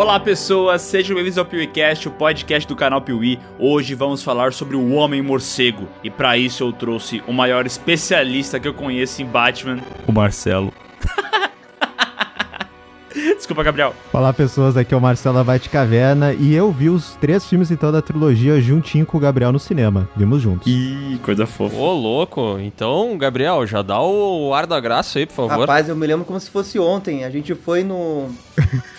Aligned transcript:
Olá 0.00 0.18
pessoas, 0.18 0.80
sejam 0.80 1.14
bem-vindos 1.14 1.36
ao 1.36 1.44
PeeWeeCast, 1.44 2.08
o 2.08 2.10
podcast 2.10 2.66
do 2.66 2.74
canal 2.74 3.02
Piuí. 3.02 3.38
Hoje 3.58 3.94
vamos 3.94 4.22
falar 4.22 4.54
sobre 4.54 4.74
o 4.74 4.92
Homem 4.94 5.20
Morcego 5.20 5.86
e 6.02 6.08
para 6.08 6.38
isso 6.38 6.64
eu 6.64 6.72
trouxe 6.72 7.22
o 7.26 7.34
maior 7.34 7.66
especialista 7.66 8.58
que 8.58 8.66
eu 8.66 8.72
conheço 8.72 9.20
em 9.20 9.26
Batman, 9.26 9.78
o 10.08 10.10
Marcelo. 10.10 10.72
Desculpa, 13.40 13.62
Gabriel. 13.62 13.94
Olá 14.12 14.34
pessoas, 14.34 14.76
aqui 14.76 14.92
é 14.92 14.96
o 14.96 15.00
Marcelo 15.00 15.38
Abate 15.38 15.70
Caverna 15.70 16.34
e 16.34 16.54
eu 16.54 16.70
vi 16.70 16.90
os 16.90 17.16
três 17.16 17.46
filmes 17.46 17.70
então 17.70 17.90
da 17.90 18.02
trilogia 18.02 18.60
juntinho 18.60 19.06
com 19.06 19.16
o 19.16 19.20
Gabriel 19.20 19.50
no 19.50 19.58
cinema. 19.58 20.06
Vimos 20.14 20.42
juntos. 20.42 20.66
Ih, 20.70 21.18
coisa 21.22 21.46
fofa. 21.46 21.74
Ô, 21.74 21.90
louco. 21.94 22.58
Então, 22.60 23.16
Gabriel, 23.16 23.66
já 23.66 23.80
dá 23.80 23.98
o 23.98 24.52
ar 24.52 24.66
da 24.66 24.78
graça 24.78 25.18
aí, 25.18 25.24
por 25.24 25.32
favor. 25.36 25.60
Rapaz, 25.60 25.88
eu 25.88 25.96
me 25.96 26.06
lembro 26.06 26.26
como 26.26 26.38
se 26.38 26.50
fosse 26.50 26.78
ontem. 26.78 27.24
A 27.24 27.30
gente 27.30 27.54
foi 27.54 27.82
no 27.82 28.28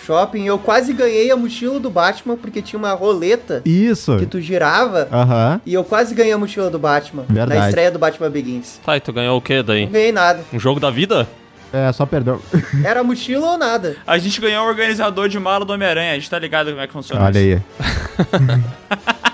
shopping 0.04 0.42
e 0.42 0.46
eu 0.48 0.58
quase 0.58 0.92
ganhei 0.92 1.30
a 1.30 1.36
mochila 1.36 1.78
do 1.78 1.88
Batman 1.88 2.36
porque 2.36 2.60
tinha 2.60 2.78
uma 2.80 2.92
roleta 2.94 3.62
Isso. 3.64 4.16
que 4.18 4.26
tu 4.26 4.40
girava 4.40 5.06
Aham. 5.12 5.60
e 5.64 5.72
eu 5.72 5.84
quase 5.84 6.16
ganhei 6.16 6.32
a 6.32 6.38
mochila 6.38 6.68
do 6.68 6.80
Batman 6.80 7.24
Verdade. 7.28 7.60
na 7.60 7.66
estreia 7.68 7.92
do 7.92 7.98
Batman 8.00 8.28
Begins. 8.28 8.80
Tá, 8.84 8.96
e 8.96 9.00
tu 9.00 9.12
ganhou 9.12 9.38
o 9.38 9.40
quê 9.40 9.62
daí? 9.62 9.84
Não 9.84 9.92
ganhei 9.92 10.10
nada. 10.10 10.40
Um 10.52 10.58
jogo 10.58 10.80
da 10.80 10.90
vida? 10.90 11.28
É, 11.72 11.90
só 11.92 12.04
perdão. 12.04 12.40
Era 12.84 13.02
mochila 13.02 13.52
ou 13.52 13.58
nada. 13.58 13.96
A 14.06 14.18
gente 14.18 14.40
ganhou 14.40 14.64
o 14.64 14.68
organizador 14.68 15.28
de 15.28 15.38
mala 15.38 15.64
do 15.64 15.72
Homem-Aranha, 15.72 16.12
a 16.12 16.14
gente 16.14 16.28
tá 16.28 16.38
ligado 16.38 16.70
como 16.70 16.80
é 16.80 16.86
que 16.86 16.92
funciona 16.92 17.24
Olha 17.24 17.38
isso. 17.40 17.62
aí. 17.78 19.22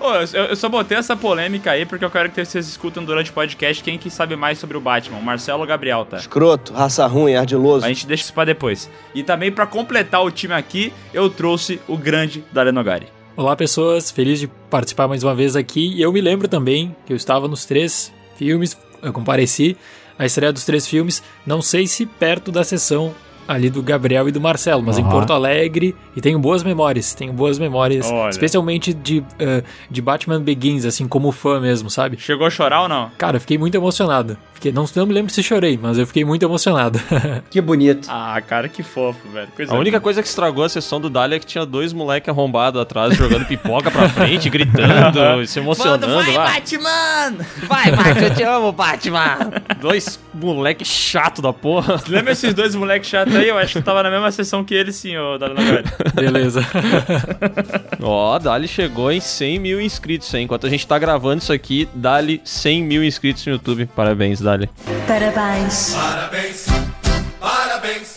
Ô, 0.00 0.14
eu, 0.14 0.44
eu 0.44 0.56
só 0.56 0.68
botei 0.68 0.96
essa 0.96 1.16
polêmica 1.16 1.70
aí 1.70 1.84
porque 1.84 2.04
eu 2.04 2.10
quero 2.10 2.30
que 2.30 2.44
vocês 2.44 2.68
escutem 2.68 3.04
durante 3.04 3.30
o 3.30 3.34
podcast 3.34 3.82
quem 3.82 3.98
que 3.98 4.10
sabe 4.10 4.36
mais 4.36 4.58
sobre 4.58 4.76
o 4.76 4.80
Batman, 4.80 5.18
o 5.18 5.22
Marcelo 5.22 5.60
ou 5.60 5.66
Gabriel, 5.66 6.04
tá? 6.04 6.18
Escroto, 6.18 6.72
raça 6.72 7.06
ruim, 7.06 7.34
ardiloso. 7.34 7.84
A 7.84 7.88
gente 7.88 8.06
deixa 8.06 8.24
isso 8.24 8.32
pra 8.34 8.44
depois. 8.44 8.90
E 9.14 9.22
também 9.22 9.50
pra 9.50 9.66
completar 9.66 10.22
o 10.22 10.30
time 10.30 10.54
aqui, 10.54 10.92
eu 11.12 11.28
trouxe 11.30 11.80
o 11.88 11.96
grande 11.96 12.44
Dalenogari. 12.52 13.08
Olá 13.36 13.56
pessoas, 13.56 14.10
feliz 14.10 14.38
de 14.38 14.46
participar 14.70 15.08
mais 15.08 15.22
uma 15.22 15.34
vez 15.34 15.56
aqui. 15.56 15.94
E 15.94 16.02
eu 16.02 16.12
me 16.12 16.20
lembro 16.20 16.46
também 16.48 16.94
que 17.04 17.12
eu 17.12 17.16
estava 17.16 17.48
nos 17.48 17.64
três 17.64 18.12
filmes, 18.36 18.78
eu 19.02 19.12
compareci 19.12 19.76
a 20.18 20.24
estreia 20.24 20.52
dos 20.52 20.64
três 20.64 20.86
filmes, 20.86 21.22
não 21.46 21.60
sei 21.60 21.86
se 21.86 22.06
perto 22.06 22.50
da 22.50 22.64
sessão 22.64 23.14
ali 23.46 23.70
do 23.70 23.82
Gabriel 23.82 24.28
e 24.28 24.32
do 24.32 24.40
Marcelo, 24.40 24.82
mas 24.82 24.98
em 24.98 25.02
Aham. 25.02 25.10
Porto 25.10 25.32
Alegre 25.32 25.94
e 26.16 26.20
tenho 26.20 26.38
boas 26.38 26.62
memórias, 26.62 27.14
tenho 27.14 27.32
boas 27.32 27.58
memórias, 27.58 28.10
Olha. 28.10 28.30
especialmente 28.30 28.92
de, 28.92 29.22
eh, 29.38 29.62
de 29.90 30.02
Batman 30.02 30.40
Begins, 30.40 30.84
assim 30.84 31.06
como 31.06 31.30
fã 31.32 31.60
mesmo, 31.60 31.88
sabe? 31.90 32.16
Chegou 32.18 32.46
a 32.46 32.50
chorar 32.50 32.82
ou 32.82 32.88
não? 32.88 33.10
Cara, 33.16 33.36
eu 33.36 33.40
fiquei 33.40 33.58
muito 33.58 33.74
emocionado. 33.76 34.36
Fiquei, 34.56 34.72
não, 34.72 34.86
não 34.96 35.06
me 35.06 35.12
lembro 35.12 35.30
se 35.30 35.42
chorei, 35.42 35.78
mas 35.80 35.98
eu 35.98 36.06
fiquei 36.06 36.24
muito 36.24 36.42
emocionado. 36.44 36.98
Que 37.50 37.60
bonito. 37.60 38.08
Ah, 38.10 38.40
cara, 38.40 38.68
que 38.68 38.82
fofo, 38.82 39.28
velho. 39.28 39.48
Coisa 39.54 39.74
A 39.74 39.78
única 39.78 40.00
coisa 40.00 40.22
que 40.22 40.28
estragou 40.28 40.64
a 40.64 40.68
sessão 40.68 41.00
do 41.00 41.08
Dali 41.08 41.36
é 41.36 41.38
que 41.38 41.46
tinha 41.46 41.64
dois 41.64 41.92
moleque 41.92 42.28
arrombados 42.28 42.80
atrás 42.80 43.14
jogando 43.14 43.44
pipoca 43.46 43.90
pra 43.90 44.08
frente, 44.08 44.48
gritando, 44.50 45.20
se 45.46 45.58
emocionando 45.58 46.06
lá. 46.06 46.24
Batman! 46.24 47.44
Vai, 47.64 47.90
Batman, 47.90 48.20
eu 48.22 48.34
te 48.34 48.42
amo, 48.42 48.72
Batman! 48.72 49.52
Dois 49.80 50.18
moleque 50.34 50.84
chato 50.84 51.40
da 51.40 51.52
porra. 51.52 52.00
Lembra 52.08 52.32
esses 52.32 52.52
dois 52.52 52.74
moleques 52.74 53.08
chatos 53.08 53.34
aí? 53.36 53.48
Eu 53.48 53.58
acho 53.58 53.72
que 53.72 53.78
eu 53.78 53.82
tava 53.82 54.02
na 54.02 54.10
mesma 54.10 54.30
sessão 54.30 54.64
que 54.64 54.74
eles 54.74 54.96
sim, 54.96 55.16
ô 55.16 55.38
Dalenogari. 55.38 55.84
Beleza. 56.14 56.60
Ó, 58.02 58.38
Dali 58.38 58.68
chegou 58.68 59.10
em 59.12 59.20
100 59.20 59.58
mil 59.58 59.80
inscritos, 59.80 60.32
hein? 60.34 60.44
Enquanto 60.44 60.66
a 60.66 60.70
gente 60.70 60.86
tá 60.86 60.98
gravando 60.98 61.42
isso 61.42 61.52
aqui, 61.52 61.88
Dali 61.94 62.40
100 62.44 62.82
mil 62.82 63.04
inscritos 63.04 63.44
no 63.46 63.52
YouTube. 63.52 63.86
Parabéns, 63.94 64.40
Dali. 64.40 64.68
Parabéns. 65.06 65.96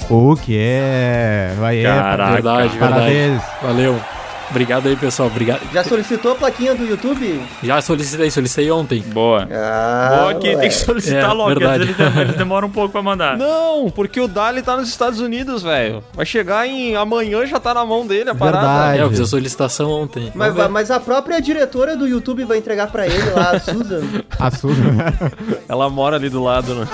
O 0.10 0.36
que 0.36 0.58
é? 0.58 1.54
Vai 1.60 1.84
Caraca. 1.84 2.34
verdade, 2.34 2.70
verdade. 2.70 2.78
Parabéns. 2.80 3.42
Valeu. 3.62 4.19
Obrigado 4.50 4.88
aí, 4.88 4.96
pessoal. 4.96 5.28
Obrigado. 5.30 5.62
Já 5.72 5.84
solicitou 5.84 6.32
a 6.32 6.36
plaquinha 6.36 6.74
do 6.74 6.84
YouTube? 6.86 7.40
Já 7.64 7.82
solicitei, 7.82 8.32
solicitei 8.32 8.72
ontem. 8.72 9.00
Boa. 9.02 9.48
Ah, 9.52 10.18
Boa 10.22 10.36
que 10.36 10.56
tem 10.58 10.70
que 10.70 10.74
solicitar 10.76 11.30
É, 11.30 11.34
logo, 11.34 11.50
verdade. 11.50 11.86
vezes 11.86 12.00
eles 12.00 12.14
dem- 12.14 12.22
eles 12.24 12.36
demoram 12.36 12.68
um 12.68 12.72
pouco 12.72 12.90
pra 12.92 13.02
mandar. 13.02 13.38
Não, 13.38 13.90
porque 13.92 14.20
o 14.20 14.28
Dali 14.28 14.62
tá 14.62 14.76
nos 14.76 14.90
Estados 14.90 15.20
Unidos, 15.20 15.62
velho. 15.62 16.04
Vai 16.14 16.26
chegar 16.26 16.68
em 16.68 16.96
amanhã 16.96 17.46
já 17.46 17.60
tá 17.60 17.74
na 17.74 17.86
mão 17.86 18.06
dele 18.08 18.32
a 18.32 18.36
parada. 18.36 18.66
Verdade. 18.68 18.98
É, 19.00 19.04
eu 19.04 19.10
fiz 19.10 19.20
a 19.20 19.26
solicitação 19.28 19.90
ontem. 19.92 20.32
Mas, 20.34 20.56
mas 20.70 20.90
a 20.92 21.00
própria 21.00 21.40
diretora 21.42 21.96
do 21.96 22.08
YouTube 22.08 22.44
vai 22.44 22.58
entregar 22.58 22.88
pra 22.88 23.06
ele 23.06 23.30
lá, 23.32 23.52
a 23.52 23.60
Susan. 23.60 24.02
A 24.40 24.50
Susan. 24.52 24.96
Ela 25.70 25.90
mora 25.90 26.16
ali 26.16 26.30
do 26.30 26.42
lado, 26.44 26.74
né? 26.74 26.88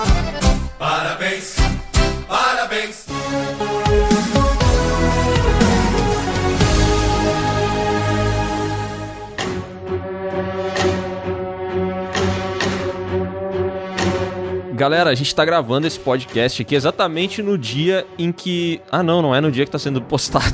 Galera, 14.76 15.08
a 15.08 15.14
gente 15.14 15.34
tá 15.34 15.42
gravando 15.42 15.86
esse 15.86 15.98
podcast 15.98 16.60
aqui 16.60 16.74
exatamente 16.74 17.42
no 17.42 17.56
dia 17.56 18.06
em 18.18 18.30
que. 18.30 18.78
Ah, 18.92 19.02
não, 19.02 19.22
não 19.22 19.34
é 19.34 19.40
no 19.40 19.50
dia 19.50 19.64
que 19.64 19.70
tá 19.70 19.78
sendo 19.78 20.02
postado. 20.02 20.44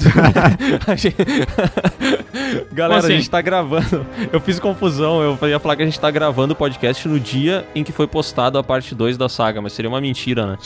A 0.87 0.95
gente- 0.95 1.17
Galera, 2.73 3.01
assim? 3.01 3.15
a 3.15 3.17
gente 3.17 3.31
tá 3.31 3.41
gravando. 3.41 4.07
Eu 4.33 4.41
fiz 4.41 4.59
confusão, 4.61 5.21
eu 5.23 5.49
ia 5.49 5.59
falar 5.59 5.77
que 5.77 5.83
a 5.83 5.85
gente 5.85 5.99
tá 5.99 6.11
gravando 6.11 6.53
o 6.53 6.57
podcast 6.57 7.07
no 7.09 7.19
dia 7.19 7.67
em 7.75 7.83
que 7.83 7.93
foi 7.93 8.07
postado 8.07 8.59
a 8.59 8.63
parte 8.63 8.95
2 8.95 9.17
da 9.17 9.29
saga, 9.29 9.61
mas 9.61 9.73
seria 9.73 9.89
uma 9.89 10.01
mentira, 10.01 10.47
né? 10.47 10.59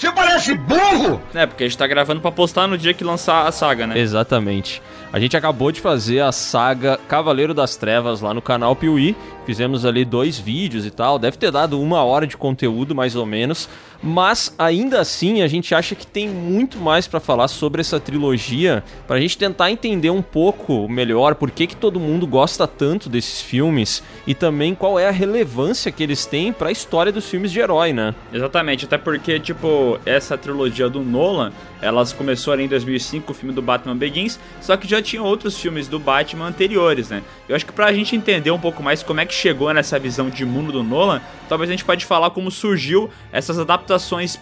É, 1.34 1.46
porque 1.46 1.64
a 1.64 1.68
gente 1.68 1.78
tá 1.78 1.86
gravando 1.86 2.20
pra 2.20 2.30
postar 2.32 2.66
no 2.66 2.76
dia 2.76 2.92
que 2.92 3.04
lançar 3.04 3.46
a 3.46 3.52
saga, 3.52 3.86
né? 3.86 3.98
Exatamente. 3.98 4.82
A 5.12 5.20
gente 5.20 5.36
acabou 5.36 5.70
de 5.70 5.80
fazer 5.80 6.20
a 6.20 6.32
saga 6.32 6.98
Cavaleiro 7.08 7.54
das 7.54 7.76
Trevas 7.76 8.20
lá 8.20 8.34
no 8.34 8.42
canal 8.42 8.74
Piuí. 8.74 9.16
Fizemos 9.46 9.84
ali 9.86 10.04
dois 10.04 10.38
vídeos 10.38 10.84
e 10.84 10.90
tal. 10.90 11.18
Deve 11.18 11.38
ter 11.38 11.50
dado 11.50 11.80
uma 11.80 12.02
hora 12.02 12.26
de 12.26 12.36
conteúdo, 12.36 12.94
mais 12.94 13.14
ou 13.14 13.24
menos. 13.24 13.68
Mas 14.02 14.54
ainda 14.58 15.00
assim, 15.00 15.42
a 15.42 15.48
gente 15.48 15.74
acha 15.74 15.94
que 15.94 16.06
tem 16.06 16.28
muito 16.28 16.78
mais 16.78 17.06
pra 17.06 17.20
falar 17.20 17.48
sobre 17.48 17.80
essa 17.80 17.98
trilogia. 17.98 18.84
Pra 19.06 19.20
gente 19.20 19.38
tentar 19.38 19.70
entender 19.70 20.10
um 20.10 20.22
pouco 20.22 20.88
melhor 20.88 21.34
por 21.34 21.50
que, 21.50 21.66
que 21.66 21.76
todo 21.76 21.98
mundo 21.98 22.26
gosta 22.26 22.66
tanto 22.66 23.08
desses 23.08 23.40
filmes. 23.40 24.02
E 24.26 24.34
também 24.34 24.74
qual 24.74 24.98
é 24.98 25.08
a 25.08 25.12
relevância 25.12 25.90
que 25.90 26.02
eles 26.02 26.26
têm 26.26 26.52
pra 26.52 26.70
história 26.70 27.10
dos 27.10 27.28
filmes 27.28 27.50
de 27.50 27.60
herói, 27.60 27.92
né? 27.92 28.14
Exatamente, 28.32 28.84
até 28.84 28.98
porque, 28.98 29.40
tipo, 29.40 29.98
essa 30.04 30.36
trilogia 30.36 30.88
do 30.88 31.00
Nolan, 31.00 31.52
elas 31.80 32.12
começou 32.12 32.52
ali 32.52 32.64
em 32.64 32.68
2005 32.68 33.26
com 33.26 33.32
o 33.32 33.34
filme 33.34 33.54
do 33.54 33.62
Batman 33.62 33.96
Begins, 33.96 34.38
só 34.60 34.76
que 34.76 34.88
já 34.88 35.00
tinha 35.00 35.22
outros 35.22 35.58
filmes 35.58 35.88
do 35.88 35.98
Batman 35.98 36.46
anteriores, 36.46 37.10
né? 37.10 37.22
Eu 37.48 37.56
acho 37.56 37.64
que 37.64 37.72
pra 37.72 37.92
gente 37.92 38.14
entender 38.14 38.50
um 38.50 38.58
pouco 38.58 38.82
mais 38.82 39.02
como 39.02 39.20
é 39.20 39.26
que 39.26 39.34
chegou 39.34 39.72
nessa 39.72 39.98
visão 39.98 40.28
de 40.28 40.44
mundo 40.44 40.72
do 40.72 40.82
Nolan, 40.82 41.20
talvez 41.48 41.70
a 41.70 41.72
gente 41.72 41.84
pode 41.84 42.04
falar 42.04 42.30
como 42.30 42.50
surgiu 42.50 43.10
essas 43.32 43.58
adaptações 43.58 43.85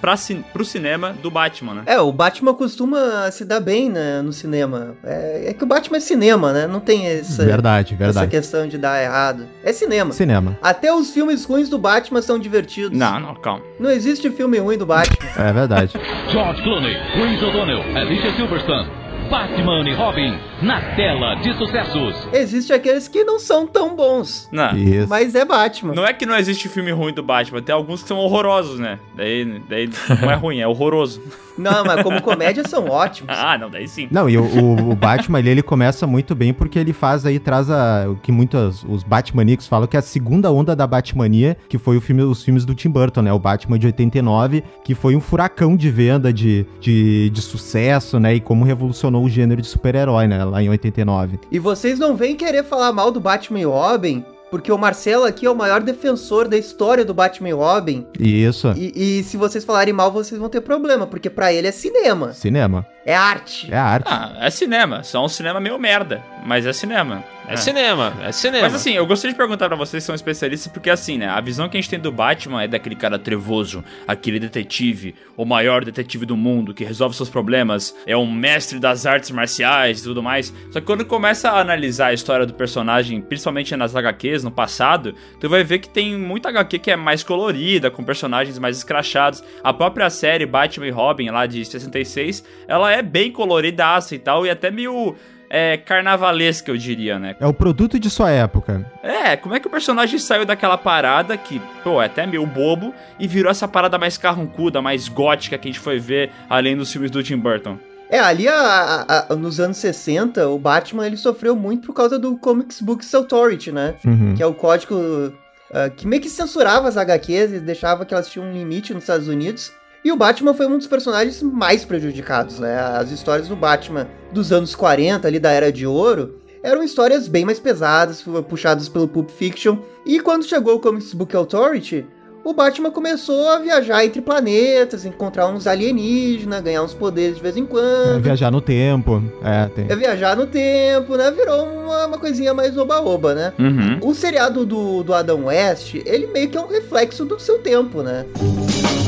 pra 0.01 0.17
cin 0.17 0.43
pro 0.53 0.65
cinema 0.65 1.15
do 1.23 1.31
Batman, 1.31 1.75
né? 1.75 1.83
É, 1.87 2.01
o 2.01 2.13
Batman 2.13 2.55
costuma 2.55 3.31
se 3.31 3.45
dar 3.45 3.61
bem 3.61 3.91
né, 3.91 4.23
no 4.23 4.33
cinema. 4.33 4.97
É, 5.05 5.51
é 5.51 5.53
que 5.55 5.63
o 5.65 5.67
Batman 5.67 5.97
é 5.99 6.01
cinema, 6.01 6.53
né? 6.53 6.67
Não 6.67 6.81
tem 6.81 7.07
essa, 7.07 7.45
Verdade, 7.45 7.95
essa 7.95 8.05
verdade. 8.05 8.31
questão 8.31 8.67
de 8.67 8.79
dar 8.79 9.03
errado. 9.03 9.47
É 9.63 9.73
cinema. 9.73 10.13
Cinema. 10.13 10.59
Até 10.63 10.93
os 10.93 11.11
filmes 11.13 11.45
ruins 11.45 11.69
do 11.69 11.79
Batman 11.79 12.23
são 12.23 12.39
divertidos. 12.39 12.97
Não, 12.99 13.21
não, 13.21 13.35
calma. 13.35 13.63
Não 13.79 13.91
existe 13.91 14.31
filme 14.31 14.59
ruim 14.59 14.79
do 14.79 14.87
Batman. 14.87 15.29
É 15.37 15.53
verdade. 15.53 15.93
George 16.31 16.63
Clooney, 16.63 16.95
Chris 17.13 17.43
O'Donnell, 17.43 17.83
Alicia 17.97 18.35
Silverstone, 18.37 18.89
Batman 19.29 19.89
e 19.89 19.95
Robin 19.95 20.39
na 20.63 20.81
tela 20.95 21.35
de 21.37 21.53
sucessos. 21.57 22.29
Existe 22.33 22.73
aqueles 22.73 23.09
que 23.09 23.25
não 23.25 23.39
são 23.39 23.67
tão 23.67 23.95
bons. 23.95 24.49
Não. 24.53 24.77
Isso. 24.77 25.09
Mas 25.09 25.35
é 25.35 25.45
Batman. 25.45 25.95
Não 25.95 26.07
é 26.07 26.13
que 26.13 26.27
não 26.27 26.37
existe 26.37 26.69
filme 26.69 26.91
ruim 26.91 27.13
do 27.13 27.23
Batman, 27.23 27.63
tem 27.63 27.75
alguns 27.75 28.03
que 28.03 28.09
são 28.09 28.19
horrorosos, 28.19 28.79
né? 28.79 28.99
Daí, 29.15 29.63
daí 29.69 29.91
não 30.21 30.31
é 30.31 30.35
ruim, 30.35 30.61
é 30.61 30.69
horroroso. 30.69 31.23
Não, 31.57 31.85
mas 31.85 32.03
como 32.03 32.21
comédia 32.23 32.67
são 32.67 32.89
ótimos. 32.89 33.35
Ah, 33.45 33.59
não, 33.59 33.69
daí 33.69 33.87
sim. 33.87 34.09
Não, 34.11 34.29
e 34.29 34.39
o, 34.39 34.43
o, 34.43 34.91
o 34.93 34.97
Batman 34.97 35.39
ali, 35.39 35.51
ele 35.51 35.63
começa 35.63 36.07
muito 36.07 36.35
bem 36.35 36.55
porque 36.55 36.79
ele 36.79 36.93
faz 36.95 37.27
aí, 37.27 37.39
traz 37.39 37.69
a, 37.69 38.07
o 38.09 38.17
que 38.17 38.33
muitos, 38.33 38.85
os 38.89 39.03
Batmanicos 39.03 39.67
falam 39.67 39.87
que 39.87 39.97
é 39.97 39.99
a 39.99 40.03
segunda 40.03 40.51
onda 40.51 40.75
da 40.75 40.87
Batmania, 40.87 41.57
que 41.69 41.77
foi 41.77 41.97
o 41.97 42.01
filme, 42.01 42.23
os 42.23 42.43
filmes 42.43 42.65
do 42.65 42.75
Tim 42.75 42.89
Burton, 42.89 43.23
né? 43.23 43.33
O 43.33 43.39
Batman 43.39 43.79
de 43.79 43.87
89, 43.87 44.65
que 44.83 44.95
foi 44.95 45.15
um 45.15 45.21
furacão 45.21 45.77
de 45.77 45.91
venda, 45.91 46.33
de, 46.33 46.65
de, 46.81 47.29
de 47.31 47.43
sucesso, 47.43 48.19
né? 48.19 48.35
E 48.37 48.41
como 48.41 48.65
revolucionou 48.65 49.25
o 49.25 49.29
gênero 49.29 49.61
de 49.61 49.69
super-herói, 49.69 50.27
né? 50.27 50.43
Lá 50.45 50.63
em 50.63 50.71
89. 50.71 51.41
E 51.51 51.59
vocês 51.59 51.99
não 51.99 52.17
vêm 52.17 52.37
querer 52.37 52.65
falar 52.65 52.93
mal 52.93 53.11
do 53.11 53.21
Batman 53.21 53.61
e 53.61 53.65
Robin, 53.65 54.25
porque 54.55 54.71
o 54.71 54.79
Marcelo 54.79 55.25
aqui 55.25 55.47
é 55.47 55.51
o 55.51 55.55
maior 55.57 55.83
defensor 55.83 56.47
da 56.47 56.57
história 56.57 57.05
do 57.05 57.13
Batman 57.13 57.49
e 57.49 57.53
Robin. 57.53 58.07
Isso, 58.21 58.73
E, 58.77 59.19
e 59.19 59.25
se 59.25 59.37
vocês 59.37 59.65
falarem 59.65 59.93
mal, 59.93 60.13
vocês 60.13 60.41
vão 60.41 60.49
ter 60.49 60.61
problema, 60.61 61.09
porque 61.09 61.29
pra 61.29 61.53
ele 61.53 61.67
é 61.67 61.73
cinema, 61.73 62.33
cinema. 62.35 62.87
é 63.05 63.17
arte. 63.17 63.67
É 63.69 63.77
arte. 63.77 64.07
Ah, 64.09 64.37
é 64.39 64.49
cinema. 64.51 65.03
Só 65.03 65.25
um 65.25 65.29
cinema 65.29 65.59
meio 65.59 65.77
merda, 65.77 66.23
mas 66.47 66.65
é 66.67 66.73
cinema. 66.73 67.25
É, 67.47 67.57
cinema, 67.57 68.15
é 68.23 68.33
cinema. 68.33 68.63
Mas 68.63 68.75
assim, 68.75 68.93
eu 68.93 69.07
gostaria 69.07 69.33
de 69.33 69.39
perguntar 69.39 69.69
pra 69.69 69.77
vocês 69.77 70.03
que 70.03 70.07
são 70.07 70.15
especialistas, 70.15 70.73
porque 70.73 70.89
assim, 70.89 71.19
né, 71.19 71.29
a 71.29 71.41
visão 71.41 71.69
que 71.69 71.77
a 71.77 71.81
gente 71.81 71.91
tem 71.91 71.99
do 71.99 72.11
Batman 72.11 72.63
é 72.63 72.69
daquele 72.69 72.97
cara 72.97 73.19
trevoso, 73.19 73.85
aquele 74.09 74.41
detetive, 74.41 75.15
o 75.37 75.45
maior 75.45 75.85
detetive 75.85 76.25
do 76.25 76.37
mundo, 76.37 76.73
que 76.73 76.85
resolve 76.85 77.15
seus 77.15 77.29
problemas, 77.29 77.95
é 78.07 78.17
um 78.17 78.31
mestre 78.31 78.79
das 78.79 79.05
artes 79.05 79.31
marciais 79.31 80.01
e 80.01 80.05
tudo 80.05 80.23
mais. 80.23 80.55
Só 80.71 80.81
que 80.81 80.87
quando 80.87 81.05
começa 81.05 81.51
a 81.51 81.61
analisar 81.61 82.09
a 82.09 82.13
história 82.15 82.47
do 82.47 82.55
personagem, 82.55 83.21
principalmente 83.21 83.77
nas 83.77 83.95
HQs, 83.95 84.43
no 84.43 84.51
passado, 84.51 85.15
tu 85.39 85.49
vai 85.49 85.63
ver 85.63 85.81
que 85.81 85.89
tem 85.89 86.17
muita 86.17 86.49
HQ 86.49 86.79
que 86.79 86.91
é 86.91 86.97
mais 86.97 87.23
colorida, 87.23 87.91
com 87.91 88.03
personagens 88.03 88.59
mais 88.59 88.79
escrachados. 88.79 89.45
A 89.63 89.73
própria 89.73 90.09
série 90.09 90.47
Batman 90.47 90.87
e 90.87 90.91
Robin, 90.91 91.31
lá 91.31 91.47
de 91.47 91.65
66, 91.65 92.43
ela 92.67 92.91
é 92.91 93.03
bem 93.03 93.31
coloridaça 93.31 94.15
e 94.15 94.19
tal, 94.19 94.47
e 94.47 94.51
até 94.51 94.71
meio 94.71 95.15
é, 95.57 95.77
carnavalesca, 95.77 96.71
eu 96.71 96.77
diria, 96.77 97.19
né? 97.19 97.37
É 97.39 97.47
o 97.47 97.55
produto 97.55 97.99
de 97.99 98.11
sua 98.11 98.31
época. 98.31 98.85
É, 99.03 99.37
como 99.37 99.55
é 99.55 99.61
que 99.61 99.67
o 99.67 99.71
personagem 99.71 100.19
saiu 100.19 100.45
daquela 100.45 100.77
parada 100.77 101.37
que, 101.37 101.61
pô, 101.83 102.03
é 102.03 102.07
até 102.07 102.27
meio 102.27 102.45
bobo 102.47 102.93
e 103.19 103.29
virou 103.29 103.51
essa 103.51 103.69
parada 103.69 103.97
mais 103.99 104.19
carrancuda, 104.19 104.83
mais 104.83 105.09
gótica 105.09 105.57
que 105.57 105.69
a 105.69 105.71
gente 105.73 105.81
foi 105.81 105.99
ver 105.99 106.31
além 106.51 106.77
dos 106.77 106.91
filmes 106.91 107.11
do 107.11 107.23
Tim 107.23 107.37
Burton? 107.37 107.79
É, 108.11 108.19
ali 108.19 108.47
a- 108.49 109.05
a- 109.09 109.27
a- 109.33 109.37
nos 109.37 109.59
anos 109.61 109.77
60, 109.79 110.49
o 110.49 110.59
Batman 110.59 111.07
ele 111.07 111.17
sofreu 111.17 111.57
muito 111.57 111.87
por 111.87 111.95
causa 111.95 112.19
do 112.19 112.37
Comics 112.37 112.81
Books 112.81 113.15
Authority, 113.15 113.73
né? 113.73 113.95
Uhum. 114.05 114.35
Que 114.37 114.43
é 114.43 114.47
o 114.47 114.55
código 114.55 115.33
ah, 115.73 115.89
que 115.91 116.07
meio 116.07 116.23
que 116.23 116.29
censurava 116.29 116.87
as 116.89 116.97
HQs 116.97 117.53
e 117.55 117.61
deixava 117.61 118.05
que 118.05 118.15
elas 118.15 118.29
tinham 118.29 118.47
um 118.47 118.53
limite 118.53 118.93
nos 118.95 119.03
Estados 119.05 119.27
Unidos. 119.27 119.73
E 120.05 120.13
o 120.13 120.17
Batman 120.17 120.53
foi 120.53 120.67
um 120.67 120.77
dos 120.77 120.87
personagens 120.87 121.43
mais 121.43 121.85
prejudicados, 121.85 122.59
né? 122.59 122.79
As 122.79 123.11
histórias 123.11 123.49
do 123.49 123.57
Batman 123.57 124.07
dos 124.31 124.53
anos 124.53 124.75
40, 124.75 125.27
ali 125.27 125.39
da 125.39 125.51
Era 125.51 125.73
de 125.73 125.87
Ouro, 125.87 126.41
eram 126.63 126.83
histórias 126.83 127.27
bem 127.27 127.45
mais 127.45 127.59
pesadas, 127.59 128.23
puxadas 128.49 128.89
pelo 128.89 129.09
Pulp 129.09 129.31
Fiction. 129.31 129.79
E 130.05 130.21
quando 130.21 130.45
chegou 130.45 130.75
o 130.75 130.79
Comics 130.81 131.15
Book 131.15 131.35
Authority, 131.35 132.05
o 132.45 132.53
Batman 132.53 132.91
começou 132.91 133.49
a 133.49 133.59
viajar 133.59 134.05
entre 134.05 134.21
planetas, 134.21 135.07
encontrar 135.07 135.47
uns 135.47 135.67
alienígenas, 135.67 136.61
ganhar 136.61 136.83
uns 136.83 136.93
poderes 136.93 137.37
de 137.37 137.43
vez 137.43 137.57
em 137.57 137.63
É, 137.63 137.67
quando. 137.67 138.21
viajar 138.21 138.51
no 138.51 138.61
tempo. 138.61 139.23
É, 139.43 139.67
tem. 139.69 139.87
É 139.89 139.97
viajar 139.97 140.37
no 140.37 140.47
tempo, 140.47 141.17
né? 141.17 141.31
Virou 141.31 141.65
uma, 141.65 142.07
uma 142.09 142.19
coisinha 142.19 142.53
mais 142.53 142.77
oba-oba, 142.77 143.35
né? 143.35 143.55
Uhum. 143.59 143.99
O 144.03 144.15
seriado 144.15 144.67
do, 144.67 145.03
do 145.03 145.15
Adam 145.15 145.47
West, 145.47 145.95
ele 146.05 146.27
meio 146.27 146.51
que 146.51 146.59
é 146.59 146.61
um 146.61 146.69
reflexo 146.69 147.25
do 147.25 147.41
seu 147.41 147.59
tempo, 147.61 148.03
né? 148.03 148.27
Se 148.69 149.04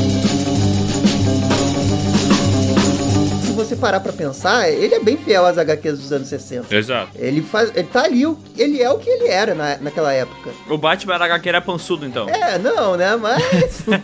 você 3.57 3.75
parar 3.75 4.01
pra 4.01 4.13
pensar, 4.13 4.71
ele 4.71 4.95
é 4.95 5.01
bem 5.01 5.17
fiel 5.17 5.45
às 5.47 5.59
HQs 5.59 5.99
dos 5.99 6.13
anos 6.13 6.29
60. 6.29 6.75
Exato. 6.75 7.11
Ele 7.17 7.43
faz, 7.43 7.71
ele 7.75 7.89
tá 7.89 8.03
ali, 8.05 8.27
o- 8.27 8.39
ele 8.57 8.81
é 8.83 8.91
o 8.91 8.99
que 8.99 9.09
ele 9.11 9.27
era 9.29 9.55
na, 9.55 9.79
naquela 9.79 10.13
época. 10.13 10.51
O 10.69 10.79
Batman 10.79 11.15
era 11.15 11.25
HQ 11.25 11.49
era 11.49 11.61
pançudo, 11.61 12.07
então. 12.07 12.29
É, 12.29 12.59
não, 12.59 12.97
né? 12.97 13.17
Mas 13.17 13.85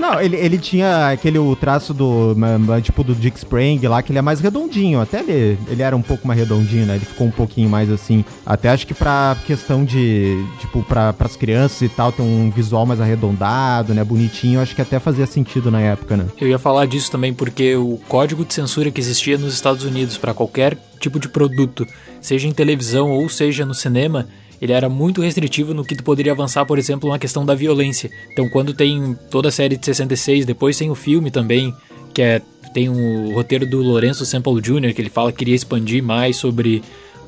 Não, 0.00 0.20
ele, 0.20 0.36
ele 0.36 0.58
tinha 0.58 1.10
aquele 1.10 1.38
o 1.38 1.54
traço 1.54 1.92
do. 1.94 2.34
Tipo 2.82 3.04
do 3.04 3.14
Dick 3.14 3.36
Sprang 3.38 3.86
lá, 3.86 4.02
que 4.02 4.10
ele 4.10 4.18
é 4.18 4.22
mais 4.22 4.40
redondinho. 4.40 5.00
Até 5.00 5.20
ele, 5.20 5.58
ele 5.68 5.82
era 5.82 5.94
um 5.94 6.02
pouco 6.02 6.26
mais 6.26 6.40
redondinho, 6.40 6.86
né? 6.86 6.96
Ele 6.96 7.04
ficou 7.04 7.26
um 7.26 7.30
pouquinho 7.30 7.68
mais 7.68 7.90
assim. 7.90 8.24
Até 8.44 8.70
acho 8.70 8.86
que 8.86 8.94
pra 8.94 9.36
questão 9.46 9.84
de. 9.84 10.44
Tipo, 10.58 10.82
pra, 10.82 11.12
pras 11.12 11.36
crianças 11.36 11.82
e 11.82 11.88
tal, 11.88 12.10
ter 12.10 12.22
um 12.22 12.50
visual 12.50 12.84
mais 12.86 13.00
arredondado, 13.00 13.92
né? 13.94 14.02
Bonitinho. 14.02 14.60
Acho 14.60 14.74
que 14.74 14.80
até 14.82 14.98
fazia 14.98 15.26
sentido 15.26 15.70
na 15.70 15.80
época, 15.80 16.16
né? 16.16 16.24
Eu 16.40 16.48
ia 16.48 16.58
falar 16.58 16.86
disso 16.86 17.10
também 17.10 17.32
porque 17.34 17.76
o 17.76 18.00
código 18.08 18.31
de 18.36 18.54
censura 18.54 18.90
que 18.90 19.00
existia 19.00 19.36
nos 19.36 19.54
Estados 19.54 19.84
Unidos 19.84 20.16
para 20.16 20.32
qualquer 20.32 20.76
tipo 20.98 21.20
de 21.20 21.28
produto, 21.28 21.86
seja 22.20 22.48
em 22.48 22.52
televisão 22.52 23.10
ou 23.10 23.28
seja 23.28 23.66
no 23.66 23.74
cinema, 23.74 24.28
ele 24.60 24.72
era 24.72 24.88
muito 24.88 25.20
restritivo 25.20 25.74
no 25.74 25.84
que 25.84 25.96
tu 25.96 26.04
poderia 26.04 26.32
avançar, 26.32 26.64
por 26.64 26.78
exemplo, 26.78 27.10
na 27.10 27.18
questão 27.18 27.44
da 27.44 27.54
violência. 27.54 28.10
Então, 28.32 28.48
quando 28.48 28.72
tem 28.72 29.18
toda 29.30 29.48
a 29.48 29.52
série 29.52 29.76
de 29.76 29.84
66, 29.84 30.46
depois 30.46 30.78
tem 30.78 30.90
o 30.90 30.94
filme 30.94 31.30
também, 31.30 31.74
que 32.14 32.22
é 32.22 32.40
tem 32.72 32.88
o 32.88 33.34
roteiro 33.34 33.66
do 33.66 33.82
Lourenço 33.82 34.24
Semple 34.24 34.60
Jr., 34.60 34.94
que 34.94 35.02
ele 35.02 35.10
fala 35.10 35.30
que 35.30 35.38
queria 35.38 35.54
expandir 35.54 36.02
mais 36.02 36.36
sobre 36.36 36.82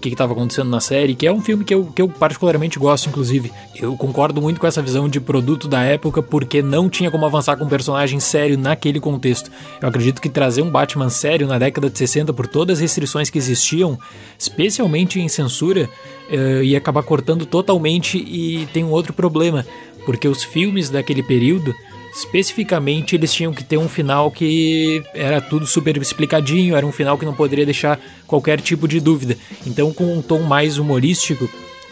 que 0.09 0.15
estava 0.15 0.33
acontecendo 0.33 0.69
na 0.69 0.81
série, 0.81 1.15
que 1.15 1.27
é 1.27 1.33
um 1.33 1.41
filme 1.41 1.65
que 1.65 1.75
eu, 1.75 1.87
que 1.87 2.03
eu 2.03 2.09
particularmente 2.09 2.79
gosto, 2.79 3.09
inclusive. 3.09 3.53
Eu 3.75 3.97
concordo 3.97 4.41
muito 4.41 4.61
com 4.61 4.67
essa 4.67 4.83
visão 4.83 5.09
de 5.09 5.21
produto 5.21 5.69
da 5.69 5.83
época, 5.83 6.23
porque 6.23 6.63
não 6.63 6.89
tinha 6.89 7.11
como 7.11 7.27
avançar 7.27 7.57
com 7.57 7.65
um 7.65 7.69
personagem 7.69 8.21
sério 8.21 8.59
naquele 8.59 9.01
contexto. 9.01 9.51
Eu 9.81 9.89
acredito 9.89 10.21
que 10.21 10.29
trazer 10.29 10.63
um 10.63 10.71
Batman 10.71 11.09
sério 11.11 11.47
na 11.47 11.59
década 11.59 11.89
de 11.89 11.99
60, 11.99 12.33
por 12.33 12.47
todas 12.47 12.79
as 12.79 12.83
restrições 12.83 13.31
que 13.31 13.39
existiam, 13.39 13.99
especialmente 14.39 15.21
em 15.21 15.29
censura, 15.29 15.89
eh, 16.29 16.65
ia 16.65 16.79
acabar 16.79 17.03
cortando 17.03 17.47
totalmente 17.47 18.19
e 18.19 18.67
tem 18.73 18.85
um 18.85 18.91
outro 18.91 19.13
problema, 19.13 19.67
porque 20.05 20.29
os 20.29 20.43
filmes 20.43 20.91
daquele 20.91 21.23
período 21.23 21.75
especificamente 22.15 23.17
eles 23.17 23.33
tinham 23.33 23.53
que 23.53 23.65
ter 23.65 23.77
um 23.77 23.89
final 23.89 24.31
que 24.31 25.03
era 25.13 25.41
tudo 25.41 25.67
super 25.67 25.97
explicadinho, 25.97 26.77
era 26.77 26.87
um 26.87 26.93
final 26.93 27.19
que 27.19 27.25
não 27.25 27.35
poderia 27.35 27.65
deixar 27.65 28.01
qualquer 28.27 28.61
tipo 28.61 28.87
de 28.87 29.01
dúvida. 29.01 29.37
Então, 29.67 29.93
com 29.93 30.17
um 30.17 30.23
tom 30.23 30.41
mais 30.43 30.79
humorístico, 30.79 31.49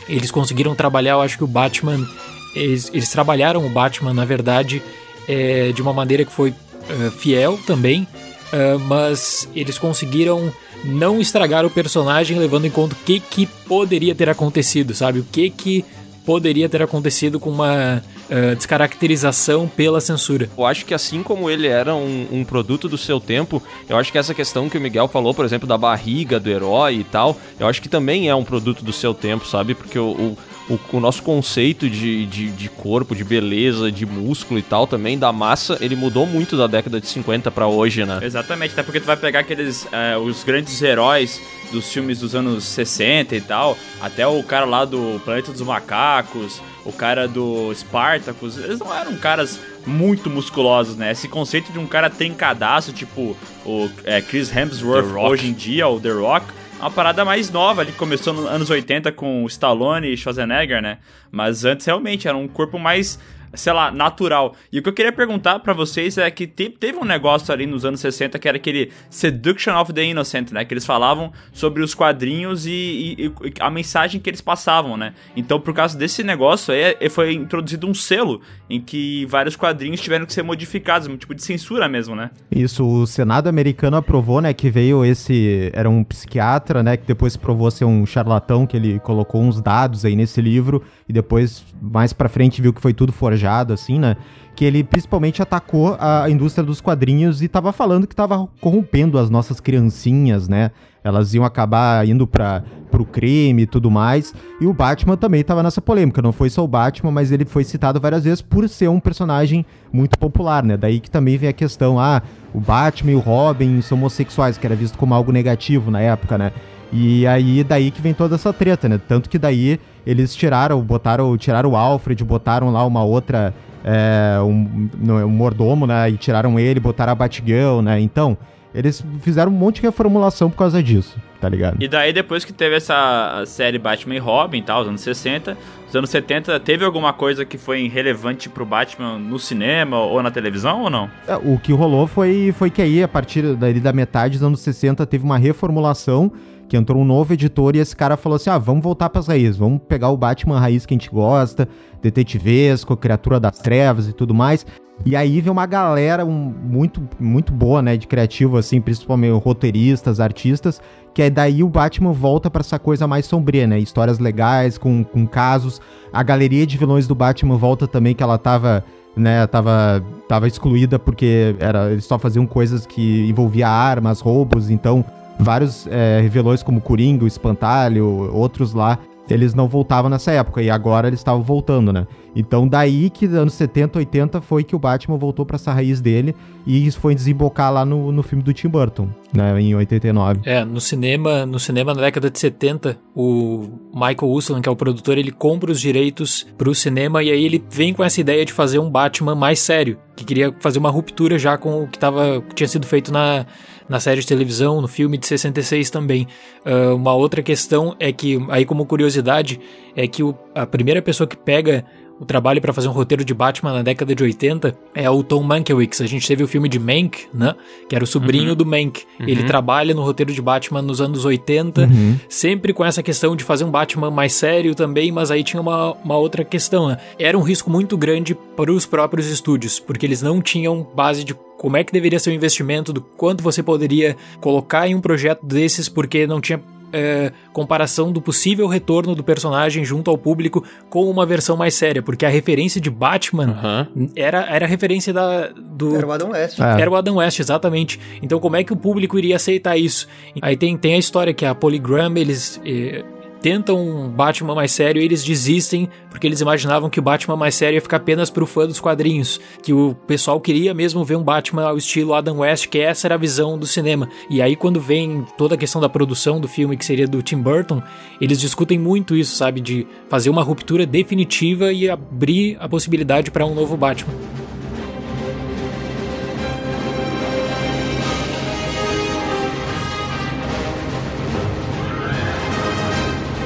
eles 0.09 0.31
conseguiram 0.31 0.75
trabalhar, 0.75 1.13
eu 1.13 1.21
acho 1.21 1.37
que 1.37 1.45
o 1.45 1.49
Batman. 1.49 2.07
Eles, 2.55 2.91
eles 2.93 3.11
trabalharam 3.11 3.67
o 3.67 3.69
Batman, 3.71 4.13
na 4.13 4.27
verdade, 4.27 4.83
é, 5.27 5.73
de 5.73 5.81
uma 5.81 5.93
maneira 5.93 6.25
que 6.25 6.33
foi 6.33 6.53
é, 6.89 7.11
fiel 7.11 7.59
também, 7.67 8.07
é, 8.53 8.77
mas 8.77 9.49
eles 9.57 9.79
conseguiram 9.79 10.53
não 10.85 11.21
estragar 11.21 11.65
o 11.65 11.71
personagem, 11.71 12.39
levando 12.39 12.67
em 12.67 12.71
conta 12.71 12.95
o 12.95 12.99
que, 13.05 13.21
que 13.21 13.47
poderia 13.47 14.15
ter 14.15 14.29
acontecido, 14.29 14.95
sabe? 14.95 15.21
O 15.21 15.25
que 15.25 15.49
que 15.49 15.85
poderia 16.25 16.69
ter 16.69 16.83
acontecido 16.83 17.39
com 17.39 17.51
uma 17.51 18.03
uh, 18.31 18.57
descaracterização 18.57 19.69
pela 19.69 20.01
censura. 20.01 20.49
Eu 20.57 20.67
acho 20.67 20.85
que 20.85 20.95
assim 20.95 21.23
como 21.23 21.51
ele 21.51 21.67
era 21.67 21.95
um, 21.95 22.27
um, 22.31 22.45
produto 22.45 22.89
do 22.89 22.99
seu 22.99 23.21
tempo, 23.21 23.63
eu 23.89 23.97
acho 23.97 24.13
que 24.13 24.19
essa 24.19 24.35
questão 24.35 24.69
que 24.69 24.79
o 24.79 24.81
Miguel 24.81 25.09
falou, 25.09 25.35
por 25.35 25.45
exemplo, 25.45 25.67
da 25.67 25.77
barriga 25.77 26.39
do 26.39 26.49
herói 26.49 26.97
e 26.97 27.05
tal, 27.05 27.37
eu 27.59 27.67
acho 27.67 27.83
que 27.83 27.89
também 27.89 28.29
é 28.29 28.35
um 28.35 28.45
produto 28.45 28.85
do 28.85 28.93
seu 28.93 29.13
tempo, 29.13 29.47
sabe? 29.47 29.75
Porque 29.75 29.99
o, 29.99 30.37
o, 30.69 30.75
o, 30.75 30.97
o 30.97 31.01
nosso 31.01 31.23
conceito 31.23 31.89
de, 31.89 32.27
de, 32.27 32.51
de, 32.51 32.69
corpo, 32.69 33.15
de 33.15 33.25
beleza, 33.25 33.91
de 33.91 34.07
músculo 34.07 34.59
e 34.59 34.63
tal, 34.63 34.87
também 34.87 35.19
da 35.19 35.33
massa, 35.33 35.77
ele 35.81 35.97
mudou 35.97 36.27
muito 36.27 36.57
da 36.57 36.67
década 36.67 37.01
de 37.01 37.07
50 37.07 37.51
para 37.51 37.67
hoje, 37.67 38.05
né? 38.05 38.21
Exatamente, 38.23 38.73
até 38.73 38.83
porque 38.83 39.01
tu 39.01 39.07
vai 39.07 39.17
pegar 39.17 39.41
aqueles, 39.41 39.85
uh, 39.85 40.19
os 40.21 40.45
grandes 40.45 40.81
heróis 40.81 41.41
dos 41.73 41.93
filmes 41.93 42.21
dos 42.21 42.35
anos 42.35 42.65
60 42.65 43.35
e 43.35 43.41
tal, 43.41 43.77
até 44.01 44.27
o 44.27 44.43
cara 44.43 44.65
lá 44.65 44.85
do 44.85 45.21
Planeta 45.25 45.51
dos 45.51 45.63
Macacos, 45.63 46.63
o 46.85 46.93
cara 46.93 47.27
do 47.27 47.73
Spartacus, 47.75 48.59
eles 48.59 48.79
não 48.79 48.95
eram 48.95 49.17
caras 49.17 49.59
muito 49.87 50.31
musculosos, 50.31 50.97
né? 50.97 51.11
Esse 51.11 51.29
conceito 51.29 51.73
de 51.73 51.79
um 51.79 51.87
cara 51.87 52.11
trincadaço, 52.11 52.93
tipo 52.93 53.37
o 53.65 53.91
é, 54.05 54.21
Chris 54.21 54.55
Hemsworth 54.55 55.17
hoje 55.17 55.49
em 55.49 55.53
dia, 55.53 55.89
o 55.89 55.99
The 55.99 56.11
Rock, 56.11 56.47
é 56.79 56.83
uma 56.83 56.91
parada 56.91 57.25
mais 57.25 57.51
nova, 57.51 57.83
ali 57.83 57.93
começou 57.93 58.33
nos 58.33 58.47
anos 58.47 58.69
80 58.69 59.13
com 59.13 59.47
Stallone 59.47 60.13
e 60.13 60.17
Schwarzenegger, 60.17 60.83
né? 60.83 60.99
Mas 61.31 61.65
antes 61.65 61.87
realmente 61.87 62.29
era 62.29 62.37
um 62.37 62.49
corpo 62.49 62.79
mais 62.79 63.19
sei 63.55 63.73
lá, 63.73 63.91
natural. 63.91 64.55
E 64.73 64.79
o 64.79 64.83
que 64.83 64.89
eu 64.89 64.93
queria 64.93 65.13
perguntar 65.13 65.59
para 65.61 65.73
vocês 65.73 66.19
é 66.19 66.31
que 66.31 66.47
te, 66.47 66.71
teve 66.71 66.99
um 66.99 67.05
negócio 67.05 67.53
ali 67.53 67.67
nos 67.67 67.85
anos 67.85 68.01
60 68.01 68.39
que 68.39 68.49
era 68.49 68.57
aquele 68.57 68.91
Seduction 69.11 69.79
of 69.79 69.93
the 69.93 70.05
Innocent, 70.05 70.53
né? 70.53 70.65
Que 70.65 70.75
eles 70.75 70.87
falavam 70.87 71.33
sobre 71.53 71.83
os 71.83 71.95
quadrinhos 71.95 72.67
e, 72.67 72.71
e, 72.71 73.25
e 73.27 73.33
a 73.61 73.71
mensagem 73.71 74.21
que 74.21 74.31
eles 74.31 74.41
passavam, 74.41 74.97
né? 74.97 75.15
Então, 75.37 75.61
por 75.61 75.75
causa 75.75 75.97
desse 75.97 76.23
negócio 76.23 76.73
aí, 76.73 77.09
foi 77.11 77.35
introduzido 77.35 77.87
um 77.87 77.95
selo 77.95 78.41
em 78.69 78.81
que 78.81 79.27
vários 79.27 79.57
quadrinhos 79.57 80.01
tiveram 80.01 80.27
que 80.27 80.33
ser 80.33 80.43
modificados, 80.43 81.09
um 81.09 81.17
tipo 81.17 81.35
de 81.35 81.43
censura 81.43 81.89
mesmo, 81.89 82.15
né? 82.15 82.31
Isso, 82.51 82.87
o 82.87 83.07
Senado 83.07 83.49
americano 83.49 83.97
aprovou, 83.97 84.41
né, 84.41 84.53
que 84.53 84.71
veio 84.71 85.05
esse, 85.05 85.71
era 85.73 85.89
um 85.89 86.03
psiquiatra, 86.03 86.83
né, 86.83 86.97
que 86.97 87.07
depois 87.07 87.37
provou 87.37 87.71
ser 87.71 87.85
um 87.85 88.05
charlatão, 88.07 88.67
que 88.67 88.77
ele 88.77 88.99
colocou 89.01 89.43
uns 89.43 89.61
dados 89.61 90.05
aí 90.05 90.17
nesse 90.17 90.41
livro, 90.41 90.83
e 91.09 91.13
depois, 91.13 91.65
mais 91.81 92.13
pra 92.13 92.29
frente, 92.29 92.63
viu 92.63 92.73
que 92.73 92.81
foi 92.81 92.95
tudo 92.95 93.13
forjado, 93.13 93.42
assim, 93.47 93.99
né, 93.99 94.17
que 94.55 94.65
ele 94.65 94.85
principalmente 94.85 95.43
atacou 95.43 95.97
a 95.99 96.29
indústria 96.29 96.65
dos 96.65 96.81
quadrinhos 96.81 97.43
e 97.43 97.49
tava 97.49 97.73
falando 97.73 98.07
que 98.07 98.15
tava 98.15 98.49
corrompendo 98.61 99.19
as 99.19 99.31
nossas 99.31 99.61
criancinhas, 99.61 100.49
né, 100.49 100.71
elas 101.05 101.35
iam 101.35 101.45
acabar 101.45 102.07
indo 102.07 102.27
para 102.27 102.63
pro 102.93 103.07
crime 103.07 103.63
e 103.63 103.67
tudo 103.67 103.91
mais. 103.91 104.35
E 104.61 104.67
o 104.67 104.73
Batman 104.75 105.17
também 105.17 105.41
estava 105.41 105.63
nessa 105.63 105.81
polêmica. 105.81 106.21
Não 106.21 106.31
foi 106.31 106.51
só 106.51 106.63
o 106.63 106.69
Batman, 106.69 107.11
mas 107.11 107.33
ele 107.33 107.47
foi 107.47 107.65
citado 107.65 107.99
várias 107.99 108.25
vezes 108.25 108.43
por 108.43 108.69
ser 108.69 108.89
um 108.89 109.01
personagem 109.01 109.65
muito 109.91 110.19
popular, 110.19 110.63
né? 110.63 110.77
Daí 110.77 111.01
que 111.01 111.11
também 111.11 111.39
vem 111.39 111.49
a 111.49 111.53
questão, 111.55 111.99
ah, 111.99 112.23
o 112.53 112.61
Batman 112.61 113.13
e 113.13 113.15
o 113.15 113.19
Robin 113.19 113.81
são 113.81 113.97
homossexuais, 113.97 114.59
que 114.59 114.67
era 114.67 114.77
visto 114.77 114.99
como 114.99 115.15
algo 115.15 115.33
negativo 115.33 115.91
na 115.91 116.01
época, 116.01 116.37
né? 116.37 116.53
E 116.93 117.27
aí 117.27 117.65
daí 117.65 117.91
que 117.91 118.03
vem 118.03 118.13
toda 118.13 118.35
essa 118.35 118.53
treta, 118.53 118.89
né? 118.89 119.01
Tanto 119.09 119.31
que 119.31 119.39
daí 119.39 119.81
eles 120.07 120.35
tiraram, 120.35 120.81
botaram, 120.83 121.37
tiraram 121.39 121.71
o 121.71 121.77
Alfred, 121.77 122.23
botaram 122.25 122.71
lá 122.71 122.85
uma 122.85 123.03
outra 123.03 123.55
é, 123.85 124.39
um, 124.43 124.89
um 125.03 125.29
mordomo, 125.29 125.87
né? 125.87 126.11
E 126.11 126.17
tiraram 126.17 126.59
ele, 126.59 126.79
botaram 126.79 127.13
a 127.13 127.15
Batgirl, 127.15 127.81
né? 127.81 127.99
Então, 128.01 128.37
Eles 128.75 129.05
fizeram 129.21 129.53
um 129.53 129.55
monte 129.55 129.77
de 129.77 129.83
reformulação 129.83 130.49
por 130.49 130.57
causa 130.57 130.83
disso, 130.83 131.17
tá 131.41 131.47
ligado? 131.47 131.77
E 131.83 131.87
daí, 131.87 132.11
depois 132.11 132.43
que 132.43 132.55
teve 132.55 132.77
essa 132.77 133.43
série 133.47 133.79
Batman 133.79 134.15
e 134.15 134.19
Robin 134.19 134.59
e 134.59 134.63
tal, 134.63 134.81
os 134.81 134.89
anos 134.89 135.03
60, 135.03 135.59
os 135.87 135.95
anos 135.95 136.09
70, 136.09 136.59
teve 136.61 136.83
alguma 136.83 137.13
coisa 137.13 137.45
que 137.45 137.59
foi 137.59 137.87
relevante 137.87 138.49
pro 138.49 138.65
Batman 138.65 139.19
no 139.19 139.39
cinema 139.39 139.99
ou 139.99 140.23
na 140.23 140.31
televisão 140.31 140.85
ou 140.85 140.89
não? 140.91 141.11
É, 141.29 141.37
O 141.37 141.59
que 141.59 141.71
rolou 141.73 142.07
foi, 142.07 142.55
foi 142.57 142.71
que 142.71 142.81
aí, 142.81 143.03
a 143.03 143.09
partir 143.09 143.43
da 143.57 143.93
metade 143.93 144.39
dos 144.39 144.43
anos 144.47 144.61
60, 144.61 145.05
teve 145.05 145.23
uma 145.23 145.37
reformulação, 145.37 146.33
que 146.73 146.77
entrou 146.79 147.03
um 147.03 147.05
novo 147.05 147.35
editor 147.35 147.77
e 147.77 147.81
esse 147.81 147.95
cara 147.95 148.17
falou 148.17 148.37
assim, 148.37 148.49
ah, 148.49 148.57
vamos 148.57 148.83
voltar 148.83 149.11
pras 149.11 149.27
raízes, 149.27 149.59
vamos 149.59 149.79
pegar 149.87 150.09
o 150.09 150.17
Batman 150.17 150.59
raiz 150.59 150.87
que 150.87 150.95
a 150.95 150.97
gente 150.97 151.11
gosta, 151.11 151.69
detetivesco, 152.01 152.97
criatura 152.97 153.39
das 153.39 153.59
trevas 153.59 154.09
e 154.09 154.13
tudo 154.15 154.33
mais. 154.33 154.65
E 155.05 155.15
aí 155.15 155.39
vem 155.43 155.53
uma 155.53 155.67
galera 155.67 156.25
um, 156.25 156.33
muito, 156.33 157.07
muito 157.21 157.53
boa, 157.53 157.83
né, 157.83 157.99
de 157.99 158.07
criativo, 158.07 158.57
assim, 158.57 158.81
principalmente 158.81 159.39
roteiristas, 159.45 160.19
artistas, 160.19 160.81
que 161.13 161.21
é 161.21 161.29
daí 161.29 161.63
o 161.63 161.69
Batman 161.69 162.13
volta 162.13 162.49
pra 162.49 162.61
essa 162.61 162.79
coisa 162.79 163.07
mais 163.07 163.27
sombria, 163.27 163.67
né, 163.67 163.79
histórias 163.79 164.19
legais, 164.19 164.79
com, 164.79 165.05
com 165.05 165.27
casos. 165.27 165.79
A 166.11 166.23
galeria 166.23 166.67
de 166.67 166.79
vilões 166.79 167.07
do 167.07 167.15
Batman 167.15 167.59
volta 167.59 167.87
também, 167.87 168.15
que 168.15 168.23
ela 168.23 168.39
tava 168.39 168.83
né, 169.15 169.47
tava, 169.47 170.03
tava 170.27 170.49
excluída 170.49 170.99
porque 170.99 171.55
era, 171.61 171.93
eles 171.93 172.07
só 172.07 172.19
faziam 172.19 172.47
coisas 172.47 172.87
que 172.87 173.29
envolvia 173.29 173.69
armas, 173.69 174.21
roubos, 174.21 174.71
então 174.71 175.05
vários 175.39 175.87
é, 175.89 176.23
vilões 176.23 176.63
como 176.63 176.81
Coringa, 176.81 177.27
Espantalho, 177.27 178.31
outros 178.33 178.73
lá, 178.73 178.99
eles 179.31 179.55
não 179.55 179.69
voltavam 179.69 180.11
nessa 180.11 180.33
época, 180.33 180.63
e 180.63 180.69
agora 180.69 181.09
eles 181.09 181.21
estavam 181.21 181.43
voltando, 181.43 181.93
né? 181.93 182.07
Então 182.35 182.67
daí 182.67 183.11
que 183.11 183.27
anos 183.27 183.55
70, 183.55 183.99
80 183.99 184.41
foi 184.41 184.65
que 184.65 184.75
o 184.75 184.79
Batman 184.79 185.17
voltou 185.17 185.45
pra 185.45 185.57
essa 185.57 185.73
raiz 185.73 186.01
dele, 186.01 186.35
e 186.67 186.87
isso 186.87 186.99
foi 186.99 187.15
desembocar 187.15 187.73
lá 187.73 187.85
no, 187.85 188.11
no 188.11 188.23
filme 188.23 188.43
do 188.43 188.53
Tim 188.53 188.69
Burton, 188.69 189.09
né, 189.33 189.61
em 189.61 189.75
89. 189.75 190.41
É, 190.45 190.65
no 190.65 190.81
cinema, 190.81 191.45
no 191.47 191.59
cinema 191.59 191.95
na 191.95 192.01
década 192.01 192.31
de 192.31 192.39
70, 192.39 192.99
o 193.15 193.69
Michael 193.93 194.33
Uslan, 194.33 194.61
que 194.61 194.69
é 194.69 194.73
o 194.73 194.77
produtor, 194.77 195.19
ele 195.19 195.31
compra 195.31 195.71
os 195.71 195.81
direitos 195.81 196.47
pro 196.57 196.75
cinema 196.75 197.23
e 197.23 197.31
aí 197.31 197.45
ele 197.45 197.63
vem 197.71 197.93
com 197.93 198.03
essa 198.03 198.21
ideia 198.21 198.45
de 198.45 198.53
fazer 198.53 198.79
um 198.79 198.91
Batman 198.91 199.35
mais 199.35 199.61
sério, 199.61 199.99
que 200.17 200.25
queria 200.25 200.55
fazer 200.61 200.79
uma 200.79 200.91
ruptura 200.91 201.39
já 201.39 201.57
com 201.57 201.85
o 201.85 201.89
que, 201.89 201.99
tava, 201.99 202.43
que 202.49 202.55
tinha 202.55 202.69
sido 202.69 202.87
feito 202.87 203.13
na, 203.13 203.47
na 203.93 204.01
série 204.01 204.23
de 204.23 204.27
televisão, 204.27 204.81
no 204.81 204.89
filme 204.89 205.19
de 205.19 205.27
66 205.27 205.91
também. 205.91 206.27
Uh, 206.65 206.97
uma 206.97 207.13
outra 207.13 207.43
questão 207.43 207.95
é 208.01 208.11
que, 208.11 208.39
aí 208.49 208.65
como 208.65 208.87
curiosidade, 208.87 209.61
é 209.95 210.09
que 210.09 210.23
o, 210.23 210.35
a 210.55 210.65
primeira 210.67 211.03
pessoa 211.03 211.27
que 211.27 211.37
pega 211.37 211.85
o 212.23 212.25
trabalho 212.25 212.61
para 212.61 212.73
fazer 212.73 212.87
um 212.87 212.93
roteiro 212.93 213.25
de 213.25 213.35
Batman 213.35 213.73
na 213.73 213.83
década 213.83 214.15
de 214.15 214.23
80 214.23 214.79
é 214.95 215.11
o 215.11 215.25
Tom 215.25 215.43
Mankiewicz. 215.43 216.01
A 216.01 216.07
gente 216.07 216.25
teve 216.27 216.45
o 216.45 216.47
filme 216.47 216.69
de 216.69 216.79
Mank, 216.79 217.27
né? 217.35 217.57
Que 217.89 217.97
era 217.97 218.05
o 218.05 218.07
sobrinho 218.07 218.51
Uhum. 218.51 218.55
do 218.57 218.65
Mank. 218.65 219.03
Ele 219.19 219.43
trabalha 219.43 219.93
no 219.93 220.03
roteiro 220.03 220.33
de 220.33 220.41
Batman 220.41 220.81
nos 220.83 221.01
anos 221.01 221.25
80, 221.25 221.83
Uhum. 221.83 222.17
sempre 222.29 222.73
com 222.73 222.85
essa 222.85 223.03
questão 223.03 223.35
de 223.35 223.43
fazer 223.43 223.65
um 223.65 223.71
Batman 223.73 224.09
mais 224.11 224.33
sério 224.35 224.73
também, 224.75 225.11
mas 225.11 225.33
aí 225.33 225.43
tinha 225.43 225.61
uma, 225.61 225.95
uma 225.95 226.17
outra 226.17 226.45
questão, 226.45 226.87
né? 226.89 226.99
Era 227.19 227.37
um 227.37 227.43
risco 227.43 227.69
muito 227.69 227.97
grande 227.97 228.35
para 228.57 228.71
os 228.73 228.87
próprios 228.87 229.27
estúdios, 229.27 229.81
porque 229.81 230.07
eles 230.07 230.23
não 230.23 230.41
tinham 230.41 230.87
base 230.95 231.25
de 231.25 231.35
como 231.59 231.77
é 231.77 231.83
que 231.83 231.93
deveria 231.93 232.19
ser 232.21 232.31
o 232.31 232.33
investimento, 232.33 232.93
do 232.93 233.01
quanto 233.01 233.43
você 233.43 233.63
poderia 233.65 234.17
colocar 234.41 234.87
em 234.87 234.95
um 234.95 235.01
projeto 235.01 235.45
desses, 235.45 235.89
porque 235.89 236.27
não 236.27 236.41
tinha 236.41 236.61
é, 236.93 237.33
comparação 237.53 238.13
do 238.13 238.21
possível 238.21 238.67
retorno 238.67 239.15
do 239.15 239.25
personagem 239.25 239.85
junto 239.85 240.11
ao 240.11 240.19
público 240.19 240.65
com 240.91 241.09
uma 241.11 241.25
versão 241.25 241.57
mais 241.57 241.75
séria, 241.75 242.03
porque 242.03 242.27
a 242.27 242.29
referência 242.29 242.81
de 242.81 242.91
Batman 242.91 243.51
Aham. 243.51 243.89
era, 244.15 244.47
era 244.49 244.67
a 244.67 244.69
referência 244.69 245.13
da, 245.13 245.49
do, 245.49 245.97
Era 245.97 246.07
o 246.07 246.13
Adam 246.13 246.31
West. 246.31 246.61
É. 246.61 246.81
era 246.81 246.91
o 246.91 246.97
Adam 246.97 247.17
West, 247.17 247.41
exatamente. 247.41 247.99
Então, 248.21 248.39
como 248.39 248.57
é 248.57 248.65
que 248.65 248.73
o 248.73 248.77
público 248.77 249.19
iria 249.19 249.37
aceitar 249.37 249.77
isso? 249.77 250.07
Aí 250.41 250.57
tem, 250.57 250.77
tem 250.77 250.95
a 250.95 250.99
história 250.99 251.33
que 251.33 251.45
a 251.45 251.55
Polygram, 251.55 252.17
eles 252.17 252.61
eh, 252.65 253.05
tentam 253.43 253.79
um 253.79 254.09
Batman 254.09 254.55
mais 254.55 254.71
sério 254.71 255.03
e 255.03 255.05
eles 255.05 255.25
desistem 255.25 255.89
porque 256.09 256.27
eles 256.27 256.41
imaginavam 256.41 256.89
que 256.89 257.01
o 257.01 257.03
Batman 257.03 257.37
mais 257.37 257.57
sério 257.57 257.77
ia 257.77 257.81
ficar 257.81 257.97
apenas 257.97 258.31
pro 258.31 258.47
fã 258.47 258.67
dos 258.67 258.79
quadrinhos. 258.79 259.41
Que 259.63 259.73
o 259.73 259.95
pessoal 260.07 260.41
queria 260.41 260.73
mesmo 260.73 261.05
ver 261.05 261.17
um 261.17 261.23
Batman 261.23 261.65
ao 261.65 261.77
estilo 261.77 262.15
Adam 262.15 262.39
West, 262.39 262.69
que 262.69 262.79
essa 262.79 263.09
era 263.09 263.17
a 263.17 263.19
visão 263.19 263.59
do 263.59 263.67
cinema. 263.67 264.09
E 264.31 264.41
aí, 264.41 264.55
quando 264.55 264.81
vem 264.81 265.27
toda 265.37 265.57
a 265.57 265.59
questão 265.59 265.81
da 265.81 265.89
produção 265.89 266.41
do 266.41 266.47
filme, 266.47 266.77
que 266.77 266.85
seria 266.85 267.09
do 267.09 267.21
Tim 267.21 267.39
Burton, 267.39 267.83
eles 268.21 268.41
discutem 268.41 268.79
muito 268.79 269.17
isso, 269.17 269.35
sabe? 269.35 269.61
De 269.61 269.87
fazer 270.09 270.31
uma 270.31 270.43
ruptura 270.43 270.87
definitiva 270.87 271.73
e 271.73 271.91
abrir 271.91 272.57
a 272.61 272.69
possibilidade 272.69 273.31
para 273.31 273.45
um 273.45 273.55
novo 273.55 273.77
Batman. 273.77 274.42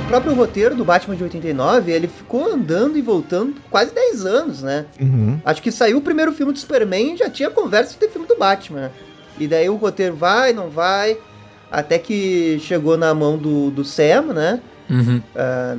Próprio 0.07 0.35
roteiro 0.35 0.75
do 0.75 0.85
Batman 0.85 1.17
de 1.17 1.25
89, 1.25 1.91
ele 1.91 2.07
ficou 2.07 2.53
andando 2.53 2.97
e 2.97 3.03
voltando 3.03 3.55
por 3.55 3.71
quase 3.71 3.93
10 3.93 4.25
anos, 4.25 4.63
né? 4.63 4.87
Uhum. 5.01 5.41
Acho 5.45 5.61
que 5.61 5.73
saiu 5.73 5.99
o 5.99 6.01
primeiro 6.01 6.33
filme 6.33 6.53
do 6.53 6.59
Superman 6.59 7.15
e 7.15 7.17
já 7.17 7.29
tinha 7.29 7.51
conversa 7.51 7.93
de 7.93 7.99
ter 7.99 8.11
filme 8.11 8.27
do 8.27 8.37
Batman. 8.37 8.91
E 9.39 9.47
daí 9.49 9.69
o 9.69 9.77
roteiro 9.77 10.15
vai, 10.15 10.53
não 10.53 10.71
vai, 10.71 11.19
até 11.71 11.99
que 11.99 12.59
chegou 12.61 12.97
na 12.97 13.13
mão 13.13 13.37
do, 13.37 13.71
do 13.71 13.85
Sam, 13.85 14.33
né? 14.33 14.61
Uhum. 14.89 15.21
Ah, 15.35 15.77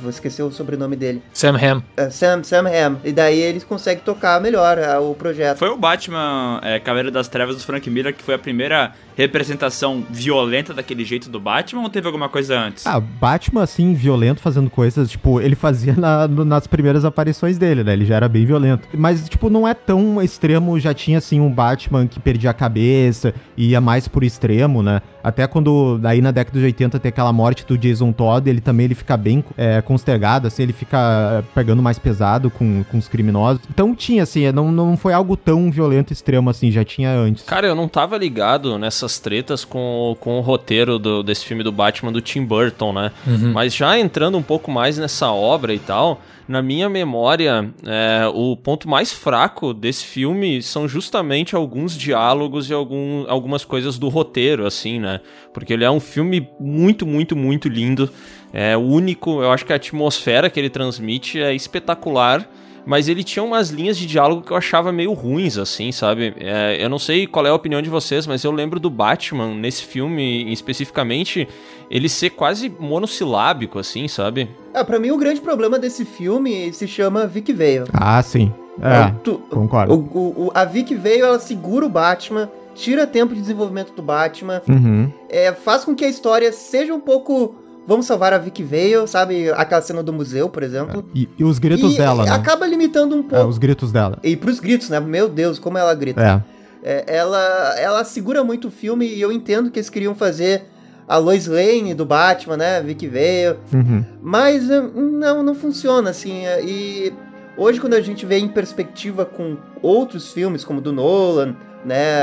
vou 0.00 0.10
esquecer 0.10 0.42
o 0.42 0.52
sobrenome 0.52 0.94
dele. 0.94 1.22
Sam 1.32 1.56
Hamm. 1.56 1.82
Ah, 1.96 2.10
Sam, 2.10 2.42
Sam 2.44 2.68
Hamm. 2.68 2.96
E 3.04 3.12
daí 3.12 3.40
eles 3.40 3.64
conseguem 3.64 4.02
tocar 4.04 4.40
melhor 4.40 4.78
ah, 4.78 5.00
o 5.00 5.14
projeto. 5.14 5.58
Foi 5.58 5.68
o 5.68 5.76
Batman 5.76 6.60
é, 6.62 6.78
Cavaleiro 6.78 7.10
das 7.10 7.28
Trevas 7.28 7.56
do 7.56 7.62
Frank 7.62 7.88
Miller 7.90 8.14
que 8.14 8.22
foi 8.22 8.34
a 8.34 8.38
primeira 8.38 8.92
representação 9.20 10.04
violenta 10.10 10.72
daquele 10.74 11.04
jeito 11.04 11.30
do 11.30 11.38
Batman 11.40 11.82
ou 11.82 11.88
teve 11.88 12.06
alguma 12.06 12.28
coisa 12.28 12.58
antes? 12.58 12.86
Ah, 12.86 13.00
Batman, 13.00 13.62
assim, 13.62 13.94
violento, 13.94 14.40
fazendo 14.40 14.68
coisas, 14.70 15.10
tipo, 15.10 15.40
ele 15.40 15.54
fazia 15.54 15.94
na- 15.96 16.26
no- 16.28 16.44
nas 16.44 16.66
primeiras 16.66 17.04
aparições 17.04 17.58
dele, 17.58 17.82
né? 17.84 17.92
Ele 17.92 18.04
já 18.04 18.16
era 18.16 18.28
bem 18.28 18.44
violento. 18.44 18.88
Mas, 18.94 19.28
tipo, 19.28 19.48
não 19.50 19.66
é 19.66 19.74
tão 19.74 20.20
extremo, 20.22 20.78
já 20.78 20.92
tinha, 20.94 21.18
assim, 21.18 21.40
um 21.40 21.50
Batman 21.52 22.06
que 22.06 22.18
perdia 22.20 22.50
a 22.50 22.54
cabeça, 22.54 23.34
e 23.56 23.70
ia 23.70 23.80
mais 23.80 24.08
por 24.08 24.22
extremo, 24.24 24.82
né? 24.82 25.00
Até 25.22 25.46
quando, 25.46 25.98
daí 25.98 26.20
na 26.22 26.30
década 26.30 26.58
de 26.58 26.64
80, 26.64 26.98
tem 26.98 27.10
aquela 27.10 27.32
morte 27.32 27.64
do 27.66 27.76
Jason 27.76 28.10
Todd, 28.12 28.48
ele 28.48 28.60
também 28.60 28.84
ele 28.86 28.94
fica 28.94 29.16
bem 29.16 29.44
é, 29.56 29.82
constergado, 29.82 30.46
assim, 30.46 30.62
ele 30.62 30.72
fica 30.72 30.98
é, 31.40 31.42
pegando 31.54 31.82
mais 31.82 31.98
pesado 31.98 32.50
com, 32.50 32.82
com 32.90 32.96
os 32.98 33.06
criminosos. 33.06 33.60
Então 33.70 33.94
tinha, 33.94 34.22
assim, 34.22 34.50
não, 34.50 34.72
não 34.72 34.96
foi 34.96 35.12
algo 35.12 35.36
tão 35.36 35.70
violento 35.70 36.12
extremo, 36.12 36.48
assim, 36.48 36.70
já 36.70 36.84
tinha 36.84 37.10
antes. 37.12 37.44
Cara, 37.44 37.66
eu 37.66 37.74
não 37.74 37.86
tava 37.86 38.16
ligado 38.16 38.78
nessas 39.10 39.18
tretas 39.18 39.64
com, 39.64 40.16
com 40.20 40.38
o 40.38 40.40
roteiro 40.40 40.98
do- 40.98 41.22
desse 41.22 41.44
filme 41.44 41.62
do 41.64 41.72
Batman 41.72 42.12
do 42.12 42.20
Tim 42.20 42.44
Burton, 42.44 42.92
né? 42.92 43.10
Mas 43.52 43.74
já 43.74 43.98
entrando 43.98 44.38
um 44.38 44.42
pouco 44.42 44.70
mais 44.70 44.96
nessa 44.98 45.30
obra 45.32 45.74
e 45.74 45.78
tal, 45.78 46.20
na 46.46 46.62
minha 46.62 46.88
memória, 46.88 47.68
é, 47.84 48.26
o 48.32 48.56
ponto 48.56 48.88
mais 48.88 49.12
fraco 49.12 49.74
desse 49.74 50.04
filme 50.04 50.62
são 50.62 50.86
justamente 50.88 51.54
alguns 51.56 51.96
diálogos 51.96 52.70
e 52.70 52.72
algum, 52.74 53.24
algumas 53.28 53.64
coisas 53.64 53.98
do 53.98 54.08
roteiro, 54.08 54.64
assim, 54.66 54.98
né? 55.00 55.20
Porque 55.52 55.72
ele 55.72 55.84
é 55.84 55.90
um 55.90 56.00
filme 56.00 56.48
muito, 56.60 57.04
muito, 57.06 57.34
muito 57.36 57.68
lindo. 57.68 58.08
É 58.52 58.76
único, 58.76 59.42
eu 59.42 59.50
acho 59.52 59.64
que 59.64 59.72
a 59.72 59.76
atmosfera 59.76 60.48
que 60.50 60.58
ele 60.58 60.70
transmite 60.70 61.40
é 61.40 61.54
espetacular. 61.54 62.48
Mas 62.86 63.08
ele 63.08 63.22
tinha 63.22 63.42
umas 63.42 63.70
linhas 63.70 63.96
de 63.98 64.06
diálogo 64.06 64.42
que 64.42 64.50
eu 64.52 64.56
achava 64.56 64.90
meio 64.90 65.12
ruins, 65.12 65.58
assim, 65.58 65.92
sabe? 65.92 66.34
É, 66.38 66.78
eu 66.82 66.88
não 66.88 66.98
sei 66.98 67.26
qual 67.26 67.46
é 67.46 67.50
a 67.50 67.54
opinião 67.54 67.80
de 67.82 67.90
vocês, 67.90 68.26
mas 68.26 68.42
eu 68.42 68.50
lembro 68.50 68.80
do 68.80 68.88
Batman, 68.90 69.54
nesse 69.54 69.84
filme 69.84 70.50
especificamente, 70.52 71.46
ele 71.90 72.08
ser 72.08 72.30
quase 72.30 72.72
monossilábico, 72.80 73.78
assim, 73.78 74.08
sabe? 74.08 74.48
Ah, 74.72 74.84
pra 74.84 74.98
mim 74.98 75.10
o 75.10 75.18
grande 75.18 75.40
problema 75.40 75.78
desse 75.78 76.04
filme 76.04 76.72
se 76.72 76.86
chama 76.88 77.26
Vic 77.26 77.52
Vale. 77.52 77.84
Ah, 77.92 78.22
sim. 78.22 78.52
É, 78.82 79.12
Tu- 79.22 79.38
concordo. 79.50 79.92
o, 79.94 80.46
o- 80.46 80.50
a 80.54 80.64
Vic 80.64 80.94
Vale, 80.94 81.20
ela 81.20 81.38
segura 81.38 81.84
o 81.84 81.88
Batman, 81.88 82.50
tira 82.74 83.06
tempo 83.06 83.34
de 83.34 83.40
desenvolvimento 83.40 83.92
do 83.92 84.00
Batman, 84.02 84.62
Uhum. 84.66 85.12
é, 85.28 85.52
faz 85.52 85.84
com 85.84 85.94
que 85.94 86.04
a 86.04 86.08
história 86.08 86.50
seja 86.52 86.94
um 86.94 87.00
pouco... 87.00 87.56
Vamos 87.90 88.06
salvar 88.06 88.32
a 88.32 88.38
Vic 88.38 88.62
Vale, 88.62 89.08
sabe? 89.08 89.50
Aquela 89.50 89.82
cena 89.82 90.00
do 90.00 90.12
museu, 90.12 90.48
por 90.48 90.62
exemplo. 90.62 91.04
E, 91.12 91.28
e 91.36 91.42
os 91.42 91.58
gritos 91.58 91.94
e 91.94 91.98
dela, 91.98 92.24
né? 92.24 92.30
acaba 92.30 92.64
limitando 92.64 93.16
um 93.16 93.18
É, 93.18 93.22
pouco. 93.24 93.48
os 93.48 93.58
gritos 93.58 93.90
dela. 93.90 94.16
E 94.22 94.36
pros 94.36 94.60
gritos, 94.60 94.88
né? 94.90 95.00
Meu 95.00 95.28
Deus, 95.28 95.58
como 95.58 95.76
ela 95.76 95.92
grita. 95.92 96.22
É. 96.22 96.60
É, 96.88 97.16
ela, 97.16 97.74
ela 97.76 98.04
segura 98.04 98.44
muito 98.44 98.68
o 98.68 98.70
filme 98.70 99.04
e 99.06 99.20
eu 99.20 99.32
entendo 99.32 99.72
que 99.72 99.80
eles 99.80 99.90
queriam 99.90 100.14
fazer 100.14 100.66
a 101.08 101.16
Lois 101.16 101.48
Lane 101.48 101.92
do 101.92 102.06
Batman, 102.06 102.56
né? 102.56 102.80
Vic 102.80 103.08
Vale. 103.08 103.58
Uhum. 103.74 104.04
Mas 104.22 104.70
é, 104.70 104.80
não, 104.80 105.42
não 105.42 105.54
funciona 105.56 106.10
assim. 106.10 106.46
é, 106.46 106.62
E 106.64 107.12
hoje, 107.56 107.80
quando 107.80 107.94
a 107.94 108.00
gente 108.00 108.24
vê 108.24 108.38
em 108.38 108.46
perspectiva 108.46 109.24
com 109.24 109.56
outros 109.82 110.32
filmes, 110.32 110.62
como 110.62 110.78
o 110.78 110.82
do 110.82 110.92
Nolan, 110.92 111.56
né? 111.84 112.22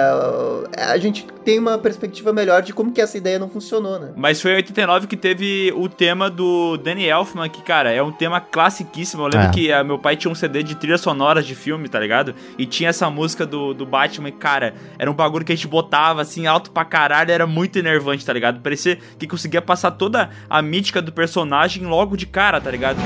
A 0.78 0.98
gente 0.98 1.26
tem 1.44 1.58
uma 1.60 1.78
perspectiva 1.78 2.32
melhor 2.34 2.62
de 2.62 2.74
como 2.74 2.92
que 2.92 3.02
essa 3.02 3.18
ideia 3.18 3.40
não 3.40 3.50
funcionou, 3.50 3.98
né? 4.00 4.12
Mas 4.16 4.42
foi 4.42 4.52
em 4.52 4.56
89 4.56 5.08
que 5.08 5.16
teve 5.18 5.72
o 5.76 5.88
tema 5.88 6.30
do 6.30 6.78
Danny 6.78 7.06
Elfman, 7.06 7.50
que, 7.50 7.62
cara, 7.62 7.92
é 7.92 8.02
um 8.04 8.12
tema 8.12 8.40
classiquíssimo. 8.42 9.24
Eu 9.24 9.28
lembro 9.28 9.48
É. 9.48 9.52
que 9.52 9.72
ah, 9.72 9.84
meu 9.84 9.98
pai 9.98 10.16
tinha 10.16 10.32
um 10.32 10.36
CD 10.36 10.62
de 10.64 10.76
trilhas 10.76 11.02
sonoras 11.02 11.46
de 11.46 11.56
filme, 11.56 11.88
tá 11.88 12.00
ligado? 12.00 12.36
E 12.58 12.66
tinha 12.66 12.90
essa 12.90 13.10
música 13.10 13.46
do, 13.46 13.74
do 13.74 13.86
Batman, 13.86 14.30
e, 14.30 14.34
cara, 14.34 14.74
era 15.00 15.10
um 15.10 15.14
bagulho 15.14 15.46
que 15.46 15.52
a 15.54 15.56
gente 15.56 15.68
botava 15.68 16.22
assim 16.22 16.46
alto 16.48 16.72
pra 16.72 16.84
caralho, 16.86 17.32
era 17.32 17.48
muito 17.48 17.80
enervante, 17.80 18.26
tá 18.26 18.34
ligado? 18.34 18.60
Parecia 18.62 18.98
que 19.18 19.28
conseguia 19.28 19.62
passar 19.62 19.92
toda 19.92 20.30
a 20.50 20.62
mítica 20.62 21.02
do 21.02 21.12
personagem 21.12 21.86
logo 21.86 22.16
de 22.18 22.26
cara, 22.26 22.60
tá 22.60 22.70
ligado? 22.70 22.98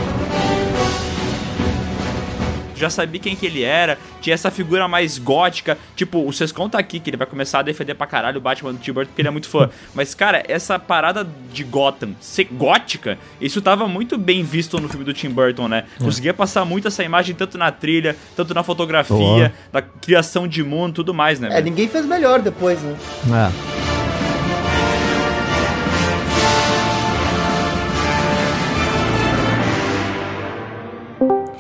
Já 2.82 2.90
sabia 2.90 3.22
quem 3.22 3.36
que 3.36 3.46
ele 3.46 3.64
era, 3.64 3.98
tinha 4.20 4.34
essa 4.34 4.50
figura 4.52 4.88
mais 4.88 5.18
gótica, 5.18 5.78
tipo, 5.96 6.26
o 6.28 6.34
Sescon 6.34 6.68
tá 6.68 6.80
aqui, 6.80 7.00
que 7.00 7.10
ele 7.10 7.18
vai 7.18 7.28
começar 7.28 7.60
a 7.60 7.62
defender 7.62 7.94
pra 7.94 8.08
caralho 8.08 8.38
o 8.38 8.42
Batman 8.42 8.74
do 8.74 8.80
Tim 8.80 8.92
Burton, 8.92 9.10
porque 9.10 9.22
ele 9.22 9.28
é 9.28 9.32
muito 9.32 9.48
fã, 9.48 9.70
mas, 9.94 10.14
cara, 10.16 10.44
essa 10.48 10.80
parada 10.80 11.28
de 11.54 11.64
Gotham 11.64 12.16
ser 12.20 12.46
gótica, 12.46 13.18
isso 13.40 13.62
tava 13.62 13.88
muito 13.88 14.18
bem 14.18 14.44
visto 14.44 14.80
no 14.80 14.90
filme 14.90 15.06
do 15.06 15.14
Tim 15.14 15.30
Burton, 15.30 15.68
né? 15.68 15.86
Conseguia 16.00 16.34
passar 16.34 16.66
muito 16.66 16.88
essa 16.88 17.04
imagem, 17.04 17.36
tanto 17.36 17.58
na 17.58 17.72
trilha, 17.72 18.16
tanto 18.36 18.54
na 18.54 18.64
fotografia, 18.64 19.54
da 19.72 19.82
criação 19.82 20.48
de 20.48 20.64
mundo, 20.64 20.96
tudo 20.96 21.14
mais, 21.14 21.40
né? 21.40 21.50
É, 21.52 21.62
ninguém 21.62 21.88
fez 21.88 22.06
melhor 22.06 22.42
depois, 22.42 22.82
né? 22.82 22.96
É. 23.28 24.11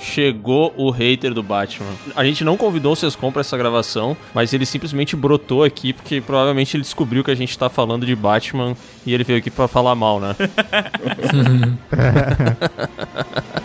Chegou 0.02 0.74
o 0.76 0.90
hater 0.90 1.34
do 1.34 1.44
Batman. 1.44 1.92
A 2.16 2.24
gente 2.24 2.44
não 2.44 2.58
convidou 2.58 2.94
o 2.94 2.96
Sescom 2.96 3.32
pra 3.32 3.42
essa 3.42 3.56
gravação, 3.56 4.18
mas 4.34 4.52
ele 4.52 4.66
simplesmente 4.66 5.16
brotou 5.16 5.64
aqui 5.64 5.94
porque 5.94 6.20
provavelmente 6.20 6.76
ele 6.76 6.84
descobriu 6.84 7.24
que 7.24 7.30
a 7.30 7.36
gente 7.36 7.58
tá 7.58 7.70
falando 7.70 8.06
de 8.06 8.16
Batman 8.16 8.76
e 9.06 9.14
ele 9.14 9.24
veio 9.24 9.40
aqui 9.40 9.52
pra 9.52 9.68
falar 9.68 9.94
mal, 9.94 10.20
né? 10.20 10.36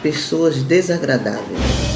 Pessoas 0.03 0.63
desagradáveis. 0.63 1.96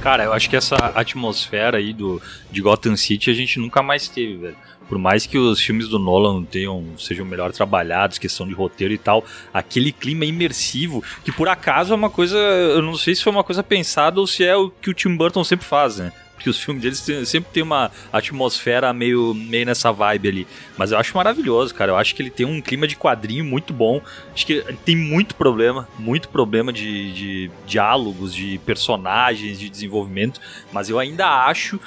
Cara, 0.00 0.24
eu 0.24 0.32
acho 0.32 0.48
que 0.48 0.56
essa 0.56 0.76
atmosfera 0.94 1.78
aí 1.78 1.92
do, 1.92 2.22
de 2.50 2.60
Gotham 2.60 2.96
City 2.96 3.30
a 3.30 3.34
gente 3.34 3.58
nunca 3.58 3.82
mais 3.82 4.08
teve, 4.08 4.36
velho. 4.36 4.56
Por 4.88 4.96
mais 4.96 5.26
que 5.26 5.36
os 5.36 5.60
filmes 5.60 5.88
do 5.88 5.98
Nolan 5.98 6.44
tenham, 6.44 6.82
sejam 6.96 7.26
melhor 7.26 7.52
trabalhados, 7.52 8.16
questão 8.16 8.46
de 8.48 8.54
roteiro 8.54 8.94
e 8.94 8.98
tal, 8.98 9.22
aquele 9.52 9.92
clima 9.92 10.24
imersivo, 10.24 11.04
que 11.22 11.30
por 11.30 11.46
acaso 11.46 11.92
é 11.92 11.96
uma 11.96 12.08
coisa, 12.08 12.38
eu 12.38 12.80
não 12.80 12.96
sei 12.96 13.14
se 13.14 13.22
foi 13.22 13.32
uma 13.32 13.44
coisa 13.44 13.62
pensada 13.62 14.18
ou 14.18 14.26
se 14.26 14.44
é 14.44 14.56
o 14.56 14.70
que 14.70 14.88
o 14.88 14.94
Tim 14.94 15.14
Burton 15.14 15.44
sempre 15.44 15.66
faz, 15.66 15.98
né? 15.98 16.10
Porque 16.38 16.48
os 16.48 16.62
filmes 16.62 16.80
deles 16.80 17.28
sempre 17.28 17.50
tem 17.52 17.64
uma 17.64 17.90
atmosfera 18.12 18.92
meio, 18.92 19.34
meio 19.34 19.66
nessa 19.66 19.90
vibe 19.90 20.28
ali. 20.28 20.46
Mas 20.76 20.92
eu 20.92 20.98
acho 20.98 21.16
maravilhoso, 21.16 21.74
cara. 21.74 21.90
Eu 21.90 21.96
acho 21.96 22.14
que 22.14 22.22
ele 22.22 22.30
tem 22.30 22.46
um 22.46 22.60
clima 22.60 22.86
de 22.86 22.94
quadrinho 22.94 23.44
muito 23.44 23.72
bom. 23.72 24.00
Acho 24.32 24.46
que 24.46 24.62
tem 24.84 24.96
muito 24.96 25.34
problema, 25.34 25.88
muito 25.98 26.28
problema 26.28 26.72
de, 26.72 27.12
de 27.12 27.50
diálogos, 27.66 28.32
de 28.32 28.58
personagens, 28.64 29.58
de 29.58 29.68
desenvolvimento. 29.68 30.40
Mas 30.72 30.88
eu 30.88 30.98
ainda 30.98 31.26
acho 31.46 31.80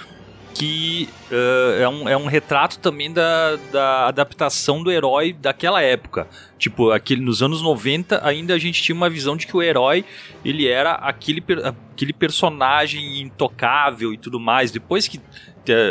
que 0.53 1.09
eh, 1.31 1.79
é, 1.81 1.89
um, 1.89 2.09
é 2.09 2.17
um 2.17 2.25
retrato 2.25 2.79
também 2.79 3.11
da, 3.11 3.55
da 3.71 4.07
adaptação 4.07 4.83
do 4.83 4.91
herói 4.91 5.33
daquela 5.33 5.81
época. 5.81 6.27
Tipo, 6.57 6.91
aquele, 6.91 7.21
nos 7.21 7.41
anos 7.41 7.61
90 7.61 8.25
ainda 8.25 8.53
a 8.53 8.59
gente 8.59 8.81
tinha 8.81 8.95
uma 8.95 9.09
visão 9.09 9.35
de 9.35 9.47
que 9.47 9.55
o 9.55 9.61
herói 9.61 10.05
ele 10.45 10.67
era 10.67 10.91
aquele, 10.93 11.43
aquele 11.63 12.13
personagem 12.13 13.21
intocável 13.21 14.13
e 14.13 14.17
tudo 14.17 14.39
mais. 14.39 14.71
Depois 14.71 15.07
que 15.07 15.19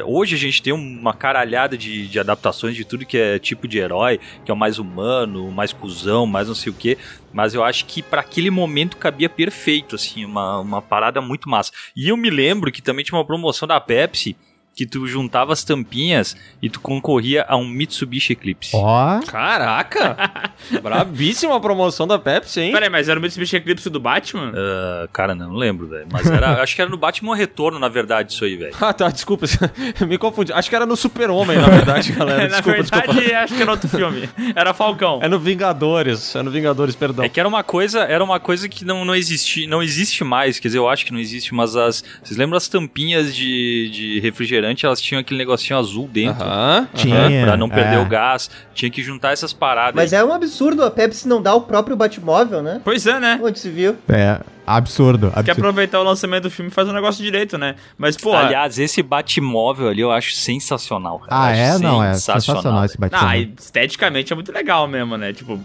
Hoje 0.05 0.35
a 0.35 0.38
gente 0.38 0.61
tem 0.61 0.73
uma 0.73 1.14
caralhada 1.14 1.79
de, 1.79 2.09
de 2.09 2.19
adaptações 2.19 2.75
de 2.75 2.85
tudo 2.85 3.07
que 3.07 3.17
é 3.17 3.38
tipo 3.38 3.69
de 3.69 3.79
herói, 3.79 4.19
que 4.45 4.50
é 4.50 4.55
o 4.55 4.57
mais 4.57 4.81
humano, 4.81 5.47
o 5.47 5.52
mais 5.52 5.73
cuzão, 5.73 6.26
mais 6.26 6.49
não 6.49 6.57
sei 6.57 6.73
o 6.73 6.75
que. 6.75 6.99
Mas 7.33 7.55
eu 7.55 7.62
acho 7.62 7.87
que 7.87 8.02
para 8.02 8.21
aquele 8.21 8.50
momento 8.50 8.97
cabia 8.97 9.29
perfeito, 9.29 9.95
assim, 9.95 10.25
uma, 10.25 10.59
uma 10.59 10.83
parada 10.83 11.21
muito 11.21 11.49
massa. 11.49 11.71
E 11.95 12.09
eu 12.09 12.17
me 12.17 12.31
lembro 12.31 12.73
que 12.73 12.83
também 12.83 13.05
tinha 13.05 13.17
uma 13.17 13.25
promoção 13.25 13.69
da 13.69 13.81
Pepsi 13.81 14.37
que 14.75 14.87
tu 14.87 15.07
juntava 15.07 15.53
as 15.53 15.62
tampinhas 15.62 16.37
e 16.62 16.71
tu 16.71 16.81
concorria 16.81 17.45
a 17.49 17.57
um 17.57 17.67
Mitsubishi 17.69 18.33
Eclipse. 18.33 18.71
Ó, 18.75 19.21
Caraca! 19.27 20.17
Brabíssima 20.83 21.57
a 21.57 21.61
promoção 21.61 22.07
da 22.07 22.19
Pepsi, 22.19 22.61
hein? 22.61 22.73
Peraí, 22.73 22.89
mas 22.89 23.09
era 23.09 23.19
o 23.19 23.23
Mitsubishi 23.23 23.57
Eclipse 23.57 23.91
do 23.91 24.00
Batman? 24.00 24.53
Ah, 24.55 25.09
cara, 25.12 25.35
não 25.35 25.53
lembro, 25.55 25.87
velho. 25.89 26.07
Mas 26.11 26.31
era, 26.31 26.61
acho 26.62 26.75
que 26.75 26.81
era 26.81 26.91
no 26.91 26.97
Batman 26.97 27.35
Retorno, 27.37 27.79
na 27.79 27.88
verdade, 27.88 28.33
isso 28.33 28.44
aí, 28.44 28.57
velho. 28.57 28.75
Ah, 28.81 28.92
tá, 28.92 29.09
desculpa, 29.11 29.47
me 30.07 30.16
confundi. 30.16 30.53
Acho 30.53 30.68
que 30.71 30.77
era 30.77 30.87
no 30.87 30.97
Super-Homem, 30.97 31.59
na 31.59 31.68
verdade, 31.68 32.12
galera. 32.12 32.42
Na 32.42 32.61
Desculpa, 32.61 32.83
verdade, 32.83 33.07
desculpa. 33.12 33.38
acho 33.38 33.55
que 33.55 33.62
era 33.62 33.71
outro 33.71 33.88
filme. 33.88 34.29
Era 34.55 34.73
Falcão. 34.73 35.18
É 35.23 35.29
no 35.29 35.38
Vingadores, 35.38 36.35
é 36.35 36.42
no 36.42 36.51
Vingadores, 36.51 36.94
perdão. 36.94 37.25
É 37.25 37.29
que 37.29 37.38
era 37.38 37.49
uma 37.49 37.62
coisa, 37.62 38.01
era 38.01 38.23
uma 38.25 38.40
coisa 38.40 38.68
que 38.68 38.85
não, 38.85 39.05
não 39.05 39.14
existe, 39.14 39.66
não 39.66 39.83
existe 39.83 40.25
mais, 40.25 40.59
quer 40.59 40.68
dizer, 40.68 40.79
eu 40.79 40.88
acho 40.88 41.05
que 41.05 41.12
não 41.12 41.21
existe, 41.21 41.55
mas 41.55 41.77
as. 41.77 42.03
Vocês 42.23 42.38
lembram 42.38 42.57
as 42.57 42.68
tampinhas 42.68 43.35
de, 43.35 43.90
de 43.90 44.21
refrigerante? 44.21 44.60
Elas 44.87 45.01
tinham 45.01 45.20
aquele 45.20 45.38
negocinho 45.38 45.79
azul 45.79 46.09
dentro. 46.09 46.44
Aham, 46.44 46.88
Tinha. 46.94 47.44
Pra 47.44 47.57
não 47.57 47.68
perder 47.68 47.96
É. 47.96 47.99
o 47.99 48.07
gás, 48.07 48.51
tinha 48.75 48.90
que 48.90 49.03
juntar 49.03 49.33
essas 49.33 49.53
paradas. 49.53 49.94
Mas 49.94 50.12
é 50.12 50.25
um 50.25 50.33
absurdo 50.33 50.85
a 50.85 50.90
Pepsi 50.90 51.27
não 51.29 51.40
dar 51.42 51.55
o 51.55 51.62
próprio 51.62 51.96
Batmóvel, 51.96 52.62
né? 52.62 52.81
Pois 52.85 53.07
é, 53.07 53.18
né? 53.20 53.40
Onde 53.42 53.59
se 53.59 53.68
viu? 53.70 53.96
é 54.09 54.38
absurdo. 54.76 55.30
Quer 55.30 55.38
absurdo. 55.40 55.59
aproveitar 55.61 56.00
o 56.00 56.02
lançamento 56.02 56.44
do 56.44 56.50
filme 56.50 56.70
e 56.70 56.74
faz 56.74 56.88
o 56.88 56.92
negócio 56.92 57.22
direito, 57.22 57.56
né? 57.59 57.74
Mas, 57.96 58.16
pô. 58.16 58.35
Aliás, 58.35 58.78
esse 58.78 59.02
Batmóvel 59.02 59.88
ali 59.88 60.00
eu 60.00 60.11
acho 60.11 60.33
sensacional, 60.35 61.18
cara. 61.20 61.30
Ah, 61.30 61.56
Eu 61.56 61.62
é? 61.74 61.78
Não, 61.78 62.02
é 62.02 62.14
sensacional 62.14 62.85
esse 62.85 62.96
Ah, 62.96 63.09
Batman. 63.09 63.37
e 63.37 63.54
esteticamente 63.59 64.33
é 64.33 64.37
muito 64.37 64.52
legal 64.52 64.87
mesmo, 64.88 65.16
né? 65.16 65.33
Tipo, 65.33 65.59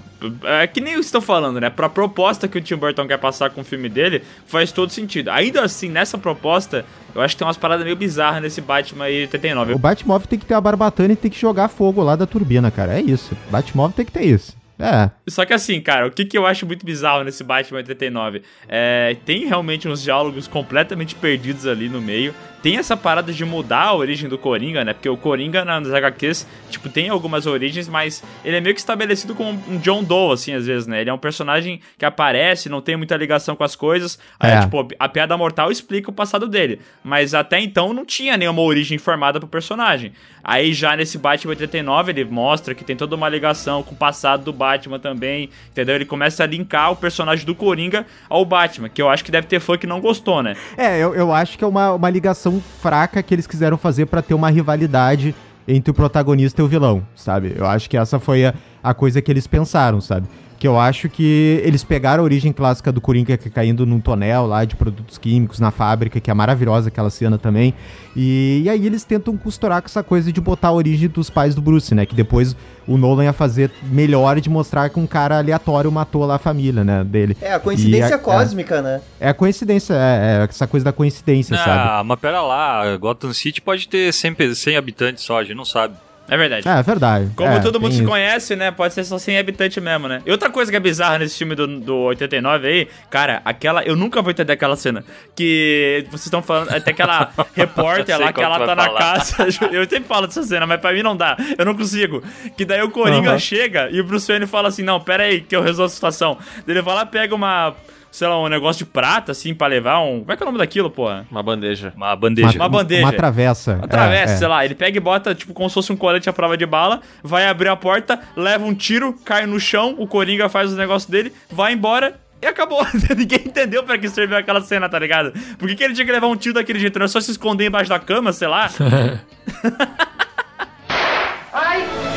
é 0.43 0.67
que 0.67 0.79
nem 0.81 0.93
vocês 0.93 1.05
estão 1.07 1.21
falando, 1.21 1.59
né? 1.59 1.69
Pra 1.69 1.89
proposta 1.89 2.47
que 2.47 2.57
o 2.57 2.61
Tim 2.61 2.75
Burton 2.75 3.07
quer 3.07 3.17
passar 3.17 3.49
com 3.49 3.61
o 3.61 3.63
filme 3.63 3.89
dele, 3.89 4.23
faz 4.47 4.71
todo 4.71 4.89
sentido. 4.91 5.29
Ainda 5.29 5.63
assim, 5.63 5.89
nessa 5.89 6.17
proposta, 6.17 6.85
eu 7.13 7.21
acho 7.21 7.35
que 7.35 7.39
tem 7.39 7.47
umas 7.47 7.57
paradas 7.57 7.83
meio 7.83 7.95
bizarras 7.95 8.41
nesse 8.41 8.61
Batman 8.61 9.05
aí 9.05 9.21
89. 9.21 9.73
O 9.73 9.79
Batmóvel 9.79 10.27
tem 10.27 10.39
que 10.39 10.45
ter 10.45 10.53
a 10.53 10.61
barbatana 10.61 11.13
e 11.13 11.15
tem 11.15 11.31
que 11.31 11.39
jogar 11.39 11.67
fogo 11.67 12.01
lá 12.03 12.15
da 12.15 12.25
turbina, 12.25 12.69
cara. 12.71 12.97
É 12.97 13.01
isso. 13.01 13.35
Batmóvel 13.49 13.95
tem 13.95 14.05
que 14.05 14.11
ter 14.11 14.23
isso. 14.25 14.55
É. 14.77 15.09
Só 15.27 15.45
que 15.45 15.53
assim, 15.53 15.79
cara, 15.79 16.07
o 16.07 16.11
que, 16.11 16.25
que 16.25 16.37
eu 16.37 16.45
acho 16.45 16.65
muito 16.65 16.85
bizarro 16.85 17.23
nesse 17.23 17.43
Batman 17.43 17.77
89? 17.77 18.41
É, 18.67 19.15
tem 19.25 19.45
realmente 19.45 19.87
uns 19.87 20.03
diálogos 20.03 20.47
completamente 20.47 21.15
perdidos 21.15 21.65
ali 21.65 21.87
no 21.87 22.01
meio. 22.01 22.33
Tem 22.65 22.77
essa 22.77 22.97
parada 22.97 23.31
de 23.31 23.45
mudar 23.45 23.83
a 23.83 23.93
origem 23.93 24.27
do 24.27 24.39
Coringa, 24.39 24.83
né? 24.83 24.91
Porque 24.91 25.07
o 25.07 25.15
Coringa 25.15 25.63
nas 25.63 25.93
HQs, 25.93 26.47
tipo, 26.71 26.89
tem 26.89 27.09
algumas 27.09 27.45
origens, 27.45 27.87
mas 27.87 28.23
ele 28.43 28.57
é 28.57 28.59
meio 28.59 28.73
que 28.73 28.79
estabelecido 28.81 29.35
como 29.35 29.51
um 29.69 29.77
John 29.77 30.03
Doe, 30.03 30.33
assim, 30.33 30.51
às 30.51 30.65
vezes, 30.65 30.87
né? 30.87 31.01
Ele 31.01 31.11
é 31.11 31.13
um 31.13 31.17
personagem 31.19 31.79
que 31.95 32.03
aparece, 32.03 32.67
não 32.67 32.81
tem 32.81 32.97
muita 32.97 33.15
ligação 33.15 33.55
com 33.55 33.63
as 33.63 33.75
coisas. 33.75 34.17
Aí, 34.39 34.49
É. 34.49 34.61
tipo, 34.61 34.87
a 34.97 35.07
piada 35.07 35.37
mortal 35.37 35.71
explica 35.71 36.09
o 36.09 36.13
passado 36.13 36.47
dele. 36.47 36.81
Mas 37.03 37.35
até 37.35 37.59
então 37.59 37.93
não 37.93 38.03
tinha 38.03 38.35
nenhuma 38.35 38.63
origem 38.63 38.97
formada 38.97 39.39
pro 39.39 39.47
personagem. 39.47 40.11
Aí 40.43 40.73
já 40.73 40.95
nesse 40.95 41.19
Batman 41.19 41.51
89 41.51 42.11
ele 42.13 42.23
mostra 42.25 42.73
que 42.73 42.83
tem 42.83 42.95
toda 42.95 43.15
uma 43.15 43.29
ligação 43.29 43.83
com 43.83 43.93
o 43.93 43.97
passado 43.97 44.43
do 44.43 44.53
Batman 44.53 44.97
também, 44.99 45.51
entendeu? 45.69 45.93
Ele 45.95 46.05
começa 46.05 46.43
a 46.43 46.47
linkar 46.47 46.91
o 46.91 46.95
personagem 46.95 47.45
do 47.45 47.53
Coringa 47.53 48.07
ao 48.27 48.43
Batman, 48.43 48.89
que 48.89 49.01
eu 49.01 49.09
acho 49.09 49.23
que 49.23 49.31
deve 49.31 49.45
ter 49.45 49.59
fã 49.59 49.77
que 49.77 49.85
não 49.85 49.99
gostou, 50.01 50.41
né? 50.41 50.55
É, 50.77 50.97
eu, 50.99 51.13
eu 51.13 51.31
acho 51.31 51.57
que 51.59 51.63
é 51.63 51.67
uma, 51.67 51.93
uma 51.93 52.09
ligação 52.09 52.54
fraca 52.59 53.21
que 53.21 53.33
eles 53.33 53.47
quiseram 53.47 53.77
fazer 53.77 54.05
pra 54.05 54.21
ter 54.21 54.33
uma 54.33 54.49
rivalidade 54.49 55.35
entre 55.67 55.91
o 55.91 55.93
protagonista 55.93 56.61
e 56.61 56.65
o 56.65 56.67
vilão, 56.67 57.05
sabe? 57.15 57.53
Eu 57.57 57.65
acho 57.65 57.89
que 57.89 57.97
essa 57.97 58.19
foi 58.19 58.45
a, 58.45 58.53
a 58.83 58.93
coisa 58.93 59.21
que 59.21 59.31
eles 59.31 59.47
pensaram, 59.47 59.99
sabe? 59.99 60.27
Que 60.65 60.69
eu 60.69 60.79
acho 60.79 61.07
que 61.09 61.61
eles 61.63 61.83
pegaram 61.83 62.23
a 62.23 62.25
origem 62.25 62.51
clássica 62.51 62.91
do 62.91 62.99
Coringa 62.99 63.37
que 63.37 63.47
é 63.49 63.51
caindo 63.51 63.85
num 63.85 63.99
tonel 63.99 64.47
lá 64.47 64.65
de 64.65 64.75
produtos 64.75 65.15
químicos 65.15 65.59
na 65.59 65.69
fábrica, 65.69 66.19
que 66.19 66.31
é 66.31 66.33
maravilhosa 66.33 66.87
aquela 66.87 67.11
cena 67.11 67.37
também. 67.37 67.71
E, 68.15 68.63
e 68.65 68.69
aí 68.69 68.83
eles 68.83 69.03
tentam 69.03 69.37
costurar 69.37 69.79
com 69.79 69.85
essa 69.85 70.01
coisa 70.01 70.31
de 70.31 70.41
botar 70.41 70.69
a 70.69 70.71
origem 70.71 71.07
dos 71.07 71.29
pais 71.29 71.53
do 71.53 71.61
Bruce, 71.61 71.93
né? 71.93 72.03
Que 72.03 72.15
depois 72.15 72.55
o 72.87 72.97
Nolan 72.97 73.25
ia 73.25 73.33
fazer 73.33 73.69
melhor 73.83 74.41
de 74.41 74.49
mostrar 74.49 74.89
que 74.89 74.99
um 74.99 75.05
cara 75.05 75.37
aleatório 75.37 75.91
matou 75.91 76.25
lá 76.25 76.37
a 76.37 76.39
família, 76.39 76.83
né? 76.83 77.03
Dele. 77.03 77.37
É 77.39 77.53
a 77.53 77.59
coincidência 77.59 78.15
a- 78.15 78.19
cósmica, 78.19 78.81
né? 78.81 79.01
É 79.19 79.29
a 79.29 79.33
coincidência, 79.35 79.93
é, 79.93 80.41
é 80.41 80.47
essa 80.49 80.65
coisa 80.65 80.83
da 80.83 80.91
coincidência, 80.91 81.55
sabe? 81.55 81.69
Ah, 81.89 82.03
mas 82.03 82.19
pera 82.19 82.41
lá, 82.41 82.97
Gotham 82.97 83.33
City 83.33 83.61
pode 83.61 83.87
ter 83.87 84.11
100, 84.11 84.33
pe- 84.33 84.55
100 84.55 84.77
habitantes 84.77 85.23
só, 85.23 85.37
a 85.37 85.43
gente 85.43 85.57
não 85.57 85.63
sabe. 85.65 85.93
É 86.27 86.35
verdade. 86.35 86.67
É, 86.67 86.71
é 86.79 86.83
verdade. 86.83 87.29
Como 87.35 87.49
É, 87.51 87.59
todo 87.59 87.79
mundo 87.79 87.91
se 87.93 87.99
isso. 87.99 88.07
conhece, 88.09 88.55
né? 88.55 88.71
Pode 88.71 88.93
ser 88.95 89.03
só 89.03 89.17
100 89.19 89.37
habitantes 89.37 89.81
mesmo, 89.83 90.07
né? 90.07 90.21
E 90.25 90.31
outra 90.31 90.49
coisa 90.49 90.71
que 90.71 90.75
é 90.77 90.79
bizarra 90.79 91.19
nesse 91.19 91.37
filme 91.37 91.53
do, 91.53 91.67
do 91.79 91.95
89 92.05 92.67
aí, 92.67 92.87
cara, 93.09 93.41
aquela. 93.45 93.83
Eu 93.83 93.95
nunca 93.95 94.21
vou 94.21 94.31
entender 94.31 94.53
aquela 94.53 94.75
cena. 94.75 95.03
Que 95.35 96.03
vocês 96.09 96.25
estão 96.25 96.41
falando. 96.41 96.69
Até 96.73 96.91
aquela 96.91 97.31
repórter 97.53 98.19
lá 98.19 98.33
que 98.33 98.41
ela 98.41 98.65
tá 98.65 98.75
na 98.75 98.85
falar. 98.85 98.99
casa. 98.99 99.35
Eu 99.71 99.83
sempre 99.83 100.05
falo 100.07 100.25
dessa 100.27 100.41
cena, 100.43 100.65
mas 100.65 100.79
pra 100.81 100.93
mim 100.93 101.03
não 101.03 101.15
dá. 101.15 101.37
Eu 101.57 101.65
não 101.65 101.75
consigo. 101.75 102.23
Que 102.57 102.65
daí 102.65 102.81
o 102.81 102.89
Coringa 102.89 103.29
Aham. 103.31 103.39
chega 103.39 103.89
e 103.91 103.99
o 104.01 104.03
Bruce 104.03 104.27
Wayne 104.27 104.47
fala 104.47 104.69
assim: 104.69 104.83
não, 104.83 104.99
pera 104.99 105.23
aí, 105.23 105.41
que 105.41 105.55
eu 105.55 105.61
resolvo 105.61 105.85
a 105.91 105.95
situação. 105.95 106.37
Daí 106.65 106.75
Ele 106.75 106.81
vai 106.81 106.95
lá, 106.95 107.05
pega 107.05 107.35
uma 107.35 107.75
sei 108.15 108.29
lá, 108.29 108.41
um 108.41 108.47
negócio 108.47 108.85
de 108.85 108.89
prata, 108.89 109.33
assim, 109.33 109.53
pra 109.53 109.67
levar 109.67 109.99
um. 109.99 110.19
Como 110.21 110.31
é 110.31 110.37
que 110.37 110.41
é 110.43 110.45
o 110.45 110.47
nome 110.47 110.57
daquilo, 110.57 110.89
porra? 110.89 111.25
Uma 111.29 111.43
bandeja. 111.43 111.91
Uma 111.97 112.15
bandeja. 112.15 112.57
Uma 112.57 112.69
bandeja. 112.69 113.01
Uma 113.03 113.11
travessa. 113.11 113.73
Uma 113.73 113.87
travessa, 113.89 114.31
É, 114.31 114.35
é. 114.35 114.37
sei 114.37 114.47
lá, 114.47 114.63
ele 114.63 114.73
pega 114.73 114.95
e 114.97 115.01
bota, 115.01 115.35
tipo, 115.35 115.53
como 115.53 115.67
se 115.69 115.73
fosse 115.73 115.91
um 115.91 115.97
colete 115.97 116.29
à 116.29 116.33
prova 116.33 116.55
de 116.55 116.65
bala, 116.65 117.01
vai 117.21 117.45
abrir 117.45 117.67
a 117.67 117.75
porta, 117.75 118.17
leva 118.33 118.63
um 118.65 118.73
tiro, 118.73 119.13
cai 119.25 119.45
no 119.45 119.59
chão, 119.59 119.95
o 119.97 120.07
Coringa 120.07 120.47
faz 120.47 120.71
o 120.71 120.77
negócio 120.77 121.11
dele, 121.11 121.33
vai 121.51 121.73
embora 121.73 122.15
e 122.41 122.47
acabou. 122.47 122.85
Ninguém 123.17 123.41
entendeu 123.45 123.83
pra 123.83 123.97
que 123.97 124.07
serviu 124.07 124.37
aquela 124.37 124.61
cena, 124.61 124.87
tá 124.87 124.97
ligado? 124.97 125.33
Por 125.57 125.67
que, 125.67 125.75
que 125.75 125.83
ele 125.83 125.93
tinha 125.93 126.05
que 126.05 126.11
levar 126.11 126.27
um 126.27 126.37
tiro 126.37 126.55
daquele 126.55 126.79
jeito? 126.79 126.97
Não 126.97 127.05
é 127.05 127.09
só 127.09 127.19
se 127.19 127.31
esconder 127.31 127.67
embaixo 127.67 127.89
da 127.89 127.99
cama, 127.99 128.31
sei 128.31 128.47
lá? 128.47 128.69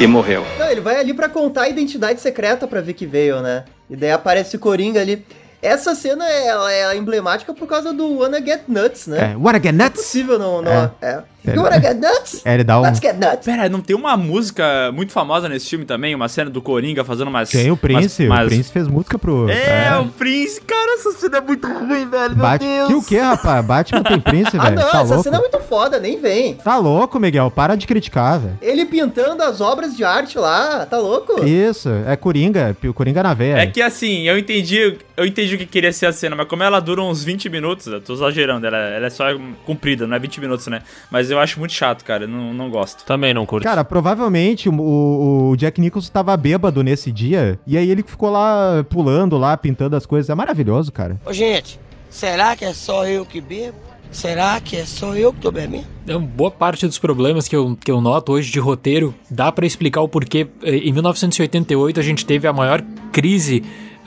E 0.00 0.06
morreu. 0.06 0.46
Não, 0.58 0.70
ele 0.70 0.80
vai 0.80 0.96
ali 1.00 1.12
pra 1.12 1.28
contar 1.28 1.62
a 1.62 1.68
identidade 1.68 2.20
secreta 2.20 2.68
pra 2.68 2.80
ver 2.80 2.92
que 2.92 3.04
veio, 3.04 3.40
né? 3.42 3.64
E 3.90 3.96
daí 3.96 4.12
aparece 4.12 4.54
o 4.54 4.58
Coringa 4.60 5.00
ali. 5.00 5.24
Essa 5.60 5.94
cena 5.94 6.24
é, 6.28 6.46
ela 6.46 6.72
é 6.72 6.96
emblemática 6.96 7.52
por 7.52 7.66
causa 7.66 7.92
do 7.92 8.18
Wanna 8.20 8.40
Get 8.40 8.62
Nuts, 8.68 9.06
né? 9.08 9.32
É, 9.32 9.36
Wanna 9.36 9.60
get 9.60 9.72
Não 9.74 9.84
é 9.84 9.88
nuts? 9.88 10.02
possível 10.02 10.38
não... 10.38 10.62
não 10.62 10.70
É. 10.72 10.90
é. 11.02 11.22
É. 11.46 11.54
You 11.54 11.62
wanna 11.62 11.80
get 11.80 11.96
nuts? 11.96 12.42
É, 12.44 12.52
ele 12.54 12.64
dá 12.64 12.78
um... 12.78 12.82
Let's 12.82 13.00
get 13.00 13.14
nuts. 13.16 13.46
Pera, 13.46 13.68
não 13.70 13.80
tem 13.80 13.96
uma 13.96 14.16
música 14.18 14.90
muito 14.92 15.12
famosa 15.12 15.48
nesse 15.48 15.66
filme 15.70 15.86
também? 15.86 16.14
Uma 16.14 16.28
cena 16.28 16.50
do 16.50 16.60
Coringa 16.60 17.04
fazendo 17.04 17.28
umas. 17.28 17.48
Tem 17.48 17.70
o 17.70 17.76
Prince, 17.76 18.26
umas- 18.26 18.44
o 18.44 18.48
Prince 18.48 18.70
fez 18.72 18.86
música 18.86 19.18
pro... 19.18 19.48
É, 19.48 19.96
o 19.98 20.06
Prince. 20.08 20.60
Cara, 20.60 20.94
essa 20.98 21.12
cena 21.12 21.38
é 21.38 21.40
muito 21.40 21.66
ruim, 21.66 22.06
velho. 22.10 22.30
Meu 22.36 22.36
Bat... 22.36 22.62
Deus. 22.62 22.88
Que 22.88 22.94
o 22.94 23.02
quê, 23.02 23.18
rapaz? 23.18 23.64
Batman 23.64 24.02
tem 24.02 24.20
Prince, 24.20 24.50
Ah, 24.58 24.64
velho? 24.64 24.76
não, 24.76 24.90
tá 24.90 25.00
essa 25.00 25.14
louco? 25.14 25.22
cena 25.22 25.36
é 25.36 25.40
muito 25.40 25.58
foda, 25.60 25.98
nem 25.98 26.20
vem. 26.20 26.54
Tá 26.54 26.76
louco, 26.76 27.18
Miguel? 27.18 27.50
Para 27.50 27.76
de 27.76 27.86
criticar, 27.86 28.40
velho. 28.40 28.58
Ele 28.60 28.84
pintando 28.84 29.42
as 29.42 29.60
obras 29.62 29.96
de 29.96 30.04
arte 30.04 30.38
lá, 30.38 30.84
tá 30.84 30.98
louco? 30.98 31.42
Isso, 31.46 31.88
é 32.06 32.14
Coringa, 32.16 32.76
o 32.84 32.92
Coringa 32.92 33.22
na 33.22 33.32
veia. 33.32 33.56
É 33.58 33.66
que 33.66 33.80
assim, 33.80 34.22
eu 34.28 34.36
entendi, 34.36 34.98
eu 35.16 35.24
entendi 35.24 35.47
o 35.56 35.58
que 35.58 35.66
queria 35.66 35.92
ser 35.92 36.06
a 36.06 36.12
cena, 36.12 36.34
mas 36.36 36.46
como 36.48 36.62
ela 36.62 36.80
dura 36.80 37.02
uns 37.02 37.22
20 37.24 37.48
minutos, 37.48 37.86
eu 37.86 38.00
tô 38.00 38.12
exagerando, 38.14 38.66
ela, 38.66 38.76
ela 38.76 39.06
é 39.06 39.10
só 39.10 39.24
comprida, 39.64 40.06
não 40.06 40.16
é 40.16 40.18
20 40.18 40.40
minutos, 40.40 40.66
né? 40.68 40.82
Mas 41.10 41.30
eu 41.30 41.38
acho 41.38 41.58
muito 41.58 41.72
chato, 41.72 42.04
cara, 42.04 42.24
eu 42.24 42.28
não, 42.28 42.52
não 42.54 42.70
gosto. 42.70 43.04
Também 43.04 43.32
não 43.34 43.44
curto. 43.46 43.64
Cara, 43.64 43.84
provavelmente 43.84 44.68
o, 44.68 44.72
o- 45.50 45.56
Jack 45.56 45.80
Nicholson 45.80 46.10
tava 46.12 46.36
bêbado 46.36 46.82
nesse 46.82 47.10
dia, 47.12 47.58
e 47.66 47.76
aí 47.76 47.90
ele 47.90 48.02
ficou 48.02 48.30
lá 48.30 48.84
pulando 48.88 49.36
lá, 49.38 49.56
pintando 49.56 49.96
as 49.96 50.06
coisas. 50.06 50.28
É 50.30 50.34
maravilhoso, 50.34 50.90
cara. 50.92 51.20
Ô, 51.24 51.32
gente, 51.32 51.78
será 52.10 52.54
que 52.56 52.64
é 52.64 52.72
só 52.72 53.06
eu 53.06 53.24
que 53.24 53.40
bebo? 53.40 53.76
Será 54.10 54.58
que 54.58 54.74
é 54.74 54.86
só 54.86 55.14
eu 55.14 55.34
que 55.34 55.40
tô 55.40 55.50
bebendo? 55.52 55.84
Então, 56.02 56.22
boa 56.22 56.50
parte 56.50 56.86
dos 56.86 56.98
problemas 56.98 57.46
que 57.46 57.54
eu, 57.54 57.76
que 57.76 57.90
eu 57.90 58.00
noto 58.00 58.32
hoje 58.32 58.50
de 58.50 58.58
roteiro 58.58 59.14
dá 59.30 59.52
pra 59.52 59.66
explicar 59.66 60.00
o 60.00 60.08
porquê. 60.08 60.46
Em 60.64 60.90
1988 60.92 62.00
a 62.00 62.02
gente 62.02 62.24
teve 62.24 62.48
a 62.48 62.52
maior 62.52 62.80
crise 63.12 63.62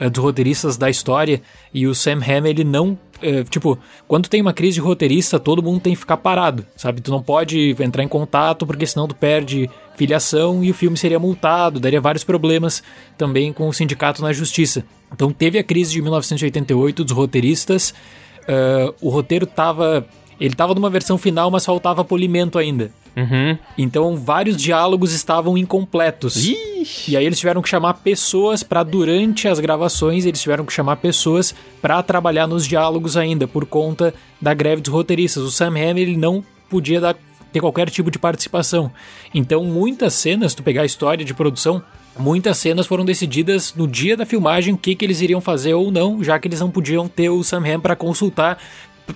dos 0.08 0.22
roteiristas 0.22 0.76
da 0.76 0.90
história 0.90 1.40
e 1.72 1.86
o 1.86 1.94
Sam 1.94 2.20
Hamm 2.20 2.46
ele 2.46 2.64
não 2.64 2.98
eh, 3.20 3.44
tipo 3.44 3.78
quando 4.08 4.28
tem 4.28 4.40
uma 4.40 4.52
crise 4.52 4.74
de 4.74 4.80
roteirista 4.80 5.38
todo 5.38 5.62
mundo 5.62 5.80
tem 5.80 5.92
que 5.92 5.98
ficar 5.98 6.16
parado 6.16 6.66
sabe? 6.76 7.00
Tu 7.00 7.10
não 7.10 7.22
pode 7.22 7.76
entrar 7.80 8.02
em 8.02 8.08
contato 8.08 8.66
porque 8.66 8.86
senão 8.86 9.06
tu 9.06 9.14
perde 9.14 9.68
filiação 9.96 10.64
e 10.64 10.70
o 10.70 10.74
filme 10.74 10.96
seria 10.96 11.18
multado 11.18 11.78
daria 11.78 12.00
vários 12.00 12.24
problemas 12.24 12.82
também 13.16 13.52
com 13.52 13.68
o 13.68 13.72
sindicato 13.72 14.22
na 14.22 14.32
justiça. 14.32 14.84
Então 15.12 15.32
teve 15.32 15.58
a 15.58 15.64
crise 15.64 15.92
de 15.92 16.02
1988 16.02 17.04
dos 17.04 17.12
roteiristas 17.12 17.94
eh, 18.48 18.94
o 19.00 19.08
roteiro 19.08 19.46
tava 19.46 20.06
ele 20.40 20.54
tava 20.54 20.74
numa 20.74 20.90
versão 20.90 21.16
final 21.16 21.50
mas 21.50 21.64
faltava 21.64 22.04
polimento 22.04 22.58
ainda 22.58 22.90
Uhum. 23.14 23.58
então 23.76 24.16
vários 24.16 24.56
diálogos 24.56 25.12
estavam 25.12 25.58
incompletos. 25.58 26.36
E 27.06 27.16
aí 27.16 27.24
eles 27.24 27.38
tiveram 27.38 27.60
que 27.60 27.68
chamar 27.68 27.94
pessoas 27.94 28.62
para 28.62 28.82
durante 28.82 29.46
as 29.46 29.60
gravações, 29.60 30.24
eles 30.24 30.40
tiveram 30.40 30.64
que 30.64 30.72
chamar 30.72 30.96
pessoas 30.96 31.54
para 31.80 32.02
trabalhar 32.02 32.46
nos 32.46 32.66
diálogos 32.66 33.16
ainda 33.16 33.46
por 33.46 33.66
conta 33.66 34.14
da 34.40 34.54
greve 34.54 34.82
dos 34.82 34.92
roteiristas. 34.92 35.42
O 35.42 35.50
Sam 35.50 35.76
Hamm 35.76 35.98
ele 35.98 36.16
não 36.16 36.42
podia 36.68 37.00
dar, 37.00 37.16
ter 37.52 37.60
qualquer 37.60 37.90
tipo 37.90 38.10
de 38.10 38.18
participação. 38.18 38.90
Então 39.34 39.62
muitas 39.64 40.14
cenas, 40.14 40.54
tu 40.54 40.62
pegar 40.62 40.82
a 40.82 40.86
história 40.86 41.24
de 41.24 41.34
produção, 41.34 41.82
muitas 42.18 42.56
cenas 42.56 42.86
foram 42.86 43.04
decididas 43.04 43.74
no 43.74 43.86
dia 43.86 44.16
da 44.16 44.26
filmagem 44.26 44.74
o 44.74 44.78
que 44.78 44.94
que 44.94 45.04
eles 45.04 45.20
iriam 45.20 45.40
fazer 45.40 45.74
ou 45.74 45.90
não, 45.90 46.24
já 46.24 46.38
que 46.38 46.48
eles 46.48 46.60
não 46.60 46.70
podiam 46.70 47.06
ter 47.06 47.28
o 47.28 47.44
Sam 47.44 47.62
Hamm 47.66 47.80
para 47.80 47.94
consultar. 47.94 48.58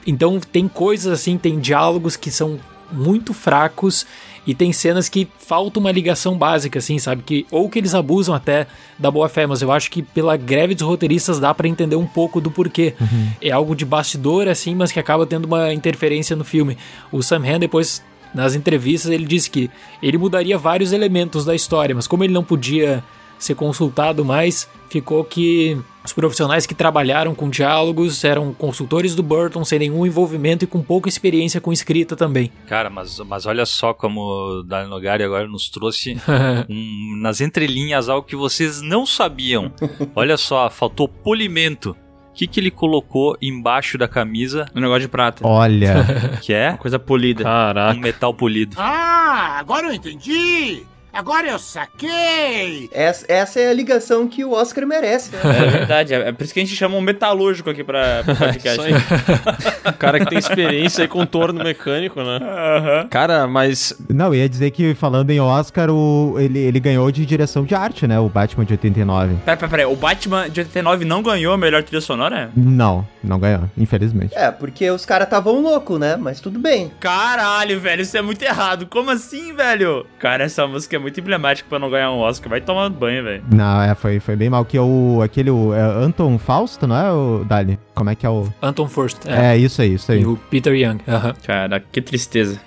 Então 0.07 0.39
tem 0.39 0.69
coisas 0.69 1.13
assim, 1.13 1.39
tem 1.39 1.59
diálogos 1.59 2.17
que 2.17 2.31
são 2.31 2.59
muito 2.92 3.35
fracos 3.35 4.07
e 4.46 4.55
tem 4.55 4.72
cenas 4.72 5.09
que 5.09 5.27
falta 5.38 5.81
uma 5.81 5.90
ligação 5.90 6.38
básica, 6.38 6.79
assim, 6.79 6.99
sabe? 6.99 7.22
Que, 7.22 7.46
ou 7.51 7.68
que 7.68 7.79
eles 7.79 7.94
abusam 7.94 8.35
até 8.35 8.66
da 8.96 9.11
boa 9.11 9.29
fé, 9.29 9.46
mas 9.46 9.61
eu 9.61 9.72
acho 9.72 9.90
que 9.90 10.03
pela 10.03 10.37
greve 10.37 10.75
dos 10.75 10.87
roteiristas 10.87 11.40
dá 11.40 11.53
pra 11.53 11.66
entender 11.66 11.96
um 11.96 12.07
pouco 12.07 12.40
do 12.40 12.51
porquê. 12.51 12.94
É 13.40 13.51
algo 13.51 13.75
de 13.75 13.85
bastidor, 13.85 14.46
assim, 14.46 14.75
mas 14.75 14.92
que 14.92 15.01
acaba 15.01 15.27
tendo 15.27 15.46
uma 15.46 15.72
interferência 15.72 16.37
no 16.37 16.44
filme. 16.44 16.79
O 17.11 17.22
Sam 17.22 17.42
Hamm, 17.44 17.59
depois, 17.59 18.05
nas 18.33 18.55
entrevistas, 18.55 19.11
ele 19.11 19.25
disse 19.25 19.51
que 19.51 19.68
ele 20.01 20.16
mudaria 20.16 20.57
vários 20.57 20.92
elementos 20.92 21.44
da 21.44 21.55
história, 21.55 21.94
mas 21.94 22.07
como 22.07 22.22
ele 22.22 22.33
não 22.33 22.44
podia 22.44 23.03
ser 23.38 23.55
consultado 23.55 24.25
mais, 24.25 24.68
ficou 24.88 25.22
que 25.25 25.77
os 26.05 26.12
profissionais 26.12 26.66
que 26.66 26.75
trabalharam 26.75 27.35
com 27.35 27.51
diálogos 27.51 28.22
eram 28.25 28.53
consultores 28.55 29.14
do 29.14 29.22
Burton 29.22 29.64
sem 29.64 29.79
nenhum 29.81 30.07
envolvimento 30.07 30.64
e 30.64 30.66
com 30.68 30.81
pouca 30.81 31.09
experiência 31.09 31.61
com 31.61 31.72
escrita 31.72 32.14
também. 32.14 32.53
Cara, 32.68 32.88
mas, 32.88 33.18
mas 33.20 33.44
olha 33.44 33.66
só 33.66 33.92
como 33.92 34.20
o 34.20 34.62
Daniel 34.62 34.88
Nogari 34.90 35.25
agora 35.25 35.49
nos 35.49 35.68
trouxe 35.68 36.16
um- 36.70 37.18
nas 37.20 37.40
entrelinhas 37.40 38.09
algo 38.09 38.27
que 38.27 38.37
vocês 38.37 38.81
não 38.81 39.05
sabiam. 39.05 39.72
Olha 40.14 40.37
só, 40.37 40.70
faltou 40.70 41.09
polimento. 41.09 41.96
O 42.31 42.38
que, 42.38 42.46
que 42.46 42.61
ele 42.61 42.70
colocou 42.70 43.35
embaixo 43.40 43.96
da 43.96 44.07
camisa, 44.07 44.66
Um 44.75 44.81
negócio 44.81 45.01
de 45.03 45.09
prata. 45.09 45.46
Olha. 45.46 46.05
que 46.42 46.53
é 46.53 46.75
Coisa 46.77 46.99
polida. 46.99 47.40
um 47.40 47.44
Caraca. 47.44 47.99
metal 47.99 48.35
polido? 48.35 48.77
Ah, 48.79 49.57
agora 49.59 49.87
eu 49.88 49.94
entendi! 49.94 50.83
Agora 51.16 51.48
eu 51.48 51.59
saquei! 51.59 52.90
Essa, 52.92 53.24
essa 53.26 53.59
é 53.59 53.70
a 53.70 53.72
ligação 53.72 54.29
que 54.29 54.44
o 54.44 54.52
Oscar 54.52 54.87
merece, 54.87 55.35
né? 55.35 55.40
É 55.42 55.70
verdade, 55.70 56.12
é 56.12 56.26
é 56.29 56.33
por 56.33 56.44
isso 56.44 56.52
que 56.52 56.61
a 56.61 56.64
gente 56.64 56.74
chama 56.74 56.96
um 56.96 57.00
metalúrgico 57.00 57.70
aqui 57.70 57.85
pra, 57.85 58.22
pra 58.24 58.35
podcast. 58.52 58.81
Isso 58.81 58.83
aí. 58.83 58.92
o 59.88 59.92
cara 59.94 60.18
que 60.18 60.26
tem 60.26 60.38
experiência 60.38 61.02
aí 61.05 61.09
com 61.09 61.24
torno 61.24 61.62
mecânico, 61.62 62.20
né? 62.20 62.38
Cara, 63.09 63.46
mas 63.46 63.94
Não, 64.09 64.35
ia 64.35 64.48
dizer 64.48 64.72
que 64.72 64.94
falando 64.94 65.31
em 65.31 65.40
Oscar, 65.40 65.88
o, 65.88 66.35
ele, 66.38 66.59
ele 66.59 66.81
ganhou 66.81 67.11
de 67.11 67.24
direção 67.24 67.64
de 67.64 67.74
arte, 67.74 68.07
né? 68.07 68.18
O 68.18 68.29
Batman 68.29 68.64
de 68.64 68.72
89. 68.72 69.37
Pera, 69.44 69.57
pera, 69.57 69.70
pera, 69.70 69.88
o 69.88 69.96
Batman 69.96 70.50
de 70.50 70.61
89 70.61 71.05
não 71.05 71.22
ganhou 71.22 71.55
a 71.55 71.59
melhor 71.59 71.83
trilha 71.83 72.00
sonora? 72.00 72.50
Não, 72.57 73.07
não 73.22 73.38
ganhou, 73.38 73.70
infelizmente. 73.79 74.37
É, 74.37 74.50
porque 74.50 74.90
os 74.90 75.07
caras 75.07 75.26
estavam 75.26 75.62
loucos, 75.62 75.98
né? 75.98 76.16
Mas 76.16 76.40
tudo 76.40 76.59
bem. 76.59 76.90
Caralho, 77.00 77.81
velho, 77.81 78.02
isso 78.02 78.16
é 78.16 78.22
muito 78.22 78.42
errado. 78.42 78.87
Como 78.87 79.11
assim, 79.11 79.55
velho? 79.55 80.05
Cara, 80.18 80.44
essa 80.44 80.66
música 80.66 80.96
é 80.96 80.98
muito 81.07 81.21
emblemática 81.21 81.69
pra 81.69 81.79
não 81.79 81.88
ganhar 81.88 82.11
um 82.11 82.19
Oscar. 82.19 82.51
Vai 82.51 82.61
tomar 82.61 82.90
banho, 82.90 83.23
velho. 83.23 83.45
Não, 83.53 83.81
é, 83.81 83.95
foi, 83.95 84.19
foi 84.19 84.35
bem 84.35 84.51
mal. 84.51 84.64
Que 84.64 84.77
é 84.77 84.81
o, 84.81 85.21
aquele, 85.23 85.51
o 85.51 85.73
é 85.73 85.81
Anton 85.81 86.37
Fausto, 86.37 86.85
não 86.85 86.97
é, 86.97 87.12
o 87.12 87.45
Dali? 87.45 87.79
Como 87.95 88.11
é 88.11 88.16
que 88.16 88.27
é 88.27 88.29
o... 88.29 88.53
Anton 88.61 88.88
First. 88.88 89.25
É. 89.25 89.53
É, 89.53 89.57
isso 89.57 89.81
aí, 89.81 89.95
isso 89.95 90.11
aí. 90.11 90.23
E 90.23 90.27
o 90.27 90.37
Peter 90.51 90.75
Young. 90.75 90.99
aham. 91.07 91.33
Cara, 91.47 91.79
que 91.79 92.03
tristeza. 92.03 92.61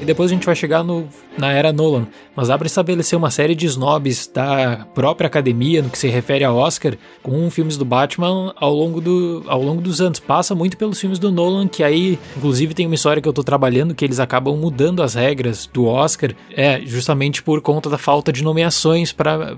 E 0.00 0.04
depois 0.04 0.30
a 0.30 0.34
gente 0.34 0.46
vai 0.46 0.54
chegar 0.54 0.84
no, 0.84 1.08
na 1.36 1.50
era 1.50 1.72
Nolan. 1.72 2.06
Mas 2.38 2.46
dá 2.46 2.56
pra 2.56 2.68
estabelecer 2.68 3.18
uma 3.18 3.32
série 3.32 3.52
de 3.52 3.66
snobs 3.66 4.30
da 4.32 4.86
própria 4.94 5.26
academia 5.26 5.82
no 5.82 5.90
que 5.90 5.98
se 5.98 6.06
refere 6.06 6.44
a 6.44 6.52
Oscar 6.52 6.96
com 7.20 7.50
filmes 7.50 7.76
do 7.76 7.84
Batman 7.84 8.54
ao 8.54 8.72
longo, 8.72 9.00
do, 9.00 9.42
ao 9.48 9.60
longo 9.60 9.82
dos 9.82 10.00
anos. 10.00 10.20
Passa 10.20 10.54
muito 10.54 10.76
pelos 10.76 11.00
filmes 11.00 11.18
do 11.18 11.32
Nolan, 11.32 11.66
que 11.66 11.82
aí, 11.82 12.16
inclusive, 12.36 12.74
tem 12.74 12.86
uma 12.86 12.94
história 12.94 13.20
que 13.20 13.28
eu 13.28 13.32
tô 13.32 13.42
trabalhando 13.42 13.92
que 13.92 14.04
eles 14.04 14.20
acabam 14.20 14.56
mudando 14.56 15.02
as 15.02 15.14
regras 15.14 15.66
do 15.66 15.86
Oscar, 15.86 16.30
é 16.52 16.80
justamente 16.82 17.42
por 17.42 17.60
conta 17.60 17.90
da 17.90 17.98
falta 17.98 18.32
de 18.32 18.44
nomeações 18.44 19.10
para 19.10 19.56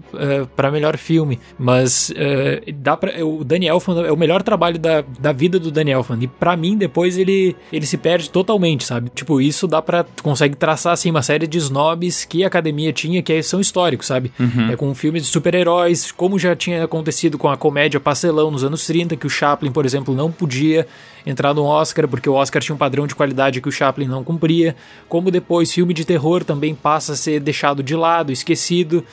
para 0.57 0.71
melhor 0.71 0.97
filme. 0.97 1.39
Mas 1.59 2.11
é, 2.17 2.73
dá 2.77 2.97
pra, 2.97 3.23
o 3.23 3.45
Danny 3.45 3.67
Elfman 3.67 4.07
é 4.07 4.11
o 4.11 4.17
melhor 4.17 4.43
trabalho 4.43 4.79
da, 4.79 5.05
da 5.19 5.33
vida 5.33 5.59
do 5.59 5.71
Danny 5.71 5.91
Elfman. 5.91 6.23
E 6.23 6.27
pra 6.27 6.57
mim, 6.57 6.79
depois 6.79 7.19
ele, 7.19 7.55
ele 7.71 7.85
se 7.85 7.99
perde 7.99 8.31
totalmente, 8.31 8.85
sabe? 8.85 9.11
Tipo, 9.15 9.39
isso 9.39 9.69
dá 9.69 9.83
pra. 9.83 10.03
Tu 10.03 10.23
consegue 10.23 10.57
traçar 10.57 10.95
assim 10.95 11.11
uma 11.11 11.21
série 11.21 11.47
de 11.47 11.59
snobs 11.59 12.25
que 12.25 12.43
a 12.43 12.47
academia 12.47 12.70
tinha, 12.93 13.23
que 13.23 13.43
são 13.43 13.61
históricos, 13.61 14.07
sabe? 14.07 14.33
É 14.71 14.77
com 14.77 14.95
filmes 14.95 15.23
de 15.23 15.29
super-heróis, 15.29 16.13
como 16.13 16.39
já 16.39 16.55
tinha 16.57 16.85
acontecido 16.85 17.39
com 17.39 17.49
a 17.49 17.57
comédia 17.57 18.01
Pastelão 18.01 18.51
nos 18.51 18.65
anos 18.65 18.87
30, 18.87 19.17
que 19.17 19.27
o 19.27 19.31
Chaplin, 19.31 19.71
por 19.71 19.85
exemplo, 19.85 20.15
não 20.15 20.31
podia 20.31 20.87
entrar 21.27 21.53
no 21.53 21.65
Oscar, 21.65 22.09
porque 22.09 22.29
o 22.29 22.33
Oscar 22.33 22.63
tinha 22.63 22.75
um 22.75 22.79
padrão 22.79 23.07
de 23.07 23.15
qualidade 23.15 23.61
que 23.61 23.69
o 23.69 23.73
Chaplin 23.73 24.07
não 24.07 24.25
cumpria. 24.25 24.75
Como 25.09 25.31
depois, 25.31 25.73
filme 25.73 25.93
de 25.93 26.05
terror 26.05 26.45
também 26.45 26.75
passa 26.75 27.13
a 27.13 27.17
ser 27.17 27.41
deixado 27.41 27.83
de 27.83 27.95
lado, 27.95 28.33
esquecido. 28.33 29.05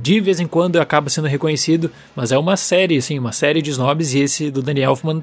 De 0.00 0.20
vez 0.20 0.40
em 0.40 0.46
quando 0.46 0.76
acaba 0.80 1.10
sendo 1.10 1.26
reconhecido, 1.26 1.90
mas 2.14 2.32
é 2.32 2.38
uma 2.38 2.56
série, 2.56 2.96
assim, 2.96 3.18
uma 3.18 3.32
série 3.32 3.60
de 3.60 3.70
snobs, 3.70 4.14
e 4.14 4.20
esse 4.20 4.50
do 4.50 4.62
Danny 4.62 4.80
Elfman, 4.80 5.22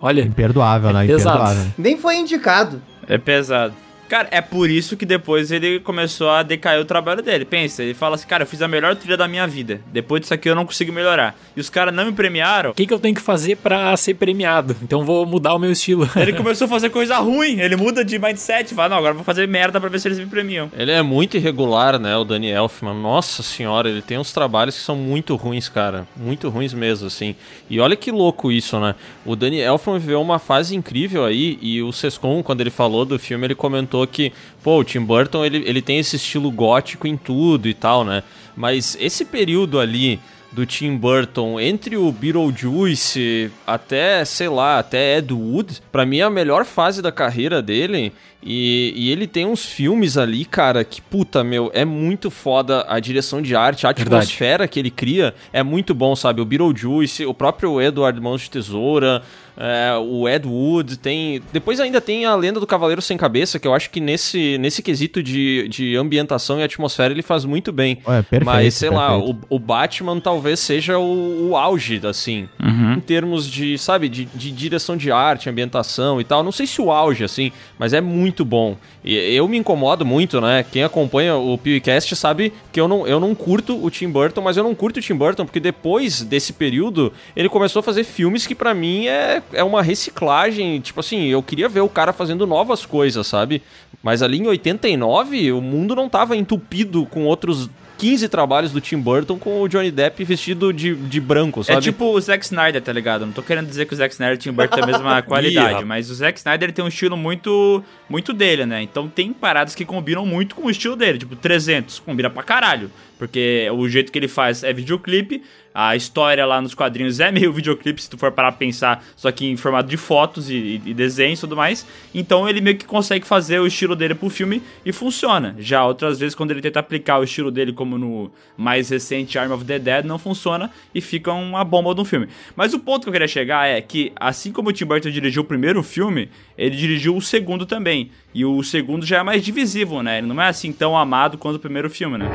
olha, 0.00 0.22
Imperdoável, 0.22 0.92
né? 0.92 1.04
É 1.04 1.06
pesado. 1.08 1.36
Imperdoável. 1.36 1.72
Nem 1.76 1.96
foi 1.96 2.16
indicado. 2.16 2.82
É 3.06 3.18
pesado. 3.18 3.74
Cara, 4.12 4.28
é 4.30 4.42
por 4.42 4.68
isso 4.68 4.94
que 4.94 5.06
depois 5.06 5.50
ele 5.50 5.80
começou 5.80 6.28
a 6.28 6.42
decair 6.42 6.78
o 6.78 6.84
trabalho 6.84 7.22
dele. 7.22 7.46
Pensa, 7.46 7.82
ele 7.82 7.94
fala 7.94 8.16
assim, 8.16 8.26
cara, 8.26 8.42
eu 8.42 8.46
fiz 8.46 8.60
a 8.60 8.68
melhor 8.68 8.94
trilha 8.94 9.16
da 9.16 9.26
minha 9.26 9.46
vida. 9.46 9.80
Depois 9.90 10.20
disso 10.20 10.34
aqui 10.34 10.50
eu 10.50 10.54
não 10.54 10.66
consigo 10.66 10.92
melhorar. 10.92 11.34
E 11.56 11.60
os 11.62 11.70
caras 11.70 11.94
não 11.94 12.04
me 12.04 12.12
premiaram. 12.12 12.72
O 12.72 12.74
que, 12.74 12.86
que 12.86 12.92
eu 12.92 12.98
tenho 12.98 13.14
que 13.14 13.22
fazer 13.22 13.56
pra 13.56 13.96
ser 13.96 14.12
premiado? 14.12 14.76
Então 14.82 15.02
vou 15.02 15.24
mudar 15.24 15.54
o 15.54 15.58
meu 15.58 15.72
estilo. 15.72 16.06
Ele 16.14 16.34
começou 16.34 16.66
a 16.66 16.68
fazer 16.68 16.90
coisa 16.92 17.16
ruim. 17.20 17.58
Ele 17.58 17.74
muda 17.74 18.04
de 18.04 18.18
mindset. 18.18 18.74
Fala, 18.74 18.90
não, 18.90 18.96
agora 18.98 19.12
eu 19.12 19.16
vou 19.16 19.24
fazer 19.24 19.48
merda 19.48 19.80
pra 19.80 19.88
ver 19.88 19.98
se 19.98 20.08
eles 20.08 20.18
me 20.18 20.26
premiam. 20.26 20.70
Ele 20.76 20.90
é 20.90 21.00
muito 21.00 21.38
irregular, 21.38 21.98
né, 21.98 22.14
o 22.14 22.22
Danny 22.22 22.50
Elfman. 22.50 22.92
Nossa 22.92 23.42
senhora, 23.42 23.88
ele 23.88 24.02
tem 24.02 24.18
uns 24.18 24.30
trabalhos 24.30 24.74
que 24.76 24.82
são 24.82 24.94
muito 24.94 25.34
ruins, 25.36 25.70
cara. 25.70 26.06
Muito 26.14 26.50
ruins 26.50 26.74
mesmo, 26.74 27.06
assim. 27.06 27.34
E 27.70 27.80
olha 27.80 27.96
que 27.96 28.10
louco 28.10 28.52
isso, 28.52 28.78
né? 28.78 28.94
O 29.24 29.34
Danny 29.34 29.60
Elfman 29.60 29.98
viveu 29.98 30.20
uma 30.20 30.38
fase 30.38 30.76
incrível 30.76 31.24
aí 31.24 31.58
e 31.62 31.80
o 31.80 31.90
Sescon, 31.94 32.42
quando 32.42 32.60
ele 32.60 32.68
falou 32.68 33.06
do 33.06 33.18
filme, 33.18 33.46
ele 33.46 33.54
comentou 33.54 34.01
que, 34.06 34.32
pô, 34.62 34.78
o 34.78 34.84
Tim 34.84 35.00
Burton, 35.00 35.44
ele, 35.44 35.62
ele 35.66 35.82
tem 35.82 35.98
esse 35.98 36.16
estilo 36.16 36.50
gótico 36.50 37.06
em 37.06 37.16
tudo 37.16 37.68
e 37.68 37.74
tal, 37.74 38.04
né? 38.04 38.22
Mas 38.56 38.96
esse 39.00 39.24
período 39.24 39.78
ali 39.80 40.20
do 40.52 40.66
Tim 40.66 40.96
Burton 40.96 41.58
entre 41.58 41.96
o 41.96 42.12
Beetlejuice 42.12 43.50
até, 43.66 44.24
sei 44.24 44.48
lá, 44.48 44.78
até 44.78 45.18
Ed 45.18 45.32
Wood, 45.32 45.80
pra 45.90 46.04
mim 46.04 46.18
é 46.18 46.22
a 46.22 46.30
melhor 46.30 46.64
fase 46.64 47.00
da 47.00 47.10
carreira 47.10 47.62
dele. 47.62 48.12
E, 48.44 48.92
e, 48.96 49.10
ele 49.12 49.28
tem 49.28 49.46
uns 49.46 49.64
filmes 49.64 50.16
ali, 50.16 50.44
cara, 50.44 50.82
que 50.82 51.00
puta, 51.00 51.44
meu, 51.44 51.70
é 51.72 51.84
muito 51.84 52.28
foda 52.28 52.84
a 52.88 52.98
direção 52.98 53.40
de 53.40 53.54
arte, 53.54 53.86
a 53.86 53.90
atmosfera 53.90 54.50
Verdade. 54.50 54.68
que 54.68 54.80
ele 54.80 54.90
cria 54.90 55.32
é 55.52 55.62
muito 55.62 55.94
bom, 55.94 56.16
sabe? 56.16 56.40
O 56.40 56.44
Beetlejuice, 56.44 57.24
o 57.24 57.32
próprio 57.32 57.80
Edward 57.80 58.20
Mãos 58.20 58.40
de 58.40 58.50
Tesoura, 58.50 59.22
é, 59.56 59.92
o 59.96 60.28
Ed 60.28 60.46
Wood, 60.46 60.98
tem. 60.98 61.42
Depois 61.52 61.78
ainda 61.78 62.00
tem 62.00 62.24
a 62.24 62.34
Lenda 62.34 62.58
do 62.58 62.66
Cavaleiro 62.66 63.02
Sem 63.02 63.16
Cabeça, 63.16 63.58
que 63.58 63.68
eu 63.68 63.74
acho 63.74 63.90
que 63.90 64.00
nesse, 64.00 64.56
nesse 64.58 64.82
quesito 64.82 65.22
de, 65.22 65.68
de 65.68 65.94
ambientação 65.94 66.58
e 66.58 66.62
atmosfera 66.62 67.12
ele 67.12 67.22
faz 67.22 67.44
muito 67.44 67.70
bem. 67.70 67.98
É, 68.06 68.22
perfeito, 68.22 68.44
Mas, 68.46 68.74
sei 68.74 68.88
perfeito. 68.88 69.10
lá, 69.10 69.18
o, 69.18 69.38
o, 69.48 69.58
Batman 69.58 70.18
talvez 70.18 70.41
seja 70.56 70.98
o, 70.98 71.50
o 71.50 71.56
auge, 71.56 72.00
assim, 72.04 72.48
uhum. 72.62 72.94
em 72.94 73.00
termos 73.00 73.46
de, 73.48 73.78
sabe, 73.78 74.08
de, 74.08 74.24
de 74.26 74.50
direção 74.50 74.96
de 74.96 75.10
arte, 75.10 75.48
ambientação 75.48 76.20
e 76.20 76.24
tal. 76.24 76.42
Não 76.42 76.52
sei 76.52 76.66
se 76.66 76.80
o 76.80 76.90
auge, 76.90 77.24
assim, 77.24 77.52
mas 77.78 77.92
é 77.92 78.00
muito 78.00 78.32
muito 78.32 78.44
bom. 78.44 78.76
E 79.04 79.14
eu 79.14 79.46
me 79.48 79.56
incomodo 79.56 80.04
muito, 80.04 80.40
né? 80.40 80.64
Quem 80.70 80.82
acompanha 80.84 81.36
o 81.36 81.58
PewCast 81.58 82.14
sabe 82.16 82.52
que 82.72 82.80
eu 82.80 82.88
não, 82.88 83.06
eu 83.06 83.18
não 83.20 83.34
curto 83.34 83.84
o 83.84 83.90
Tim 83.90 84.08
Burton, 84.08 84.40
mas 84.40 84.56
eu 84.56 84.64
não 84.64 84.74
curto 84.74 84.98
o 84.98 85.02
Tim 85.02 85.14
Burton 85.14 85.44
porque 85.44 85.60
depois 85.60 86.22
desse 86.22 86.52
período 86.52 87.12
ele 87.34 87.48
começou 87.48 87.80
a 87.80 87.82
fazer 87.82 88.04
filmes 88.04 88.46
que 88.46 88.54
para 88.54 88.72
mim 88.74 89.06
é, 89.06 89.42
é 89.52 89.64
uma 89.64 89.82
reciclagem. 89.82 90.80
Tipo 90.80 91.00
assim, 91.00 91.26
eu 91.26 91.42
queria 91.42 91.68
ver 91.68 91.80
o 91.80 91.88
cara 91.88 92.12
fazendo 92.12 92.46
novas 92.46 92.86
coisas, 92.86 93.26
sabe? 93.26 93.62
Mas 94.02 94.22
ali 94.22 94.38
em 94.38 94.46
89 94.46 95.52
o 95.52 95.60
mundo 95.60 95.94
não 95.94 96.08
tava 96.08 96.36
entupido 96.36 97.06
com 97.06 97.24
outros 97.24 97.68
15 98.02 98.28
trabalhos 98.28 98.72
do 98.72 98.80
Tim 98.80 98.98
Burton 98.98 99.38
com 99.38 99.62
o 99.62 99.68
Johnny 99.68 99.92
Depp 99.92 100.24
vestido 100.24 100.72
de, 100.72 100.92
de 100.92 101.20
branco, 101.20 101.62
sabe? 101.62 101.78
É 101.78 101.80
tipo 101.80 102.06
o 102.06 102.20
Zack 102.20 102.44
Snyder, 102.44 102.82
tá 102.82 102.92
ligado? 102.92 103.24
Não 103.24 103.32
tô 103.32 103.44
querendo 103.44 103.68
dizer 103.68 103.86
que 103.86 103.94
o 103.94 103.96
Zack 103.96 104.12
Snyder 104.12 104.34
e 104.34 104.38
o 104.38 104.40
Tim 104.40 104.50
Burton 104.50 104.74
têm 104.74 104.82
a 104.82 104.86
mesma 104.88 105.22
qualidade, 105.22 105.84
mas 105.84 106.10
o 106.10 106.14
Zack 106.16 106.36
Snyder 106.36 106.72
tem 106.72 106.84
um 106.84 106.88
estilo 106.88 107.16
muito 107.16 107.80
muito 108.08 108.32
dele, 108.32 108.66
né? 108.66 108.82
Então 108.82 109.08
tem 109.08 109.32
paradas 109.32 109.76
que 109.76 109.84
combinam 109.84 110.26
muito 110.26 110.56
com 110.56 110.66
o 110.66 110.70
estilo 110.70 110.96
dele, 110.96 111.16
tipo 111.16 111.36
300, 111.36 112.00
combina 112.00 112.28
pra 112.28 112.42
caralho. 112.42 112.90
Porque 113.16 113.68
o 113.72 113.88
jeito 113.88 114.10
que 114.10 114.18
ele 114.18 114.26
faz 114.26 114.64
é 114.64 114.72
videoclipe, 114.72 115.40
a 115.74 115.96
história 115.96 116.44
lá 116.44 116.60
nos 116.60 116.74
quadrinhos 116.74 117.20
é 117.20 117.30
meio 117.32 117.52
videoclipe, 117.52 118.02
se 118.02 118.10
tu 118.10 118.18
for 118.18 118.32
parar 118.32 118.52
pra 118.52 118.58
pensar, 118.58 119.04
só 119.16 119.30
que 119.32 119.46
em 119.46 119.56
formato 119.56 119.88
de 119.88 119.96
fotos 119.96 120.50
e, 120.50 120.80
e 120.84 120.94
desenhos 120.94 121.38
e 121.38 121.42
tudo 121.42 121.56
mais. 121.56 121.86
Então 122.14 122.48
ele 122.48 122.60
meio 122.60 122.76
que 122.76 122.84
consegue 122.84 123.26
fazer 123.26 123.60
o 123.60 123.66
estilo 123.66 123.96
dele 123.96 124.14
pro 124.14 124.28
filme 124.28 124.62
e 124.84 124.92
funciona. 124.92 125.54
Já 125.58 125.84
outras 125.84 126.18
vezes, 126.18 126.34
quando 126.34 126.50
ele 126.50 126.60
tenta 126.60 126.80
aplicar 126.80 127.18
o 127.18 127.24
estilo 127.24 127.50
dele, 127.50 127.72
como 127.72 127.96
no 127.96 128.30
mais 128.56 128.90
recente 128.90 129.38
Arm 129.38 129.52
of 129.52 129.64
the 129.64 129.78
Dead, 129.78 130.04
não 130.04 130.18
funciona 130.18 130.70
e 130.94 131.00
fica 131.00 131.32
uma 131.32 131.64
bomba 131.64 131.92
um 132.00 132.04
filme. 132.04 132.28
Mas 132.56 132.72
o 132.74 132.78
ponto 132.78 133.02
que 133.02 133.08
eu 133.08 133.12
queria 133.12 133.28
chegar 133.28 133.66
é 133.68 133.80
que, 133.80 134.12
assim 134.16 134.50
como 134.52 134.70
o 134.70 134.72
Tim 134.72 134.84
Burton 134.84 135.10
dirigiu 135.10 135.42
o 135.42 135.44
primeiro 135.44 135.82
filme, 135.82 136.30
ele 136.56 136.76
dirigiu 136.76 137.16
o 137.16 137.20
segundo 137.20 137.66
também. 137.66 138.10
E 138.34 138.44
o 138.44 138.62
segundo 138.62 139.04
já 139.04 139.18
é 139.18 139.22
mais 139.22 139.44
divisível, 139.44 140.02
né? 140.02 140.18
Ele 140.18 140.26
não 140.26 140.40
é 140.40 140.48
assim 140.48 140.72
tão 140.72 140.96
amado 140.96 141.36
quanto 141.36 141.56
o 141.56 141.60
primeiro 141.60 141.90
filme, 141.90 142.18
né? 142.18 142.30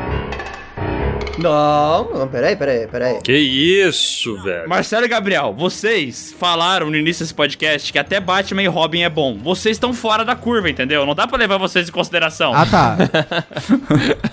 Não, 1.38 2.10
não, 2.14 2.28
peraí, 2.28 2.56
peraí, 2.56 2.88
peraí. 2.88 3.22
Que 3.22 3.38
isso, 3.38 4.42
velho. 4.42 4.68
Marcelo 4.68 5.06
e 5.06 5.08
Gabriel, 5.08 5.54
vocês 5.54 6.34
falaram 6.38 6.90
no 6.90 6.96
início 6.96 7.24
desse 7.24 7.34
podcast 7.34 7.92
que 7.92 8.00
até 8.00 8.20
Batman 8.20 8.64
e 8.64 8.68
Robin 8.68 9.02
é 9.02 9.10
bom. 9.10 9.38
Vocês 9.38 9.76
estão 9.76 9.94
fora 9.94 10.26
da 10.26 10.36
curva, 10.36 10.70
entendeu? 10.70 11.06
Não 11.06 11.14
dá 11.14 11.28
pra 11.28 11.38
levar 11.38 11.58
vocês 11.58 11.90
em 11.90 11.92
consideração. 11.92 12.54
Ah, 12.56 12.66
tá. 12.66 12.98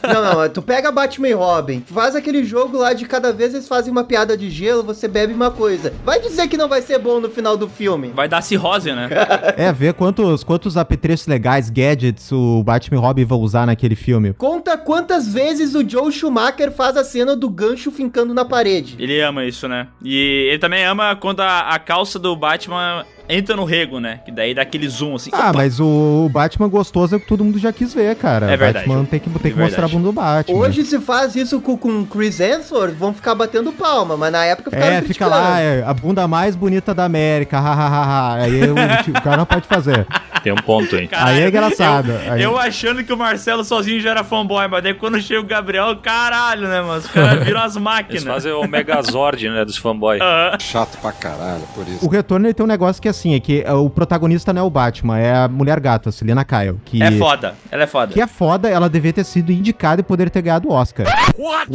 não, 0.12 0.34
não, 0.34 0.48
tu 0.48 0.62
pega 0.62 0.90
Batman 0.90 1.28
e 1.28 1.32
Robin, 1.32 1.82
faz 1.86 2.16
aquele 2.16 2.42
jogo 2.44 2.78
lá 2.78 2.92
de 2.92 3.04
cada 3.04 3.32
vez 3.32 3.54
eles 3.54 3.68
fazem 3.68 3.92
uma 3.92 4.04
piada 4.04 4.36
de 4.36 4.48
gelo, 4.48 4.82
você 4.82 5.06
bebe 5.06 5.32
uma 5.32 5.50
coisa. 5.50 5.92
Vai 6.04 6.20
dizer 6.20 6.48
que 6.48 6.56
não 6.56 6.68
vai 6.68 6.80
ser 6.80 6.98
bom 6.98 7.20
no 7.20 7.28
final 7.28 7.56
do 7.56 7.68
filme. 7.68 8.12
Vai 8.14 8.28
dar 8.28 8.42
cirrose, 8.42 8.92
né? 8.92 9.08
é, 9.56 9.72
ver 9.72 9.94
quantos, 9.94 10.42
quantos 10.42 10.76
apetrechos 10.76 11.26
legais, 11.26 11.68
gadgets 11.68 12.32
o 12.32 12.62
Batman 12.62 12.98
e 12.98 13.00
Robin 13.00 13.24
vão 13.24 13.40
usar 13.40 13.66
naquele 13.66 13.94
filme. 13.94 14.32
Conta 14.32 14.78
quantas 14.78 15.32
vezes 15.32 15.74
o 15.74 15.88
Joe 15.88 16.10
Schumacher 16.10 16.72
faz 16.72 16.93
a 16.96 17.04
cena 17.04 17.36
do 17.36 17.48
gancho 17.48 17.90
fincando 17.90 18.34
na 18.34 18.44
parede. 18.44 18.96
Ele 18.98 19.20
ama 19.20 19.44
isso, 19.44 19.68
né? 19.68 19.88
E 20.02 20.48
ele 20.48 20.58
também 20.58 20.84
ama 20.84 21.16
quando 21.16 21.40
a, 21.40 21.60
a 21.60 21.78
calça 21.78 22.18
do 22.18 22.34
Batman 22.34 23.04
entra 23.28 23.56
no 23.56 23.64
rego, 23.64 24.00
né? 24.00 24.20
Que 24.24 24.30
daí 24.30 24.54
dá 24.54 24.62
aquele 24.62 24.88
zoom 24.88 25.14
assim. 25.14 25.30
Ah, 25.32 25.50
opa! 25.50 25.52
mas 25.54 25.80
o 25.80 26.28
Batman 26.30 26.68
gostoso 26.68 27.14
é 27.14 27.18
o 27.18 27.20
que 27.20 27.26
todo 27.26 27.44
mundo 27.44 27.58
já 27.58 27.72
quis 27.72 27.94
ver, 27.94 28.14
cara. 28.16 28.50
É 28.50 28.56
verdade. 28.56 28.86
O 28.86 28.88
Batman 28.88 29.04
tem 29.04 29.20
que, 29.20 29.30
tem 29.30 29.52
que 29.52 29.58
é 29.58 29.62
mostrar 29.62 29.86
a 29.86 29.88
bunda 29.88 30.04
do 30.04 30.12
Batman. 30.12 30.58
Hoje 30.58 30.84
se 30.84 31.00
faz 31.00 31.34
isso 31.36 31.60
com, 31.60 31.76
com 31.76 32.04
Chris 32.04 32.40
Hemsworth, 32.40 32.94
vão 32.94 33.12
ficar 33.12 33.34
batendo 33.34 33.72
palma, 33.72 34.16
mas 34.16 34.32
na 34.32 34.44
época 34.44 34.70
ficaram 34.70 34.96
É, 34.96 35.02
fica 35.02 35.26
lá, 35.26 35.60
é, 35.60 35.82
a 35.82 35.94
bunda 35.94 36.26
mais 36.28 36.54
bonita 36.56 36.94
da 36.94 37.04
América, 37.04 37.58
hahaha. 37.60 38.42
Aí 38.42 38.62
o, 38.64 38.74
o 38.74 39.22
cara 39.22 39.36
não 39.36 39.46
pode 39.46 39.66
fazer. 39.66 40.06
Tem 40.42 40.52
um 40.52 40.56
ponto, 40.56 40.94
hein? 40.94 41.08
Caralho, 41.08 41.38
aí 41.38 41.42
é 41.42 41.48
engraçado. 41.48 42.10
Eu, 42.10 42.32
aí... 42.32 42.42
eu, 42.42 42.58
achando 42.58 43.02
que 43.02 43.10
o 43.10 43.16
Marcelo 43.16 43.64
sozinho 43.64 43.98
já 43.98 44.10
era 44.10 44.22
fanboy, 44.22 44.68
mas 44.68 44.82
daí 44.82 44.92
quando 44.92 45.18
chega 45.18 45.40
o 45.40 45.44
Gabriel, 45.44 45.96
caralho, 45.96 46.68
né, 46.68 46.82
mano? 46.82 46.98
Os 46.98 47.06
caras 47.06 47.42
viram 47.42 47.62
as 47.62 47.76
máquinas. 47.78 48.22
Eles 48.22 48.34
fazem 48.34 48.52
o 48.52 48.68
Megazord, 48.68 49.48
né, 49.48 49.64
dos 49.64 49.78
fanboys. 49.78 50.20
Uhum. 50.20 50.60
Chato 50.60 50.98
pra 50.98 51.12
caralho, 51.12 51.62
por 51.74 51.88
isso. 51.88 52.04
O 52.04 52.10
retorno 52.10 52.46
ele 52.46 52.52
tem 52.52 52.62
um 52.62 52.68
negócio 52.68 53.00
que 53.00 53.08
assim, 53.14 53.34
é 53.34 53.40
que 53.40 53.64
o 53.68 53.88
protagonista 53.88 54.52
não 54.52 54.62
é 54.62 54.64
o 54.64 54.70
Batman, 54.70 55.18
é 55.18 55.34
a 55.44 55.48
mulher 55.48 55.78
gata, 55.80 56.08
a 56.08 56.12
Selena 56.12 56.44
Kyle. 56.44 56.78
Que, 56.84 57.02
é 57.02 57.12
foda, 57.12 57.54
ela 57.70 57.84
é 57.84 57.86
foda. 57.86 58.12
Que 58.12 58.20
é 58.20 58.26
foda, 58.26 58.68
ela 58.68 58.88
devia 58.88 59.12
ter 59.12 59.24
sido 59.24 59.52
indicada 59.52 60.00
e 60.00 60.04
poder 60.04 60.30
ter 60.30 60.42
ganhado 60.42 60.68
o 60.68 60.72
Oscar. 60.72 61.06
What? 61.38 61.70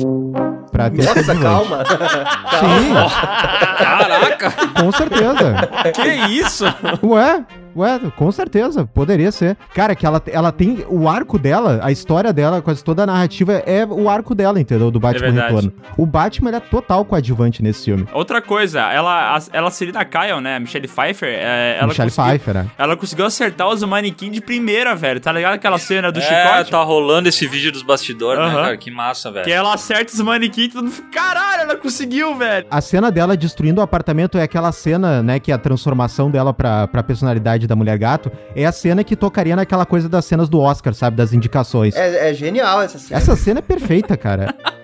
Pra 0.71 0.89
ter 0.89 1.04
Nossa, 1.04 1.36
calma. 1.36 1.84
Sim. 1.86 2.93
Caraca. 3.78 4.52
Com 4.80 4.91
certeza. 4.91 5.69
Que 5.93 6.08
isso? 6.32 6.65
Ué, 7.04 7.43
Ué, 7.75 7.99
com 8.15 8.32
certeza, 8.32 8.86
poderia 8.86 9.32
ser. 9.32 9.58
Cara, 9.73 9.95
que 9.95 10.05
ela, 10.05 10.21
ela 10.27 10.51
tem 10.51 10.86
o 10.89 11.08
arco 11.08 11.38
dela, 11.38 11.79
a 11.84 11.91
história 11.91 12.34
dela, 12.34 12.62
quase 12.62 12.84
toda 12.84 13.03
a 13.03 13.05
narrativa 13.05 13.53
é 13.65 13.86
o 13.86 14.10
arco 14.10 14.34
dela, 14.34 14.60
entendeu? 14.60 14.91
Do 14.91 14.99
Batman 14.99 15.27
é 15.27 15.32
Retorno. 15.32 15.73
O 15.97 16.05
Batman, 16.05 16.51
é 16.55 16.60
total 16.60 17.05
coadjuvante 17.05 17.62
nesse 17.62 17.86
filme. 17.86 18.08
Outra 18.13 18.41
coisa, 18.41 18.82
ela, 18.82 19.39
ela 19.53 19.71
Selina 19.71 20.03
Kyle, 20.05 20.41
né, 20.41 20.60
Michelle 20.60 20.88
Pfeiffer, 20.88 21.29
é, 21.29 21.77
ela 21.77 21.88
Michelle 21.88 22.12
Pfeiffer, 22.12 22.53
né? 22.53 22.67
Ela 22.77 22.95
conseguiu 22.95 23.25
acertar 23.25 23.67
os 23.67 23.84
manequins 23.84 24.32
de 24.32 24.41
primeira, 24.41 24.95
velho. 24.95 25.19
Tá 25.19 25.32
ligado 25.32 25.53
aquela 25.53 25.77
cena 25.77 26.12
do 26.12 26.19
é, 26.19 26.21
chicote? 26.21 26.71
tá 26.71 26.84
rolando 26.84 27.29
esse 27.29 27.47
vídeo 27.47 27.71
dos 27.71 27.84
bastidores, 27.84 28.43
né, 28.43 28.53
cara? 28.53 28.77
Que 28.77 28.91
massa, 28.91 29.32
velho. 29.32 29.45
Que 29.45 29.51
ela 29.51 29.73
acerta 29.73 30.13
os 30.13 30.21
manequins 30.21 30.65
e 30.65 30.69
todo 30.69 30.84
mundo 30.84 30.93
fica, 30.93 31.10
caralho, 31.10 31.63
ela 31.63 31.75
conseguiu, 31.75 32.36
velho. 32.36 32.65
A 32.69 32.82
cena 32.82 33.12
dela 33.12 33.36
destruindo 33.36 33.82
o 33.82 33.84
apartamento 33.84 34.38
é 34.38 34.43
aquela 34.43 34.71
cena, 34.71 35.21
né, 35.23 35.39
que 35.39 35.51
é 35.51 35.55
a 35.55 35.58
transformação 35.58 36.29
dela 36.29 36.53
pra, 36.53 36.88
pra 36.88 37.03
personalidade 37.03 37.59
da 37.67 37.76
mulher 37.76 37.98
gato 37.98 38.32
é 38.56 38.65
a 38.65 38.72
cena 38.72 39.04
que 39.04 39.15
tocaria 39.15 39.56
naquela 39.56 39.86
coisa 39.86 40.08
das 40.08 40.26
cenas 40.26 40.50
do 40.50 40.60
Oscar, 40.60 40.93
sabe? 40.93 41.17
Das 41.17 41.34
indicações. 41.34 41.95
É, 41.95 42.30
é 42.30 42.34
genial 42.34 42.82
essa 42.82 42.98
cena. 42.98 43.19
Essa 43.19 43.36
cena 43.36 43.60
é 43.60 43.62
perfeita, 43.62 44.15
cara. 44.17 44.56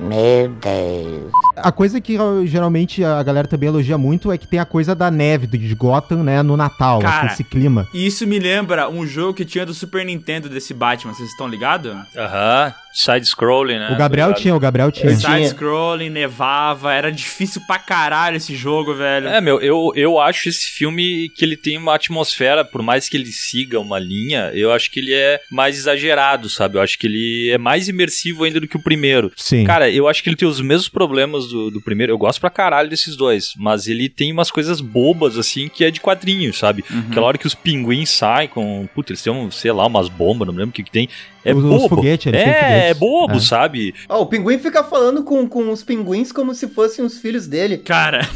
Meu 0.00 0.48
Deus. 0.48 1.32
A 1.56 1.72
coisa 1.72 2.00
que 2.00 2.18
geralmente 2.44 3.02
a 3.02 3.22
galera 3.22 3.48
também 3.48 3.68
elogia 3.68 3.96
muito 3.96 4.30
é 4.30 4.38
que 4.38 4.46
tem 4.46 4.60
a 4.60 4.64
coisa 4.64 4.94
da 4.94 5.10
neve 5.10 5.46
de 5.46 5.74
Gotham, 5.74 6.22
né, 6.22 6.42
no 6.42 6.56
Natal, 6.56 7.00
Cara, 7.00 7.26
assim, 7.26 7.34
esse 7.34 7.44
clima. 7.44 7.88
Isso 7.94 8.26
me 8.26 8.38
lembra 8.38 8.88
um 8.90 9.06
jogo 9.06 9.34
que 9.34 9.44
tinha 9.44 9.64
do 9.64 9.72
Super 9.72 10.04
Nintendo 10.04 10.48
desse 10.48 10.74
Batman, 10.74 11.14
vocês 11.14 11.30
estão 11.30 11.48
ligados? 11.48 11.94
Aham. 12.16 12.74
Side-scrolling, 12.96 13.78
né? 13.78 13.90
O 13.92 13.98
Gabriel 13.98 14.32
tinha, 14.32 14.56
o 14.56 14.58
Gabriel 14.58 14.90
tinha. 14.90 15.14
Side-scrolling, 15.14 16.08
nevava, 16.08 16.94
era 16.94 17.12
difícil 17.12 17.60
pra 17.66 17.78
caralho 17.78 18.38
esse 18.38 18.56
jogo, 18.56 18.94
velho. 18.94 19.28
É, 19.28 19.38
meu, 19.38 19.60
eu, 19.60 19.92
eu 19.94 20.18
acho 20.18 20.48
esse 20.48 20.70
filme 20.70 21.28
que 21.36 21.44
ele 21.44 21.58
tem 21.58 21.76
uma 21.76 21.94
atmosfera, 21.94 22.64
por 22.64 22.80
mais 22.80 23.06
que 23.06 23.18
ele 23.18 23.26
siga 23.26 23.78
uma 23.78 23.98
linha, 23.98 24.50
eu 24.54 24.72
acho 24.72 24.90
que 24.90 25.00
ele 25.00 25.12
é 25.12 25.40
mais 25.50 25.76
exagerado, 25.76 26.48
sabe? 26.48 26.78
Eu 26.78 26.82
acho 26.82 26.98
que 26.98 27.06
ele 27.06 27.50
é 27.50 27.58
mais 27.58 27.86
imersivo 27.86 28.44
ainda 28.44 28.60
do 28.60 28.66
que 28.66 28.78
o 28.78 28.82
primeiro. 28.82 29.30
Sim. 29.36 29.64
Cara, 29.64 29.85
eu 29.90 30.08
acho 30.08 30.22
que 30.22 30.28
ele 30.28 30.36
tem 30.36 30.46
os 30.48 30.60
mesmos 30.60 30.88
problemas 30.88 31.46
do, 31.48 31.70
do 31.70 31.80
primeiro, 31.80 32.12
eu 32.12 32.18
gosto 32.18 32.40
pra 32.40 32.50
caralho 32.50 32.88
desses 32.88 33.16
dois, 33.16 33.52
mas 33.56 33.86
ele 33.88 34.08
tem 34.08 34.32
umas 34.32 34.50
coisas 34.50 34.80
bobas, 34.80 35.38
assim, 35.38 35.68
que 35.68 35.84
é 35.84 35.90
de 35.90 36.00
quadrinho, 36.00 36.52
sabe? 36.52 36.84
Uhum. 36.90 37.04
Aquela 37.10 37.26
hora 37.26 37.38
que 37.38 37.46
os 37.46 37.54
pinguins 37.54 38.10
saem 38.10 38.48
com, 38.48 38.88
puta, 38.94 39.12
eles 39.12 39.22
têm, 39.22 39.32
um, 39.32 39.50
sei 39.50 39.72
lá, 39.72 39.86
umas 39.86 40.08
bombas, 40.08 40.46
não 40.48 40.54
lembro 40.54 40.70
o 40.70 40.72
que 40.72 40.82
que 40.82 40.90
tem. 40.90 41.08
É 41.44 41.54
Os- 41.54 41.62
os 41.62 41.88
bobo. 41.88 42.04
eles 42.04 42.18
têm 42.24 42.34
é, 42.34 42.88
é 42.90 42.94
bobo, 42.94 43.34
É. 43.36 43.40
sabe? 43.40 43.94
Ó, 44.08 44.22
o 44.22 44.26
pinguim 44.26 44.58
fica 44.58 44.82
falando 44.82 45.22
com, 45.22 45.48
com 45.48 45.70
os 45.70 45.84
pinguins 45.84 46.32
como 46.32 46.52
se 46.54 46.66
fossem 46.66 47.04
os 47.04 47.18
filhos 47.18 47.46
dele. 47.46 47.78
Cara, 47.78 48.28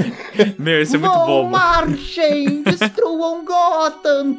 meu, 0.58 0.82
isso 0.82 0.96
é 0.96 0.98
muito 0.98 1.12
Vão, 1.14 1.26
bobo. 1.26 1.50
marchem, 1.50 2.62
destruam 2.62 3.44
Gotham. 3.44 4.36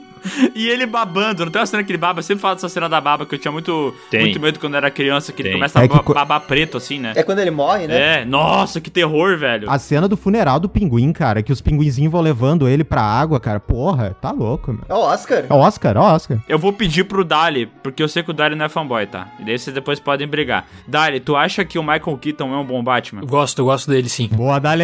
E 0.56 0.68
ele 0.70 0.86
babando, 0.86 1.46
não 1.46 1.52
tem 1.52 1.60
uma 1.60 1.66
cena 1.66 1.84
que 1.84 1.92
ele 1.92 1.98
baba? 1.98 2.20
Eu 2.20 2.24
sempre 2.24 2.42
falo 2.42 2.56
dessa 2.56 2.70
cena 2.70 2.88
da 2.90 3.00
baba 3.02 3.26
que 3.26 3.36
eu 3.36 3.40
tinha 3.40 3.52
muito, 3.52 3.94
Tem. 4.10 4.22
muito 4.22 4.40
medo 4.40 4.60
quando 4.60 4.76
era 4.76 4.90
criança, 4.92 5.32
que 5.32 5.42
ele 5.42 5.50
Tem. 5.50 5.58
começa 5.58 5.80
a 5.80 5.84
É 5.84 5.88
que 5.88 5.96
ba- 5.96 6.04
co- 6.04 6.14
babar 6.14 6.42
preto 6.42 6.78
assim, 6.78 7.00
né? 7.00 7.14
É 7.16 7.24
quando 7.24 7.40
ele 7.40 7.52
morre, 7.52 7.88
né? 7.88 8.22
É, 8.22 8.26
nossa, 8.26 8.80
que 8.82 8.90
terror, 8.90 9.38
velho. 9.38 9.70
A 9.70 9.78
cena 9.80 10.08
do 10.08 10.18
funeral 10.18 10.60
do 10.60 10.68
pinguim, 10.70 11.12
cara, 11.14 11.42
que 11.44 11.52
os 11.52 11.62
pinguinzinhos 11.62 12.12
vão 12.12 12.22
levando 12.22 12.68
ele 12.68 12.84
pra 12.84 13.02
água, 13.02 13.40
cara. 13.40 13.60
Porra, 13.60 14.16
tá 14.22 14.32
louco, 14.32 14.72
meu. 14.74 14.84
É 14.90 14.94
o 14.94 15.00
Oscar. 15.00 15.46
É 15.50 15.54
o 15.54 15.58
Oscar, 15.58 15.96
é 15.96 16.00
o 16.00 16.04
Oscar. 16.04 16.38
Eu 16.48 16.60
vou 16.60 16.74
pedir 16.74 17.04
pro 17.06 17.24
Dali, 17.24 17.66
porque 17.84 18.02
eu 18.02 18.08
sei 18.08 18.24
que 18.24 18.32
o 18.32 18.34
Dali 18.34 18.56
não 18.56 18.66
é 18.66 18.70
fanboy, 18.70 19.06
tá? 19.06 19.28
E 19.40 19.44
daí 19.46 19.58
vocês 19.58 19.74
depois 19.74 20.00
podem 20.00 20.28
brigar. 20.28 20.66
Dali, 20.88 21.20
tu 21.20 21.36
acha 21.36 21.64
que 21.66 21.78
o 21.80 21.84
Michael 21.84 22.18
Keaton 22.18 22.54
é 22.54 22.58
um 22.58 22.66
bom 22.66 22.84
Batman? 22.84 23.22
Eu 23.22 23.28
gosto, 23.28 23.60
eu 23.60 23.66
gosto 23.66 23.90
dele 23.90 24.10
sim. 24.10 24.30
Boa, 24.32 24.60
Dale! 24.60 24.84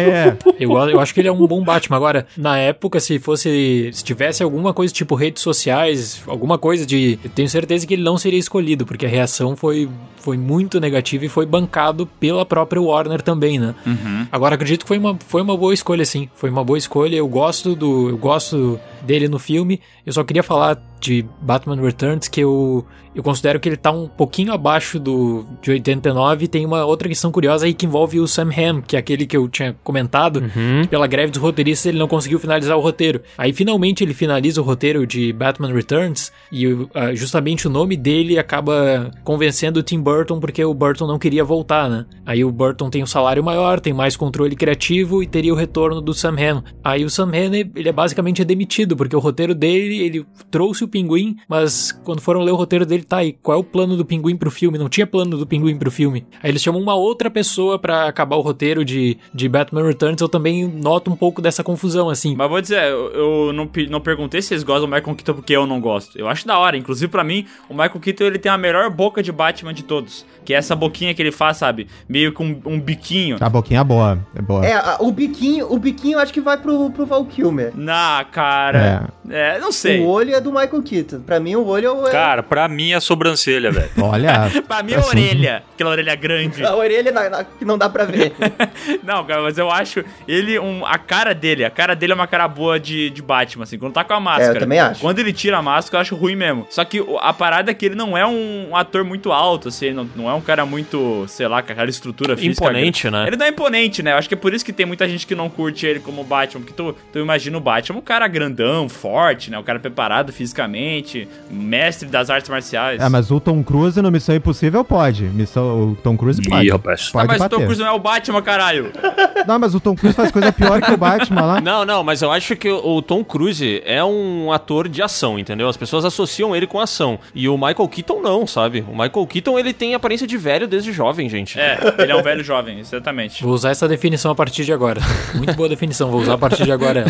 Eu, 0.58 0.72
eu 0.88 1.00
acho 1.00 1.12
que 1.14 1.20
ele 1.20 1.28
é 1.28 1.32
um 1.32 1.46
bom 1.46 1.62
Batman. 1.62 1.96
Agora, 1.96 2.26
na 2.36 2.58
época, 2.58 3.00
se 3.00 3.18
fosse. 3.18 3.90
Se 3.92 4.04
tivesse 4.04 4.42
alguma 4.42 4.72
coisa 4.72 4.92
tipo 4.92 5.14
redes 5.26 5.42
sociais, 5.42 6.22
alguma 6.26 6.56
coisa 6.58 6.86
de. 6.86 7.18
Eu 7.22 7.30
tenho 7.30 7.48
certeza 7.48 7.86
que 7.86 7.94
ele 7.94 8.02
não 8.02 8.16
seria 8.16 8.38
escolhido, 8.38 8.86
porque 8.86 9.04
a 9.04 9.08
reação 9.08 9.56
foi, 9.56 9.88
foi 10.16 10.36
muito 10.36 10.80
negativa 10.80 11.24
e 11.24 11.28
foi 11.28 11.44
bancado 11.44 12.06
pela 12.06 12.46
própria 12.46 12.80
Warner 12.80 13.20
também, 13.20 13.58
né? 13.58 13.74
Uhum. 13.84 14.26
Agora 14.30 14.54
acredito 14.54 14.82
que 14.82 14.88
foi 14.88 14.98
uma, 14.98 15.18
foi 15.26 15.42
uma 15.42 15.56
boa 15.56 15.74
escolha, 15.74 16.04
sim. 16.04 16.28
Foi 16.34 16.48
uma 16.48 16.64
boa 16.64 16.78
escolha. 16.78 17.16
Eu 17.16 17.28
gosto 17.28 17.74
do. 17.74 18.10
Eu 18.10 18.18
gosto 18.18 18.80
dele 19.02 19.28
no 19.28 19.38
filme. 19.38 19.80
Eu 20.04 20.12
só 20.12 20.22
queria 20.22 20.42
falar 20.42 20.80
de 21.00 21.24
Batman 21.40 21.80
Returns 21.80 22.28
que 22.28 22.40
eu, 22.40 22.84
eu 23.14 23.22
considero 23.22 23.60
que 23.60 23.68
ele 23.68 23.76
tá 23.76 23.90
um 23.90 24.08
pouquinho 24.08 24.52
abaixo 24.52 24.98
do 24.98 25.44
de 25.60 25.70
89. 25.70 26.48
Tem 26.48 26.64
uma 26.64 26.84
outra 26.84 27.08
questão 27.08 27.30
curiosa 27.30 27.66
aí 27.66 27.74
que 27.74 27.86
envolve 27.86 28.18
o 28.20 28.26
Sam 28.26 28.50
Hamm, 28.50 28.82
que 28.82 28.96
é 28.96 28.98
aquele 28.98 29.26
que 29.26 29.36
eu 29.36 29.48
tinha 29.48 29.76
comentado. 29.84 30.40
que 30.82 30.88
Pela 30.88 31.06
greve 31.06 31.30
dos 31.30 31.40
roteiristas, 31.40 31.86
ele 31.86 31.98
não 31.98 32.08
conseguiu 32.08 32.38
finalizar 32.38 32.76
o 32.76 32.80
roteiro. 32.80 33.20
Aí 33.36 33.52
finalmente 33.52 34.02
ele 34.02 34.14
finaliza 34.14 34.60
o 34.60 34.64
roteiro 34.64 35.06
de 35.06 35.32
Batman 35.32 35.72
Returns 35.72 36.32
e 36.50 36.66
ah, 36.94 37.14
justamente 37.14 37.66
o 37.66 37.70
nome 37.70 37.96
dele 37.96 38.38
acaba 38.38 39.10
convencendo 39.24 39.80
o 39.80 39.82
Tim 39.82 40.00
Burton 40.00 40.40
porque 40.40 40.64
o 40.64 40.74
Burton 40.74 41.06
não 41.06 41.18
queria 41.18 41.44
voltar, 41.44 41.88
né? 41.88 42.06
Aí 42.24 42.44
o 42.44 42.50
Burton 42.50 42.90
tem 42.90 43.02
um 43.02 43.06
salário 43.06 43.42
maior, 43.42 43.80
tem 43.80 43.92
mais 43.92 44.16
controle 44.16 44.56
criativo 44.56 45.22
e 45.22 45.26
teria 45.26 45.52
o 45.52 45.56
retorno 45.56 46.00
do 46.00 46.14
Sam 46.14 46.36
Hamm. 46.38 46.62
Aí 46.82 47.04
o 47.04 47.10
Sam 47.10 47.28
Hamm, 47.28 47.54
ele 47.74 47.88
é 47.88 47.92
basicamente 47.92 48.44
demitido 48.44 48.96
porque 48.96 49.14
o 49.14 49.20
roteiro 49.20 49.54
dele, 49.54 50.00
ele 50.00 50.26
trouxe 50.50 50.85
o 50.86 50.88
Pinguim, 50.88 51.36
mas 51.48 51.92
quando 52.04 52.20
foram 52.20 52.40
ler 52.40 52.52
o 52.52 52.56
roteiro 52.56 52.86
dele, 52.86 53.02
tá 53.04 53.18
aí, 53.18 53.32
qual 53.42 53.56
é 53.58 53.60
o 53.60 53.64
plano 53.64 53.96
do 53.96 54.04
Pinguim 54.04 54.36
pro 54.36 54.50
filme? 54.50 54.78
Não 54.78 54.88
tinha 54.88 55.06
plano 55.06 55.36
do 55.36 55.46
Pinguim 55.46 55.76
pro 55.76 55.90
filme. 55.90 56.26
Aí 56.42 56.50
eles 56.50 56.62
chamam 56.62 56.80
uma 56.80 56.94
outra 56.94 57.30
pessoa 57.30 57.78
pra 57.78 58.06
acabar 58.06 58.36
o 58.36 58.40
roteiro 58.40 58.84
de, 58.84 59.18
de 59.34 59.48
Batman 59.48 59.86
Returns, 59.86 60.20
eu 60.20 60.28
também 60.28 60.66
noto 60.66 61.10
um 61.10 61.16
pouco 61.16 61.42
dessa 61.42 61.62
confusão, 61.62 62.08
assim. 62.08 62.34
Mas 62.36 62.48
vou 62.48 62.60
dizer, 62.60 62.82
eu, 62.84 63.10
eu 63.12 63.52
não, 63.52 63.68
não 63.90 64.00
perguntei 64.00 64.40
se 64.42 64.54
eles 64.54 64.62
gostam 64.64 64.88
do 64.88 64.94
Michael 64.94 65.14
Keaton 65.16 65.34
porque 65.34 65.52
eu 65.54 65.66
não 65.66 65.80
gosto. 65.80 66.18
Eu 66.18 66.28
acho 66.28 66.46
da 66.46 66.58
hora. 66.58 66.76
Inclusive, 66.76 67.10
pra 67.10 67.22
mim, 67.24 67.46
o 67.68 67.72
Michael 67.74 68.00
Keaton 68.00 68.24
ele 68.24 68.38
tem 68.38 68.50
a 68.50 68.58
melhor 68.58 68.88
boca 68.90 69.22
de 69.22 69.32
Batman 69.32 69.74
de 69.74 69.82
todos. 69.82 70.24
Que 70.44 70.54
é 70.54 70.56
essa 70.56 70.76
boquinha 70.76 71.12
que 71.14 71.20
ele 71.20 71.32
faz, 71.32 71.56
sabe? 71.56 71.88
Meio 72.08 72.32
com 72.32 72.44
um, 72.46 72.60
um 72.66 72.80
biquinho. 72.80 73.36
A 73.40 73.48
boquinha 73.48 73.80
é 73.80 73.84
boa, 73.84 74.18
é 74.34 74.40
boa. 74.42 74.64
É, 74.64 74.74
a- 74.74 74.98
o 75.00 75.10
biquinho, 75.10 75.72
o 75.72 75.78
biquinho 75.78 76.16
eu 76.16 76.20
acho 76.20 76.32
que 76.32 76.40
vai 76.40 76.56
pro, 76.56 76.88
pro 76.90 77.04
Val 77.06 77.24
Kilmer. 77.24 77.72
Na 77.74 78.24
cara. 78.30 79.08
É, 79.28 79.58
não 79.58 79.72
sei. 79.72 80.00
O 80.00 80.06
olho 80.06 80.34
é 80.34 80.40
do 80.40 80.50
Michael 80.52 80.75
Keaton. 80.82 81.20
Pra 81.20 81.38
mim, 81.40 81.54
o 81.56 81.66
olho 81.66 81.86
é 81.86 81.90
o. 81.90 82.02
Cara, 82.10 82.42
pra 82.42 82.68
mim 82.68 82.92
é 82.92 82.96
a 82.96 83.00
sobrancelha, 83.00 83.70
velho. 83.70 83.90
Olha. 84.02 84.50
Pra 84.66 84.82
mim, 84.82 84.94
a 84.94 85.00
orelha. 85.04 85.62
Aquela 85.74 85.90
orelha 85.90 86.14
grande. 86.14 86.64
A 86.64 86.74
orelha 86.74 87.12
na- 87.12 87.28
na- 87.30 87.44
que 87.44 87.64
não 87.64 87.76
dá 87.78 87.88
pra 87.88 88.04
ver. 88.04 88.32
Não, 89.04 89.24
cara, 89.24 89.42
mas 89.42 89.58
eu 89.58 89.70
acho 89.70 90.04
ele 90.26 90.58
um. 90.58 90.84
A 90.84 90.98
cara 90.98 91.34
dele, 91.34 91.64
a 91.64 91.70
cara 91.70 91.94
dele 91.94 92.12
é 92.12 92.14
uma 92.14 92.26
cara 92.26 92.46
boa 92.48 92.78
de, 92.80 93.10
de 93.10 93.22
Batman, 93.22 93.64
assim, 93.64 93.78
quando 93.78 93.92
tá 93.92 94.02
com 94.04 94.12
a 94.14 94.20
máscara. 94.20 94.54
É, 94.54 94.56
eu 94.56 94.60
também 94.60 94.78
acho. 94.78 95.00
Quando 95.00 95.18
ele 95.18 95.32
tira 95.32 95.58
a 95.58 95.62
máscara, 95.62 95.98
eu 95.98 96.00
acho 96.02 96.16
ruim 96.16 96.34
mesmo. 96.36 96.66
Só 96.70 96.84
que 96.84 97.04
a 97.20 97.32
parada 97.32 97.70
é 97.70 97.74
que 97.74 97.84
ele 97.86 97.94
não 97.94 98.16
é 98.16 98.26
um 98.26 98.74
ator 98.74 99.04
muito 99.04 99.32
alto, 99.32 99.68
assim, 99.68 99.86
ele 99.86 99.94
não, 99.94 100.08
não 100.16 100.30
é 100.30 100.34
um 100.34 100.40
cara 100.40 100.64
muito, 100.66 101.24
sei 101.28 101.46
lá, 101.48 101.62
com 101.62 101.72
aquela 101.72 101.88
estrutura 101.90 102.36
física. 102.36 102.64
Imponente, 102.64 103.10
né? 103.10 103.24
Ele 103.26 103.36
não 103.36 103.46
é 103.46 103.48
imponente, 103.50 104.02
né? 104.02 104.12
Eu 104.12 104.16
acho 104.16 104.28
que 104.28 104.34
é 104.34 104.38
por 104.38 104.52
isso 104.54 104.64
que 104.64 104.72
tem 104.72 104.86
muita 104.86 105.08
gente 105.08 105.26
que 105.26 105.34
não 105.34 105.48
curte 105.48 105.86
ele 105.86 106.00
como 106.00 106.22
Batman, 106.24 106.60
porque 106.62 106.74
tu, 106.74 106.96
tu 107.12 107.18
imagina 107.18 107.56
o 107.56 107.60
Batman 107.60 107.98
um 107.98 108.02
cara 108.02 108.26
grandão, 108.28 108.88
forte, 108.88 109.50
né? 109.50 109.58
Um 109.58 109.62
cara 109.62 109.78
preparado 109.78 110.32
fisicamente, 110.32 110.65
mestre 110.68 112.06
das 112.08 112.30
artes 112.30 112.48
marciais. 112.50 113.00
É, 113.00 113.08
mas 113.08 113.30
o 113.30 113.40
Tom 113.40 113.62
Cruise 113.62 114.00
no 114.00 114.10
Missão 114.10 114.34
Impossível 114.34 114.84
pode. 114.84 115.24
Missão, 115.24 115.92
o 115.92 115.96
Tom 115.96 116.16
Cruise 116.16 116.40
pode. 116.42 116.66
Ih, 116.66 116.70
rapaz. 116.70 117.08
Ah, 117.08 117.12
Pode 117.12 117.26
mas 117.28 117.36
o 117.36 117.40
bater. 117.40 117.56
Tom 117.56 117.62
Cruise 117.62 117.80
não 117.80 117.88
é 117.88 117.92
o 117.92 117.98
Batman, 117.98 118.42
caralho. 118.42 118.92
Não, 119.46 119.58
mas 119.58 119.74
o 119.74 119.80
Tom 119.80 119.94
Cruise 119.94 120.16
faz 120.16 120.30
coisa 120.30 120.50
pior 120.50 120.80
que 120.80 120.90
o 120.90 120.96
Batman 120.96 121.42
lá. 121.42 121.60
Não, 121.60 121.84
não, 121.84 122.02
mas 122.02 122.20
eu 122.20 122.32
acho 122.32 122.56
que 122.56 122.68
o 122.68 123.00
Tom 123.00 123.22
Cruise 123.22 123.80
é 123.84 124.02
um 124.02 124.50
ator 124.50 124.88
de 124.88 125.00
ação, 125.02 125.38
entendeu? 125.38 125.68
As 125.68 125.76
pessoas 125.76 126.04
associam 126.04 126.56
ele 126.56 126.66
com 126.66 126.80
ação. 126.80 127.18
E 127.34 127.48
o 127.48 127.56
Michael 127.56 127.86
Keaton 127.88 128.20
não, 128.20 128.46
sabe? 128.46 128.84
O 128.88 128.92
Michael 128.92 129.26
Keaton, 129.26 129.58
ele 129.58 129.72
tem 129.72 129.94
aparência 129.94 130.26
de 130.26 130.36
velho 130.36 130.66
desde 130.66 130.92
jovem, 130.92 131.28
gente. 131.28 131.60
É, 131.60 131.78
ele 131.98 132.10
é 132.10 132.16
um 132.16 132.22
velho 132.22 132.42
jovem, 132.42 132.80
exatamente. 132.80 133.42
Vou 133.44 133.52
usar 133.52 133.70
essa 133.70 133.86
definição 133.86 134.30
a 134.32 134.34
partir 134.34 134.64
de 134.64 134.72
agora. 134.72 135.00
Muito 135.34 135.54
boa 135.54 135.68
definição, 135.68 136.10
vou 136.10 136.20
usar 136.20 136.34
a 136.34 136.38
partir 136.38 136.64
de 136.64 136.72
agora. 136.72 137.04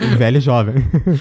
Um 0.00 0.16
velho 0.16 0.40
jovem. 0.40 0.76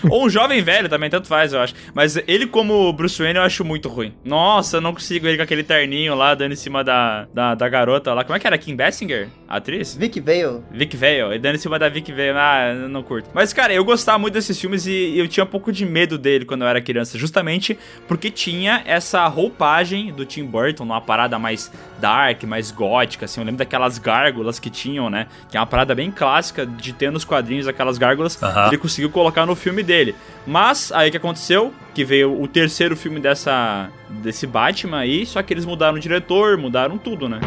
Ou 0.09 0.25
um 0.25 0.29
jovem 0.29 0.61
velho 0.61 0.87
também, 0.87 1.09
tanto 1.09 1.27
faz, 1.27 1.51
eu 1.51 1.59
acho. 1.61 1.72
Mas 1.93 2.17
ele, 2.27 2.47
como 2.47 2.91
Bruce 2.93 3.21
Wayne, 3.21 3.37
eu 3.37 3.43
acho 3.43 3.63
muito 3.63 3.89
ruim. 3.89 4.13
Nossa, 4.23 4.77
eu 4.77 4.81
não 4.81 4.93
consigo 4.93 5.27
ele 5.27 5.37
com 5.37 5.43
aquele 5.43 5.63
terninho 5.63 6.15
lá, 6.15 6.35
dando 6.35 6.53
em 6.53 6.55
cima 6.55 6.83
da, 6.83 7.27
da, 7.33 7.55
da 7.55 7.69
garota 7.69 8.13
lá. 8.13 8.23
Como 8.23 8.35
é 8.35 8.39
que 8.39 8.47
era? 8.47 8.57
Kim 8.57 8.75
Basinger? 8.75 9.29
Atriz? 9.55 9.95
Vic 9.95 10.19
Vale. 10.19 10.61
Vic 10.71 10.95
Vale. 10.97 11.33
Ele 11.33 11.39
dando 11.39 11.55
em 11.55 11.59
cima 11.59 11.77
da 11.77 11.89
Vic 11.89 12.11
Vale. 12.11 12.31
Ah, 12.31 12.73
eu 12.81 12.89
não 12.89 13.03
curto. 13.03 13.29
Mas, 13.33 13.53
cara, 13.53 13.73
eu 13.73 13.83
gostava 13.83 14.17
muito 14.17 14.33
desses 14.33 14.59
filmes 14.59 14.85
e 14.85 15.17
eu 15.17 15.27
tinha 15.27 15.43
um 15.43 15.47
pouco 15.47 15.71
de 15.71 15.85
medo 15.85 16.17
dele 16.17 16.45
quando 16.45 16.61
eu 16.63 16.67
era 16.67 16.81
criança. 16.81 17.17
Justamente 17.17 17.77
porque 18.07 18.29
tinha 18.29 18.81
essa 18.85 19.25
roupagem 19.27 20.11
do 20.11 20.25
Tim 20.25 20.43
Burton, 20.45 20.85
numa 20.85 21.01
parada 21.01 21.37
mais 21.37 21.71
dark, 21.99 22.43
mais 22.43 22.71
gótica, 22.71 23.25
assim. 23.25 23.41
Eu 23.41 23.45
lembro 23.45 23.59
daquelas 23.59 23.97
gárgulas 23.97 24.59
que 24.59 24.69
tinham, 24.69 25.09
né? 25.09 25.27
Que 25.49 25.57
é 25.57 25.59
uma 25.59 25.67
parada 25.67 25.93
bem 25.93 26.11
clássica 26.11 26.65
de 26.65 26.93
ter 26.93 27.11
nos 27.11 27.23
quadrinhos 27.23 27.67
aquelas 27.67 27.97
gárgulas. 27.97 28.41
Aham. 28.41 28.67
Ele 28.67 28.77
conseguiu 28.77 29.09
colocar 29.09 29.45
no 29.45 29.55
filme 29.55 29.83
dele. 29.83 30.15
Mas, 30.45 30.91
aí 30.91 31.09
o 31.09 31.11
que 31.11 31.17
aconteceu? 31.17 31.73
Que 31.93 32.03
veio 32.03 32.41
o 32.41 32.47
terceiro 32.47 32.95
filme 32.95 33.19
dessa 33.19 33.89
desse 34.09 34.45
Batman 34.45 34.99
aí, 34.99 35.25
só 35.25 35.41
que 35.41 35.53
eles 35.53 35.65
mudaram 35.65 35.97
o 35.97 35.99
diretor, 35.99 36.57
mudaram 36.57 36.97
tudo, 36.97 37.27
né? 37.27 37.39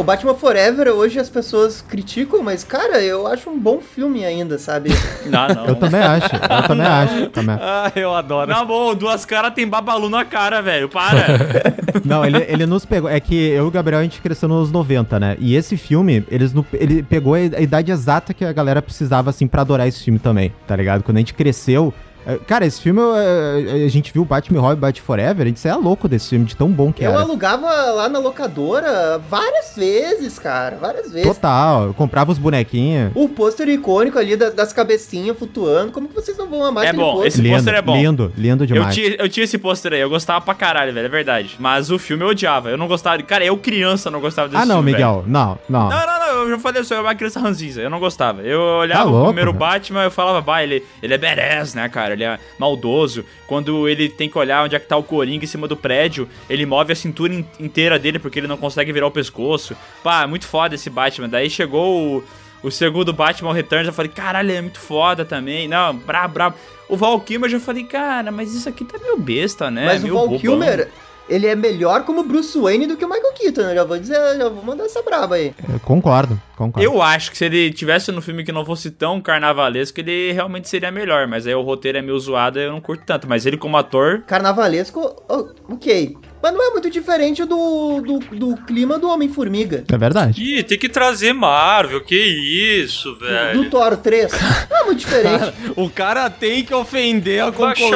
O 0.00 0.02
Batman 0.04 0.34
Forever 0.34 0.88
hoje 0.88 1.18
as 1.18 1.28
pessoas 1.30 1.80
criticam, 1.80 2.42
mas, 2.42 2.64
cara, 2.64 3.00
eu 3.00 3.26
acho 3.26 3.48
um 3.50 3.58
bom 3.58 3.80
filme 3.80 4.24
ainda, 4.24 4.58
sabe? 4.58 4.90
Não, 5.26 5.48
não. 5.54 5.66
Eu 5.66 5.74
também 5.76 6.00
acho, 6.00 6.34
eu 6.34 6.62
também 6.66 6.86
acho. 6.86 7.26
Também. 7.28 7.56
Ah, 7.60 7.92
eu 7.94 8.14
adoro. 8.14 8.50
Na 8.50 8.64
boa, 8.64 8.94
duas 8.94 9.24
caras 9.24 9.52
tem 9.54 9.66
babalu 9.68 10.08
na 10.08 10.24
cara, 10.24 10.60
velho. 10.60 10.88
Para. 10.88 11.26
Não, 12.04 12.24
ele, 12.24 12.44
ele 12.48 12.66
nos 12.66 12.84
pegou. 12.86 13.08
É 13.10 13.20
que 13.20 13.34
eu 13.34 13.64
e 13.64 13.68
o 13.68 13.70
Gabriel 13.70 14.00
a 14.00 14.02
gente 14.02 14.20
cresceu 14.20 14.48
nos 14.48 14.72
90, 14.72 15.20
né? 15.20 15.36
E 15.38 15.54
esse 15.54 15.76
filme, 15.76 16.24
eles 16.30 16.52
no- 16.52 16.64
ele 16.72 17.02
pegou 17.02 17.34
a 17.34 17.38
a 17.38 17.60
idade 17.60 17.90
exata 17.92 18.32
que 18.32 18.44
a 18.44 18.52
galera 18.52 18.80
precisava, 18.80 19.30
assim, 19.30 19.46
pra 19.46 19.62
adorar 19.62 19.86
esse 19.88 20.02
filme 20.02 20.18
também, 20.18 20.52
tá 20.66 20.74
ligado? 20.76 21.02
Quando 21.02 21.16
a 21.16 21.20
gente 21.20 21.34
cresceu. 21.34 21.92
É, 22.26 22.38
Cara, 22.46 22.66
esse 22.66 22.80
filme, 22.80 23.00
é, 23.00 23.84
a 23.84 23.88
gente 23.88 24.12
viu 24.12 24.24
Batman 24.24 24.58
e 24.58 24.60
Robin 24.60 24.80
Bat 24.80 25.00
Forever, 25.00 25.44
a 25.44 25.48
gente 25.48 25.60
saía 25.60 25.76
louco 25.76 26.08
desse 26.08 26.28
filme, 26.30 26.44
de 26.44 26.56
tão 26.56 26.68
bom 26.70 26.92
que 26.92 27.02
Eu 27.04 27.10
era. 27.12 27.20
alugava 27.20 27.66
lá 27.92 28.08
na 28.08 28.18
locadora 28.18 29.18
várias 29.28 29.74
vezes, 29.76 30.38
cara, 30.38 30.76
várias 30.80 31.10
vezes. 31.12 31.26
Total, 31.28 31.84
eu 31.86 31.94
comprava 31.94 32.30
os 32.32 32.38
bonequinhos. 32.38 33.12
O 33.14 33.28
pôster 33.28 33.68
icônico 33.68 34.18
ali 34.18 34.36
das, 34.36 34.54
das 34.54 34.72
cabecinhas 34.72 35.36
flutuando, 35.38 35.92
como 35.92 36.08
que 36.08 36.14
vocês 36.14 36.36
não 36.36 36.48
vão 36.48 36.64
amar 36.64 36.84
É 36.86 36.92
bom, 36.92 37.12
pôster? 37.14 37.26
esse 37.28 37.42
pôster 37.48 37.74
é 37.74 37.82
bom. 37.82 37.94
lindo, 37.96 38.32
lindo 38.36 38.64
Eu 38.64 38.66
demais. 38.66 38.94
tinha, 38.94 39.16
eu 39.18 39.28
tinha 39.28 39.44
esse 39.44 39.58
pôster 39.58 39.92
aí, 39.92 40.00
eu 40.00 40.10
gostava 40.10 40.40
pra 40.40 40.54
caralho, 40.54 40.92
velho, 40.92 41.06
é 41.06 41.08
verdade. 41.08 41.56
Mas 41.58 41.90
o 41.90 41.98
filme 41.98 42.22
eu 42.24 42.28
odiava, 42.28 42.70
eu 42.70 42.76
não 42.76 42.86
gostava. 42.88 43.22
Cara, 43.22 43.44
eu 43.44 43.56
criança 43.56 44.10
não 44.10 44.20
gostava 44.20 44.48
desse 44.48 44.62
Ah, 44.62 44.66
não, 44.66 44.76
filme, 44.76 44.92
Miguel, 44.92 45.24
não, 45.26 45.58
não. 45.68 45.88
Não, 45.88 46.06
não, 46.06 46.18
não, 46.18 46.26
eu 46.42 46.50
já 46.50 46.58
falei, 46.58 46.80
eu 46.80 46.84
sou 46.84 47.00
uma 47.00 47.14
criança 47.14 47.40
ranzinza, 47.40 47.80
eu 47.80 47.90
não 47.90 47.98
gostava. 48.00 48.42
Eu 48.42 48.60
olhava 48.60 49.02
Tá 49.04 49.08
o 49.08 49.10
louco, 49.12 49.26
primeiro 49.28 49.52
velho. 49.52 49.58
Batman, 49.60 50.04
eu 50.04 50.10
falava, 50.10 50.40
bah, 50.40 50.62
ele, 50.62 50.84
ele 51.02 51.14
é 51.14 51.18
badass, 51.18 51.74
né, 51.74 51.88
cara? 51.88 52.09
Ele 52.12 52.24
é 52.24 52.38
maldoso. 52.58 53.24
Quando 53.46 53.88
ele 53.88 54.08
tem 54.08 54.28
que 54.28 54.38
olhar 54.38 54.64
onde 54.64 54.76
é 54.76 54.78
que 54.78 54.86
tá 54.86 54.96
o 54.96 55.02
Coringa 55.02 55.44
em 55.44 55.48
cima 55.48 55.66
do 55.68 55.76
prédio, 55.76 56.28
ele 56.48 56.64
move 56.66 56.92
a 56.92 56.96
cintura 56.96 57.32
in- 57.34 57.44
inteira 57.58 57.98
dele 57.98 58.18
porque 58.18 58.38
ele 58.38 58.46
não 58.46 58.56
consegue 58.56 58.92
virar 58.92 59.06
o 59.06 59.10
pescoço. 59.10 59.76
Pá, 60.02 60.26
muito 60.26 60.46
foda 60.46 60.74
esse 60.74 60.88
Batman. 60.90 61.28
Daí 61.28 61.48
chegou 61.50 62.18
o, 62.18 62.24
o 62.62 62.70
segundo 62.70 63.12
Batman 63.12 63.52
Returns, 63.54 63.86
eu 63.86 63.92
falei, 63.92 64.10
caralho, 64.10 64.50
ele 64.50 64.58
é 64.58 64.62
muito 64.62 64.80
foda 64.80 65.24
também. 65.24 65.66
Não, 65.68 65.94
brabo, 65.96 66.34
brabo. 66.34 66.56
O 66.88 66.96
Val 66.96 67.20
Kilmer 67.20 67.48
eu 67.48 67.58
já 67.58 67.60
falei, 67.60 67.84
cara, 67.84 68.32
mas 68.32 68.52
isso 68.52 68.68
aqui 68.68 68.84
tá 68.84 68.98
meio 68.98 69.16
besta, 69.16 69.70
né? 69.70 69.86
Mas 69.86 70.00
o 70.00 70.02
meio 70.02 70.14
Val 70.14 70.24
bobão. 70.24 70.40
Kilmer, 70.40 70.88
ele 71.30 71.46
é 71.46 71.54
melhor 71.54 72.04
como 72.04 72.24
Bruce 72.24 72.58
Wayne 72.58 72.86
do 72.86 72.96
que 72.96 73.04
o 73.04 73.08
Michael 73.08 73.32
Keaton, 73.34 73.62
eu 73.62 73.74
já 73.74 73.84
vou 73.84 73.98
dizer, 73.98 74.16
já 74.36 74.48
vou 74.48 74.64
mandar 74.64 74.84
essa 74.84 75.00
braba 75.02 75.36
aí. 75.36 75.54
Eu 75.72 75.78
concordo, 75.80 76.40
concordo. 76.56 76.84
Eu 76.84 77.00
acho 77.00 77.30
que 77.30 77.38
se 77.38 77.44
ele 77.44 77.72
tivesse 77.72 78.10
no 78.10 78.20
filme 78.20 78.44
que 78.44 78.52
não 78.52 78.64
fosse 78.64 78.90
tão 78.90 79.20
carnavalesco, 79.20 80.00
ele 80.00 80.32
realmente 80.32 80.68
seria 80.68 80.90
melhor. 80.90 81.28
Mas 81.28 81.46
aí 81.46 81.54
o 81.54 81.62
roteiro 81.62 81.98
é 81.98 82.02
meio 82.02 82.18
zoado 82.18 82.58
eu 82.58 82.72
não 82.72 82.80
curto 82.80 83.04
tanto. 83.06 83.28
Mas 83.28 83.46
ele 83.46 83.56
como 83.56 83.76
ator. 83.76 84.22
Carnavalesco, 84.26 85.22
ok. 85.68 86.16
Mas 86.42 86.52
não 86.54 86.68
é 86.68 86.70
muito 86.70 86.90
diferente 86.90 87.44
do, 87.44 88.00
do, 88.00 88.18
do 88.36 88.56
clima 88.64 88.98
do 88.98 89.08
Homem-Formiga. 89.08 89.84
É 89.90 89.98
verdade. 89.98 90.42
Ih, 90.42 90.62
tem 90.62 90.78
que 90.78 90.88
trazer 90.88 91.32
Marvel, 91.32 92.00
que 92.00 92.16
isso, 92.16 93.14
velho. 93.16 93.62
Do 93.64 93.70
Thor 93.70 93.96
3. 93.96 94.32
Não 94.70 94.76
é 94.78 94.84
muito 94.84 94.98
diferente. 94.98 95.52
O 95.76 95.88
cara 95.88 96.28
tem 96.28 96.64
que 96.64 96.74
ofender 96.74 97.42
a 97.42 97.52
concorrência, 97.52 97.90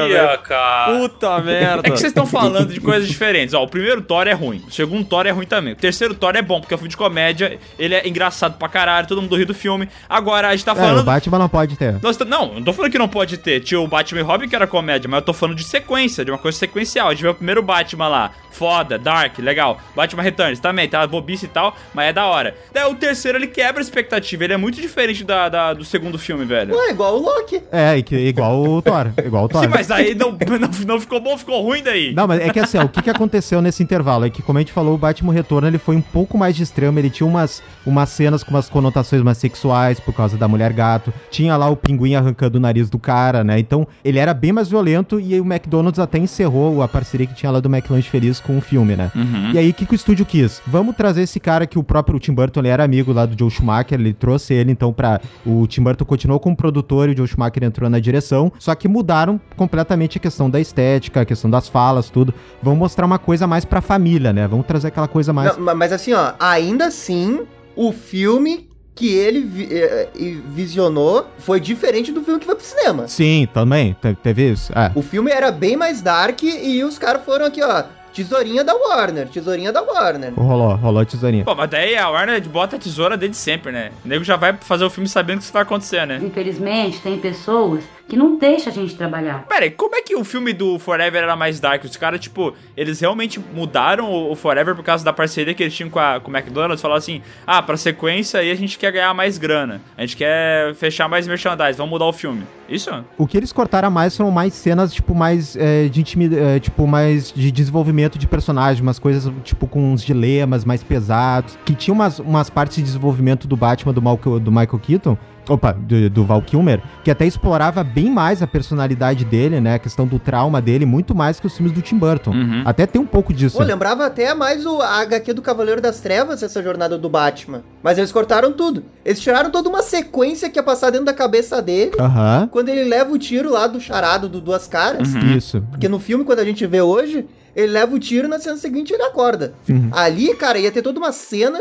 Baixaria, 0.00 0.26
velho. 0.26 0.38
cara. 0.40 0.98
Puta 0.98 1.38
merda. 1.40 1.82
É 1.84 1.90
que 1.90 1.98
vocês 1.98 2.10
estão 2.10 2.26
falando 2.26 2.72
de 2.72 2.80
coisas 2.80 3.08
diferentes. 3.08 3.54
Ó, 3.54 3.62
o 3.62 3.68
primeiro 3.68 4.02
Thor 4.02 4.26
é 4.26 4.32
ruim. 4.32 4.62
O 4.66 4.70
segundo 4.70 5.04
Thor 5.04 5.26
é 5.26 5.30
ruim 5.30 5.46
também. 5.46 5.72
O 5.72 5.76
terceiro 5.76 6.14
Thor 6.14 6.34
é 6.36 6.42
bom, 6.42 6.60
porque 6.60 6.74
é 6.74 6.76
um 6.76 6.78
filme 6.78 6.90
de 6.90 6.96
comédia. 6.96 7.58
Ele 7.78 7.94
é 7.94 8.06
engraçado 8.06 8.58
pra 8.58 8.68
caralho, 8.68 9.06
todo 9.06 9.22
mundo 9.22 9.36
ri 9.36 9.44
do 9.44 9.54
filme. 9.54 9.88
Agora, 10.08 10.48
a 10.48 10.52
gente 10.56 10.64
tá 10.64 10.72
É, 10.72 10.74
o 10.74 10.76
falando. 10.78 11.04
Batman 11.04 11.38
não 11.38 11.48
pode 11.48 11.76
ter. 11.76 12.00
Nós 12.02 12.16
tá- 12.16 12.24
Não, 12.24 12.54
não 12.54 12.62
tô 12.62 12.72
falando 12.72 12.90
que 12.92 12.98
não 12.98 13.08
pode 13.08 13.36
ter. 13.38 13.60
Tinha 13.60 13.80
o 13.80 13.86
Batman 13.88 14.20
e 14.20 14.24
Robin 14.24 14.48
que 14.48 14.56
era 14.56 14.66
comédia, 14.66 15.08
mas 15.08 15.20
eu 15.20 15.24
tô 15.26 15.32
falando 15.32 15.56
de 15.56 15.64
sequência, 15.64 16.24
de 16.24 16.30
uma 16.30 16.38
coisa 16.38 16.58
sequencial. 16.58 17.08
A 17.08 17.10
gente 17.12 17.22
vê 17.22 17.28
o 17.28 17.34
primeiro 17.34 17.62
Batman 17.62 17.89
lá, 17.96 18.30
foda, 18.50 18.98
dark, 18.98 19.38
legal. 19.38 19.78
Batman 19.94 20.22
Returns 20.22 20.58
também, 20.60 20.88
tá 20.88 21.06
bobice 21.06 21.46
e 21.46 21.48
tal, 21.48 21.74
mas 21.94 22.08
é 22.08 22.12
da 22.12 22.26
hora. 22.26 22.54
Daí 22.72 22.84
o 22.90 22.94
terceiro 22.94 23.38
ele 23.38 23.46
quebra 23.46 23.80
a 23.80 23.84
expectativa, 23.84 24.44
ele 24.44 24.52
é 24.52 24.56
muito 24.56 24.80
diferente 24.80 25.24
da, 25.24 25.48
da- 25.48 25.72
do 25.74 25.84
segundo 25.84 26.18
filme, 26.18 26.44
velho. 26.44 26.74
Ué, 26.76 26.90
igual 26.90 27.16
o 27.16 27.22
Loki. 27.22 27.62
É, 27.72 27.96
igual 27.98 28.60
o 28.62 28.82
Thor. 28.82 29.10
Igual 29.24 29.44
o 29.44 29.48
Thor. 29.50 29.62
Sim, 29.62 29.68
mas 29.68 29.90
aí 29.90 30.14
não, 30.14 30.32
não, 30.32 30.68
não 30.86 31.00
ficou 31.00 31.20
bom, 31.20 31.36
ficou 31.38 31.62
ruim 31.62 31.82
daí. 31.82 32.12
Não, 32.14 32.26
mas 32.26 32.40
é 32.40 32.50
que 32.50 32.60
assim, 32.60 32.78
ó, 32.78 32.84
o 32.84 32.88
que, 32.88 33.02
que 33.02 33.10
aconteceu 33.10 33.62
nesse 33.62 33.82
intervalo? 33.82 34.24
É 34.26 34.30
que, 34.30 34.42
como 34.42 34.58
a 34.58 34.60
gente 34.62 34.72
falou, 34.72 34.94
o 34.94 34.98
Batman 34.98 35.32
Retorno 35.32 35.68
ele 35.68 35.78
foi 35.78 35.96
um 35.96 36.00
pouco 36.02 36.36
mais 36.36 36.54
de 36.56 36.62
extremo. 36.62 36.98
Ele 36.98 37.10
tinha 37.10 37.26
umas, 37.26 37.62
umas 37.86 38.08
cenas 38.10 38.42
com 38.42 38.50
umas 38.50 38.68
conotações 38.68 39.22
mais 39.22 39.38
sexuais 39.38 39.98
por 40.00 40.12
causa 40.14 40.36
da 40.36 40.46
mulher 40.48 40.72
gato. 40.72 41.12
Tinha 41.30 41.56
lá 41.56 41.68
o 41.68 41.76
pinguim 41.76 42.14
arrancando 42.14 42.58
o 42.58 42.60
nariz 42.60 42.90
do 42.90 42.98
cara, 42.98 43.42
né? 43.44 43.58
Então, 43.58 43.86
ele 44.04 44.18
era 44.18 44.34
bem 44.34 44.52
mais 44.52 44.68
violento 44.68 45.18
e 45.20 45.34
aí 45.34 45.40
o 45.40 45.44
McDonald's 45.44 45.98
até 45.98 46.18
encerrou 46.18 46.82
a 46.82 46.88
parceria 46.88 47.26
que 47.26 47.34
tinha 47.34 47.50
lá 47.50 47.60
do 47.60 47.68
McLanche 47.80 48.08
Feliz 48.10 48.40
com 48.40 48.58
o 48.58 48.60
filme, 48.60 48.94
né? 48.96 49.10
Uhum. 49.14 49.52
E 49.52 49.58
aí, 49.58 49.70
o 49.70 49.74
que, 49.74 49.86
que 49.86 49.92
o 49.92 49.96
estúdio 49.96 50.24
quis? 50.26 50.60
Vamos 50.66 50.94
trazer 50.96 51.22
esse 51.22 51.40
cara 51.40 51.66
que 51.66 51.78
o 51.78 51.82
próprio 51.82 52.18
Tim 52.18 52.32
Burton 52.32 52.60
ele 52.60 52.68
era 52.68 52.84
amigo 52.84 53.12
lá 53.12 53.26
do 53.26 53.38
Joe 53.38 53.50
Schumacher, 53.50 53.98
ele 53.98 54.12
trouxe 54.12 54.54
ele 54.54 54.70
então 54.72 54.92
pra. 54.92 55.20
O 55.44 55.66
Tim 55.66 55.82
Burton 55.82 56.04
continuou 56.04 56.38
como 56.40 56.56
produtor 56.56 57.08
e 57.08 57.12
o 57.12 57.16
Joe 57.16 57.26
Schumacher 57.26 57.64
entrou 57.64 57.88
na 57.90 57.98
direção, 57.98 58.52
só 58.58 58.74
que 58.74 58.86
mudaram 58.88 59.40
completamente 59.56 60.18
a 60.18 60.20
questão 60.20 60.48
da 60.48 60.60
estética, 60.60 61.20
a 61.22 61.24
questão 61.24 61.50
das 61.50 61.68
falas, 61.68 62.10
tudo. 62.10 62.32
Vamos 62.62 62.78
mostrar 62.78 63.06
uma 63.06 63.18
coisa 63.18 63.46
mais 63.46 63.64
pra 63.64 63.80
família, 63.80 64.32
né? 64.32 64.46
Vamos 64.46 64.66
trazer 64.66 64.88
aquela 64.88 65.08
coisa 65.08 65.32
mais. 65.32 65.56
Não, 65.56 65.64
ma- 65.64 65.74
mas 65.74 65.92
assim, 65.92 66.12
ó, 66.12 66.32
ainda 66.38 66.86
assim, 66.86 67.40
o 67.76 67.92
filme 67.92 68.69
que 68.94 69.14
ele 69.14 69.40
vi- 69.40 69.68
eh, 69.70 70.08
eh, 70.14 70.36
visionou 70.48 71.26
foi 71.38 71.58
diferente 71.60 72.12
do 72.12 72.22
filme 72.22 72.38
que 72.40 72.46
foi 72.46 72.54
pro 72.54 72.64
cinema. 72.64 73.08
Sim, 73.08 73.48
também. 73.52 73.96
te- 74.00 74.14
Teve 74.22 74.50
isso. 74.52 74.72
É. 74.76 74.90
O 74.94 75.02
filme 75.02 75.30
era 75.30 75.50
bem 75.50 75.76
mais 75.76 76.02
dark 76.02 76.42
e 76.42 76.82
os 76.84 76.98
caras 76.98 77.24
foram 77.24 77.46
aqui, 77.46 77.62
ó, 77.62 77.82
tesourinha 78.12 78.62
da 78.64 78.74
Warner, 78.74 79.28
tesourinha 79.28 79.72
da 79.72 79.80
Warner. 79.82 80.34
Rolou, 80.34 80.74
rolou 80.74 81.00
a 81.00 81.04
tesourinha. 81.04 81.44
Pô, 81.44 81.54
mas 81.54 81.70
daí 81.70 81.96
a 81.96 82.08
Warner 82.10 82.46
bota 82.48 82.76
a 82.76 82.78
tesoura 82.78 83.16
desde 83.16 83.36
sempre, 83.36 83.70
né? 83.72 83.90
O 84.04 84.08
nego 84.08 84.24
já 84.24 84.36
vai 84.36 84.54
fazer 84.60 84.84
o 84.84 84.90
filme 84.90 85.08
sabendo 85.08 85.38
que 85.38 85.44
isso 85.44 85.52
vai 85.52 85.62
acontecer, 85.62 86.06
né? 86.06 86.18
Infelizmente, 86.22 86.98
tem 87.00 87.18
pessoas 87.18 87.84
que 88.10 88.16
não 88.16 88.36
deixam 88.36 88.72
a 88.72 88.74
gente 88.74 88.96
trabalhar. 88.96 89.46
Pera 89.48 89.64
aí, 89.64 89.70
como 89.70 89.94
é 89.94 90.02
que 90.02 90.16
o 90.16 90.24
filme 90.24 90.52
do 90.52 90.80
Forever 90.80 91.22
era 91.22 91.36
mais 91.36 91.60
dark? 91.60 91.84
Os 91.84 91.96
caras, 91.96 92.18
tipo, 92.18 92.52
eles 92.76 92.98
realmente 92.98 93.38
mudaram 93.38 94.12
o 94.28 94.34
Forever 94.34 94.74
por 94.74 94.82
causa 94.82 95.04
da 95.04 95.12
parceria 95.12 95.54
que 95.54 95.62
eles 95.62 95.74
tinham 95.74 95.88
com, 95.88 96.00
a, 96.00 96.18
com 96.18 96.28
o 96.28 96.36
McDonald's? 96.36 96.82
Falaram 96.82 96.98
assim, 96.98 97.22
ah, 97.46 97.62
pra 97.62 97.76
sequência 97.76 98.40
aí 98.40 98.50
a 98.50 98.54
gente 98.56 98.76
quer 98.76 98.90
ganhar 98.90 99.14
mais 99.14 99.38
grana. 99.38 99.80
A 99.96 100.00
gente 100.00 100.16
quer 100.16 100.74
fechar 100.74 101.08
mais 101.08 101.28
merchandise, 101.28 101.78
vamos 101.78 101.90
mudar 101.90 102.06
o 102.06 102.12
filme. 102.12 102.42
Isso? 102.68 102.90
O 103.16 103.28
que 103.28 103.36
eles 103.36 103.52
cortaram 103.52 103.90
mais 103.90 104.16
foram 104.16 104.32
mais 104.32 104.54
cenas, 104.54 104.92
tipo, 104.92 105.14
mais 105.14 105.54
é, 105.54 105.86
de 105.88 106.00
intimidade, 106.00 106.60
tipo, 106.60 106.86
mais 106.88 107.32
de 107.32 107.50
desenvolvimento 107.52 108.18
de 108.18 108.26
personagem, 108.26 108.82
umas 108.82 108.98
coisas, 108.98 109.32
tipo, 109.44 109.68
com 109.68 109.92
uns 109.92 110.02
dilemas 110.02 110.64
mais 110.64 110.82
pesados. 110.82 111.56
Que 111.64 111.74
tinha 111.76 111.94
umas, 111.94 112.18
umas 112.18 112.50
partes 112.50 112.76
de 112.76 112.82
desenvolvimento 112.82 113.46
do 113.46 113.56
Batman 113.56 113.92
do, 113.92 114.02
Mal, 114.02 114.16
do 114.16 114.50
Michael 114.50 114.80
Keaton. 114.80 115.18
Opa, 115.48 115.72
do, 115.72 116.08
do 116.10 116.24
Val 116.24 116.42
Kilmer, 116.42 116.80
que 117.02 117.10
até 117.10 117.26
explorava 117.26 117.82
bem 117.82 118.10
mais 118.10 118.42
a 118.42 118.46
personalidade 118.46 119.24
dele, 119.24 119.60
né? 119.60 119.74
A 119.74 119.78
questão 119.78 120.06
do 120.06 120.18
trauma 120.18 120.60
dele, 120.60 120.86
muito 120.86 121.14
mais 121.14 121.40
que 121.40 121.46
os 121.46 121.56
filmes 121.56 121.72
do 121.72 121.82
Tim 121.82 121.98
Burton. 121.98 122.30
Uhum. 122.30 122.62
Até 122.64 122.86
tem 122.86 123.00
um 123.00 123.06
pouco 123.06 123.32
disso. 123.32 123.56
Pô, 123.56 123.62
lembrava 123.62 124.06
até 124.06 124.34
mais 124.34 124.64
o 124.66 124.80
a 124.80 125.00
HQ 125.00 125.32
do 125.32 125.42
Cavaleiro 125.42 125.80
das 125.80 126.00
Trevas, 126.00 126.42
essa 126.42 126.62
jornada 126.62 126.96
do 126.96 127.08
Batman. 127.08 127.62
Mas 127.82 127.98
eles 127.98 128.12
cortaram 128.12 128.52
tudo. 128.52 128.84
Eles 129.04 129.20
tiraram 129.20 129.50
toda 129.50 129.68
uma 129.68 129.82
sequência 129.82 130.48
que 130.48 130.58
ia 130.58 130.62
passar 130.62 130.90
dentro 130.90 131.06
da 131.06 131.14
cabeça 131.14 131.60
dele. 131.60 131.92
Aham. 131.98 132.48
Quando 132.50 132.68
ele 132.68 132.84
leva 132.84 133.12
o 133.12 133.18
tiro 133.18 133.50
lá 133.50 133.66
do 133.66 133.80
charado 133.80 134.28
do 134.28 134.40
Duas 134.40 134.66
Caras. 134.66 135.14
Uhum. 135.14 135.36
Isso. 135.36 135.62
Porque 135.70 135.88
no 135.88 135.98
filme, 135.98 136.24
quando 136.24 136.40
a 136.40 136.44
gente 136.44 136.66
vê 136.66 136.80
hoje, 136.80 137.26
ele 137.54 137.72
leva 137.72 137.94
o 137.94 137.98
tiro 137.98 138.26
e 138.26 138.30
na 138.30 138.38
cena 138.38 138.56
seguinte 138.56 138.92
ele 138.92 139.02
acorda. 139.02 139.54
Uhum. 139.68 139.90
Ali, 139.92 140.34
cara, 140.34 140.58
ia 140.58 140.70
ter 140.70 140.82
toda 140.82 140.98
uma 140.98 141.12
cena 141.12 141.60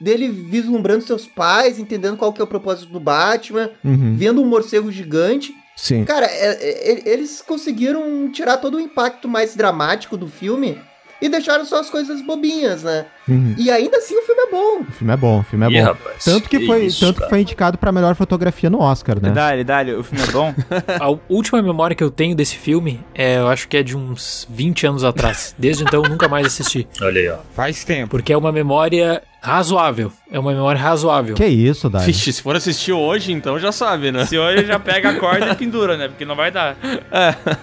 dele 0.00 0.28
vislumbrando 0.28 1.04
seus 1.04 1.26
pais, 1.26 1.78
entendendo 1.78 2.16
qual 2.16 2.32
que 2.32 2.40
é 2.40 2.44
o 2.44 2.48
propósito 2.48 2.92
do 2.92 3.00
Batman, 3.00 3.70
Uhum. 3.84 4.14
vendo 4.16 4.42
um 4.42 4.46
morcego 4.46 4.90
gigante. 4.92 5.54
Sim. 5.76 6.04
Cara, 6.04 6.26
é- 6.26 6.90
é- 6.92 7.08
eles 7.08 7.42
conseguiram 7.42 8.30
tirar 8.30 8.58
todo 8.58 8.76
o 8.76 8.80
impacto 8.80 9.28
mais 9.28 9.56
dramático 9.56 10.16
do 10.16 10.28
filme 10.28 10.80
e 11.20 11.28
deixaram 11.28 11.64
só 11.64 11.80
as 11.80 11.90
coisas 11.90 12.20
bobinhas, 12.20 12.82
né? 12.82 13.06
Uhum. 13.28 13.54
E 13.56 13.70
ainda 13.70 13.96
assim 13.98 14.16
o 14.16 14.22
filme 14.22 14.42
é 14.42 14.50
bom. 14.50 14.80
O 14.82 14.92
filme 14.92 15.12
é 15.12 15.16
bom, 15.16 15.40
o 15.40 15.42
filme 15.42 15.66
é 15.66 15.70
bom. 15.70 15.84
rapaz, 15.84 16.24
tanto 16.24 16.48
que, 16.48 16.58
que 16.58 16.66
foi, 16.66 16.86
isso, 16.86 17.04
tanto 17.04 17.22
que 17.22 17.28
foi 17.28 17.40
indicado 17.40 17.78
pra 17.78 17.90
melhor 17.90 18.14
fotografia 18.14 18.68
no 18.68 18.80
Oscar, 18.80 19.20
né? 19.20 19.30
Dale, 19.30 19.64
dale, 19.64 19.94
o 19.94 20.04
filme 20.04 20.24
é 20.26 20.30
bom? 20.30 20.54
A 21.00 21.16
última 21.28 21.62
memória 21.62 21.96
que 21.96 22.04
eu 22.04 22.10
tenho 22.10 22.34
desse 22.36 22.56
filme, 22.56 23.00
é, 23.14 23.38
eu 23.38 23.48
acho 23.48 23.68
que 23.68 23.76
é 23.76 23.82
de 23.82 23.96
uns 23.96 24.46
20 24.50 24.86
anos 24.86 25.04
atrás. 25.04 25.54
Desde 25.58 25.84
então 25.84 26.02
eu 26.02 26.10
nunca 26.10 26.28
mais 26.28 26.46
assisti. 26.46 26.86
Olha 27.00 27.20
aí, 27.20 27.28
ó. 27.28 27.38
Faz 27.54 27.84
tempo. 27.84 28.10
Porque 28.10 28.32
é 28.32 28.36
uma 28.36 28.52
memória 28.52 29.22
razoável. 29.44 30.10
É 30.30 30.38
uma 30.38 30.52
memória 30.52 30.80
razoável. 30.80 31.34
Que 31.34 31.46
isso, 31.46 31.90
Dai? 31.90 32.06
Vixe, 32.06 32.32
se 32.32 32.42
for 32.42 32.56
assistir 32.56 32.92
hoje, 32.92 33.30
então 33.30 33.58
já 33.58 33.70
sabe, 33.70 34.10
né? 34.10 34.24
Se 34.24 34.38
hoje 34.38 34.64
já 34.64 34.80
pega 34.80 35.10
a 35.10 35.20
corda 35.20 35.50
e 35.50 35.54
pendura, 35.54 35.98
né? 35.98 36.08
Porque 36.08 36.24
não 36.24 36.34
vai 36.34 36.50
dar. 36.50 36.76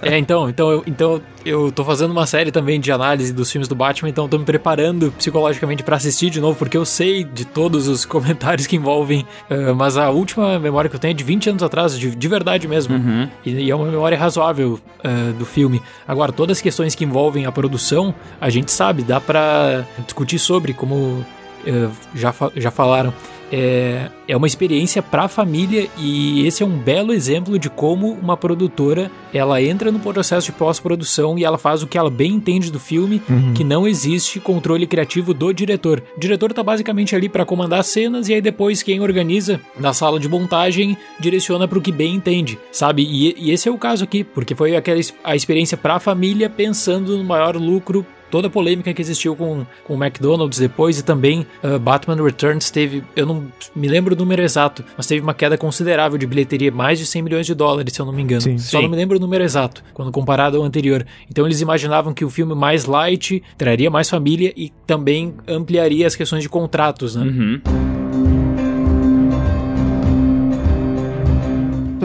É, 0.02 0.18
então, 0.18 0.48
então, 0.48 0.72
eu, 0.72 0.84
então 0.86 1.22
eu 1.44 1.72
tô 1.72 1.84
fazendo 1.84 2.12
uma 2.12 2.28
série 2.28 2.52
também 2.52 2.80
de 2.80 2.92
análise 2.92 3.34
dos 3.34 3.52
filmes 3.52 3.68
do 3.68 3.74
Batman, 3.74 4.10
então 4.10 4.26
eu 4.26 4.30
tô 4.30 4.38
me 4.38 4.46
preparando 4.46 5.12
psicologicamente 5.18 5.51
pra 5.84 5.96
assistir 5.98 6.30
de 6.30 6.40
novo, 6.40 6.58
porque 6.58 6.78
eu 6.78 6.86
sei 6.86 7.24
de 7.24 7.46
todos 7.46 7.88
os 7.88 8.04
comentários 8.06 8.68
que 8.68 8.76
envolvem, 8.76 9.26
eh, 9.50 9.72
mas 9.74 9.98
a 9.98 10.10
última 10.10 10.58
memória 10.60 10.90
que 10.90 10.96
eu 10.96 11.00
tenho 11.00 11.12
é 11.12 11.16
de 11.16 11.24
20 11.24 11.50
anos 11.52 11.64
atrás, 11.64 11.98
de, 11.98 12.16
de 12.16 12.28
verdade 12.28 12.68
mesmo. 12.68 12.96
Uhum. 12.96 13.30
E, 13.46 13.52
e 13.52 13.72
é 13.72 13.76
uma 13.76 13.88
memória 13.88 14.18
razoável 14.18 14.80
eh, 15.04 15.34
do 15.38 15.46
filme. 15.46 15.82
Agora, 16.08 16.32
todas 16.32 16.58
as 16.58 16.62
questões 16.62 16.96
que 16.96 17.04
envolvem 17.04 17.46
a 17.46 17.52
produção, 17.52 18.14
a 18.40 18.50
gente 18.50 18.72
sabe, 18.72 19.04
dá 19.04 19.20
pra 19.20 19.84
discutir 20.06 20.40
sobre, 20.40 20.74
como 20.74 21.26
eh, 21.66 21.88
já, 22.16 22.32
fa- 22.32 22.52
já 22.56 22.72
falaram. 22.72 23.14
É, 23.52 24.10
é 24.28 24.38
uma 24.38 24.48
experiência 24.48 25.02
pra 25.02 25.28
família 25.28 25.90
e 25.98 26.46
esse 26.48 26.64
é 26.64 26.66
um 26.66 26.78
belo 26.78 27.12
exemplo 27.14 27.60
de 27.60 27.70
como 27.70 28.14
uma 28.14 28.38
produtora 28.38 29.12
ela 29.34 29.62
entra 29.62 29.92
no 29.92 30.00
processo 30.00 30.48
de 30.48 30.52
pós-produção 30.54 31.38
e 31.38 31.44
ela 31.44 31.58
faz 31.58 31.84
o 31.84 31.88
que 31.88 31.98
ela 31.98 32.10
bem 32.10 32.32
entende 32.34 32.72
do 32.72 32.80
filme, 32.80 33.22
Uhum. 33.30 33.54
que 33.54 33.64
não 33.64 33.88
existe 33.88 34.40
controle 34.40 34.88
criativo 34.88 35.34
do 35.34 35.52
diretor. 35.54 36.02
O 36.16 36.20
diretor 36.20 36.54
tá 36.54 36.64
basicamente 36.64 37.16
ali 37.16 37.28
pra 37.28 37.46
comandar 37.46 37.80
as 37.82 37.88
cenas 37.88 38.30
e 38.30 38.34
aí 38.34 38.42
depois 38.42 38.82
quem 38.84 39.00
organiza 39.02 39.60
na 39.80 39.94
sala 39.94 40.20
de 40.20 40.30
montagem 40.30 40.98
direciona 41.20 41.68
pro 41.68 41.82
que 41.82 41.92
bem 41.92 42.16
entende, 42.16 42.58
sabe? 42.72 43.04
E, 43.04 43.36
e 43.38 43.52
esse 43.52 43.68
é 43.68 43.72
o 43.72 43.78
caso 43.78 44.04
aqui, 44.04 44.24
porque 44.24 44.56
foi 44.56 44.76
aquela 44.76 45.00
a 45.24 45.36
experiência 45.36 45.76
pra 45.78 46.00
família 46.00 46.50
pensando 46.50 47.18
no 47.18 47.24
maior 47.24 47.56
lucro 47.56 48.06
toda 48.32 48.48
a 48.48 48.50
polêmica 48.50 48.94
que 48.94 49.02
existiu 49.02 49.36
com, 49.36 49.66
com 49.84 49.96
o 49.96 50.04
McDonald's 50.04 50.58
depois 50.58 50.98
e 50.98 51.04
também 51.04 51.46
uh, 51.64 51.78
Batman 51.78 52.24
Returns 52.24 52.72
teve, 52.72 53.04
eu 53.16 53.26
não 53.26 53.46
me 53.76 53.88
lembro 53.88 54.16
o 54.16 54.18
número 54.18 54.42
exato, 54.42 54.84
mas 54.98 55.06
teve 55.06 55.22
uma 55.22 55.34
queda 55.34 55.58
considerável 55.58 56.18
de 56.18 56.26
bilheteria, 56.26 56.72
mais 56.72 56.98
de 56.98 57.06
100 57.06 57.22
milhões 57.22 57.46
de 57.46 57.54
dólares, 57.54 57.94
se 57.94 58.00
eu 58.00 58.06
não 58.06 58.14
me 58.14 58.24
engano. 58.24 58.42
Sim. 58.42 58.58
Só 58.58 58.78
Sim. 58.78 58.84
não 58.84 58.90
me 58.90 58.96
lembro 58.96 59.18
o 59.18 59.20
número 59.20 59.44
exato, 59.44 59.84
quando 59.94 60.12
comparado 60.12 60.58
ao 60.58 60.64
anterior. 60.64 61.06
Então 61.30 61.46
eles 61.46 61.62
imaginavam 61.62 62.14
que 62.14 62.24
o 62.24 62.30
filme 62.30 62.56
mais 62.56 62.86
light 62.86 63.44
traria 63.58 63.92
mais 63.92 64.10
família 64.10 64.54
e 64.56 64.72
também 64.88 65.36
ampliaria 65.48 66.08
as 66.08 66.16
questões 66.16 66.42
de 66.42 66.50
contratos, 66.50 67.16
né? 67.16 67.24
Uhum. 67.24 67.91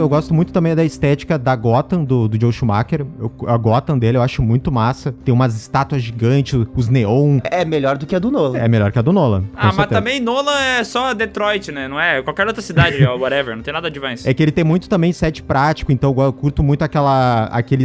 Eu 0.00 0.06
eu 0.06 0.08
gosto 0.08 0.32
muito 0.32 0.52
também 0.52 0.72
da 0.74 0.84
estética 0.84 1.36
da 1.36 1.56
Gotham, 1.56 2.04
do, 2.04 2.28
do 2.28 2.40
Joe 2.40 2.52
Schumacher. 2.52 3.04
Eu- 3.18 3.32
a 3.48 3.56
Gotham 3.56 3.98
dele 3.98 4.16
eu 4.16 4.22
acho 4.22 4.40
muito 4.40 4.70
massa. 4.70 5.12
Tem 5.24 5.34
umas 5.34 5.56
estátuas 5.56 6.00
gigantes, 6.00 6.54
os 6.76 6.88
neon. 6.88 7.40
É 7.42 7.64
melhor 7.64 7.98
do 7.98 8.06
que 8.06 8.14
a 8.14 8.18
do 8.20 8.30
Nolan. 8.30 8.56
É 8.56 8.68
melhor 8.68 8.92
que 8.92 8.98
a 8.98 9.02
do 9.02 9.12
Nolan. 9.12 9.42
Ah, 9.56 9.66
mas 9.66 9.74
certeza. 9.74 10.00
também 10.00 10.20
Nolan 10.20 10.56
é 10.58 10.84
só 10.84 11.12
Detroit, 11.12 11.72
né? 11.72 11.88
Não 11.88 12.00
é 12.00 12.22
qualquer 12.22 12.46
outra 12.46 12.62
cidade, 12.62 13.02
ou 13.04 13.18
whatever. 13.18 13.56
Não 13.56 13.62
tem 13.64 13.74
nada 13.74 13.90
de 13.90 13.98
Vance. 13.98 14.28
É 14.28 14.32
que 14.32 14.40
ele 14.42 14.52
tem 14.52 14.62
muito 14.62 14.88
também 14.88 15.12
set 15.12 15.42
prático, 15.42 15.90
então 15.90 16.14
eu 16.16 16.32
curto 16.32 16.62
muito 16.62 16.82
aquela, 16.82 17.46
aquele, 17.46 17.84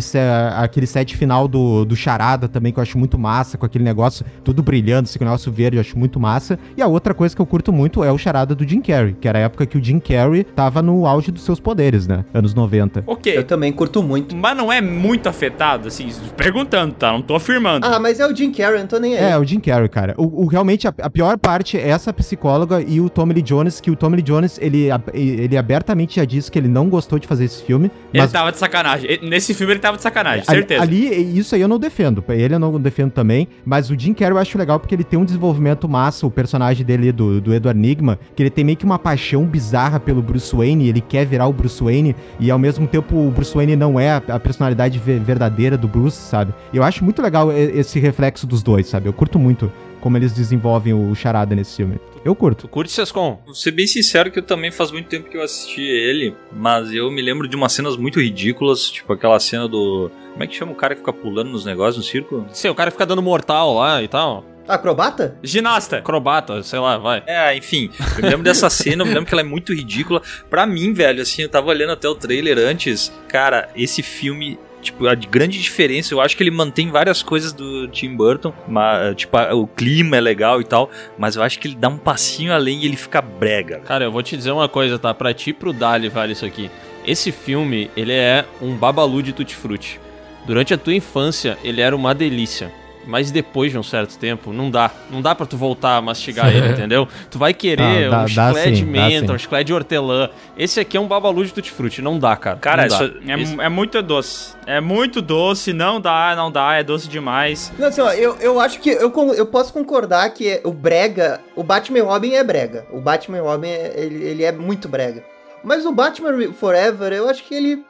aquele 0.55 0.85
set 0.85 1.17
final 1.17 1.47
do, 1.47 1.83
do 1.85 1.95
Charada 1.95 2.47
também, 2.47 2.71
que 2.71 2.77
eu 2.77 2.83
acho 2.83 2.99
muito 2.99 3.17
massa, 3.17 3.57
com 3.57 3.65
aquele 3.65 3.83
negócio 3.83 4.23
tudo 4.43 4.61
brilhando, 4.61 5.07
esse 5.09 5.19
negócio 5.19 5.51
verde, 5.51 5.77
eu 5.77 5.81
acho 5.81 5.97
muito 5.97 6.19
massa. 6.19 6.59
E 6.77 6.81
a 6.83 6.87
outra 6.87 7.13
coisa 7.15 7.35
que 7.35 7.41
eu 7.41 7.45
curto 7.47 7.73
muito 7.73 8.03
é 8.03 8.11
o 8.11 8.17
Charada 8.17 8.53
do 8.53 8.67
Jim 8.67 8.79
Carrey, 8.81 9.15
que 9.19 9.27
era 9.27 9.39
a 9.39 9.41
época 9.41 9.65
que 9.65 9.77
o 9.77 9.83
Jim 9.83 9.99
Carrey 9.99 10.43
tava 10.43 10.81
no 10.83 11.07
auge 11.07 11.31
dos 11.31 11.43
seus 11.43 11.59
poderes, 11.59 12.00
né? 12.07 12.25
Anos 12.33 12.53
90. 12.53 13.03
Ok. 13.07 13.35
Eu 13.37 13.43
também 13.43 13.71
curto 13.71 14.01
muito. 14.03 14.35
Mas 14.35 14.55
não 14.57 14.71
é 14.71 14.81
muito 14.81 15.27
afetado, 15.27 15.87
assim, 15.87 16.09
perguntando, 16.35 16.93
tá? 16.93 17.11
Não 17.11 17.21
tô 17.21 17.35
afirmando. 17.35 17.85
Ah, 17.85 17.99
mas 17.99 18.19
é 18.19 18.27
o 18.27 18.35
Jim 18.35 18.51
Carrey, 18.51 18.79
não 18.79 18.87
tô 18.87 18.97
nem 18.99 19.17
aí. 19.17 19.31
É, 19.31 19.37
o 19.37 19.43
Jim 19.43 19.59
Carrey, 19.59 19.87
cara. 19.89 20.13
O, 20.17 20.43
o- 20.43 20.47
realmente, 20.47 20.87
a, 20.87 20.93
a 21.01 21.09
pior 21.09 21.37
parte 21.37 21.77
é 21.77 21.89
essa 21.89 22.11
psicóloga 22.13 22.81
e 22.81 22.99
o 22.99 23.09
Tommy 23.09 23.33
Lee 23.33 23.41
Jones, 23.43 23.79
que 23.79 23.91
o 23.91 23.95
Tommy 23.95 24.17
Lee 24.17 24.23
Jones, 24.23 24.57
ele, 24.61 24.87
ele 25.13 25.57
abertamente 25.57 26.15
já 26.15 26.25
disse 26.25 26.51
que 26.51 26.57
ele 26.59 26.67
não 26.67 26.89
gostou 26.89 27.19
de 27.19 27.27
fazer 27.27 27.45
esse 27.45 27.63
filme. 27.63 27.91
Ele 28.13 28.21
Mas 28.23 28.31
tava 28.31 28.51
de 28.51 28.57
sacanagem. 28.57 29.09
Ele- 29.09 29.29
Nesse 29.29 29.53
filme 29.53 29.73
ele 29.73 29.79
tava 29.79 29.97
de 29.97 30.03
sacanagem, 30.03 30.43
Ali- 30.47 30.57
certeza. 30.59 30.81
Ali, 30.83 31.37
isso 31.39 31.55
aí 31.55 31.61
eu 31.61 31.67
não 31.67 31.79
defendo. 31.79 32.23
Ele 32.29 32.55
eu 32.55 32.59
não 32.59 32.79
defendo 32.79 33.11
também. 33.11 33.47
Mas 33.65 33.89
o 33.89 33.97
Jim 33.97 34.13
Carrey 34.13 34.33
eu 34.33 34.37
acho 34.37 34.57
legal 34.57 34.79
porque 34.79 34.95
ele 34.95 35.03
tem 35.03 35.17
um 35.19 35.25
desenvolvimento 35.25 35.87
massa, 35.87 36.25
o 36.25 36.31
personagem 36.31 36.85
dele, 36.85 37.11
do, 37.11 37.39
do 37.41 37.53
Edward 37.53 37.79
Nigma, 37.79 38.17
que 38.35 38.41
ele 38.43 38.49
tem 38.49 38.63
meio 38.63 38.77
que 38.77 38.85
uma 38.85 38.99
paixão 38.99 39.45
bizarra 39.45 39.99
pelo 39.99 40.21
Bruce 40.21 40.55
Wayne, 40.55 40.87
ele 40.89 41.01
quer 41.01 41.25
virar 41.25 41.47
o 41.47 41.53
Bruce 41.53 41.83
Wayne, 41.83 41.90
e 42.39 42.49
ao 42.51 42.57
mesmo 42.59 42.87
tempo 42.87 43.15
o 43.15 43.29
Bruce 43.31 43.53
Wayne 43.53 43.75
não 43.75 43.99
é 43.99 44.11
a, 44.11 44.17
a 44.29 44.39
personalidade 44.39 44.97
ve- 44.99 45.19
verdadeira 45.19 45.77
do 45.77 45.87
Bruce, 45.87 46.17
sabe? 46.17 46.53
Eu 46.73 46.83
acho 46.83 47.03
muito 47.03 47.21
legal 47.21 47.51
esse 47.51 47.99
reflexo 47.99 48.47
dos 48.47 48.61
dois, 48.63 48.87
sabe? 48.87 49.07
Eu 49.07 49.13
curto 49.13 49.37
muito 49.39 49.71
como 49.99 50.17
eles 50.17 50.33
desenvolvem 50.33 50.93
o 50.93 51.13
Charada 51.13 51.53
nesse 51.55 51.75
filme. 51.77 51.99
Eu 52.25 52.35
curto. 52.35 52.61
Tu 52.61 52.67
curte 52.67 52.91
Sescom? 52.91 53.39
Vou 53.45 53.53
ser 53.55 53.71
bem 53.71 53.85
sincero 53.87 54.31
que 54.31 54.39
eu 54.39 54.43
também 54.43 54.71
faz 54.71 54.91
muito 54.91 55.07
tempo 55.07 55.29
que 55.29 55.37
eu 55.37 55.41
assisti 55.43 55.81
ele, 55.81 56.35
mas 56.51 56.91
eu 56.91 57.11
me 57.11 57.21
lembro 57.21 57.47
de 57.47 57.55
umas 57.55 57.71
cenas 57.73 57.95
muito 57.97 58.19
ridículas, 58.19 58.89
tipo 58.89 59.11
aquela 59.13 59.39
cena 59.39 59.67
do. 59.67 60.09
Como 60.31 60.43
é 60.43 60.47
que 60.47 60.55
chama 60.55 60.71
o 60.71 60.75
cara 60.75 60.93
que 60.95 61.01
fica 61.01 61.13
pulando 61.13 61.49
nos 61.51 61.65
negócios 61.65 61.97
no 61.97 62.03
circo? 62.03 62.45
Sei, 62.51 62.69
o 62.71 62.75
cara 62.75 62.89
fica 62.91 63.05
dando 63.05 63.21
mortal 63.21 63.75
lá 63.75 64.01
e 64.01 64.07
tal. 64.07 64.43
Acrobata? 64.73 65.35
Ginasta. 65.43 65.97
Acrobata, 65.97 66.63
sei 66.63 66.79
lá, 66.79 66.97
vai. 66.97 67.23
É, 67.27 67.55
enfim, 67.55 67.89
eu 68.17 68.23
me 68.23 68.29
lembro 68.29 68.43
dessa 68.43 68.69
cena, 68.69 69.01
eu 69.03 69.05
me 69.07 69.13
lembro 69.13 69.25
que 69.27 69.33
ela 69.33 69.41
é 69.41 69.45
muito 69.45 69.73
ridícula. 69.73 70.21
Pra 70.49 70.65
mim, 70.65 70.93
velho, 70.93 71.21
assim, 71.21 71.41
eu 71.43 71.49
tava 71.49 71.67
olhando 71.67 71.91
até 71.93 72.07
o 72.07 72.15
trailer 72.15 72.57
antes, 72.57 73.11
cara, 73.27 73.69
esse 73.75 74.01
filme. 74.01 74.57
Tipo, 74.81 75.05
a 75.05 75.13
grande 75.13 75.61
diferença, 75.61 76.11
eu 76.11 76.19
acho 76.19 76.35
que 76.35 76.41
ele 76.41 76.49
mantém 76.49 76.89
várias 76.89 77.21
coisas 77.21 77.53
do 77.53 77.87
Tim 77.89 78.15
Burton, 78.15 78.51
mas, 78.67 79.15
tipo, 79.15 79.37
a- 79.37 79.53
o 79.53 79.67
clima 79.67 80.17
é 80.17 80.19
legal 80.19 80.59
e 80.59 80.63
tal, 80.63 80.89
mas 81.19 81.35
eu 81.35 81.43
acho 81.43 81.59
que 81.59 81.67
ele 81.67 81.75
dá 81.75 81.87
um 81.87 81.99
passinho 81.99 82.51
além 82.51 82.79
e 82.81 82.85
ele 82.87 82.95
fica 82.95 83.21
brega. 83.21 83.77
Cara, 83.81 84.05
eu 84.05 84.11
vou 84.11 84.23
te 84.23 84.35
dizer 84.35 84.49
uma 84.49 84.67
coisa, 84.67 84.97
tá? 84.97 85.13
Pra 85.13 85.35
ti 85.35 85.51
e 85.51 85.53
pro 85.53 85.71
Dali 85.71 86.09
vale 86.09 86.33
isso 86.33 86.43
aqui. 86.47 86.71
Esse 87.05 87.31
filme, 87.31 87.91
ele 87.95 88.11
é 88.11 88.43
um 88.59 88.75
babalu 88.75 89.21
de 89.21 89.33
tutti-frutti. 89.33 89.99
Durante 90.47 90.73
a 90.73 90.77
tua 90.79 90.95
infância, 90.95 91.59
ele 91.63 91.79
era 91.79 91.95
uma 91.95 92.15
delícia. 92.15 92.71
Mas 93.05 93.31
depois 93.31 93.71
de 93.71 93.77
um 93.77 93.83
certo 93.83 94.17
tempo, 94.17 94.53
não 94.53 94.69
dá. 94.69 94.91
Não 95.09 95.21
dá 95.21 95.33
pra 95.33 95.45
tu 95.45 95.57
voltar 95.57 95.97
a 95.97 96.01
mastigar 96.01 96.53
ele, 96.55 96.69
entendeu? 96.73 97.07
Tu 97.29 97.39
vai 97.39 97.53
querer 97.53 98.07
Ah, 98.07 98.09
dá- 98.09 98.17
um 98.17 98.33
dá 98.33 98.47
chiclete 98.47 98.71
de 98.71 98.77
sim, 98.77 98.85
menta, 98.85 99.33
um 99.33 99.37
chiclete 99.37 99.65
de 99.65 99.73
hortelã. 99.73 100.29
Esse 100.57 100.79
aqui 100.79 100.97
é 100.97 100.99
um 100.99 101.07
babalu 101.07 101.43
de 101.45 101.53
tutti-frutti. 101.53 102.01
Não 102.01 102.19
dá, 102.19 102.35
cara. 102.35 102.57
Cara, 102.57 102.87
dá. 102.87 103.03
É, 103.05 103.65
é 103.65 103.69
muito 103.69 104.01
doce. 104.03 104.53
É 104.67 104.79
muito 104.79 105.21
doce, 105.21 105.73
não 105.73 105.99
dá, 105.99 106.33
não 106.35 106.51
dá, 106.51 106.75
é 106.75 106.83
doce 106.83 107.07
demais. 107.07 107.73
Não, 107.79 107.87
assim, 107.87 108.01
ó, 108.01 108.11
eu, 108.11 108.35
eu 108.37 108.59
acho 108.59 108.79
que 108.79 108.89
eu, 108.91 109.11
eu 109.33 109.45
posso 109.47 109.73
concordar 109.73 110.29
que 110.29 110.47
é- 110.47 110.61
o 110.63 110.71
brega, 110.71 111.41
o 111.55 111.63
Batman 111.63 112.03
Robin 112.03 112.33
é 112.33 112.43
brega. 112.43 112.85
O 112.91 112.99
Batman 113.01 113.41
Robin, 113.41 113.67
é- 113.67 113.93
ele, 113.97 114.23
ele 114.23 114.43
é 114.43 114.51
muito 114.51 114.87
brega. 114.87 115.23
Mas 115.63 115.85
o 115.85 115.91
Batman 115.91 116.35
Re- 116.37 116.53
Forever, 116.53 117.11
eu 117.13 117.27
acho 117.29 117.43
que 117.43 117.53
ele, 117.55 117.83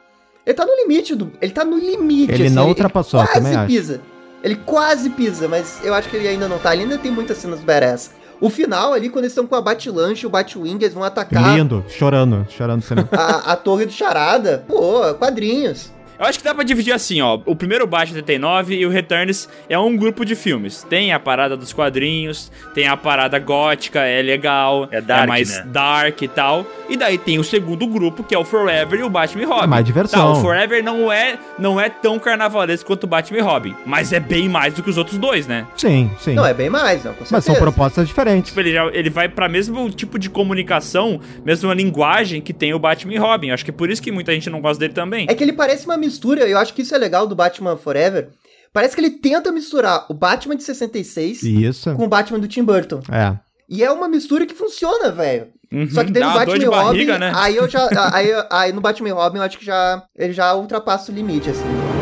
ele 0.46 0.54
tá 0.54 0.64
no 0.64 0.74
limite 0.74 1.14
do, 1.14 1.30
ele 1.40 1.52
tá 1.52 1.64
no 1.64 1.78
limite. 1.78 2.32
Ele 2.32 2.50
não 2.50 2.68
ultrapassou, 2.68 3.20
ele 3.20 3.28
também 3.28 3.52
quase 3.52 3.92
acho. 3.92 4.00
Ele 4.42 4.56
quase 4.56 5.10
pisa, 5.10 5.46
mas 5.46 5.80
eu 5.84 5.94
acho 5.94 6.08
que 6.08 6.16
ele 6.16 6.28
ainda 6.28 6.48
não 6.48 6.58
tá. 6.58 6.72
Ele 6.74 6.82
ainda 6.82 6.98
tem 6.98 7.10
muitas 7.10 7.38
cenas 7.38 7.60
badass. 7.60 8.10
O 8.40 8.50
final 8.50 8.92
ali, 8.92 9.08
quando 9.08 9.24
eles 9.24 9.32
estão 9.32 9.46
com 9.46 9.54
a 9.54 9.60
Batlanche 9.60 10.24
e 10.24 10.26
o 10.26 10.30
Batwing, 10.30 10.74
eles 10.74 10.92
vão 10.92 11.04
atacar 11.04 11.56
Lindo, 11.56 11.84
chorando, 11.88 12.44
chorando 12.50 12.82
a, 13.12 13.52
a 13.52 13.56
torre 13.56 13.86
do 13.86 13.92
Charada. 13.92 14.64
Pô, 14.66 15.14
quadrinhos. 15.14 15.92
Eu 16.22 16.28
acho 16.28 16.38
que 16.38 16.44
dá 16.44 16.54
pra 16.54 16.62
dividir 16.62 16.92
assim, 16.92 17.20
ó. 17.20 17.40
O 17.44 17.56
primeiro 17.56 17.84
Batman 17.84 18.18
89 18.18 18.76
e 18.76 18.86
o 18.86 18.90
Returns 18.90 19.48
é 19.68 19.76
um 19.76 19.96
grupo 19.96 20.24
de 20.24 20.36
filmes. 20.36 20.86
Tem 20.88 21.12
a 21.12 21.18
parada 21.18 21.56
dos 21.56 21.72
quadrinhos, 21.72 22.50
tem 22.72 22.86
a 22.86 22.96
parada 22.96 23.40
gótica, 23.40 24.00
é 24.04 24.22
legal, 24.22 24.86
É 24.92 25.00
dark, 25.00 25.26
mais 25.26 25.50
né? 25.58 25.64
dark 25.66 26.22
e 26.22 26.28
tal. 26.28 26.64
E 26.88 26.96
daí 26.96 27.18
tem 27.18 27.40
o 27.40 27.44
segundo 27.44 27.86
grupo, 27.88 28.22
que 28.22 28.34
é 28.34 28.38
o 28.38 28.44
Forever 28.44 29.00
e 29.00 29.02
o 29.02 29.10
Batman 29.10 29.42
e 29.42 29.44
Robin. 29.46 29.64
É 29.64 29.66
mais 29.66 29.84
diversão. 29.84 30.20
Tá, 30.34 30.38
o 30.38 30.40
Forever 30.40 30.84
não 30.84 31.10
é, 31.10 31.38
não 31.58 31.80
é 31.80 31.88
tão 31.88 32.18
carnavalesco 32.20 32.86
quanto 32.86 33.04
o 33.04 33.06
Batman 33.08 33.38
e 33.38 33.40
Robin, 33.42 33.74
mas 33.84 34.12
é 34.12 34.20
bem 34.20 34.48
mais 34.48 34.74
do 34.74 34.82
que 34.82 34.90
os 34.90 34.96
outros 34.98 35.18
dois, 35.18 35.48
né? 35.48 35.66
Sim, 35.76 36.08
sim. 36.20 36.34
Não, 36.34 36.46
é 36.46 36.54
bem 36.54 36.70
mais, 36.70 37.02
não, 37.02 37.14
com 37.14 37.20
Mas 37.20 37.28
são 37.30 37.40
certeza. 37.40 37.60
propostas 37.60 38.06
diferentes. 38.06 38.50
Tipo, 38.50 38.60
ele, 38.60 38.72
já- 38.72 38.86
ele 38.92 39.10
vai 39.10 39.28
pra 39.28 39.48
mesmo 39.48 39.90
tipo 39.90 40.18
de 40.20 40.30
comunicação, 40.30 41.18
mesma 41.44 41.74
linguagem 41.74 42.40
que 42.40 42.52
tem 42.52 42.72
o 42.74 42.78
Batman 42.78 43.14
e 43.14 43.18
Robin. 43.18 43.50
Acho 43.50 43.64
que 43.64 43.70
é 43.72 43.74
por 43.74 43.90
isso 43.90 44.00
que 44.00 44.12
muita 44.12 44.32
gente 44.32 44.48
não 44.48 44.60
gosta 44.60 44.78
dele 44.78 44.92
também. 44.92 45.26
É 45.28 45.34
que 45.34 45.42
ele 45.42 45.52
parece 45.52 45.84
uma 45.86 45.96
mistura, 45.96 46.11
eu 46.48 46.58
acho 46.58 46.74
que 46.74 46.82
isso 46.82 46.94
é 46.94 46.98
legal 46.98 47.26
do 47.26 47.34
Batman 47.34 47.76
Forever. 47.76 48.30
Parece 48.72 48.94
que 48.94 49.00
ele 49.00 49.10
tenta 49.10 49.52
misturar 49.52 50.06
o 50.08 50.14
Batman 50.14 50.56
de 50.56 50.62
66 50.62 51.42
Isso. 51.42 51.94
com 51.94 52.04
o 52.04 52.08
Batman 52.08 52.38
do 52.38 52.48
Tim 52.48 52.64
Burton. 52.64 53.00
É. 53.10 53.36
E 53.68 53.84
é 53.84 53.90
uma 53.90 54.08
mistura 54.08 54.46
que 54.46 54.54
funciona, 54.54 55.10
velho. 55.10 55.48
Uhum, 55.70 55.88
Só 55.90 56.04
que 56.04 56.10
daí 56.10 56.22
dá 56.22 56.28
no 56.28 56.36
uma 56.36 56.44
dor 56.44 56.58
Batman 56.58 56.58
de 56.58 56.64
Robin, 56.66 56.84
barriga, 56.84 57.18
né? 57.18 57.32
aí 57.34 57.56
eu 57.56 57.68
já. 57.68 57.88
aí, 58.12 58.28
aí 58.50 58.72
no 58.72 58.80
Batman 58.80 59.14
Robin 59.14 59.38
eu 59.38 59.42
acho 59.44 59.58
que 59.58 59.64
já. 59.64 60.02
Ele 60.16 60.32
já 60.32 60.54
ultrapassa 60.54 61.10
o 61.10 61.14
limite, 61.14 61.50
assim. 61.50 62.01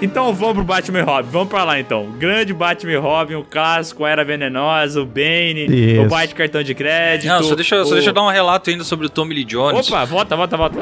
Então 0.00 0.32
vamos 0.32 0.54
pro 0.54 0.64
Batman 0.64 1.00
e 1.00 1.02
Robin, 1.02 1.28
vamos 1.30 1.48
pra 1.48 1.64
lá 1.64 1.80
então. 1.80 2.12
Grande 2.12 2.54
Batman 2.54 2.92
e 2.92 2.96
Robin, 2.96 3.34
o 3.34 3.44
clássico, 3.44 4.04
a 4.04 4.10
Era 4.10 4.24
Venenosa, 4.24 5.00
o 5.02 5.06
Bane, 5.06 5.66
Isso. 5.66 6.02
o 6.02 6.08
Bite 6.08 6.34
Cartão 6.36 6.62
de 6.62 6.72
Crédito. 6.74 7.28
Não, 7.28 7.42
só 7.42 7.54
deixa, 7.56 7.82
só 7.84 7.90
o- 7.90 7.94
deixa 7.94 8.10
eu 8.10 8.14
dar 8.14 8.22
um 8.22 8.30
relato 8.30 8.70
ainda 8.70 8.84
sobre 8.84 9.06
o 9.06 9.10
Tommy 9.10 9.34
Lee 9.34 9.44
Jones. 9.44 9.88
Opa, 9.88 10.04
volta, 10.04 10.36
volta, 10.36 10.56
volta. 10.56 10.78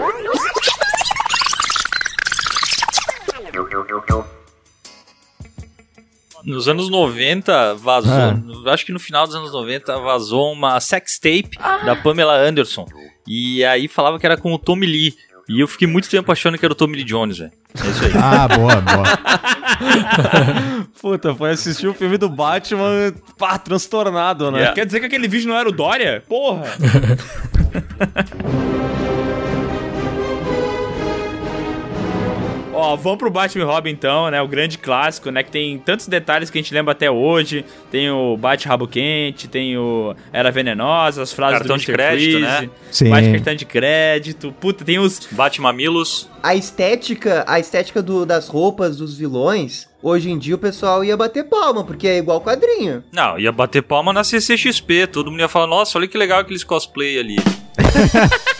Nos 6.45 6.69
anos 6.69 6.89
90, 6.89 7.75
vazou. 7.75 8.12
Ah. 8.12 8.73
Acho 8.73 8.87
que 8.87 8.93
no 8.93 9.01
final 9.01 9.27
dos 9.27 9.35
anos 9.35 9.53
90 9.53 9.99
vazou 9.99 10.53
uma 10.53 10.79
sex 10.79 11.19
tape 11.19 11.51
da 11.85 11.97
Pamela 11.97 12.37
Anderson. 12.37 12.87
E 13.27 13.64
aí 13.64 13.89
falava 13.89 14.19
que 14.21 14.27
era 14.27 14.37
com 14.37 14.53
o 14.53 14.59
Tommy 14.59 14.87
Lee. 14.87 15.14
E 15.49 15.61
eu 15.61 15.68
fiquei 15.68 15.86
muito 15.86 16.11
tempo 16.11 16.32
achando 16.32 16.59
que 16.59 16.64
era 16.64 16.72
o 16.72 16.76
Tommy 16.76 16.97
Lee 16.97 17.05
Jones, 17.05 17.38
velho. 17.38 17.53
É 17.74 17.88
isso 17.88 18.05
aí. 18.05 18.12
Ah, 18.16 18.49
boa, 18.49 18.80
boa. 18.80 19.05
Puta, 21.01 21.34
foi 21.34 21.51
assistir 21.51 21.86
o 21.86 21.94
filme 21.94 22.16
do 22.16 22.28
Batman, 22.28 23.12
pá, 23.38 23.59
transtornado, 23.59 24.51
né? 24.51 24.59
Yeah. 24.59 24.74
Quer 24.74 24.86
dizer 24.86 25.01
que 25.01 25.07
aquele 25.07 25.28
vídeo 25.28 25.49
não 25.49 25.57
era 25.57 25.68
o 25.68 25.72
Dória? 25.72 26.22
Porra! 26.28 26.64
Ó, 32.79 32.95
vamos 32.95 33.18
pro 33.18 33.31
Batman 33.31 33.64
e 33.64 33.66
Robin 33.66 33.91
então, 33.91 34.31
né? 34.31 34.43
O 34.43 34.47
grande 34.47 34.77
clássico, 34.77 35.31
né? 35.31 35.43
Que 35.43 35.51
tem 35.51 35.79
tantos 35.79 36.07
detalhes 36.09 36.51
que 36.51 36.59
a 36.59 36.61
gente 36.61 36.74
lembra 36.74 36.93
até 36.93 37.11
hoje. 37.11 37.64
Tem 37.91 38.11
o 38.11 38.37
Bate 38.37 38.68
Rabo 38.68 38.87
Quente, 38.87 39.49
tem 39.49 39.79
o 39.79 40.14
Era 40.31 40.51
Venenosa, 40.51 41.22
as 41.22 41.33
frases 41.33 41.59
Cartão 41.61 41.77
do 41.77 41.81
de 41.81 41.91
Mr. 41.91 41.97
crédito, 41.97 42.31
Freeze, 42.39 42.47
né? 42.66 42.70
Sim. 42.91 43.09
Bate 43.11 43.31
Cartão 43.33 43.55
de 43.55 43.64
Crédito. 43.64 44.55
Puta, 44.61 44.85
tem 44.85 44.99
os... 44.99 45.27
Bate 45.33 45.59
Mamilos. 45.61 46.29
A 46.43 46.55
estética, 46.55 47.45
a 47.49 47.59
estética 47.59 48.03
do- 48.03 48.27
das 48.27 48.47
roupas 48.47 48.99
dos 48.99 49.16
vilões, 49.16 49.89
hoje 50.03 50.31
em 50.31 50.39
dia 50.39 50.55
o 50.55 50.59
pessoal 50.59 51.03
ia 51.03 51.16
bater 51.16 51.45
palma, 51.49 51.83
porque 51.83 52.07
é 52.07 52.18
igual 52.18 52.43
quadrinho. 52.43 53.03
Não, 53.11 53.39
ia 53.39 53.51
bater 53.51 53.83
palma 53.83 54.12
na 54.12 54.22
CCXP. 54.22 55.07
Todo 55.07 55.31
mundo 55.31 55.41
ia 55.41 55.49
falar, 55.49 55.66
nossa, 55.66 55.97
olha 55.99 56.07
que 56.07 56.18
legal 56.18 56.41
aqueles 56.41 56.62
cosplay 56.62 57.18
ali. 57.18 57.37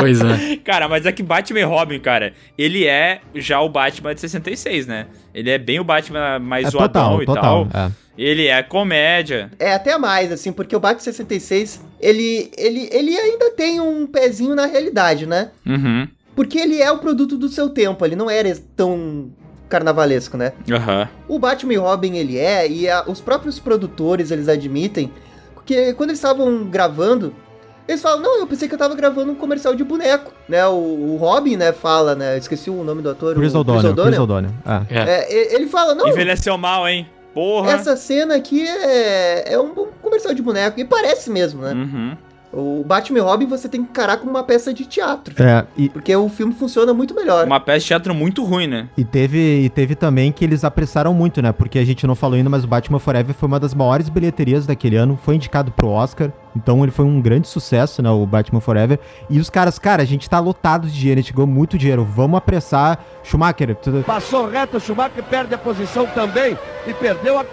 Pois 0.00 0.20
é. 0.20 0.56
Cara, 0.64 0.88
mas 0.88 1.06
é 1.06 1.12
que 1.12 1.22
Batman 1.22 1.60
e 1.60 1.64
Robin, 1.64 1.98
cara, 2.00 2.32
ele 2.56 2.86
é 2.86 3.20
já 3.34 3.60
o 3.60 3.68
Batman 3.68 4.14
de 4.14 4.20
66, 4.20 4.86
né? 4.86 5.06
Ele 5.34 5.50
é 5.50 5.58
bem 5.58 5.78
o 5.80 5.84
Batman 5.84 6.38
mais 6.38 6.66
É 6.66 6.70
zoadão 6.70 7.18
total, 7.18 7.22
e 7.22 7.26
total. 7.26 7.66
tal. 7.66 7.86
É. 7.88 7.90
Ele 8.18 8.46
é 8.46 8.62
comédia. 8.62 9.50
É 9.58 9.74
até 9.74 9.98
mais, 9.98 10.32
assim, 10.32 10.50
porque 10.52 10.74
o 10.74 10.80
Batman 10.80 11.00
66, 11.00 11.82
ele, 12.00 12.50
ele, 12.56 12.88
ele 12.90 13.16
ainda 13.16 13.50
tem 13.50 13.78
um 13.80 14.06
pezinho 14.06 14.54
na 14.54 14.64
realidade, 14.66 15.26
né? 15.26 15.50
Uhum. 15.66 16.08
Porque 16.34 16.58
ele 16.58 16.80
é 16.80 16.90
o 16.90 16.98
produto 16.98 17.36
do 17.36 17.48
seu 17.48 17.68
tempo, 17.70 18.04
ele 18.04 18.16
não 18.16 18.30
era 18.30 18.56
tão 18.74 19.30
carnavalesco, 19.68 20.36
né? 20.36 20.52
Aham. 20.70 21.08
O 21.28 21.38
Batman 21.38 21.74
e 21.74 21.76
Robin 21.76 22.16
ele 22.16 22.38
é, 22.38 22.68
e 22.70 22.88
a- 22.88 23.04
os 23.06 23.20
próprios 23.20 23.58
produtores 23.58 24.30
eles 24.30 24.48
admitem 24.48 25.10
Porque 25.54 25.92
quando 25.94 26.10
eles 26.10 26.18
estavam 26.20 26.64
gravando, 26.66 27.34
eles 27.88 28.02
falam, 28.02 28.20
não, 28.20 28.40
eu 28.40 28.46
pensei 28.46 28.68
que 28.68 28.74
eu 28.74 28.78
tava 28.78 28.94
gravando 28.94 29.30
um 29.32 29.34
comercial 29.34 29.74
de 29.74 29.84
boneco, 29.84 30.32
né? 30.48 30.66
O, 30.66 30.72
o 30.72 31.16
Robin, 31.16 31.56
né, 31.56 31.72
fala, 31.72 32.14
né? 32.14 32.36
Esqueci 32.36 32.68
o 32.68 32.82
nome 32.82 33.02
do 33.02 33.10
ator. 33.10 33.34
Chris 33.34 33.54
o, 33.54 33.60
O'Donnell. 33.60 33.94
Chris 33.94 34.18
O'Donnell. 34.18 34.52
Ah. 34.64 34.82
É, 34.90 35.32
e- 35.32 35.54
ele 35.54 35.66
fala, 35.66 35.94
não, 35.94 36.08
Envelheceu 36.08 36.58
mal, 36.58 36.88
hein? 36.88 37.06
Porra. 37.32 37.72
essa 37.72 37.96
cena 37.96 38.34
aqui 38.34 38.66
é, 38.66 39.52
é 39.52 39.58
um 39.58 39.68
comercial 40.00 40.32
de 40.32 40.40
boneco. 40.40 40.80
E 40.80 40.84
parece 40.84 41.30
mesmo, 41.30 41.60
né? 41.62 41.72
Uhum. 41.74 42.16
O 42.52 42.82
Batman 42.82 43.18
e 43.18 43.20
Robin 43.20 43.44
você 43.44 43.68
tem 43.68 43.84
que 43.84 43.90
encarar 43.90 44.16
como 44.16 44.30
uma 44.30 44.42
peça 44.42 44.72
de 44.72 44.86
teatro. 44.86 45.34
É, 45.42 45.66
e, 45.76 45.90
Porque 45.90 46.16
o 46.16 46.28
filme 46.30 46.54
funciona 46.54 46.94
muito 46.94 47.14
melhor. 47.14 47.46
Uma 47.46 47.60
peça 47.60 47.80
de 47.80 47.84
teatro 47.86 48.14
muito 48.14 48.42
ruim, 48.42 48.66
né? 48.66 48.88
E 48.96 49.04
teve, 49.04 49.64
e 49.64 49.68
teve 49.68 49.94
também 49.94 50.32
que 50.32 50.42
eles 50.42 50.64
apressaram 50.64 51.12
muito, 51.12 51.42
né? 51.42 51.52
Porque 51.52 51.78
a 51.78 51.84
gente 51.84 52.06
não 52.06 52.14
falou 52.14 52.36
ainda, 52.36 52.48
mas 52.48 52.64
o 52.64 52.66
Batman 52.66 52.98
Forever 52.98 53.34
foi 53.34 53.46
uma 53.46 53.60
das 53.60 53.74
maiores 53.74 54.08
bilheterias 54.08 54.64
daquele 54.66 54.96
ano. 54.96 55.18
Foi 55.22 55.34
indicado 55.34 55.70
pro 55.70 55.88
Oscar. 55.88 56.32
Então 56.56 56.82
ele 56.82 56.90
foi 56.90 57.04
um 57.04 57.20
grande 57.20 57.46
sucesso, 57.46 58.02
né? 58.02 58.10
O 58.10 58.26
Batman 58.26 58.60
Forever. 58.60 58.98
E 59.28 59.38
os 59.38 59.50
caras, 59.50 59.78
cara, 59.78 60.02
a 60.02 60.06
gente 60.06 60.28
tá 60.28 60.40
lotado 60.40 60.86
de 60.86 60.94
dinheiro, 60.94 61.20
a 61.20 61.22
gente 61.22 61.32
ganhou 61.32 61.46
muito 61.46 61.76
dinheiro. 61.76 62.04
Vamos 62.04 62.38
apressar. 62.38 62.98
Schumacher, 63.22 63.76
Passou 64.06 64.48
reto, 64.48 64.78
Schumacher 64.80 65.22
perde 65.24 65.54
a 65.54 65.58
posição 65.58 66.06
também 66.06 66.56
e 66.86 66.94
perdeu 66.94 67.38
a, 67.38 67.44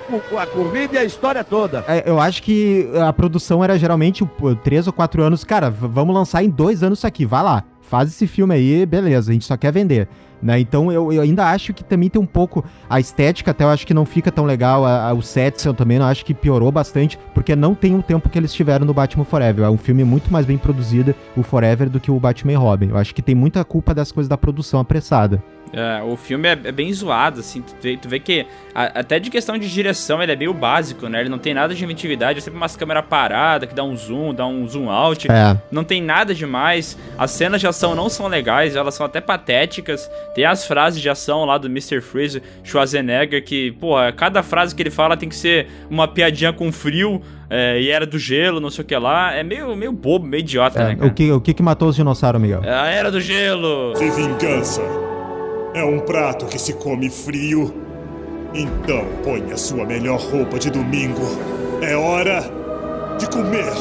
a 0.42 0.46
corrida 0.46 0.96
e 0.96 0.98
a 0.98 1.04
história 1.04 1.44
toda. 1.44 1.84
É, 1.88 2.08
eu 2.08 2.20
acho 2.20 2.42
que 2.44 2.90
a 3.02 3.12
produção 3.12 3.64
era 3.64 3.78
geralmente 3.78 4.28
três 4.64 4.88
ou 4.88 4.94
quatro 4.94 5.22
anos. 5.22 5.44
Cara, 5.44 5.70
vamos 5.70 6.16
lançar 6.16 6.44
em 6.44 6.50
dois 6.50 6.84
anos 6.84 7.00
isso 7.00 7.08
aqui, 7.08 7.26
vai 7.26 7.44
lá. 7.44 7.64
Faz 7.82 8.10
esse 8.10 8.26
filme 8.26 8.56
aí, 8.56 8.86
beleza, 8.86 9.32
a 9.32 9.34
gente 9.34 9.46
só 9.46 9.58
quer 9.58 9.72
vender. 9.72 10.08
Né? 10.44 10.60
Então 10.60 10.92
eu, 10.92 11.12
eu 11.14 11.22
ainda 11.22 11.46
acho 11.50 11.74
que 11.74 11.84
também 11.84 12.10
tem 12.10 12.22
um 12.22 12.26
pouco 12.26 12.66
a 12.90 13.00
estética, 13.00 13.52
até 13.52 13.64
eu 13.64 13.70
acho 13.70 13.88
que 13.88 13.94
não 13.94 14.06
fica 14.06 14.30
tão 14.32 14.44
legal. 14.44 14.86
A, 14.86 15.10
a- 15.10 15.14
o 15.14 15.22
set 15.22 15.66
eu 15.66 15.74
também 15.74 15.98
não 15.98 16.06
acho 16.06 16.26
que 16.26 16.34
piorou 16.34 16.70
bastante, 16.72 17.18
porque 17.34 17.56
não 17.56 17.74
tem 17.74 17.96
o 17.96 18.04
tempo 18.04 18.28
que 18.30 18.38
eles 18.38 18.54
tiveram 18.54 18.86
no 18.86 18.94
Batman 18.94 19.24
Forever. 19.24 19.66
É 19.66 19.70
um 19.70 19.78
filme 19.78 20.04
muito 20.04 20.32
mais 20.32 20.46
bem 20.46 20.58
produzido, 20.58 21.16
o 21.38 21.44
Forever, 21.44 21.90
do 21.90 22.00
que 22.00 22.12
o 22.12 22.20
Batman 22.20 22.52
e 22.52 22.56
Robin. 22.56 22.90
Eu 22.90 22.98
acho 22.98 23.16
que 23.16 23.22
tem 23.22 23.34
muita 23.34 23.64
culpa 23.64 23.94
das 23.94 24.12
coisas 24.12 24.28
da 24.28 24.38
produção 24.38 24.80
apressada. 24.80 25.42
É, 25.74 26.04
o 26.04 26.16
filme 26.16 26.48
é, 26.48 26.52
é 26.66 26.72
bem 26.72 26.94
zoado, 26.94 27.40
assim, 27.40 27.62
tu 27.64 27.76
vê, 27.82 27.98
tu 27.98 28.08
vê 28.08 28.20
que 28.20 28.46
a- 28.76 29.00
até 29.00 29.18
de 29.18 29.32
questão 29.32 29.58
de 29.58 29.68
direção 29.68 30.22
ele 30.22 30.32
é 30.32 30.36
meio 30.36 30.54
básico, 30.54 31.08
né? 31.08 31.20
Ele 31.22 31.30
não 31.30 31.40
tem 31.40 31.52
nada 31.54 31.74
de 31.74 31.84
inventividade, 31.84 32.38
é 32.38 32.42
sempre 32.42 32.58
umas 32.58 32.76
câmeras 32.76 33.04
paradas 33.10 33.68
que 33.68 33.74
dá 33.74 33.84
um 33.84 33.96
zoom, 33.98 34.36
dá 34.36 34.46
um 34.46 34.68
zoom 34.68 34.90
out. 34.92 35.30
É. 35.32 35.58
Não 35.72 35.84
tem 35.84 36.00
nada 36.02 36.34
demais. 36.36 36.96
As 37.18 37.32
cenas 37.32 37.60
de 37.60 37.66
ação 37.68 37.96
não 37.96 38.08
são 38.08 38.28
legais, 38.28 38.76
elas 38.76 38.94
são 38.94 39.04
até 39.06 39.20
patéticas. 39.20 40.10
Tem 40.36 40.46
as 40.46 40.66
frases 40.68 41.02
de 41.02 41.10
ação 41.10 41.44
lá 41.44 41.58
do 41.58 41.68
Mr. 41.68 42.02
Freeze, 42.02 42.42
Schwarzenegger, 42.64 43.44
que, 43.44 43.72
porra, 43.74 44.12
cada 44.12 44.44
frase 44.44 44.76
que 44.76 44.82
ele 44.84 44.92
fala 44.92 45.18
tem 45.18 45.28
que 45.30 45.36
ser 45.36 45.68
uma 45.90 46.08
piadinha 46.08 46.54
com 46.54 46.72
frio. 46.72 47.22
é, 47.50 47.80
e 47.80 47.90
era 47.90 48.04
do 48.06 48.18
gelo, 48.18 48.60
não 48.60 48.70
sei 48.72 48.84
o 48.84 48.88
que 48.88 48.96
lá. 48.96 49.32
É 49.34 49.44
meio, 49.44 49.76
meio 49.76 49.92
bobo, 49.92 50.26
meio 50.26 50.40
idiota, 50.42 50.84
né, 50.84 50.92
É, 50.94 50.96
cara? 50.96 51.08
o, 51.08 51.14
que, 51.14 51.32
o 51.32 51.40
que 51.42 51.54
que 51.54 51.62
matou 51.62 51.88
os 51.90 51.96
dinossauros, 51.96 52.42
Miguel? 52.42 52.62
É 52.64 52.74
a 52.74 52.88
era 52.88 53.12
do 53.12 53.22
gelo. 53.22 53.96
Se 53.96 54.10
vingança 54.10 54.82
é 55.74 55.84
um 55.84 56.00
prato 56.00 56.46
que 56.46 56.60
se 56.60 56.74
come 56.74 57.10
frio, 57.10 57.74
então 58.54 59.06
ponha 59.24 59.58
sua 59.58 59.86
melhor 59.86 60.20
roupa 60.20 60.60
de 60.60 60.70
domingo. 60.70 61.22
É 61.82 61.96
hora 61.96 62.42
de 63.18 63.28
comer. 63.28 63.72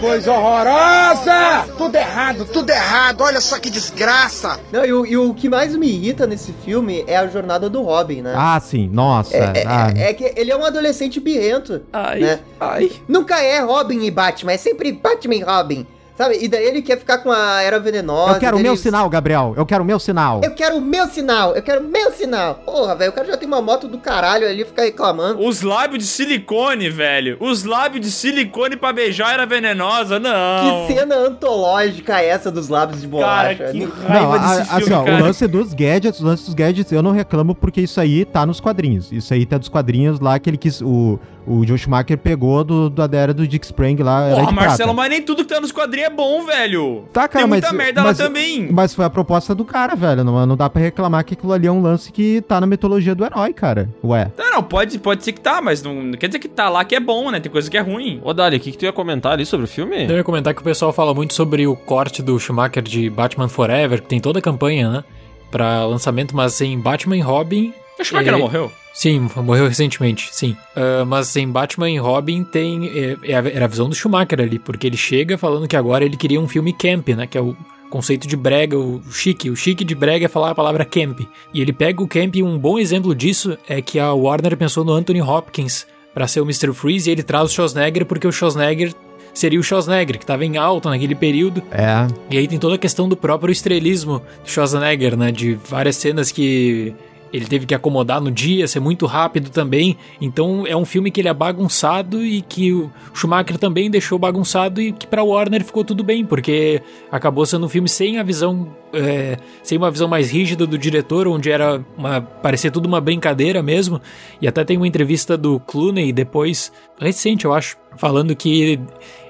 Coisa 0.00 0.32
horrorosa! 0.32 1.66
Tudo 1.78 1.94
errado, 1.96 2.44
tudo 2.46 2.70
errado. 2.70 3.22
Olha 3.22 3.40
só 3.40 3.58
que 3.58 3.70
desgraça. 3.70 4.58
Não, 4.72 4.84
e 4.84 4.92
o, 4.92 5.06
e 5.06 5.16
o 5.16 5.32
que 5.34 5.48
mais 5.48 5.74
me 5.76 5.86
irrita 5.86 6.26
nesse 6.26 6.52
filme 6.64 7.04
é 7.06 7.16
a 7.16 7.26
jornada 7.26 7.68
do 7.70 7.82
Robin, 7.82 8.22
né? 8.22 8.34
Ah, 8.36 8.60
sim, 8.60 8.88
nossa. 8.92 9.36
É, 9.36 9.52
é- 9.60 9.64
ah, 9.66 9.92
é 9.96 10.12
que 10.12 10.32
ele 10.36 10.50
é 10.50 10.56
um 10.56 10.64
adolescente 10.64 11.20
birrento. 11.20 11.82
Ai, 11.92 12.20
né? 12.20 12.40
ai. 12.60 12.90
Nunca 13.08 13.40
é 13.40 13.60
Robin 13.60 14.02
e 14.02 14.10
Batman, 14.10 14.52
é 14.52 14.56
sempre 14.58 14.92
Batman 14.92 15.34
e 15.36 15.42
Robin. 15.42 15.86
Sabe? 16.16 16.38
E 16.42 16.46
daí 16.46 16.64
ele 16.64 16.82
quer 16.82 16.98
ficar 16.98 17.18
com 17.18 17.32
a 17.32 17.62
Era 17.62 17.80
Venenosa. 17.80 18.36
eu 18.36 18.40
quero 18.40 18.56
o 18.56 18.60
meu 18.60 18.72
ele- 18.72 18.80
sinal, 18.80 19.08
Gabriel. 19.08 19.54
Eu 19.56 19.64
quero 19.64 19.82
o 19.82 19.86
meu 19.86 19.98
sinal. 19.98 20.40
Eu 20.44 20.50
quero 20.54 20.76
o 20.76 20.80
meu 20.80 21.06
sinal, 21.08 21.54
eu 21.56 21.62
quero 21.62 21.80
o 21.80 21.88
meu 21.88 22.12
sinal. 22.12 22.54
Porra, 22.66 22.94
velho, 22.94 23.10
o 23.10 23.14
cara 23.14 23.26
já 23.28 23.36
tem 23.36 23.48
uma 23.48 23.62
moto 23.62 23.88
do 23.88 23.96
caralho 23.98 24.46
ali, 24.46 24.64
fica 24.64 24.82
reclamando. 24.82 25.42
Os 25.44 25.62
lábios 25.62 25.98
de 26.04 26.08
silicone, 26.10 26.90
velho. 26.90 27.36
Os 27.40 27.64
lábios 27.64 28.04
de 28.04 28.10
silicone 28.12 28.76
pra 28.76 28.92
beijar 28.92 29.32
era 29.32 29.46
venenosa, 29.46 30.18
não. 30.20 30.86
Que 30.86 30.94
cena 30.94 31.14
antológica 31.16 32.20
é 32.20 32.26
essa 32.28 32.50
dos 32.50 32.68
lábios 32.68 33.00
de 33.00 33.06
bolacha? 33.06 33.56
Cara, 33.56 33.72
que 33.72 33.84
raiva 33.84 34.38
Não, 34.38 34.48
desse 34.48 34.60
a- 34.60 34.64
filme, 34.80 34.82
assim, 34.82 35.10
ó, 35.10 35.14
o 35.16 35.20
lance 35.22 35.46
dos 35.46 35.74
gadgets, 35.74 36.20
o 36.20 36.24
lance 36.24 36.44
dos 36.44 36.54
gadgets, 36.54 36.92
eu 36.92 37.02
não 37.02 37.12
reclamo 37.12 37.54
porque 37.54 37.80
isso 37.80 38.00
aí 38.00 38.24
tá 38.24 38.44
nos 38.46 38.60
quadrinhos. 38.60 39.10
Isso 39.10 39.32
aí 39.34 39.44
tá 39.46 39.58
dos 39.58 39.68
quadrinhos 39.68 40.20
lá 40.20 40.38
que 40.38 40.48
ele 40.50 40.56
quis. 40.56 40.80
O, 40.80 41.18
o 41.46 41.66
Joe 41.66 41.76
Schumacher 41.76 42.16
pegou 42.18 42.62
do, 42.62 42.88
da 42.88 43.08
era 43.18 43.34
do 43.34 43.46
Dick 43.48 43.64
Sprang 43.66 44.00
lá. 44.02 44.26
era 44.26 44.36
Porra, 44.36 44.46
de 44.48 44.54
Marcelo, 44.54 44.76
prata. 44.76 44.94
mas 44.94 45.10
nem 45.10 45.22
tudo 45.22 45.44
que 45.44 45.52
tá 45.52 45.60
nos 45.60 45.72
quadrinhos 45.72 46.01
é 46.02 46.10
bom, 46.10 46.44
velho. 46.44 47.04
Tá, 47.12 47.28
cara, 47.28 47.44
Tem 47.44 47.50
mas, 47.50 47.60
muita 47.62 47.72
merda 47.72 48.02
mas, 48.02 48.18
lá 48.18 48.24
também. 48.26 48.68
Mas 48.70 48.94
foi 48.94 49.04
a 49.04 49.10
proposta 49.10 49.54
do 49.54 49.64
cara, 49.64 49.94
velho. 49.94 50.24
Não, 50.24 50.46
não 50.46 50.56
dá 50.56 50.68
pra 50.68 50.82
reclamar 50.82 51.24
que 51.24 51.34
aquilo 51.34 51.52
ali 51.52 51.66
é 51.66 51.72
um 51.72 51.82
lance 51.82 52.12
que 52.12 52.40
tá 52.42 52.60
na 52.60 52.66
mitologia 52.66 53.14
do 53.14 53.24
herói, 53.24 53.52
cara. 53.52 53.88
Ué. 54.04 54.30
Não, 54.36 54.50
não, 54.52 54.62
pode, 54.62 54.98
pode 54.98 55.24
ser 55.24 55.32
que 55.32 55.40
tá, 55.40 55.60
mas 55.60 55.82
não, 55.82 55.94
não 55.94 56.12
quer 56.18 56.26
dizer 56.26 56.38
que 56.38 56.48
tá 56.48 56.68
lá 56.68 56.84
que 56.84 56.94
é 56.94 57.00
bom, 57.00 57.30
né? 57.30 57.40
Tem 57.40 57.50
coisa 57.50 57.70
que 57.70 57.76
é 57.76 57.80
ruim. 57.80 58.20
Ô, 58.24 58.32
Dali, 58.32 58.56
o 58.56 58.60
que, 58.60 58.72
que 58.72 58.78
tu 58.78 58.84
ia 58.84 58.92
comentar 58.92 59.32
ali 59.32 59.46
sobre 59.46 59.64
o 59.64 59.68
filme? 59.68 60.04
Eu 60.04 60.16
ia 60.16 60.24
comentar 60.24 60.54
que 60.54 60.60
o 60.60 60.64
pessoal 60.64 60.92
fala 60.92 61.14
muito 61.14 61.34
sobre 61.34 61.66
o 61.66 61.76
corte 61.76 62.22
do 62.22 62.38
Schumacher 62.38 62.82
de 62.82 63.08
Batman 63.08 63.48
Forever, 63.48 64.02
que 64.02 64.08
tem 64.08 64.20
toda 64.20 64.38
a 64.38 64.42
campanha, 64.42 64.90
né? 64.90 65.04
Pra 65.50 65.84
lançamento, 65.84 66.34
mas 66.34 66.60
em 66.60 66.78
Batman 66.78 67.16
e 67.16 67.20
Robin. 67.20 67.74
O 68.02 68.04
Schumacher 68.04 68.28
é- 68.28 68.32
não 68.32 68.38
morreu? 68.40 68.72
Sim, 68.92 69.26
morreu 69.36 69.66
recentemente, 69.68 70.28
sim. 70.32 70.54
Ah, 70.76 71.04
mas 71.06 71.34
em 71.36 71.48
Batman 71.48 71.90
e 71.90 71.98
Robin 71.98 72.44
tem. 72.44 72.86
é- 72.88 73.16
é 73.22 73.32
era 73.32 73.64
a 73.64 73.68
visão 73.68 73.88
do 73.88 73.94
Schumacher 73.94 74.40
ali, 74.40 74.58
porque 74.58 74.86
ele 74.86 74.96
chega 74.96 75.38
falando 75.38 75.66
que 75.66 75.76
agora 75.76 76.04
ele 76.04 76.16
queria 76.16 76.40
um 76.40 76.46
filme 76.48 76.72
camp, 76.72 77.08
né? 77.10 77.26
Que 77.26 77.38
é 77.38 77.40
o 77.40 77.56
conceito 77.88 78.26
de 78.28 78.36
brega, 78.36 78.78
o 78.78 79.02
chique. 79.10 79.48
O 79.50 79.56
chique 79.56 79.84
de 79.84 79.94
brega 79.94 80.26
é 80.26 80.28
falar 80.28 80.50
a 80.50 80.54
palavra 80.54 80.84
camp. 80.84 81.20
E 81.54 81.60
ele 81.60 81.72
pega 81.72 82.02
o 82.02 82.08
camp 82.08 82.36
e 82.36 82.42
um 82.42 82.58
bom 82.58 82.78
exemplo 82.78 83.14
disso 83.14 83.56
é 83.68 83.80
que 83.82 83.98
a 83.98 84.12
Warner 84.12 84.56
pensou 84.56 84.84
no 84.84 84.92
Anthony 84.92 85.20
Hopkins 85.22 85.86
pra 86.14 86.26
ser 86.26 86.40
o 86.40 86.44
Mr. 86.44 86.72
Freeze 86.74 87.08
e 87.08 87.12
ele 87.12 87.22
traz 87.22 87.50
o 87.50 87.54
Schwarzenegger 87.54 88.04
porque 88.06 88.26
o 88.26 88.32
Schwarzenegger 88.32 88.94
seria 89.34 89.58
o 89.58 89.62
Schwarzenegger, 89.62 90.18
que 90.18 90.26
tava 90.26 90.44
em 90.44 90.56
alta 90.58 90.90
naquele 90.90 91.14
período. 91.14 91.62
É. 91.70 92.06
E 92.30 92.36
aí 92.36 92.46
tem 92.46 92.58
toda 92.58 92.74
a 92.74 92.78
questão 92.78 93.08
do 93.08 93.16
próprio 93.16 93.50
estrelismo 93.52 94.20
do 94.44 94.50
Schwarzenegger, 94.50 95.16
né? 95.16 95.30
De 95.32 95.54
várias 95.54 95.96
cenas 95.96 96.30
que 96.30 96.94
ele 97.32 97.46
teve 97.46 97.64
que 97.64 97.74
acomodar 97.74 98.20
no 98.20 98.30
dia, 98.30 98.68
ser 98.68 98.80
muito 98.80 99.06
rápido 99.06 99.50
também. 99.50 99.96
Então 100.20 100.66
é 100.66 100.76
um 100.76 100.84
filme 100.84 101.10
que 101.10 101.20
ele 101.20 101.28
é 101.28 101.34
bagunçado 101.34 102.24
e 102.24 102.42
que 102.42 102.72
o 102.72 102.90
Schumacher 103.14 103.56
também 103.56 103.90
deixou 103.90 104.18
bagunçado 104.18 104.80
e 104.82 104.92
que 104.92 105.06
pra 105.06 105.22
Warner 105.24 105.64
ficou 105.64 105.84
tudo 105.84 106.04
bem, 106.04 106.26
porque 106.26 106.82
acabou 107.10 107.46
sendo 107.46 107.64
um 107.66 107.68
filme 107.68 107.88
sem 107.88 108.18
a 108.18 108.22
visão. 108.22 108.68
é, 108.92 109.38
sem 109.62 109.78
uma 109.78 109.90
visão 109.90 110.06
mais 110.06 110.30
rígida 110.30 110.66
do 110.66 110.76
diretor, 110.76 111.26
onde 111.26 111.50
era 111.50 111.82
uma, 111.96 112.20
parecia 112.20 112.70
tudo 112.70 112.86
uma 112.86 113.00
brincadeira 113.00 113.62
mesmo. 113.62 114.00
E 114.40 114.46
até 114.46 114.62
tem 114.64 114.76
uma 114.76 114.86
entrevista 114.86 115.36
do 115.36 115.58
Clooney 115.60 116.12
depois, 116.12 116.70
recente 117.00 117.46
eu 117.46 117.54
acho, 117.54 117.78
falando 117.96 118.36
que 118.36 118.78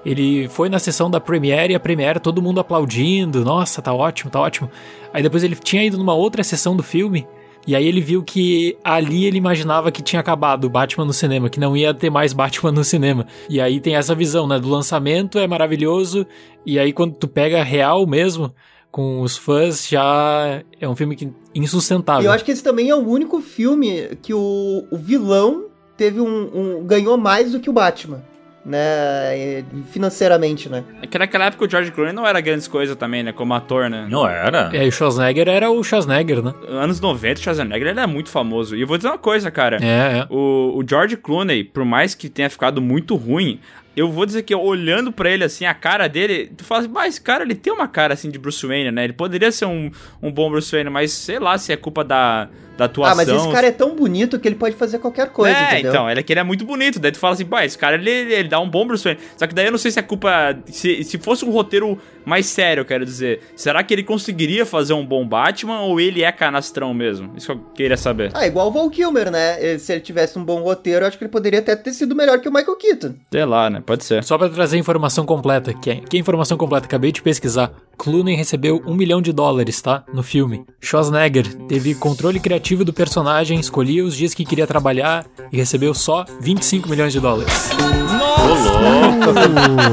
ele 0.05 0.49
foi 0.49 0.69
na 0.69 0.81
sessão 0.81 1.09
da 1.09 1.21
Premiere 1.21 1.73
e 1.73 1.77
a 1.77 1.81
Premiere 1.81 2.19
todo 2.19 2.43
mundo 2.43 2.59
aplaudindo, 2.59 3.45
nossa, 3.45 3.81
tá 3.81 3.95
ótimo, 3.95 4.31
tá 4.31 4.41
ótimo. 4.41 4.69
Aí 5.13 5.23
depois 5.23 5.45
ele 5.45 5.55
tinha 5.55 5.85
ido 5.85 5.97
numa 5.97 6.15
outra 6.15 6.43
sessão 6.43 6.75
do 6.75 6.83
filme 6.83 7.25
e 7.67 7.77
aí 7.77 7.87
ele 7.87 8.01
viu 8.01 8.23
que 8.23 8.77
ali 8.83 9.25
ele 9.25 9.39
imaginava 9.39 9.93
que 9.93 10.03
tinha 10.03 10.19
acabado 10.21 10.65
o 10.65 10.71
Batman 10.71 11.05
no 11.05 11.13
cinema, 11.13 11.49
que 11.49 11.61
não 11.61 11.77
ia 11.77 11.95
ter 11.95 12.11
mais 12.11 12.33
Batman 12.33 12.73
no 12.73 12.83
cinema. 12.85 13.27
E 13.49 13.61
aí 13.61 13.81
tem 13.81 13.95
essa 13.97 14.15
visão, 14.15 14.47
né, 14.47 14.59
do 14.59 14.69
lançamento 14.69 15.39
é 15.39 15.47
maravilhoso 15.47 16.27
e 16.67 16.79
aí 16.79 16.93
quando 16.93 17.15
tu 17.15 17.29
pega 17.29 17.63
real 17.63 18.07
mesmo 18.07 18.53
com 18.91 19.21
os 19.23 19.37
fãs 19.37 19.89
já 19.89 20.63
é 20.81 20.89
um 20.89 20.95
filme 20.97 21.17
que 21.17 21.31
insustentável. 21.55 22.23
E 22.23 22.27
eu 22.27 22.33
acho 22.33 22.45
que 22.45 22.51
esse 22.51 22.63
também 22.63 22.91
é 22.91 22.95
o 22.95 22.99
único 23.07 23.41
filme 23.41 24.09
que 24.23 24.35
o, 24.35 24.85
o 24.91 24.97
vilão 24.99 25.67
teve 25.97 26.21
um, 26.21 26.51
um- 26.81 26.85
ganhou 26.85 27.17
mais 27.17 27.53
do 27.53 27.61
que 27.61 27.71
o 27.71 27.73
Batman, 27.73 28.23
né? 28.65 29.65
Financeiramente, 29.91 30.69
né? 30.69 30.85
É 31.03 31.07
que 31.07 31.19
naquela 31.19 31.47
época 31.47 31.65
o 31.65 31.71
George 31.71 31.91
Clooney 31.91 32.13
não 32.13 32.27
era 32.27 32.41
grandes 32.41 32.69
coisas 32.69 32.97
também, 32.97 33.23
né? 33.23 33.33
Como 33.33 33.53
ator, 33.55 33.91
né? 33.91 34.07
Não 34.09 34.27
era? 34.27 34.71
É, 34.73 34.85
e 34.85 34.89
o 34.89 34.93
Schwarzenegger 34.93 35.49
era 35.49 35.71
o 35.71 35.83
Schwarzenegger, 35.83 36.43
né? 36.43 36.55
Anos 36.69 37.01
90, 37.01 37.41
o 37.41 37.43
Schwarzenegger 37.43 37.89
ele 37.89 38.01
é 38.01 38.07
muito 38.07 38.31
famoso. 38.31 38.77
E 38.77 38.81
eu 38.81 38.87
vou 38.87 38.97
dizer 38.97 39.09
uma 39.09 39.19
coisa, 39.19 39.51
cara. 39.51 39.79
É, 39.83 40.21
é. 40.21 40.27
O, 40.31 40.79
o 40.79 40.85
George 40.89 41.17
Clooney, 41.17 41.65
por 41.65 41.85
mais 41.85 42.15
que 42.15 42.29
tenha 42.29 42.49
ficado 42.49 42.81
muito 42.81 43.17
ruim, 43.17 43.59
eu 43.97 44.11
vou 44.11 44.25
dizer 44.25 44.43
que 44.43 44.55
olhando 44.55 45.13
pra 45.13 45.31
ele 45.31 45.45
assim, 45.45 45.65
a 45.65 45.75
cara 45.75 46.09
dele, 46.09 46.51
tu 46.57 46.65
fala 46.65 46.83
assim, 46.83 46.91
mas 46.91 47.15
esse 47.15 47.21
cara, 47.21 47.45
ele 47.45 47.55
tem 47.55 47.73
uma 47.73 47.89
cara 47.89 48.15
assim 48.15 48.31
de 48.31 48.39
Bruce 48.39 48.67
Wayne, 48.67 48.91
né? 48.91 49.05
Ele 49.05 49.13
poderia 49.13 49.53
ser 49.53 49.67
um, 49.67 49.91
um 50.23 50.31
bom 50.31 50.51
Bruce 50.51 50.71
Wayne, 50.71 50.89
mas 50.89 51.13
sei 51.13 51.39
lá 51.39 51.59
se 51.59 51.73
é 51.73 51.77
culpa 51.77 52.03
da, 52.03 52.49
da 52.77 52.87
atuação. 52.87 53.13
Ah, 53.13 53.17
mas 53.17 53.29
esse 53.29 53.53
cara 53.53 53.67
é 53.67 53.71
tão 53.71 53.95
bonito 53.95 54.39
que 54.39 54.49
ele 54.49 54.55
pode 54.55 54.75
fazer 54.77 54.99
qualquer 54.99 55.29
coisa, 55.31 55.57
é, 55.57 55.73
entendeu? 55.73 55.91
então, 55.91 56.11
ele 56.11 56.21
é 56.21 56.23
que 56.23 56.33
ele 56.33 56.41
é 56.41 56.45
muito 56.45 56.65
bonito. 56.65 56.99
Daí 56.99 57.13
tu 57.13 57.19
fala 57.19 57.35
assim, 57.35 57.45
pô, 57.45 57.59
esse 57.59 57.77
cara 57.77 57.97
ele, 57.97 58.11
ele 58.11 58.49
dá 58.49 58.61
um 58.61 58.69
bom 58.69 58.87
Bruce 58.87 59.05
Wayne. 59.05 59.21
Só 59.37 59.47
que 59.47 59.55
daí 59.55 59.67
eu 59.67 59.73
não 59.73 59.79
sei 59.79 59.91
se 59.91 59.99
a 59.99 60.03
culpa. 60.03 60.57
Se, 60.67 61.05
se 61.05 61.19
fosse 61.19 61.45
um 61.45 61.51
roteiro 61.51 61.99
mais 62.25 62.47
sério, 62.47 62.83
eu 62.83 62.85
quero 62.85 63.05
dizer, 63.05 63.41
será 63.55 63.83
que 63.83 63.93
ele 63.93 64.03
conseguiria 64.03 64.65
fazer 64.65 64.95
um 64.95 65.05
bom 65.05 65.27
Batman 65.27 65.81
ou 65.81 66.01
ele 66.01 66.23
é 66.23 66.33
canastrão 66.33 66.95
mesmo? 66.95 67.33
Isso 67.37 67.47
que 67.47 67.53
eu 67.53 67.61
queria 67.75 67.97
saber. 67.97 68.31
Ah, 68.35 68.47
igual 68.47 68.69
o 68.69 68.71
Val 68.71 68.89
Kilmer, 68.91 69.31
né? 69.31 69.79
Se 69.79 69.93
ele 69.93 70.01
tivesse 70.01 70.39
um 70.39 70.45
bom 70.45 70.63
roteiro, 70.63 71.05
eu 71.05 71.09
acho 71.09 71.19
que 71.19 71.25
ele 71.25 71.31
poderia 71.31 71.59
até 71.59 71.77
ter 71.77 71.93
sido 71.93 72.15
melhor 72.15 72.41
que 72.41 72.49
o 72.49 72.53
Michael 72.53 72.77
Keaton. 72.77 73.15
Sei 73.31 73.45
lá, 73.45 73.69
né? 73.69 73.83
Pode 73.85 74.05
ser. 74.05 74.25
Só 74.25 74.39
pra 74.39 74.49
trazer 74.49 74.79
informação 74.79 75.27
completa, 75.27 75.73
que 75.75 75.91
é, 75.91 75.97
que 75.97 76.17
é 76.17 76.21
informação 76.21 76.57
completa, 76.57 76.87
acabei 76.87 77.13
de 77.13 77.23
pesquisar. 77.23 77.73
Clooney 77.97 78.35
recebeu 78.35 78.83
um 78.87 78.95
milhão 78.95 79.21
de 79.21 79.33
dólares, 79.33 79.81
tá? 79.81 80.05
No 80.13 80.23
filme. 80.23 80.65
Schwarzenegger 80.81 81.55
teve 81.67 81.95
controle 81.95 82.41
criativo 82.41 82.62
do 82.63 82.93
personagem, 82.93 83.59
escolhia 83.61 84.05
os 84.05 84.17
dias 84.17 84.33
que 84.33 84.45
queria 84.45 84.67
trabalhar 84.67 85.27
e 85.53 85.57
recebeu 85.57 85.93
só 85.93 86.25
25 86.41 86.89
milhões 86.89 87.13
de 87.13 87.21
dólares. 87.21 87.71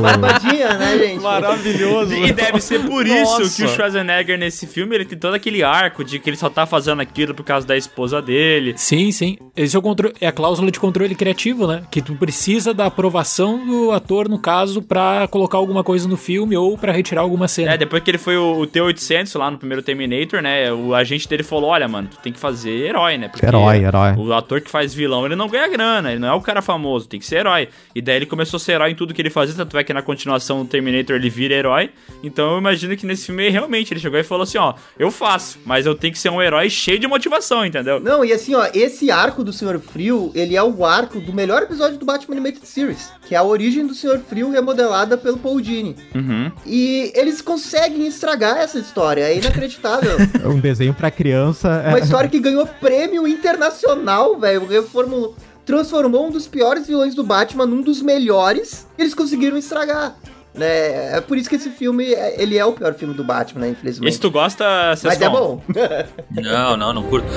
Barbadinha, 0.01 0.73
né, 0.79 0.97
gente? 0.97 1.21
Maravilhoso. 1.21 2.13
E 2.13 2.31
deve 2.31 2.59
ser 2.61 2.79
por 2.85 3.05
isso 3.05 3.39
Nossa. 3.39 3.55
que 3.55 3.63
o 3.65 3.67
Schwarzenegger 3.75 4.37
nesse 4.37 4.65
filme 4.67 4.95
ele 4.95 5.05
tem 5.05 5.17
todo 5.17 5.33
aquele 5.33 5.63
arco 5.63 6.03
de 6.03 6.19
que 6.19 6.29
ele 6.29 6.37
só 6.37 6.49
tá 6.49 6.65
fazendo 6.65 7.01
aquilo 7.01 7.33
por 7.33 7.43
causa 7.43 7.65
da 7.67 7.75
esposa 7.77 8.21
dele. 8.21 8.73
Sim, 8.77 9.11
sim. 9.11 9.37
Esse 9.55 9.75
é, 9.75 9.79
o 9.79 9.81
contro- 9.81 10.13
é 10.21 10.27
a 10.27 10.31
cláusula 10.31 10.71
de 10.71 10.79
controle 10.79 11.15
criativo, 11.15 11.67
né? 11.67 11.83
Que 11.91 12.01
tu 12.01 12.15
precisa 12.15 12.73
da 12.73 12.85
aprovação 12.85 13.65
do 13.65 13.91
ator, 13.91 14.29
no 14.29 14.39
caso, 14.39 14.81
pra 14.81 15.27
colocar 15.27 15.57
alguma 15.57 15.83
coisa 15.83 16.07
no 16.07 16.15
filme 16.17 16.55
ou 16.55 16.77
pra 16.77 16.91
retirar 16.91 17.21
alguma 17.21 17.47
cena. 17.47 17.73
É, 17.73 17.77
depois 17.77 18.01
que 18.03 18.11
ele 18.11 18.17
foi 18.17 18.37
o, 18.37 18.59
o 18.61 18.67
T-800 18.67 19.37
lá 19.37 19.51
no 19.51 19.57
primeiro 19.57 19.81
Terminator, 19.83 20.41
né? 20.41 20.71
O 20.71 20.93
agente 20.93 21.27
dele 21.27 21.43
falou: 21.43 21.69
Olha, 21.71 21.87
mano, 21.87 22.07
tu 22.09 22.17
tem 22.17 22.31
que 22.33 22.39
fazer 22.39 22.58
herói, 22.65 23.17
né? 23.17 23.27
Porque 23.27 23.45
Herói, 23.45 23.77
herói. 23.83 24.13
O 24.17 24.33
ator 24.33 24.61
que 24.61 24.69
faz 24.69 24.93
vilão, 24.93 25.25
ele 25.25 25.35
não 25.35 25.47
ganha 25.47 25.67
grana, 25.67 26.11
ele 26.11 26.19
não 26.19 26.27
é 26.27 26.33
o 26.33 26.41
cara 26.41 26.61
famoso, 26.61 27.07
tem 27.07 27.19
que 27.19 27.25
ser 27.25 27.37
herói. 27.37 27.69
E 27.95 28.01
daí 28.01 28.15
ele 28.17 28.25
começou 28.25 28.57
a 28.57 28.59
ser 28.59 28.73
herói 28.73 28.91
em 28.91 28.95
tudo 28.95 29.13
que 29.13 29.21
ele 29.21 29.29
fazia, 29.29 29.55
tanto 29.55 29.77
é 29.77 29.83
que 29.83 29.93
na 29.93 30.01
continuação 30.01 30.59
do 30.63 30.65
Terminator 30.69 31.15
ele 31.15 31.29
vira 31.29 31.53
herói. 31.53 31.89
Então 32.23 32.53
eu 32.53 32.57
imagino 32.57 32.95
que 32.97 33.05
nesse 33.05 33.27
filme 33.27 33.49
realmente 33.49 33.93
ele 33.93 33.99
chegou 33.99 34.19
e 34.19 34.23
falou 34.23 34.43
assim: 34.43 34.57
Ó, 34.57 34.73
eu 34.97 35.09
faço, 35.11 35.59
mas 35.65 35.85
eu 35.85 35.95
tenho 35.95 36.13
que 36.13 36.19
ser 36.19 36.29
um 36.29 36.41
herói 36.41 36.69
cheio 36.69 36.99
de 36.99 37.07
motivação, 37.07 37.65
entendeu? 37.65 37.99
Não, 37.99 38.23
e 38.25 38.31
assim, 38.33 38.55
ó, 38.55 38.67
esse 38.73 39.09
arco 39.11 39.43
do 39.43 39.51
Senhor 39.53 39.79
Frio, 39.79 40.31
ele 40.35 40.55
é 40.55 40.63
o 40.63 40.85
arco 40.85 41.19
do 41.19 41.31
melhor 41.33 41.63
episódio 41.63 41.97
do 41.97 42.05
Batman 42.05 42.35
Animated 42.35 42.65
Series, 42.67 43.11
que 43.27 43.35
é 43.35 43.37
a 43.37 43.43
origem 43.43 43.85
do 43.87 43.93
Senhor 43.93 44.19
Frio 44.19 44.49
remodelada 44.51 45.17
pelo 45.17 45.37
Paul 45.37 45.59
Dini. 45.61 45.95
Uhum. 46.15 46.51
E 46.65 47.11
eles 47.15 47.41
conseguem 47.41 48.07
estragar 48.07 48.57
essa 48.57 48.79
história, 48.79 49.21
é 49.23 49.37
inacreditável. 49.37 50.17
Um 50.49 50.59
desenho 50.59 50.93
pra 50.93 51.11
criança. 51.11 51.83
é- 51.85 51.89
Uma 51.89 51.99
história 51.99 52.29
que 52.29 52.39
ganhou 52.49 52.65
prêmio 52.65 53.27
internacional, 53.27 54.37
velho. 54.39 54.65
Reformulou. 54.65 55.35
Transformou 55.65 56.27
um 56.27 56.31
dos 56.31 56.47
piores 56.47 56.87
vilões 56.87 57.13
do 57.13 57.23
Batman 57.23 57.65
num 57.65 57.81
dos 57.81 58.01
melhores. 58.01 58.87
E 58.97 59.01
eles 59.03 59.13
conseguiram 59.13 59.57
estragar. 59.57 60.15
Né? 60.53 61.15
É 61.17 61.21
por 61.21 61.37
isso 61.37 61.47
que 61.47 61.55
esse 61.55 61.69
filme, 61.69 62.11
é- 62.13 62.41
ele 62.41 62.57
é 62.57 62.65
o 62.65 62.73
pior 62.73 62.93
filme 62.95 63.13
do 63.13 63.23
Batman, 63.23 63.61
né? 63.61 63.69
Infelizmente. 63.69 64.09
Esse 64.09 64.19
tu 64.19 64.31
gosta, 64.31 64.65
Mas 65.03 65.21
é 65.21 65.29
bom. 65.29 65.61
Não, 66.31 66.75
não, 66.75 66.93
não 66.93 67.03
curto. 67.03 67.27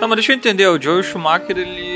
Não, 0.00 0.06
mas 0.06 0.16
deixa 0.16 0.32
eu 0.32 0.36
entender, 0.36 0.66
o 0.68 0.80
Joel 0.80 1.02
Schumacher, 1.02 1.58
ele, 1.58 1.87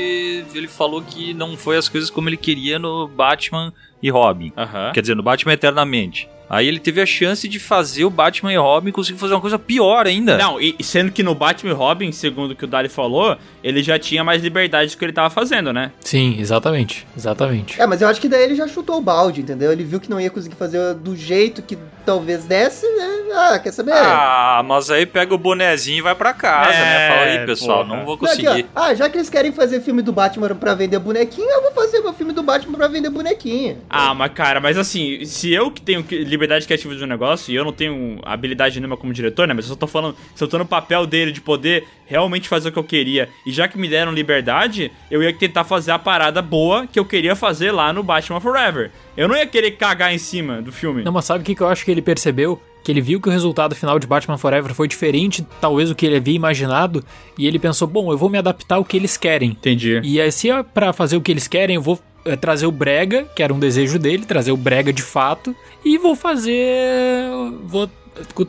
ele 0.57 0.67
falou 0.67 1.01
que 1.01 1.33
não 1.33 1.57
foi 1.57 1.77
as 1.77 1.89
coisas 1.89 2.09
como 2.09 2.29
ele 2.29 2.37
queria 2.37 2.79
no 2.79 3.07
Batman 3.07 3.73
e 4.03 4.09
Robin. 4.11 4.51
Aham. 4.55 4.91
Quer 4.93 5.01
dizer, 5.01 5.15
no 5.15 5.23
Batman 5.23 5.53
Eternamente. 5.53 6.29
Aí 6.49 6.67
ele 6.67 6.77
teve 6.77 7.01
a 7.01 7.05
chance 7.05 7.47
de 7.47 7.57
fazer 7.57 8.05
o 8.05 8.11
Batman 8.11 8.53
e 8.53 8.57
Robin 8.57 8.91
conseguir 8.91 9.17
fazer 9.17 9.33
uma 9.33 9.41
coisa 9.41 9.57
pior 9.57 10.05
ainda. 10.05 10.37
Não, 10.37 10.61
e 10.61 10.75
sendo 10.83 11.11
que 11.11 11.23
no 11.23 11.33
Batman 11.33 11.71
e 11.71 11.73
Robin, 11.73 12.11
segundo 12.11 12.51
o 12.51 12.55
que 12.55 12.65
o 12.65 12.67
Dali 12.67 12.89
falou, 12.89 13.35
ele 13.63 13.81
já 13.81 13.97
tinha 13.97 14.23
mais 14.23 14.43
liberdade 14.43 14.91
do 14.91 14.97
que 14.97 15.03
ele 15.03 15.13
tava 15.13 15.31
fazendo, 15.31 15.73
né? 15.73 15.91
Sim, 16.01 16.35
exatamente. 16.39 17.07
Exatamente. 17.17 17.81
É, 17.81 17.87
mas 17.87 18.01
eu 18.03 18.07
acho 18.07 18.21
que 18.21 18.29
daí 18.29 18.43
ele 18.43 18.55
já 18.55 18.67
chutou 18.67 18.97
o 18.97 19.01
balde, 19.01 19.41
entendeu? 19.41 19.71
Ele 19.71 19.83
viu 19.83 19.99
que 19.99 20.09
não 20.09 20.19
ia 20.21 20.29
conseguir 20.29 20.55
fazer 20.55 20.93
do 20.95 21.15
jeito 21.15 21.61
que 21.63 21.75
talvez 22.05 22.43
desse, 22.43 22.85
né? 22.97 23.09
Ah, 23.35 23.57
quer 23.57 23.71
saber? 23.71 23.93
Ah, 23.93 24.61
mas 24.63 24.91
aí 24.91 25.07
pega 25.07 25.33
o 25.33 25.37
bonezinho 25.39 25.99
e 25.99 26.01
vai 26.01 26.13
pra 26.13 26.33
casa, 26.33 26.69
É, 26.71 26.79
né? 26.79 27.07
Fala 27.09 27.21
aí, 27.31 27.45
pessoal, 27.47 27.83
porra. 27.85 27.97
não 27.97 28.05
vou 28.05 28.17
Não, 28.21 28.27
aqui, 28.31 28.43
conseguir. 28.43 28.67
ó. 28.75 28.79
ah, 28.83 28.93
já 28.93 29.09
que 29.09 29.17
eles 29.17 29.29
querem 29.29 29.51
fazer 29.51 29.81
filme 29.81 30.03
do 30.03 30.11
Batman 30.11 30.49
pra 30.53 30.75
vender 30.75 30.99
bonequinho, 30.99 31.49
eu 31.49 31.63
vou 31.63 31.71
fazer 31.71 32.01
meu 32.01 32.13
filme 32.13 32.31
do 32.33 32.43
Batman 32.43 32.77
pra 32.77 32.87
vender 32.89 33.09
bonequinho. 33.09 33.79
Ah, 33.95 34.11
mas 34.15 34.31
cara, 34.33 34.59
mas 34.59 34.75
assim, 34.75 35.23
se 35.23 35.53
eu 35.53 35.69
que 35.69 35.79
tenho 35.79 36.03
liberdade 36.09 36.65
criativa 36.65 36.95
de 36.95 37.03
um 37.03 37.05
negócio 37.05 37.53
e 37.53 37.55
eu 37.55 37.63
não 37.63 37.71
tenho 37.71 38.17
habilidade 38.23 38.79
nenhuma 38.79 38.97
como 38.97 39.13
diretor, 39.13 39.47
né? 39.47 39.53
Mas 39.53 39.65
eu 39.65 39.69
só 39.69 39.75
tô 39.75 39.85
falando, 39.85 40.15
se 40.33 40.43
eu 40.43 40.47
tô 40.47 40.57
no 40.57 40.65
papel 40.65 41.05
dele 41.05 41.31
de 41.31 41.39
poder 41.39 41.83
realmente 42.07 42.49
fazer 42.49 42.69
o 42.69 42.71
que 42.71 42.79
eu 42.79 42.83
queria, 42.83 43.29
e 43.45 43.51
já 43.51 43.67
que 43.67 43.77
me 43.77 43.87
deram 43.87 44.11
liberdade, 44.11 44.91
eu 45.11 45.21
ia 45.21 45.31
tentar 45.31 45.63
fazer 45.63 45.91
a 45.91 45.99
parada 45.99 46.41
boa 46.41 46.87
que 46.87 46.99
eu 46.99 47.05
queria 47.05 47.35
fazer 47.35 47.71
lá 47.71 47.93
no 47.93 48.01
Batman 48.01 48.41
Forever. 48.41 48.89
Eu 49.15 49.27
não 49.27 49.35
ia 49.35 49.45
querer 49.45 49.71
cagar 49.71 50.11
em 50.11 50.17
cima 50.17 50.59
do 50.59 50.71
filme. 50.71 51.03
Não, 51.03 51.11
mas 51.11 51.25
sabe 51.25 51.43
o 51.43 51.45
que, 51.45 51.53
que 51.53 51.61
eu 51.61 51.67
acho 51.67 51.85
que 51.85 51.91
ele 51.91 52.01
percebeu? 52.01 52.59
Que 52.83 52.91
ele 52.91 52.99
viu 52.99 53.21
que 53.21 53.29
o 53.29 53.31
resultado 53.31 53.75
final 53.75 53.99
de 53.99 54.07
Batman 54.07 54.39
Forever 54.39 54.73
foi 54.73 54.87
diferente, 54.87 55.45
talvez, 55.61 55.89
do 55.89 55.95
que 55.95 56.07
ele 56.07 56.15
havia 56.15 56.35
imaginado, 56.35 57.05
e 57.37 57.45
ele 57.45 57.59
pensou, 57.59 57.87
bom, 57.87 58.11
eu 58.11 58.17
vou 58.17 58.27
me 58.27 58.39
adaptar 58.39 58.75
ao 58.75 58.83
que 58.83 58.97
eles 58.97 59.17
querem. 59.17 59.51
Entendi. 59.51 60.01
E 60.03 60.19
aí, 60.19 60.31
se 60.31 60.49
é 60.49 60.63
pra 60.63 60.91
fazer 60.91 61.15
o 61.15 61.21
que 61.21 61.31
eles 61.31 61.47
querem, 61.47 61.75
eu 61.75 61.81
vou 61.81 61.99
é, 62.25 62.35
trazer 62.35 62.65
o 62.65 62.71
Brega, 62.71 63.25
que 63.35 63.43
era 63.43 63.53
um 63.53 63.59
desejo 63.59 63.99
dele, 63.99 64.25
trazer 64.25 64.51
o 64.51 64.57
Brega 64.57 64.91
de 64.91 65.01
fato, 65.01 65.55
e 65.83 65.97
vou 65.97 66.15
fazer. 66.15 67.29
Vou 67.65 67.89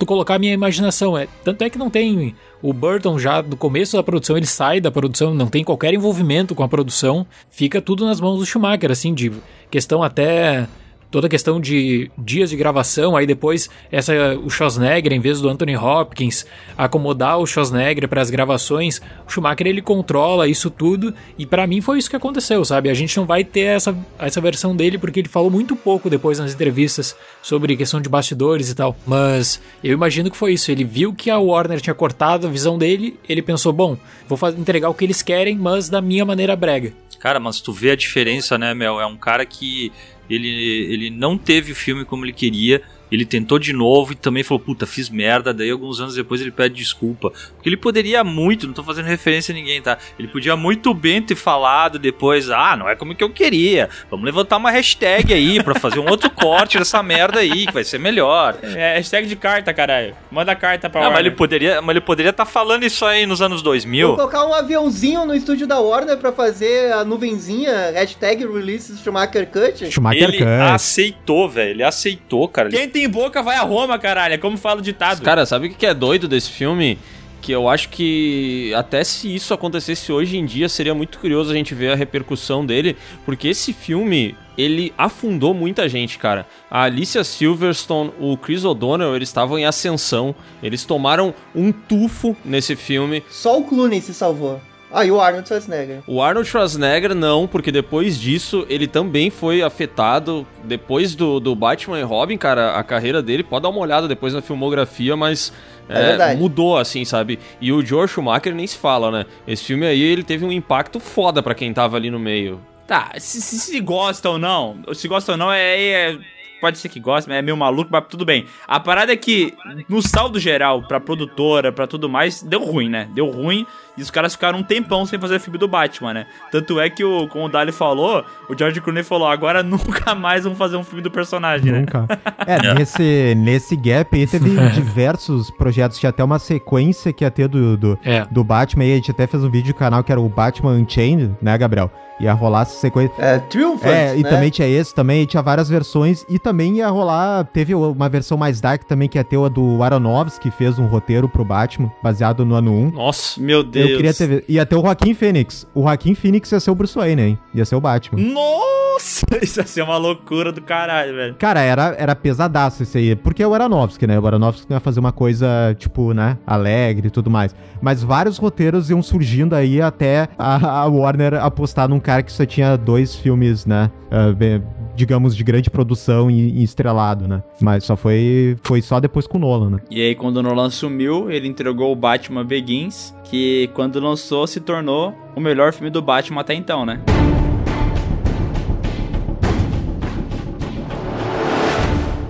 colocar 0.07 0.35
a 0.35 0.39
minha 0.39 0.53
imaginação. 0.53 1.17
É, 1.17 1.27
tanto 1.43 1.63
é 1.63 1.71
que 1.71 1.79
não 1.79 1.91
tem. 1.91 2.35
O 2.63 2.73
Burton 2.73 3.19
já 3.19 3.41
do 3.41 3.57
começo 3.57 3.97
da 3.97 4.03
produção 4.03 4.37
ele 4.37 4.47
sai 4.47 4.81
da 4.81 4.91
produção, 4.91 5.35
não 5.35 5.47
tem 5.47 5.65
qualquer 5.65 5.93
envolvimento 5.93 6.55
com 6.55 6.63
a 6.63 6.69
produção, 6.69 7.27
fica 7.51 7.81
tudo 7.81 8.05
nas 8.05 8.21
mãos 8.21 8.39
do 8.39 8.47
Schumacher, 8.47 8.91
assim, 8.91 9.13
de 9.13 9.33
questão 9.71 10.03
até 10.03 10.67
toda 11.15 11.29
a 11.29 11.31
questão 11.31 11.61
de 11.61 12.11
dias 12.19 12.51
de 12.51 12.57
gravação, 12.57 13.17
aí 13.17 13.25
depois 13.25 13.71
essa 13.93 14.13
o 14.45 14.51
Schwarzenegger 14.51 15.13
em 15.13 15.21
vez 15.21 15.41
do 15.41 15.49
Anthony 15.49 15.77
Hopkins 15.77 16.45
acomodar 16.77 17.39
o 17.39 17.47
Schwarzenegger 17.47 18.09
para 18.09 18.21
as 18.21 18.31
gravações, 18.31 19.01
o 19.25 19.31
Schumacher 19.31 19.69
ele 19.69 19.81
controla 19.81 20.49
isso 20.49 20.69
tudo 20.71 21.15
e 21.39 21.47
para 21.47 21.69
mim 21.69 21.81
foi 21.81 21.99
isso 21.99 22.11
que 22.11 22.17
aconteceu, 22.17 22.65
sabe? 22.65 22.91
A 22.91 22.95
gente 22.95 23.17
não 23.17 23.27
vai 23.27 23.45
ter 23.45 23.61
essa, 23.61 23.97
essa 24.19 24.41
versão 24.41 24.75
dele 24.75 24.99
porque 24.99 25.21
ele 25.21 25.29
falou 25.29 25.53
muito 25.53 25.77
pouco 25.77 26.11
depois 26.11 26.41
nas 26.41 26.53
entrevistas 26.53 27.15
sobre 27.41 27.77
questão 27.77 28.01
de 28.01 28.09
bastidores 28.09 28.69
e 28.69 28.75
tal, 28.75 28.97
mas 29.07 29.63
eu 29.85 29.93
imagino 29.93 30.29
que 30.33 30.37
foi 30.37 30.55
isso, 30.55 30.73
ele 30.73 30.83
viu 30.83 31.15
que 31.15 31.31
a 31.31 31.39
Warner 31.39 31.81
tinha 31.81 31.95
cortado 31.95 32.49
a 32.49 32.51
visão 32.51 32.77
dele, 32.77 33.21
ele 33.29 33.41
pensou, 33.41 33.73
bom, 33.73 33.97
vou 34.29 34.37
entregar 34.51 34.89
o 34.89 34.95
que 34.95 35.05
eles 35.05 35.23
querem, 35.23 35.57
mas 35.57 35.89
da 35.89 36.01
minha 36.01 36.25
maneira 36.25 36.57
brega. 36.57 36.93
Cara, 37.25 37.41
mas 37.41 37.59
tu 37.59 37.73
vê 37.73 37.93
a 37.93 37.97
diferença, 37.97 38.59
né, 38.59 38.75
Mel? 38.75 39.01
É 39.01 39.07
um 39.07 39.17
cara 39.17 39.47
que 39.47 39.91
ele, 40.29 40.47
ele 40.93 41.09
não 41.09 41.39
teve 41.39 41.73
o 41.73 41.75
filme 41.75 42.05
como 42.05 42.23
ele 42.23 42.35
queria. 42.35 42.83
Ele 43.15 43.25
tentou 43.25 43.59
de 43.59 43.73
novo 43.73 44.13
e 44.13 44.15
também 44.17 44.43
falou, 44.43 44.61
puta, 44.61 44.87
fiz 44.87 45.09
merda. 45.09 45.55
Daí 45.55 45.71
alguns 45.71 46.01
anos 46.01 46.15
depois 46.15 46.41
ele 46.41 46.51
pede 46.51 46.75
desculpa. 46.75 47.31
Porque 47.55 47.69
ele 47.69 47.77
poderia 47.77 48.23
muito, 48.25 48.67
não 48.67 48.75
tô 48.75 48.83
fazendo 48.83 49.07
referência 49.07 49.53
a 49.53 49.55
ninguém, 49.55 49.81
tá? 49.81 49.97
Ele 50.19 50.29
podia 50.29 50.57
muito 50.57 50.93
bem 50.93 51.23
ter 51.23 51.35
falado 51.35 51.99
depois, 51.99 52.51
ah, 52.51 52.77
não 52.77 52.89
é 52.89 52.97
como 52.97 53.15
que 53.15 53.23
eu 53.23 53.31
queria. 53.31 53.89
Vamos 54.11 54.25
levantar 54.27 54.57
uma 54.57 54.71
hashtag 54.71 55.33
aí 55.33 55.63
pra 55.63 55.75
fazer 55.79 55.99
um 56.01 56.09
outro 56.09 56.29
corte 56.31 56.79
dessa 56.79 57.03
merda 57.03 57.39
aí, 57.41 57.67
que 57.67 57.73
vai 57.73 57.85
ser 57.85 57.99
melhor. 57.99 58.57
É 58.63 58.97
hashtag 58.97 59.27
de 59.29 59.37
carta, 59.37 59.73
caralho. 59.73 60.15
Manda 60.31 60.55
carta 60.57 60.91
pra 60.91 61.01
Ah, 61.01 61.05
mas 61.05 61.13
Warner. 61.15 61.27
ele 61.27 61.37
poderia 61.37 61.81
mas 61.81 61.91
ele 61.91 62.01
poderia 62.01 62.31
estar 62.31 62.45
falando 62.47 62.85
isso 62.85 63.05
aí 63.05 63.27
nos 63.27 63.41
anos 63.41 63.63
2000. 63.63 64.09
Vou 64.09 64.17
colocar 64.17 64.45
um 64.47 64.55
aviãozinho 64.55 65.25
no 65.25 65.35
estúdio 65.35 65.67
da 65.67 65.79
Warner 65.79 66.17
pra 66.17 66.33
fazer 66.33 66.93
a 66.93 67.05
nuvenzinha, 67.05 67.91
hashtag 67.93 68.47
release 68.47 68.97
Schumacher 68.99 69.47
Cut. 69.51 69.91
Schumacher 69.91 70.23
ele 70.25 70.39
Cut. 70.39 70.49
aceitou, 70.49 71.49
velho. 71.49 71.71
Ele 71.71 71.83
aceitou, 71.83 72.49
cara. 72.49 72.69
Quem 72.71 72.89
tem 72.89 73.04
boca 73.09 73.43
vai 73.43 73.57
a 73.57 73.63
Roma, 73.63 73.99
caralho. 73.99 74.35
É 74.35 74.39
como 74.39 74.57
fala 74.57 74.81
o 74.81 74.83
ditado. 74.83 75.23
Cara, 75.23 75.47
sabe 75.47 75.67
o 75.67 75.71
que 75.71 75.77
que 75.77 75.87
é 75.87 75.95
doido 75.95 76.29
desse 76.29 76.51
filme? 76.51 76.99
Que 77.41 77.53
eu 77.53 77.69
acho 77.69 77.91
que 77.91 78.73
até 78.75 79.05
se 79.05 79.35
isso 79.35 79.53
acontecesse 79.53 80.11
hoje 80.11 80.39
em 80.39 80.47
dia, 80.47 80.69
seria 80.69 80.95
muito 80.95 81.19
curioso 81.19 81.51
a 81.51 81.55
gente 81.55 81.75
ver 81.75 81.93
a 81.93 81.95
repercussão 81.95 82.65
dele, 82.65 82.97
porque 83.27 83.49
esse 83.49 83.73
filme, 83.75 84.35
ele 84.57 84.95
afundou 84.97 85.53
muita 85.53 85.87
gente, 85.87 86.19
cara. 86.19 86.47
A 86.71 86.85
Alicia 86.85 87.23
Silverstone, 87.23 88.13
o 88.19 88.37
Chris 88.39 88.65
O'Donnell, 88.65 89.15
eles 89.15 89.29
estavam 89.29 89.59
em 89.59 89.67
ascensão, 89.67 90.35
eles 90.63 90.87
tomaram 90.87 91.35
um 91.55 91.71
tufo 91.71 92.35
nesse 92.43 92.75
filme. 92.77 93.23
Só 93.29 93.59
o 93.59 93.65
Clooney 93.65 94.01
se 94.01 94.15
salvou. 94.15 94.59
Ah, 94.97 95.05
e 95.05 95.11
o 95.11 95.21
Arnold 95.21 95.49
Schwarzenegger. 95.49 96.03
O 96.07 96.23
Arnold 96.23 96.49
Schwarzenegger 96.49 97.15
não, 97.15 97.49
porque 97.49 97.73
depois 97.73 98.19
disso 98.19 98.65
ele 98.69 98.87
também 98.87 99.29
foi 99.29 99.61
afetado. 99.61 100.47
Depois 100.63 101.15
do, 101.17 101.41
do 101.41 101.55
Batman 101.57 101.99
e 101.99 102.03
Robin, 102.03 102.39
cara, 102.39 102.77
a 102.77 102.85
carreira 102.85 103.21
dele, 103.21 103.43
pode 103.43 103.65
dar 103.65 103.71
uma 103.71 103.81
olhada 103.81 104.07
depois 104.07 104.33
na 104.33 104.41
filmografia, 104.41 105.17
mas 105.17 105.53
É 105.89 105.99
é, 105.99 106.07
verdade. 106.11 106.41
mudou 106.41 106.79
assim, 106.79 107.05
sabe? 107.05 107.39
E 107.61 107.73
o 107.73 107.85
George 107.85 108.13
Schumacher 108.15 108.55
nem 108.55 108.67
se 108.67 108.79
fala, 108.79 109.11
né? 109.11 109.27
Esse 109.47 109.65
filme 109.65 109.85
aí 109.85 110.01
ele 110.01 110.23
teve 110.23 110.45
um 110.45 110.53
impacto 110.53 111.01
foda 111.01 111.43
pra 111.43 111.55
quem 111.55 111.73
tava 111.75 111.97
ali 111.97 112.11
no 112.11 112.19
meio. 112.19 112.61
Tá, 112.87 113.13
se, 113.19 113.41
se, 113.41 113.59
se 113.59 113.81
gosta 113.81 114.29
ou 114.29 114.39
não, 114.39 114.77
se 114.93 115.09
gosta 115.09 115.33
ou 115.33 115.39
não, 115.39 115.51
é, 115.51 115.83
é 116.13 116.19
pode 116.61 116.79
ser 116.79 116.89
que 116.89 117.01
goste, 117.01 117.29
mas 117.29 117.39
é 117.39 117.43
meio 117.43 117.57
maluco, 117.57 117.91
mas 117.93 118.05
tudo 118.09 118.25
bem. 118.25 118.47
A 118.67 118.79
parada 118.81 119.13
é 119.13 119.17
que, 119.17 119.53
no 119.89 120.01
saldo 120.01 120.39
geral, 120.39 120.83
pra 120.83 120.99
produtora, 121.01 121.71
pra 121.73 121.87
tudo 121.87 122.09
mais, 122.09 122.43
deu 122.43 122.63
ruim, 122.65 122.89
né? 122.89 123.09
Deu 123.15 123.29
ruim 123.31 123.67
e 123.97 124.03
os 124.03 124.11
caras 124.11 124.33
ficaram 124.35 124.59
um 124.59 124.63
tempão 124.63 125.05
sem 125.07 125.19
fazer 125.19 125.39
filme 125.39 125.59
do 125.59 125.69
Batman, 125.69 126.13
né? 126.15 126.27
Tanto 126.51 126.81
é 126.81 126.89
que, 126.91 127.05
o, 127.05 127.29
como 127.29 127.47
o 127.47 127.49
Dali 127.49 127.73
falou, 127.73 128.25
o 128.49 128.59
George 128.59 128.81
Clooney 128.81 129.03
falou, 129.03 129.29
agora 129.29 129.63
nunca 129.65 130.15
mais 130.15 130.45
vão 130.45 130.55
fazer 130.55 130.77
um 130.77 130.85
filme 130.85 131.03
do 131.03 131.11
personagem, 131.11 131.73
Nunca. 131.73 132.01
né? 132.01 132.09
É, 132.47 132.75
nesse, 132.75 133.35
nesse 133.37 133.75
gap 133.77 134.15
aí 134.15 134.27
teve 134.27 134.51
diversos 134.75 135.51
projetos, 135.51 135.99
tinha 135.99 136.11
até 136.11 136.23
uma 136.23 136.39
sequência 136.39 137.13
que 137.13 137.25
ia 137.25 137.31
ter 137.31 137.49
do, 137.49 137.77
do, 137.77 137.99
É. 138.05 138.27
do 138.31 138.45
Batman, 138.45 138.85
e 138.85 138.93
a 138.93 138.97
gente 138.97 139.11
até 139.11 139.27
fez 139.27 139.43
um 139.43 139.51
vídeo 139.51 139.69
no 139.69 139.75
canal 139.79 140.05
que 140.05 140.13
era 140.13 140.21
o 140.21 140.29
Batman 140.29 140.73
Unchained, 140.73 141.35
né, 141.41 141.57
Gabriel? 141.57 141.91
Ia 142.21 142.33
rolar 142.33 142.63
essa 142.63 142.77
sequência. 142.77 143.13
É, 143.19 143.39
Triumphant, 143.39 143.91
É, 143.91 144.17
e 144.17 144.23
né? 144.23 144.31
também 144.31 144.49
tinha 144.51 144.69
esse, 144.69 144.95
também 144.95 145.23
e 145.23 145.27
tinha 145.27 145.43
várias 145.43 145.69
versões, 145.69 146.25
e 146.29 146.39
também 146.39 146.77
ia 146.77 146.89
rolar, 146.89 147.45
teve 147.45 147.75
uma 147.75 148.09
versão 148.09 148.37
mais 148.39 148.61
dark 148.61 148.85
também, 148.85 149.09
que 149.09 149.19
ia 149.19 149.25
ter 149.25 149.39
a 149.43 149.49
do 149.49 149.83
Aronofsky, 149.83 150.45
que 150.51 150.57
fez 150.57 150.79
um 150.79 150.87
roteiro 150.87 151.29
pro 151.29 151.45
Batman, 151.45 151.91
baseado 152.03 152.45
no 152.45 152.55
ano 152.55 152.73
1. 152.73 152.91
Nossa. 152.93 153.41
Meu 153.41 153.63
Deus. 153.65 153.84
Eu 153.91 153.97
queria 153.97 154.15
ter, 154.15 154.45
ia 154.49 154.67
ter 154.67 154.77
o 154.77 154.81
Joaquim 154.83 155.15
Phoenix. 155.15 155.67
O 155.75 155.83
Joaquim 155.83 156.15
Phoenix 156.15 156.51
ia 156.53 156.61
ser 156.61 156.71
o 156.71 156.75
Bruce 156.75 156.97
Wayne, 156.97 157.23
hein? 157.23 157.39
Ia 157.55 157.65
ser 157.65 157.75
o 157.77 157.81
Batman. 157.81 158.21
Nossa! 158.21 159.27
Isso 159.43 159.61
ia 159.61 159.67
ser 159.67 159.83
uma 159.83 159.97
loucura 159.97 160.53
do 160.53 160.63
caralho, 160.63 161.15
velho. 161.15 161.35
Cara, 161.35 161.61
era, 161.61 161.95
era 161.99 162.15
pesadaço 162.15 162.83
isso 162.85 162.97
aí. 162.97 163.17
Porque 163.17 163.43
é 163.43 163.47
o 163.47 163.53
Aronofsky, 163.53 164.07
né? 164.07 164.19
O 164.19 164.27
Aronofsky 164.27 164.67
não 164.71 164.77
ia 164.77 164.81
fazer 164.81 165.01
uma 165.01 165.13
coisa, 165.13 165.75
tipo, 165.79 166.13
né? 166.15 166.39
Alegre 166.47 167.09
e 167.09 167.11
tudo 167.11 167.29
mais. 167.31 167.55
Mas 167.83 168.03
vários 168.03 168.39
roteiros 168.39 168.91
iam 168.91 169.03
surgindo 169.03 169.55
aí 169.55 169.81
até 169.83 170.29
a, 170.39 170.83
a 170.83 170.87
Warner 170.87 171.35
apostar 171.35 171.89
num 171.89 171.99
cara 172.01 172.23
que 172.23 172.33
só 172.33 172.47
tinha 172.47 172.77
dois 172.77 173.15
filmes, 173.15 173.67
né? 173.67 173.91
ah, 174.11 174.33
bem- 174.33 174.63
digamos, 174.95 175.37
de 175.37 175.45
grande 175.45 175.71
produção 175.71 176.31
e, 176.31 176.61
e 176.61 176.63
estrelado, 176.63 177.27
né? 177.27 177.43
Mas 177.61 177.85
só 177.85 177.97
foi, 177.97 178.57
foi 178.63 178.81
só 178.83 179.01
depois 179.01 179.27
com 179.27 179.39
o 179.39 179.41
Nolan, 179.41 179.71
né? 179.71 179.79
E 179.91 180.01
aí, 180.01 180.15
quando 180.15 180.39
o 180.39 180.43
Nolan 180.43 180.71
sumiu, 180.71 181.31
ele 181.31 181.49
entregou 181.49 181.93
o 181.93 181.97
Batman 181.97 182.45
Begins, 182.45 183.15
que 183.25 183.69
quando 183.75 184.01
lançou 184.01 184.47
se 184.47 184.61
tornou 184.61 185.15
o 185.35 185.41
melhor 185.41 185.73
filme 185.73 185.91
do 185.91 186.01
Batman 186.01 186.41
até 186.41 186.55
então, 186.55 186.87
né? 186.87 187.01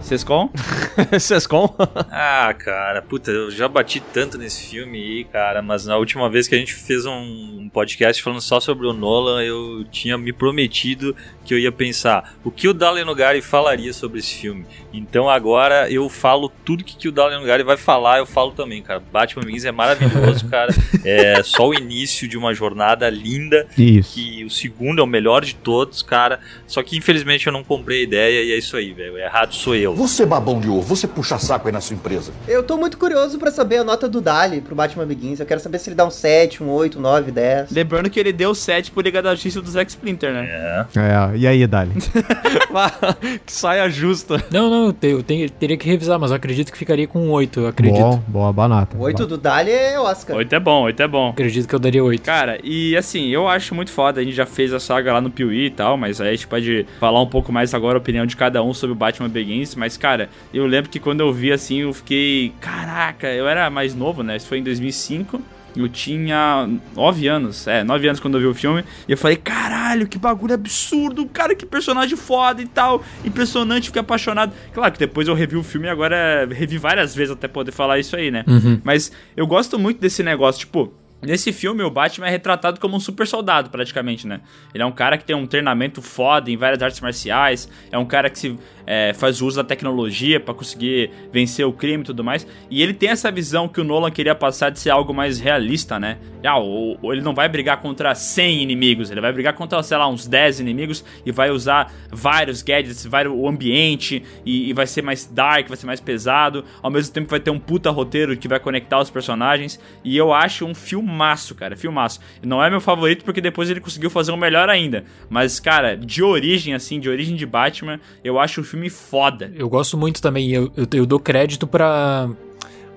Sescom? 0.05 0.50
Sescom? 1.18 1.74
Ah, 2.11 2.55
cara, 2.59 3.00
puta, 3.00 3.30
eu 3.30 3.50
já 3.50 3.66
bati 3.66 4.00
tanto 4.00 4.36
nesse 4.36 4.68
filme 4.68 4.98
aí, 4.98 5.24
cara, 5.24 5.62
mas 5.62 5.86
na 5.86 5.96
última 5.96 6.28
vez 6.28 6.46
que 6.46 6.55
a 6.55 6.59
gente 6.59 6.74
fez 6.74 7.07
um, 7.07 7.64
podcast 7.74 8.22
falando 8.22 8.40
só 8.40 8.61
sobre 8.61 8.86
o 8.86 8.92
Nolan, 8.92 9.42
eu 9.42 9.84
tinha 9.90 10.16
me 10.16 10.32
prometido 10.32 11.14
que 11.44 11.52
eu 11.52 11.59
ia 11.59 11.72
pensar 11.72 12.36
o 12.44 12.50
que 12.50 12.68
o 12.68 12.72
Dalen 12.72 13.05
Nogari 13.05 13.42
falaria 13.42 13.92
sobre 13.92 14.20
esse 14.20 14.32
filme. 14.34 14.64
Então 14.92 15.28
agora 15.28 15.90
eu 15.90 16.09
falo 16.09 16.50
tudo 16.64 16.84
que, 16.84 16.96
que 16.96 17.09
o 17.09 17.12
Dalen 17.12 17.40
Nogari 17.40 17.64
vai 17.64 17.76
falar, 17.76 18.18
eu 18.18 18.26
falo 18.26 18.52
também, 18.52 18.80
cara. 18.80 19.02
Batman 19.12 19.42
Begins 19.42 19.64
é 19.64 19.72
maravilhoso, 19.72 20.46
cara. 20.48 20.72
É 21.05 21.42
só 21.42 21.68
o 21.68 21.74
início 21.74 22.26
de 22.26 22.38
uma 22.38 22.55
jornada 22.55 23.11
linda. 23.11 23.66
Isso. 23.76 24.14
Que 24.14 24.44
o 24.44 24.48
segundo 24.48 25.00
é 25.00 25.05
o 25.05 25.07
melhor 25.07 25.44
de 25.44 25.55
todos, 25.55 26.02
cara. 26.02 26.40
Só 26.66 26.82
que 26.82 26.96
infelizmente 26.96 27.46
eu 27.46 27.52
não 27.52 27.62
comprei 27.62 28.00
a 28.00 28.02
ideia 28.05 28.42
e 28.42 28.52
é 28.52 28.57
isso 28.57 28.74
aí, 28.76 28.92
velho. 28.92 29.18
Errado 29.18 29.55
sou 29.55 29.74
eu. 29.74 29.93
Você 29.95 30.26
babão 30.26 30.61
de 30.61 30.68
ovo, 30.68 30.82
você 30.82 31.07
puxa 31.07 31.38
saco 31.38 31.68
aí 31.68 31.72
na 31.72 31.80
sua 31.80 31.95
empresa. 31.95 32.32
Eu 32.49 32.62
tô 32.62 32.76
muito 32.76 32.99
curioso 32.99 33.38
pra 33.38 33.51
saber 33.51 33.78
a 33.78 33.84
nota 33.84 34.09
do 34.09 34.20
Dali 34.20 34.61
pro 34.61 34.74
Batman 34.74 35.07
Begins. 35.07 35.40
Eu 35.40 35.47
quero 35.47 35.61
saber 35.61 35.78
se 35.78 35.88
ele 35.88 35.95
dá 35.97 36.05
um 36.05 36.11
7, 36.11 36.62
um 36.62 36.70
8, 36.70 36.99
um 36.99 37.03
9, 37.03 37.30
10. 37.30 37.70
Lembrando 37.70 38.11
que 38.11 38.18
ele 38.18 38.32
deu 38.32 38.55
7 38.55 38.90
por 38.90 39.05
Liga 39.05 39.22
da 39.22 39.34
Justiça 39.34 39.61
do 39.61 39.70
Zack 39.70 39.90
Splinter, 39.90 40.32
né? 40.32 40.47
É. 40.51 40.86
É, 40.99 41.36
e 41.36 41.47
aí, 41.47 41.66
Dali? 41.66 41.92
que 43.47 43.53
saia 43.53 43.88
justa. 43.88 44.42
Não, 44.51 44.68
não, 44.70 44.86
eu, 44.86 44.92
te- 44.92 45.07
eu 45.09 45.22
teria 45.51 45.76
que 45.76 45.88
revisar, 45.88 46.18
mas 46.18 46.30
eu 46.30 46.36
acredito 46.36 46.72
que 46.72 46.78
ficaria 46.78 47.07
com 47.07 47.20
um 47.20 47.30
8, 47.30 47.61
eu 47.61 47.66
acredito. 47.68 48.01
Bom, 48.28 48.53
boa, 48.53 48.68
nota. 48.68 48.97
8 48.99 49.26
do 49.26 49.38
Dali 49.38 49.70
é 49.70 49.99
Oscar. 49.99 50.36
8 50.36 50.55
é 50.55 50.61
bom, 50.61 50.82
8 50.82 51.03
é 51.03 51.09
bom. 51.09 51.30
Acredito 51.30 51.68
que 51.68 51.74
eu 51.74 51.78
daria 51.78 52.03
8. 52.03 52.22
Cara, 52.22 52.59
e 52.62 52.97
assim, 52.97 53.28
eu 53.28 53.49
acho 53.49 53.74
muito 53.74 53.90
foda. 53.90 54.20
A 54.20 54.24
gente 54.24 54.34
já 54.34 54.47
fez 54.47 54.72
a 54.72 54.80
saga 54.80 55.12
lá 55.12 55.20
no 55.20 55.30
Piuí 55.30 55.66
e 55.66 55.70
tal, 55.70 55.97
mas 55.97 56.20
aí 56.20 56.28
a 56.28 56.32
gente 56.32 56.47
pode 56.47 56.86
falar 56.99 57.20
um 57.20 57.26
pouco 57.26 57.53
mais 57.53 57.74
agora 57.74 57.97
a 57.99 58.01
opinião 58.01 58.26
de 58.26 58.36
cada 58.36 58.62
um 58.62 58.72
sobre 58.74 58.92
o 58.92 58.97
Batman 58.97 59.28
Begins. 59.28 59.74
Mas, 59.85 59.99
cara, 59.99 60.30
eu 60.55 60.64
lembro 60.64 60.89
que 60.89 60.99
quando 60.99 61.20
eu 61.20 61.30
vi 61.30 61.53
assim, 61.53 61.82
eu 61.82 61.93
fiquei. 61.93 62.55
Caraca, 62.59 63.28
eu 63.28 63.47
era 63.47 63.68
mais 63.68 63.95
novo, 63.95 64.22
né? 64.22 64.35
Isso 64.35 64.47
foi 64.47 64.57
em 64.57 64.62
2005. 64.62 65.43
Eu 65.76 65.91
tinha 65.91 66.66
9 66.97 67.28
anos, 67.28 67.66
é, 67.66 67.85
9 67.85 68.09
anos 68.09 68.18
quando 68.18 68.39
eu 68.39 68.41
vi 68.41 68.47
o 68.47 68.55
filme. 68.55 68.82
E 69.07 69.12
eu 69.12 69.18
falei, 69.18 69.37
caralho, 69.37 70.09
que 70.09 70.16
bagulho 70.16 70.55
absurdo, 70.55 71.26
cara, 71.26 71.55
que 71.55 71.66
personagem 71.66 72.16
foda 72.16 72.62
e 72.62 72.66
tal. 72.66 73.05
Impressionante, 73.22 73.89
fiquei 73.89 74.01
apaixonado. 74.01 74.55
Claro 74.72 74.91
que 74.91 74.99
depois 74.99 75.28
eu 75.28 75.35
revi 75.35 75.57
o 75.57 75.62
filme 75.62 75.87
e 75.87 75.91
agora 75.91 76.49
revi 76.51 76.78
várias 76.78 77.14
vezes 77.14 77.32
até 77.32 77.47
poder 77.47 77.72
falar 77.72 77.99
isso 77.99 78.16
aí, 78.16 78.30
né? 78.30 78.43
Uhum. 78.47 78.80
Mas 78.82 79.12
eu 79.37 79.47
gosto 79.47 79.78
muito 79.78 80.01
desse 80.01 80.22
negócio, 80.22 80.61
tipo. 80.61 80.95
Nesse 81.26 81.55
filme, 81.55 81.82
o 81.82 81.89
Batman 81.91 82.26
é 82.26 82.30
retratado 82.30 82.78
como 82.78 82.97
um 82.97 83.01
super 83.01 83.26
soldado, 83.26 83.70
praticamente, 83.70 84.26
né? 84.26 84.43
Ele 84.74 84.82
é 84.82 84.87
um 84.87 84.93
cara 84.93 85.16
que 85.16 85.24
tem 85.24 85.35
um 85.35 85.47
treinamento 85.47 86.03
foda 86.03 86.51
em 86.51 86.57
várias 86.57 86.82
artes 86.82 87.01
marciais, 87.01 87.66
é 87.91 87.97
um 87.97 88.05
cara 88.05 88.28
que 88.28 88.39
se 88.39 88.59
é, 88.87 89.12
faz 89.14 89.41
uso 89.43 89.57
da 89.57 89.64
tecnologia 89.64 90.39
pra 90.41 90.53
conseguir 90.55 91.11
vencer 91.32 91.66
o 91.66 91.72
crime 91.72 92.03
e 92.03 92.07
tudo 92.07 92.22
mais. 92.24 92.47
E 92.70 92.82
ele 92.82 92.93
tem 92.95 93.09
essa 93.11 93.30
visão 93.30 93.68
que 93.68 93.80
o 93.80 93.85
Nolan 93.85 94.11
queria 94.11 94.35
passar 94.35 94.70
de 94.70 94.78
ser 94.78 94.91
algo 94.91 95.12
mais 95.14 95.39
realista, 95.39 95.99
né? 95.99 96.18
Ah, 96.45 96.59
o- 96.61 96.99
o- 97.01 97.12
ele 97.12 97.22
não 97.22 97.35
vai 97.35 97.49
brigar 97.49 97.80
contra 97.80 98.14
100 98.14 98.62
inimigos, 98.62 99.11
ele 99.11 99.20
vai 99.20 99.32
brigar 99.32 99.55
contra, 99.55 99.82
sei 99.82 99.97
lá, 99.97 100.07
uns 100.09 100.26
10 100.26 100.61
inimigos 100.61 101.05
e 101.24 101.32
vai 101.32 101.51
usar 101.51 101.93
vários 102.11 102.62
gadgets, 102.62 103.07
vai 103.07 103.26
o 103.26 103.49
ambiente 103.49 104.22
e, 104.45 104.68
e 104.68 104.72
vai 104.72 104.87
ser 104.87 105.03
mais 105.03 105.24
dark, 105.26 105.68
vai 105.68 105.76
ser 105.76 105.87
mais 105.87 106.01
pesado. 106.01 106.64
Ao 106.82 106.91
mesmo 106.91 107.12
tempo 107.14 107.30
vai 107.30 107.41
ter 107.41 107.51
um 107.51 107.59
puta 107.59 107.91
roteiro 107.91 108.37
que 108.37 108.47
vai 108.47 108.61
conectar 108.61 109.01
os 109.01 109.09
personagens. 109.11 109.80
E 110.05 110.16
eu 110.16 110.32
acho 110.35 110.66
um 110.66 110.74
filmaço, 110.74 111.55
cara, 111.55 111.76
filmaço. 111.76 112.20
Não 112.43 112.62
é 112.62 112.68
meu 112.68 112.80
favorito 112.80 113.24
porque 113.24 113.41
depois 113.41 113.70
ele 113.70 113.80
conseguiu 113.80 114.11
fazer 114.11 114.32
um 114.32 114.37
melhor 114.37 114.68
ainda. 114.68 115.05
Mas, 115.30 115.59
cara, 115.59 115.97
de 115.97 116.22
origem, 116.22 116.74
assim, 116.74 117.01
de 117.01 117.09
origem 117.09 117.37
de 117.37 117.47
Batman, 117.47 117.99
eu 118.22 118.39
acho 118.39 118.61
um 118.61 118.64
filme 118.74 118.90
foda. 118.90 119.52
Eu 119.54 119.68
gosto 119.68 119.96
muito 119.96 120.20
também, 120.20 120.50
eu, 120.50 120.70
eu, 120.76 120.86
eu 120.92 121.06
dou 121.06 121.18
crédito 121.18 121.66
para 121.66 122.28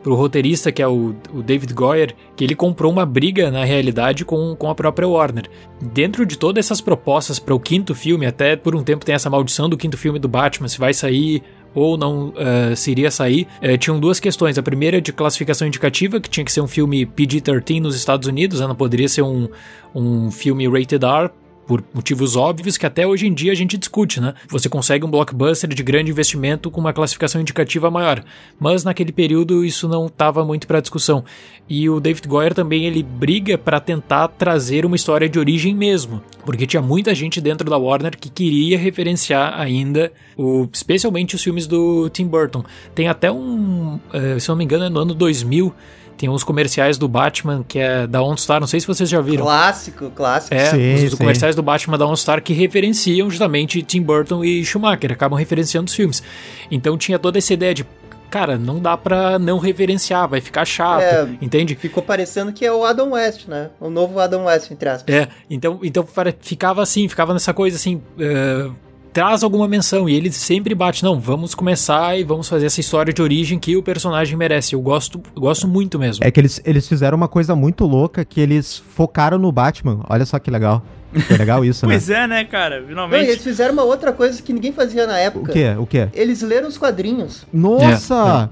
pro 0.03 0.15
roteirista, 0.15 0.71
que 0.71 0.81
é 0.81 0.87
o, 0.87 1.13
o 1.33 1.41
David 1.43 1.73
Goyer, 1.73 2.15
que 2.35 2.43
ele 2.43 2.55
comprou 2.55 2.89
uma 2.89 3.05
briga, 3.05 3.51
na 3.51 3.65
realidade, 3.65 4.23
com, 4.23 4.55
com 4.55 4.69
a 4.69 4.75
própria 4.75 5.05
Warner. 5.05 5.49
Dentro 5.81 6.25
de 6.25 6.37
todas 6.37 6.65
essas 6.65 6.79
propostas 6.79 7.39
para 7.39 7.53
o 7.53 7.59
quinto 7.59 7.93
filme, 7.93 8.25
até 8.25 8.55
por 8.55 8.73
um 8.73 8.83
tempo 8.83 9.03
tem 9.03 9.13
essa 9.13 9.29
maldição 9.29 9.67
do 9.67 9.75
quinto 9.75 9.97
filme 9.97 10.17
do 10.17 10.29
Batman, 10.29 10.69
se 10.69 10.77
vai 10.77 10.93
sair 10.93 11.43
ou 11.75 11.97
não 11.97 12.31
eh, 12.37 12.73
se 12.73 12.91
iria 12.91 13.11
sair, 13.11 13.47
eh, 13.61 13.75
tinham 13.75 13.99
duas 13.99 14.17
questões. 14.19 14.57
A 14.57 14.63
primeira 14.63 15.01
de 15.01 15.11
classificação 15.11 15.67
indicativa, 15.67 16.21
que 16.21 16.29
tinha 16.29 16.45
que 16.45 16.53
ser 16.53 16.61
um 16.61 16.67
filme 16.67 17.05
PG-13 17.05 17.81
nos 17.81 17.95
Estados 17.95 18.29
Unidos, 18.29 18.61
né? 18.61 18.67
não 18.67 18.75
poderia 18.75 19.09
ser 19.09 19.23
um, 19.23 19.49
um 19.93 20.31
filme 20.31 20.69
rated 20.69 21.03
R, 21.03 21.29
por 21.67 21.83
motivos 21.93 22.37
óbvios 22.37 22.77
que 22.77 22.85
até 22.85 23.05
hoje 23.05 23.27
em 23.27 23.33
dia 23.33 23.51
a 23.51 23.55
gente 23.55 23.77
discute, 23.77 24.21
né? 24.21 24.33
Você 24.49 24.69
consegue 24.69 25.05
um 25.05 25.11
blockbuster 25.11 25.69
de 25.69 25.83
grande 25.83 26.09
investimento 26.09 26.71
com 26.71 26.79
uma 26.79 26.93
classificação 26.93 27.41
indicativa 27.41 27.91
maior, 27.91 28.23
mas 28.57 28.85
naquele 28.85 29.11
período 29.11 29.65
isso 29.65 29.87
não 29.87 30.05
estava 30.05 30.45
muito 30.45 30.65
para 30.65 30.79
discussão. 30.79 31.25
E 31.69 31.89
o 31.89 31.99
David 31.99 32.27
Goyer 32.27 32.53
também 32.53 32.85
ele 32.85 33.03
briga 33.03 33.57
para 33.57 33.81
tentar 33.81 34.29
trazer 34.29 34.85
uma 34.85 34.95
história 34.95 35.27
de 35.27 35.37
origem 35.37 35.75
mesmo, 35.75 36.23
porque 36.45 36.65
tinha 36.65 36.81
muita 36.81 37.13
gente 37.13 37.41
dentro 37.41 37.69
da 37.69 37.77
Warner 37.77 38.17
que 38.17 38.29
queria 38.29 38.77
referenciar 38.77 39.59
ainda, 39.59 40.11
o, 40.37 40.69
especialmente 40.71 41.35
os 41.35 41.43
filmes 41.43 41.67
do 41.67 42.09
Tim 42.09 42.27
Burton. 42.27 42.63
Tem 42.95 43.09
até 43.09 43.29
um, 43.29 43.99
eh, 44.13 44.39
se 44.39 44.47
não 44.47 44.55
me 44.55 44.63
engano, 44.63 44.85
é 44.85 44.89
no 44.89 45.01
ano 45.01 45.13
2000 45.13 45.75
tem 46.17 46.27
uns 46.27 46.43
comerciais 46.43 46.97
do 46.97 47.07
Batman 47.07 47.63
que 47.67 47.77
é 47.79 48.07
da 48.07 48.21
OnStar, 48.23 48.59
não 48.59 48.67
sei 48.67 48.79
se 48.79 48.87
vocês 48.87 49.07
já 49.07 49.21
viram. 49.21 49.43
Clássico, 49.45 50.09
clássico. 50.09 50.53
É, 50.55 50.65
Sim, 50.71 51.05
os 51.05 51.11
sim. 51.11 51.17
comerciais 51.17 51.55
do 51.55 51.61
Batman 51.61 51.97
da 51.97 52.05
OnStar 52.07 52.41
que 52.41 52.53
referenciam 52.53 53.29
justamente 53.29 53.81
Tim 53.83 54.01
Burton 54.01 54.43
e 54.43 54.65
Schumacher, 54.65 55.11
acabam 55.11 55.37
referenciando 55.37 55.87
os 55.87 55.93
filmes. 55.95 56.23
Então 56.71 56.97
tinha 56.97 57.19
toda 57.19 57.37
essa 57.37 57.53
ideia 57.53 57.73
de, 57.73 57.85
cara, 58.29 58.57
não 58.57 58.79
dá 58.79 58.97
pra 58.97 59.37
não 59.37 59.59
referenciar, 59.59 60.27
vai 60.27 60.41
ficar 60.41 60.65
chato, 60.65 61.03
É, 61.03 61.27
entende? 61.41 61.75
Ficou 61.75 62.01
parecendo 62.01 62.51
que 62.51 62.65
é 62.65 62.71
o 62.73 62.83
Adam 62.83 63.11
West, 63.11 63.47
né? 63.47 63.69
O 63.79 63.89
novo 63.89 64.19
Adam 64.19 64.45
West, 64.45 64.71
entre 64.71 64.89
aspas. 64.89 65.13
É, 65.15 65.27
então, 65.49 65.79
então 65.83 66.05
ficava 66.41 66.81
assim, 66.81 67.07
ficava 67.07 67.31
nessa 67.33 67.53
coisa 67.53 67.77
assim, 67.77 68.01
eh, 68.19 68.69
traz 69.13 69.43
alguma 69.43 69.67
menção 69.67 70.07
e 70.07 70.15
ele 70.15 70.31
sempre 70.31 70.75
bate, 70.75 71.03
não, 71.03 71.19
vamos 71.19 71.55
começar 71.55 72.19
e 72.19 72.23
vamos 72.23 72.47
fazer 72.47 72.67
essa 72.67 72.79
história 72.79 73.13
de 73.13 73.21
origem 73.21 73.59
que 73.59 73.75
o 73.75 73.83
personagem 73.83 74.37
merece. 74.37 74.75
Eu 74.75 74.81
gosto, 74.81 75.21
gosto 75.35 75.67
muito 75.67 75.97
mesmo. 75.97 76.23
É 76.23 76.31
que 76.31 76.39
eles, 76.39 76.61
eles 76.63 76.87
fizeram 76.87 77.17
uma 77.17 77.27
coisa 77.27 77.55
muito 77.55 77.85
louca 77.85 78.23
que 78.23 78.39
eles 78.39 78.77
focaram 78.95 79.37
no 79.37 79.51
Batman. 79.51 80.03
Olha 80.09 80.25
só 80.25 80.37
que 80.39 80.51
legal. 80.51 80.83
Foi 81.13 81.37
legal 81.37 81.63
isso, 81.63 81.85
né? 81.87 81.93
Pois 81.93 82.09
é, 82.09 82.27
né, 82.27 82.43
cara? 82.43 82.81
Não, 82.81 82.87
Finalmente. 82.87 83.29
eles 83.29 83.43
fizeram 83.43 83.73
uma 83.73 83.83
outra 83.83 84.11
coisa 84.11 84.41
que 84.41 84.51
ninguém 84.53 84.71
fazia 84.71 85.07
na 85.07 85.13
O 85.13 85.17
época. 85.17 85.51
quê? 85.53 85.75
O 85.79 85.85
quê? 85.85 86.07
Eles 86.13 86.41
leram 86.41 86.67
os 86.67 86.77
quadrinhos. 86.77 87.45
Nossa! 87.53 88.49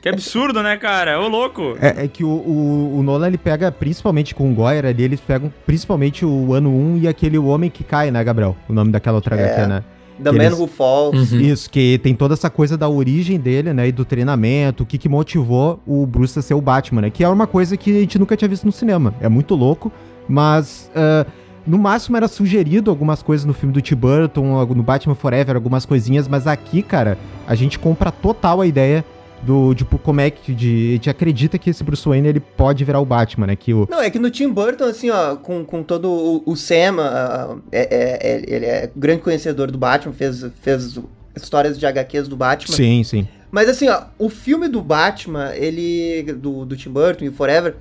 Que 0.00 0.08
absurdo, 0.08 0.62
né, 0.62 0.76
cara? 0.76 1.20
Ô, 1.20 1.28
louco. 1.28 1.76
É, 1.80 2.04
é 2.04 2.08
que 2.08 2.24
o, 2.24 2.28
o, 2.28 2.98
o 2.98 3.02
Nolan, 3.02 3.28
ele 3.28 3.38
pega, 3.38 3.70
principalmente 3.72 4.34
com 4.34 4.50
o 4.50 4.54
Goyer 4.54 4.84
ali, 4.84 5.02
eles 5.02 5.20
pegam 5.20 5.52
principalmente 5.66 6.24
o 6.24 6.52
ano 6.54 6.70
1 6.70 6.98
e 7.02 7.08
aquele 7.08 7.38
O 7.38 7.46
Homem 7.46 7.70
que 7.70 7.82
Cai, 7.84 8.10
né, 8.10 8.22
Gabriel? 8.22 8.56
O 8.68 8.72
nome 8.72 8.90
daquela 8.92 9.16
outra 9.16 9.36
É. 9.36 9.44
HQ, 9.44 9.66
né? 9.66 9.82
The 10.22 10.30
Que 10.30 10.36
Man 10.38 10.44
eles- 10.44 10.58
Who 10.58 10.66
Falls. 10.68 11.32
Isso, 11.34 11.68
que 11.70 11.98
tem 11.98 12.14
toda 12.14 12.34
essa 12.34 12.48
coisa 12.50 12.76
da 12.76 12.88
origem 12.88 13.40
dele, 13.40 13.72
né, 13.72 13.88
e 13.88 13.92
do 13.92 14.04
treinamento, 14.04 14.82
o 14.82 14.86
que 14.86 14.98
que 14.98 15.08
motivou 15.08 15.80
o 15.86 16.06
Bruce 16.06 16.38
a 16.38 16.42
ser 16.42 16.54
o 16.54 16.60
Batman, 16.60 17.00
né, 17.02 17.10
que 17.10 17.24
é 17.24 17.28
uma 17.28 17.46
coisa 17.46 17.76
que 17.76 17.90
a 17.90 18.00
gente 18.00 18.18
nunca 18.18 18.36
tinha 18.36 18.48
visto 18.48 18.64
no 18.64 18.70
cinema. 18.70 19.14
É 19.20 19.28
muito 19.28 19.54
louco, 19.54 19.90
mas 20.28 20.90
ah, 20.94 21.26
no 21.66 21.78
máximo 21.78 22.16
era 22.16 22.28
sugerido 22.28 22.90
algumas 22.90 23.22
coisas 23.22 23.44
no 23.44 23.54
filme 23.54 23.72
do 23.72 23.80
Tim 23.80 23.94
Burton, 23.94 24.64
no 24.66 24.82
Batman 24.82 25.14
Forever, 25.14 25.56
algumas 25.56 25.84
coisinhas, 25.84 26.28
mas 26.28 26.46
aqui, 26.46 26.82
cara, 26.82 27.18
a 27.46 27.54
gente 27.54 27.78
compra 27.78 28.10
total 28.10 28.60
a 28.60 28.66
ideia 28.66 29.04
do, 29.42 29.74
tipo, 29.74 29.98
como 29.98 30.20
é 30.20 30.30
que 30.30 30.54
de, 30.54 30.90
a 30.90 30.92
gente 30.92 31.10
acredita 31.10 31.58
que 31.58 31.70
esse 31.70 31.82
Bruce 31.82 32.08
Wayne 32.08 32.28
ele 32.28 32.40
pode 32.40 32.84
virar 32.84 33.00
o 33.00 33.04
Batman, 33.04 33.48
né, 33.48 33.56
que 33.56 33.74
o 33.74 33.88
Não, 33.90 34.00
é 34.00 34.08
que 34.08 34.18
no 34.18 34.30
Tim 34.30 34.48
Burton, 34.48 34.84
assim, 34.84 35.10
ó, 35.10 35.36
com, 35.36 35.64
com 35.64 35.82
todo 35.82 36.08
o, 36.08 36.42
o 36.46 36.56
Sam, 36.56 37.00
ah, 37.00 37.56
é, 37.72 38.20
é- 38.20 38.42
ele 38.46 38.66
é 38.66 38.90
grande 38.94 39.22
conhecedor 39.22 39.70
do 39.70 39.78
Batman, 39.78 40.12
fez, 40.12 40.46
fez 40.60 40.98
histórias 41.34 41.78
de 41.78 41.86
HQs 41.86 42.28
do 42.28 42.36
Batman. 42.36 42.76
Sim, 42.76 43.02
sim. 43.02 43.28
Mas 43.50 43.68
assim, 43.68 43.88
ó, 43.88 44.04
o 44.18 44.30
filme 44.30 44.66
do 44.66 44.80
Batman, 44.80 45.54
ele. 45.54 46.22
Do, 46.32 46.64
do 46.64 46.74
Tim 46.74 46.90
Burton 46.90 47.24
e 47.24 47.28
o 47.28 47.32
Forever. 47.32 47.76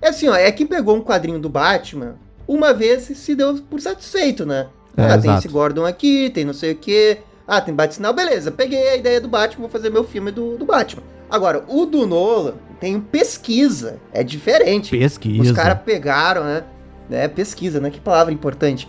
É 0.00 0.08
assim, 0.08 0.28
ó, 0.28 0.34
é 0.34 0.50
quem 0.50 0.66
pegou 0.66 0.96
um 0.96 1.02
quadrinho 1.02 1.38
do 1.38 1.50
Batman, 1.50 2.14
uma 2.54 2.74
vez 2.74 3.02
se 3.02 3.34
deu 3.34 3.54
por 3.70 3.80
satisfeito, 3.80 4.44
né? 4.44 4.66
É, 4.96 5.04
ah, 5.04 5.08
tem 5.10 5.30
exato. 5.30 5.38
esse 5.38 5.48
Gordon 5.48 5.84
aqui, 5.84 6.30
tem 6.30 6.44
não 6.44 6.52
sei 6.52 6.72
o 6.72 6.76
quê. 6.76 7.18
Ah, 7.46 7.60
tem 7.60 7.72
Bat-Sinal, 7.72 8.12
beleza. 8.12 8.50
Peguei 8.50 8.88
a 8.88 8.96
ideia 8.96 9.20
do 9.20 9.28
Batman, 9.28 9.62
vou 9.62 9.70
fazer 9.70 9.88
meu 9.90 10.02
filme 10.04 10.32
do, 10.32 10.56
do 10.56 10.64
Batman. 10.64 11.02
Agora, 11.30 11.64
o 11.68 11.86
do 11.86 12.06
Nolan 12.06 12.54
tem 12.80 13.00
pesquisa. 13.00 14.00
É 14.12 14.24
diferente. 14.24 14.96
Pesquisa. 14.96 15.42
Os 15.42 15.52
caras 15.52 15.78
pegaram, 15.84 16.42
né? 16.44 16.64
né? 17.08 17.28
Pesquisa, 17.28 17.78
né? 17.80 17.88
Que 17.88 18.00
palavra 18.00 18.32
importante. 18.32 18.88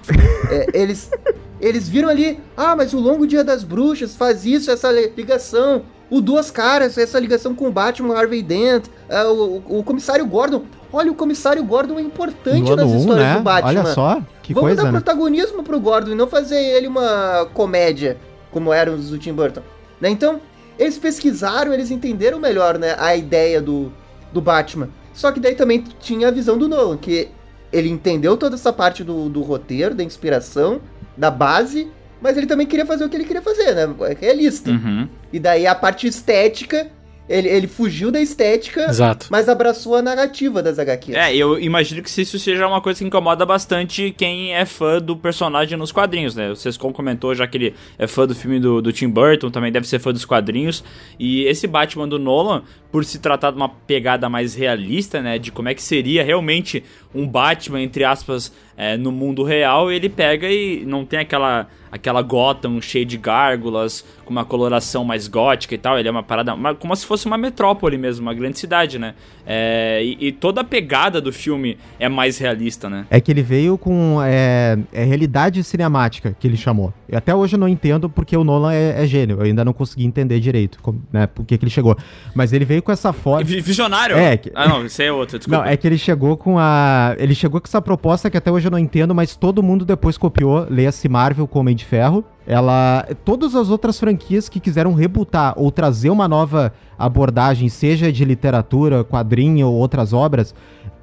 É, 0.50 0.68
eles, 0.80 1.12
eles 1.60 1.88
viram 1.88 2.10
ali, 2.10 2.40
ah, 2.58 2.76
mas 2.76 2.94
o 2.94 3.00
Longo 3.00 3.28
Dia 3.28 3.44
das 3.44 3.64
Bruxas 3.64 4.16
faz 4.16 4.44
isso, 4.44 4.72
essa 4.72 4.92
li- 4.92 5.14
ligação. 5.16 5.84
O 6.12 6.20
Duas 6.20 6.52
Caras, 6.52 6.98
essa 6.98 7.18
ligação 7.18 7.56
com 7.56 7.70
o 7.70 7.72
Batman, 7.72 8.14
Harvey 8.14 8.44
Dent, 8.44 8.88
é, 9.08 9.24
o, 9.24 9.64
o, 9.66 9.84
Comissário 9.84 10.26
Gordon. 10.26 10.66
Olha, 10.92 11.10
o 11.10 11.16
Comissário 11.16 11.64
Gordon 11.64 11.98
é 11.98 12.02
importante 12.02 12.76
nas 12.76 12.86
um, 12.86 12.98
histórias 12.98 13.26
né? 13.26 13.36
do 13.38 13.42
Batman. 13.42 13.70
Olha 13.70 13.86
só, 13.86 14.22
que 14.44 14.54
Vamos 14.54 14.68
coisa, 14.68 14.84
dar 14.84 14.92
né? 14.92 15.00
protagonismo 15.00 15.64
pro 15.64 15.80
Gordon 15.80 16.12
e 16.12 16.16
não 16.16 16.28
fazer 16.28 16.62
ele 16.62 16.86
uma 16.88 17.48
comédia, 17.54 18.18
como 18.52 18.74
eram 18.74 18.96
os 18.96 19.10
do 19.10 19.18
Tim 19.18 19.32
Burton. 19.32 19.62
Né? 20.02 20.10
Então, 20.10 20.42
eles 20.78 20.98
pesquisaram, 20.98 21.74
eles 21.74 21.90
entenderam 21.90 22.40
melhor 22.40 22.78
né, 22.78 22.94
a 23.00 23.16
ideia 23.16 23.62
do, 23.62 23.90
do 24.34 24.42
Batman. 24.42 24.90
Só 25.14 25.32
que 25.32 25.40
daí 25.40 25.56
também 25.56 25.82
tinha 26.02 26.28
a 26.28 26.32
visão 26.32 26.58
do 26.58 26.68
Nolan, 26.68 26.98
que 26.98 27.30
ele 27.72 27.90
entendeu 27.90 28.36
toda 28.36 28.56
essa 28.56 28.74
parte 28.74 29.02
do, 29.02 29.30
do 29.30 29.42
roteiro, 29.42 29.96
da 29.96 30.04
inspiração, 30.04 30.82
da 31.16 31.32
base, 31.32 31.90
mas 32.22 32.38
ele 32.38 32.46
também 32.46 32.68
queria 32.68 32.86
fazer 32.86 33.04
o 33.04 33.10
que 33.10 33.16
ele 33.18 33.26
queria 33.26 33.42
fazer, 33.42 33.74
né? 33.74 33.94
É 34.10 34.18
realista. 34.20 34.70
Uhum. 34.70 35.08
E 35.34 35.40
daí 35.40 35.66
a 35.66 35.74
parte 35.74 36.08
estética, 36.08 36.88
ele, 37.28 37.48
ele 37.48 37.68
fugiu 37.68 38.12
da 38.12 38.22
estética, 38.22 38.86
Exato. 38.90 39.28
mas 39.30 39.48
abraçou 39.48 39.96
a 39.96 40.02
narrativa 40.02 40.62
das 40.62 40.78
HQs. 40.78 41.16
É, 41.16 41.36
eu 41.36 41.58
imagino 41.60 42.02
que 42.04 42.10
isso 42.10 42.38
seja 42.38 42.68
uma 42.68 42.82
coisa 42.82 43.00
que 43.00 43.06
incomoda 43.06 43.46
bastante 43.46 44.14
quem 44.18 44.54
é 44.54 44.66
fã 44.66 45.00
do 45.00 45.16
personagem 45.16 45.78
nos 45.78 45.92
quadrinhos, 45.92 46.36
né? 46.36 46.52
O 46.52 46.56
Sescon 46.56 46.92
comentou 46.92 47.34
já 47.34 47.48
que 47.48 47.58
ele 47.58 47.76
é 47.98 48.06
fã 48.06 48.28
do 48.28 48.36
filme 48.36 48.60
do, 48.60 48.82
do 48.82 48.92
Tim 48.92 49.08
Burton, 49.08 49.50
também 49.50 49.72
deve 49.72 49.88
ser 49.88 50.00
fã 50.00 50.12
dos 50.12 50.26
quadrinhos. 50.26 50.84
E 51.18 51.44
esse 51.46 51.68
Batman 51.68 52.08
do 52.08 52.20
Nolan, 52.20 52.64
por 52.92 53.06
se 53.06 53.18
tratar 53.20 53.52
de 53.52 53.58
uma 53.58 53.70
pegada 53.70 54.28
mais 54.28 54.54
realista, 54.54 55.22
né? 55.22 55.40
De 55.40 55.52
como 55.52 55.70
é 55.70 55.74
que 55.74 55.82
seria 55.82 56.24
realmente 56.24 56.84
um 57.16 57.26
Batman, 57.28 57.82
entre 57.82 58.04
aspas, 58.04 58.52
é, 58.84 58.98
no 58.98 59.12
mundo 59.12 59.44
real, 59.44 59.92
ele 59.92 60.10
pega 60.10 60.48
e 60.50 60.84
não 60.86 61.06
tem 61.06 61.20
aquela 61.20 61.68
aquela 61.94 62.22
Gotham 62.22 62.80
cheia 62.80 63.06
de 63.06 63.18
gárgulas, 63.18 64.06
com 64.24 64.32
uma 64.32 64.46
coloração 64.46 65.04
mais 65.04 65.28
gótica 65.28 65.76
e 65.76 65.78
tal. 65.78 66.00
Ele 66.00 66.08
é 66.08 66.12
uma 66.12 66.24
parada, 66.24 66.54
uma- 66.54 66.74
como 66.74 66.96
se 66.96 67.06
fosse 67.06 67.26
uma 67.26 67.38
metrópole 67.38 67.98
mesmo, 67.98 68.22
uma 68.26 68.34
grande 68.34 68.58
cidade, 68.58 68.98
né? 68.98 69.14
É, 69.46 70.00
e, 70.02 70.28
e 70.28 70.32
toda 70.32 70.62
a 70.62 70.64
pegada 70.64 71.20
do 71.20 71.34
filme 71.34 71.78
é 72.00 72.08
mais 72.08 72.38
realista, 72.38 72.90
né? 72.90 73.06
É 73.10 73.20
que 73.20 73.30
ele 73.30 73.42
veio 73.44 73.78
com 73.78 74.20
é, 74.24 74.78
é 74.94 75.04
realidade 75.04 75.62
cinemática, 75.66 76.34
que 76.40 76.48
ele 76.48 76.56
chamou. 76.56 76.94
E 77.10 77.16
até 77.16 77.36
hoje 77.36 77.56
eu 77.56 77.60
não 77.60 77.68
entendo 77.68 78.10
porque 78.10 78.38
o 78.38 78.44
Nolan 78.46 78.72
é, 78.72 79.04
é 79.04 79.06
gênio. 79.06 79.40
Eu 79.40 79.44
ainda 79.44 79.66
não 79.66 79.74
consegui 79.74 80.06
entender 80.06 80.40
direito 80.40 80.80
como, 80.82 81.02
né, 81.12 81.28
por 81.28 81.44
que 81.46 81.58
que 81.58 81.66
ele 81.66 81.72
chegou. 81.72 81.98
Mas 82.34 82.54
ele 82.54 82.64
veio 82.64 82.82
com 82.82 82.94
essa 82.94 83.12
forma. 83.12 83.44
Vi- 83.44 83.60
Visionário? 83.60 84.16
É, 84.16 84.38
que- 84.38 84.50
Ah, 84.56 84.66
não, 84.70 84.86
isso 84.86 85.02
é 85.02 85.12
outro, 85.12 85.38
desculpa. 85.38 85.62
Não, 85.62 85.70
é 85.70 85.76
que 85.76 85.86
ele 85.86 85.98
chegou 85.98 86.38
com 86.38 86.58
a. 86.58 87.16
Ele 87.20 87.36
chegou 87.36 87.60
com 87.60 87.68
essa 87.68 87.82
proposta 87.82 88.30
que 88.30 88.38
até 88.38 88.50
hoje 88.50 88.66
eu 88.66 88.71
não 88.72 88.80
entendo, 88.80 89.14
mas 89.14 89.36
todo 89.36 89.62
mundo 89.62 89.86
depois 89.86 90.18
copiou. 90.18 90.66
Leia-se 90.70 91.08
Marvel 91.08 91.48
com 91.48 91.60
Homem 91.60 91.76
de 91.76 91.86
Ferro. 91.86 92.24
Ela. 92.48 93.08
Todas 93.24 93.54
as 93.54 93.70
outras 93.70 94.00
franquias 94.00 94.50
que 94.50 94.60
quiseram 94.60 94.94
rebutar 94.94 95.54
ou 95.58 95.70
trazer 95.70 96.10
uma 96.10 96.28
nova 96.28 96.74
abordagem, 96.98 97.70
seja 97.70 98.12
de 98.12 98.26
literatura, 98.26 99.04
quadrinho 99.04 99.68
ou 99.68 99.76
outras 99.76 100.14
obras, 100.14 100.56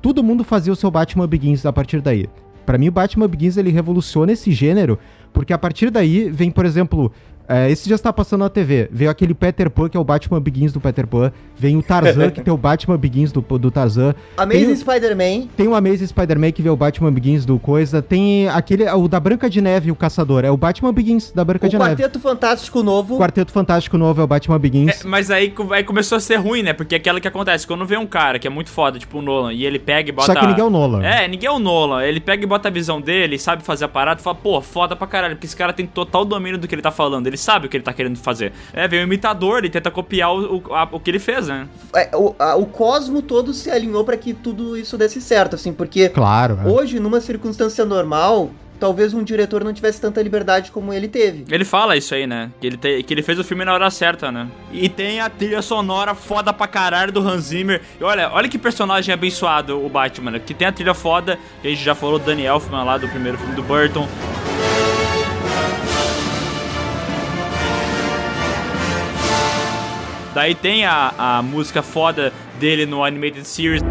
todo 0.02 0.24
mundo 0.24 0.42
fazia 0.42 0.72
o 0.72 0.76
seu 0.76 0.90
Batman 0.90 1.28
Begins 1.28 1.64
a 1.64 1.72
partir 1.72 2.00
daí. 2.00 2.26
Pra 2.66 2.76
mim, 2.76 2.88
o 2.88 2.92
Batman 2.92 3.28
Begins 3.28 3.56
ele 3.56 3.70
revoluciona 3.70 4.32
esse 4.32 4.52
gênero, 4.52 4.98
porque 5.32 5.52
a 5.52 5.58
partir 5.58 5.90
daí 5.90 6.28
vem, 6.30 6.50
por 6.50 6.66
exemplo. 6.66 7.12
É, 7.48 7.70
esse 7.70 7.88
já 7.88 7.94
está 7.94 8.12
passando 8.12 8.40
na 8.40 8.50
TV. 8.50 8.88
Veio 8.92 9.10
aquele 9.10 9.32
Peter 9.32 9.70
Pan, 9.70 9.88
que 9.88 9.96
é 9.96 10.00
o 10.00 10.04
Batman 10.04 10.40
Begins 10.40 10.72
do 10.72 10.80
Peter 10.80 11.06
Pan. 11.06 11.32
Vem 11.56 11.76
o 11.76 11.82
Tarzan, 11.82 12.30
que 12.30 12.42
tem 12.42 12.52
o 12.52 12.56
Batman 12.56 12.98
Begins 12.98 13.32
do, 13.32 13.40
do 13.40 13.70
Tarzan. 13.70 14.14
Amazing 14.36 14.76
Spider-Man. 14.76 15.48
tem 15.56 15.66
o 15.66 15.74
Amazing 15.74 16.06
Spider-Man 16.06 16.52
que 16.52 16.60
vê 16.60 16.68
o 16.68 16.76
Batman 16.76 17.10
Begins 17.10 17.46
do 17.46 17.58
Coisa. 17.58 18.02
Tem 18.02 18.48
aquele. 18.48 18.88
O 18.90 19.08
da 19.08 19.18
Branca 19.18 19.48
de 19.48 19.62
Neve, 19.62 19.90
o 19.90 19.96
Caçador. 19.96 20.44
É 20.44 20.50
o 20.50 20.56
Batman 20.56 20.92
Begins 20.92 21.32
da 21.32 21.42
Branca 21.42 21.66
O 21.66 21.70
de 21.70 21.78
Neve. 21.78 21.90
Quarteto 21.90 22.20
Fantástico 22.20 22.82
Novo. 22.82 23.16
O 23.16 23.18
Quarteto 23.18 23.50
Fantástico 23.50 23.96
Novo 23.96 24.20
é 24.20 24.24
o 24.24 24.26
Batman 24.26 24.58
Begins. 24.58 25.04
É, 25.04 25.08
mas 25.08 25.30
aí, 25.30 25.52
aí 25.70 25.84
começou 25.84 26.16
a 26.16 26.20
ser 26.20 26.36
ruim, 26.36 26.62
né? 26.62 26.74
Porque 26.74 26.94
é 26.94 26.98
aquela 26.98 27.18
que 27.18 27.28
acontece, 27.28 27.66
quando 27.66 27.86
vê 27.86 27.96
um 27.96 28.06
cara 28.06 28.38
que 28.38 28.46
é 28.46 28.50
muito 28.50 28.68
foda, 28.68 28.98
tipo 28.98 29.18
o 29.18 29.22
Nolan, 29.22 29.54
e 29.54 29.64
ele 29.64 29.78
pega 29.78 30.10
e 30.10 30.12
bota. 30.12 30.34
Só 30.34 30.38
que 30.38 30.46
ninguém 30.46 30.62
é 30.62 30.66
o 30.66 30.70
Nolan. 30.70 31.02
É, 31.02 31.26
ninguém 31.26 31.48
é 31.48 31.52
o 31.52 31.58
Nolan. 31.58 32.02
Ele 32.02 32.20
pega 32.20 32.44
e 32.44 32.46
bota 32.46 32.68
a 32.68 32.70
visão 32.70 33.00
dele, 33.00 33.38
sabe 33.38 33.62
fazer 33.62 33.86
a 33.86 33.88
parada 33.88 34.20
e 34.20 34.22
fala, 34.22 34.36
pô, 34.36 34.60
foda 34.60 34.94
pra 34.94 35.06
caralho, 35.06 35.34
porque 35.34 35.46
esse 35.46 35.56
cara 35.56 35.72
tem 35.72 35.86
total 35.86 36.26
domínio 36.26 36.58
do 36.58 36.68
que 36.68 36.74
ele 36.74 36.82
tá 36.82 36.90
falando, 36.90 37.26
ele 37.26 37.37
sabe 37.38 37.66
o 37.66 37.68
que 37.68 37.76
ele 37.76 37.84
tá 37.84 37.92
querendo 37.92 38.18
fazer. 38.18 38.52
É, 38.72 38.86
vem 38.88 39.00
o 39.00 39.02
imitador 39.04 39.64
e 39.64 39.70
tenta 39.70 39.90
copiar 39.90 40.32
o, 40.34 40.56
o, 40.66 40.74
a- 40.74 40.88
o 40.92 41.00
que 41.00 41.10
ele 41.10 41.18
fez, 41.18 41.48
né? 41.48 41.66
É, 41.94 42.10
o, 42.16 42.34
a- 42.38 42.56
o 42.56 42.66
cosmo 42.66 43.22
todo 43.22 43.52
se 43.54 43.70
alinhou 43.70 44.04
pra 44.04 44.16
que 44.16 44.32
tudo 44.34 44.76
isso 44.76 44.98
desse 44.98 45.20
certo, 45.20 45.54
assim, 45.54 45.72
porque 45.72 46.08
Claro. 46.08 46.58
é. 46.64 46.68
hoje, 46.68 46.98
numa 47.00 47.20
circunstância 47.20 47.84
normal, 47.84 48.50
talvez 48.80 49.12
um 49.12 49.24
diretor 49.24 49.64
não 49.64 49.72
tivesse 49.72 50.00
tanta 50.00 50.22
liberdade 50.22 50.70
como 50.70 50.92
ele 50.92 51.08
teve. 51.08 51.44
Ele 51.50 51.64
fala 51.64 51.96
isso 51.96 52.14
aí, 52.14 52.26
né? 52.28 52.50
Que 52.60 52.66
ele, 52.68 52.76
te- 52.76 53.02
que 53.02 53.12
ele 53.12 53.22
fez 53.22 53.36
o 53.38 53.42
filme 53.42 53.64
na 53.64 53.74
hora 53.74 53.90
certa, 53.90 54.30
né? 54.30 54.46
E 54.72 54.88
tem 54.88 55.20
a 55.20 55.28
trilha 55.28 55.60
sonora 55.62 56.14
foda 56.14 56.52
pra 56.52 56.68
caralho 56.68 57.10
do 57.12 57.20
Hans 57.20 57.46
Zimmer. 57.46 57.82
E 58.00 58.04
olha, 58.04 58.30
olha 58.32 58.48
que 58.48 58.56
personagem 58.58 59.12
abençoado 59.12 59.84
o 59.84 59.88
Batman, 59.88 60.30
né? 60.32 60.38
Que 60.44 60.54
tem 60.54 60.68
a 60.68 60.72
trilha 60.72 60.94
foda, 60.94 61.36
que 61.60 61.66
a 61.66 61.70
gente 61.70 61.82
já 61.82 61.94
falou 61.94 62.18
do 62.20 62.24
Danny 62.26 62.44
Elfman 62.44 62.84
lá 62.84 62.96
do 62.98 63.08
primeiro 63.08 63.36
filme 63.36 63.54
do 63.56 63.62
Burton. 63.64 64.06
Daí 70.38 70.54
tem 70.54 70.84
a, 70.86 71.12
a 71.18 71.42
música 71.42 71.82
foda 71.82 72.32
dele 72.60 72.86
no 72.86 73.02
Animated 73.02 73.44
Series. 73.44 73.82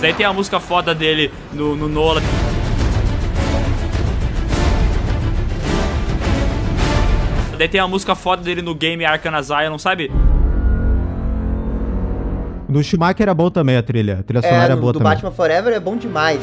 Daí 0.00 0.14
tem 0.14 0.24
a 0.24 0.32
música 0.32 0.58
foda 0.58 0.94
dele 0.94 1.30
no, 1.52 1.76
no 1.76 1.90
Nolan. 1.90 2.22
Daí 7.58 7.68
tem 7.68 7.78
a 7.78 7.86
música 7.86 8.14
foda 8.14 8.42
dele 8.42 8.62
no 8.62 8.74
game 8.74 9.04
Arkham 9.04 9.34
Asylum, 9.34 9.76
sabe? 9.76 10.10
No 12.66 12.82
Schumacher 12.82 13.24
era 13.24 13.34
bom 13.34 13.50
também 13.50 13.76
a 13.76 13.82
trilha. 13.82 14.20
A 14.20 14.22
trilha 14.22 14.40
sonora 14.40 14.68
É, 14.68 14.72
é 14.72 14.74
no, 14.74 14.80
boa 14.80 14.94
do 14.94 15.00
também. 15.00 15.12
Batman 15.12 15.32
Forever 15.32 15.74
é 15.74 15.78
bom 15.78 15.98
demais. 15.98 16.40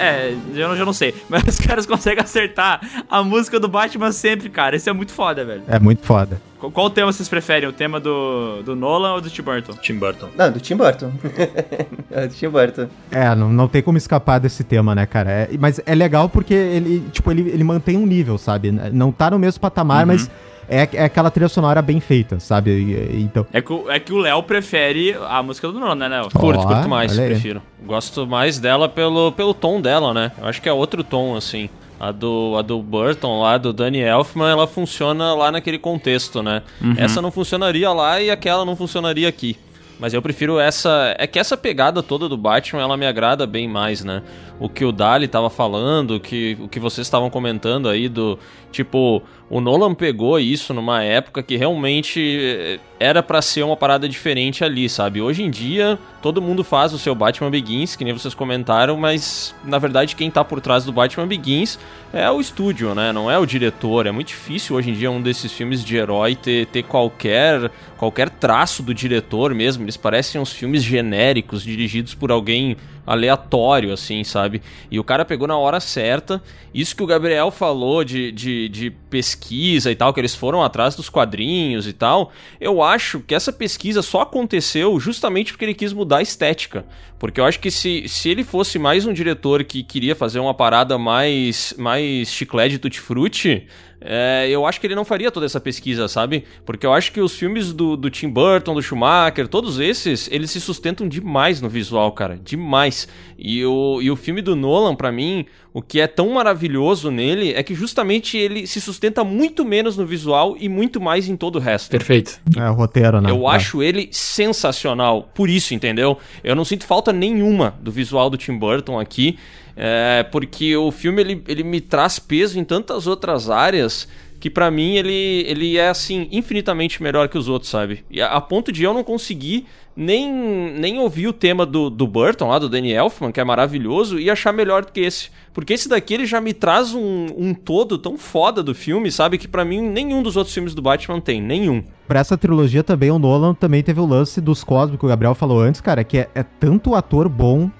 É, 0.00 0.36
eu 0.54 0.68
não, 0.68 0.76
eu 0.76 0.86
não 0.86 0.92
sei. 0.92 1.14
Mas 1.28 1.42
os 1.44 1.58
caras 1.58 1.86
conseguem 1.86 2.22
acertar 2.22 2.80
a 3.10 3.22
música 3.22 3.58
do 3.60 3.68
Batman 3.68 4.12
sempre, 4.12 4.48
cara. 4.48 4.76
Isso 4.76 4.88
é 4.88 4.92
muito 4.92 5.12
foda, 5.12 5.44
velho. 5.44 5.62
É 5.68 5.78
muito 5.78 6.04
foda. 6.04 6.40
Qual, 6.58 6.72
qual 6.72 6.90
tema 6.90 7.12
vocês 7.12 7.28
preferem? 7.28 7.68
O 7.68 7.72
tema 7.72 8.00
do, 8.00 8.62
do 8.62 8.74
Nolan 8.74 9.14
ou 9.14 9.20
do 9.20 9.28
Tim 9.28 9.42
Burton? 9.42 9.72
Tim 9.74 9.94
Burton. 9.98 10.28
Não, 10.36 10.50
do 10.50 10.60
Tim 10.60 10.76
Burton. 10.76 11.12
é 12.10 12.26
do 12.26 12.34
Tim 12.34 12.48
Burton. 12.48 12.88
É, 13.10 13.34
não, 13.34 13.52
não 13.52 13.68
tem 13.68 13.82
como 13.82 13.98
escapar 13.98 14.38
desse 14.38 14.64
tema, 14.64 14.94
né, 14.94 15.04
cara? 15.06 15.30
É- 15.30 15.48
mas 15.58 15.80
é 15.84 15.94
legal 15.94 16.28
porque 16.28 16.54
ele, 16.54 17.04
tipo, 17.12 17.30
ele, 17.30 17.50
ele 17.50 17.64
mantém 17.64 17.96
um 17.96 18.06
nível, 18.06 18.38
sabe? 18.38 18.70
Não 18.72 19.12
tá 19.12 19.30
no 19.30 19.38
mesmo 19.38 19.60
patamar, 19.60 20.00
Uhum. 20.00 20.06
mas 20.12 20.30
é, 20.68 20.88
é 20.92 21.04
aquela 21.04 21.30
trilha 21.30 21.48
sonora 21.48 21.80
bem 21.82 22.00
feita, 22.00 22.38
sabe? 22.40 23.10
Então, 23.14 23.46
É 23.52 23.60
que, 23.60 23.72
o- 23.72 23.90
é 23.90 23.98
que 24.00 24.12
o 24.12 24.18
Léo 24.18 24.42
prefere 24.42 25.16
a 25.28 25.42
música 25.42 25.68
do 25.70 25.78
Nolan, 25.78 25.94
né, 25.94 26.08
Léo? 26.08 26.28
Curto, 26.32 26.60
Ó, 26.60 26.66
curto 26.66 26.88
mais, 26.88 27.14
prefiro. 27.16 27.62
Gosto 27.84 28.26
mais 28.26 28.58
dela 28.58 28.88
pelo, 28.88 29.32
pelo 29.32 29.54
tom 29.54 29.80
dela, 29.80 30.12
né? 30.12 30.32
Eu 30.40 30.46
acho 30.48 30.60
que 30.60 30.68
é 30.68 30.72
outro 30.72 31.02
tom, 31.04 31.36
assim. 31.36 31.68
A 31.98 32.12
do, 32.12 32.54
a 32.58 32.62
do 32.62 32.82
Burton 32.82 33.40
lá, 33.40 33.56
do 33.56 33.72
Danny 33.72 34.00
Elfman, 34.00 34.50
ela 34.50 34.66
funciona 34.66 35.32
lá 35.34 35.50
naquele 35.50 35.78
contexto, 35.78 36.42
né? 36.42 36.62
Uhum. 36.82 36.94
Essa 36.98 37.22
não 37.22 37.30
funcionaria 37.30 37.90
lá 37.90 38.20
e 38.20 38.30
aquela 38.30 38.66
não 38.66 38.76
funcionaria 38.76 39.26
aqui. 39.26 39.56
Mas 39.98 40.12
eu 40.12 40.20
prefiro 40.20 40.58
essa. 40.58 41.14
É 41.18 41.26
que 41.26 41.38
essa 41.38 41.56
pegada 41.56 42.02
toda 42.02 42.28
do 42.28 42.36
Batman, 42.36 42.82
ela 42.82 42.96
me 42.96 43.06
agrada 43.06 43.46
bem 43.46 43.66
mais, 43.66 44.04
né? 44.04 44.22
O 44.60 44.68
que 44.68 44.84
o 44.84 44.92
Dali 44.92 45.26
tava 45.26 45.48
falando, 45.48 46.16
o 46.16 46.20
que, 46.20 46.56
o 46.60 46.68
que 46.68 46.78
vocês 46.78 47.06
estavam 47.06 47.30
comentando 47.30 47.88
aí 47.88 48.08
do. 48.08 48.38
Tipo, 48.70 49.22
o 49.48 49.60
Nolan 49.60 49.94
pegou 49.94 50.38
isso 50.38 50.74
numa 50.74 51.02
época 51.02 51.42
que 51.42 51.56
realmente 51.56 52.20
eh, 52.20 52.78
era 52.98 53.22
pra 53.22 53.42
ser 53.42 53.62
uma 53.62 53.76
parada 53.76 54.08
diferente 54.08 54.64
ali, 54.64 54.88
sabe? 54.88 55.20
Hoje 55.20 55.42
em 55.42 55.50
dia, 55.50 55.98
todo 56.22 56.40
mundo 56.40 56.64
faz 56.64 56.92
o 56.92 56.98
seu 56.98 57.14
Batman 57.14 57.50
Begins, 57.50 57.94
que 57.94 58.04
nem 58.04 58.12
vocês 58.12 58.34
comentaram, 58.34 58.96
mas 58.96 59.54
na 59.64 59.78
verdade 59.78 60.16
quem 60.16 60.30
tá 60.30 60.44
por 60.44 60.60
trás 60.60 60.84
do 60.84 60.92
Batman 60.92 61.26
Begins 61.26 61.78
é 62.12 62.30
o 62.30 62.40
estúdio, 62.40 62.94
né? 62.94 63.12
Não 63.12 63.30
é 63.30 63.38
o 63.38 63.44
diretor. 63.44 64.06
É 64.06 64.12
muito 64.12 64.28
difícil 64.28 64.76
hoje 64.76 64.90
em 64.90 64.94
dia 64.94 65.10
um 65.10 65.20
desses 65.20 65.52
filmes 65.52 65.84
de 65.84 65.96
herói 65.96 66.34
ter, 66.34 66.66
ter 66.66 66.82
qualquer, 66.82 67.70
qualquer 67.96 68.30
traço 68.30 68.82
do 68.82 68.94
diretor 68.94 69.54
mesmo. 69.54 69.84
Eles 69.84 69.96
parecem 69.96 70.40
uns 70.40 70.52
filmes 70.52 70.82
genéricos, 70.82 71.62
dirigidos 71.62 72.14
por 72.14 72.30
alguém 72.30 72.76
aleatório, 73.06 73.92
assim, 73.92 74.24
sabe? 74.24 74.60
E 74.90 74.98
o 74.98 75.04
cara 75.04 75.24
pegou 75.24 75.46
na 75.46 75.56
hora 75.56 75.78
certa. 75.78 76.42
Isso 76.74 76.96
que 76.96 77.02
o 77.02 77.06
Gabriel 77.06 77.50
falou 77.50 78.02
de, 78.02 78.32
de, 78.32 78.68
de 78.68 78.90
pesquisa 78.90 79.90
e 79.90 79.94
tal, 79.94 80.12
que 80.12 80.20
eles 80.20 80.34
foram 80.34 80.62
atrás 80.62 80.96
dos 80.96 81.08
quadrinhos 81.08 81.86
e 81.86 81.92
tal, 81.92 82.32
eu 82.60 82.82
acho 82.82 83.20
que 83.20 83.34
essa 83.34 83.52
pesquisa 83.52 84.02
só 84.02 84.22
aconteceu 84.22 84.98
justamente 84.98 85.52
porque 85.52 85.64
ele 85.64 85.74
quis 85.74 85.92
mudar 85.92 86.18
a 86.18 86.22
estética. 86.22 86.84
Porque 87.18 87.40
eu 87.40 87.44
acho 87.46 87.60
que 87.60 87.70
se, 87.70 88.06
se 88.08 88.28
ele 88.28 88.44
fosse 88.44 88.78
mais 88.78 89.06
um 89.06 89.12
diretor 89.12 89.64
que 89.64 89.82
queria 89.82 90.14
fazer 90.14 90.38
uma 90.38 90.52
parada 90.52 90.98
mais, 90.98 91.72
mais 91.78 92.28
chiclete 92.28 92.72
de 92.72 92.78
tutti-frutti, 92.78 93.66
é, 94.08 94.48
eu 94.48 94.64
acho 94.64 94.80
que 94.80 94.86
ele 94.86 94.94
não 94.94 95.04
faria 95.04 95.30
toda 95.30 95.44
essa 95.44 95.60
pesquisa, 95.60 96.06
sabe? 96.06 96.44
Porque 96.64 96.86
eu 96.86 96.92
acho 96.92 97.10
que 97.12 97.20
os 97.20 97.34
filmes 97.36 97.72
do, 97.72 97.96
do 97.96 98.08
Tim 98.08 98.28
Burton, 98.28 98.74
do 98.74 98.80
Schumacher, 98.82 99.48
todos 99.48 99.80
esses, 99.80 100.28
eles 100.30 100.50
se 100.52 100.60
sustentam 100.60 101.08
demais 101.08 101.60
no 101.60 101.68
visual, 101.68 102.12
cara. 102.12 102.38
Demais. 102.42 103.08
E 103.38 103.64
o, 103.64 104.00
e 104.00 104.10
o 104.10 104.16
filme 104.16 104.40
do 104.40 104.54
Nolan, 104.54 104.94
pra 104.94 105.10
mim, 105.10 105.44
o 105.74 105.82
que 105.82 106.00
é 106.00 106.06
tão 106.06 106.30
maravilhoso 106.30 107.10
nele 107.10 107.52
é 107.52 107.62
que 107.62 107.74
justamente 107.74 108.36
ele 108.38 108.66
se 108.66 108.80
sustenta 108.80 109.24
muito 109.24 109.64
menos 109.64 109.96
no 109.96 110.06
visual 110.06 110.56
e 110.58 110.68
muito 110.68 111.00
mais 111.00 111.28
em 111.28 111.36
todo 111.36 111.56
o 111.56 111.58
resto. 111.60 111.90
Perfeito. 111.90 112.38
é 112.56 112.70
o 112.70 112.74
roteiro, 112.74 113.20
né? 113.20 113.30
Eu 113.30 113.46
É. 113.50 113.56
acho 113.56 113.82
ele 113.82 114.08
sensacional, 114.12 115.28
por 115.34 115.50
isso, 115.50 115.74
entendeu? 115.74 116.16
Eu 116.44 116.54
não 116.54 116.64
sinto 116.64 116.86
falta 116.86 117.12
nenhuma 117.12 117.74
do 117.80 117.90
visual 117.90 118.30
do 118.30 118.36
Tim 118.36 118.56
Burton 118.56 118.98
aqui, 118.98 119.38
é, 119.76 120.22
porque 120.32 120.76
o 120.76 120.90
filme 120.90 121.20
ele, 121.20 121.42
ele 121.46 121.62
me 121.62 121.80
traz 121.80 122.18
peso 122.18 122.58
em 122.58 122.64
tantas 122.64 123.06
outras 123.06 123.50
áreas 123.50 124.08
que 124.38 124.50
pra 124.50 124.70
mim 124.70 124.96
ele, 124.96 125.44
ele 125.48 125.78
é 125.78 125.88
assim 125.88 126.28
infinitamente 126.30 127.02
melhor 127.02 127.28
que 127.28 127.38
os 127.38 127.48
outros, 127.48 127.70
sabe? 127.70 128.04
E 128.10 128.20
a, 128.20 128.28
a 128.28 128.40
ponto 128.40 128.70
de 128.70 128.82
eu 128.84 128.92
não 128.92 129.02
conseguir 129.02 129.66
nem, 129.96 130.30
nem 130.78 130.98
ouvir 130.98 131.26
o 131.26 131.32
tema 131.32 131.64
do, 131.64 131.88
do 131.88 132.06
Burton 132.06 132.48
lá, 132.48 132.58
do 132.58 132.68
Danny 132.68 132.92
Elfman, 132.92 133.32
que 133.32 133.40
é 133.40 133.44
maravilhoso, 133.44 134.20
e 134.20 134.28
achar 134.30 134.52
melhor 134.52 134.84
do 134.84 134.92
que 134.92 135.00
esse. 135.00 135.30
Porque 135.54 135.72
esse 135.72 135.88
daqui 135.88 136.12
ele 136.12 136.26
já 136.26 136.38
me 136.38 136.52
traz 136.52 136.92
um, 136.94 137.28
um 137.34 137.54
todo 137.54 137.96
tão 137.96 138.18
foda 138.18 138.62
do 138.62 138.74
filme, 138.74 139.10
sabe? 139.10 139.38
Que 139.38 139.48
pra 139.48 139.64
mim 139.64 139.80
nenhum 139.80 140.22
dos 140.22 140.36
outros 140.36 140.52
filmes 140.52 140.74
do 140.74 140.82
Batman 140.82 141.18
tem, 141.18 141.40
nenhum. 141.40 141.82
Pra 142.06 142.20
essa 142.20 142.36
trilogia 142.36 142.84
também, 142.84 143.10
o 143.10 143.18
Nolan 143.18 143.54
também 143.54 143.82
teve 143.82 144.00
o 144.00 144.06
lance 144.06 144.38
dos 144.38 144.62
cosmos 144.62 144.98
que 144.98 145.04
o 145.06 145.08
Gabriel 145.08 145.34
falou 145.34 145.60
antes, 145.60 145.80
cara, 145.80 146.04
que 146.04 146.18
é, 146.18 146.28
é 146.34 146.42
tanto 146.42 146.94
ator 146.94 147.26
bom 147.26 147.70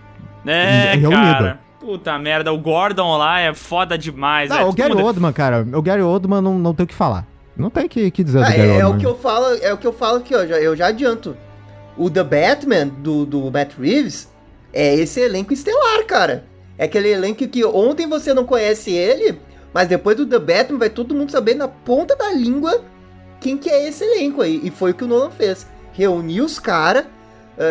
É, 0.47 0.95
reunido. 0.97 1.11
cara. 1.21 1.66
Puta 1.81 2.19
merda, 2.19 2.53
o 2.53 2.59
Gordon 2.59 3.17
lá 3.19 3.41
é 3.41 3.53
foda 3.55 3.97
demais. 3.99 4.49
Não, 4.51 4.59
é, 4.59 4.65
o 4.65 4.73
Gary 4.73 4.95
mundo- 4.95 5.05
Oldman, 5.05 5.33
cara, 5.33 5.67
o 5.75 5.83
Gary 5.83 6.03
Oldman 6.03 6.41
não, 6.41 6.59
não 6.59 6.75
tem 6.75 6.85
o 6.85 6.87
que 6.87 6.95
falar. 6.95 7.27
Não 7.57 7.71
tem 7.71 7.85
o 7.85 7.89
que, 7.89 8.11
que 8.11 8.25
dizer 8.25 8.39
Ah, 8.43 8.47
do 8.47 8.57
Gary 8.57 8.63
é, 8.63 8.79
é 8.79 8.87
Oldman. 8.87 8.97
o 8.97 8.99
que 9.01 9.07
eu 9.07 9.15
falo, 9.19 9.47
é 9.61 9.73
o 9.73 9.79
que 9.79 9.87
eu 9.87 9.93
falo 9.93 10.19
aqui, 10.19 10.35
ó. 10.35 10.47
já- 10.47 10.59
Eu 10.59 10.75
já 10.75 10.87
adianto. 10.89 11.37
O 11.97 12.11
The 12.11 12.25
Batman 12.25 12.89
do, 12.89 13.25
do 13.25 13.51
Matt 13.51 13.73
Reeves 13.79 14.29
é 14.73 14.95
esse 14.95 15.21
elenco 15.21 15.53
estelar, 15.53 16.05
cara. 16.07 16.45
É 16.79 16.85
aquele 16.85 17.09
elenco 17.11 17.47
que 17.47 17.65
ontem 17.65 18.07
você 18.07 18.35
não 18.35 18.45
conhece 18.45 18.91
ele, 18.93 19.39
mas 19.73 19.89
depois 19.89 20.17
do 20.17 20.27
The 20.27 20.39
Batman 20.39 20.79
vai 20.79 20.91
todo 20.91 21.15
mundo 21.15 21.31
saber 21.31 21.55
na 21.55 21.69
ponta 21.69 22.15
da 22.17 22.31
língua 22.33 22.83
quem 23.41 23.57
que 23.57 23.71
é 23.71 23.89
esse 23.89 24.05
elenco 24.05 24.43
aí. 24.43 24.61
E 24.63 24.71
foi 24.71 24.91
o 24.91 24.95
que 24.95 25.05
o 25.05 25.07
Nolan 25.07 25.31
fez. 25.31 25.67
Reuniu 25.93 26.45
os 26.45 26.59
caras, 26.59 27.05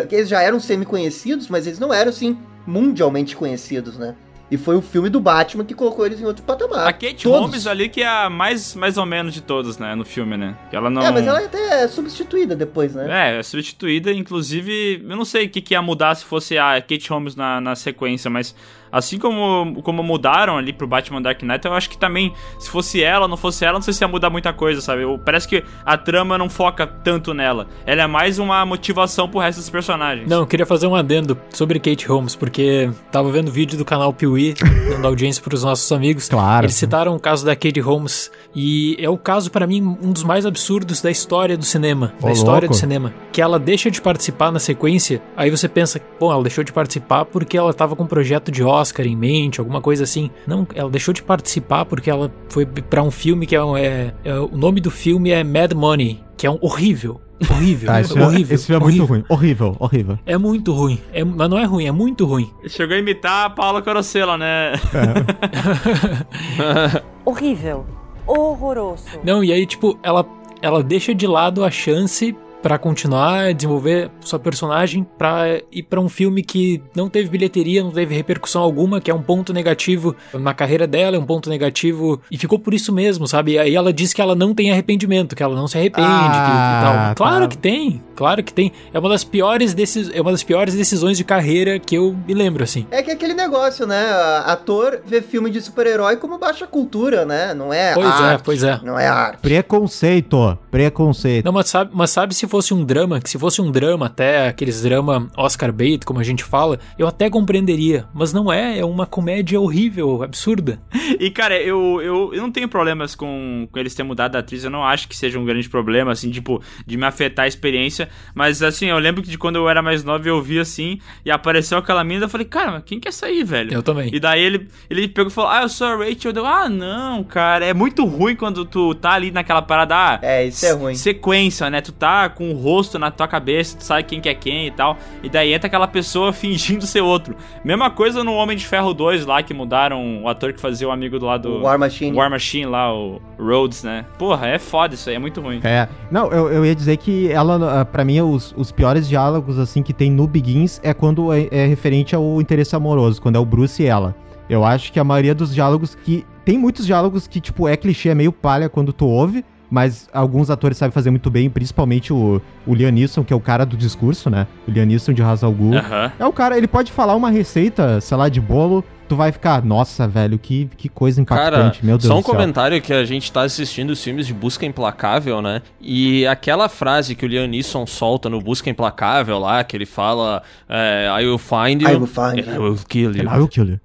que 0.09 0.15
eles 0.15 0.27
já 0.29 0.41
eram 0.41 0.59
semi-conhecidos, 0.59 1.47
mas 1.49 1.67
eles 1.67 1.77
não 1.77 1.93
eram, 1.93 2.09
assim, 2.09 2.35
mundialmente 2.65 3.35
conhecidos, 3.35 3.97
né? 3.97 4.15
E 4.49 4.57
foi 4.57 4.75
o 4.75 4.81
filme 4.81 5.09
do 5.09 5.19
Batman 5.19 5.65
que 5.65 5.73
colocou 5.73 6.05
eles 6.05 6.21
em 6.21 6.25
outro 6.25 6.43
patamar. 6.43 6.87
A 6.87 6.93
Kate 6.93 7.23
Todos. 7.23 7.39
Holmes 7.39 7.65
ali 7.65 7.89
que 7.89 8.01
é 8.01 8.07
a 8.07 8.29
mais, 8.29 8.75
mais 8.75 8.95
ou 8.95 9.05
menos 9.05 9.33
de 9.33 9.41
todos, 9.41 9.79
né, 9.79 9.95
no 9.95 10.05
filme, 10.05 10.37
né? 10.37 10.55
Que 10.69 10.75
ela 10.75 10.89
não... 10.89 11.01
É, 11.01 11.11
mas 11.11 11.25
ela 11.25 11.41
é 11.41 11.45
até 11.45 11.87
substituída 11.87 12.55
depois, 12.55 12.93
né? 12.93 13.33
É, 13.33 13.39
é 13.39 13.43
substituída, 13.43 14.11
inclusive, 14.11 15.03
eu 15.03 15.15
não 15.15 15.25
sei 15.25 15.47
o 15.47 15.49
que, 15.49 15.61
que 15.61 15.73
ia 15.73 15.81
mudar 15.81 16.13
se 16.13 16.25
fosse 16.25 16.59
a 16.59 16.79
Kate 16.79 17.09
Holmes 17.09 17.35
na, 17.35 17.59
na 17.59 17.75
sequência, 17.75 18.29
mas 18.29 18.55
assim 18.95 19.19
como, 19.19 19.81
como 19.83 20.01
mudaram 20.01 20.57
ali 20.57 20.71
pro 20.71 20.87
Batman 20.87 21.21
Dark 21.21 21.41
Knight, 21.43 21.65
eu 21.65 21.73
acho 21.73 21.89
que 21.89 21.97
também, 21.97 22.31
se 22.57 22.69
fosse 22.69 23.03
ela, 23.03 23.27
não 23.27 23.35
fosse 23.35 23.65
ela, 23.65 23.73
não 23.73 23.81
sei 23.81 23.93
se 23.93 24.01
ia 24.03 24.07
mudar 24.07 24.29
muita 24.29 24.53
coisa, 24.53 24.79
sabe? 24.79 25.01
Eu- 25.03 25.19
parece 25.19 25.45
que 25.47 25.63
a 25.85 25.97
trama 25.97 26.37
não 26.37 26.49
foca 26.49 26.87
tanto 26.87 27.33
nela. 27.33 27.67
Ela 27.85 28.03
é 28.03 28.07
mais 28.07 28.39
uma 28.39 28.65
motivação 28.65 29.27
pro 29.27 29.39
resto 29.41 29.59
dos 29.59 29.69
personagens. 29.69 30.29
Não, 30.29 30.39
eu 30.39 30.47
queria 30.47 30.65
fazer 30.65 30.87
um 30.87 30.95
adendo 30.95 31.37
sobre 31.49 31.77
Kate 31.77 32.07
Holmes, 32.07 32.35
porque 32.35 32.89
tava 33.11 33.29
vendo 33.31 33.51
vídeo 33.51 33.77
do 33.77 33.83
canal 33.83 34.13
Piuí, 34.13 34.53
dando 34.89 35.05
audiência 35.05 35.43
pros 35.43 35.63
nossos 35.63 35.91
amigos. 35.91 36.29
Claro. 36.29 36.65
Eles 36.65 36.75
citaram 36.75 37.15
o 37.15 37.19
caso 37.19 37.45
da 37.45 37.53
Kate 37.55 37.81
Holmes, 37.81 38.31
e 38.55 38.95
é 38.99 39.09
o 39.09 39.17
caso, 39.17 39.51
pra 39.51 39.67
mim, 39.67 39.97
um 40.01 40.13
dos 40.13 40.23
mais 40.23 40.45
absurdos 40.45 41.01
da 41.01 41.11
história 41.11 41.57
do 41.57 41.65
cinema. 41.65 42.13
Ô, 42.21 42.27
da 42.27 42.31
história 42.31 42.67
louco. 42.67 42.75
do 42.75 42.79
cinema. 42.79 43.13
Que 43.33 43.41
ela 43.41 43.59
deixa 43.59 43.91
de 43.91 44.01
participar 44.01 44.51
na 44.53 44.59
sequência, 44.59 45.21
aí 45.35 45.49
você 45.49 45.67
pensa, 45.67 45.99
bom, 46.17 46.31
ela 46.31 46.41
deixou 46.43 46.63
de 46.63 46.71
participar 46.71 47.25
porque 47.25 47.57
ela 47.57 47.73
tava 47.73 47.95
com 47.95 48.03
um 48.03 48.07
projeto 48.07 48.51
de 48.51 48.63
Oscar 48.63 48.84
em 49.05 49.15
mente, 49.15 49.59
alguma 49.59 49.81
coisa 49.81 50.03
assim. 50.03 50.29
Não, 50.47 50.67
ela 50.75 50.89
deixou 50.89 51.13
de 51.13 51.21
participar 51.23 51.85
porque 51.85 52.09
ela 52.09 52.31
foi 52.49 52.65
pra 52.65 53.01
um 53.03 53.11
filme 53.11 53.45
que 53.45 53.55
é, 53.55 53.59
é- 53.59 54.13
é- 54.23 54.39
o 54.39 54.55
nome 54.57 54.79
do 54.81 54.89
filme 54.91 55.31
é 55.31 55.43
Mad 55.43 55.73
Money, 55.73 56.21
que 56.37 56.45
é 56.47 56.51
um 56.51 56.57
horrível. 56.61 57.21
Horrível, 57.49 57.91
Ah, 57.91 57.99
esse, 57.99 58.17
horrível. 58.17 58.55
esse 58.55 58.65
filme 58.67 58.81
é 58.81 58.85
horrível. 58.85 59.07
muito 59.07 59.13
ruim. 59.13 59.23
Horrível, 59.29 59.75
horrível. 59.79 60.19
É 60.25 60.37
muito 60.37 60.73
ruim. 60.73 60.99
É, 61.11 61.23
mas 61.23 61.49
não 61.49 61.57
é 61.59 61.65
ruim, 61.65 61.85
é 61.85 61.91
muito 61.91 62.25
ruim. 62.25 62.49
Chegou 62.67 62.95
a 62.95 62.99
imitar 62.99 63.45
a 63.45 63.49
Paula 63.49 63.81
Corosella, 63.81 64.37
né? 64.37 64.71
Horrível. 67.25 67.85
Horroroso. 68.27 69.03
Não, 69.23 69.43
e 69.43 69.51
aí, 69.51 69.65
tipo, 69.65 69.99
ela, 70.01 70.25
ela 70.61 70.81
deixa 70.81 71.13
de 71.13 71.27
lado 71.27 71.63
a 71.63 71.69
chance 71.69 72.35
pra 72.65 72.79
continuar 72.79 73.49
a 73.49 73.51
desenvolver 73.51 74.09
sua 74.21 74.39
personagem 74.39 75.05
pra 75.19 75.61
ir 75.71 75.83
pra 75.83 76.01
um 76.01 76.09
filme 76.09 76.41
que 76.41 76.81
não 76.95 77.07
teve 77.07 77.29
bilheteria, 77.29 77.83
não 77.83 77.91
teve 77.91 78.15
repercussão 78.15 78.59
alguma, 78.59 78.99
que 78.99 79.11
é 79.11 79.13
um 79.13 79.21
ponto 79.21 79.53
negativo 79.53 80.15
na 80.33 80.51
carreira 80.51 80.87
dela, 80.87 81.15
é 81.15 81.19
um 81.19 81.25
ponto 81.27 81.47
negativo 81.47 82.19
e 82.31 82.39
ficou 82.39 82.57
por 82.57 82.73
isso 82.73 82.91
mesmo, 82.91 83.27
sabe? 83.27 83.51
E 83.51 83.59
aí 83.59 83.75
ela 83.75 83.93
diz 83.93 84.13
que 84.13 84.19
ela 84.19 84.33
não 84.33 84.51
tem 84.51 84.71
arrependimento, 84.71 85.35
que 85.35 85.43
ela 85.43 85.55
não 85.55 85.67
se 85.67 85.77
arrepende 85.77 86.07
Ah, 86.09 86.23
que, 86.23 86.87
e 86.87 86.89
tal. 87.05 87.15
Claro 87.15 87.43
tá. 87.43 87.49
que 87.49 87.57
tem, 87.59 88.01
claro 88.15 88.43
que 88.43 88.53
tem. 88.53 88.71
É 88.93 88.99
uma 88.99 89.09
das 89.09 89.23
piores 89.23 89.73
decis, 89.73 90.09
é 90.13 90.21
uma 90.21 90.31
das 90.31 90.43
piores 90.43 90.73
decisões 90.73 91.17
de 91.17 91.23
carreira 91.23 91.77
que 91.79 91.95
eu 91.95 92.15
me 92.27 92.33
lembro 92.33 92.63
assim. 92.63 92.87
É 92.91 93.03
que 93.03 93.11
é 93.11 93.13
aquele 93.13 93.33
negócio, 93.33 93.85
né? 93.85 94.09
Ator 94.45 94.99
vê 95.05 95.21
filme 95.21 95.49
de 95.49 95.61
super-herói 95.61 96.17
como 96.17 96.37
baixa 96.37 96.65
cultura, 96.65 97.25
né? 97.25 97.53
Não 97.53 97.73
é 97.73 97.93
Pois 97.93 98.07
é, 98.07 98.09
arte. 98.09 98.43
pois 98.43 98.63
é. 98.63 98.79
Não 98.83 98.97
é 98.99 99.07
arte. 99.07 99.39
Preconceito. 99.41 100.57
Preconceito. 100.71 101.45
Não, 101.45 101.51
mas 101.51 101.67
sabe, 101.69 101.91
mas 101.93 102.09
sabe 102.09 102.33
se 102.33 102.47
fosse 102.47 102.73
um 102.73 102.83
drama, 102.83 103.19
que 103.19 103.29
se 103.29 103.37
fosse 103.37 103.61
um 103.61 103.71
drama 103.71 104.05
até, 104.07 104.47
aqueles 104.47 104.81
drama 104.81 105.29
Oscar 105.37 105.71
bait, 105.71 106.05
como 106.05 106.19
a 106.19 106.23
gente 106.23 106.43
fala, 106.43 106.79
eu 106.97 107.07
até 107.07 107.29
compreenderia. 107.29 108.05
Mas 108.13 108.33
não 108.33 108.51
é, 108.51 108.79
é 108.79 108.85
uma 108.85 109.05
comédia 109.05 109.59
horrível, 109.59 110.23
absurda. 110.23 110.79
E, 111.19 111.29
cara, 111.29 111.57
eu, 111.61 112.01
eu, 112.01 112.33
eu 112.33 112.41
não 112.41 112.51
tenho 112.51 112.67
problemas 112.67 113.15
com, 113.15 113.67
com 113.71 113.79
eles 113.79 113.93
terem 113.95 114.07
mudado 114.07 114.35
a 114.35 114.39
atriz. 114.39 114.63
Eu 114.63 114.69
não 114.69 114.83
acho 114.83 115.07
que 115.07 115.15
seja 115.15 115.39
um 115.39 115.45
grande 115.45 115.69
problema, 115.69 116.11
assim, 116.11 116.29
tipo, 116.29 116.61
de 116.85 116.97
me 116.97 117.05
afetar 117.05 117.45
a 117.45 117.47
experiência. 117.47 118.04
Sequência, 118.05 118.31
mas 118.33 118.61
assim, 118.63 118.87
eu 118.87 118.97
lembro 118.99 119.21
que 119.21 119.29
de 119.29 119.37
quando 119.37 119.55
eu 119.57 119.69
era 119.69 119.81
mais 119.81 120.03
novo 120.03 120.27
eu 120.27 120.41
vi 120.41 120.59
assim, 120.59 120.99
e 121.23 121.31
apareceu 121.31 121.77
aquela 121.77 122.03
mina, 122.03 122.25
eu 122.25 122.29
falei, 122.29 122.45
cara, 122.45 122.71
mas 122.71 122.83
quem 122.85 122.99
que 122.99 123.07
é 123.07 123.09
essa 123.09 123.25
aí, 123.27 123.43
velho? 123.43 123.73
Eu 123.73 123.83
também. 123.83 124.09
E 124.13 124.19
daí 124.19 124.41
ele, 124.41 124.67
ele 124.89 125.07
pegou 125.07 125.29
e 125.29 125.33
falou, 125.33 125.49
ah, 125.51 125.61
eu 125.63 125.69
sou 125.69 125.87
a 125.87 125.95
Rachel. 125.95 126.33
Deu, 126.33 126.45
ah, 126.45 126.67
não, 126.69 127.23
cara, 127.23 127.65
é 127.65 127.73
muito 127.73 128.05
ruim 128.05 128.35
quando 128.35 128.65
tu 128.65 128.93
tá 128.95 129.11
ali 129.11 129.31
naquela 129.31 129.61
parada, 129.61 129.95
ah, 129.95 130.19
É, 130.21 130.45
isso 130.45 130.65
é 130.65 130.71
ruim. 130.71 130.95
sequência, 130.95 131.69
né? 131.69 131.81
Tu 131.81 131.91
tá 131.91 132.29
com 132.29 132.51
o 132.51 132.53
rosto 132.53 132.97
na 132.99 133.11
tua 133.11 133.27
cabeça, 133.27 133.77
tu 133.77 133.83
sabe 133.83 134.03
quem 134.03 134.19
que 134.21 134.29
é 134.29 134.33
quem 134.33 134.67
e 134.67 134.71
tal. 134.71 134.97
E 135.23 135.29
daí 135.29 135.53
entra 135.53 135.67
aquela 135.67 135.87
pessoa 135.87 136.31
fingindo 136.33 136.85
ser 136.85 137.01
outro. 137.01 137.35
Mesma 137.63 137.89
coisa 137.89 138.23
no 138.23 138.33
Homem 138.33 138.57
de 138.57 138.65
Ferro 138.65 138.93
2 138.93 139.25
lá, 139.25 139.41
que 139.43 139.53
mudaram 139.53 140.23
o 140.23 140.29
ator 140.29 140.53
que 140.53 140.59
fazia 140.59 140.87
o 140.87 140.91
amigo 140.91 141.19
do 141.19 141.25
lado. 141.25 141.49
O 141.49 141.61
War 141.63 141.79
Machine. 141.79 142.15
War 142.15 142.29
Machine 142.29 142.65
lá, 142.65 142.93
o 142.93 143.21
Rhodes, 143.37 143.83
né? 143.83 144.05
Porra, 144.17 144.47
é 144.47 144.59
foda 144.59 144.93
isso 144.95 145.09
aí, 145.09 145.15
é 145.15 145.19
muito 145.19 145.41
ruim. 145.41 145.59
É. 145.63 145.87
Não, 146.11 146.31
eu, 146.31 146.51
eu 146.51 146.65
ia 146.65 146.75
dizer 146.75 146.97
que 146.97 147.31
ela, 147.31 147.87
pra 147.95 148.03
mim, 148.03 148.19
os, 148.19 148.53
os 148.57 148.73
piores 148.73 149.07
diálogos, 149.07 149.57
assim, 149.57 149.81
que 149.81 149.93
tem 149.93 150.11
no 150.11 150.27
Begins 150.27 150.81
é 150.83 150.93
quando 150.93 151.31
é, 151.31 151.47
é 151.49 151.65
referente 151.65 152.13
ao 152.13 152.41
interesse 152.41 152.75
amoroso, 152.75 153.21
quando 153.21 153.37
é 153.37 153.39
o 153.39 153.45
Bruce 153.45 153.81
e 153.81 153.85
ela. 153.85 154.13
Eu 154.49 154.65
acho 154.65 154.91
que 154.91 154.99
a 154.99 155.03
maioria 155.05 155.33
dos 155.33 155.55
diálogos 155.55 155.95
que. 155.95 156.25
Tem 156.43 156.57
muitos 156.57 156.85
diálogos 156.85 157.25
que, 157.25 157.39
tipo, 157.39 157.69
é 157.69 157.77
clichê, 157.77 158.09
é 158.09 158.13
meio 158.13 158.33
palha 158.33 158.67
quando 158.67 158.91
tu 158.91 159.07
ouve, 159.07 159.45
mas 159.69 160.07
alguns 160.13 160.49
atores 160.49 160.77
sabem 160.77 160.91
fazer 160.91 161.09
muito 161.09 161.29
bem, 161.29 161.49
principalmente 161.49 162.13
o, 162.13 162.41
o 162.65 162.73
Liam 162.73 162.91
Neeson, 162.91 163.23
que 163.23 163.33
é 163.33 163.35
o 163.35 163.39
cara 163.39 163.65
do 163.65 163.75
discurso, 163.75 164.29
né? 164.29 164.47
O 164.67 164.71
Liam 164.71 164.85
Neeson 164.85 165.13
de 165.13 165.21
Hazal 165.21 165.51
Ghul. 165.51 165.77
Aham. 165.77 166.11
É 166.19 166.25
o 166.25 166.33
cara, 166.33 166.57
ele 166.57 166.67
pode 166.67 166.91
falar 166.91 167.15
uma 167.15 167.29
receita, 167.29 167.99
sei 168.01 168.17
lá, 168.17 168.29
de 168.29 168.39
bolo, 168.39 168.83
tu 169.07 169.15
vai 169.15 169.31
ficar, 169.31 169.63
nossa, 169.63 170.07
velho, 170.07 170.37
que, 170.39 170.69
que 170.77 170.89
coisa 170.89 171.23
Cara, 171.25 171.57
impactante, 171.57 171.85
meu 171.85 171.97
Deus 171.97 172.07
só 172.07 172.17
um 172.17 172.21
do 172.21 172.25
céu. 172.25 172.33
comentário 172.33 172.81
que 172.81 172.93
a 172.93 173.05
gente 173.05 173.31
tá 173.31 173.41
assistindo 173.41 173.91
os 173.91 174.03
filmes 174.03 174.27
de 174.27 174.33
Busca 174.33 174.65
Implacável, 174.65 175.41
né? 175.41 175.61
E 175.79 176.25
aquela 176.27 176.67
frase 176.69 177.15
que 177.15 177.25
o 177.25 177.27
Liam 177.27 177.47
Neeson 177.47 177.85
solta 177.85 178.29
no 178.29 178.41
Busca 178.41 178.69
Implacável 178.69 179.39
lá, 179.39 179.63
que 179.63 179.75
ele 179.75 179.85
fala 179.85 180.41
é, 180.67 181.07
I 181.19 181.25
will 181.25 181.37
find 181.37 181.81
you. 181.81 181.89
I 181.89 181.95
will 181.95 182.07
find 182.07 182.39
and 182.39 182.51
you. 182.51 182.53
I 182.53 182.57
will 182.57 182.79
kill 182.87 183.15
you. 183.15 183.29
I 183.29 183.37
will 183.37 183.47
kill 183.47 183.69
you. 183.69 183.79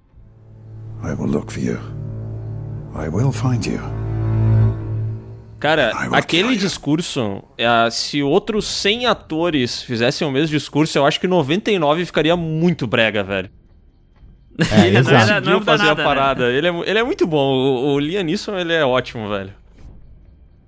I 1.03 1.15
will 1.15 1.31
look 1.31 1.51
for 1.53 1.63
you. 1.63 1.79
I 2.95 3.09
will 3.09 3.33
find 3.33 3.65
you. 3.67 3.81
Cara, 5.61 5.91
aquele 6.13 6.57
discurso, 6.57 7.45
é, 7.59 7.91
se 7.91 8.23
outros 8.23 8.67
100 8.67 9.07
atores 9.07 9.83
fizessem 9.83 10.27
o 10.27 10.31
mesmo 10.31 10.49
discurso, 10.49 10.97
eu 10.97 11.05
acho 11.05 11.21
que 11.21 11.29
99 11.29 12.07
ficaria 12.07 12.35
muito 12.35 12.87
brega, 12.87 13.23
velho. 13.23 13.51
É, 14.59 14.87
ele 14.87 14.99
exato. 14.99 15.27
decidiu 15.27 15.53
Não 15.53 15.63
fazer 15.63 15.85
nada, 15.85 16.03
a 16.03 16.05
parada. 16.05 16.51
Ele, 16.51 16.67
é, 16.67 16.83
ele 16.87 16.99
é 16.99 17.03
muito 17.05 17.27
bom. 17.27 17.53
O, 17.55 17.95
o 17.95 17.99
Liam 17.99 18.23
Neeson, 18.23 18.57
ele 18.59 18.73
é 18.73 18.85
ótimo, 18.85 19.29
velho. 19.29 19.53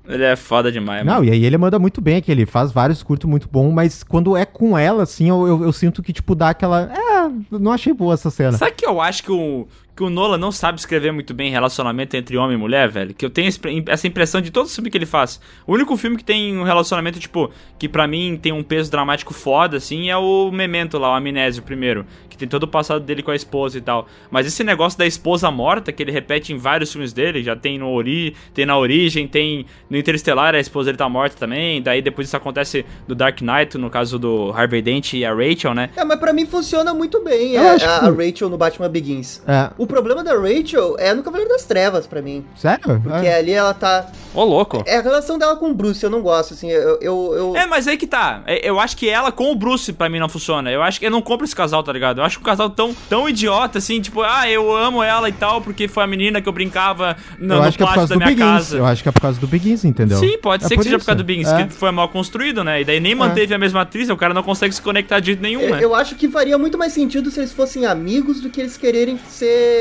Ele 0.06 0.24
é 0.24 0.34
foda 0.34 0.70
demais, 0.70 1.04
mano. 1.04 1.18
Não, 1.18 1.24
e 1.24 1.30
aí 1.30 1.44
ele 1.44 1.56
manda 1.56 1.78
muito 1.78 2.00
bem 2.00 2.16
aqui, 2.16 2.30
ele 2.30 2.44
faz 2.44 2.72
vários 2.72 3.02
curtos 3.02 3.30
muito 3.30 3.48
bom, 3.50 3.70
mas 3.70 4.02
quando 4.02 4.36
é 4.36 4.44
com 4.44 4.76
ela, 4.76 5.04
assim, 5.04 5.28
eu, 5.28 5.46
eu, 5.46 5.62
eu 5.62 5.72
sinto 5.72 6.02
que, 6.02 6.12
tipo, 6.12 6.34
dá 6.34 6.50
aquela. 6.50 6.90
É, 6.92 7.56
não 7.56 7.70
achei 7.70 7.92
boa 7.92 8.14
essa 8.14 8.28
cena. 8.28 8.52
Sabe 8.58 8.72
que 8.72 8.84
eu 8.84 9.00
acho 9.00 9.22
que 9.22 9.30
o, 9.30 9.66
que 9.94 10.02
o 10.02 10.08
Nolan 10.08 10.38
não 10.38 10.50
sabe 10.50 10.78
escrever 10.78 11.12
muito 11.12 11.34
bem 11.34 11.50
relacionamento 11.50 12.16
entre 12.16 12.36
homem 12.36 12.56
e 12.56 12.58
mulher, 12.58 12.88
velho? 12.88 13.12
Que 13.14 13.26
eu 13.26 13.30
tenho 13.30 13.50
essa 13.88 14.06
impressão 14.06 14.40
de 14.40 14.50
todo 14.50 14.68
filme 14.68 14.88
que 14.90 14.96
ele 14.96 15.04
faz. 15.04 15.38
O 15.66 15.74
único 15.74 15.94
filme 15.98 16.16
que 16.16 16.24
tem 16.24 16.56
um 16.58 16.62
relacionamento, 16.62 17.18
tipo, 17.20 17.50
que 17.78 17.88
pra 17.88 18.06
mim 18.06 18.38
tem 18.40 18.52
um 18.52 18.62
peso 18.62 18.90
dramático 18.90 19.34
foda, 19.34 19.76
assim, 19.76 20.08
é 20.08 20.16
o 20.16 20.50
Memento 20.50 20.98
lá, 20.98 21.12
o 21.12 21.14
Amnésio 21.14 21.62
primeiro. 21.62 22.06
Que 22.30 22.38
tem 22.38 22.48
todo 22.48 22.62
o 22.62 22.68
passado 22.68 23.04
dele 23.04 23.22
com 23.22 23.30
a 23.30 23.36
esposa 23.36 23.76
e 23.76 23.82
tal. 23.82 24.06
Mas 24.30 24.46
esse 24.46 24.64
negócio 24.64 24.98
da 24.98 25.04
esposa 25.06 25.50
morta, 25.50 25.92
que 25.92 26.02
ele 26.02 26.10
repete 26.10 26.54
em 26.54 26.56
vários 26.56 26.90
filmes 26.90 27.12
dele, 27.12 27.42
já 27.42 27.54
tem 27.54 27.78
no 27.78 27.90
Ori, 27.90 28.34
tem 28.54 28.64
na 28.64 28.78
Origem, 28.78 29.28
tem 29.28 29.66
no 29.90 29.98
Interestelar, 29.98 30.54
a 30.54 30.58
esposa 30.58 30.86
dele 30.86 30.96
tá 30.96 31.06
morta 31.10 31.36
também. 31.36 31.82
Daí 31.82 32.00
depois 32.00 32.28
isso 32.28 32.36
acontece 32.36 32.86
do 33.06 33.14
Dark 33.14 33.42
Knight, 33.42 33.76
no 33.76 33.90
caso 33.90 34.18
do 34.18 34.50
Harvey 34.56 34.80
Dent 34.80 35.12
e 35.12 35.24
a 35.26 35.34
Rachel, 35.34 35.74
né? 35.74 35.90
É, 35.94 36.02
mas 36.02 36.18
pra 36.18 36.32
mim 36.32 36.46
funciona 36.46 36.94
muito 36.94 37.22
bem 37.22 37.56
é, 37.56 37.70
acho 37.72 37.84
a, 37.84 37.98
que- 38.00 38.06
a 38.06 38.10
Rachel 38.10 38.48
no 38.48 38.56
Batman 38.56 38.88
Begins. 38.88 39.42
É. 39.46 39.70
O 39.82 39.86
problema 39.86 40.22
da 40.22 40.32
Rachel 40.34 40.94
é 40.98 41.12
no 41.12 41.22
Cavaleiro 41.24 41.50
das 41.52 41.64
Trevas, 41.64 42.06
pra 42.06 42.22
mim. 42.22 42.44
Sério? 42.54 43.00
Porque 43.02 43.26
É. 43.26 43.36
ali 43.38 43.50
ela 43.52 43.74
tá. 43.74 44.06
Ô, 44.32 44.44
louco. 44.44 44.82
É 44.86 44.98
a 44.98 45.00
relação 45.02 45.36
dela 45.38 45.56
com 45.56 45.70
o 45.70 45.74
Bruce, 45.74 46.02
eu 46.04 46.08
não 46.08 46.22
gosto, 46.22 46.54
assim. 46.54 46.70
Eu. 46.70 46.98
eu, 47.00 47.34
eu- 47.34 47.56
É, 47.56 47.66
mas 47.66 47.88
aí 47.88 47.96
que 47.96 48.06
tá. 48.06 48.42
É, 48.46 48.68
Eu 48.68 48.78
acho 48.78 48.96
que 48.96 49.08
ela 49.08 49.32
com 49.32 49.50
o 49.50 49.56
Bruce 49.56 49.92
pra 49.92 50.08
mim 50.08 50.20
não 50.20 50.28
funciona. 50.28 50.70
Eu 50.70 50.82
acho 50.82 51.00
que 51.00 51.06
eu 51.06 51.10
não 51.10 51.20
compro 51.20 51.44
esse 51.44 51.54
casal, 51.56 51.82
tá 51.82 51.92
ligado? 51.92 52.20
Eu 52.20 52.24
acho 52.24 52.38
que 52.38 52.42
um 52.42 52.46
casal 52.46 52.70
tão, 52.70 52.94
tão 53.08 53.28
idiota, 53.28 53.78
assim, 53.78 54.00
tipo, 54.00 54.22
ah, 54.22 54.48
eu 54.48 54.74
amo 54.74 55.02
ela 55.02 55.28
e 55.28 55.32
tal, 55.32 55.60
porque 55.60 55.88
foi 55.88 56.04
a 56.04 56.06
menina 56.06 56.40
que 56.40 56.48
eu 56.48 56.52
brincava 56.52 57.16
no, 57.38 57.54
eu 57.54 57.60
no 57.62 57.66
é 57.66 57.70
por 57.72 57.78
pátio 57.78 57.94
causa 57.96 58.06
da 58.08 58.14
do 58.14 58.18
minha 58.18 58.28
Begins. 58.36 58.44
casa. 58.54 58.76
Eu 58.78 58.86
acho 58.86 59.02
que 59.02 59.08
é 59.08 59.12
por 59.12 59.20
causa 59.20 59.40
do 59.40 59.46
Begins, 59.48 59.84
entendeu? 59.84 60.18
Sim, 60.18 60.38
pode 60.38 60.64
É 60.64 60.68
ser 60.68 60.76
que 60.76 60.84
seja 60.84 60.98
por 60.98 61.06
causa 61.06 61.16
do 61.18 61.24
Begins, 61.24 61.48
É. 61.48 61.64
que 61.66 61.72
foi 61.74 61.90
mal 61.90 62.08
construído, 62.08 62.62
né? 62.62 62.80
E 62.80 62.84
daí 62.84 63.00
nem 63.00 63.14
manteve 63.16 63.52
a 63.52 63.58
mesma 63.58 63.80
atriz, 63.82 64.08
o 64.08 64.16
cara 64.16 64.32
não 64.32 64.44
consegue 64.44 64.72
se 64.72 64.80
conectar 64.80 65.18
de 65.18 65.26
jeito 65.26 65.42
nenhum, 65.42 65.62
eu, 65.62 65.70
né? 65.74 65.78
eu 65.84 65.94
acho 65.94 66.14
que 66.14 66.28
faria 66.28 66.56
muito 66.56 66.78
mais 66.78 66.92
sentido 66.92 67.30
se 67.32 67.40
eles 67.40 67.52
fossem 67.52 67.84
amigos 67.84 68.40
do 68.40 68.48
que 68.48 68.60
eles 68.60 68.76
quererem 68.76 69.18
ser 69.28 69.71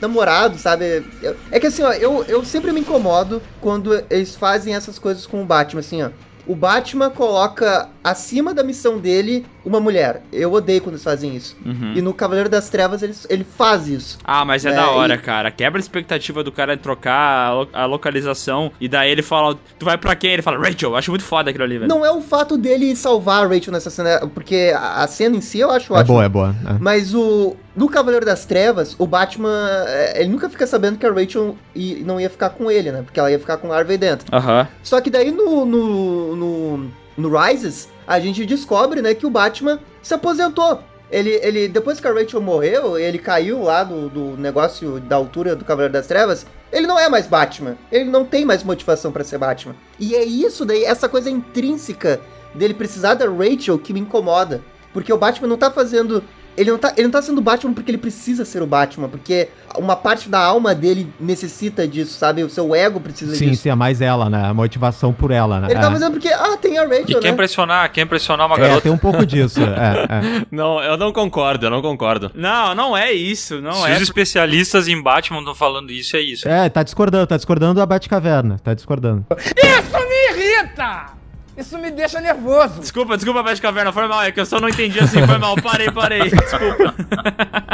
namorados, 0.00 0.60
sabe? 0.60 1.04
É 1.50 1.60
que 1.60 1.66
assim, 1.68 1.82
ó, 1.82 1.92
eu, 1.92 2.24
eu 2.24 2.44
sempre 2.44 2.72
me 2.72 2.80
incomodo 2.80 3.40
quando 3.60 4.04
eles 4.10 4.34
fazem 4.34 4.74
essas 4.74 4.98
coisas 4.98 5.26
com 5.26 5.42
o 5.42 5.46
Batman, 5.46 5.80
assim, 5.80 6.02
ó. 6.02 6.10
O 6.44 6.56
Batman 6.56 7.08
coloca 7.08 7.88
acima 8.02 8.52
da 8.54 8.62
missão 8.64 8.98
dele 8.98 9.44
uma 9.64 9.78
mulher. 9.80 10.22
Eu 10.32 10.52
odeio 10.52 10.80
quando 10.80 10.94
eles 10.94 11.04
fazem 11.04 11.34
isso. 11.36 11.56
Uhum. 11.64 11.92
E 11.94 12.02
no 12.02 12.12
Cavaleiro 12.12 12.48
das 12.48 12.68
Trevas 12.68 13.02
ele, 13.02 13.14
ele 13.28 13.44
faz 13.44 13.86
isso. 13.88 14.18
Ah, 14.24 14.44
mas 14.44 14.64
é, 14.66 14.70
É, 14.70 14.74
da 14.74 14.90
hora, 14.90 15.14
e- 15.14 15.18
cara. 15.18 15.50
Quebra 15.50 15.78
a 15.78 15.82
expectativa 15.82 16.42
do 16.42 16.50
cara 16.50 16.76
de 16.76 16.82
trocar 16.82 17.46
a, 17.48 17.52
lo- 17.54 17.68
a 17.72 17.84
localização. 17.86 18.72
E 18.80 18.88
daí 18.88 19.10
ele 19.10 19.22
fala, 19.22 19.56
tu 19.78 19.84
vai 19.84 19.96
pra 19.96 20.14
quem? 20.16 20.32
Ele 20.32 20.42
fala, 20.42 20.58
Rachel, 20.58 20.90
eu 20.90 20.96
acho 20.96 21.10
muito 21.10 21.24
foda 21.24 21.50
aquilo 21.50 21.64
ali, 21.64 21.78
velho. 21.78 21.88
Não 21.88 22.04
é 22.04 22.10
o 22.10 22.20
fato 22.20 22.56
dele 22.58 22.94
salvar 22.96 23.44
a 23.44 23.48
Rachel 23.48 23.72
nessa 23.72 23.90
cena, 23.90 24.20
porque 24.34 24.72
a, 24.76 25.02
a 25.02 25.06
cena 25.06 25.36
em 25.36 25.40
si 25.40 25.60
eu 25.60 25.70
acho 25.70 25.92
É 25.94 25.98
ótima. 26.00 26.14
boa, 26.14 26.24
é 26.24 26.28
boa. 26.28 26.54
é. 26.68 26.76
Mas 26.80 27.14
o. 27.14 27.56
No 27.74 27.88
Cavaleiro 27.88 28.26
das 28.26 28.44
Trevas, 28.44 28.94
o 28.98 29.06
Batman. 29.06 29.48
é, 29.86 30.20
Ele 30.20 30.28
nunca 30.28 30.50
fica 30.50 30.66
sabendo 30.66 30.98
que 30.98 31.06
a 31.06 31.10
Rachel 31.12 31.56
não 32.04 32.20
ia 32.20 32.28
ficar 32.28 32.50
com 32.50 32.70
ele, 32.70 32.92
né? 32.92 33.00
Porque 33.02 33.18
ela 33.18 33.30
ia 33.30 33.38
ficar 33.38 33.56
com 33.56 33.68
o 33.68 33.72
Harvey 33.72 33.96
dentro. 33.96 34.26
Aham. 34.34 34.68
Só 34.82 35.00
que 35.00 35.08
daí 35.08 35.30
no. 35.30 35.64
no. 35.64 36.36
no, 36.36 37.01
no 37.16 37.30
Rises, 37.36 37.88
a 38.06 38.18
gente 38.18 38.44
descobre, 38.46 39.02
né, 39.02 39.14
que 39.14 39.26
o 39.26 39.30
Batman 39.30 39.80
se 40.02 40.14
aposentou. 40.14 40.80
Ele, 41.10 41.38
ele, 41.42 41.68
depois 41.68 42.00
que 42.00 42.08
a 42.08 42.12
Rachel 42.12 42.40
morreu, 42.40 42.98
ele 42.98 43.18
caiu 43.18 43.62
lá 43.62 43.84
do, 43.84 44.08
do 44.08 44.36
negócio 44.38 44.98
da 44.98 45.16
altura 45.16 45.54
do 45.54 45.62
Cavaleiro 45.62 45.92
das 45.92 46.06
Trevas. 46.06 46.46
Ele 46.72 46.86
não 46.86 46.98
é 46.98 47.06
mais 47.06 47.26
Batman. 47.26 47.76
Ele 47.92 48.06
não 48.06 48.24
tem 48.24 48.46
mais 48.46 48.64
motivação 48.64 49.12
pra 49.12 49.22
ser 49.22 49.36
Batman. 49.36 49.76
E 50.00 50.14
é 50.14 50.24
isso 50.24 50.64
daí, 50.64 50.84
essa 50.84 51.10
coisa 51.10 51.28
intrínseca 51.28 52.18
dele 52.54 52.72
precisar 52.72 53.12
da 53.12 53.26
Rachel 53.26 53.78
que 53.78 53.92
me 53.92 54.00
incomoda. 54.00 54.62
Porque 54.94 55.12
o 55.12 55.18
Batman 55.18 55.48
não 55.48 55.58
tá 55.58 55.70
fazendo. 55.70 56.24
Ele 56.56 56.70
não, 56.70 56.78
tá, 56.78 56.92
ele 56.96 57.04
não 57.04 57.10
tá 57.10 57.22
sendo 57.22 57.40
Batman 57.40 57.72
porque 57.72 57.90
ele 57.90 57.98
precisa 57.98 58.44
ser 58.44 58.62
o 58.62 58.66
Batman, 58.66 59.08
porque 59.08 59.48
uma 59.76 59.96
parte 59.96 60.28
da 60.28 60.38
alma 60.38 60.74
dele 60.74 61.10
necessita 61.18 61.88
disso, 61.88 62.12
sabe? 62.18 62.42
O 62.42 62.50
seu 62.50 62.74
ego 62.74 63.00
precisa 63.00 63.34
Sim, 63.34 63.50
disso. 63.50 63.62
sim, 63.62 63.70
é 63.70 63.74
mais 63.74 64.00
ela, 64.02 64.28
né? 64.28 64.44
A 64.46 64.52
motivação 64.54 65.12
por 65.14 65.30
ela, 65.30 65.60
né? 65.60 65.68
Ele 65.70 65.80
tá 65.80 65.86
É. 65.86 65.90
fazendo 65.90 66.12
porque, 66.12 66.28
ah, 66.28 66.56
tem 66.60 66.76
a 66.78 66.84
E 66.84 66.86
Rachel, 66.86 67.20
quer 67.20 67.28
né? 67.28 67.28
impressionar, 67.30 67.90
quer 67.90 68.02
impressionar 68.02 68.46
uma 68.46 68.56
É, 68.56 68.60
garota. 68.60 68.80
tem 68.82 68.92
um 68.92 68.98
pouco 68.98 69.24
disso. 69.24 69.60
é, 69.62 70.42
é. 70.42 70.46
Não, 70.52 70.82
eu 70.82 70.96
não 70.98 71.12
concordo, 71.12 71.64
eu 71.66 71.70
não 71.70 71.80
concordo. 71.80 72.30
Não, 72.34 72.74
não 72.74 72.96
é 72.96 73.12
isso, 73.12 73.60
não 73.62 73.72
Se 73.72 73.90
é. 73.90 73.96
os 73.96 74.02
especialistas 74.02 74.88
em 74.88 75.00
Batman 75.00 75.38
estão 75.38 75.54
falando 75.54 75.90
isso, 75.90 76.16
é 76.16 76.20
isso. 76.20 76.46
É, 76.48 76.68
tá 76.68 76.82
discordando, 76.82 77.26
tá 77.26 77.36
discordando 77.36 77.74
da 77.80 77.86
Batcaverna, 77.86 78.58
tá 78.62 78.74
discordando. 78.74 79.24
Isso 79.38 79.98
me 80.08 80.42
irrita! 80.42 81.21
Isso 81.56 81.76
me 81.78 81.90
deixa 81.90 82.20
nervoso. 82.20 82.80
Desculpa, 82.80 83.16
desculpa, 83.16 83.42
Bete 83.42 83.60
Caverna, 83.60 83.92
foi 83.92 84.08
mal, 84.08 84.22
é 84.22 84.32
que 84.32 84.40
eu 84.40 84.46
só 84.46 84.58
não 84.58 84.68
entendi 84.68 84.98
assim, 84.98 85.26
foi 85.26 85.38
mal, 85.38 85.54
parei, 85.56 85.90
parei, 85.90 86.22
desculpa. 86.30 86.94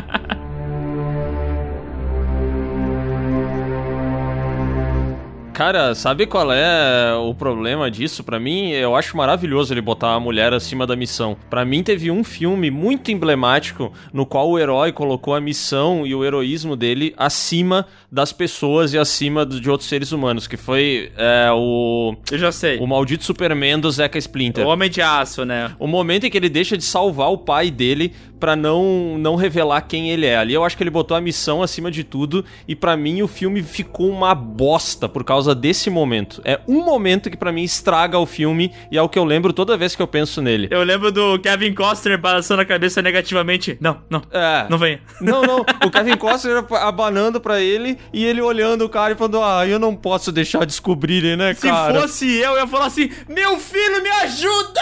Cara, 5.59 5.93
sabe 5.93 6.25
qual 6.25 6.53
é 6.53 7.17
o 7.17 7.35
problema 7.35 7.91
disso? 7.91 8.23
Pra 8.23 8.39
mim, 8.39 8.71
eu 8.71 8.95
acho 8.95 9.17
maravilhoso 9.17 9.75
ele 9.75 9.81
botar 9.81 10.15
a 10.15 10.21
mulher 10.21 10.53
acima 10.53 10.87
da 10.87 10.95
missão. 10.95 11.37
Pra 11.51 11.65
mim, 11.65 11.83
teve 11.83 12.13
um 12.13 12.23
filme 12.23 12.71
muito 12.71 13.11
emblemático 13.11 13.93
no 14.13 14.25
qual 14.25 14.49
o 14.49 14.57
herói 14.57 14.93
colocou 14.93 15.35
a 15.35 15.41
missão 15.41 16.07
e 16.07 16.15
o 16.15 16.25
heroísmo 16.25 16.77
dele 16.77 17.13
acima 17.17 17.85
das 18.09 18.33
pessoas 18.33 18.93
e 18.95 18.99
acima 18.99 19.45
de 19.45 19.69
outros 19.69 19.89
seres 19.89 20.13
humanos, 20.13 20.47
que 20.47 20.57
foi 20.57 21.11
é, 21.17 21.51
o 21.53 22.15
Eu 22.31 22.39
já 22.39 22.53
sei. 22.53 22.79
o 22.79 22.87
maldito 22.87 23.25
Superman 23.25 23.81
do 23.81 23.91
Zeca 23.91 24.17
Splinter. 24.17 24.65
O 24.65 24.71
Homem 24.71 24.89
de 24.89 25.03
Aço, 25.03 25.45
né? 25.45 25.73
O 25.77 25.89
momento 25.89 26.25
em 26.25 26.31
que 26.31 26.37
ele 26.37 26.49
deixa 26.49 26.79
de 26.79 26.85
salvar 26.85 27.33
o 27.33 27.37
pai 27.37 27.69
dele 27.69 28.15
pra 28.39 28.55
não 28.56 29.16
não 29.19 29.36
revelar 29.36 29.81
quem 29.82 30.10
ele 30.10 30.27
é. 30.27 30.36
Ali 30.36 30.55
eu 30.55 30.65
acho 30.65 30.77
que 30.77 30.82
ele 30.82 30.90
botou 30.90 31.16
a 31.16 31.20
missão 31.20 31.62
acima 31.62 31.90
de 31.90 32.05
tudo 32.05 32.44
e 32.66 32.74
pra 32.74 32.97
mim 32.97 33.23
o 33.23 33.28
filme 33.28 33.62
ficou 33.62 34.09
uma 34.10 34.35
bosta 34.35 35.09
por 35.09 35.24
causa 35.24 35.55
desse 35.55 35.90
momento. 35.90 36.40
É 36.44 36.60
um 36.69 36.82
momento 36.85 37.31
que 37.31 37.36
pra 37.36 37.51
mim 37.52 37.62
estraga 37.62 38.19
o 38.19 38.27
filme 38.27 38.73
e 38.90 38.97
é 38.98 39.02
o 39.02 39.09
que 39.09 39.19
eu 39.19 39.24
lembro 39.24 39.52
toda 39.52 39.77
vez 39.77 39.94
que 39.97 40.02
eu 40.02 40.06
penso 40.06 40.40
nele. 40.40 40.69
Eu 40.70 40.82
lembro 40.82 41.10
do 41.12 41.39
Kevin 41.39 41.74
Costner 41.74 42.19
balançando 42.19 42.62
a 42.62 42.65
cabeça 42.65 43.02
negativamente. 43.02 43.77
Não, 43.81 44.01
não, 44.10 44.23
É. 44.32 44.66
não 44.69 44.78
venha. 44.78 45.01
Não, 45.20 45.43
não. 45.43 45.65
O 45.85 45.90
Kevin 45.90 46.16
Costner 46.16 46.65
abanando 46.82 47.40
pra 47.40 47.60
ele 47.60 47.98
e 48.12 48.24
ele 48.24 48.40
olhando 48.40 48.85
o 48.85 48.89
cara 48.89 49.12
e 49.12 49.16
falando: 49.16 49.43
Ah, 49.43 49.66
eu 49.66 49.78
não 49.78 49.94
posso 49.94 50.31
deixar 50.31 50.65
descobrirem, 50.66 51.36
né, 51.36 51.55
Se 51.55 51.69
cara? 51.69 52.01
fosse 52.01 52.27
eu, 52.36 52.52
eu 52.52 52.59
ia 52.59 52.66
falar 52.66 52.86
assim: 52.86 53.10
Meu 53.28 53.59
filho, 53.59 54.02
me 54.02 54.09
ajuda! 54.10 54.81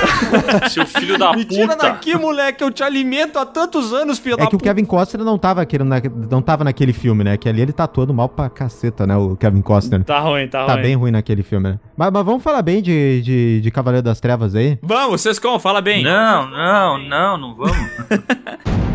Seu 0.70 0.86
filho 0.86 1.18
da 1.18 1.32
Me 1.32 1.44
tira 1.44 1.68
puta. 1.76 1.88
daqui, 1.88 2.16
moleque, 2.16 2.62
eu 2.62 2.70
te 2.70 2.82
alimento 2.84 3.38
há 3.38 3.44
tantos 3.46 3.92
anos, 3.92 4.18
filho 4.18 4.36
da 4.36 4.44
É 4.44 4.46
que 4.46 4.56
o. 4.56 4.58
Kevin 4.58 4.84
Costner 4.84 5.24
não 5.24 5.36
tava, 5.38 5.60
aquele, 5.62 5.84
na- 5.84 6.00
não 6.30 6.40
tava 6.42 6.62
naquele 6.64 6.92
filme, 6.92 7.24
né? 7.24 7.36
Que 7.36 7.48
ali 7.48 7.60
ele 7.60 7.72
tá 7.72 7.86
todo 7.86 8.12
mal 8.14 8.28
pra 8.28 8.48
caceta, 8.48 9.06
né? 9.06 9.16
O 9.16 9.36
Kevin 9.36 9.62
Costner. 9.62 10.04
Tá 10.04 10.20
ruim, 10.20 10.46
tá, 10.48 10.64
Tá 10.66 10.72
ruim. 10.74 10.82
bem 10.82 10.94
ruim 10.94 11.10
naquele 11.10 11.42
filme, 11.42 11.70
né? 11.70 11.78
Mas, 11.96 12.10
mas 12.12 12.24
vamos 12.24 12.42
falar 12.42 12.62
bem 12.62 12.80
de, 12.82 13.22
de, 13.22 13.60
de 13.60 13.70
Cavaleiro 13.70 14.04
das 14.04 14.20
Trevas 14.20 14.54
aí? 14.54 14.78
Vamos, 14.82 15.20
Sescon, 15.20 15.58
fala 15.58 15.80
bem. 15.80 16.02
Não, 16.04 16.48
não, 16.50 16.98
não, 17.08 17.38
não 17.38 17.54
vamos. 17.56 17.74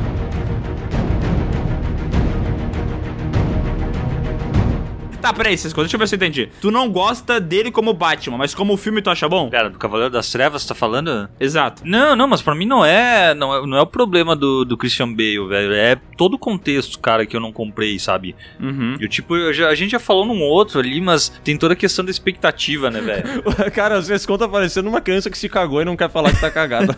Tá, 5.21 5.33
peraí, 5.33 5.57
Sescon, 5.57 5.81
deixa 5.81 5.95
eu 5.95 5.99
ver 5.99 6.07
se 6.07 6.15
eu 6.15 6.17
entendi. 6.17 6.49
Tu 6.61 6.71
não 6.71 6.89
gosta 6.89 7.39
dele 7.39 7.71
como 7.71 7.93
Batman, 7.93 8.37
mas 8.37 8.53
como 8.55 8.77
filme 8.77 9.01
tu 9.01 9.09
acha 9.09 9.27
bom? 9.27 9.49
Cara, 9.49 9.69
do 9.69 9.77
Cavaleiro 9.77 10.11
das 10.11 10.31
Trevas, 10.31 10.65
tá 10.65 10.73
falando? 10.73 11.29
Exato. 11.39 11.81
Não, 11.85 12.15
não, 12.15 12.27
mas 12.27 12.41
pra 12.41 12.55
mim 12.55 12.65
não 12.65 12.85
é, 12.85 13.33
não 13.33 13.53
é, 13.55 13.67
não 13.67 13.77
é 13.77 13.81
o 13.81 13.85
problema 13.87 14.35
do, 14.35 14.63
do 14.63 14.77
Christian 14.77 15.09
Bale, 15.11 15.47
velho. 15.47 15.73
É 15.73 15.97
todo 16.17 16.35
o 16.35 16.39
contexto, 16.39 16.99
cara, 16.99 17.25
que 17.25 17.35
eu 17.35 17.39
não 17.41 17.51
comprei, 17.51 17.99
sabe? 17.99 18.35
Uhum. 18.59 18.95
Eu, 18.99 19.09
tipo, 19.09 19.35
eu 19.35 19.53
já- 19.53 19.69
a 19.69 19.75
gente 19.75 19.91
já 19.91 19.99
falou 19.99 20.25
num 20.25 20.41
outro 20.41 20.79
ali, 20.79 20.99
mas 21.01 21.29
tem 21.43 21.57
toda 21.57 21.73
a 21.73 21.77
questão 21.77 22.03
da 22.05 22.11
expectativa, 22.11 22.89
né, 22.89 23.01
velho? 23.01 23.43
Cara, 23.73 23.97
às 23.97 24.07
vezes 24.07 24.25
conta 24.25 24.47
parecendo 24.47 24.89
uma 24.89 25.01
criança 25.01 25.29
que 25.29 25.37
se 25.37 25.47
cagou 25.49 25.81
e 25.81 25.85
não 25.85 25.95
quer 25.97 26.09
falar 26.09 26.31
que 26.33 26.39
tá 26.41 26.49
cagada. 26.49 26.95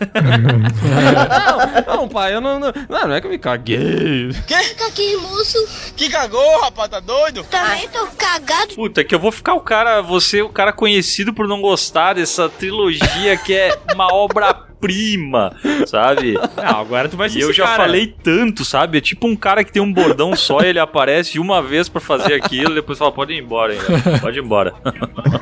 não, 1.86 1.96
não, 1.96 2.08
pai, 2.08 2.34
eu 2.34 2.40
não, 2.40 2.58
não. 2.58 2.72
Não, 2.88 3.08
não 3.08 3.14
é 3.14 3.20
que 3.20 3.26
eu 3.26 3.30
me 3.30 3.38
caguei. 3.38 4.30
Tá 4.78 4.86
aqui, 4.86 5.16
moço. 5.16 5.58
Que 5.96 6.08
cagou, 6.08 6.60
rapaz, 6.60 6.88
tá 6.90 7.00
doido? 7.00 7.44
Também 7.44 7.88
tô 7.88 8.06
cagado. 8.22 8.74
Puta, 8.74 9.00
é 9.00 9.04
que 9.04 9.14
eu 9.14 9.18
vou 9.18 9.32
ficar 9.32 9.54
o 9.54 9.60
cara, 9.60 10.00
você, 10.00 10.40
o 10.42 10.48
cara 10.48 10.72
conhecido 10.72 11.32
por 11.34 11.48
não 11.48 11.60
gostar 11.60 12.14
dessa 12.14 12.48
trilogia 12.48 13.36
que 13.36 13.52
é 13.52 13.76
uma 13.92 14.12
obra-prima, 14.14 15.54
sabe? 15.86 16.34
Não, 16.56 16.80
agora 16.80 17.08
tu 17.08 17.16
vai 17.16 17.28
ser 17.28 17.38
E 17.38 17.42
eu 17.42 17.52
já 17.52 17.64
cara. 17.64 17.76
falei 17.84 18.06
tanto, 18.06 18.64
sabe? 18.64 18.98
É 18.98 19.00
tipo 19.00 19.26
um 19.26 19.34
cara 19.36 19.64
que 19.64 19.72
tem 19.72 19.82
um 19.82 19.92
bordão 19.92 20.34
só, 20.36 20.60
ele 20.60 20.78
aparece 20.78 21.38
uma 21.38 21.60
vez 21.60 21.88
pra 21.88 22.00
fazer 22.00 22.34
aquilo, 22.34 22.74
depois 22.74 22.98
fala, 22.98 23.12
pode 23.12 23.32
ir 23.32 23.38
embora, 23.42 23.74
hein, 23.74 23.80
pode 24.20 24.38
ir 24.38 24.42
embora. 24.44 24.72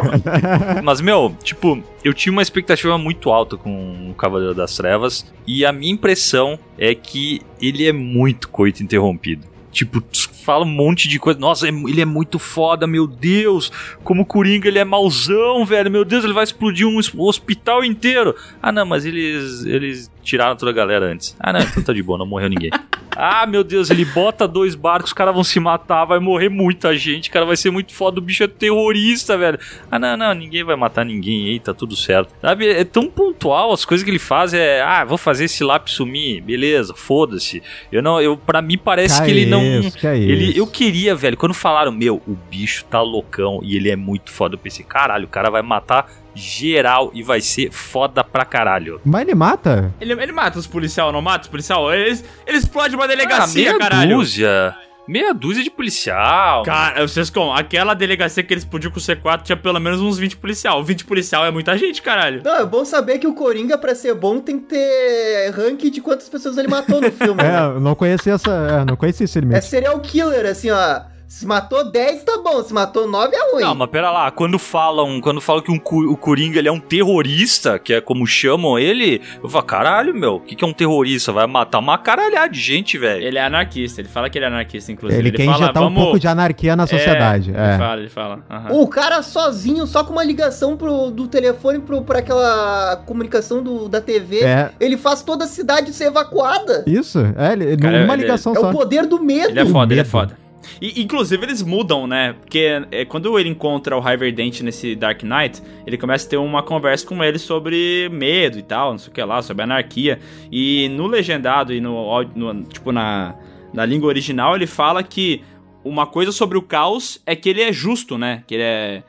Mas, 0.82 1.00
meu, 1.00 1.36
tipo, 1.42 1.82
eu 2.04 2.12
tinha 2.14 2.32
uma 2.32 2.42
expectativa 2.42 2.96
muito 2.98 3.30
alta 3.30 3.56
com 3.56 4.10
o 4.10 4.14
Cavaleiro 4.14 4.54
das 4.54 4.74
Trevas, 4.76 5.24
e 5.46 5.64
a 5.64 5.72
minha 5.72 5.92
impressão 5.92 6.58
é 6.78 6.94
que 6.94 7.40
ele 7.60 7.86
é 7.86 7.92
muito 7.92 8.48
coito 8.48 8.82
interrompido. 8.82 9.46
Tipo, 9.72 10.02
fala 10.40 10.64
um 10.64 10.68
monte 10.68 11.08
de 11.08 11.18
coisa. 11.18 11.38
Nossa, 11.38 11.66
é- 11.66 11.70
ele 11.70 12.00
é 12.00 12.04
muito 12.04 12.38
foda, 12.38 12.86
meu 12.86 13.06
Deus. 13.06 13.70
Como 14.04 14.22
o 14.22 14.26
Coringa, 14.26 14.68
ele 14.68 14.78
é 14.78 14.84
mauzão, 14.84 15.64
velho. 15.64 15.90
Meu 15.90 16.04
Deus, 16.04 16.24
ele 16.24 16.32
vai 16.32 16.44
explodir 16.44 16.86
um 16.86 16.96
hos- 16.96 17.12
hospital 17.16 17.84
inteiro. 17.84 18.34
Ah, 18.62 18.72
não, 18.72 18.84
mas 18.86 19.04
eles, 19.04 19.64
eles 19.64 20.10
tiraram 20.22 20.56
toda 20.56 20.70
a 20.70 20.74
galera 20.74 21.06
antes. 21.06 21.36
Ah, 21.38 21.52
não, 21.52 21.60
então 21.60 21.82
tá 21.82 21.92
de 21.92 22.02
boa, 22.02 22.18
não 22.18 22.26
morreu 22.26 22.48
ninguém. 22.48 22.70
Ah, 23.16 23.44
meu 23.44 23.64
Deus, 23.64 23.90
ele 23.90 24.04
bota 24.04 24.46
dois 24.46 24.74
barcos, 24.74 25.10
os 25.10 25.12
caras 25.12 25.34
vão 25.34 25.42
se 25.42 25.58
matar, 25.58 26.04
vai 26.04 26.18
morrer 26.18 26.48
muita 26.48 26.96
gente, 26.96 27.28
cara, 27.28 27.44
vai 27.44 27.56
ser 27.56 27.70
muito 27.70 27.92
foda, 27.92 28.18
o 28.18 28.22
bicho 28.22 28.44
é 28.44 28.46
terrorista, 28.46 29.36
velho. 29.36 29.58
Ah, 29.90 29.98
não, 29.98 30.16
não, 30.16 30.32
ninguém 30.32 30.62
vai 30.62 30.76
matar 30.76 31.04
ninguém 31.04 31.46
aí, 31.48 31.60
tá 31.60 31.74
tudo 31.74 31.96
certo. 31.96 32.32
Sabe, 32.40 32.68
é 32.68 32.84
tão 32.84 33.10
pontual, 33.10 33.72
as 33.72 33.84
coisas 33.84 34.04
que 34.04 34.10
ele 34.10 34.18
faz 34.18 34.54
é, 34.54 34.80
ah, 34.80 35.04
vou 35.04 35.18
fazer 35.18 35.46
esse 35.46 35.64
lápis 35.64 35.94
sumir, 35.94 36.40
beleza, 36.40 36.94
foda-se. 36.94 37.62
Eu 37.90 38.00
não, 38.00 38.20
eu, 38.20 38.36
pra 38.36 38.62
mim 38.62 38.78
parece 38.78 39.20
Que 39.20 39.26
que 39.26 39.30
ele 39.32 39.46
não... 39.46 39.80
isso, 39.80 39.98
que 39.98 40.06
ele, 40.06 40.44
isso. 40.50 40.58
eu 40.58 40.66
queria, 40.66 41.14
velho, 41.14 41.36
quando 41.36 41.52
falaram, 41.52 41.92
meu, 41.92 42.22
o 42.26 42.36
bicho 42.48 42.84
tá 42.84 43.02
loucão 43.02 43.60
e 43.62 43.76
ele 43.76 43.90
é 43.90 43.96
muito 43.96 44.30
foda, 44.30 44.54
eu 44.54 44.58
pensei, 44.58 44.84
caralho, 44.84 45.24
o 45.24 45.28
cara 45.28 45.50
vai 45.50 45.62
matar 45.62 46.06
geral 46.40 47.10
e 47.14 47.22
vai 47.22 47.40
ser 47.40 47.70
foda 47.70 48.24
pra 48.24 48.44
caralho. 48.44 49.00
Mas 49.04 49.22
ele 49.22 49.34
mata? 49.34 49.92
Ele, 50.00 50.12
ele 50.12 50.32
mata 50.32 50.58
os 50.58 50.66
policial, 50.66 51.12
não 51.12 51.22
mata 51.22 51.42
os 51.44 51.48
policial? 51.48 51.92
Eles, 51.94 52.24
ele 52.46 52.58
explode 52.58 52.94
uma 52.94 53.04
Ah, 53.04 53.08
delegacia, 53.08 53.64
meia 53.70 53.78
caralho. 53.78 54.16
dúzia. 54.16 54.74
Meia 55.08 55.34
dúzia 55.34 55.64
de 55.64 55.70
policial. 55.70 56.62
Cara, 56.62 57.06
vocês 57.06 57.30
com 57.30 57.52
aquela 57.52 57.94
delegacia 57.94 58.44
que 58.44 58.52
ele 58.54 58.60
explodiu 58.60 58.92
com 58.92 58.98
o 58.98 59.02
C4 59.02 59.42
tinha 59.42 59.56
pelo 59.56 59.80
menos 59.80 60.00
uns 60.00 60.16
20 60.18 60.36
policial. 60.36 60.84
20 60.84 61.04
policial 61.04 61.44
é 61.44 61.50
muita 61.50 61.76
gente, 61.76 62.00
caralho. 62.00 62.42
Não, 62.44 62.60
é 62.60 62.64
bom 62.64 62.84
saber 62.84 63.18
que 63.18 63.26
o 63.26 63.34
Coringa, 63.34 63.76
pra 63.76 63.92
ser 63.94 64.14
bom, 64.14 64.38
tem 64.38 64.60
que 64.60 64.66
ter 64.66 65.50
ranking 65.50 65.90
de 65.90 66.00
quantas 66.00 66.28
pessoas 66.28 66.56
ele 66.58 66.68
matou 66.68 67.00
no 67.00 67.10
filme. 67.10 67.40
É, 67.42 67.48
né? 67.50 67.60
eu 67.74 67.80
não 67.80 67.96
conhecia 67.96 68.34
essa. 68.34 68.50
É, 68.52 68.84
não 68.84 68.94
conhecia 68.96 69.24
esse 69.24 69.38
É 69.52 69.60
serial 69.60 69.98
killer, 69.98 70.46
assim, 70.46 70.70
ó. 70.70 71.00
Se 71.30 71.46
matou 71.46 71.88
10, 71.88 72.24
tá 72.24 72.38
bom. 72.42 72.60
Se 72.60 72.74
matou 72.74 73.06
9, 73.08 73.32
é 73.36 73.52
ruim. 73.52 73.62
Não, 73.62 73.72
mas 73.76 73.88
pera 73.88 74.10
lá, 74.10 74.32
quando 74.32 74.58
falam, 74.58 75.20
quando 75.20 75.40
falam 75.40 75.62
que 75.62 75.70
um, 75.70 75.76
o 76.10 76.16
Coringa 76.16 76.58
ele 76.58 76.66
é 76.66 76.72
um 76.72 76.80
terrorista, 76.80 77.78
que 77.78 77.92
é 77.94 78.00
como 78.00 78.26
chamam 78.26 78.76
ele, 78.76 79.22
eu 79.40 79.48
falo, 79.48 79.64
caralho, 79.64 80.12
meu, 80.12 80.34
o 80.34 80.40
que, 80.40 80.56
que 80.56 80.64
é 80.64 80.66
um 80.66 80.72
terrorista? 80.72 81.30
Vai 81.30 81.46
matar 81.46 81.78
uma 81.78 81.96
caralhada 81.96 82.48
de 82.48 82.58
gente, 82.58 82.98
velho. 82.98 83.22
Ele 83.24 83.38
é 83.38 83.44
anarquista, 83.44 84.00
ele 84.00 84.08
fala 84.08 84.28
que 84.28 84.38
ele 84.38 84.44
é 84.44 84.48
anarquista, 84.48 84.90
inclusive. 84.90 85.22
Ele, 85.22 85.30
quer 85.30 85.44
fala, 85.44 85.56
injetar 85.62 85.82
um 85.84 85.94
pouco 85.94 86.18
de 86.18 86.26
anarquia 86.26 86.74
na 86.74 86.84
sociedade. 86.88 87.52
É, 87.54 87.60
É. 87.60 87.68
Ele 87.70 87.78
fala, 87.78 88.00
ele 88.00 88.08
fala. 88.10 88.38
aham. 88.50 88.72
O 88.72 88.88
cara 88.88 89.22
sozinho, 89.22 89.86
só 89.86 90.02
com 90.02 90.12
uma 90.12 90.24
ligação 90.24 90.76
pro, 90.76 91.12
do 91.12 91.28
telefone 91.28 91.78
pro, 91.78 92.02
pra 92.02 92.18
aquela 92.18 92.96
comunicação 93.06 93.62
do, 93.62 93.88
da 93.88 94.00
TV, 94.00 94.40
É. 94.42 94.72
ele 94.80 94.96
faz 94.96 95.22
toda 95.22 95.44
a 95.44 95.46
cidade 95.46 95.92
ser 95.92 96.06
evacuada. 96.06 96.82
Isso, 96.88 97.20
é, 97.38 97.52
ele, 97.52 97.76
Cara, 97.76 98.00
numa 98.00 98.14
ele- 98.14 98.22
ligação 98.22 98.52
É 98.52 98.58
só. 98.58 98.68
o 98.68 98.72
poder 98.72 99.06
do 99.06 99.22
medo. 99.22 99.50
Ele 99.50 99.60
é 99.60 99.66
foda, 99.66 99.94
ele 99.94 100.00
é 100.00 100.04
foda. 100.04 100.36
E, 100.80 101.00
inclusive, 101.02 101.42
eles 101.44 101.62
mudam, 101.62 102.06
né? 102.06 102.34
Porque 102.34 102.82
é, 102.90 103.04
quando 103.04 103.38
ele 103.38 103.48
encontra 103.48 103.96
o 103.96 104.00
Harvey 104.06 104.30
Dent 104.32 104.60
nesse 104.60 104.94
Dark 104.94 105.22
Knight, 105.22 105.62
ele 105.86 105.96
começa 105.96 106.26
a 106.26 106.30
ter 106.30 106.36
uma 106.36 106.62
conversa 106.62 107.06
com 107.06 107.22
ele 107.24 107.38
sobre 107.38 108.08
medo 108.12 108.58
e 108.58 108.62
tal, 108.62 108.92
não 108.92 108.98
sei 108.98 109.10
o 109.10 109.14
que 109.14 109.22
lá, 109.22 109.40
sobre 109.42 109.62
anarquia. 109.62 110.18
E 110.50 110.88
no 110.90 111.06
legendado 111.06 111.72
e 111.72 111.80
no, 111.80 112.22
no- 112.34 112.64
tipo, 112.64 112.92
na, 112.92 113.34
na 113.72 113.86
língua 113.86 114.08
original, 114.08 114.54
ele 114.54 114.66
fala 114.66 115.02
que 115.02 115.42
uma 115.82 116.06
coisa 116.06 116.30
sobre 116.32 116.58
o 116.58 116.62
caos 116.62 117.22
é 117.24 117.34
que 117.34 117.48
ele 117.48 117.62
é 117.62 117.72
justo, 117.72 118.18
né? 118.18 118.42
Que 118.46 118.54
ele 118.54 118.62
é. 118.62 119.02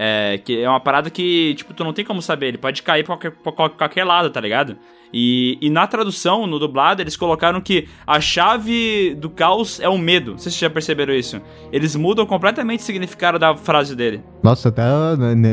É, 0.00 0.38
que 0.38 0.60
é 0.62 0.68
uma 0.68 0.78
parada 0.78 1.10
que, 1.10 1.54
tipo, 1.56 1.74
tu 1.74 1.82
não 1.82 1.92
tem 1.92 2.04
como 2.04 2.22
saber. 2.22 2.46
Ele 2.46 2.58
pode 2.58 2.84
cair 2.84 3.02
pra 3.04 3.16
qualquer, 3.16 3.32
pra 3.32 3.50
qual- 3.52 3.70
qualquer 3.70 4.04
lado, 4.04 4.30
tá 4.30 4.40
ligado? 4.40 4.76
E, 5.12 5.58
e 5.60 5.68
na 5.70 5.86
tradução, 5.88 6.46
no 6.46 6.58
dublado, 6.58 7.02
eles 7.02 7.16
colocaram 7.16 7.60
que 7.60 7.88
a 8.06 8.20
chave 8.20 9.14
do 9.16 9.28
caos 9.28 9.80
é 9.80 9.88
o 9.88 9.98
medo. 9.98 10.32
Não 10.32 10.38
sei 10.38 10.52
se 10.52 10.58
vocês 10.58 10.68
já 10.68 10.70
perceberam 10.70 11.12
isso. 11.14 11.40
Eles 11.72 11.96
mudam 11.96 12.24
completamente 12.26 12.80
o 12.80 12.82
significado 12.84 13.38
da 13.38 13.56
frase 13.56 13.96
dele. 13.96 14.22
Nossa, 14.42 14.68
até 14.68 14.82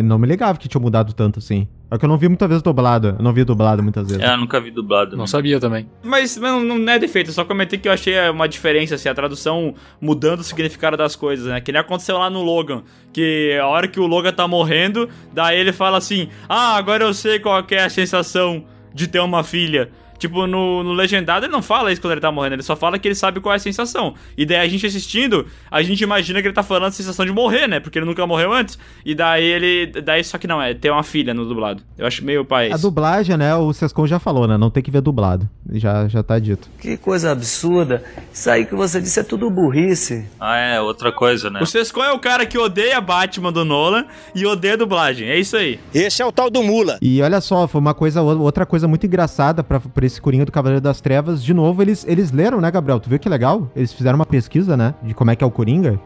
não 0.03 0.19
me 0.19 0.27
ligava 0.27 0.59
que 0.59 0.67
tinha 0.67 0.81
mudado 0.81 1.11
tanto 1.13 1.39
assim. 1.39 1.67
É 1.89 1.97
que 1.97 2.05
eu 2.05 2.09
não 2.09 2.17
vi 2.17 2.27
muitas 2.27 2.47
vezes 2.47 2.63
dublado. 2.63 3.15
Eu 3.17 3.23
não 3.23 3.31
vi 3.31 3.43
dublado 3.43 3.83
muitas 3.83 4.07
vezes. 4.07 4.23
É, 4.23 4.33
eu 4.33 4.37
nunca 4.37 4.59
vi 4.59 4.71
dublado. 4.71 5.15
Não 5.15 5.27
sabia 5.27 5.59
também. 5.59 5.87
Mas 6.03 6.35
não, 6.37 6.63
não 6.63 6.91
é 6.91 6.97
defeito, 6.97 7.29
eu 7.29 7.33
só 7.33 7.45
comentei 7.45 7.77
que 7.77 7.87
eu 7.87 7.91
achei 7.91 8.17
uma 8.29 8.47
diferença, 8.47 8.95
assim, 8.95 9.07
a 9.07 9.13
tradução 9.13 9.75
mudando 10.01 10.39
o 10.39 10.43
significado 10.43 10.97
das 10.97 11.15
coisas, 11.15 11.45
né? 11.45 11.61
Que 11.61 11.71
nem 11.71 11.79
aconteceu 11.79 12.17
lá 12.17 12.29
no 12.29 12.41
Logan, 12.41 12.83
que 13.13 13.57
a 13.61 13.67
hora 13.67 13.87
que 13.87 13.99
o 13.99 14.07
Logan 14.07 14.33
tá 14.33 14.47
morrendo, 14.47 15.07
daí 15.31 15.59
ele 15.59 15.71
fala 15.71 15.97
assim, 15.97 16.29
ah, 16.49 16.75
agora 16.75 17.03
eu 17.03 17.13
sei 17.13 17.39
qual 17.39 17.63
que 17.63 17.75
é 17.75 17.83
a 17.83 17.89
sensação 17.89 18.65
de 18.93 19.07
ter 19.07 19.19
uma 19.19 19.43
filha. 19.43 19.91
Tipo, 20.25 20.47
no, 20.47 20.83
no 20.83 20.91
legendado 20.93 21.45
ele 21.45 21.53
não 21.53 21.61
fala 21.61 21.91
isso 21.91 22.01
quando 22.01 22.13
ele 22.13 22.21
tá 22.21 22.31
morrendo, 22.31 22.55
ele 22.55 22.63
só 22.63 22.75
fala 22.75 22.97
que 22.97 23.07
ele 23.07 23.13
sabe 23.13 23.39
qual 23.39 23.53
é 23.53 23.57
a 23.57 23.59
sensação. 23.59 24.15
E 24.35 24.43
daí 24.43 24.57
a 24.57 24.67
gente 24.67 24.83
assistindo, 24.83 25.45
a 25.69 25.83
gente 25.83 26.01
imagina 26.01 26.41
que 26.41 26.47
ele 26.47 26.53
tá 26.55 26.63
falando 26.63 26.87
a 26.87 26.91
sensação 26.91 27.23
de 27.23 27.31
morrer, 27.31 27.67
né? 27.67 27.79
Porque 27.79 27.99
ele 27.99 28.07
nunca 28.07 28.25
morreu 28.25 28.51
antes. 28.51 28.75
E 29.05 29.13
daí 29.13 29.43
ele. 29.43 30.01
Daí 30.01 30.23
só 30.23 30.39
que 30.39 30.47
não, 30.47 30.59
é 30.59 30.73
ter 30.73 30.89
uma 30.89 31.03
filha 31.03 31.31
no 31.31 31.45
dublado. 31.45 31.83
Eu 31.95 32.07
acho 32.07 32.25
meio 32.25 32.43
pai. 32.43 32.71
A 32.71 32.77
dublagem, 32.77 33.37
né? 33.37 33.55
O 33.55 33.71
Sescon 33.71 34.07
já 34.07 34.17
falou, 34.17 34.47
né? 34.47 34.57
Não 34.57 34.71
tem 34.71 34.81
que 34.81 34.89
ver 34.89 34.99
dublado. 34.99 35.47
Já, 35.73 36.07
já 36.07 36.23
tá 36.23 36.39
dito. 36.39 36.67
Que 36.79 36.97
coisa 36.97 37.31
absurda. 37.31 38.03
Isso 38.33 38.49
aí 38.49 38.65
que 38.65 38.73
você 38.73 38.99
disse 38.99 39.19
é 39.19 39.23
tudo 39.23 39.47
burrice. 39.51 40.25
Ah, 40.39 40.57
é, 40.57 40.81
outra 40.81 41.11
coisa, 41.11 41.51
né? 41.51 41.59
O 41.61 41.67
Sescon 41.67 42.03
é 42.03 42.11
o 42.11 42.19
cara 42.19 42.47
que 42.47 42.57
odeia 42.57 42.99
Batman 42.99 43.53
do 43.53 43.63
Nolan 43.63 44.05
e 44.33 44.43
odeia 44.43 44.75
dublagem. 44.75 45.29
É 45.29 45.37
isso 45.37 45.55
aí. 45.55 45.79
Esse 45.93 46.23
é 46.23 46.25
o 46.25 46.31
tal 46.31 46.49
do 46.49 46.63
Mula. 46.63 46.97
E 46.99 47.21
olha 47.21 47.39
só, 47.41 47.67
foi 47.67 47.79
uma 47.79 47.93
coisa, 47.93 48.23
outra 48.23 48.65
coisa 48.65 48.87
muito 48.87 49.05
engraçada 49.05 49.63
pra, 49.63 49.79
pra 49.79 50.05
esse 50.05 50.14
Coringa 50.21 50.45
do 50.45 50.51
Cavaleiro 50.51 50.81
das 50.81 51.01
Trevas. 51.01 51.43
De 51.43 51.53
novo, 51.53 51.81
eles, 51.81 52.05
eles 52.07 52.31
leram, 52.31 52.59
né, 52.61 52.69
Gabriel? 52.71 52.99
Tu 52.99 53.09
viu 53.09 53.19
que 53.19 53.29
legal? 53.29 53.69
Eles 53.75 53.93
fizeram 53.93 54.15
uma 54.17 54.25
pesquisa, 54.25 54.75
né? 54.77 54.93
De 55.03 55.13
como 55.13 55.31
é 55.31 55.35
que 55.35 55.43
é 55.43 55.47
o 55.47 55.51
Coringa. 55.51 55.99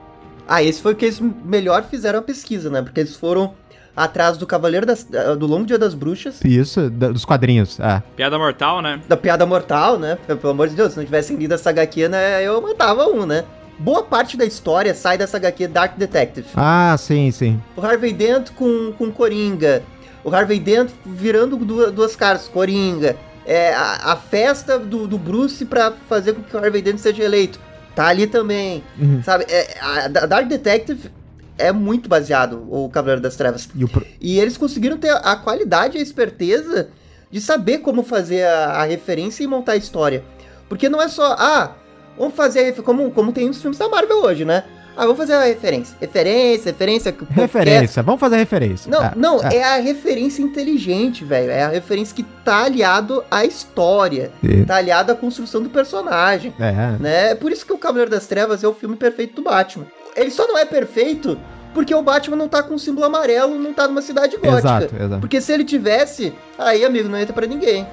Ah, 0.47 0.63
esse 0.63 0.81
foi 0.81 0.93
o 0.93 0.95
que 0.95 1.05
eles 1.05 1.21
melhor 1.45 1.83
fizeram 1.83 2.19
a 2.19 2.21
pesquisa, 2.21 2.69
né? 2.69 2.81
Porque 2.81 2.99
eles 2.99 3.15
foram 3.15 3.53
atrás 3.95 4.37
do 4.37 4.47
Cavaleiro 4.47 4.85
das, 4.85 5.05
eh, 5.11 5.35
do 5.35 5.45
Longo 5.45 5.65
Dia 5.65 5.77
das 5.77 5.93
Bruxas, 5.93 6.39
Isso, 6.43 6.89
da- 6.89 7.09
dos 7.09 7.25
quadrinhos. 7.25 7.79
É. 7.79 8.01
Piada 8.15 8.37
mortal, 8.37 8.81
né? 8.81 9.01
da 9.07 9.17
Piada 9.17 9.45
Mortal, 9.45 9.99
né? 9.99 10.17
Pelo 10.25 10.49
amor 10.49 10.69
de 10.69 10.75
Deus, 10.75 10.91
se 10.93 10.97
não 10.97 11.03
tivessem 11.05 11.35
lido 11.37 11.53
essa 11.53 11.69
HQ, 11.69 12.07
né, 12.07 12.41
eu 12.43 12.61
matava 12.61 13.05
um, 13.07 13.25
né? 13.25 13.43
boa 13.77 14.03
parte 14.03 14.35
da 14.35 14.43
história 14.45 14.93
sai 14.93 15.17
dessa 15.17 15.37
HQ 15.37 15.67
Dark 15.67 15.97
Detective. 15.97 16.47
Ah, 16.55 16.95
sim, 16.99 17.31
sim. 17.31 17.61
O 17.77 17.81
Harvey 17.81 18.11
Dent 18.13 18.49
com, 18.51 18.91
com 18.97 19.09
Coringa. 19.11 19.81
O 20.23 20.33
Harvey 20.35 20.59
Dent 20.59 20.89
virando 21.05 21.55
duas, 21.57 21.91
duas 21.91 22.13
caras, 22.15 22.47
Coringa. 22.47 23.15
É, 23.51 23.73
a, 23.73 24.11
a 24.11 24.15
festa 24.15 24.77
do, 24.77 25.07
do 25.07 25.17
Bruce 25.17 25.65
pra 25.65 25.91
fazer 26.07 26.33
com 26.33 26.43
que 26.43 26.55
o 26.55 26.59
Harvey 26.63 26.81
Dent 26.83 26.99
seja 26.99 27.23
eleito. 27.23 27.59
Tá 27.95 28.05
ali 28.07 28.27
também. 28.27 28.83
Uhum. 28.97 29.23
Sabe? 29.23 29.45
É, 29.49 29.75
a, 29.81 30.05
a 30.05 30.07
Dark 30.27 30.47
Detective 30.47 31.09
é 31.57 31.71
muito 31.71 32.07
baseado, 32.07 32.63
o 32.69 32.87
Cavaleiro 32.89 33.21
das 33.21 33.35
Trevas. 33.35 33.67
E, 33.75 33.85
pro- 33.87 34.05
E 34.21 34.39
eles 34.39 34.55
conseguiram 34.55 34.97
ter 34.97 35.09
a 35.09 35.35
qualidade 35.35 35.97
e 35.97 35.99
a 35.99 36.03
esperteza 36.03 36.89
de 37.31 37.41
saber 37.41 37.79
como 37.79 38.03
fazer 38.03 38.45
a, 38.45 38.65
a 38.67 38.83
referência 38.83 39.43
e 39.43 39.47
montar 39.47 39.71
a 39.71 39.77
história. 39.77 40.23
Porque 40.69 40.87
não 40.87 41.01
é 41.01 41.07
só, 41.07 41.33
ah, 41.39 41.71
vamos 42.17 42.35
fazer 42.35 42.59
a 42.59 42.63
refer- 42.65 42.83
como, 42.83 43.09
como 43.11 43.31
tem 43.33 43.47
nos 43.47 43.59
filmes 43.59 43.79
da 43.79 43.89
Marvel 43.89 44.21
hoje, 44.23 44.45
né? 44.45 44.63
Ah, 44.99 45.03
vamos 45.03 45.17
fazer 45.17 45.33
a 45.33 45.45
referência. 45.45 45.95
Referência, 46.01 46.71
referência. 46.71 47.11
que 47.13 47.23
Referência, 47.31 48.03
vamos 48.03 48.19
fazer 48.19 48.35
referência. 48.35 48.91
Não, 48.91 49.01
É, 49.01 49.13
não, 49.15 49.41
é. 49.41 49.55
é. 49.55 49.63
a 49.63 49.77
referência 49.77 50.41
inteligente, 50.41 51.23
velho. 51.23 51.49
É 51.49 51.63
a 51.63 51.69
referência 51.69 52.13
que 52.13 52.21
tá 52.43 52.65
aliado 52.65 53.23
à 53.31 53.45
história. 53.45 54.29
Sim. 54.43 54.65
Tá 54.65 54.75
aliado 54.75 55.09
à 55.09 55.15
construção 55.15 55.63
do 55.63 55.69
personagem. 55.69 56.53
É. 56.59 56.97
Né? 56.99 57.31
É 57.31 57.35
por 57.35 57.49
isso 57.49 57.65
que 57.65 57.71
o 57.71 57.77
Cavaleiro 57.77 58.11
das 58.11 58.27
Trevas 58.27 58.61
é 58.61 58.67
o 58.67 58.73
filme 58.73 58.97
perfeito 58.97 59.35
do 59.35 59.41
Batman. 59.41 59.85
Ele 60.17 60.31
só 60.31 60.45
não 60.45 60.57
é 60.57 60.65
perfeito 60.65 61.39
porque 61.73 61.95
o 61.95 62.01
Batman 62.01 62.35
não 62.35 62.49
tá 62.49 62.61
com 62.61 62.73
o 62.75 62.79
símbolo 62.79 63.05
amarelo, 63.05 63.57
não 63.57 63.73
tá 63.73 63.87
numa 63.87 64.01
cidade 64.01 64.35
gótica. 64.35 64.57
Exato, 64.57 64.95
exato. 64.95 65.21
Porque 65.21 65.39
se 65.39 65.53
ele 65.53 65.63
tivesse, 65.63 66.33
aí, 66.57 66.83
amigo, 66.83 67.07
não 67.07 67.17
entra 67.17 67.31
pra 67.31 67.47
ninguém. 67.47 67.87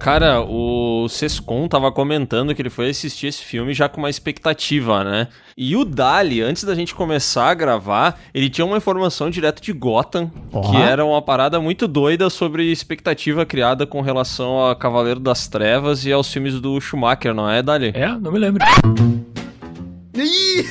Cara, 0.00 0.40
o 0.40 1.06
Sescon 1.10 1.68
tava 1.68 1.92
comentando 1.92 2.54
que 2.54 2.62
ele 2.62 2.70
foi 2.70 2.88
assistir 2.88 3.26
esse 3.26 3.44
filme 3.44 3.74
já 3.74 3.86
com 3.86 3.98
uma 3.98 4.08
expectativa, 4.08 5.04
né? 5.04 5.28
E 5.54 5.76
o 5.76 5.84
Dali, 5.84 6.40
antes 6.40 6.64
da 6.64 6.74
gente 6.74 6.94
começar 6.94 7.50
a 7.50 7.54
gravar, 7.54 8.18
ele 8.32 8.48
tinha 8.48 8.64
uma 8.64 8.78
informação 8.78 9.28
direto 9.28 9.60
de 9.60 9.74
Gotham, 9.74 10.30
que 10.70 10.76
era 10.78 11.04
uma 11.04 11.20
parada 11.20 11.60
muito 11.60 11.86
doida 11.86 12.30
sobre 12.30 12.72
expectativa 12.72 13.44
criada 13.44 13.86
com 13.86 14.00
relação 14.00 14.66
a 14.66 14.74
Cavaleiro 14.74 15.20
das 15.20 15.46
Trevas 15.46 16.06
e 16.06 16.12
aos 16.12 16.32
filmes 16.32 16.58
do 16.58 16.80
Schumacher, 16.80 17.34
não 17.34 17.48
é, 17.48 17.62
Dali? 17.62 17.92
É, 17.94 18.08
não 18.08 18.32
me 18.32 18.38
lembro. 18.38 18.64
Ih! 20.22 20.66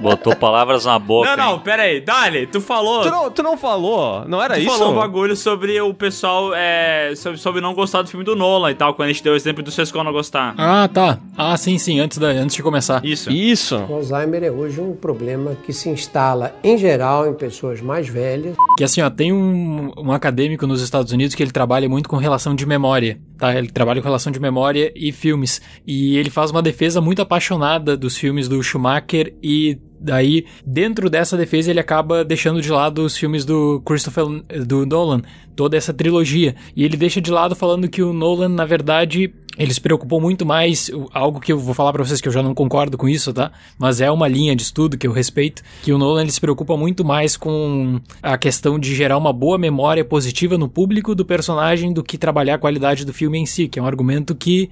Botou 0.00 0.34
palavras 0.36 0.84
na 0.84 0.98
boca. 0.98 1.36
Não, 1.36 1.52
não, 1.52 1.58
pera 1.58 1.82
aí. 1.82 2.00
Dali, 2.00 2.46
tu 2.46 2.60
falou... 2.60 3.02
Tu 3.02 3.10
não, 3.10 3.30
tu 3.30 3.42
não 3.42 3.56
falou? 3.56 4.24
Não 4.26 4.42
era 4.42 4.54
tu 4.54 4.60
isso? 4.60 4.70
falou 4.70 4.92
um 4.92 4.96
bagulho 4.96 5.36
sobre 5.36 5.80
o 5.80 5.92
pessoal, 5.92 6.54
é, 6.54 7.12
sobre, 7.16 7.38
sobre 7.38 7.60
não 7.60 7.74
gostar 7.74 8.02
do 8.02 8.08
filme 8.08 8.24
do 8.24 8.36
Nolan 8.36 8.70
e 8.70 8.74
tal, 8.74 8.94
quando 8.94 9.08
a 9.08 9.12
gente 9.12 9.22
deu 9.22 9.32
o 9.32 9.36
exemplo 9.36 9.62
do 9.62 9.70
Sescon 9.70 10.04
não 10.04 10.12
gostar. 10.12 10.54
Ah, 10.56 10.88
tá. 10.92 11.18
Ah, 11.36 11.56
sim, 11.56 11.78
sim, 11.78 12.00
antes, 12.00 12.18
da, 12.18 12.28
antes 12.28 12.54
de 12.56 12.62
começar. 12.62 13.04
Isso. 13.04 13.30
Isso. 13.30 13.76
O 13.88 13.94
Alzheimer 13.94 14.44
é 14.44 14.50
hoje 14.50 14.80
um 14.80 14.94
problema 14.94 15.56
que 15.64 15.72
se 15.72 15.88
instala, 15.88 16.54
em 16.62 16.78
geral, 16.78 17.26
em 17.28 17.34
pessoas 17.34 17.80
mais 17.80 18.08
velhas. 18.08 18.56
Que 18.76 18.84
assim, 18.84 19.00
ó, 19.02 19.10
tem 19.10 19.32
um, 19.32 19.92
um 19.96 20.12
acadêmico 20.12 20.66
nos 20.66 20.80
Estados 20.80 21.12
Unidos 21.12 21.34
que 21.34 21.42
ele 21.42 21.50
trabalha 21.50 21.88
muito 21.88 22.08
com 22.08 22.16
relação 22.16 22.54
de 22.54 22.64
memória, 22.64 23.18
tá? 23.36 23.54
Ele 23.54 23.68
trabalha 23.68 24.00
com 24.00 24.06
relação 24.06 24.32
de 24.32 24.40
memória 24.40 24.92
e 24.94 25.12
filmes. 25.12 25.60
E 25.86 26.16
ele 26.16 26.30
faz 26.38 26.52
uma 26.52 26.62
defesa 26.62 27.00
muito 27.00 27.20
apaixonada 27.20 27.96
dos 27.96 28.16
filmes 28.16 28.46
do 28.46 28.62
Schumacher 28.62 29.34
e 29.42 29.76
daí, 30.00 30.46
dentro 30.64 31.10
dessa 31.10 31.36
defesa, 31.36 31.70
ele 31.70 31.80
acaba 31.80 32.24
deixando 32.24 32.60
de 32.60 32.70
lado 32.70 33.02
os 33.04 33.16
filmes 33.16 33.44
do 33.44 33.80
Christopher, 33.84 34.24
do 34.66 34.86
Nolan, 34.86 35.22
toda 35.56 35.76
essa 35.76 35.92
trilogia. 35.92 36.54
E 36.76 36.84
ele 36.84 36.96
deixa 36.96 37.20
de 37.20 37.30
lado 37.30 37.54
falando 37.56 37.88
que 37.88 38.02
o 38.02 38.12
Nolan, 38.12 38.48
na 38.48 38.64
verdade, 38.64 39.32
ele 39.58 39.74
se 39.74 39.80
preocupou 39.80 40.20
muito 40.20 40.46
mais, 40.46 40.88
algo 41.12 41.40
que 41.40 41.52
eu 41.52 41.58
vou 41.58 41.74
falar 41.74 41.92
pra 41.92 42.04
vocês 42.04 42.20
que 42.20 42.28
eu 42.28 42.32
já 42.32 42.42
não 42.42 42.54
concordo 42.54 42.96
com 42.96 43.08
isso, 43.08 43.32
tá? 43.32 43.50
Mas 43.76 44.00
é 44.00 44.08
uma 44.08 44.28
linha 44.28 44.54
de 44.54 44.62
estudo 44.62 44.96
que 44.96 45.06
eu 45.06 45.12
respeito, 45.12 45.62
que 45.82 45.92
o 45.92 45.98
Nolan 45.98 46.22
ele 46.22 46.30
se 46.30 46.40
preocupa 46.40 46.76
muito 46.76 47.04
mais 47.04 47.36
com 47.36 48.00
a 48.22 48.38
questão 48.38 48.78
de 48.78 48.94
gerar 48.94 49.18
uma 49.18 49.32
boa 49.32 49.58
memória 49.58 50.04
positiva 50.04 50.56
no 50.56 50.68
público 50.68 51.12
do 51.12 51.24
personagem 51.24 51.92
do 51.92 52.04
que 52.04 52.16
trabalhar 52.16 52.54
a 52.54 52.58
qualidade 52.58 53.04
do 53.04 53.12
filme 53.12 53.38
em 53.38 53.46
si, 53.46 53.66
que 53.66 53.80
é 53.80 53.82
um 53.82 53.86
argumento 53.86 54.34
que, 54.34 54.70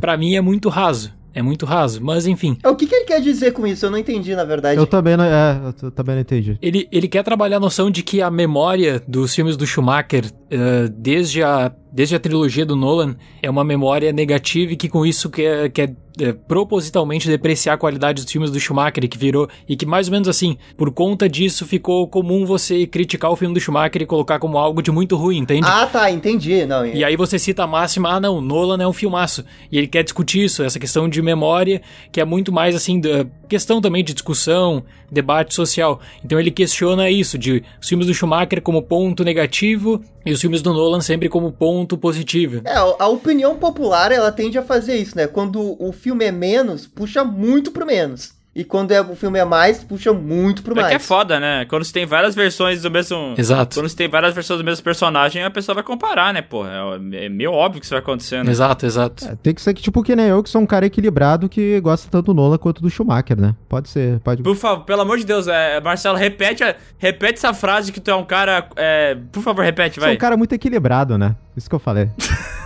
pra 0.00 0.16
mim, 0.16 0.34
é 0.34 0.40
muito 0.40 0.70
raso. 0.70 1.12
É 1.34 1.42
muito 1.42 1.64
raso, 1.66 2.02
mas 2.02 2.26
enfim. 2.26 2.58
O 2.64 2.74
que, 2.74 2.86
que 2.86 2.94
ele 2.94 3.04
quer 3.04 3.20
dizer 3.20 3.52
com 3.52 3.66
isso? 3.66 3.86
Eu 3.86 3.90
não 3.90 3.98
entendi, 3.98 4.34
na 4.34 4.44
verdade. 4.44 4.78
Eu 4.78 4.86
também 4.86 5.16
não, 5.16 5.24
é, 5.24 5.60
eu 5.82 5.90
também 5.90 6.14
não 6.14 6.22
entendi. 6.22 6.58
Ele, 6.60 6.88
ele 6.92 7.08
quer 7.08 7.22
trabalhar 7.22 7.56
a 7.56 7.60
noção 7.60 7.90
de 7.90 8.02
que 8.02 8.20
a 8.20 8.30
memória 8.30 9.02
dos 9.06 9.34
filmes 9.34 9.56
do 9.56 9.66
Schumacher, 9.66 10.24
eh, 10.50 10.88
desde, 10.88 11.42
a, 11.42 11.72
desde 11.92 12.16
a 12.16 12.18
trilogia 12.18 12.64
do 12.64 12.74
Nolan, 12.74 13.16
é 13.42 13.50
uma 13.50 13.62
memória 13.62 14.10
negativa 14.12 14.72
e 14.72 14.76
que 14.76 14.88
com 14.88 15.04
isso 15.04 15.28
quer, 15.28 15.70
quer 15.70 15.94
eh, 16.18 16.32
propositalmente 16.32 17.28
depreciar 17.28 17.74
a 17.74 17.78
qualidade 17.78 18.22
dos 18.22 18.30
filmes 18.30 18.50
do 18.50 18.58
Schumacher, 18.58 19.08
que 19.08 19.18
virou. 19.18 19.48
E 19.68 19.76
que 19.76 19.84
mais 19.84 20.08
ou 20.08 20.12
menos 20.12 20.28
assim, 20.28 20.56
por 20.76 20.90
conta 20.90 21.28
disso, 21.28 21.66
ficou 21.66 22.06
comum 22.08 22.46
você 22.46 22.86
criticar 22.86 23.30
o 23.30 23.36
filme 23.36 23.54
do 23.54 23.60
Schumacher 23.60 24.02
e 24.02 24.06
colocar 24.06 24.38
como 24.38 24.56
algo 24.58 24.82
de 24.82 24.90
muito 24.90 25.16
ruim, 25.16 25.38
entende? 25.38 25.66
Ah, 25.66 25.86
tá, 25.86 26.10
entendi. 26.10 26.64
Não, 26.64 26.86
E 26.86 27.04
aí 27.04 27.16
você 27.16 27.38
cita 27.38 27.64
a 27.64 27.66
máxima, 27.66 28.10
ah 28.10 28.20
não, 28.20 28.40
Nolan 28.40 28.82
é 28.82 28.86
um 28.86 28.92
filmaço. 28.92 29.44
E 29.70 29.78
ele 29.78 29.86
quer 29.86 30.02
discutir 30.02 30.44
isso, 30.44 30.62
essa 30.62 30.78
questão 30.78 31.08
de 31.08 31.20
memória, 31.20 31.82
que 32.10 32.20
é 32.20 32.24
muito 32.24 32.52
mais 32.52 32.74
assim, 32.74 33.00
da 33.00 33.26
questão 33.48 33.80
também 33.80 34.02
de 34.02 34.14
discussão, 34.14 34.82
debate 35.10 35.54
social. 35.54 36.00
Então 36.24 36.40
ele 36.40 36.50
questiona 36.50 37.10
isso, 37.10 37.38
de 37.38 37.62
os 37.80 37.88
filmes 37.88 38.06
do 38.06 38.14
Schumacher 38.14 38.62
como 38.62 38.82
ponto 38.82 39.22
negativo 39.24 40.02
e 40.24 40.32
os 40.32 40.40
filmes 40.40 40.62
do 40.62 40.72
Nolan 40.72 41.00
sempre 41.00 41.28
como 41.28 41.52
ponto 41.52 41.96
positivo. 41.98 42.62
É, 42.64 42.74
a 42.74 43.06
opinião 43.08 43.56
popular, 43.56 44.12
ela 44.12 44.32
tende 44.32 44.58
a 44.58 44.62
fazer 44.62 44.96
isso, 44.96 45.16
né? 45.16 45.26
Quando 45.26 45.76
o 45.82 45.92
filme 45.92 46.24
é 46.24 46.32
menos, 46.32 46.86
puxa 46.86 47.24
muito 47.24 47.70
pro 47.70 47.86
menos. 47.86 48.41
E 48.54 48.64
quando 48.64 48.92
é, 48.92 49.00
o 49.00 49.16
filme 49.16 49.38
é 49.38 49.44
mais, 49.46 49.82
puxa 49.82 50.12
muito 50.12 50.62
pro 50.62 50.72
É 50.74 50.76
mais. 50.76 50.88
que 50.88 50.94
é 50.96 50.98
foda, 50.98 51.40
né? 51.40 51.64
Quando 51.64 51.84
você 51.84 51.92
tem 51.92 52.04
várias 52.04 52.34
versões 52.34 52.82
do 52.82 52.90
mesmo. 52.90 53.34
Exato. 53.38 53.76
Quando 53.76 53.88
você 53.88 53.96
tem 53.96 54.08
várias 54.08 54.34
versões 54.34 54.58
do 54.58 54.64
mesmo 54.64 54.84
personagem, 54.84 55.42
a 55.42 55.50
pessoa 55.50 55.74
vai 55.74 55.82
comparar, 55.82 56.34
né, 56.34 56.42
pô? 56.42 56.66
É, 56.66 57.24
é 57.24 57.28
meio 57.30 57.50
óbvio 57.50 57.80
que 57.80 57.86
isso 57.86 57.94
vai 57.94 58.00
acontecer, 58.00 58.44
né? 58.44 58.50
Exato, 58.50 58.84
exato. 58.84 59.24
É, 59.24 59.36
tem 59.42 59.54
que 59.54 59.62
ser 59.62 59.72
que, 59.72 59.80
tipo 59.80 60.02
que 60.02 60.14
nem 60.14 60.26
eu, 60.26 60.42
que 60.42 60.50
sou 60.50 60.60
um 60.60 60.66
cara 60.66 60.84
equilibrado 60.84 61.48
que 61.48 61.80
gosta 61.80 62.08
tanto 62.10 62.26
do 62.26 62.34
Nola 62.34 62.58
quanto 62.58 62.82
do 62.82 62.90
Schumacher, 62.90 63.40
né? 63.40 63.54
Pode 63.70 63.88
ser, 63.88 64.20
pode. 64.20 64.42
Por 64.42 64.54
favor, 64.54 64.84
pelo 64.84 65.00
amor 65.00 65.16
de 65.16 65.24
Deus, 65.24 65.48
é, 65.48 65.80
Marcelo, 65.80 66.18
repete, 66.18 66.62
repete 66.98 67.38
essa 67.38 67.54
frase 67.54 67.90
que 67.90 68.00
tu 68.00 68.10
é 68.10 68.14
um 68.14 68.24
cara. 68.24 68.68
é, 68.76 69.16
por 69.32 69.42
favor, 69.42 69.64
repete, 69.64 69.94
Sou 69.94 70.04
vai. 70.04 70.14
um 70.14 70.18
cara 70.18 70.36
muito 70.36 70.52
equilibrado, 70.54 71.16
né? 71.16 71.34
Isso 71.56 71.70
que 71.70 71.74
eu 71.74 71.80
falei. 71.80 72.10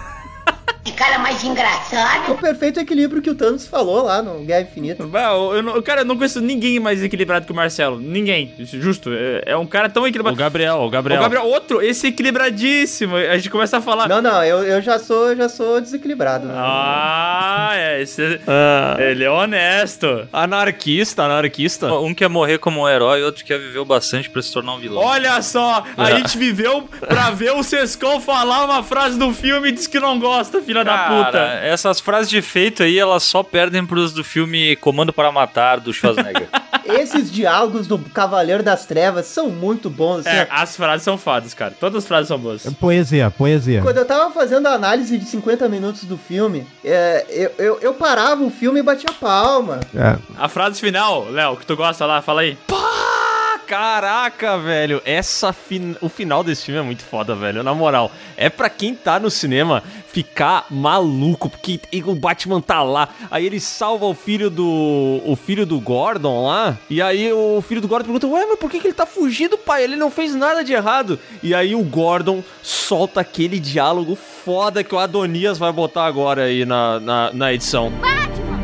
Que 0.86 0.92
cara 0.92 1.18
mais 1.18 1.42
engraçado. 1.42 2.30
O 2.30 2.38
perfeito 2.38 2.78
equilíbrio 2.78 3.20
que 3.20 3.28
o 3.28 3.34
Thanos 3.34 3.66
falou 3.66 4.04
lá 4.04 4.22
no 4.22 4.44
Guerra 4.44 4.60
Infinita. 4.62 5.04
Bah, 5.04 5.32
eu, 5.32 5.56
eu 5.56 5.62
não- 5.62 5.82
cara, 5.82 6.02
eu 6.02 6.04
não 6.04 6.16
conheço 6.16 6.40
ninguém 6.40 6.78
mais 6.78 7.02
equilibrado 7.02 7.44
que 7.44 7.50
o 7.50 7.54
Marcelo. 7.56 7.98
Ninguém. 7.98 8.54
Justo. 8.60 9.10
É, 9.12 9.42
é 9.46 9.56
um 9.56 9.66
cara 9.66 9.88
tão 9.88 10.06
equilibrado. 10.06 10.36
O 10.36 10.38
Gabriel, 10.38 10.76
o 10.76 10.88
Gabriel. 10.88 11.18
O 11.18 11.22
Gabriel, 11.24 11.44
outro, 11.46 11.82
esse 11.82 12.06
equilibradíssimo. 12.06 13.16
A 13.16 13.36
gente 13.36 13.50
começa 13.50 13.78
a 13.78 13.80
falar. 13.80 14.08
Não, 14.08 14.22
não, 14.22 14.44
eu, 14.44 14.62
eu 14.62 14.80
já 14.80 14.96
sou, 15.00 15.30
eu 15.30 15.36
já 15.36 15.48
sou 15.48 15.80
desequilibrado. 15.80 16.46
né? 16.46 16.54
Ah, 16.56 17.70
é, 17.74 18.02
esse, 18.02 18.40
Ah. 18.46 18.96
ele 19.00 19.24
é 19.24 19.30
honesto. 19.30 20.28
Anarquista, 20.32 21.24
anarquista. 21.24 21.92
Um 21.94 22.14
quer 22.14 22.28
morrer 22.28 22.58
como 22.58 22.82
um 22.82 22.88
herói, 22.88 23.24
outro 23.24 23.44
quer 23.44 23.58
viver 23.58 23.80
o 23.80 23.84
bastante 23.84 24.30
pra 24.30 24.40
se 24.40 24.52
tornar 24.52 24.74
um 24.74 24.78
vilão. 24.78 25.02
Olha 25.02 25.42
só, 25.42 25.82
a 25.96 26.10
É. 26.12 26.16
gente 26.16 26.38
viveu 26.38 26.88
pra 27.00 27.30
ver 27.32 27.50
o 27.52 27.62
Sescon 27.64 28.20
falar 28.20 28.64
uma 28.64 28.84
frase 28.84 29.18
do 29.18 29.32
filme 29.32 29.70
e 29.70 29.72
diz 29.72 29.88
que 29.88 29.98
não 29.98 30.18
gosta, 30.20 30.60
filha 30.84 30.84
da 30.84 31.24
puta. 31.24 31.38
essas 31.38 32.00
frases 32.00 32.28
de 32.28 32.38
efeito 32.38 32.82
aí, 32.82 32.98
elas 32.98 33.22
só 33.22 33.42
perdem 33.42 33.84
pros 33.84 34.12
do 34.12 34.22
filme 34.24 34.76
Comando 34.76 35.12
para 35.12 35.30
Matar, 35.32 35.80
do 35.80 35.92
Schwarzenegger. 35.92 36.48
Esses 36.86 37.32
diálogos 37.32 37.86
do 37.88 37.98
Cavaleiro 37.98 38.62
das 38.62 38.86
Trevas 38.86 39.26
são 39.26 39.50
muito 39.50 39.90
bons. 39.90 40.20
Assim, 40.26 40.36
É, 40.36 40.46
as 40.48 40.76
frases 40.76 41.02
são 41.02 41.18
fodas, 41.18 41.52
cara. 41.52 41.74
Todas 41.78 42.04
as 42.04 42.08
frases 42.08 42.28
são 42.28 42.38
boas. 42.38 42.64
Poesia, 42.80 43.28
poesia. 43.28 43.82
Quando 43.82 43.96
eu 43.96 44.04
tava 44.04 44.32
fazendo 44.32 44.66
a 44.68 44.72
análise 44.72 45.18
de 45.18 45.24
50 45.24 45.68
minutos 45.68 46.04
do 46.04 46.16
filme, 46.16 46.64
é, 46.84 47.26
eu, 47.28 47.50
eu, 47.58 47.78
eu 47.80 47.94
parava 47.94 48.44
o 48.44 48.50
filme 48.50 48.78
e 48.78 48.82
batia 48.84 49.10
palma. 49.20 49.80
É. 49.94 50.16
A 50.38 50.48
frase 50.48 50.80
final, 50.80 51.26
Léo, 51.30 51.56
que 51.56 51.66
tu 51.66 51.74
gosta 51.76 52.06
lá, 52.06 52.22
fala 52.22 52.42
aí. 52.42 52.56
Ah, 52.72 53.25
caraca, 53.66 54.58
velho. 54.58 55.02
Essa. 55.04 55.54
O 56.00 56.08
final 56.08 56.44
desse 56.44 56.66
filme 56.66 56.80
é 56.80 56.82
muito 56.82 57.02
foda, 57.02 57.34
velho. 57.34 57.62
Na 57.62 57.74
moral, 57.74 58.10
é 58.36 58.48
pra 58.48 58.70
quem 58.70 58.94
tá 58.94 59.18
no 59.18 59.30
cinema 59.30 59.82
ficar 60.08 60.66
maluco, 60.70 61.50
porque 61.50 61.78
o 62.06 62.14
Batman 62.14 62.60
tá 62.60 62.82
lá, 62.82 63.10
aí 63.30 63.44
ele 63.44 63.60
salva 63.60 64.06
o 64.06 64.14
filho 64.14 64.48
do 64.48 65.20
o 65.26 65.36
filho 65.36 65.66
do 65.66 65.78
Gordon 65.78 66.46
lá, 66.46 66.78
e 66.88 67.02
aí 67.02 67.30
o 67.30 67.60
filho 67.60 67.82
do 67.82 67.88
Gordon 67.88 68.04
pergunta: 68.06 68.26
"Ué, 68.26 68.46
mas 68.46 68.58
por 68.58 68.70
que, 68.70 68.80
que 68.80 68.86
ele 68.86 68.94
tá 68.94 69.04
fugindo, 69.04 69.58
pai? 69.58 69.84
Ele 69.84 69.94
não 69.94 70.10
fez 70.10 70.34
nada 70.34 70.64
de 70.64 70.72
errado". 70.72 71.18
E 71.42 71.54
aí 71.54 71.74
o 71.74 71.82
Gordon 71.82 72.42
solta 72.62 73.20
aquele 73.20 73.60
diálogo 73.60 74.16
foda 74.16 74.82
que 74.82 74.94
o 74.94 74.98
Adonias 74.98 75.58
vai 75.58 75.72
botar 75.72 76.06
agora 76.06 76.44
aí 76.44 76.64
na, 76.64 76.98
na, 76.98 77.32
na 77.32 77.52
edição. 77.52 77.90
Batman! 77.90 78.60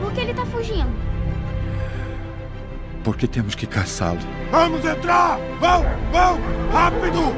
Por 0.00 0.12
que 0.12 0.20
ele 0.20 0.34
tá 0.34 0.46
fugindo? 0.46 1.09
Porque 3.02 3.26
temos 3.26 3.54
que 3.54 3.66
caçá-lo. 3.66 4.18
Vamos 4.50 4.84
entrar! 4.84 5.38
Vão, 5.58 5.84
vão! 6.12 6.38
Rápido! 6.72 7.34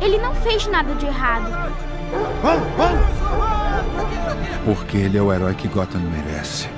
Ele 0.00 0.18
não 0.18 0.34
fez 0.36 0.66
nada 0.68 0.94
de 0.94 1.06
errado. 1.06 1.50
Porque 4.64 4.96
ele 4.96 5.18
é 5.18 5.22
o 5.22 5.32
herói 5.32 5.54
que 5.54 5.68
Gotham 5.68 6.00
merece. 6.00 6.68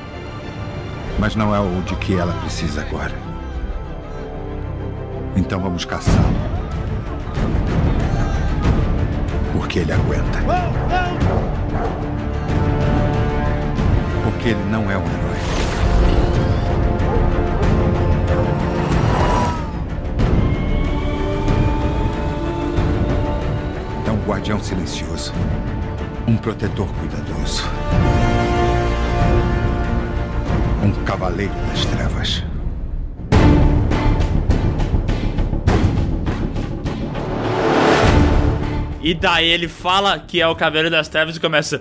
Mas 1.18 1.36
não 1.36 1.54
é 1.54 1.60
o 1.60 1.82
de 1.82 1.94
que 1.96 2.16
ela 2.16 2.32
precisa 2.34 2.80
agora. 2.80 3.14
Então 5.36 5.60
vamos 5.60 5.84
caçá-lo. 5.84 6.34
Porque 9.52 9.80
ele 9.80 9.92
aguenta. 9.92 10.38
Porque 14.30 14.50
ele 14.50 14.62
não 14.64 14.90
é 14.90 14.98
um 14.98 15.04
herói. 15.04 15.38
É 24.06 24.10
um 24.10 24.28
guardião 24.28 24.60
silencioso. 24.60 25.32
Um 26.26 26.36
protetor 26.36 26.88
cuidadoso. 27.00 27.64
Um 30.84 30.92
cavaleiro 31.04 31.54
das 31.70 31.86
trevas. 31.86 32.47
E 39.00 39.14
daí 39.14 39.48
ele 39.48 39.68
fala 39.68 40.18
que 40.18 40.40
é 40.40 40.46
o 40.48 40.56
Cavaleiro 40.56 40.90
das 40.90 41.08
Trevas 41.08 41.36
e 41.36 41.40
começa. 41.40 41.80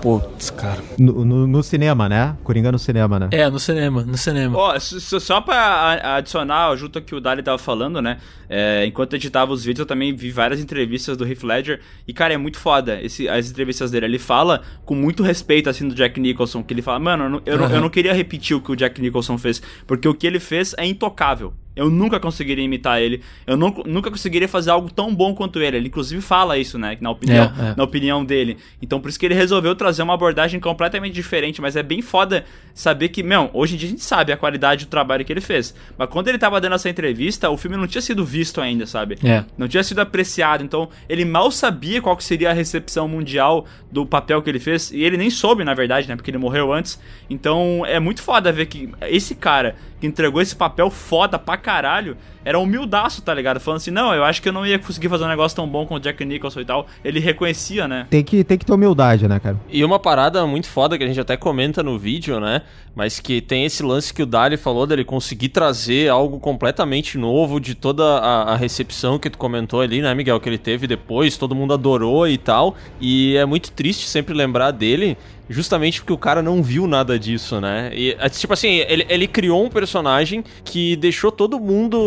Putz, 0.00 0.50
cara. 0.50 0.82
No, 0.98 1.24
no- 1.24 1.46
no 1.46 1.62
cinema, 1.62 2.08
né? 2.08 2.34
Coringa 2.42 2.72
no 2.72 2.78
cinema, 2.78 3.18
né? 3.18 3.28
É, 3.32 3.50
no 3.50 3.58
cinema, 3.58 4.02
no 4.02 4.16
cinema. 4.16 4.56
Ó, 4.56 4.74
s- 4.74 4.98
só 5.20 5.40
pra 5.40 6.16
adicionar, 6.16 6.74
junto 6.76 6.98
ao 6.98 7.04
que 7.04 7.14
o 7.14 7.20
Dali 7.20 7.42
tava 7.42 7.58
falando, 7.58 8.00
né? 8.00 8.16
É, 8.48 8.86
enquanto 8.86 9.12
eu 9.12 9.16
editava 9.18 9.52
os 9.52 9.62
vídeos, 9.62 9.80
eu 9.80 9.86
também 9.86 10.14
vi 10.16 10.30
várias 10.30 10.58
entrevistas 10.60 11.16
do 11.16 11.26
Heath 11.26 11.42
Ledger. 11.42 11.80
E, 12.08 12.12
cara, 12.14 12.32
é 12.32 12.36
muito 12.38 12.58
foda 12.58 13.00
esse, 13.02 13.28
as 13.28 13.50
entrevistas 13.50 13.90
dele. 13.90 14.06
Ele 14.06 14.18
fala 14.18 14.62
com 14.86 14.94
muito 14.94 15.22
respeito, 15.22 15.68
assim, 15.68 15.86
do 15.86 15.94
Jack 15.94 16.18
Nicholson. 16.18 16.62
Que 16.62 16.72
ele 16.72 16.82
fala, 16.82 16.98
mano, 16.98 17.24
eu 17.24 17.30
não, 17.30 17.42
eu, 17.44 17.58
não, 17.58 17.70
eu 17.76 17.80
não 17.82 17.90
queria 17.90 18.14
repetir 18.14 18.56
o 18.56 18.60
que 18.60 18.72
o 18.72 18.76
Jack 18.76 19.00
Nicholson 19.02 19.36
fez. 19.36 19.60
Porque 19.86 20.08
o 20.08 20.14
que 20.14 20.26
ele 20.26 20.40
fez 20.40 20.74
é 20.78 20.86
intocável. 20.86 21.52
Eu 21.76 21.88
nunca 21.88 22.18
conseguiria 22.18 22.64
imitar 22.64 23.00
ele. 23.00 23.22
Eu 23.46 23.56
não- 23.56 23.82
nunca 23.86 24.10
conseguiria 24.10 24.48
fazer 24.48 24.70
algo 24.70 24.90
tão 24.90 25.14
bom 25.14 25.34
quanto 25.34 25.60
ele. 25.60 25.76
Ele, 25.76 25.86
inclusive, 25.88 26.20
fala 26.20 26.58
isso, 26.58 26.76
né? 26.78 26.98
Na 27.00 27.10
opinião, 27.10 27.44
É, 27.58 27.70
é. 27.70 27.74
na 27.76 27.84
opinião 27.84 28.24
dele. 28.24 28.58
Então, 28.82 29.00
por 29.00 29.08
isso 29.08 29.18
que 29.18 29.24
ele 29.24 29.34
resolveu 29.34 29.74
trazer 29.76 30.02
uma 30.02 30.14
abordagem 30.14 30.58
completamente 30.58 31.14
diferente. 31.14 31.60
Mas 31.60 31.76
é 31.76 31.82
bem 31.82 32.02
foda 32.02 32.44
saber 32.74 33.08
que, 33.10 33.22
meu, 33.22 33.48
hoje 33.52 33.74
em 33.74 33.78
dia 33.78 33.88
a 33.88 33.90
gente 33.90 34.02
sabe 34.02 34.32
a 34.32 34.36
qualidade 34.36 34.84
do 34.86 34.88
trabalho 34.88 35.24
que 35.24 35.32
ele 35.32 35.40
fez. 35.40 35.74
Mas 35.96 36.08
quando 36.08 36.28
ele 36.28 36.38
tava 36.38 36.60
dando 36.60 36.74
essa 36.74 36.88
entrevista, 36.90 37.48
o 37.48 37.56
filme 37.56 37.76
não 37.76 37.86
tinha 37.86 38.02
sido 38.02 38.24
visto 38.24 38.60
ainda, 38.60 38.84
sabe? 38.84 39.16
É. 39.24 39.44
Não 39.56 39.68
tinha 39.68 39.82
sido 39.84 40.00
apreciado. 40.00 40.64
Então, 40.64 40.88
ele 41.08 41.24
mal 41.24 41.50
sabia 41.52 42.02
qual 42.02 42.16
que 42.16 42.24
seria 42.24 42.50
a 42.50 42.52
recepção 42.52 43.06
mundial 43.06 43.64
do 43.92 44.04
papel 44.04 44.42
que 44.42 44.50
ele 44.50 44.58
fez. 44.60 44.90
E 44.90 45.02
ele 45.04 45.16
nem 45.16 45.30
soube, 45.30 45.62
na 45.64 45.72
verdade, 45.74 46.08
né? 46.08 46.16
Porque 46.16 46.30
ele 46.30 46.38
morreu 46.38 46.72
antes. 46.72 47.00
Então, 47.28 47.84
é 47.86 48.00
muito 48.00 48.22
foda 48.22 48.50
ver 48.52 48.66
que 48.66 48.88
esse 49.02 49.34
cara 49.34 49.76
que 50.00 50.06
entregou 50.06 50.40
esse 50.40 50.56
papel 50.56 50.90
foda 50.90 51.38
pra 51.38 51.56
caralho 51.56 52.16
era 52.44 52.58
humildaço, 52.58 53.22
tá 53.22 53.34
ligado? 53.34 53.60
Falando 53.60 53.78
assim, 53.78 53.90
não, 53.90 54.14
eu 54.14 54.24
acho 54.24 54.40
que 54.40 54.48
eu 54.48 54.52
não 54.52 54.66
ia 54.66 54.78
conseguir 54.78 55.08
fazer 55.08 55.24
um 55.24 55.28
negócio 55.28 55.56
tão 55.56 55.66
bom 55.66 55.86
com 55.86 55.94
o 55.94 56.00
Jack 56.00 56.24
Nicholson 56.24 56.60
e 56.60 56.64
tal. 56.64 56.86
Ele 57.04 57.20
reconhecia, 57.20 57.86
né? 57.86 58.06
Tem 58.10 58.24
que, 58.24 58.42
tem 58.44 58.56
que 58.56 58.64
ter 58.64 58.72
humildade, 58.72 59.28
né, 59.28 59.38
cara? 59.38 59.58
E 59.68 59.84
uma 59.84 59.98
parada 59.98 60.46
muito 60.46 60.68
foda 60.68 60.96
que 60.96 61.04
a 61.04 61.06
gente 61.06 61.20
até 61.20 61.36
comenta 61.36 61.82
no 61.82 61.98
vídeo, 61.98 62.40
né? 62.40 62.62
Mas 62.94 63.20
que 63.20 63.40
tem 63.40 63.64
esse 63.64 63.82
lance 63.82 64.12
que 64.12 64.22
o 64.22 64.26
Dali 64.26 64.56
falou 64.56 64.86
dele 64.86 65.04
conseguir 65.04 65.50
trazer 65.50 66.08
algo 66.08 66.40
completamente 66.40 67.16
novo 67.16 67.60
de 67.60 67.74
toda 67.74 68.02
a, 68.02 68.52
a 68.52 68.56
recepção 68.56 69.18
que 69.18 69.30
tu 69.30 69.38
comentou 69.38 69.80
ali, 69.80 70.02
né, 70.02 70.12
Miguel? 70.14 70.40
Que 70.40 70.48
ele 70.48 70.58
teve 70.58 70.86
depois, 70.86 71.36
todo 71.36 71.54
mundo 71.54 71.72
adorou 71.72 72.26
e 72.26 72.36
tal. 72.36 72.74
E 73.00 73.36
é 73.36 73.44
muito 73.44 73.70
triste 73.70 74.08
sempre 74.08 74.34
lembrar 74.34 74.70
dele. 74.72 75.16
Justamente 75.50 76.00
porque 76.00 76.12
o 76.12 76.18
cara 76.18 76.40
não 76.40 76.62
viu 76.62 76.86
nada 76.86 77.18
disso, 77.18 77.60
né? 77.60 77.90
E, 77.92 78.16
é, 78.20 78.28
tipo 78.28 78.52
assim, 78.52 78.84
ele, 78.86 79.04
ele 79.08 79.26
criou 79.26 79.64
um 79.64 79.68
personagem 79.68 80.44
que 80.64 80.94
deixou 80.94 81.32
todo 81.32 81.58
mundo. 81.58 81.98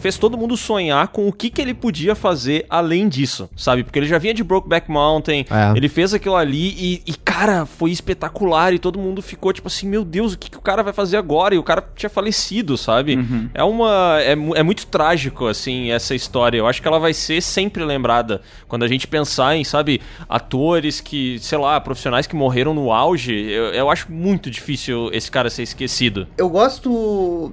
Fez 0.00 0.18
todo 0.18 0.36
mundo 0.36 0.56
sonhar 0.56 1.08
com 1.08 1.28
o 1.28 1.32
que, 1.32 1.50
que 1.50 1.60
ele 1.60 1.74
podia 1.74 2.14
fazer 2.14 2.66
além 2.68 3.08
disso, 3.08 3.48
sabe? 3.56 3.82
Porque 3.84 3.98
ele 3.98 4.06
já 4.06 4.18
vinha 4.18 4.34
de 4.34 4.42
Brokeback 4.44 4.90
Mountain, 4.90 5.44
É. 5.50 5.72
ele 5.76 5.88
fez 5.88 6.12
aquilo 6.14 6.36
ali 6.36 6.74
e, 6.78 7.02
e, 7.06 7.14
cara, 7.14 7.66
foi 7.66 7.90
espetacular 7.90 8.72
e 8.72 8.78
todo 8.78 8.98
mundo 8.98 9.20
ficou 9.22 9.52
tipo 9.52 9.68
assim, 9.68 9.88
meu 9.88 10.04
Deus, 10.04 10.32
o 10.34 10.38
que, 10.38 10.50
que 10.50 10.58
o 10.58 10.60
cara 10.60 10.82
vai 10.82 10.92
fazer 10.92 11.16
agora? 11.16 11.54
E 11.54 11.58
o 11.58 11.62
cara 11.62 11.82
tinha 11.94 12.10
falecido, 12.10 12.76
sabe? 12.76 13.18
É 13.54 13.62
uma. 13.64 14.18
É, 14.20 14.32
é 14.32 14.62
muito 14.62 14.86
trágico, 14.86 15.46
assim, 15.46 15.90
essa 15.90 16.14
história. 16.14 16.58
Eu 16.58 16.66
acho 16.66 16.80
que 16.82 16.88
ela 16.88 16.98
vai 16.98 17.12
ser 17.14 17.40
sempre 17.42 17.84
lembrada. 17.84 18.40
Quando 18.68 18.84
a 18.84 18.88
gente 18.88 19.06
pensar 19.06 19.56
em, 19.56 19.64
sabe, 19.64 20.00
atores 20.28 21.00
que, 21.00 21.38
sei 21.40 21.58
lá, 21.58 21.80
profissionais 21.80 22.26
que 22.26 22.36
morreram 22.36 22.74
no 22.74 22.92
auge, 22.92 23.32
eu, 23.32 23.66
eu 23.66 23.90
acho 23.90 24.10
muito 24.10 24.50
difícil 24.50 25.10
esse 25.12 25.30
cara 25.30 25.48
ser 25.50 25.62
esquecido. 25.62 26.26
Eu 26.36 26.48
gosto 26.48 27.52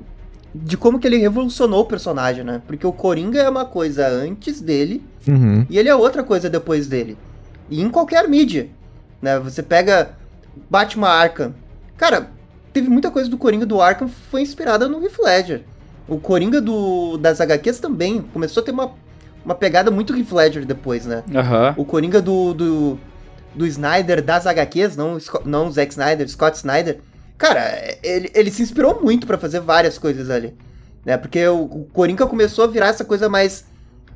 de 0.54 0.78
como 0.78 1.00
que 1.00 1.08
ele 1.08 1.18
revolucionou 1.18 1.82
o 1.82 1.86
personagem, 1.86 2.44
né? 2.44 2.62
Porque 2.68 2.86
o 2.86 2.94
Coringa 2.94 3.40
é 3.42 3.50
uma 3.50 3.66
coisa 3.66 4.08
antes 4.08 4.62
dele 4.62 5.04
Uhum. 5.28 5.66
e 5.70 5.78
ele 5.80 5.88
é 5.90 5.96
outra 5.96 6.22
coisa 6.24 6.50
depois 6.50 6.86
dele. 6.88 7.18
E 7.70 7.82
em 7.82 7.90
qualquer 7.90 8.28
mídia, 8.28 8.68
né? 9.22 9.40
Você 9.40 9.64
pega 9.64 10.12
Batman 10.70 11.08
Arkham. 11.08 11.54
Cara, 11.98 12.30
teve 12.74 12.90
muita 12.90 13.10
coisa 13.10 13.30
do 13.30 13.38
Coringa 13.38 13.66
do 13.66 13.82
Arkham 13.82 14.08
que 14.08 14.16
foi 14.30 14.42
inspirada 14.42 14.88
no 14.88 15.02
Heath 15.04 15.18
Ledger. 15.24 15.64
O 16.08 16.20
Coringa 16.20 16.60
do, 16.62 17.18
das 17.18 17.40
HQs 17.40 17.80
também 17.80 18.22
começou 18.34 18.62
a 18.62 18.66
ter 18.66 18.72
uma, 18.72 18.92
uma 19.46 19.56
pegada 19.56 19.90
muito 19.90 20.16
Heath 20.16 20.32
Ledger 20.34 20.66
depois, 20.66 21.06
né? 21.06 21.24
Aham. 21.34 21.74
O 21.78 21.86
Coringa 21.86 22.22
do, 22.22 22.54
do, 22.54 23.00
do 23.56 23.66
Snyder 23.66 24.22
das 24.22 24.46
HQs, 24.46 24.98
não, 24.98 25.18
não 25.46 25.68
o 25.68 25.72
Zack 25.72 25.92
Snyder, 25.94 26.28
Scott 26.30 26.58
Snyder. 26.58 27.00
Cara, 27.44 27.98
ele, 28.02 28.32
ele 28.34 28.50
se 28.50 28.62
inspirou 28.62 29.02
muito 29.04 29.28
pra 29.28 29.38
fazer 29.38 29.60
várias 29.60 29.98
coisas 29.98 30.30
ali. 30.30 30.56
Né? 31.06 31.18
Porque 31.18 31.46
o, 31.46 31.64
o 31.64 31.86
Coringa 31.92 32.26
começou 32.26 32.64
a 32.64 32.68
virar 32.68 32.88
essa 32.88 33.04
coisa 33.04 33.28
mais 33.28 33.66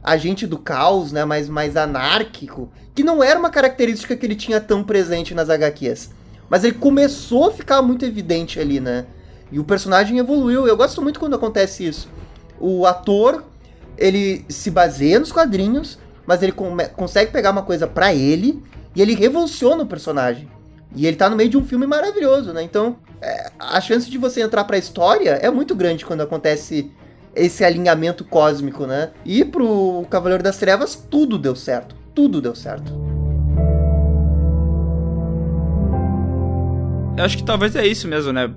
agente 0.02 0.48
do 0.48 0.58
caos, 0.58 1.12
né? 1.12 1.26
Mais, 1.26 1.50
mais 1.50 1.76
anárquico. 1.76 2.72
Que 2.96 3.04
não 3.04 3.22
era 3.22 3.38
uma 3.38 3.50
característica 3.50 4.16
que 4.16 4.26
ele 4.26 4.34
tinha 4.34 4.62
tão 4.62 4.82
presente 4.82 5.36
nas 5.36 5.50
HQs. 5.50 6.12
Mas 6.50 6.64
ele 6.64 6.76
começou 6.76 7.50
a 7.50 7.52
ficar 7.52 7.82
muito 7.82 8.06
evidente 8.06 8.62
ali, 8.62 8.80
né? 8.80 9.06
E 9.52 9.60
o 9.60 9.64
personagem 9.66 10.18
evoluiu. 10.18 10.66
Eu 10.66 10.78
gosto 10.78 11.02
muito 11.02 11.20
quando 11.20 11.36
acontece 11.36 11.86
isso. 11.86 12.08
O 12.58 12.86
ator, 12.86 13.44
ele 13.98 14.46
se 14.48 14.72
baseia 14.72 15.20
nos 15.20 15.34
quadrinhos, 15.34 16.00
mas 16.26 16.42
ele 16.42 16.54
consegue 16.96 17.30
pegar 17.30 17.52
uma 17.52 17.64
coisa 17.64 17.86
pra 17.86 18.16
ele 18.16 18.64
e 18.96 19.02
ele 19.02 19.16
revoluciona 19.16 19.84
o 19.84 19.88
personagem. 19.88 20.50
E 20.96 21.06
ele 21.06 21.18
tá 21.18 21.30
no 21.30 21.36
meio 21.36 21.50
de 21.50 21.58
um 21.58 21.66
filme 21.66 21.86
maravilhoso, 21.86 22.54
né? 22.54 22.64
Então, 22.64 22.96
é, 23.22 23.52
a 23.58 23.82
chance 23.82 24.10
de 24.10 24.18
você 24.18 24.42
entrar 24.42 24.64
pra 24.64 24.78
história 24.78 25.32
é 25.32 25.50
muito 25.50 25.76
grande 25.76 26.06
quando 26.06 26.22
acontece 26.22 26.92
esse 27.36 27.64
alinhamento 27.64 28.24
cósmico, 28.26 28.86
né? 28.86 29.12
E 29.24 29.46
pro 29.46 30.06
Cavaleiro 30.10 30.44
das 30.44 30.58
Trevas, 30.58 30.96
tudo 30.96 31.38
deu 31.38 31.56
certo. 31.56 31.96
Tudo 32.14 32.42
deu 32.42 32.56
certo. 32.56 33.17
Eu 37.18 37.24
acho 37.24 37.36
que 37.36 37.44
talvez 37.44 37.76
é 37.76 37.86
isso 37.86 38.08
mesmo, 38.08 38.32
né? 38.32 38.48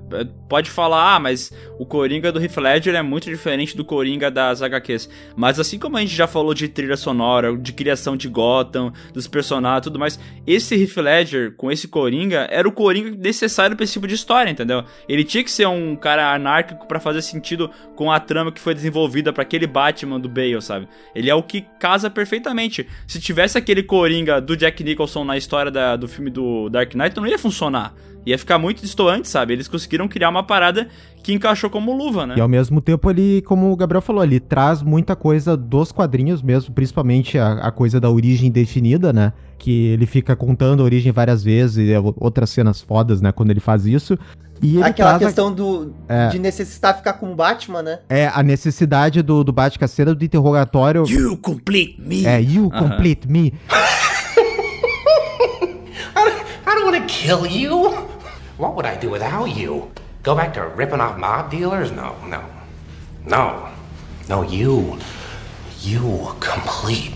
Pode 0.46 0.70
falar, 0.70 1.14
ah, 1.14 1.18
mas 1.18 1.50
o 1.78 1.86
Coringa 1.86 2.30
do 2.30 2.38
Heath 2.38 2.58
Ledger 2.58 2.94
é 2.94 3.00
muito 3.00 3.24
diferente 3.24 3.74
do 3.74 3.86
Coringa 3.86 4.30
das 4.30 4.60
HQs. 4.60 5.08
Mas 5.34 5.58
assim 5.58 5.78
como 5.78 5.96
a 5.96 6.00
gente 6.00 6.14
já 6.14 6.26
falou 6.26 6.52
de 6.52 6.68
trilha 6.68 6.96
sonora, 6.98 7.56
de 7.56 7.72
criação 7.72 8.18
de 8.18 8.28
Gotham, 8.28 8.92
dos 9.14 9.26
personagens 9.26 9.80
e 9.80 9.84
tudo 9.84 9.98
mais, 9.98 10.20
esse 10.46 10.74
Heath 10.74 10.98
Ledger 10.98 11.56
com 11.56 11.72
esse 11.72 11.88
Coringa 11.88 12.46
era 12.50 12.68
o 12.68 12.72
Coringa 12.72 13.12
necessário 13.12 13.74
pra 13.74 13.84
esse 13.84 13.94
tipo 13.94 14.06
de 14.06 14.14
história, 14.14 14.50
entendeu? 14.50 14.84
Ele 15.08 15.24
tinha 15.24 15.42
que 15.42 15.50
ser 15.50 15.66
um 15.66 15.96
cara 15.96 16.34
anárquico 16.34 16.86
para 16.86 17.00
fazer 17.00 17.22
sentido 17.22 17.70
com 17.96 18.12
a 18.12 18.20
trama 18.20 18.52
que 18.52 18.60
foi 18.60 18.74
desenvolvida 18.74 19.32
para 19.32 19.42
aquele 19.42 19.66
Batman 19.66 20.20
do 20.20 20.28
Bale, 20.28 20.60
sabe? 20.60 20.86
Ele 21.14 21.30
é 21.30 21.34
o 21.34 21.42
que 21.42 21.62
casa 21.78 22.10
perfeitamente. 22.10 22.86
Se 23.06 23.18
tivesse 23.18 23.56
aquele 23.56 23.82
Coringa 23.82 24.38
do 24.38 24.54
Jack 24.54 24.84
Nicholson 24.84 25.24
na 25.24 25.38
história 25.38 25.70
da, 25.70 25.96
do 25.96 26.06
filme 26.06 26.28
do 26.28 26.68
Dark 26.68 26.94
Knight, 26.94 27.16
não 27.16 27.26
ia 27.26 27.38
funcionar. 27.38 27.94
Ia 28.26 28.36
ficar 28.38 28.58
muito 28.58 28.82
distoante, 28.82 29.28
sabe? 29.28 29.54
Eles 29.54 29.66
conseguiram 29.66 30.06
criar 30.06 30.28
uma 30.28 30.42
parada 30.42 30.88
que 31.22 31.32
encaixou 31.32 31.70
como 31.70 31.96
luva, 31.96 32.26
né? 32.26 32.34
E 32.36 32.40
ao 32.40 32.48
mesmo 32.48 32.80
tempo 32.80 33.10
ele, 33.10 33.40
como 33.42 33.72
o 33.72 33.76
Gabriel 33.76 34.02
falou, 34.02 34.22
ele 34.22 34.38
traz 34.38 34.82
muita 34.82 35.16
coisa 35.16 35.56
dos 35.56 35.90
quadrinhos 35.90 36.42
mesmo, 36.42 36.74
principalmente 36.74 37.38
a, 37.38 37.52
a 37.54 37.70
coisa 37.72 37.98
da 37.98 38.10
origem 38.10 38.50
definida, 38.50 39.10
né? 39.12 39.32
Que 39.58 39.86
ele 39.88 40.04
fica 40.06 40.36
contando 40.36 40.80
a 40.82 40.84
origem 40.84 41.12
várias 41.12 41.42
vezes, 41.42 41.76
e 41.88 41.92
outras 42.16 42.50
cenas 42.50 42.80
fodas, 42.82 43.20
né? 43.22 43.32
Quando 43.32 43.50
ele 43.50 43.60
faz 43.60 43.86
isso. 43.86 44.18
E 44.62 44.74
ele 44.76 44.84
Aquela 44.84 45.10
traz 45.12 45.22
a- 45.22 45.26
questão 45.26 45.50
do, 45.54 45.94
É. 46.06 46.28
de 46.28 46.38
necessitar 46.38 46.94
ficar 46.94 47.14
com 47.14 47.32
o 47.32 47.34
Batman, 47.34 47.82
né? 47.82 47.98
É, 48.10 48.26
a 48.28 48.42
necessidade 48.42 49.22
do, 49.22 49.42
do 49.42 49.52
Batman, 49.52 49.86
a 49.86 49.88
cena 49.88 50.14
do 50.14 50.22
interrogatório. 50.22 51.04
You 51.08 51.38
complete 51.38 51.98
me. 51.98 52.26
É, 52.26 52.38
you 52.40 52.70
Aham. 52.72 52.88
complete 52.90 53.26
me. 53.26 53.54
I 56.66 56.74
don't 56.74 56.84
want 56.84 56.96
to 57.02 57.06
kill 57.12 57.46
you. 57.46 58.09
What 58.60 58.76
would 58.76 58.84
I 58.84 58.94
do 58.94 59.08
without 59.08 59.46
you? 59.46 59.90
Go 60.22 60.36
back 60.36 60.52
to 60.52 60.66
ripping 60.66 61.00
off 61.00 61.16
mob 61.16 61.50
dealers? 61.50 61.90
No, 61.92 62.14
no. 62.26 62.44
No. 63.24 63.72
No, 64.28 64.42
you. 64.42 64.98
You 65.80 66.36
complete 66.40 67.14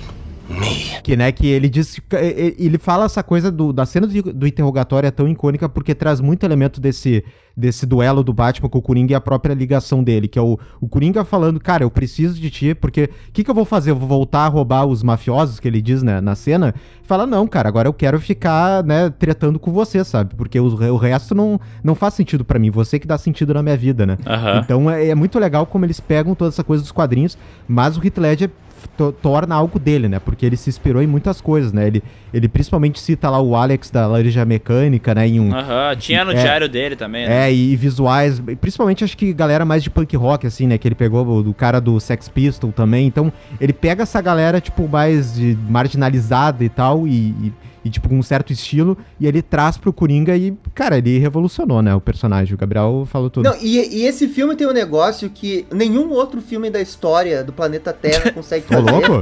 me. 0.48 1.00
Que, 1.02 1.16
né, 1.16 1.30
que 1.32 1.46
ele 1.46 1.68
diz. 1.68 1.96
e- 1.98 2.54
e- 2.58 2.66
Ele 2.66 2.78
fala 2.78 3.04
essa 3.04 3.22
coisa 3.22 3.50
do, 3.50 3.72
da 3.72 3.84
cena 3.86 4.06
do, 4.06 4.32
do 4.32 4.46
interrogatório 4.46 5.06
é 5.06 5.10
tão 5.10 5.28
icônica 5.28 5.68
porque 5.68 5.94
traz 5.94 6.20
muito 6.20 6.44
elemento 6.44 6.80
desse, 6.80 7.22
desse 7.56 7.84
duelo 7.86 8.22
do 8.24 8.32
Batman 8.32 8.68
com 8.68 8.78
o 8.78 8.82
Coringa 8.82 9.12
e 9.12 9.14
a 9.14 9.20
própria 9.20 9.52
ligação 9.54 10.02
dele, 10.02 10.28
que 10.28 10.38
é 10.38 10.42
o, 10.42 10.58
o 10.80 10.88
Coringa 10.88 11.24
falando, 11.24 11.60
cara, 11.60 11.84
eu 11.84 11.90
preciso 11.90 12.40
de 12.40 12.50
ti, 12.50 12.74
porque 12.74 13.10
o 13.28 13.32
que, 13.32 13.44
que 13.44 13.50
eu 13.50 13.54
vou 13.54 13.64
fazer? 13.64 13.90
Eu 13.90 13.96
vou 13.96 14.08
voltar 14.08 14.40
a 14.46 14.48
roubar 14.48 14.86
os 14.86 15.02
mafiosos, 15.02 15.60
que 15.60 15.68
ele 15.68 15.82
diz, 15.82 16.02
né, 16.02 16.20
na 16.20 16.34
cena? 16.34 16.74
Fala, 17.04 17.26
não, 17.26 17.46
cara, 17.46 17.68
agora 17.68 17.86
eu 17.88 17.92
quero 17.92 18.18
ficar, 18.20 18.82
né, 18.82 19.10
tretando 19.10 19.58
com 19.58 19.72
você, 19.72 20.02
sabe? 20.04 20.34
Porque 20.34 20.58
o, 20.58 20.64
o 20.66 20.96
resto 20.96 21.34
não, 21.34 21.60
não 21.82 21.94
faz 21.94 22.14
sentido 22.14 22.44
pra 22.44 22.58
mim, 22.58 22.70
você 22.70 22.98
que 22.98 23.06
dá 23.06 23.18
sentido 23.18 23.52
na 23.52 23.62
minha 23.62 23.76
vida, 23.76 24.06
né? 24.06 24.16
Então 24.64 24.90
é, 24.90 25.08
é 25.08 25.14
muito 25.14 25.38
legal 25.38 25.66
como 25.66 25.84
eles 25.84 26.00
pegam 26.00 26.34
toda 26.34 26.48
essa 26.48 26.64
coisa 26.64 26.82
dos 26.82 26.92
quadrinhos, 26.92 27.36
mas 27.68 27.96
o 27.98 28.04
Heath 28.04 28.18
Ledger 28.18 28.50
to- 28.96 29.12
torna 29.12 29.54
algo 29.54 29.78
dele, 29.78 30.08
né? 30.08 30.18
Porque 30.18 30.44
ele 30.46 30.56
se 30.56 30.68
inspirou 30.70 31.02
em 31.02 31.06
muitas 31.06 31.40
coisas, 31.40 31.72
né? 31.72 31.86
Ele, 31.86 32.02
ele 32.32 32.48
principalmente 32.48 33.00
cita 33.00 33.28
lá 33.30 33.40
o 33.40 33.54
Alex 33.56 33.90
da 33.90 34.06
Laranja 34.06 34.44
Mecânica, 34.44 35.14
né? 35.14 35.26
Em 35.28 35.40
um, 35.40 35.54
Aham, 35.54 35.96
tinha 35.96 36.24
no 36.24 36.32
É. 36.32 36.34
diário 36.34 36.68
dele 36.68 36.96
também, 36.96 37.26
né? 37.26 37.48
é, 37.48 37.54
e 37.54 37.74
visuais, 37.76 38.40
principalmente 38.60 39.04
acho 39.04 39.16
que 39.16 39.32
galera 39.32 39.64
mais 39.64 39.82
de 39.82 39.90
punk 39.90 40.16
rock, 40.16 40.46
assim, 40.46 40.66
né? 40.66 40.78
Que 40.78 40.88
ele 40.88 40.94
pegou 40.94 41.42
do 41.42 41.54
cara 41.54 41.80
do 41.80 41.98
Sex 42.00 42.28
Pistol 42.28 42.72
também. 42.72 43.06
Então, 43.06 43.32
ele 43.60 43.72
pega 43.72 44.02
essa 44.04 44.20
galera, 44.20 44.60
tipo, 44.60 44.88
mais 44.88 45.34
de 45.34 45.56
marginalizada 45.68 46.64
e 46.64 46.68
tal, 46.68 47.06
e, 47.06 47.10
e- 47.30 47.52
e, 47.84 47.90
tipo, 47.90 48.08
com 48.08 48.18
um 48.18 48.22
certo 48.22 48.52
estilo, 48.52 48.96
e 49.20 49.26
ele 49.26 49.42
traz 49.42 49.76
pro 49.76 49.92
Coringa 49.92 50.36
e, 50.36 50.56
cara, 50.74 50.96
ele 50.98 51.18
revolucionou, 51.18 51.82
né? 51.82 51.94
O 51.94 52.00
personagem. 52.00 52.54
O 52.54 52.58
Gabriel 52.58 53.06
falou 53.10 53.28
tudo. 53.28 53.44
Não, 53.44 53.56
e, 53.60 53.78
e 53.98 54.06
esse 54.06 54.26
filme 54.28 54.56
tem 54.56 54.66
um 54.66 54.72
negócio 54.72 55.28
que 55.30 55.66
nenhum 55.72 56.10
outro 56.10 56.40
filme 56.40 56.70
da 56.70 56.80
história 56.80 57.44
do 57.44 57.52
planeta 57.52 57.92
Terra 57.92 58.30
consegue 58.32 58.64
Ô, 58.66 58.68
fazer. 58.68 58.90
louco? 58.90 59.20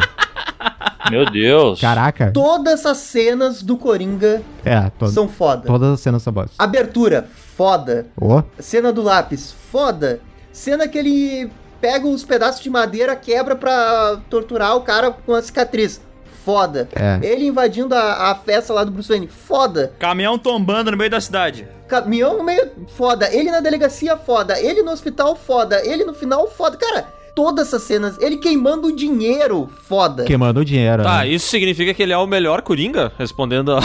Meu 1.10 1.28
Deus. 1.30 1.80
Caraca. 1.80 2.30
Todas 2.30 2.86
as 2.86 2.98
cenas 2.98 3.62
do 3.62 3.76
Coringa 3.76 4.40
É, 4.64 4.88
to- 4.90 5.08
são 5.08 5.28
foda. 5.28 5.66
Todas 5.66 5.88
as 5.94 6.00
cenas 6.00 6.22
são 6.22 6.32
boas. 6.32 6.50
Abertura, 6.58 7.26
foda. 7.56 8.06
Ó. 8.20 8.42
Cena 8.58 8.92
do 8.92 9.02
lápis, 9.02 9.52
foda. 9.70 10.20
Cena 10.52 10.86
que 10.86 10.96
ele 10.96 11.50
pega 11.80 12.06
os 12.06 12.22
pedaços 12.24 12.62
de 12.62 12.70
madeira, 12.70 13.16
quebra 13.16 13.56
pra 13.56 14.20
torturar 14.30 14.76
o 14.76 14.82
cara 14.82 15.10
com 15.10 15.34
a 15.34 15.42
cicatriz. 15.42 16.00
Foda. 16.44 16.88
É. 16.94 17.20
Ele 17.22 17.46
invadindo 17.46 17.94
a, 17.94 18.30
a 18.30 18.34
festa 18.34 18.72
lá 18.72 18.84
do 18.84 18.90
Bruce 18.90 19.08
Wayne. 19.08 19.28
Foda. 19.28 19.92
Caminhão 19.98 20.38
tombando 20.38 20.90
no 20.90 20.96
meio 20.96 21.10
da 21.10 21.20
cidade. 21.20 21.66
Caminhão 21.88 22.38
no 22.38 22.44
meio. 22.44 22.70
Foda. 22.96 23.32
Ele 23.32 23.50
na 23.50 23.60
delegacia, 23.60 24.16
foda. 24.16 24.58
Ele 24.60 24.82
no 24.82 24.90
hospital, 24.90 25.36
foda. 25.36 25.80
Ele 25.86 26.04
no 26.04 26.14
final, 26.14 26.48
foda. 26.48 26.76
Cara, 26.76 27.06
todas 27.34 27.68
essas 27.68 27.82
cenas. 27.82 28.18
Ele 28.20 28.36
queimando 28.36 28.88
o 28.88 28.96
dinheiro, 28.96 29.68
foda. 29.84 30.24
Queimando 30.24 30.60
o 30.60 30.64
dinheiro. 30.64 31.02
Tá, 31.02 31.18
né? 31.18 31.28
isso 31.28 31.48
significa 31.48 31.92
que 31.92 32.02
ele 32.02 32.12
é 32.12 32.18
o 32.18 32.26
melhor 32.26 32.62
Coringa? 32.62 33.12
Respondendo 33.18 33.72
a, 33.72 33.80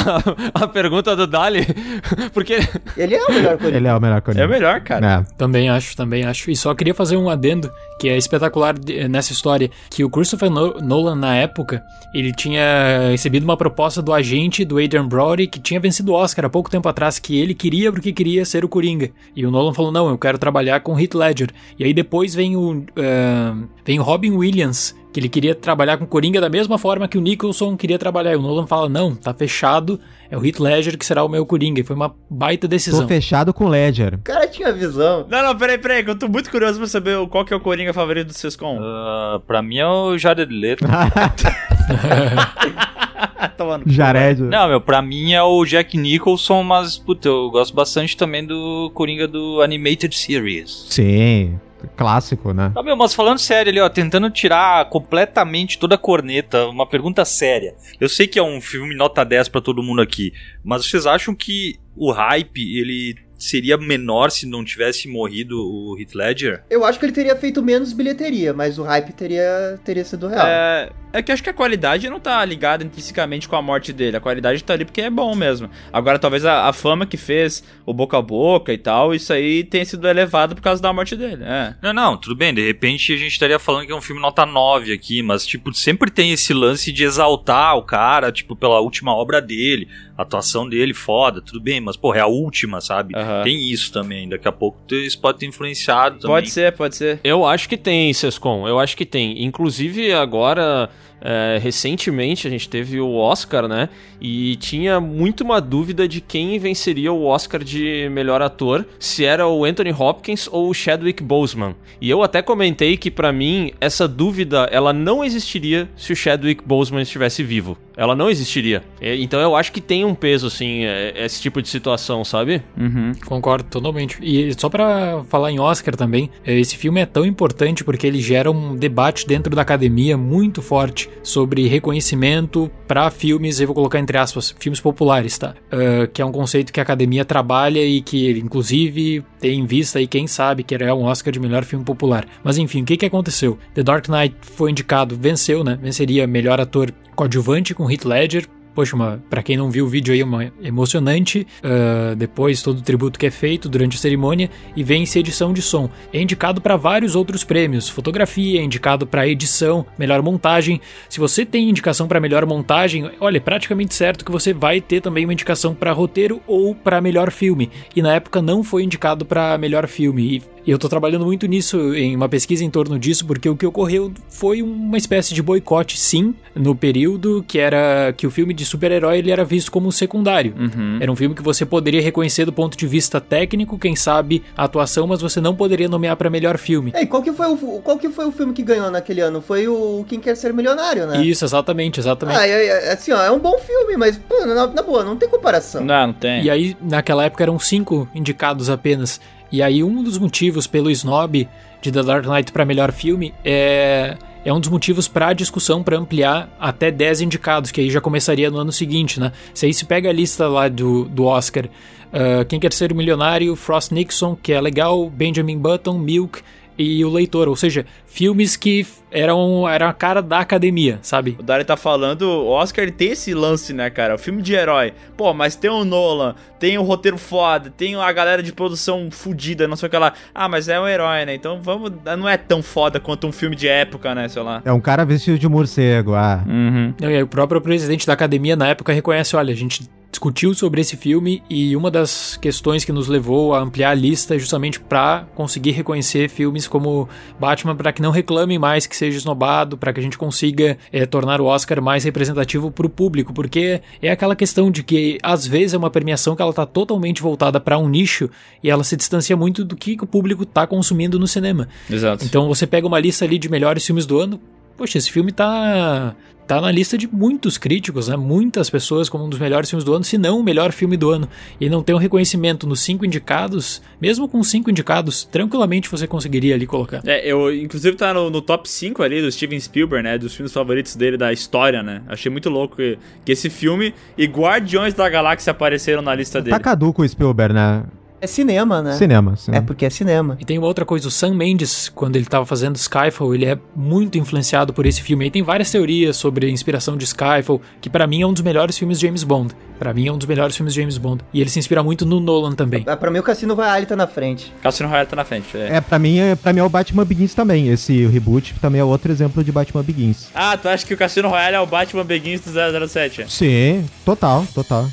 a 0.53 0.67
pergunta 0.67 1.15
do 1.15 1.27
Dali. 1.27 1.65
Porque. 2.33 2.59
Ele 2.95 3.15
é 3.15 3.23
o 3.23 3.31
melhor 3.31 3.57
Coringa. 3.57 3.77
Ele 3.77 3.87
é 3.87 3.93
o 3.93 4.01
melhor 4.01 4.21
Coringa. 4.21 4.43
É 4.43 4.45
o 4.45 4.49
melhor, 4.49 4.81
cara. 4.81 5.25
É. 5.27 5.35
Também 5.37 5.69
acho, 5.69 5.95
também 5.95 6.25
acho. 6.25 6.51
E 6.51 6.55
só 6.55 6.73
queria 6.73 6.93
fazer 6.93 7.17
um 7.17 7.29
adendo 7.29 7.71
que 7.99 8.09
é 8.09 8.17
espetacular 8.17 8.75
nessa 9.09 9.33
história, 9.33 9.69
que 9.89 10.03
o 10.03 10.09
Christopher 10.09 10.49
No- 10.49 10.79
Nolan 10.79 11.15
na 11.15 11.35
época, 11.35 11.83
ele 12.13 12.31
tinha 12.31 13.09
recebido 13.11 13.43
uma 13.43 13.57
proposta 13.57 14.01
do 14.01 14.13
agente 14.13 14.63
do 14.63 14.77
Adrian 14.77 15.07
Brody 15.07 15.47
que 15.47 15.59
tinha 15.59 15.79
vencido 15.79 16.11
o 16.11 16.15
Oscar 16.15 16.45
há 16.45 16.49
pouco 16.49 16.69
tempo 16.69 16.87
atrás, 16.87 17.19
que 17.19 17.37
ele 17.39 17.53
queria 17.53 17.91
porque 17.91 18.11
queria 18.13 18.45
ser 18.45 18.63
o 18.63 18.69
Coringa. 18.69 19.09
E 19.35 19.45
o 19.45 19.51
Nolan 19.51 19.73
falou: 19.73 19.91
"Não, 19.91 20.09
eu 20.09 20.17
quero 20.17 20.37
trabalhar 20.37 20.79
com 20.81 20.99
Heath 20.99 21.13
Ledger". 21.15 21.49
E 21.77 21.83
aí 21.83 21.93
depois 21.93 22.33
vem 22.35 22.55
o 22.55 22.83
eh, 22.95 23.53
vem 23.85 23.99
o 23.99 24.03
Robin 24.03 24.31
Williams 24.31 24.95
que 25.11 25.19
ele 25.19 25.29
queria 25.29 25.55
trabalhar 25.55 25.97
com 25.97 26.03
o 26.03 26.07
Coringa 26.07 26.39
da 26.39 26.49
mesma 26.49 26.77
forma 26.77 27.07
que 27.07 27.17
o 27.17 27.21
Nicholson 27.21 27.75
queria 27.75 27.97
trabalhar. 27.97 28.33
E 28.33 28.35
o 28.35 28.41
Nolan 28.41 28.67
fala: 28.67 28.89
"Não, 28.89 29.15
tá 29.15 29.33
fechado, 29.33 29.99
é 30.29 30.37
o 30.37 30.45
Heath 30.45 30.59
Ledger 30.59 30.97
que 30.97 31.05
será 31.05 31.23
o 31.23 31.29
meu 31.29 31.45
Coringa". 31.45 31.81
E 31.81 31.83
foi 31.83 31.95
uma 31.95 32.13
baita 32.29 32.67
decisão. 32.67 33.01
Tô 33.01 33.07
fechado 33.07 33.53
com 33.53 33.65
o 33.65 33.69
Ledger. 33.69 34.15
O 34.15 34.19
cara 34.19 34.47
tinha 34.47 34.71
visão. 34.71 35.25
Não, 35.29 35.43
não, 35.43 35.57
peraí, 35.57 35.77
peraí, 35.77 36.03
que 36.03 36.09
eu 36.09 36.17
tô 36.17 36.27
muito 36.27 36.49
curioso 36.49 36.77
pra 36.77 36.87
saber 36.87 37.25
qual 37.27 37.45
que 37.45 37.53
é 37.53 37.55
o 37.55 37.59
Coringa 37.59 37.93
favorito 37.93 38.27
do 38.27 38.33
Sescom. 38.33 38.79
Ah, 38.81 39.41
pra 39.45 39.61
mim 39.61 39.77
é 39.77 39.87
o 39.87 40.17
Jared 40.17 40.53
Leto. 40.53 40.85
Tomando. 43.57 43.83
Jared. 43.87 44.41
Não, 44.41 44.67
meu, 44.67 44.81
pra 44.81 45.01
mim 45.01 45.33
é 45.33 45.41
o 45.41 45.65
Jack 45.65 45.97
Nicholson, 45.97 46.63
mas, 46.63 46.97
puta, 46.97 47.27
eu 47.27 47.49
gosto 47.49 47.73
bastante 47.73 48.15
também 48.15 48.45
do 48.45 48.91
Coringa 48.93 49.27
do 49.27 49.61
Animated 49.61 50.15
Series. 50.15 50.85
Sim. 50.89 51.59
Clássico, 51.95 52.53
né? 52.53 52.71
Tá, 52.73 52.81
meu, 52.81 52.95
mas 52.95 53.13
falando 53.13 53.39
sério 53.39 53.69
ali, 53.69 53.79
ó, 53.79 53.89
tentando 53.89 54.29
tirar 54.29 54.89
completamente 54.89 55.77
toda 55.77 55.95
a 55.95 55.97
corneta, 55.97 56.67
uma 56.67 56.87
pergunta 56.87 57.23
séria. 57.25 57.75
Eu 57.99 58.09
sei 58.09 58.27
que 58.27 58.39
é 58.39 58.43
um 58.43 58.59
filme 58.59 58.95
nota 58.95 59.23
10 59.23 59.49
pra 59.49 59.61
todo 59.61 59.83
mundo 59.83 60.01
aqui, 60.01 60.33
mas 60.63 60.85
vocês 60.85 61.05
acham 61.05 61.35
que 61.35 61.79
o 61.95 62.11
hype, 62.11 62.79
ele 62.79 63.26
seria 63.37 63.77
menor 63.77 64.31
se 64.31 64.45
não 64.45 64.63
tivesse 64.63 65.07
morrido 65.07 65.57
o 65.59 65.97
Heath 65.99 66.15
Ledger? 66.15 66.63
Eu 66.69 66.83
acho 66.83 66.99
que 66.99 67.05
ele 67.05 67.13
teria 67.13 67.35
feito 67.35 67.61
menos 67.61 67.93
bilheteria, 67.93 68.53
mas 68.53 68.79
o 68.79 68.83
hype 68.83 69.13
teria, 69.13 69.79
teria 69.83 70.03
sido 70.03 70.27
real. 70.27 70.47
É, 70.47 70.89
é 71.13 71.21
que 71.21 71.31
acho 71.31 71.43
que 71.43 71.49
a 71.49 71.53
qualidade 71.53 72.09
não 72.09 72.19
tá 72.19 72.43
ligada 72.43 72.83
intrinsecamente 72.83 73.47
com 73.47 73.55
a 73.55 73.61
morte 73.61 73.93
dele. 73.93 74.17
A 74.17 74.21
qualidade 74.21 74.63
tá 74.63 74.73
ali 74.73 74.85
porque 74.85 75.01
é 75.01 75.09
bom 75.09 75.35
mesmo. 75.35 75.69
Agora, 75.91 76.19
talvez 76.19 76.45
a, 76.45 76.67
a 76.67 76.73
fama 76.73 77.05
que 77.05 77.17
fez 77.17 77.63
o 77.85 77.93
boca 77.93 78.17
a 78.17 78.21
boca 78.21 78.73
e 78.73 78.77
tal, 78.77 79.13
isso 79.13 79.31
aí 79.31 79.63
tenha 79.63 79.85
sido 79.85 80.07
elevado 80.07 80.55
por 80.55 80.61
causa 80.61 80.81
da 80.81 80.91
morte 80.91 81.15
dele. 81.15 81.43
É. 81.43 81.75
Não, 81.81 81.93
não, 81.93 82.17
tudo 82.17 82.35
bem, 82.35 82.53
de 82.53 82.65
repente 82.65 83.13
a 83.13 83.17
gente 83.17 83.31
estaria 83.31 83.59
falando 83.59 83.85
que 83.85 83.91
é 83.91 83.95
um 83.95 84.01
filme 84.01 84.21
nota 84.21 84.45
9 84.45 84.93
aqui, 84.93 85.21
mas, 85.21 85.45
tipo, 85.45 85.73
sempre 85.73 86.09
tem 86.09 86.31
esse 86.31 86.53
lance 86.53 86.91
de 86.91 87.03
exaltar 87.03 87.75
o 87.77 87.83
cara, 87.83 88.31
tipo, 88.31 88.55
pela 88.55 88.79
última 88.79 89.15
obra 89.15 89.41
dele, 89.41 89.87
a 90.17 90.23
atuação 90.23 90.67
dele, 90.67 90.93
foda, 90.93 91.41
tudo 91.41 91.61
bem, 91.61 91.79
mas, 91.79 91.95
porra, 91.95 92.17
é 92.17 92.21
a 92.21 92.27
última, 92.27 92.81
sabe? 92.81 93.13
Tem 93.43 93.71
isso 93.71 93.91
também, 93.91 94.27
daqui 94.27 94.47
a 94.47 94.51
pouco 94.51 94.77
isso 94.89 95.19
pode 95.19 95.39
ter 95.39 95.45
influenciado 95.45 96.19
também. 96.19 96.35
Pode 96.35 96.49
ser, 96.49 96.71
pode 96.73 96.95
ser. 96.95 97.19
Eu 97.23 97.45
acho 97.45 97.69
que 97.69 97.77
tem, 97.77 98.11
Sescom. 98.13 98.67
Eu 98.67 98.79
acho 98.79 98.97
que 98.97 99.05
tem. 99.05 99.43
Inclusive, 99.43 100.11
agora 100.13 100.89
é, 101.21 101.59
recentemente 101.61 102.47
a 102.47 102.49
gente 102.49 102.69
teve 102.69 102.99
o 102.99 103.15
Oscar, 103.15 103.67
né? 103.67 103.89
E 104.21 104.55
tinha 104.57 104.99
muito 104.99 105.43
uma 105.43 105.59
dúvida 105.59 106.07
de 106.07 106.21
quem 106.21 106.57
venceria 106.59 107.11
o 107.11 107.25
Oscar 107.25 107.63
de 107.63 108.09
melhor 108.11 108.41
ator, 108.41 108.87
se 108.99 109.25
era 109.25 109.47
o 109.47 109.65
Anthony 109.65 109.91
Hopkins 109.91 110.47
ou 110.51 110.69
o 110.69 110.73
Chadwick 110.73 111.23
Boseman. 111.23 111.75
E 111.99 112.09
eu 112.09 112.23
até 112.23 112.41
comentei 112.41 112.97
que 112.97 113.11
para 113.11 113.31
mim 113.31 113.71
essa 113.81 114.07
dúvida 114.07 114.69
ela 114.71 114.93
não 114.93 115.23
existiria 115.23 115.89
se 115.95 116.13
o 116.13 116.15
Chadwick 116.15 116.63
Boseman 116.63 117.01
estivesse 117.01 117.43
vivo. 117.43 117.77
Ela 117.97 118.15
não 118.15 118.29
existiria. 118.29 118.83
Então 119.01 119.41
eu 119.41 119.55
acho 119.55 119.71
que 119.71 119.81
tem 119.81 120.05
um 120.05 120.13
peso, 120.13 120.45
assim, 120.45 120.83
esse 121.15 121.41
tipo 121.41 121.61
de 121.61 121.67
situação, 121.67 122.23
sabe? 122.23 122.61
Uhum, 122.77 123.11
concordo 123.25 123.67
totalmente. 123.69 124.19
E 124.21 124.53
só 124.57 124.69
para 124.69 125.23
falar 125.27 125.51
em 125.51 125.59
Oscar 125.59 125.95
também, 125.95 126.29
esse 126.45 126.77
filme 126.77 127.01
é 127.01 127.07
tão 127.07 127.25
importante 127.25 127.83
porque 127.83 128.05
ele 128.05 128.21
gera 128.21 128.51
um 128.51 128.75
debate 128.75 129.27
dentro 129.27 129.55
da 129.55 129.63
academia 129.63 130.15
muito 130.15 130.61
forte 130.61 131.09
sobre 131.23 131.67
reconhecimento 131.67 132.69
para 132.87 133.09
filmes, 133.09 133.59
eu 133.59 133.67
vou 133.67 133.75
colocar 133.75 133.99
entre 133.99 134.17
aspas, 134.17 134.55
filmes 134.59 134.79
populares, 134.79 135.37
tá? 135.37 135.53
Uh, 135.71 136.07
que 136.07 136.21
é 136.21 136.25
um 136.25 136.31
conceito 136.31 136.71
que 136.71 136.79
a 136.79 136.83
academia 136.83 137.25
trabalha 137.25 137.83
e 137.83 138.01
que, 138.01 138.31
inclusive, 138.39 139.23
tem 139.39 139.59
em 139.59 139.65
vista 139.65 139.99
aí, 139.99 140.07
quem 140.07 140.27
sabe, 140.27 140.63
que 140.63 140.75
é 140.75 140.93
um 140.93 141.03
Oscar 141.03 141.31
de 141.31 141.39
melhor 141.39 141.63
filme 141.63 141.83
popular. 141.83 142.25
Mas 142.43 142.57
enfim, 142.57 142.81
o 142.81 142.85
que, 142.85 142.97
que 142.97 143.05
aconteceu? 143.05 143.57
The 143.73 143.83
Dark 143.83 144.07
Knight 144.07 144.35
foi 144.41 144.71
indicado, 144.71 145.15
venceu, 145.15 145.63
né? 145.63 145.77
Venceria 145.81 146.25
melhor 146.25 146.59
ator 146.59 146.91
coadjuvante 147.15 147.73
com 147.73 147.89
Heath 147.89 148.05
Ledger, 148.05 148.47
poxa, 148.77 148.95
uma, 148.95 149.19
pra 149.27 149.41
quem 149.41 149.57
não 149.57 149.71
viu 149.71 149.85
o 149.85 149.87
vídeo 149.87 150.13
aí, 150.13 150.21
uma 150.21 150.53
emocionante. 150.61 151.47
Uh, 151.63 152.15
depois 152.15 152.61
todo 152.61 152.77
o 152.77 152.81
tributo 152.83 153.17
que 153.17 153.25
é 153.25 153.31
feito 153.31 153.67
durante 153.67 153.97
a 153.97 153.99
cerimônia 153.99 154.51
e 154.75 154.83
vence 154.83 155.17
edição 155.17 155.51
de 155.51 155.63
som. 155.63 155.89
É 156.13 156.21
indicado 156.21 156.61
para 156.61 156.77
vários 156.77 157.15
outros 157.15 157.43
prêmios, 157.43 157.89
fotografia, 157.89 158.59
é 158.59 158.63
indicado 158.63 159.07
para 159.07 159.27
edição, 159.27 159.83
melhor 159.97 160.21
montagem. 160.21 160.79
Se 161.09 161.19
você 161.19 161.43
tem 161.43 161.67
indicação 161.67 162.07
para 162.07 162.19
melhor 162.19 162.45
montagem, 162.45 163.09
olha, 163.19 163.37
é 163.37 163.39
praticamente 163.39 163.95
certo 163.95 164.23
que 164.23 164.31
você 164.31 164.53
vai 164.53 164.79
ter 164.79 165.01
também 165.01 165.25
uma 165.25 165.33
indicação 165.33 165.73
para 165.73 165.91
roteiro 165.91 166.39
ou 166.45 166.75
para 166.75 167.01
melhor 167.01 167.31
filme. 167.31 167.71
E 167.95 168.01
na 168.03 168.13
época 168.13 168.43
não 168.43 168.63
foi 168.63 168.83
indicado 168.83 169.25
para 169.25 169.57
melhor 169.57 169.87
filme. 169.87 170.35
E 170.35 170.56
e 170.67 170.71
eu 170.71 170.77
tô 170.77 170.89
trabalhando 170.89 171.23
muito 171.23 171.47
nisso, 171.47 171.95
em 171.95 172.13
uma 172.13 172.27
pesquisa 172.27 172.61
em 172.61 172.69
torno 172.69 172.99
disso, 172.99 173.25
porque 173.25 173.47
o 173.47 173.55
que 173.55 173.65
ocorreu 173.65 174.11
foi 174.29 174.61
uma 174.61 174.97
espécie 174.97 175.33
de 175.33 175.41
boicote, 175.41 175.97
sim, 175.97 176.35
no 176.53 176.75
período 176.75 177.43
que 177.47 177.57
era 177.57 178.13
que 178.17 178.27
o 178.27 178.31
filme 178.31 178.53
de 178.53 178.65
super-herói 178.65 179.19
ele 179.19 179.31
era 179.31 179.45
visto 179.45 179.71
como 179.71 179.89
secundário. 179.93 180.53
Uhum. 180.59 180.97
Era 180.99 181.09
um 181.09 181.15
filme 181.15 181.33
que 181.33 181.41
você 181.41 181.65
poderia 181.65 182.01
reconhecer 182.01 182.43
do 182.43 182.51
ponto 182.51 182.77
de 182.77 182.85
vista 182.85 183.21
técnico, 183.21 183.79
quem 183.79 183.95
sabe 183.95 184.43
a 184.57 184.65
atuação, 184.65 185.07
mas 185.07 185.21
você 185.21 185.39
não 185.39 185.55
poderia 185.55 185.87
nomear 185.87 186.17
para 186.17 186.29
melhor 186.29 186.57
filme. 186.57 186.91
É, 186.93 187.03
e 187.03 187.05
qual 187.05 187.23
que 187.23 187.31
foi 187.31 187.47
o 187.47 187.57
qual 187.81 187.97
que 187.97 188.09
foi 188.09 188.25
o 188.25 188.31
filme 188.33 188.51
que 188.51 188.61
ganhou 188.61 188.91
naquele 188.91 189.21
ano? 189.21 189.41
Foi 189.41 189.69
o 189.69 190.03
Quem 190.05 190.19
Quer 190.19 190.35
Ser 190.35 190.53
Milionário, 190.53 191.07
né? 191.07 191.23
Isso, 191.23 191.45
exatamente, 191.45 192.01
exatamente. 192.01 192.37
Ah, 192.37 192.45
é, 192.45 192.65
é, 192.65 192.91
assim, 192.91 193.13
ó, 193.13 193.23
é 193.23 193.31
um 193.31 193.39
bom 193.39 193.57
filme, 193.59 193.95
mas 193.95 194.17
pô, 194.17 194.45
na, 194.45 194.67
na 194.67 194.81
boa, 194.81 195.01
não 195.05 195.15
tem 195.15 195.29
comparação. 195.29 195.85
Não, 195.85 196.07
não 196.07 196.13
tem. 196.13 196.43
E 196.43 196.49
aí, 196.49 196.75
naquela 196.81 197.23
época 197.23 197.41
eram 197.41 197.57
cinco 197.57 198.05
indicados 198.13 198.69
apenas. 198.69 199.21
E 199.51 199.61
aí 199.61 199.83
um 199.83 200.03
dos 200.03 200.17
motivos 200.17 200.67
pelo 200.67 200.89
snob 200.91 201.47
de 201.81 201.91
The 201.91 202.03
Dark 202.03 202.25
Knight 202.25 202.51
para 202.51 202.65
melhor 202.65 202.91
filme 202.91 203.33
é 203.43 204.17
é 204.45 204.53
um 204.53 204.61
dos 204.61 204.69
motivos 204.69 205.09
para 205.09 205.27
a 205.27 205.33
discussão 205.33 205.83
para 205.83 205.97
ampliar 205.97 206.49
até 206.57 206.89
10 206.89 207.19
indicados, 207.19 207.69
que 207.69 207.81
aí 207.81 207.89
já 207.89 207.99
começaria 207.99 208.49
no 208.49 208.57
ano 208.57 208.71
seguinte, 208.71 209.19
né? 209.19 209.33
Se 209.53 209.65
aí 209.65 209.73
se 209.73 209.83
pega 209.83 210.09
a 210.09 210.13
lista 210.13 210.47
lá 210.47 210.69
do, 210.69 211.03
do 211.03 211.25
Oscar, 211.25 211.65
uh, 211.65 212.45
Quem 212.45 212.57
Quer 212.57 212.71
Ser 212.71 212.93
o 212.93 212.95
Milionário, 212.95 213.53
Frost 213.57 213.91
Nixon, 213.91 214.37
que 214.41 214.53
é 214.53 214.61
legal, 214.61 215.09
Benjamin 215.09 215.57
Button, 215.57 215.97
Milk, 215.97 216.41
e 216.77 217.03
o 217.03 217.09
leitor, 217.09 217.47
ou 217.47 217.55
seja, 217.55 217.85
filmes 218.05 218.55
que 218.55 218.85
eram, 219.11 219.67
eram 219.67 219.87
a 219.87 219.93
cara 219.93 220.21
da 220.21 220.39
academia, 220.39 220.99
sabe? 221.01 221.35
O 221.39 221.43
Dari 221.43 221.63
tá 221.63 221.77
falando, 221.77 222.23
o 222.23 222.49
Oscar 222.49 222.83
ele 222.83 222.91
tem 222.91 223.11
esse 223.11 223.33
lance, 223.33 223.73
né, 223.73 223.89
cara? 223.89 224.15
O 224.15 224.17
filme 224.17 224.41
de 224.41 224.53
herói. 224.53 224.93
Pô, 225.15 225.33
mas 225.33 225.55
tem 225.55 225.69
o 225.69 225.83
Nolan, 225.83 226.35
tem 226.59 226.77
o 226.77 226.83
roteiro 226.83 227.17
foda, 227.17 227.71
tem 227.75 227.95
a 227.95 228.11
galera 228.11 228.43
de 228.43 228.51
produção 228.51 229.09
fodida, 229.09 229.67
não 229.67 229.75
sei 229.75 229.87
o 229.87 229.89
que 229.89 229.97
lá. 229.97 230.13
Ah, 230.33 230.47
mas 230.47 230.67
é 230.67 230.79
um 230.79 230.87
herói, 230.87 231.25
né? 231.25 231.35
Então 231.35 231.61
vamos. 231.61 231.91
Não 232.17 232.27
é 232.27 232.37
tão 232.37 232.61
foda 232.61 232.99
quanto 232.99 233.27
um 233.27 233.31
filme 233.31 233.55
de 233.55 233.67
época, 233.67 234.13
né? 234.13 234.27
Sei 234.27 234.41
lá. 234.41 234.61
É 234.63 234.71
um 234.71 234.81
cara 234.81 235.05
vestido 235.05 235.39
de 235.39 235.47
morcego, 235.47 236.13
ah. 236.13 236.43
Uhum. 236.47 236.93
E 237.01 237.05
aí, 237.05 237.23
o 237.23 237.27
próprio 237.27 237.61
presidente 237.61 238.05
da 238.05 238.13
academia 238.13 238.55
na 238.55 238.67
época 238.67 238.93
reconhece: 238.93 239.35
olha, 239.35 239.53
a 239.53 239.57
gente 239.57 239.87
discutiu 240.17 240.51
sobre 240.55 240.81
esse 240.81 240.97
filme 240.97 241.43
e 241.47 241.75
uma 241.75 241.91
das 241.91 242.37
questões 242.37 242.83
que 242.83 242.91
nos 242.91 243.07
levou 243.07 243.53
a 243.53 243.59
ampliar 243.59 243.91
a 243.91 243.93
lista 243.93 244.35
é 244.35 244.39
justamente 244.39 244.79
para 244.79 245.27
conseguir 245.35 245.71
reconhecer 245.71 246.27
filmes 246.27 246.67
como 246.67 247.07
Batman 247.39 247.75
para 247.75 247.93
que 247.93 248.01
não 248.01 248.09
reclamem 248.09 248.57
mais 248.57 248.87
que 248.87 248.97
seja 248.97 249.15
esnobado, 249.15 249.77
para 249.77 249.93
que 249.93 249.99
a 249.99 250.03
gente 250.03 250.17
consiga 250.17 250.75
é, 250.91 251.05
tornar 251.05 251.39
o 251.39 251.45
Oscar 251.45 251.79
mais 251.83 252.03
representativo 252.03 252.71
para 252.71 252.87
o 252.87 252.89
público, 252.89 253.31
porque 253.31 253.79
é 254.01 254.09
aquela 254.09 254.35
questão 254.35 254.71
de 254.71 254.81
que 254.81 255.19
às 255.21 255.45
vezes 255.45 255.75
é 255.75 255.77
uma 255.77 255.91
premiação 255.91 256.35
que 256.35 256.41
ela 256.41 256.53
tá 256.53 256.65
totalmente 256.65 257.21
voltada 257.21 257.59
para 257.59 257.77
um 257.77 257.87
nicho 257.87 258.27
e 258.63 258.71
ela 258.71 258.83
se 258.83 258.95
distancia 258.95 259.37
muito 259.37 259.63
do 259.63 259.75
que 259.75 259.95
o 260.01 260.07
público 260.07 260.47
tá 260.47 260.65
consumindo 260.65 261.19
no 261.19 261.27
cinema. 261.27 261.67
Exato. 261.87 262.25
Então 262.25 262.47
você 262.47 262.65
pega 262.65 262.87
uma 262.87 262.99
lista 262.99 263.23
ali 263.23 263.37
de 263.37 263.49
melhores 263.49 263.85
filmes 263.85 264.07
do 264.07 264.19
ano, 264.19 264.39
poxa, 264.77 264.97
esse 264.97 265.11
filme 265.11 265.31
tá 265.31 266.15
tá 266.47 266.61
na 266.61 266.71
lista 266.71 266.97
de 266.97 267.07
muitos 267.07 267.57
críticos, 267.57 268.07
né? 268.07 268.15
Muitas 268.15 268.69
pessoas 268.69 269.09
como 269.09 269.25
um 269.25 269.29
dos 269.29 269.37
melhores 269.37 269.69
filmes 269.69 269.83
do 269.83 269.93
ano, 269.93 270.03
se 270.05 270.17
não 270.17 270.39
o 270.39 270.43
melhor 270.43 270.71
filme 270.71 270.95
do 270.95 271.09
ano. 271.09 271.27
E 271.59 271.69
não 271.69 271.83
tem 271.83 271.93
um 271.93 271.99
reconhecimento 271.99 272.65
nos 272.65 272.79
cinco 272.79 273.05
indicados, 273.05 273.81
mesmo 273.99 274.29
com 274.29 274.41
cinco 274.41 274.71
indicados, 274.71 275.25
tranquilamente 275.25 275.89
você 275.89 276.07
conseguiria 276.07 276.55
ali 276.55 276.65
colocar. 276.65 277.01
É, 277.05 277.29
eu 277.29 277.53
inclusive 277.53 277.97
tá 277.97 278.13
no, 278.13 278.29
no 278.29 278.41
top 278.41 278.69
5 278.69 279.03
ali 279.03 279.21
do 279.21 279.29
Steven 279.29 279.59
Spielberg, 279.59 280.03
né? 280.03 280.17
Dos 280.17 280.33
filmes 280.33 280.53
favoritos 280.53 280.95
dele 280.95 281.17
da 281.17 281.33
história, 281.33 281.83
né? 281.83 282.01
Achei 282.07 282.31
muito 282.31 282.49
louco 282.49 282.77
que, 282.77 282.97
que 283.25 283.33
esse 283.33 283.49
filme 283.49 283.93
e 284.17 284.25
Guardiões 284.25 284.93
da 284.93 285.09
Galáxia 285.09 285.51
apareceram 285.51 286.01
na 286.01 286.15
lista 286.15 286.41
dele. 286.41 286.55
Tá 286.55 286.61
caduco 286.61 287.01
o 287.01 287.07
Spielberg, 287.07 287.53
né? 287.53 287.83
É 288.19 288.25
cinema, 288.25 288.81
né? 288.81 288.93
Cinema, 288.93 289.35
cinema. 289.35 289.63
É 289.63 289.65
porque 289.65 289.85
é 289.85 289.89
cinema. 289.89 290.37
E 290.39 290.45
tem 290.45 290.57
uma 290.57 290.67
outra 290.67 290.83
coisa, 290.85 291.07
o 291.07 291.11
Sam 291.11 291.35
Mendes, 291.35 291.89
quando 291.89 292.15
ele 292.15 292.25
estava 292.25 292.45
fazendo 292.45 292.75
Skyfall, 292.75 293.35
ele 293.35 293.45
é 293.45 293.57
muito 293.75 294.17
influenciado 294.17 294.73
por 294.73 294.85
esse 294.85 295.01
filme. 295.01 295.27
E 295.27 295.31
tem 295.31 295.43
várias 295.43 295.69
teorias 295.69 296.17
sobre 296.17 296.47
a 296.47 296.49
inspiração 296.49 296.97
de 296.97 297.05
Skyfall, 297.05 297.61
que 297.79 297.89
para 297.89 298.07
mim 298.07 298.21
é 298.21 298.27
um 298.27 298.33
dos 298.33 298.41
melhores 298.41 298.77
filmes 298.77 298.99
de 298.99 299.05
James 299.05 299.23
Bond. 299.23 299.53
Para 299.77 299.93
mim 299.93 300.07
é 300.07 300.11
um 300.11 300.17
dos 300.17 300.25
melhores 300.27 300.55
filmes 300.55 300.73
de 300.73 300.81
James 300.81 300.97
Bond. 300.97 301.23
E 301.31 301.39
ele 301.39 301.49
se 301.49 301.59
inspira 301.59 301.83
muito 301.83 302.05
no 302.05 302.19
Nolan 302.19 302.53
também. 302.53 302.83
Ah, 302.87 302.97
pra 302.97 303.11
mim 303.11 303.19
o 303.19 303.23
Cassino 303.23 303.53
Royale 303.53 303.85
tá 303.85 303.95
na 303.95 304.07
frente. 304.07 304.51
Cassino 304.63 304.89
Royale 304.89 305.07
tá 305.07 305.15
na 305.15 305.23
frente, 305.23 305.55
é. 305.55 305.75
É, 305.75 305.81
pra 305.81 305.99
mim 305.99 306.17
é, 306.17 306.35
pra 306.35 306.51
mim 306.51 306.61
é 306.61 306.63
o 306.63 306.69
Batman 306.69 307.05
Begins 307.05 307.35
também. 307.35 307.69
Esse 307.69 308.07
reboot 308.07 308.55
também 308.59 308.81
é 308.81 308.83
outro 308.83 309.11
exemplo 309.11 309.43
de 309.43 309.51
Batman 309.51 309.83
Begins. 309.83 310.29
Ah, 310.33 310.57
tu 310.57 310.67
acha 310.67 310.83
que 310.83 310.93
o 310.93 310.97
Cassino 310.97 311.29
Royale 311.29 311.55
é 311.55 311.59
o 311.59 311.67
Batman 311.67 312.03
Begins 312.03 312.41
do 312.41 312.51
007? 312.87 313.31
Sim, 313.31 313.85
total, 314.03 314.43
total. 314.55 314.87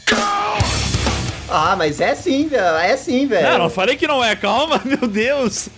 Ah, 1.48 1.74
mas 1.76 2.00
é 2.00 2.14
sim, 2.14 2.48
velho. 2.48 2.76
É 2.76 2.96
sim, 2.96 3.26
velho. 3.26 3.48
Não, 3.50 3.58
não 3.58 3.70
falei 3.70 3.96
que 3.96 4.06
não 4.06 4.24
é. 4.24 4.34
Calma, 4.34 4.80
meu 4.84 5.06
Deus. 5.08 5.68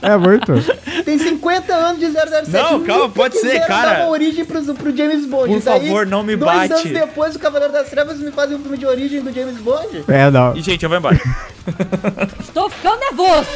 É 0.00 0.16
muito. 0.16 0.52
Tem 1.04 1.18
50 1.18 1.74
anos 1.74 2.00
de 2.00 2.10
007. 2.10 2.50
Não, 2.50 2.82
calma, 2.82 3.08
pode 3.08 3.38
ser, 3.38 3.60
cara. 3.66 3.90
dar 3.90 4.00
uma 4.00 4.10
origem 4.10 4.44
pro, 4.44 4.62
pro 4.74 4.96
James 4.96 5.24
Bond. 5.26 5.52
Por 5.52 5.62
Daí, 5.62 5.80
favor, 5.80 6.06
não 6.06 6.22
me 6.22 6.36
bate. 6.36 6.68
Dois 6.68 6.80
anos 6.86 7.00
depois, 7.00 7.36
o 7.36 7.38
Cavaleiro 7.38 7.72
das 7.72 7.88
Trevas 7.88 8.18
me 8.18 8.30
faz 8.32 8.52
um 8.52 8.58
filme 8.58 8.76
de 8.76 8.86
origem 8.86 9.20
do 9.20 9.32
James 9.32 9.58
Bond. 9.58 10.04
É, 10.08 10.30
não. 10.30 10.56
E, 10.56 10.62
gente, 10.62 10.82
eu 10.82 10.88
vou 10.88 10.98
embora. 10.98 11.20
Estou 12.40 12.68
ficando 12.68 12.98
nervoso. 13.00 13.48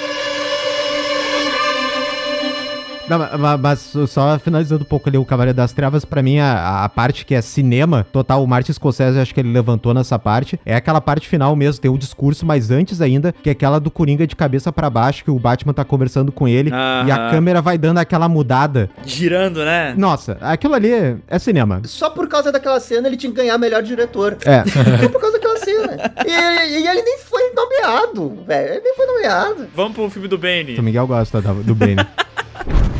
Não, 3.09 3.19
mas, 3.19 3.61
mas 3.61 4.11
só 4.11 4.39
finalizando 4.39 4.83
um 4.83 4.87
pouco 4.87 5.09
ali 5.09 5.16
o 5.16 5.24
Cavaleiro 5.24 5.57
das 5.57 5.73
Trevas, 5.73 6.05
pra 6.05 6.23
mim 6.23 6.39
a, 6.39 6.85
a 6.85 6.89
parte 6.89 7.24
que 7.24 7.35
é 7.35 7.41
cinema, 7.41 8.07
total, 8.12 8.43
o 8.43 8.47
Martin 8.47 8.73
Scorsese, 8.73 9.19
acho 9.19 9.33
que 9.33 9.41
ele 9.41 9.53
levantou 9.53 9.95
nessa 9.95 10.19
parte, 10.19 10.59
é 10.65 10.74
aquela 10.74 11.01
parte 11.01 11.28
final 11.28 11.55
mesmo, 11.55 11.81
tem 11.81 11.91
o 11.91 11.99
discurso, 11.99 12.45
mas 12.45 12.70
antes 12.70 13.01
ainda, 13.01 13.33
que 13.33 13.49
é 13.49 13.53
aquela 13.53 13.78
do 13.78 13.91
Coringa 13.91 14.27
de 14.27 14.35
cabeça 14.35 14.73
para 14.73 14.91
baixo, 14.91 15.24
que 15.24 15.31
o 15.31 15.39
Batman 15.39 15.73
tá 15.73 15.85
conversando 15.85 16.33
com 16.33 16.49
ele, 16.49 16.70
e 16.70 17.11
a 17.11 17.31
câmera 17.31 17.62
vai 17.62 17.78
dando 17.78 17.99
aquela 17.99 18.28
mudada. 18.28 18.91
Girando, 19.05 19.65
né? 19.65 19.95
Nossa, 19.97 20.37
aquilo 20.41 20.74
ali 20.74 20.93
é 21.28 21.39
cinema. 21.39 21.81
Só 21.85 22.11
por 22.11 22.28
causa 22.28 22.51
daquela 22.51 22.81
cena 22.81 23.07
ele 23.07 23.16
tinha 23.16 23.31
que 23.31 23.37
ganhar 23.37 23.57
melhor 23.59 23.83
diretor. 23.83 24.37
É. 24.45 24.65
Só 25.01 25.09
por 25.09 25.20
causa 25.20 25.39
daquela 25.39 25.59
cena. 25.59 25.97
E, 26.24 26.31
e 26.31 26.87
ele 26.89 27.03
nem 27.03 27.19
foi 27.19 27.53
nomeado, 27.55 28.39
velho. 28.47 28.74
Ele 28.74 28.81
nem 28.81 28.95
foi 28.95 29.07
nomeado. 29.07 29.69
Vamos 29.74 29.95
pro 29.95 30.11
filme 30.11 30.28
do 30.28 30.39
Bane. 30.39 30.77
O 30.78 30.83
Miguel 30.83 31.07
gosta 31.07 31.41
do 31.41 31.74
Bane. 31.74 31.97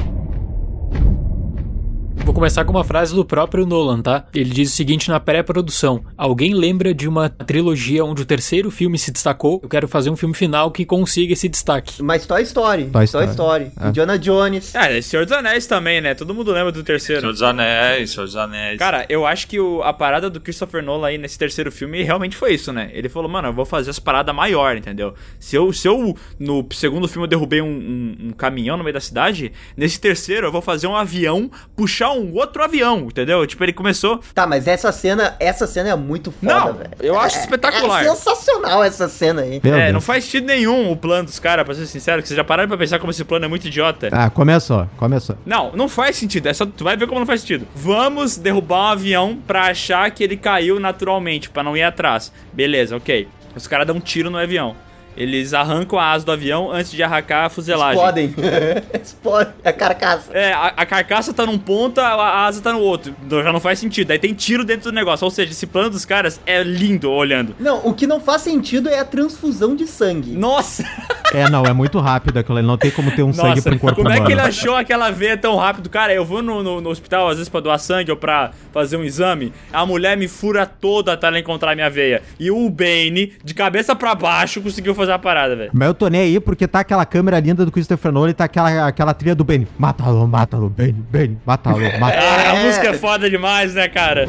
Vou 2.27 2.35
começar 2.35 2.65
com 2.65 2.73
uma 2.73 2.83
frase 2.83 3.15
do 3.15 3.25
próprio 3.25 3.65
Nolan, 3.65 4.03
tá? 4.03 4.27
Ele 4.35 4.51
diz 4.51 4.73
o 4.73 4.75
seguinte 4.75 5.09
na 5.09 5.21
pré-produção: 5.21 6.05
Alguém 6.19 6.53
lembra 6.55 6.93
de 6.93 7.07
uma 7.09 7.29
trilogia 7.29 8.05
onde 8.05 8.23
o 8.23 8.25
terceiro 8.27 8.69
filme 8.69 8.99
se 8.99 9.13
destacou? 9.13 9.61
Eu 9.63 9.69
quero 9.69 9.87
fazer 9.87 10.11
um 10.11 10.17
filme 10.17 10.35
final 10.35 10.73
que 10.73 10.85
consiga 10.85 11.33
esse 11.35 11.49
destaque. 11.49 12.03
Mas 12.03 12.27
Toy 12.27 12.43
Story. 12.43 12.87
Toy 12.87 13.07
Toy 13.07 13.27
Story. 13.27 13.71
É. 13.81 13.89
Indiana 13.91 14.19
Jones. 14.19 14.75
Ah, 14.75 14.91
é 14.91 15.01
Senhor 15.01 15.25
dos 15.25 15.31
Anéis 15.37 15.69
também, 15.69 16.01
né? 16.01 16.15
Todo 16.17 16.35
mundo 16.35 16.51
lembra 16.51 16.73
do 16.73 16.83
terceiro. 16.83 17.21
Senhor 17.21 17.33
dos 17.33 17.43
Anéis, 17.43 18.11
Senhor 18.11 18.25
dos 18.27 18.35
Anéis. 18.37 18.77
Cara, 18.77 19.07
eu 19.09 19.25
acho 19.25 19.47
que 19.47 19.61
o- 19.61 19.81
a 19.85 19.93
parada 19.93 20.29
do 20.29 20.41
Christopher 20.41 20.83
Nolan 20.83 21.07
aí 21.07 21.19
nesse 21.19 21.39
terceiro 21.39 21.71
filme 21.71 22.03
realmente 22.03 22.37
foi 22.37 22.55
isso, 22.55 22.73
né? 22.73 22.91
Ele 22.93 23.09
falou, 23.09 23.31
mano, 23.31 23.49
eu 23.49 23.53
vou 23.53 23.65
fazer 23.65 23.91
as 23.91 24.01
paradas 24.01 24.35
maior, 24.35 24.77
entendeu? 24.77 25.15
Se 25.39 25.55
eu, 25.55 25.73
se 25.73 25.87
eu 25.87 26.17
no 26.41 26.67
segundo 26.73 27.07
filme 27.07 27.25
eu 27.27 27.31
derrubei 27.31 27.63
um, 27.63 27.67
um- 27.69 28.17
um 28.25 28.31
caminhão 28.33 28.77
no 28.77 28.83
meio 28.83 28.95
da 28.95 29.01
cidade, 29.01 29.53
nesse 29.77 30.01
terceiro 30.01 30.49
eu 30.49 30.53
vou 30.53 30.61
fazer 30.61 30.89
um 30.89 30.97
avião, 30.97 31.49
puxar 31.77 32.11
um 32.11 32.16
um 32.21 32.35
outro 32.35 32.63
avião, 32.63 33.01
entendeu? 33.01 33.47
Tipo, 33.47 33.65
ele 33.65 33.73
começou. 33.73 34.21
Tá, 34.35 34.47
mas 34.47 34.67
essa 34.67 34.91
cena, 34.93 35.37
essa 35.41 35.67
cena 35.67 35.91
é 35.91 35.95
muito 35.97 36.31
foda, 36.33 36.55
Não, 36.55 36.73
velho. 36.75 36.91
eu 37.01 37.19
acho 37.19 37.37
É- 37.39 37.41
espetacular. 37.41 38.05
É 38.05 38.09
sensacional 38.09 38.83
essa 38.85 39.09
cena 39.09 39.43
aí. 39.43 39.61
Meu 39.63 39.75
é, 39.75 39.83
Deus. 39.85 39.93
não 39.95 40.01
faz 40.01 40.25
sentido 40.25 40.47
nenhum 40.47 40.91
o 40.91 40.97
plano 40.97 41.25
dos 41.25 41.39
caras, 41.39 41.65
pra 41.65 41.75
ser 41.75 41.87
sincero, 41.87 42.23
que 42.23 42.29
vocês 42.29 42.37
já 42.37 42.45
pararam 42.45 42.69
pra 42.69 42.79
pensar 42.79 42.99
como 42.99 43.11
esse 43.11 43.25
plano 43.25 43.45
é 43.45 43.49
muito 43.49 43.67
idiota. 43.67 44.09
Ah, 44.13 44.31
começou, 44.31 44.89
começou. 44.97 45.37
Não, 45.47 45.73
não 45.73 45.89
faz 45.89 46.17
sentido. 46.17 46.49
É 46.49 46.55
só, 46.55 46.65
tu 46.67 46.85
vai 46.85 46.97
ver 46.97 47.07
como 47.07 47.21
não 47.21 47.27
faz 47.27 47.41
sentido. 47.41 47.67
Vamos 47.75 48.37
derrubar 48.37 48.77
um 48.89 48.93
avião 48.93 49.39
pra 49.47 49.67
achar 49.67 50.11
que 50.11 50.23
ele 50.25 50.37
caiu 50.37 50.79
naturalmente, 50.81 51.49
pra 51.51 51.63
não 51.63 51.77
ir 51.77 51.83
atrás. 51.83 52.33
Beleza, 52.53 52.97
ok. 52.97 53.29
Os 53.55 53.67
caras 53.67 53.87
dão 53.87 53.97
um 53.97 54.01
tiro 54.01 54.29
no 54.31 54.37
avião. 54.39 54.77
Eles 55.17 55.55
arrancam 55.55 55.99
a 55.99 56.11
asa 56.13 56.25
do 56.27 56.33
avião 56.33 56.71
antes 56.71 56.91
de 56.91 57.03
arrancar 57.03 57.47
a 57.47 57.49
fuselagem. 57.49 57.97
Explodem. 57.97 58.35
Explodem 59.03 59.53
a 59.65 59.73
carcaça. 59.73 60.31
É, 60.33 60.53
a, 60.53 60.67
a 60.77 60.87
carcaça 60.87 61.33
tá 61.33 61.47
num 61.47 61.59
ponto, 61.59 62.01
a, 62.01 62.09
a 62.09 62.45
asa 62.47 62.61
tá 62.61 62.73
no 62.73 62.81
outro. 62.81 63.15
Já 63.31 63.53
não 63.53 63.61
faz 63.61 63.79
sentido. 63.79 64.11
Aí 64.11 64.19
tem 64.19 64.35
tiro 64.35 64.65
dentro 64.65 64.91
do 64.91 64.95
negócio. 64.95 65.25
Ou 65.25 65.31
seja, 65.31 65.53
esse 65.53 65.67
plano 65.67 65.91
dos 65.91 66.05
caras 66.05 66.41
é 66.47 66.63
lindo 66.63 67.11
olhando. 67.11 67.55
Não, 67.59 67.81
o 67.87 67.95
que 67.95 68.07
não 68.07 68.21
faz 68.21 68.43
sentido 68.43 68.89
é 68.89 68.99
a 68.99 69.05
transfusão 69.05 69.75
de 69.75 69.87
sangue. 69.87 70.33
Nossa! 70.33 70.85
É, 71.33 71.49
não, 71.51 71.65
é 71.65 71.73
muito 71.73 71.99
rápido 71.99 72.39
aquilo. 72.39 72.63
Não 72.63 72.77
tem 72.77 72.91
como 72.91 73.11
ter 73.11 73.23
um 73.23 73.33
sangue 73.33 73.61
pra 73.63 73.75
um 73.75 73.79
corpo 73.79 73.97
como 74.03 74.11
é 74.11 74.21
que 74.25 74.33
ele 74.33 74.41
achou 74.41 74.75
aquela 74.77 75.11
veia 75.11 75.37
tão 75.37 75.57
rápido? 75.57 75.89
Cara, 75.91 76.13
eu 76.15 76.25
vou 76.25 76.43
no, 76.43 76.63
no- 76.63 76.81
no 76.81 76.91
hospital 76.91 77.29
às 77.29 77.37
vezes 77.37 77.49
pra 77.49 77.61
doar 77.61 77.79
sangue 77.79 78.11
ou 78.11 78.17
pra 78.17 78.51
fazer 78.73 78.97
um 78.97 79.05
exame. 79.05 79.53
A 79.73 79.85
mulher 79.87 80.17
me 80.17 80.29
fura 80.29 80.67
toda 80.67 81.13
até 81.13 81.27
ela 81.27 81.39
encontrar 81.39 81.75
minha 81.75 81.91
veia. 81.91 82.23
E 82.39 82.51
o 82.51 82.69
Bane, 82.71 83.33
de 83.45 83.55
cabeça 83.55 83.95
pra 83.97 84.15
baixo, 84.15 84.61
conseguiu 84.61 84.95
fazer 84.95 85.06
a 85.15 85.19
parada, 85.19 85.57
velho. 85.57 85.71
Mas 85.73 85.89
eu 85.89 85.95
tô 85.95 86.09
nem 86.09 86.21
aí 86.21 86.41
porque 86.41 86.67
tá 86.67 86.81
aquela 86.81 87.05
câmera 87.07 87.39
linda 87.41 87.65
do 87.65 87.73
Christopher 87.73 88.13
Nolan 88.13 88.31
e 88.31 88.35
tá 88.35 88.45
aquela, 88.45 88.87
aquela 88.87 89.15
trilha 89.15 89.35
do 89.35 89.45
Benny. 89.45 89.67
Mata-lo, 89.79 90.27
mata-lo, 90.27 90.69
Benny, 90.69 90.93
Benny, 91.11 91.39
mata-lo, 91.45 91.79
mata-lo. 91.99 92.23
Ah, 92.23 92.53
a 92.53 92.65
música 92.65 92.89
é 92.89 92.95
foda 92.95 93.29
demais, 93.31 93.75
né, 93.75 93.89
cara? 93.89 94.29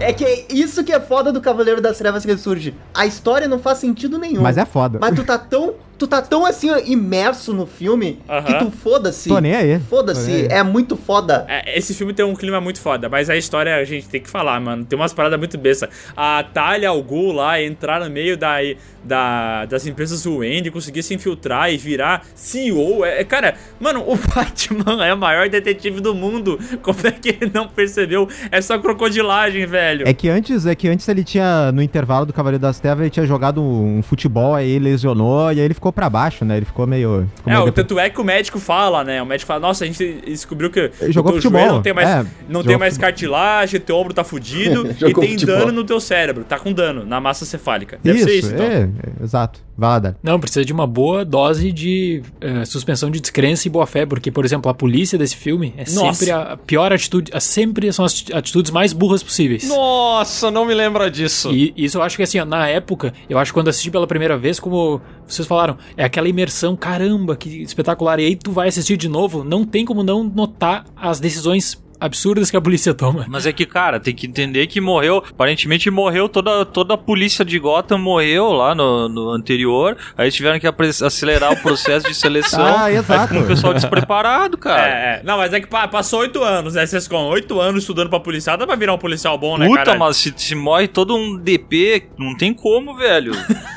É 0.00 0.14
que 0.14 0.24
é 0.24 0.46
isso 0.50 0.82
que 0.82 0.92
é 0.92 0.98
foda 0.98 1.30
do 1.30 1.40
Cavaleiro 1.40 1.80
das 1.80 1.98
Trevas 1.98 2.24
Ressurge. 2.24 2.74
A 2.94 3.04
história 3.04 3.46
não 3.46 3.58
faz 3.58 3.78
sentido 3.78 4.18
nenhum. 4.18 4.40
Mas 4.40 4.56
é 4.56 4.64
foda. 4.64 4.98
Mas 5.00 5.14
tu 5.14 5.22
tá 5.24 5.36
tão. 5.38 5.74
Tu 6.00 6.06
tá 6.06 6.22
tão 6.22 6.46
assim, 6.46 6.68
imerso 6.86 7.52
no 7.52 7.66
filme 7.66 8.18
que 8.46 8.54
tu 8.54 8.70
foda-se. 8.70 9.28
Tô 9.28 9.38
nem 9.38 9.54
aí. 9.54 9.78
Foda-se. 9.78 10.46
É 10.50 10.62
muito 10.62 10.96
foda. 10.96 11.44
É, 11.46 11.76
esse 11.78 11.92
filme 11.92 12.14
tem 12.14 12.24
um 12.24 12.34
clima 12.34 12.58
muito 12.58 12.80
foda, 12.80 13.06
mas 13.06 13.28
a 13.28 13.36
história 13.36 13.76
a 13.76 13.84
gente 13.84 14.08
tem 14.08 14.18
que 14.18 14.30
falar, 14.30 14.58
mano. 14.62 14.82
Tem 14.82 14.98
umas 14.98 15.12
paradas 15.12 15.38
muito 15.38 15.58
besta. 15.58 15.90
A 16.16 16.42
Talia 16.42 16.88
Al 16.88 17.02
Ghul 17.02 17.32
lá 17.32 17.60
entrar 17.60 18.00
no 18.00 18.08
meio 18.08 18.34
da, 18.38 18.56
da, 19.04 19.66
das 19.66 19.86
empresas 19.86 20.24
Wendy, 20.24 20.70
conseguir 20.70 21.02
se 21.02 21.12
infiltrar 21.12 21.70
e 21.70 21.76
virar 21.76 22.24
CEO. 22.34 23.04
É, 23.04 23.20
é- 23.20 23.24
cara, 23.24 23.56
mano, 23.78 24.00
o 24.00 24.16
Batman 24.34 25.04
é 25.04 25.12
o 25.12 25.18
maior 25.18 25.50
detetive 25.50 26.00
do 26.00 26.14
mundo. 26.14 26.58
Como 26.80 26.98
é 27.04 27.10
que 27.10 27.28
ele 27.28 27.50
não 27.52 27.68
percebeu 27.68 28.26
essa 28.50 28.78
crocodilagem, 28.78 29.66
velho? 29.66 30.08
É 30.08 30.14
que 30.14 30.30
antes, 30.30 30.64
é 30.64 30.74
que 30.74 30.88
antes 30.88 31.06
ele 31.08 31.24
tinha, 31.24 31.70
no 31.72 31.82
intervalo 31.82 32.24
do 32.24 32.32
Cavaleiro 32.32 32.62
das 32.62 32.80
Trevas, 32.80 33.02
ele 33.02 33.10
tinha 33.10 33.26
jogado 33.26 33.62
um 33.62 34.02
futebol, 34.02 34.54
aí 34.54 34.70
ele 34.70 34.86
lesionou, 34.86 35.52
e 35.52 35.58
aí 35.58 35.60
ele 35.60 35.74
ficou 35.74 35.89
pra 35.92 36.08
baixo, 36.10 36.44
né? 36.44 36.56
Ele 36.56 36.66
ficou 36.66 36.86
meio. 36.86 37.28
Ficou 37.36 37.52
É, 37.52 37.54
meio 37.54 37.62
o, 37.62 37.64
depre- 37.66 37.82
tanto 37.84 37.98
é 37.98 38.10
que 38.10 38.20
o 38.20 38.24
médico 38.24 38.58
fala, 38.58 39.02
né? 39.04 39.22
O 39.22 39.26
médico 39.26 39.46
fala, 39.48 39.60
nossa, 39.60 39.84
a 39.84 39.86
gente 39.86 40.22
descobriu 40.26 40.70
que 40.70 40.90
Ele 41.00 41.12
jogou 41.12 41.32
futebol, 41.34 41.66
não 41.66 41.82
tem 41.82 41.92
mais, 41.92 42.08
é, 42.08 42.26
não 42.48 42.62
tem 42.62 42.76
mais 42.78 42.94
futebol. 42.94 43.08
cartilagem, 43.10 43.80
teu 43.80 43.96
ombro 43.96 44.12
tá 44.14 44.24
fudido 44.24 44.86
e 45.00 45.14
tem 45.14 45.30
futebol. 45.32 45.58
dano 45.58 45.72
no 45.72 45.84
teu 45.84 46.00
cérebro. 46.00 46.44
Tá 46.44 46.58
com 46.58 46.72
dano 46.72 47.04
na 47.04 47.20
massa 47.20 47.44
cefálica. 47.44 47.98
Deve 48.02 48.18
Isso, 48.18 48.28
ser 48.28 48.34
isso, 48.34 48.54
então. 48.54 48.66
é, 48.66 48.82
é, 48.82 49.24
exato. 49.24 49.60
Vai 49.80 49.88
lá, 49.88 49.98
Dani. 49.98 50.16
Não, 50.22 50.38
precisa 50.38 50.62
de 50.62 50.72
uma 50.74 50.86
boa 50.86 51.24
dose 51.24 51.72
de 51.72 52.22
eh, 52.40 52.66
suspensão 52.66 53.10
de 53.10 53.18
descrença 53.18 53.66
e 53.66 53.70
boa 53.70 53.86
fé, 53.86 54.04
porque, 54.04 54.30
por 54.30 54.44
exemplo, 54.44 54.70
a 54.70 54.74
polícia 54.74 55.16
desse 55.18 55.34
filme 55.36 55.72
é 55.76 55.90
Nossa. 55.90 56.12
sempre 56.12 56.30
a 56.30 56.56
pior 56.58 56.92
atitude, 56.92 57.30
a- 57.34 57.40
sempre 57.40 57.90
são 57.90 58.04
as 58.04 58.22
atitudes 58.34 58.70
mais 58.70 58.92
burras 58.92 59.22
possíveis. 59.22 59.66
Nossa, 59.66 60.50
não 60.50 60.66
me 60.66 60.74
lembra 60.74 61.10
disso. 61.10 61.50
E 61.50 61.72
isso 61.76 61.96
eu 61.96 62.02
acho 62.02 62.16
que 62.16 62.22
assim, 62.22 62.38
ó, 62.38 62.44
na 62.44 62.68
época, 62.68 63.14
eu 63.28 63.38
acho 63.38 63.52
que 63.52 63.54
quando 63.54 63.68
assisti 63.68 63.90
pela 63.90 64.06
primeira 64.06 64.36
vez, 64.36 64.60
como 64.60 65.00
vocês 65.26 65.48
falaram, 65.48 65.78
é 65.96 66.04
aquela 66.04 66.28
imersão, 66.28 66.76
caramba, 66.76 67.34
que 67.34 67.62
espetacular. 67.62 68.20
E 68.20 68.26
aí 68.26 68.36
tu 68.36 68.52
vai 68.52 68.68
assistir 68.68 68.98
de 68.98 69.08
novo, 69.08 69.42
não 69.44 69.64
tem 69.64 69.86
como 69.86 70.02
não 70.02 70.22
notar 70.24 70.84
as 70.94 71.18
decisões 71.20 71.82
absurdas 72.00 72.50
que 72.50 72.56
a 72.56 72.60
polícia 72.60 72.94
toma. 72.94 73.26
Mas 73.28 73.46
é 73.46 73.52
que, 73.52 73.66
cara, 73.66 74.00
tem 74.00 74.14
que 74.14 74.26
entender 74.26 74.66
que 74.66 74.80
morreu. 74.80 75.22
Aparentemente 75.30 75.90
morreu 75.90 76.28
toda, 76.28 76.64
toda 76.64 76.94
a 76.94 76.98
polícia 76.98 77.44
de 77.44 77.58
Gotham 77.58 77.98
morreu 77.98 78.52
lá 78.52 78.74
no, 78.74 79.08
no 79.08 79.30
anterior. 79.30 79.96
Aí 80.16 80.30
tiveram 80.30 80.58
que 80.58 80.66
acelerar 81.04 81.52
o 81.52 81.56
processo 81.56 82.06
de 82.06 82.14
seleção. 82.14 82.60
Ah, 82.70 82.84
Aí 82.84 82.96
exato. 82.96 83.28
ficou 83.28 83.42
um 83.42 83.46
pessoal 83.46 83.74
despreparado, 83.74 84.56
cara. 84.56 84.86
É, 84.88 84.90
é. 85.18 85.22
Não, 85.24 85.36
mas 85.38 85.52
é 85.52 85.60
que 85.60 85.66
pa- 85.66 85.88
passou 85.88 86.20
oito 86.20 86.42
anos, 86.42 86.74
né? 86.74 86.86
Vocês 86.86 87.06
com 87.08 87.16
oito 87.28 87.60
anos 87.60 87.82
estudando 87.82 88.08
pra 88.08 88.20
policial, 88.20 88.56
dá 88.56 88.66
pra 88.66 88.76
virar 88.76 88.94
um 88.94 88.98
policial 88.98 89.36
bom, 89.36 89.58
né, 89.58 89.66
Puta, 89.66 89.84
cara? 89.84 89.98
mas 89.98 90.16
se, 90.16 90.32
se 90.36 90.54
morre 90.54 90.86
todo 90.88 91.14
um 91.16 91.36
DP, 91.36 92.04
não 92.18 92.36
tem 92.36 92.54
como, 92.54 92.96
velho. 92.96 93.32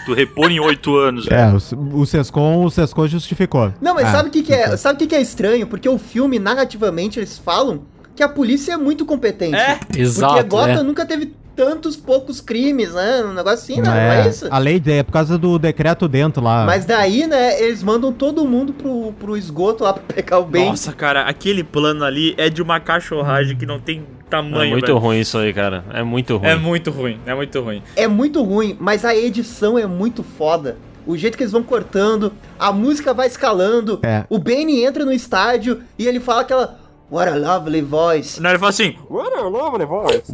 tu 0.06 0.14
repor 0.14 0.52
em 0.52 0.60
oito 0.60 0.96
anos. 0.96 1.28
É, 1.28 1.48
o, 1.76 2.00
o 2.02 2.06
Sescon, 2.06 2.64
o 2.64 2.70
Sescon 2.70 3.08
justificou. 3.08 3.74
Não, 3.82 3.96
mas 3.96 4.08
Ah, 4.08 4.12
sabe 4.12 4.30
o 4.30 4.32
que, 4.32 4.44
que 4.44 4.54
é? 4.54 4.78
Sabe 4.78 4.96
o 4.96 5.00
que, 5.00 5.08
que 5.08 5.16
é 5.16 5.22
estranho? 5.22 5.66
Porque 5.68 5.90
o 5.90 5.98
filme, 5.98 6.38
narrativamente, 6.40 7.20
eles 7.20 7.38
falam 7.38 7.84
que 8.16 8.24
a 8.24 8.30
polícia 8.30 8.74
é 8.74 8.78
muito 8.78 9.06
competente. 9.06 9.56
É? 9.56 9.80
Exato, 9.96 10.34
Porque 10.36 10.50
Gotham 10.50 10.80
é. 10.80 10.84
nunca 10.84 11.06
teve 11.06 11.34
tantos 11.56 11.96
poucos 11.96 12.42
crimes, 12.42 12.94
né? 12.94 13.24
Um 13.24 13.34
negócio 13.34 13.60
assim, 13.60 13.76
né? 13.82 13.88
Não 13.88 13.94
É, 13.94 14.26
é 14.26 14.30
isso? 14.30 14.48
a 14.50 14.58
lei 14.58 14.82
é 14.88 15.04
por 15.04 15.12
causa 15.12 15.38
do 15.38 15.60
decreto 15.60 16.08
dentro 16.08 16.44
lá. 16.44 16.66
Mas 16.66 16.86
daí, 16.86 17.28
né, 17.28 17.62
eles 17.62 17.84
mandam 17.84 18.12
todo 18.12 18.44
mundo 18.46 18.74
pro, 18.74 19.14
pro 19.20 19.38
esgoto 19.38 19.84
lá 19.84 19.94
pra 19.94 20.02
pegar 20.04 20.40
o 20.40 20.46
bem. 20.46 20.70
Nossa, 20.70 20.92
cara, 20.94 21.22
aquele 21.22 21.64
plano 21.64 22.04
ali 22.04 22.34
é 22.38 22.50
de 22.50 22.62
uma 22.62 22.80
cachorragem 22.80 23.56
que 23.56 23.66
não 23.66 23.80
tem 23.80 24.04
tamanho, 24.30 24.70
É 24.70 24.72
muito 24.72 24.86
velho. 24.88 24.98
ruim 24.98 25.20
isso 25.20 25.38
aí, 25.38 25.54
cara. 25.54 25.84
É 25.94 26.02
muito 26.02 26.38
ruim. 26.38 26.48
É 26.50 26.56
muito 26.56 26.90
ruim, 26.92 27.20
é 27.26 27.36
muito 27.36 27.62
ruim. 27.62 27.84
É 27.96 28.08
muito 28.08 28.42
ruim, 28.44 28.76
mas 28.80 29.06
a 29.06 29.16
edição 29.16 29.78
é 29.78 29.86
muito 29.86 30.24
foda. 30.24 30.78
O 31.06 31.16
jeito 31.18 31.38
que 31.38 31.44
eles 31.44 31.52
vão 31.52 31.62
cortando, 31.62 32.32
a 32.58 32.72
música 32.72 33.14
vai 33.14 33.28
escalando. 33.28 34.00
É. 34.02 34.24
O 34.30 34.40
Benny 34.40 34.84
entra 34.86 35.04
no 35.06 35.12
estádio 35.12 35.82
e 36.00 36.08
ele 36.08 36.20
fala 36.20 36.42
aquela 36.42 36.80
What 37.14 37.30
a 37.30 37.36
lovely 37.36 37.84
voice. 37.84 38.42
Não, 38.42 38.50
ele 38.50 38.58
fala 38.58 38.72
assim, 38.72 38.96
What 39.08 39.38
a 39.38 39.42
lovely 39.42 39.86
voice. 39.86 40.34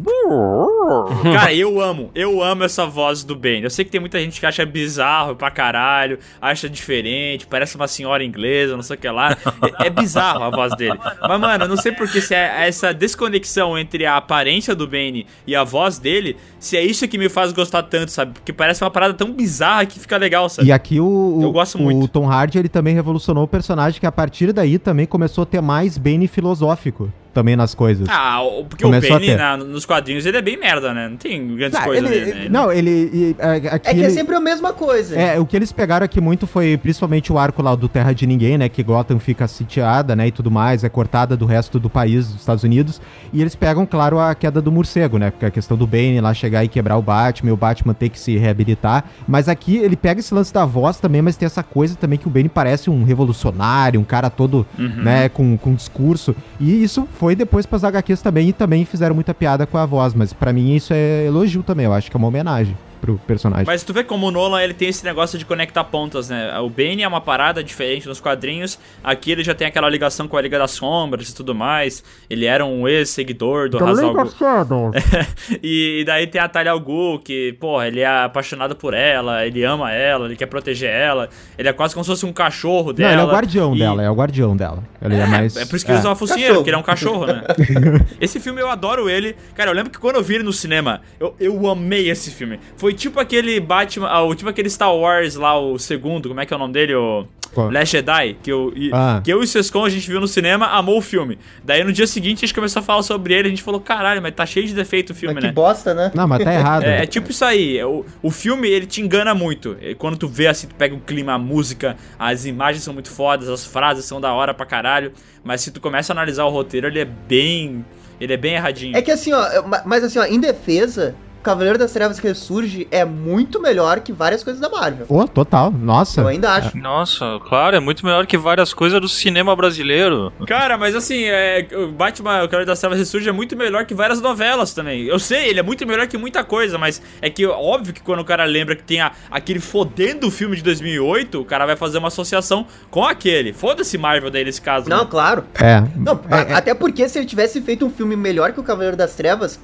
Cara, 1.22 1.52
eu 1.52 1.78
amo, 1.78 2.10
eu 2.14 2.42
amo 2.42 2.64
essa 2.64 2.86
voz 2.86 3.22
do 3.22 3.36
Ben. 3.36 3.62
Eu 3.62 3.68
sei 3.68 3.84
que 3.84 3.90
tem 3.90 4.00
muita 4.00 4.18
gente 4.18 4.40
que 4.40 4.46
acha 4.46 4.64
bizarro 4.64 5.36
pra 5.36 5.50
caralho, 5.50 6.18
acha 6.40 6.70
diferente, 6.70 7.46
parece 7.46 7.76
uma 7.76 7.86
senhora 7.86 8.24
inglesa, 8.24 8.76
não 8.76 8.82
sei 8.82 8.96
o 8.96 8.98
que 8.98 9.10
lá. 9.10 9.36
É, 9.78 9.88
é 9.88 9.90
bizarro 9.90 10.42
a 10.42 10.48
voz 10.48 10.74
dele. 10.74 10.98
Mas, 11.20 11.38
mano, 11.38 11.64
eu 11.64 11.68
não 11.68 11.76
sei 11.76 11.92
porque 11.92 12.18
se 12.18 12.34
é 12.34 12.66
essa 12.66 12.94
desconexão 12.94 13.76
entre 13.78 14.06
a 14.06 14.16
aparência 14.16 14.74
do 14.74 14.86
Ben 14.86 15.26
e 15.46 15.54
a 15.54 15.62
voz 15.62 15.98
dele, 15.98 16.38
se 16.58 16.78
é 16.78 16.82
isso 16.82 17.06
que 17.06 17.18
me 17.18 17.28
faz 17.28 17.52
gostar 17.52 17.82
tanto, 17.82 18.10
sabe? 18.10 18.32
Porque 18.32 18.54
parece 18.54 18.82
uma 18.82 18.90
parada 18.90 19.12
tão 19.12 19.30
bizarra 19.34 19.84
que 19.84 20.00
fica 20.00 20.16
legal, 20.16 20.48
sabe? 20.48 20.68
E 20.68 20.72
aqui 20.72 20.98
o, 20.98 21.04
o, 21.04 21.42
Eu 21.42 21.52
gosto 21.52 21.76
o 21.76 21.82
muito. 21.82 22.08
Tom 22.08 22.26
Hardy 22.26 22.58
ele 22.58 22.70
também 22.70 22.94
revolucionou 22.94 23.44
o 23.44 23.48
personagem 23.48 24.00
que 24.00 24.06
a 24.06 24.12
partir 24.12 24.50
daí 24.54 24.78
também 24.78 25.04
começou 25.04 25.42
a 25.42 25.46
ter 25.46 25.60
mais 25.60 25.98
bem 25.98 26.26
filosófico 26.26 26.69
filosófico 26.76 27.12
também 27.32 27.56
nas 27.56 27.74
coisas. 27.74 28.06
Ah, 28.10 28.40
porque 28.68 28.84
Começou 28.84 29.16
o 29.16 29.20
ter. 29.20 29.36
na- 29.36 29.56
nos 29.56 29.84
quadrinhos 29.86 30.26
ele 30.26 30.36
é 30.36 30.42
bem 30.42 30.56
merda, 30.58 30.92
né? 30.92 31.08
Não 31.08 31.16
tem 31.16 31.46
grandes 31.56 31.78
Ah, 31.78 31.84
coisas 31.84 32.10
ele- 32.10 32.24
dele, 32.24 32.40
né? 32.44 32.48
Não, 32.50 32.72
ele. 32.72 32.90
e, 33.12 33.36
é, 33.38 33.50
aqui 33.54 33.66
É 33.66 33.78
que 33.78 33.88
é 34.00 34.04
ele- 34.04 34.10
sempre 34.10 34.34
a 34.34 34.40
mesma 34.40 34.72
coisa. 34.72 35.16
É, 35.18 35.38
o 35.38 35.46
que 35.46 35.56
eles 35.56 35.72
pegaram 35.72 36.04
aqui 36.04 36.20
muito 36.20 36.46
foi 36.46 36.76
principalmente 36.76 37.32
o 37.32 37.38
arco 37.38 37.62
lá 37.62 37.74
do 37.74 37.88
Terra 37.88 38.12
de 38.12 38.26
Ninguém, 38.26 38.58
né? 38.58 38.68
Que 38.68 38.82
Gotham 38.82 39.18
fica 39.18 39.46
sitiada, 39.48 40.14
né? 40.16 40.26
E 40.28 40.32
tudo 40.32 40.50
mais, 40.50 40.84
é 40.84 40.88
cortada 40.88 41.36
do 41.36 41.46
resto 41.46 41.78
do 41.78 41.88
país, 41.90 42.28
dos 42.28 42.40
Estados 42.40 42.64
Unidos. 42.64 43.00
E 43.32 43.40
eles 43.40 43.54
pegam, 43.54 43.86
claro, 43.86 44.18
a 44.18 44.34
queda 44.34 44.60
do 44.60 44.72
morcego, 44.72 45.18
né? 45.18 45.30
Porque 45.30 45.46
a 45.46 45.50
questão 45.50 45.76
do 45.76 45.86
Bane 45.86 46.20
lá 46.20 46.34
chegar 46.34 46.64
e 46.64 46.68
quebrar 46.68 46.96
o 46.96 47.02
Batman, 47.02 47.50
e 47.50 47.52
o 47.52 47.56
Batman 47.56 47.94
ter 47.94 48.08
que 48.08 48.18
se 48.18 48.36
reabilitar. 48.36 49.04
Mas 49.26 49.48
aqui 49.48 49.76
ele 49.76 49.96
pega 49.96 50.20
esse 50.20 50.32
lance 50.34 50.52
da 50.52 50.64
voz 50.64 50.98
também, 50.98 51.22
mas 51.22 51.36
tem 51.36 51.46
essa 51.46 51.62
coisa 51.62 51.94
também 51.96 52.18
que 52.18 52.26
o 52.26 52.30
Bane 52.30 52.48
parece 52.48 52.90
um 52.90 53.04
revolucionário, 53.04 54.00
um 54.00 54.04
cara 54.04 54.28
todo, 54.30 54.66
Uhum. 54.78 55.02
né? 55.02 55.28
Com, 55.28 55.56
com 55.56 55.74
discurso. 55.74 56.34
E 56.58 56.82
isso 56.82 57.06
foi 57.20 57.36
depois 57.36 57.66
pras 57.66 57.84
HQs 57.84 58.22
também, 58.22 58.48
e 58.48 58.52
também 58.54 58.82
fizeram 58.86 59.14
muita 59.14 59.34
piada 59.34 59.66
com 59.66 59.76
a 59.76 59.84
voz. 59.84 60.14
Mas 60.14 60.32
pra 60.32 60.54
mim 60.54 60.74
isso 60.74 60.94
é 60.94 61.26
elogio 61.26 61.62
também, 61.62 61.84
eu 61.84 61.92
acho 61.92 62.10
que 62.10 62.16
é 62.16 62.18
uma 62.18 62.28
homenagem 62.28 62.74
pro 63.00 63.18
personagem. 63.26 63.66
Mas 63.66 63.82
tu 63.82 63.92
vê 63.92 64.04
como 64.04 64.26
o 64.26 64.30
Nolan 64.30 64.62
ele 64.62 64.74
tem 64.74 64.88
esse 64.88 65.04
negócio 65.04 65.38
de 65.38 65.44
conectar 65.44 65.84
pontas, 65.84 66.28
né? 66.28 66.58
O 66.60 66.68
Bane 66.68 67.02
é 67.02 67.08
uma 67.08 67.20
parada 67.20 67.62
diferente 67.62 68.06
nos 68.06 68.20
quadrinhos. 68.20 68.78
Aqui 69.02 69.32
ele 69.32 69.42
já 69.42 69.54
tem 69.54 69.66
aquela 69.66 69.88
ligação 69.88 70.28
com 70.28 70.36
a 70.36 70.40
Liga 70.40 70.58
das 70.58 70.72
Sombras 70.72 71.28
e 71.28 71.34
tudo 71.34 71.54
mais. 71.54 72.02
Ele 72.28 72.46
era 72.46 72.64
um 72.64 72.86
ex-seguidor 72.86 73.68
do 73.68 73.78
Tá 73.78 73.86
Ra's 73.86 73.98
al 73.98 74.14
Ghul. 74.14 74.92
e, 75.62 76.00
e 76.00 76.04
daí 76.04 76.26
tem 76.26 76.40
a 76.40 76.48
Talia 76.48 76.72
al 76.72 76.80
Ghul, 76.80 77.18
que, 77.20 77.52
porra, 77.54 77.88
ele 77.88 78.00
é 78.00 78.06
apaixonado 78.06 78.76
por 78.76 78.94
ela, 78.94 79.46
ele 79.46 79.64
ama 79.64 79.92
ela, 79.92 80.26
ele 80.26 80.36
quer 80.36 80.46
proteger 80.46 80.90
ela. 80.90 81.28
Ele 81.58 81.68
é 81.68 81.72
quase 81.72 81.94
como 81.94 82.04
se 82.04 82.10
fosse 82.10 82.26
um 82.26 82.32
cachorro 82.32 82.88
Não, 82.88 82.94
dela. 82.94 83.12
ele 83.12 83.20
é 83.20 83.24
o 83.24 83.28
guardião 83.30 83.74
e- 83.74 83.78
dela, 83.78 84.02
é 84.02 84.10
o 84.10 84.14
guardião 84.14 84.56
dela. 84.56 84.82
Ele 85.02 85.14
é, 85.14 85.26
mais. 85.26 85.56
É 85.56 85.64
por 85.64 85.76
isso 85.76 85.84
que 85.84 85.90
ele 85.90 85.98
usa 85.98 86.08
uma 86.08 86.16
focinheira, 86.16 86.54
porque 86.54 86.70
ele 86.70 86.76
é 86.76 86.78
um 86.78 86.82
cachorro, 86.82 87.26
né? 87.26 87.42
esse 88.20 88.38
filme 88.38 88.60
eu 88.60 88.68
adoro 88.68 89.08
ele. 89.08 89.34
Cara, 89.54 89.70
eu 89.70 89.74
lembro 89.74 89.90
que 89.90 89.98
quando 89.98 90.16
eu 90.16 90.22
vi 90.22 90.36
ele 90.36 90.44
no 90.44 90.52
cinema, 90.52 91.00
eu, 91.18 91.34
eu 91.40 91.68
amei 91.68 92.10
esse 92.10 92.30
filme. 92.30 92.60
Foi 92.76 92.89
Foi 92.90 92.94
tipo 92.96 93.20
aquele 93.20 93.60
Batman, 93.60 94.08
ah, 94.08 94.20
o- 94.24 94.34
tipo 94.34 94.50
aquele 94.50 94.68
Star 94.68 94.92
Wars 94.92 95.36
lá, 95.36 95.56
o 95.56 95.78
segundo, 95.78 96.28
como 96.28 96.40
é 96.40 96.44
que 96.46 96.52
é 96.52 96.56
o 96.56 96.58
nome 96.58 96.72
dele? 96.72 96.92
O 96.96 97.24
Qual? 97.54 97.70
Last 97.70 97.92
Jedi, 97.96 98.36
que 98.42 98.50
eu, 98.50 98.72
e- 98.74 98.90
Ah. 98.92 99.20
que 99.22 99.32
eu 99.32 99.40
e 99.40 99.44
o 99.44 99.46
Sescon 99.46 99.84
a 99.84 99.88
gente 99.88 100.08
viu 100.08 100.20
no 100.20 100.26
cinema, 100.26 100.66
amou 100.66 100.98
o 100.98 101.00
filme. 101.00 101.38
Daí 101.64 101.84
no 101.84 101.92
dia 101.92 102.06
seguinte 102.08 102.38
a 102.38 102.40
gente 102.48 102.54
começou 102.54 102.80
a 102.80 102.82
falar 102.82 103.04
sobre 103.04 103.32
ele, 103.32 103.46
a 103.46 103.50
gente 103.50 103.62
falou, 103.62 103.80
caralho, 103.80 104.20
mas 104.20 104.34
tá 104.34 104.44
cheio 104.44 104.66
de 104.66 104.74
defeito 104.74 105.10
o 105.10 105.14
filme, 105.14 105.34
Mas 105.36 105.40
que 105.44 105.46
né? 105.46 105.52
bosta, 105.52 105.94
né? 105.94 106.10
Não, 106.16 106.26
mas 106.26 106.42
tá 106.42 106.52
errado. 106.52 106.82
É, 106.82 107.04
é 107.04 107.06
tipo 107.06 107.30
isso 107.30 107.44
aí. 107.44 107.80
O, 107.84 108.04
o 108.24 108.28
filme, 108.32 108.68
ele 108.68 108.86
te 108.86 109.00
engana 109.00 109.36
muito. 109.36 109.76
E 109.80 109.94
Quando 109.94 110.16
tu 110.16 110.26
vê 110.26 110.48
assim, 110.48 110.66
tu 110.66 110.74
pega 110.74 110.92
o 110.92 111.00
clima, 111.00 111.34
a 111.34 111.38
música, 111.38 111.96
as 112.18 112.44
imagens 112.44 112.82
são 112.82 112.92
muito 112.92 113.08
fodas, 113.08 113.48
as 113.48 113.64
frases 113.64 114.04
são 114.04 114.20
da 114.20 114.32
hora 114.32 114.52
pra 114.52 114.66
caralho. 114.66 115.12
Mas 115.44 115.60
se 115.60 115.70
tu 115.70 115.80
começa 115.80 116.12
a 116.12 116.14
analisar 116.14 116.44
o 116.44 116.50
roteiro, 116.50 116.88
ele 116.88 116.98
é 116.98 117.04
bem. 117.04 117.84
Ele 118.20 118.32
é 118.32 118.36
bem 118.36 118.54
erradinho. 118.54 118.96
É 118.96 119.00
que 119.00 119.12
assim, 119.12 119.32
ó, 119.32 119.44
mas 119.86 120.02
assim, 120.04 120.18
ó, 120.18 120.24
em 120.24 120.38
defesa, 120.40 121.14
Cavaleiro 121.42 121.78
das 121.78 121.92
Trevas 121.92 122.20
que 122.20 122.26
ressurge 122.28 122.86
é 122.90 123.04
muito 123.04 123.60
melhor 123.60 124.00
que 124.00 124.12
várias 124.12 124.44
coisas 124.44 124.60
da 124.60 124.68
Marvel. 124.68 125.06
Ô, 125.08 125.26
total. 125.26 125.70
Nossa. 125.70 126.20
Eu 126.20 126.28
ainda 126.28 126.52
acho. 126.52 126.76
Nossa, 126.76 127.40
claro, 127.48 127.76
é 127.76 127.80
muito 127.80 128.04
melhor 128.04 128.26
que 128.26 128.36
várias 128.36 128.74
coisas 128.74 129.00
do 129.00 129.08
cinema 129.08 129.54
brasileiro. 129.56 130.32
Cara, 130.46 130.76
mas 130.76 130.94
assim, 130.94 131.24
é, 131.24 131.66
o 131.72 131.88
Batman, 131.88 132.38
o 132.42 132.48
Cavaleiro 132.48 132.66
das 132.66 132.78
Trevas 132.80 132.98
Ressurge 132.98 133.28
é 133.28 133.32
muito 133.32 133.56
melhor 133.56 133.84
que 133.86 133.94
várias 133.94 134.20
novelas 134.20 134.74
também. 134.74 135.04
Eu 135.04 135.18
sei, 135.18 135.48
ele 135.48 135.60
é 135.60 135.62
muito 135.62 135.86
melhor 135.86 136.06
que 136.06 136.18
muita 136.18 136.44
coisa, 136.44 136.76
mas 136.78 137.00
é 137.22 137.30
que 137.30 137.46
óbvio 137.46 137.94
que 137.94 138.02
quando 138.02 138.20
o 138.20 138.24
cara 138.24 138.44
lembra 138.44 138.76
que 138.76 138.82
tem 138.82 139.00
a- 139.00 139.12
aquele 139.30 139.60
fodendo 139.60 140.30
filme 140.30 140.56
de 140.56 140.62
2008, 140.62 141.40
o 141.40 141.44
cara 141.44 141.64
vai 141.66 141.76
fazer 141.76 141.98
uma 141.98 142.08
associação 142.08 142.66
com 142.90 143.04
aquele. 143.04 143.52
Foda-se 143.52 143.96
Marvel 143.96 144.30
daí 144.30 144.44
nesse 144.44 144.60
caso. 144.60 144.88
Não, 144.88 145.04
né? 145.04 145.08
claro. 145.10 145.44
É. 145.54 145.82
Não, 145.96 146.20
a- 146.30 146.58
até 146.58 146.74
porque 146.74 147.08
se 147.08 147.18
ele 147.18 147.26
tivesse 147.26 147.60
feito 147.62 147.84
um 147.86 147.90
filme 147.90 148.14
melhor 148.16 148.52
que 148.52 148.60
o 148.60 148.62
Cavaleiro 148.62 148.96
das 148.96 149.14
Trevas, 149.14 149.58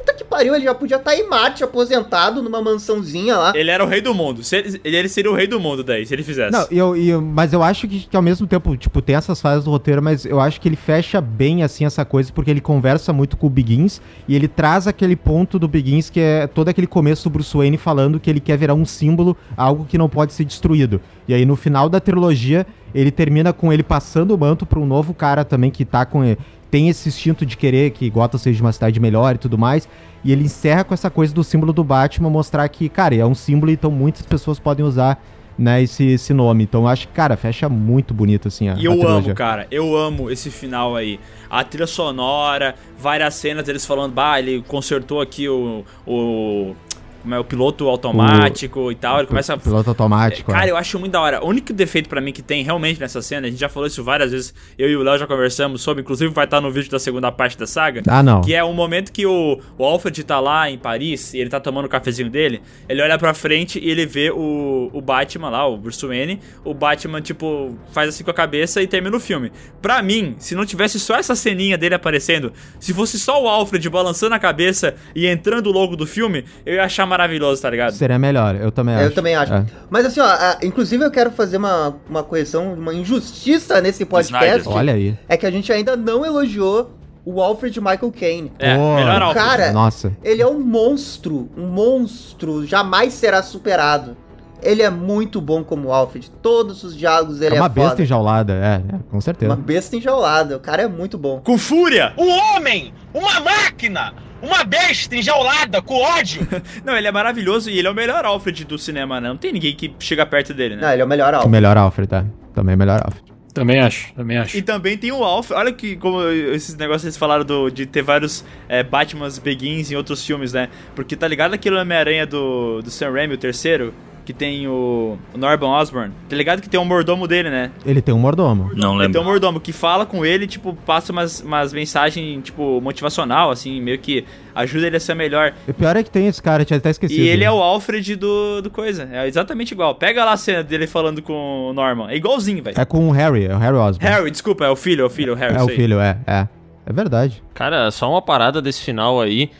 puta 0.00 0.14
que 0.14 0.24
pariu, 0.24 0.54
ele 0.54 0.64
já 0.64 0.74
podia 0.74 0.96
estar 0.96 1.14
em 1.14 1.28
Marte, 1.28 1.62
aposentado 1.62 2.42
numa 2.42 2.60
mansãozinha 2.62 3.36
lá. 3.36 3.52
Ele 3.54 3.70
era 3.70 3.84
o 3.84 3.86
rei 3.88 4.00
do 4.00 4.14
mundo. 4.14 4.42
Se 4.42 4.56
ele, 4.56 4.80
ele 4.84 5.08
seria 5.08 5.30
o 5.30 5.34
rei 5.34 5.46
do 5.46 5.60
mundo 5.60 5.84
daí, 5.84 6.04
se 6.06 6.14
ele 6.14 6.22
fizesse. 6.22 6.52
Não, 6.52 6.66
eu, 6.70 6.96
eu- 6.96 7.20
mas 7.20 7.52
eu 7.52 7.62
acho 7.62 7.86
que, 7.86 8.00
que 8.00 8.16
ao 8.16 8.22
mesmo 8.22 8.46
tempo, 8.46 8.76
tipo, 8.76 9.00
tem 9.02 9.16
essas 9.16 9.40
fases 9.40 9.64
do 9.64 9.70
roteiro, 9.70 10.02
mas 10.02 10.24
eu 10.24 10.40
acho 10.40 10.60
que 10.60 10.68
ele 10.68 10.76
fecha 10.76 11.20
bem, 11.20 11.62
assim, 11.62 11.84
essa 11.84 12.04
coisa, 12.04 12.32
porque 12.32 12.50
ele 12.50 12.60
conversa 12.60 13.12
muito 13.12 13.36
com 13.36 13.46
o 13.46 13.50
Begins 13.50 14.00
e 14.26 14.34
ele 14.34 14.48
traz 14.48 14.86
aquele 14.86 15.16
ponto 15.16 15.58
do 15.58 15.68
Begins 15.68 16.08
que 16.10 16.20
é 16.20 16.46
todo 16.46 16.68
aquele 16.68 16.86
começo 16.86 17.24
do 17.24 17.30
Bruce 17.30 17.56
Wayne 17.56 17.76
falando 17.76 18.18
que 18.20 18.30
ele 18.30 18.40
quer 18.40 18.56
virar 18.56 18.74
um 18.74 18.84
símbolo, 18.84 19.36
algo 19.56 19.84
que 19.84 19.98
não 19.98 20.08
pode 20.08 20.32
ser 20.32 20.44
destruído. 20.44 21.00
E 21.28 21.34
aí 21.34 21.44
no 21.44 21.54
final 21.56 21.88
da 21.88 22.00
trilogia, 22.00 22.66
ele 22.94 23.10
termina 23.10 23.52
com 23.52 23.72
ele 23.72 23.82
passando 23.82 24.34
o 24.34 24.38
manto 24.38 24.66
pra 24.66 24.78
um 24.80 24.86
novo 24.86 25.14
cara 25.14 25.44
também 25.44 25.70
que 25.70 25.84
tá 25.84 26.04
com. 26.04 26.24
Tem 26.70 26.88
esse 26.88 27.08
instinto 27.08 27.44
de 27.44 27.56
querer 27.56 27.90
que 27.90 28.08
Gotham 28.08 28.38
seja 28.38 28.62
uma 28.62 28.72
cidade 28.72 29.00
melhor 29.00 29.34
e 29.34 29.38
tudo 29.38 29.58
mais. 29.58 29.88
E 30.22 30.30
ele 30.32 30.44
encerra 30.44 30.84
com 30.84 30.94
essa 30.94 31.10
coisa 31.10 31.34
do 31.34 31.42
símbolo 31.42 31.72
do 31.72 31.82
Batman, 31.82 32.30
mostrar 32.30 32.68
que, 32.68 32.88
cara, 32.88 33.14
é 33.14 33.24
um 33.26 33.34
símbolo, 33.34 33.72
então 33.72 33.90
muitas 33.90 34.22
pessoas 34.22 34.58
podem 34.58 34.84
usar 34.84 35.20
né, 35.58 35.82
esse, 35.82 36.04
esse 36.12 36.32
nome. 36.32 36.64
Então 36.64 36.82
eu 36.82 36.88
acho 36.88 37.08
que, 37.08 37.14
cara, 37.14 37.36
fecha 37.36 37.68
muito 37.68 38.14
bonito, 38.14 38.48
assim, 38.48 38.68
a, 38.68 38.74
E 38.74 38.80
a 38.80 38.84
eu 38.84 38.92
trilogia. 38.98 39.26
amo, 39.30 39.34
cara. 39.34 39.66
Eu 39.70 39.96
amo 39.96 40.30
esse 40.30 40.50
final 40.50 40.94
aí. 40.94 41.18
A 41.50 41.64
trilha 41.64 41.86
sonora, 41.86 42.74
várias 42.98 43.34
cenas 43.34 43.64
deles 43.64 43.84
falando, 43.84 44.12
bah, 44.12 44.38
ele 44.38 44.62
consertou 44.68 45.20
aqui 45.20 45.48
o. 45.48 45.84
o 46.06 46.74
como 47.20 47.34
é 47.34 47.38
o 47.38 47.44
piloto 47.44 47.88
automático 47.88 48.90
e 48.90 48.94
tal. 48.94 49.18
Ele 49.18 49.26
começa 49.26 49.54
a. 49.54 49.58
Piloto 49.58 49.90
automático. 49.90 50.50
Cara, 50.50 50.66
é. 50.66 50.70
eu 50.70 50.76
acho 50.76 50.98
muito 50.98 51.12
da 51.12 51.20
hora. 51.20 51.44
O 51.44 51.48
único 51.48 51.72
defeito 51.72 52.08
pra 52.08 52.20
mim 52.20 52.32
que 52.32 52.42
tem 52.42 52.62
realmente 52.62 53.00
nessa 53.00 53.22
cena, 53.22 53.46
a 53.46 53.50
gente 53.50 53.60
já 53.60 53.68
falou 53.68 53.86
isso 53.86 54.02
várias 54.02 54.32
vezes, 54.32 54.54
eu 54.78 54.88
e 54.88 54.96
o 54.96 55.02
Léo 55.02 55.18
já 55.18 55.26
conversamos 55.26 55.82
sobre, 55.82 56.02
inclusive 56.02 56.32
vai 56.32 56.44
estar 56.44 56.60
no 56.60 56.70
vídeo 56.70 56.90
da 56.90 56.98
segunda 56.98 57.30
parte 57.30 57.58
da 57.58 57.66
saga. 57.66 58.02
Ah, 58.06 58.22
não. 58.22 58.40
Que 58.40 58.54
é 58.54 58.64
um 58.64 58.72
momento 58.72 59.12
que 59.12 59.26
o, 59.26 59.60
o 59.76 59.84
Alfred 59.84 60.22
tá 60.24 60.40
lá 60.40 60.70
em 60.70 60.78
Paris 60.78 61.34
e 61.34 61.38
ele 61.38 61.50
tá 61.50 61.60
tomando 61.60 61.84
o 61.86 61.88
cafezinho 61.88 62.30
dele. 62.30 62.62
Ele 62.88 63.02
olha 63.02 63.18
pra 63.18 63.34
frente 63.34 63.78
e 63.78 63.90
ele 63.90 64.06
vê 64.06 64.30
o, 64.30 64.90
o 64.92 65.00
Batman 65.00 65.50
lá, 65.50 65.66
o 65.66 65.76
Bruce 65.76 66.04
Wayne. 66.04 66.40
O 66.64 66.72
Batman, 66.74 67.20
tipo, 67.20 67.76
faz 67.92 68.08
assim 68.08 68.24
com 68.24 68.30
a 68.30 68.34
cabeça 68.34 68.82
e 68.82 68.86
termina 68.86 69.16
o 69.16 69.20
filme. 69.20 69.52
Pra 69.82 70.02
mim, 70.02 70.34
se 70.38 70.54
não 70.54 70.64
tivesse 70.64 70.98
só 70.98 71.16
essa 71.16 71.34
ceninha 71.34 71.76
dele 71.76 71.94
aparecendo, 71.94 72.52
se 72.78 72.94
fosse 72.94 73.18
só 73.18 73.42
o 73.42 73.48
Alfred 73.48 73.88
balançando 73.88 74.34
a 74.34 74.38
cabeça 74.38 74.94
e 75.14 75.26
entrando 75.26 75.68
o 75.68 75.72
logo 75.72 75.96
do 75.96 76.06
filme, 76.06 76.44
eu 76.64 76.74
ia 76.74 76.84
achar 76.84 77.06
maravilhoso, 77.10 77.60
tá 77.60 77.68
ligado? 77.68 77.92
Seria 77.92 78.18
melhor, 78.18 78.54
eu 78.54 78.70
também 78.70 78.94
acho. 78.94 79.04
Eu 79.04 79.14
também 79.14 79.34
acho. 79.34 79.52
É. 79.52 79.66
Mas 79.90 80.06
assim, 80.06 80.20
ó, 80.20 80.24
a- 80.26 80.56
inclusive 80.62 81.04
eu 81.04 81.10
quero 81.10 81.30
fazer 81.30 81.58
uma, 81.58 81.96
uma 82.08 82.22
correção, 82.22 82.72
uma 82.72 82.94
injustiça 82.94 83.80
nesse 83.82 84.06
podcast. 84.06 84.66
Olha 84.68 84.94
aí. 84.94 85.18
É 85.28 85.36
que 85.36 85.44
a 85.44 85.50
gente 85.50 85.70
ainda 85.70 85.94
não 85.96 86.24
elogiou 86.24 86.92
o 87.24 87.42
Alfred 87.42 87.78
Michael 87.80 88.12
Caine. 88.18 88.52
É, 88.58 88.74
Pô, 88.76 88.94
melhor 88.94 89.20
Alfred. 89.20 89.46
Cara, 89.46 89.72
Nossa. 89.72 90.12
ele 90.24 90.40
é 90.40 90.46
um 90.46 90.58
monstro, 90.58 91.50
um 91.56 91.66
monstro, 91.66 92.66
jamais 92.66 93.12
será 93.12 93.42
superado. 93.42 94.16
Ele 94.62 94.82
é 94.82 94.90
muito 94.90 95.40
bom 95.40 95.62
como 95.64 95.92
Alfred. 95.92 96.30
Todos 96.42 96.82
os 96.84 96.96
diálogos 96.96 97.40
ele 97.40 97.54
É 97.54 97.58
é, 97.58 97.60
uma 97.60 97.68
besta 97.68 97.90
foda. 97.90 98.02
enjaulada, 98.02 98.52
é, 98.54 98.94
é, 98.96 98.98
com 99.10 99.20
certeza. 99.20 99.50
Uma 99.52 99.56
besta 99.60 99.96
enjaulada. 99.96 100.56
O 100.56 100.60
cara 100.60 100.82
é 100.82 100.88
muito 100.88 101.16
bom. 101.18 101.40
Com 101.40 101.56
fúria! 101.58 102.12
Um 102.18 102.28
homem! 102.30 102.92
Uma 103.14 103.40
máquina! 103.40 104.12
Uma 104.42 104.64
besta 104.64 105.14
enjaulada 105.16 105.82
com 105.82 105.94
ódio! 106.00 106.46
Não, 106.84 106.96
ele 106.96 107.06
é 107.06 107.12
maravilhoso 107.12 107.68
e 107.70 107.78
ele 107.78 107.88
é 107.88 107.90
o 107.90 107.94
melhor 107.94 108.24
Alfred 108.24 108.64
do 108.64 108.78
cinema, 108.78 109.20
né? 109.20 109.28
Não 109.28 109.36
tem 109.36 109.52
ninguém 109.52 109.74
que 109.74 109.94
chega 109.98 110.24
perto 110.24 110.54
dele, 110.54 110.76
né? 110.76 110.82
Não, 110.82 110.92
ele 110.92 111.02
é 111.02 111.04
o 111.04 111.08
melhor 111.08 111.32
O 111.32 111.36
Alfred. 111.36 111.50
melhor 111.52 111.76
Alfred, 111.76 112.08
tá? 112.08 112.24
Também 112.54 112.74
melhor 112.76 113.00
Alfred. 113.04 113.30
Também 113.52 113.80
acho, 113.80 114.14
também 114.14 114.38
acho. 114.38 114.56
E 114.56 114.62
também 114.62 114.96
tem 114.96 115.10
o 115.10 115.24
Alfred. 115.24 115.58
Olha 115.60 115.72
que 115.72 115.96
como 115.96 116.22
esses 116.22 116.76
negócios 116.76 117.04
eles 117.04 117.16
falaram 117.16 117.44
do, 117.44 117.68
de 117.68 117.84
ter 117.84 118.00
vários 118.00 118.44
é, 118.68 118.82
Batmans 118.84 119.38
Begins 119.38 119.90
em 119.90 119.96
outros 119.96 120.24
filmes, 120.24 120.52
né? 120.52 120.68
Porque 120.94 121.16
tá 121.16 121.26
ligado 121.26 121.52
aquele 121.54 121.76
Homem-Aranha 121.76 122.24
do, 122.26 122.80
do 122.80 122.90
Sam 122.90 123.10
Raimi, 123.10 123.34
o 123.34 123.38
terceiro? 123.38 123.92
Que 124.30 124.34
tem 124.34 124.68
o, 124.68 125.18
o 125.34 125.36
Norman 125.38 125.66
Osborn. 125.70 126.12
Tá 126.28 126.36
ligado 126.36 126.62
que 126.62 126.68
tem 126.68 126.78
um 126.78 126.84
mordomo 126.84 127.26
dele, 127.26 127.50
né? 127.50 127.72
Ele 127.84 128.00
tem 128.00 128.14
um 128.14 128.18
mordomo. 128.18 128.70
Não 128.76 128.90
Ele 128.92 128.98
tem 128.98 129.06
lembro. 129.06 129.20
um 129.22 129.24
mordomo 129.24 129.58
que 129.60 129.72
fala 129.72 130.06
com 130.06 130.24
ele, 130.24 130.46
tipo, 130.46 130.72
passa 130.86 131.10
umas, 131.10 131.40
umas 131.40 131.72
mensagens, 131.72 132.40
tipo, 132.44 132.80
motivacional, 132.80 133.50
assim, 133.50 133.80
meio 133.80 133.98
que 133.98 134.24
ajuda 134.54 134.86
ele 134.86 134.96
a 134.96 135.00
ser 135.00 135.14
melhor. 135.14 135.52
O 135.66 135.74
pior 135.74 135.96
é 135.96 136.04
que 136.04 136.10
tem 136.12 136.28
esse 136.28 136.40
cara, 136.40 136.62
eu 136.62 136.66
tinha 136.66 136.76
até 136.76 136.90
esquecido. 136.90 137.20
E 137.20 137.28
ele 137.28 137.42
é 137.42 137.50
o 137.50 137.60
Alfred 137.60 138.14
do, 138.14 138.62
do 138.62 138.70
coisa. 138.70 139.08
É 139.10 139.26
exatamente 139.26 139.72
igual. 139.72 139.96
Pega 139.96 140.24
lá 140.24 140.34
a 140.34 140.36
cena 140.36 140.62
dele 140.62 140.86
falando 140.86 141.20
com 141.20 141.70
o 141.70 141.72
Norman. 141.72 142.08
É 142.08 142.14
igualzinho, 142.14 142.62
velho. 142.62 142.80
É 142.80 142.84
com 142.84 143.08
o 143.08 143.10
Harry, 143.10 143.46
é 143.46 143.54
o 143.56 143.58
Harry 143.58 143.76
Osborn. 143.76 144.08
Harry, 144.14 144.30
desculpa, 144.30 144.64
é 144.64 144.70
o 144.70 144.76
filho, 144.76 145.02
é 145.02 145.06
o 145.06 145.10
filho, 145.10 145.32
o 145.32 145.36
Harry. 145.36 145.54
É 145.56 145.58
o 145.58 145.62
isso 145.62 145.70
aí. 145.70 145.76
filho, 145.76 145.98
é, 145.98 146.16
é. 146.24 146.46
É 146.86 146.92
verdade. 146.92 147.42
Cara, 147.52 147.90
só 147.90 148.08
uma 148.08 148.22
parada 148.22 148.62
desse 148.62 148.80
final 148.82 149.20
aí 149.20 149.50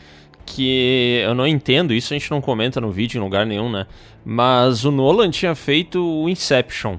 que 0.45 1.21
eu 1.23 1.33
não 1.33 1.47
entendo, 1.47 1.93
isso 1.93 2.13
a 2.13 2.17
gente 2.17 2.31
não 2.31 2.41
comenta 2.41 2.81
no 2.81 2.91
vídeo 2.91 3.17
em 3.17 3.23
lugar 3.23 3.45
nenhum, 3.45 3.69
né? 3.69 3.85
Mas 4.23 4.85
o 4.85 4.91
Nolan 4.91 5.29
tinha 5.29 5.55
feito 5.55 5.99
o 6.03 6.29
Inception, 6.29 6.97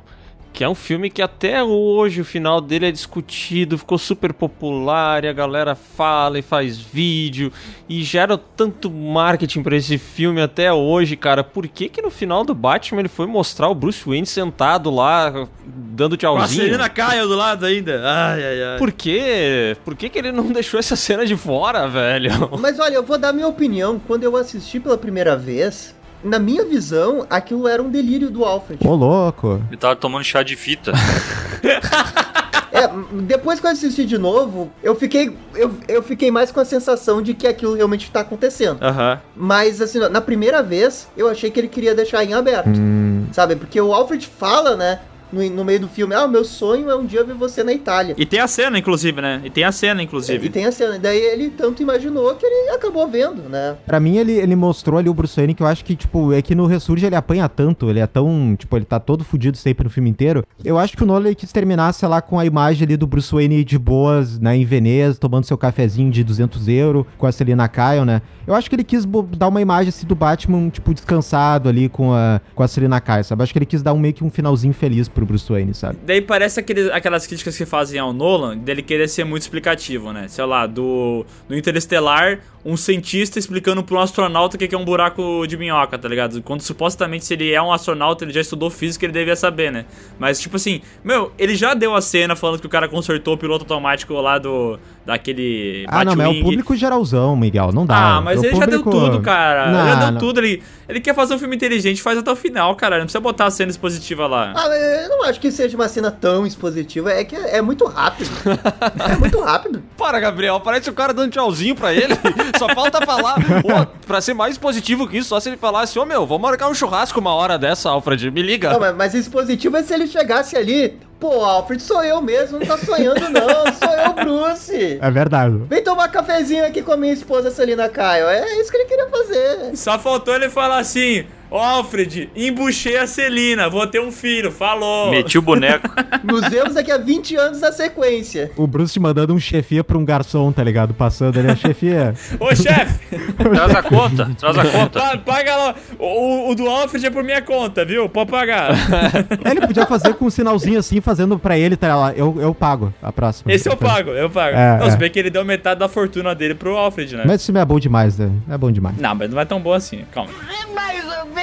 que 0.52 0.62
é 0.62 0.68
um 0.68 0.74
filme 0.74 1.08
que 1.08 1.22
até 1.22 1.62
hoje 1.62 2.20
o 2.20 2.24
final 2.24 2.60
dele 2.60 2.86
é 2.86 2.92
discutido, 2.92 3.78
ficou 3.78 3.96
super 3.96 4.32
popular 4.32 5.24
e 5.24 5.28
a 5.28 5.32
galera 5.32 5.74
fala 5.74 6.38
e 6.38 6.42
faz 6.42 6.78
vídeo 6.78 7.50
e 7.88 8.02
gera 8.02 8.36
tanto 8.36 8.90
marketing 8.90 9.62
pra 9.62 9.76
esse 9.76 9.96
filme 9.96 10.42
até 10.42 10.72
hoje, 10.72 11.16
cara. 11.16 11.42
Por 11.42 11.66
que 11.66 11.88
que 11.88 12.02
no 12.02 12.10
final 12.10 12.44
do 12.44 12.54
Batman 12.54 13.00
ele 13.00 13.08
foi 13.08 13.26
mostrar 13.26 13.68
o 13.68 13.74
Bruce 13.74 14.04
Wayne 14.06 14.26
sentado 14.26 14.90
lá 14.90 15.48
dando 15.64 16.10
Com 16.10 16.14
a 16.14 16.18
tchauzinho? 16.18 16.64
Selena 16.64 16.88
Kyle 16.88 17.26
do 17.26 17.36
lado 17.36 17.64
ainda. 17.64 18.02
Ai, 18.04 18.44
ai, 18.44 18.62
ai. 18.62 18.78
Por 18.78 18.92
quê? 18.92 19.76
Por 19.84 19.96
que, 19.96 20.08
que 20.08 20.18
ele 20.18 20.32
não 20.32 20.44
deixou 20.52 20.78
essa 20.78 20.96
cena 20.96 21.24
de 21.24 21.36
fora, 21.36 21.88
velho? 21.88 22.30
Mas 22.60 22.78
olha, 22.78 22.94
eu 22.94 23.02
vou 23.02 23.16
dar 23.18 23.32
minha 23.32 23.48
opinião. 23.48 23.98
Quando 24.06 24.24
eu 24.24 24.36
assisti 24.36 24.78
pela 24.78 24.98
primeira 24.98 25.36
vez, 25.36 25.94
na 26.24 26.38
minha 26.38 26.64
visão, 26.64 27.26
aquilo 27.28 27.66
era 27.68 27.82
um 27.82 27.90
delírio 27.90 28.30
do 28.30 28.44
Alfred. 28.44 28.86
Ô, 28.86 28.94
louco. 28.94 29.62
Ele 29.68 29.76
tava 29.76 29.96
tomando 29.96 30.24
chá 30.24 30.42
de 30.42 30.56
fita. 30.56 30.92
É, 32.74 32.88
depois 33.24 33.60
que 33.60 33.66
eu 33.66 33.70
assisti 33.70 34.06
de 34.06 34.16
novo, 34.16 34.72
eu 34.82 34.94
fiquei, 34.94 35.36
eu, 35.54 35.74
eu 35.86 36.02
fiquei 36.02 36.30
mais 36.30 36.50
com 36.50 36.58
a 36.58 36.64
sensação 36.64 37.20
de 37.20 37.34
que 37.34 37.46
aquilo 37.46 37.74
realmente 37.74 38.10
tá 38.10 38.20
acontecendo. 38.20 38.82
Aham. 38.82 39.20
Mas, 39.36 39.82
assim, 39.82 39.98
na 39.98 40.22
primeira 40.22 40.62
vez, 40.62 41.06
eu 41.14 41.28
achei 41.28 41.50
que 41.50 41.60
ele 41.60 41.68
queria 41.68 41.94
deixar 41.94 42.24
em 42.24 42.32
aberto. 42.32 42.70
Hum, 42.70 43.26
Sabe? 43.30 43.56
Porque 43.56 43.78
o 43.78 43.92
Alfred 43.92 44.26
fala, 44.26 44.74
né? 44.74 45.00
No, 45.32 45.42
no 45.50 45.64
meio 45.64 45.80
do 45.80 45.88
filme, 45.88 46.14
ah, 46.14 46.28
meu 46.28 46.44
sonho 46.44 46.90
é 46.90 46.96
um 46.96 47.06
dia 47.06 47.24
ver 47.24 47.34
você 47.34 47.64
na 47.64 47.72
Itália. 47.72 48.14
E 48.18 48.26
tem 48.26 48.40
a 48.40 48.46
cena, 48.46 48.78
inclusive, 48.78 49.20
né? 49.20 49.40
E 49.44 49.50
tem 49.50 49.64
a 49.64 49.72
cena, 49.72 50.02
inclusive. 50.02 50.46
E 50.46 50.50
tem 50.50 50.66
a 50.66 50.72
cena. 50.72 50.98
Daí 50.98 51.18
ele 51.18 51.50
tanto 51.50 51.82
imaginou 51.82 52.34
que 52.34 52.44
ele 52.44 52.70
acabou 52.70 53.08
vendo, 53.08 53.48
né? 53.48 53.76
Pra 53.86 53.98
mim, 53.98 54.16
ele, 54.16 54.32
ele 54.32 54.54
mostrou 54.54 54.98
ali 54.98 55.08
o 55.08 55.14
Bruce 55.14 55.36
Wayne 55.36 55.54
que 55.54 55.62
eu 55.62 55.66
acho 55.66 55.84
que, 55.84 55.96
tipo, 55.96 56.32
é 56.32 56.42
que 56.42 56.54
no 56.54 56.66
Ressurge 56.66 57.06
ele 57.06 57.16
apanha 57.16 57.48
tanto, 57.48 57.88
ele 57.88 58.00
é 58.00 58.06
tão, 58.06 58.54
tipo, 58.58 58.76
ele 58.76 58.84
tá 58.84 59.00
todo 59.00 59.24
fudido 59.24 59.56
sempre 59.56 59.84
no 59.84 59.90
filme 59.90 60.10
inteiro. 60.10 60.44
Eu 60.64 60.78
acho 60.78 60.96
que 60.96 61.02
o 61.02 61.06
Nolan 61.06 61.34
quis 61.34 61.50
terminar, 61.50 61.92
sei 61.92 62.08
lá, 62.08 62.20
com 62.20 62.38
a 62.38 62.44
imagem 62.44 62.84
ali 62.84 62.96
do 62.96 63.06
Bruce 63.06 63.32
Wayne 63.32 63.64
de 63.64 63.78
boas, 63.78 64.38
né, 64.38 64.56
em 64.56 64.64
Veneza, 64.64 65.18
tomando 65.18 65.44
seu 65.44 65.56
cafezinho 65.56 66.10
de 66.10 66.22
200 66.22 66.68
euros 66.68 67.06
com 67.16 67.26
a 67.26 67.32
Selina 67.32 67.68
Kyle, 67.68 68.04
né? 68.04 68.22
Eu 68.46 68.54
acho 68.54 68.68
que 68.68 68.76
ele 68.76 68.84
quis 68.84 69.06
dar 69.36 69.48
uma 69.48 69.60
imagem, 69.60 69.88
assim, 69.88 70.06
do 70.06 70.14
Batman, 70.14 70.68
tipo, 70.68 70.92
descansado 70.92 71.68
ali 71.68 71.88
com 71.88 72.12
a, 72.12 72.40
com 72.54 72.62
a 72.62 72.68
Selina 72.68 73.00
Kyle, 73.00 73.24
sabe? 73.24 73.42
Acho 73.42 73.52
que 73.52 73.58
ele 73.58 73.66
quis 73.66 73.82
dar 73.82 73.92
um 73.92 73.98
meio 73.98 74.14
que 74.14 74.24
um 74.24 74.30
finalzinho 74.30 74.74
feliz 74.74 75.08
pro 75.08 75.21
pro 75.26 75.32
Bruce 75.34 75.50
Wayne, 75.50 75.74
sabe? 75.74 75.98
Daí 76.04 76.20
parece 76.20 76.60
aquele, 76.60 76.90
aquelas 76.90 77.26
críticas 77.26 77.56
que 77.56 77.64
fazem 77.64 77.98
ao 77.98 78.12
Nolan, 78.12 78.56
dele 78.56 78.82
querer 78.82 79.08
ser 79.08 79.24
muito 79.24 79.42
explicativo, 79.42 80.12
né? 80.12 80.28
Sei 80.28 80.44
lá, 80.44 80.66
do, 80.66 81.24
do 81.48 81.56
Interestelar, 81.56 82.40
um 82.64 82.76
cientista 82.76 83.38
explicando 83.38 83.82
pra 83.82 83.96
um 83.96 84.00
astronauta 84.00 84.56
o 84.56 84.58
que 84.58 84.74
é 84.74 84.78
um 84.78 84.84
buraco 84.84 85.46
de 85.46 85.56
minhoca, 85.56 85.98
tá 85.98 86.08
ligado? 86.08 86.42
Quando 86.42 86.60
supostamente 86.60 87.24
se 87.24 87.34
ele 87.34 87.52
é 87.52 87.60
um 87.60 87.72
astronauta, 87.72 88.24
ele 88.24 88.32
já 88.32 88.40
estudou 88.40 88.70
física, 88.70 89.04
ele 89.04 89.12
devia 89.12 89.36
saber, 89.36 89.72
né? 89.72 89.84
Mas 90.18 90.40
tipo 90.40 90.56
assim, 90.56 90.80
meu, 91.02 91.32
ele 91.38 91.54
já 91.54 91.74
deu 91.74 91.94
a 91.94 92.00
cena 92.00 92.36
falando 92.36 92.60
que 92.60 92.66
o 92.66 92.70
cara 92.70 92.88
consertou 92.88 93.34
o 93.34 93.38
piloto 93.38 93.64
automático 93.64 94.14
lá 94.14 94.38
do 94.38 94.78
daquele 95.04 95.84
Ah, 95.88 96.04
não, 96.04 96.14
mas 96.14 96.26
é 96.26 96.30
o 96.30 96.42
público 96.42 96.76
geralzão, 96.76 97.36
Miguel, 97.36 97.70
não 97.72 97.84
dá. 97.84 98.16
Ah, 98.16 98.20
mas 98.20 98.40
o 98.40 98.44
ele 98.44 98.56
já 98.56 98.66
deu 98.66 98.82
público- 98.82 99.06
tudo, 99.06 99.20
cara. 99.22 99.70
Não, 99.70 99.80
ele 99.80 99.88
já 99.90 99.96
deu 100.04 100.12
não. 100.12 100.20
tudo. 100.20 100.40
Ele, 100.40 100.62
ele 100.88 101.00
quer 101.00 101.14
fazer 101.14 101.34
um 101.34 101.38
filme 101.38 101.56
inteligente, 101.56 102.00
faz 102.02 102.18
até 102.18 102.30
o 102.30 102.36
final, 102.36 102.74
cara. 102.76 102.96
Não 102.98 103.04
precisa 103.04 103.20
botar 103.20 103.46
a 103.46 103.50
cena 103.50 103.70
expositiva 103.70 104.26
lá. 104.26 104.52
Ah, 104.56 104.66
eu 104.68 105.08
não 105.08 105.24
acho 105.24 105.40
que 105.40 105.50
seja 105.50 105.76
uma 105.76 105.88
cena 105.88 106.10
tão 106.10 106.46
expositiva, 106.46 107.12
é 107.12 107.24
que 107.24 107.34
é 107.36 107.60
muito 107.60 107.84
rápido. 107.86 108.30
é 109.12 109.16
muito 109.16 109.40
rápido. 109.40 109.82
Para, 109.96 110.20
Gabriel, 110.20 110.60
parece 110.60 110.88
o 110.88 110.92
cara 110.92 111.12
dando 111.12 111.30
tchauzinho 111.30 111.74
pra 111.74 111.92
ele. 111.92 112.14
Só 112.58 112.68
falta 112.68 113.04
falar. 113.04 113.36
Ô, 113.38 113.86
pra 114.06 114.20
ser 114.20 114.34
mais 114.34 114.56
positivo 114.58 115.08
que 115.08 115.18
isso, 115.18 115.28
só 115.30 115.40
se 115.40 115.48
ele 115.48 115.56
falasse: 115.56 115.98
Ô 115.98 116.04
meu, 116.04 116.26
vamos 116.26 116.42
marcar 116.42 116.68
um 116.68 116.74
churrasco 116.74 117.18
uma 117.20 117.34
hora 117.34 117.58
dessa, 117.58 117.90
Alfred. 117.90 118.30
Me 118.30 118.42
liga. 118.42 118.72
Não, 118.72 118.80
mas, 118.80 118.94
mas 118.96 119.14
expositivo 119.14 119.76
é 119.76 119.82
se 119.82 119.92
ele 119.94 120.06
chegasse 120.06 120.56
ali. 120.56 120.94
Pô, 121.22 121.44
Alfred, 121.44 121.80
sou 121.80 122.02
eu 122.02 122.20
mesmo, 122.20 122.58
não 122.58 122.66
tá 122.66 122.76
sonhando 122.76 123.30
não, 123.30 123.72
sou 123.74 123.94
eu, 123.94 124.12
Bruce. 124.12 124.98
É 125.00 125.08
verdade. 125.08 125.56
Vem 125.68 125.80
tomar 125.80 126.08
cafezinho 126.08 126.66
aqui 126.66 126.82
com 126.82 126.90
a 126.90 126.96
minha 126.96 127.12
esposa 127.12 127.48
Celina 127.48 127.88
Caio. 127.88 128.26
É 128.26 128.60
isso 128.60 128.72
que 128.72 128.76
ele 128.76 128.86
queria 128.86 129.06
fazer. 129.06 129.76
Só 129.76 130.00
faltou 130.00 130.34
ele 130.34 130.50
falar 130.50 130.78
assim: 130.78 131.24
Alfred, 131.58 132.30
embuchei 132.34 132.96
a 132.96 133.06
Celina, 133.06 133.68
vou 133.68 133.86
ter 133.86 134.00
um 134.00 134.10
filho, 134.12 134.50
falou. 134.50 135.10
Meti 135.10 135.36
o 135.38 135.42
boneco. 135.42 135.88
Nos 136.24 136.48
vemos 136.48 136.74
daqui 136.74 136.90
a 136.90 136.98
20 136.98 137.36
anos 137.36 137.60
na 137.60 137.72
sequência. 137.72 138.50
O 138.56 138.66
Bruce 138.66 138.92
te 138.92 139.00
mandando 139.00 139.34
um 139.34 139.38
chefia 139.40 139.82
pra 139.84 139.98
um 139.98 140.04
garçom, 140.04 140.50
tá 140.52 140.62
ligado? 140.62 140.94
Passando 140.94 141.38
ali 141.38 141.48
a 141.50 141.56
chefia. 141.56 142.14
Ô, 142.38 142.54
chefe! 142.54 143.16
Traz 143.36 143.74
a 143.74 143.82
conta, 143.82 144.30
traz 144.38 144.58
a 144.58 144.64
conta. 144.64 145.00
Pa- 145.00 145.18
Paga 145.18 145.56
lá. 145.56 145.74
O, 145.98 146.50
o- 146.50 146.54
do 146.54 146.68
Alfred 146.68 147.06
é 147.06 147.10
por 147.10 147.22
minha 147.24 147.42
conta, 147.42 147.84
viu? 147.84 148.08
Pode 148.08 148.30
pagar. 148.30 148.70
Ele 149.50 149.60
podia 149.66 149.86
fazer 149.86 150.14
com 150.14 150.26
um 150.26 150.30
sinalzinho 150.30 150.78
assim, 150.78 151.00
fazendo 151.00 151.38
pra 151.38 151.58
ele, 151.58 151.76
tá 151.76 151.94
lá, 151.96 152.12
eu, 152.12 152.36
eu 152.40 152.54
pago 152.54 152.92
a 153.02 153.12
próxima. 153.12 153.52
Esse 153.52 153.68
eu 153.68 153.76
pago, 153.76 154.10
eu 154.10 154.28
pago. 154.30 154.56
É, 154.56 154.78
não, 154.78 154.86
é. 154.86 154.90
se 154.90 154.96
bem 154.96 155.10
que 155.10 155.18
ele 155.18 155.30
deu 155.30 155.44
metade 155.44 155.80
da 155.80 155.88
fortuna 155.88 156.34
dele 156.34 156.54
pro 156.54 156.76
Alfred, 156.76 157.16
né? 157.16 157.22
Mas 157.26 157.36
esse 157.36 157.46
filme 157.46 157.60
é 157.60 157.64
bom 157.64 157.78
demais, 157.78 158.16
né? 158.18 158.30
É 158.50 158.56
bom 158.58 158.70
demais. 158.70 158.96
Não, 158.98 159.14
mas 159.14 159.28
não 159.28 159.34
vai 159.34 159.46
tão 159.46 159.60
bom 159.60 159.72
assim, 159.72 160.04
calma. 160.12 160.30
Mais 160.74 161.04
ou 161.04 161.26
menos, 161.26 161.41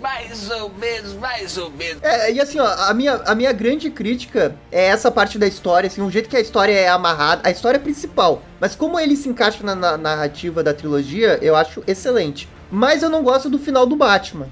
mais 0.00 0.50
ou 0.50 0.70
menos, 0.70 1.14
mais 1.14 1.56
ou 1.58 1.70
menos. 1.70 2.02
É, 2.02 2.32
e 2.32 2.40
assim, 2.40 2.58
ó, 2.58 2.66
a 2.66 2.94
minha, 2.94 3.14
a 3.14 3.34
minha 3.34 3.52
grande 3.52 3.90
crítica 3.90 4.54
é 4.70 4.86
essa 4.86 5.10
parte 5.10 5.38
da 5.38 5.46
história, 5.46 5.86
assim, 5.86 6.02
o 6.02 6.10
jeito 6.10 6.28
que 6.28 6.36
a 6.36 6.40
história 6.40 6.72
é 6.72 6.88
amarrada, 6.88 7.42
a 7.44 7.50
história 7.50 7.76
é 7.76 7.80
principal. 7.80 8.42
Mas 8.60 8.74
como 8.74 8.98
ele 8.98 9.16
se 9.16 9.28
encaixa 9.28 9.62
na, 9.62 9.74
na 9.74 9.96
narrativa 9.96 10.62
da 10.62 10.74
trilogia, 10.74 11.38
eu 11.42 11.54
acho 11.54 11.82
excelente. 11.86 12.48
Mas 12.70 13.02
eu 13.02 13.08
não 13.08 13.22
gosto 13.22 13.48
do 13.48 13.58
final 13.58 13.86
do 13.86 13.96
Batman. 13.96 14.48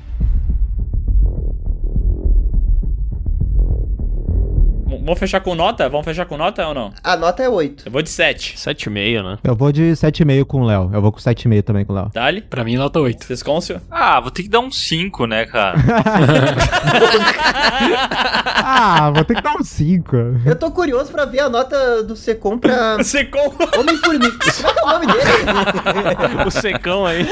Vamos 5.07 5.21
fechar 5.21 5.39
com 5.41 5.55
nota? 5.55 5.89
Vamos 5.89 6.05
fechar 6.05 6.27
com 6.27 6.37
nota 6.37 6.67
ou 6.67 6.75
não? 6.75 6.93
A 7.01 7.17
nota 7.17 7.41
é 7.41 7.49
8. 7.49 7.85
Eu 7.87 7.93
vou 7.93 8.03
de 8.03 8.11
7. 8.11 8.57
7,5, 8.57 9.23
né? 9.23 9.39
Eu 9.45 9.55
vou 9.55 9.71
de 9.71 9.93
7,5 9.93 10.45
com 10.45 10.63
o 10.63 10.65
Léo. 10.65 10.91
Eu 10.93 11.01
vou 11.01 11.13
com 11.13 11.21
7,5 11.21 11.63
também 11.63 11.85
com 11.85 11.93
o 11.93 11.97
Léo. 11.97 12.11
Dali? 12.13 12.41
Pra 12.41 12.65
mim, 12.65 12.75
nota 12.75 12.99
8. 12.99 13.29
Descôncio? 13.29 13.81
Ah, 13.89 14.19
vou 14.19 14.33
ter 14.33 14.43
que 14.43 14.49
dar 14.49 14.59
um 14.59 14.73
5, 14.73 15.27
né, 15.27 15.47
cara? 15.47 15.77
Ah, 18.69 19.11
vou 19.15 19.25
ter 19.25 19.37
que 19.37 19.43
dar 19.43 19.55
um 19.55 19.63
5. 19.63 20.17
Eu 20.45 20.57
tô 20.57 20.71
curioso 20.73 21.13
pra 21.13 21.25
ver 21.25 21.41
a 21.41 21.49
nota 21.49 22.03
do 22.03 22.17
Secom 22.17 22.59
pra 22.59 23.03
Secom? 23.05 23.55
Homem-Formiga. 23.79 24.37
Como 24.39 24.69
é 24.69 24.73
que 24.75 24.81
é 24.81 24.83
o 24.83 24.87
nome 24.87 25.07
dele? 25.07 26.45
o 26.47 26.51
secão 26.51 27.07
aí. 27.07 27.25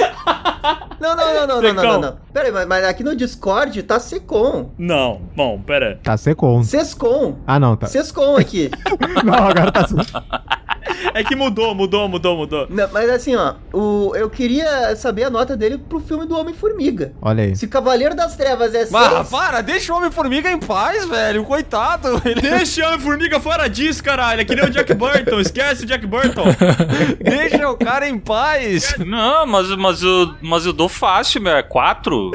Não, 1.01 1.17
não, 1.17 1.35
não, 1.35 1.47
não, 1.47 1.63
não, 1.63 1.75
não, 1.75 1.83
não, 1.83 2.01
não. 2.01 2.17
Pera 2.33 2.47
aí, 2.47 2.53
mas, 2.53 2.67
mas 2.67 2.85
aqui 2.85 3.03
no 3.03 3.17
Discord 3.17 3.83
tá 3.83 3.99
Secom. 3.99 4.71
Não. 4.79 5.23
Bom, 5.37 5.61
pera. 5.61 5.99
Tá 6.03 6.17
secom. 6.17 6.63
Sescom. 6.63 7.37
Ah, 7.47 7.59
não, 7.59 7.64
tá. 7.74 7.86
Sescom 7.86 8.36
aqui. 8.36 8.70
Não, 9.24 9.35
agora 9.35 9.73
tá. 9.73 9.86
É 11.12 11.23
que 11.23 11.35
mudou, 11.36 11.74
mudou, 11.74 12.09
mudou, 12.09 12.36
mudou. 12.36 12.66
Não, 12.69 12.89
mas 12.93 13.09
assim, 13.11 13.36
ó, 13.36 13.55
o, 13.73 14.15
eu 14.15 14.28
queria 14.28 14.94
saber 14.97 15.24
a 15.24 15.31
nota 15.31 15.56
dele 15.56 15.78
pro 15.78 16.01
filme 16.01 16.27
do 16.27 16.36
Homem-Formiga. 16.36 17.12
Olha 17.20 17.44
aí. 17.44 17.56
Se 17.56 17.66
Cavaleiro 17.66 18.15
das 18.15 18.36
Trevas 18.36 18.74
é 18.74 18.86
6... 18.86 18.94
Ah, 18.94 19.24
para, 19.24 19.61
deixa 19.61 19.93
o 19.93 19.97
Homem-Formiga 19.97 20.51
em 20.51 20.59
paz, 20.59 21.06
velho. 21.06 21.44
Coitado. 21.44 22.20
Ele... 22.24 22.40
Deixa 22.40 22.85
o 22.85 22.89
Homem-Formiga 22.89 23.40
fora 23.40 23.69
disso, 23.69 24.02
caralho. 24.02 24.40
É 24.40 24.44
que 24.44 24.55
nem 24.55 24.65
o 24.65 24.70
Jack 24.70 24.93
Burton. 24.94 25.40
Esquece 25.40 25.85
o 25.85 25.86
Jack 25.86 26.06
Burton. 26.06 26.44
Deixa 27.23 27.69
o 27.69 27.77
cara 27.77 28.09
em 28.09 28.19
paz. 28.19 28.94
Não, 28.98 29.47
mas, 29.47 29.69
mas, 29.77 30.02
eu, 30.02 30.35
mas 30.40 30.66
eu 30.66 30.73
dou 30.73 30.89
fácil, 30.89 31.40
meu. 31.40 31.55
É 31.55 31.62
4. 31.62 32.31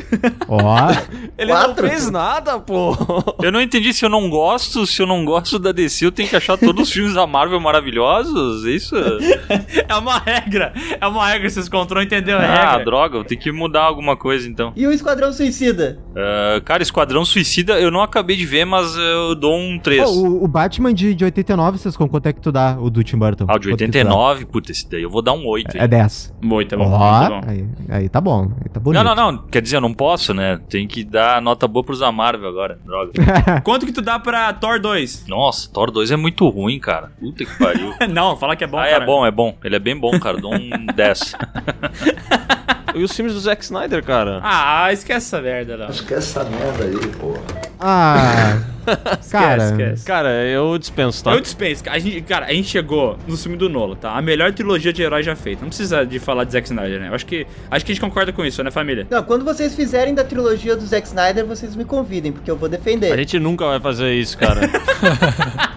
Ó. 0.48 0.90
Ele 1.38 1.52
Quatro? 1.52 1.84
não 1.84 1.90
fez 1.90 2.10
nada, 2.10 2.60
pô. 2.60 2.96
Eu 3.42 3.52
não 3.52 3.62
entendi 3.62 3.94
se 3.94 4.06
eu 4.06 4.10
não 4.10 4.30
gosto, 4.30 4.86
se 4.86 5.02
eu 5.02 5.08
não 5.08 5.26
gosto 5.26 5.60
da 5.60 5.72
DC, 5.72 6.06
eu 6.06 6.12
tenho 6.12 6.30
que 6.30 6.36
achar 6.36 6.58
todos 6.58 6.88
os 6.88 6.94
filmes 6.94 7.14
da 7.14 7.26
Marvel 7.28 7.60
maravilhosos, 7.60 8.34
é 8.66 8.70
isso? 8.72 8.96
É 9.90 9.96
uma 9.96 10.20
regra. 10.20 10.72
É 11.02 11.08
uma 11.08 11.28
regra. 11.28 11.50
Vocês 11.50 11.68
controlam 11.68 12.04
entendeu 12.06 12.38
a 12.38 12.42
Ah, 12.42 12.70
regra. 12.72 12.86
droga, 12.86 13.18
eu 13.18 13.24
tenho 13.24 13.42
que 13.42 13.52
mudar 13.52 13.84
alguma 13.84 14.16
coisa 14.16 14.48
então. 14.48 14.72
E 14.76 14.86
o 14.86 14.92
Esquadrão 14.92 15.32
Suicida? 15.34 16.00
Ah, 16.16 16.62
cara, 16.64 16.84
Esquadrão 16.84 17.26
Suicida 17.26 17.80
eu 17.80 17.90
não 17.90 18.02
acabei 18.02 18.36
de 18.36 18.46
ver, 18.46 18.66
mas 18.66 18.96
eu 18.96 19.34
dou 19.36 19.58
um 19.58 19.80
3. 19.80 20.04
Pô, 20.04 20.12
o, 20.12 20.44
o 20.44 20.48
Batman 20.48 20.94
de, 20.94 21.16
de 21.16 21.24
89, 21.26 21.78
vocês 21.80 21.98
com 21.98 22.08
quanto 22.08 22.28
é 22.28 22.34
que 22.34 22.40
tu 22.42 22.52
dá? 22.52 22.78
O 22.80 22.90
do 22.90 23.04
Tim 23.04 23.18
Burton? 23.18 23.46
Ah, 23.48 23.56
o 23.56 23.60
de 23.60 23.70
Quanto 23.70 23.80
que 23.80 23.86
tu 23.88 23.92
dá? 23.92 24.00
89, 24.10 24.46
puta, 24.46 24.72
esse 24.72 24.88
daí 24.90 25.02
eu 25.02 25.10
vou 25.10 25.22
dar 25.22 25.34
um 25.34 25.46
8. 25.48 25.76
É 25.78 25.88
10. 25.88 26.36
Muito 26.42 26.78
bom, 26.78 26.92
Ó, 26.92 27.20
muito 27.20 27.30
bom. 27.46 27.50
aí, 27.52 27.68
aí 27.90 28.10
tá 28.10 28.22
bom. 28.22 28.52
Aí 28.62 28.70
tá 28.70 28.80
bonito. 28.80 29.04
Não, 29.04 29.16
não, 29.16 29.32
não. 29.32 29.38
Quer 29.48 29.62
dizer, 29.62 29.78
eu 29.78 29.82
não 29.82 29.94
posso, 29.94 30.34
né? 30.34 30.60
Tem 30.70 30.88
que 30.88 31.04
dar 31.04 31.42
nota 31.42 31.68
boa 31.68 31.84
pros 31.84 32.00
da 32.00 32.12
Marvel 32.12 32.48
agora. 32.50 32.80
Droga. 32.86 33.12
Quanto 33.64 33.86
que 33.86 33.92
tu 33.92 34.02
dá 34.02 34.20
pra 34.20 34.54
Thor 34.54 34.80
2? 34.80 35.26
Nossa, 35.28 35.70
Thor 35.72 35.90
2 35.92 36.12
é 36.12 36.16
muito 36.16 36.48
ruim, 36.50 36.80
cara. 36.80 37.12
Puta 37.20 37.44
que 37.46 37.58
pariu. 37.58 37.94
não, 38.10 38.29
fala 38.38 38.56
que 38.56 38.64
é 38.64 38.68
bom, 38.68 38.78
ah, 38.78 38.88
cara. 38.88 39.04
é 39.04 39.06
bom, 39.06 39.26
é 39.26 39.32
bom. 39.32 39.58
Ele 39.64 39.76
é 39.76 39.80
bem 39.80 39.98
bom, 39.98 40.18
cara. 40.20 40.38
Dou 40.38 40.54
um 40.54 40.86
10. 40.96 41.36
E 42.96 43.04
os 43.04 43.16
filmes 43.16 43.34
do 43.34 43.40
Zack 43.40 43.64
Snyder, 43.64 44.04
cara? 44.04 44.40
Ah, 44.44 44.92
esquece 44.92 45.28
essa 45.28 45.42
merda, 45.42 45.78
não. 45.78 45.90
Esquece 45.90 46.38
essa 46.38 46.44
merda 46.44 46.84
aí, 46.86 47.08
porra. 47.14 47.42
Ah. 47.80 48.60
cara. 49.32 49.64
esquece. 49.64 50.06
Cara, 50.06 50.30
eu 50.46 50.78
dispenso, 50.78 51.24
tá? 51.24 51.34
Eu 51.34 51.42
dispenso. 51.42 51.84
A 51.88 52.00
gente, 52.00 52.22
cara, 52.22 52.48
a 52.48 52.54
gente 52.54 52.68
chegou 52.68 53.18
no 53.28 53.38
filme 53.38 53.58
do 53.58 53.70
Nolan, 53.70 53.96
tá? 53.96 54.18
A 54.18 54.22
melhor 54.22 54.52
trilogia 54.52 54.92
de 54.92 55.02
herói 55.02 55.24
já 55.24 55.36
feita. 55.36 55.62
Não 55.62 55.70
precisa 55.70 56.06
de 56.06 56.20
falar 56.20 56.44
de 56.44 56.54
Zack 56.54 56.68
Snyder, 56.68 57.00
né? 57.00 57.10
Eu 57.10 57.14
acho 57.14 57.26
que, 57.26 57.46
acho 57.70 57.86
que 57.86 57.92
a 57.92 57.96
gente 57.96 58.02
concorda 58.02 58.34
com 58.34 58.44
isso, 58.44 58.64
né, 58.64 58.72
família? 58.72 59.08
Não, 59.10 59.24
quando 59.24 59.46
vocês 59.46 59.76
fizerem 59.76 60.14
da 60.14 60.24
trilogia 60.24 60.76
do 60.76 60.86
Zack 60.86 61.08
Snyder, 61.08 61.46
vocês 61.46 61.76
me 61.76 61.86
convidem, 61.86 62.32
porque 62.32 62.50
eu 62.50 62.58
vou 62.58 62.68
defender. 62.68 63.12
A 63.14 63.18
gente 63.18 63.38
nunca 63.40 63.66
vai 63.66 63.80
fazer 63.80 64.14
isso, 64.14 64.38
cara. 64.38 64.62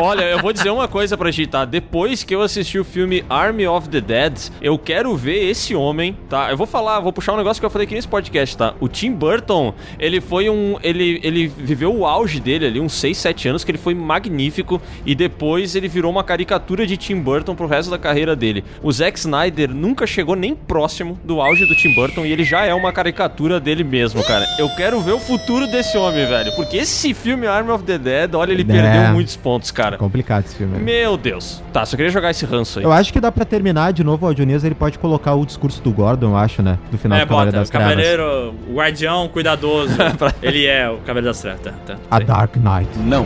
Olha, 0.00 0.22
eu 0.24 0.38
vou 0.40 0.52
dizer 0.52 0.70
uma 0.70 0.86
coisa 0.88 1.16
pra 1.16 1.32
ti, 1.32 1.46
tá? 1.46 1.64
Depois 1.64 2.22
que 2.22 2.34
eu 2.34 2.42
assisti 2.42 2.78
o 2.78 2.84
filme 2.84 3.24
Army 3.30 3.66
of 3.66 3.88
the 3.88 4.00
Dead, 4.00 4.38
eu 4.60 4.78
quero 4.78 5.16
ver 5.16 5.48
esse 5.48 5.74
homem, 5.74 6.16
tá? 6.28 6.50
Eu 6.50 6.56
vou 6.56 6.66
falar, 6.66 7.00
vou 7.00 7.12
puxar 7.12 7.32
um 7.32 7.36
negócio 7.36 7.60
que 7.60 7.66
eu 7.66 7.70
falei 7.70 7.86
aqui 7.86 7.94
nesse 7.94 8.08
podcast, 8.08 8.56
tá? 8.56 8.74
O 8.80 8.88
Tim 8.88 9.12
Burton, 9.12 9.72
ele 9.98 10.20
foi 10.20 10.50
um. 10.50 10.76
Ele, 10.82 11.20
ele 11.22 11.46
viveu 11.46 11.94
o 11.94 12.04
auge 12.06 12.40
dele 12.40 12.66
ali, 12.66 12.80
uns 12.80 12.92
6, 12.94 13.16
7 13.16 13.48
anos, 13.48 13.64
que 13.64 13.70
ele 13.70 13.78
foi 13.78 13.94
magnífico. 13.94 14.80
E 15.04 15.14
depois 15.14 15.74
ele 15.74 15.88
virou 15.88 16.10
uma 16.10 16.22
caricatura 16.24 16.86
de 16.86 16.96
Tim 16.96 17.16
Burton 17.20 17.54
pro 17.54 17.66
resto 17.66 17.90
da 17.90 17.98
carreira 17.98 18.36
dele. 18.36 18.64
O 18.82 18.92
Zack 18.92 19.18
Snyder 19.18 19.70
nunca 19.72 20.06
chegou 20.06 20.36
nem 20.36 20.54
próximo 20.54 21.18
do 21.24 21.40
auge 21.40 21.64
do 21.64 21.74
Tim 21.74 21.94
Burton 21.94 22.26
e 22.26 22.32
ele 22.32 22.44
já 22.44 22.64
é 22.64 22.74
uma 22.74 22.92
caricatura 22.92 23.58
dele 23.58 23.82
mesmo, 23.84 24.22
cara. 24.24 24.44
Eu 24.58 24.68
quero 24.76 25.00
ver 25.00 25.12
o 25.12 25.18
futuro 25.20 25.66
desse 25.66 25.96
homem, 25.96 26.26
velho. 26.26 26.52
Porque 26.54 26.76
esse 26.76 27.14
filme 27.14 27.46
Army 27.46 27.70
of 27.70 27.84
the 27.84 27.96
Dead, 27.98 28.34
olha, 28.34 28.52
ele 28.52 28.62
É. 28.62 28.64
perdeu 28.66 29.12
muitos 29.12 29.36
pontos, 29.36 29.70
cara. 29.70 29.85
Complicado 29.96 30.44
esse 30.44 30.56
filme. 30.56 30.78
né? 30.78 30.82
Meu 30.82 31.16
Deus. 31.16 31.62
Tá, 31.72 31.84
só 31.86 31.96
queria 31.96 32.10
jogar 32.10 32.30
esse 32.30 32.44
ranço 32.44 32.78
aí. 32.78 32.84
Eu 32.84 32.92
acho 32.92 33.12
que 33.12 33.20
dá 33.20 33.30
pra 33.30 33.44
terminar 33.44 33.92
de 33.92 34.02
novo 34.02 34.26
o 34.26 34.34
Dionísio, 34.34 34.66
ele 34.66 34.74
pode 34.74 34.98
colocar 34.98 35.34
o 35.34 35.46
discurso 35.46 35.80
do 35.82 35.92
Gordon, 35.92 36.30
eu 36.30 36.36
acho, 36.36 36.62
né? 36.62 36.78
Do 36.90 36.98
final 36.98 37.18
é, 37.18 37.24
do 37.24 37.28
Cavaleiro 37.28 37.52
bota, 37.52 37.58
das 37.60 37.68
o 37.68 37.72
Trevas. 37.72 37.88
cavaleiro, 37.90 38.54
o 38.68 38.74
guardião 38.74 39.28
cuidadoso. 39.28 39.94
ele 40.42 40.66
é 40.66 40.88
o 40.90 40.96
cavaleiro 40.98 41.26
das 41.26 41.40
trevas, 41.40 41.60
tá? 41.60 41.72
tá. 41.86 41.96
A 42.10 42.18
Dark 42.18 42.56
Knight. 42.56 42.98
Não. 42.98 43.24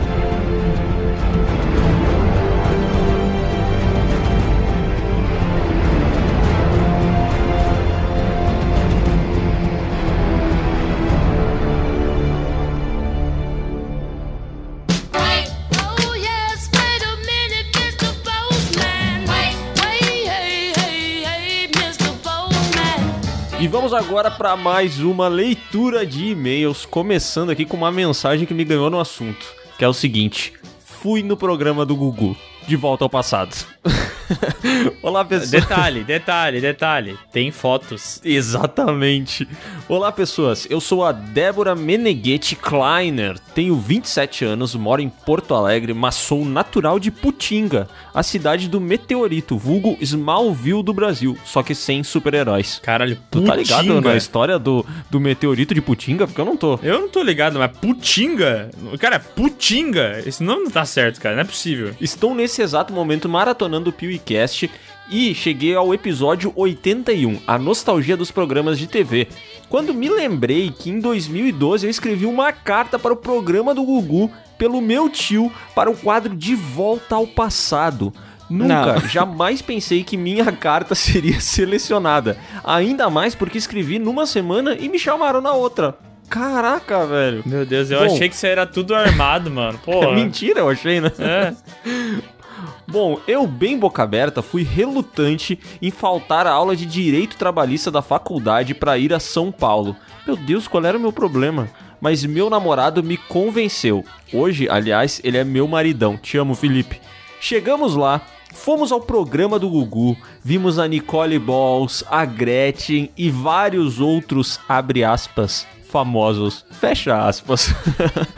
Vamos 23.91 24.07
agora 24.07 24.31
para 24.31 24.55
mais 24.55 25.01
uma 25.01 25.27
leitura 25.27 26.05
de 26.05 26.29
e-mails, 26.29 26.85
começando 26.85 27.49
aqui 27.49 27.65
com 27.65 27.75
uma 27.75 27.91
mensagem 27.91 28.45
que 28.45 28.53
me 28.53 28.63
ganhou 28.63 28.89
no 28.89 28.99
assunto, 28.99 29.45
que 29.77 29.83
é 29.83 29.87
o 29.87 29.93
seguinte: 29.93 30.53
fui 30.79 31.21
no 31.21 31.35
programa 31.35 31.85
do 31.85 31.95
Gugu, 31.95 32.37
de 32.65 32.75
volta 32.77 33.03
ao 33.03 33.09
passado. 33.09 33.53
Olá, 35.01 35.23
pessoas. 35.25 35.51
Detalhe, 35.51 36.03
detalhe, 36.03 36.61
detalhe. 36.61 37.17
Tem 37.31 37.51
fotos. 37.51 38.19
Exatamente. 38.23 39.47
Olá, 39.87 40.11
pessoas. 40.11 40.67
Eu 40.69 40.79
sou 40.79 41.03
a 41.03 41.11
Débora 41.11 41.75
Meneghetti 41.75 42.55
Kleiner. 42.55 43.37
Tenho 43.53 43.75
27 43.75 44.45
anos, 44.45 44.75
moro 44.75 45.01
em 45.01 45.09
Porto 45.09 45.53
Alegre, 45.53 45.93
mas 45.93 46.15
sou 46.15 46.45
natural 46.45 46.99
de 46.99 47.11
Putinga, 47.11 47.87
a 48.13 48.23
cidade 48.23 48.69
do 48.69 48.79
meteorito, 48.79 49.57
vulgo 49.57 49.97
Smallville 49.99 50.83
do 50.83 50.93
Brasil, 50.93 51.37
só 51.43 51.61
que 51.61 51.75
sem 51.75 52.03
super-heróis. 52.03 52.79
Caralho, 52.81 53.17
Tu 53.29 53.41
tá 53.41 53.55
ligado 53.55 53.87
Putinga? 53.87 54.09
na 54.09 54.15
história 54.15 54.57
do, 54.57 54.85
do 55.09 55.19
meteorito 55.19 55.73
de 55.73 55.81
Putinga? 55.81 56.25
Porque 56.27 56.39
eu 56.39 56.45
não 56.45 56.55
tô. 56.55 56.79
Eu 56.81 57.01
não 57.01 57.09
tô 57.09 57.21
ligado, 57.21 57.59
mas 57.59 57.71
Putinga? 57.77 58.69
Cara, 58.99 59.19
Putinga? 59.19 60.21
Esse 60.25 60.41
nome 60.43 60.63
não 60.63 60.71
tá 60.71 60.85
certo, 60.85 61.19
cara. 61.19 61.35
Não 61.35 61.41
é 61.41 61.45
possível. 61.45 61.93
Estou 61.99 62.33
nesse 62.33 62.61
exato 62.61 62.93
momento 62.93 63.27
maratonando 63.27 63.89
o 63.89 63.93
PewCast 64.21 64.69
e 65.09 65.35
cheguei 65.35 65.75
ao 65.75 65.93
episódio 65.93 66.53
81, 66.55 67.41
a 67.45 67.57
nostalgia 67.57 68.15
dos 68.15 68.31
programas 68.31 68.79
de 68.79 68.87
TV. 68.87 69.27
Quando 69.67 69.93
me 69.93 70.09
lembrei 70.09 70.71
que 70.71 70.89
em 70.89 70.99
2012 70.99 71.85
eu 71.85 71.89
escrevi 71.89 72.25
uma 72.25 72.51
carta 72.53 72.97
para 72.97 73.11
o 73.13 73.17
programa 73.17 73.73
do 73.73 73.83
Gugu 73.83 74.31
pelo 74.57 74.79
meu 74.79 75.09
tio 75.09 75.51
para 75.75 75.89
o 75.89 75.97
quadro 75.97 76.35
De 76.35 76.55
Volta 76.55 77.15
ao 77.15 77.27
Passado. 77.27 78.13
Nunca, 78.49 78.93
Não. 78.93 78.99
jamais 79.07 79.61
pensei 79.61 80.03
que 80.03 80.15
minha 80.15 80.49
carta 80.51 80.93
seria 80.95 81.39
selecionada. 81.41 82.37
Ainda 82.63 83.09
mais 83.09 83.33
porque 83.35 83.57
escrevi 83.57 83.97
numa 83.99 84.25
semana 84.25 84.75
e 84.79 84.87
me 84.87 84.99
chamaram 84.99 85.41
na 85.41 85.51
outra. 85.53 85.97
Caraca, 86.29 87.05
velho. 87.05 87.43
Meu 87.45 87.65
Deus, 87.65 87.91
eu 87.91 87.99
Bom. 87.99 88.05
achei 88.05 88.29
que 88.29 88.35
isso 88.35 88.45
era 88.45 88.65
tudo 88.65 88.95
armado, 88.95 89.51
mano. 89.51 89.77
Pô. 89.83 90.13
Mentira, 90.13 90.61
eu 90.61 90.69
achei, 90.69 91.01
né? 91.01 91.11
É. 91.19 91.53
Bom, 92.87 93.19
eu 93.27 93.47
bem 93.47 93.77
boca 93.77 94.03
aberta 94.03 94.41
fui 94.41 94.63
relutante 94.63 95.59
em 95.81 95.91
faltar 95.91 96.45
a 96.45 96.51
aula 96.51 96.75
de 96.75 96.85
direito 96.85 97.37
trabalhista 97.37 97.89
da 97.89 98.01
faculdade 98.01 98.73
para 98.73 98.97
ir 98.97 99.13
a 99.13 99.19
São 99.19 99.51
Paulo. 99.51 99.95
Meu 100.25 100.35
Deus, 100.35 100.67
qual 100.67 100.85
era 100.85 100.97
o 100.97 101.01
meu 101.01 101.11
problema? 101.11 101.69
Mas 101.99 102.25
meu 102.25 102.49
namorado 102.49 103.03
me 103.03 103.17
convenceu. 103.17 104.03
Hoje, 104.33 104.67
aliás, 104.69 105.21
ele 105.23 105.37
é 105.37 105.43
meu 105.43 105.67
maridão. 105.67 106.17
Te 106.17 106.37
amo, 106.37 106.55
Felipe. 106.55 106.99
Chegamos 107.39 107.95
lá, 107.95 108.21
fomos 108.53 108.91
ao 108.91 109.01
programa 109.01 109.57
do 109.57 109.69
Gugu, 109.69 110.17
vimos 110.43 110.77
a 110.77 110.87
Nicole 110.87 111.39
Balls, 111.39 112.03
a 112.09 112.25
Gretchen 112.25 113.09
e 113.17 113.29
vários 113.29 113.99
outros, 113.99 114.59
abre 114.67 115.03
aspas, 115.03 115.65
famosos, 115.91 116.65
fecha 116.71 117.27
aspas. 117.27 117.73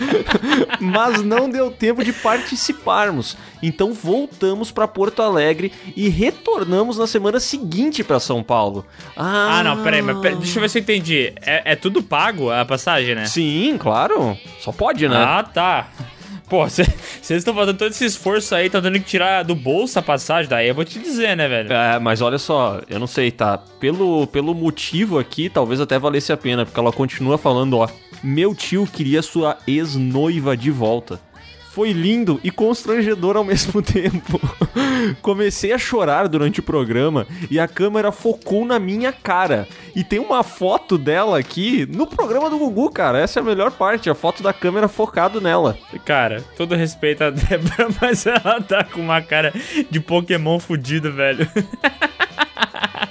Mas 0.81 1.23
não 1.23 1.49
deu 1.49 1.71
tempo 1.71 2.03
de 2.03 2.11
participarmos. 2.11 3.38
Então 3.61 3.93
voltamos 3.93 4.71
para 4.71 4.88
Porto 4.88 5.21
Alegre 5.21 5.71
e 5.95 6.09
retornamos 6.09 6.97
na 6.97 7.07
semana 7.07 7.39
seguinte 7.39 8.03
para 8.03 8.19
São 8.19 8.43
Paulo. 8.43 8.85
Ah, 9.15 9.59
Ah, 9.59 9.63
não, 9.63 9.84
peraí, 9.84 10.01
mas 10.01 10.17
peraí, 10.19 10.38
deixa 10.38 10.57
eu 10.57 10.61
ver 10.61 10.69
se 10.69 10.80
eu 10.80 10.81
entendi. 10.81 11.34
É, 11.41 11.73
é 11.73 11.75
tudo 11.75 12.01
pago 12.01 12.51
a 12.51 12.65
passagem, 12.65 13.15
né? 13.15 13.25
Sim, 13.25 13.77
claro. 13.80 14.38
Só 14.59 14.71
pode, 14.71 15.07
né? 15.07 15.15
Ah, 15.15 15.43
tá. 15.43 15.88
Pô, 16.49 16.67
vocês 16.69 16.89
estão 17.29 17.53
fazendo 17.53 17.77
todo 17.77 17.91
esse 17.91 18.05
esforço 18.05 18.53
aí, 18.53 18.67
estão 18.67 18.81
tendo 18.81 18.99
que 18.99 19.05
tirar 19.05 19.43
do 19.43 19.55
bolso 19.55 19.97
a 19.97 20.01
passagem, 20.01 20.49
daí 20.49 20.67
eu 20.67 20.75
vou 20.75 20.85
te 20.85 20.99
dizer, 20.99 21.35
né, 21.35 21.47
velho? 21.47 21.71
É, 21.71 21.99
mas 21.99 22.21
olha 22.21 22.37
só, 22.37 22.81
eu 22.89 22.99
não 22.99 23.07
sei, 23.07 23.31
tá? 23.31 23.57
Pelo, 23.57 24.27
pelo 24.27 24.53
motivo 24.53 25.19
aqui, 25.19 25.49
talvez 25.49 25.79
até 25.79 25.97
valesse 25.97 26.31
a 26.31 26.37
pena, 26.37 26.65
porque 26.65 26.79
ela 26.79 26.91
continua 26.91 27.37
falando, 27.37 27.77
ó. 27.77 27.87
Meu 28.23 28.55
tio 28.55 28.87
queria 28.87 29.21
sua 29.21 29.57
ex-noiva 29.67 30.55
de 30.55 30.71
volta. 30.71 31.19
Foi 31.73 31.91
lindo 31.91 32.39
e 32.43 32.51
constrangedor 32.51 33.35
ao 33.35 33.43
mesmo 33.43 33.81
tempo. 33.83 34.39
Comecei 35.23 35.73
a 35.73 35.77
chorar 35.79 36.27
durante 36.27 36.59
o 36.59 36.63
programa 36.63 37.25
e 37.49 37.59
a 37.59 37.67
câmera 37.67 38.11
focou 38.11 38.63
na 38.63 38.77
minha 38.77 39.11
cara. 39.11 39.67
E 39.95 40.03
tem 40.03 40.19
uma 40.19 40.43
foto 40.43 40.99
dela 40.99 41.39
aqui 41.39 41.87
no 41.87 42.05
programa 42.05 42.47
do 42.47 42.59
Gugu, 42.59 42.91
cara. 42.91 43.19
Essa 43.19 43.39
é 43.39 43.41
a 43.41 43.45
melhor 43.45 43.71
parte, 43.71 44.07
a 44.07 44.13
foto 44.13 44.43
da 44.43 44.53
câmera 44.53 44.87
focado 44.87 45.41
nela. 45.41 45.75
Cara, 46.05 46.43
todo 46.55 46.75
respeito 46.75 47.23
a 47.23 47.31
Débora, 47.33 47.87
mas 47.99 48.27
ela 48.27 48.61
tá 48.61 48.83
com 48.83 49.01
uma 49.01 49.21
cara 49.21 49.51
de 49.89 49.99
Pokémon 49.99 50.59
fudido, 50.59 51.11
velho. 51.11 51.49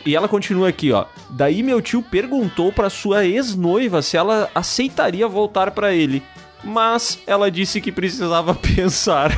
E 0.07 0.15
ela 0.15 0.29
continua 0.29 0.69
aqui, 0.69 0.93
ó. 0.93 1.07
Daí 1.31 1.65
meu 1.65 1.81
tio 1.83 2.01
perguntou 2.01 2.73
pra 2.73 2.89
sua 2.91 3.25
ex-noiva 3.25 4.03
se 4.03 4.17
ela 4.17 4.49
aceitaria 4.55 5.27
voltar 5.27 5.73
pra 5.73 5.93
ele. 5.93 6.23
Mas 6.65 7.19
ela 7.27 7.51
disse 7.51 7.81
que 7.81 7.91
precisava 7.91 8.55
pensar. 8.75 9.33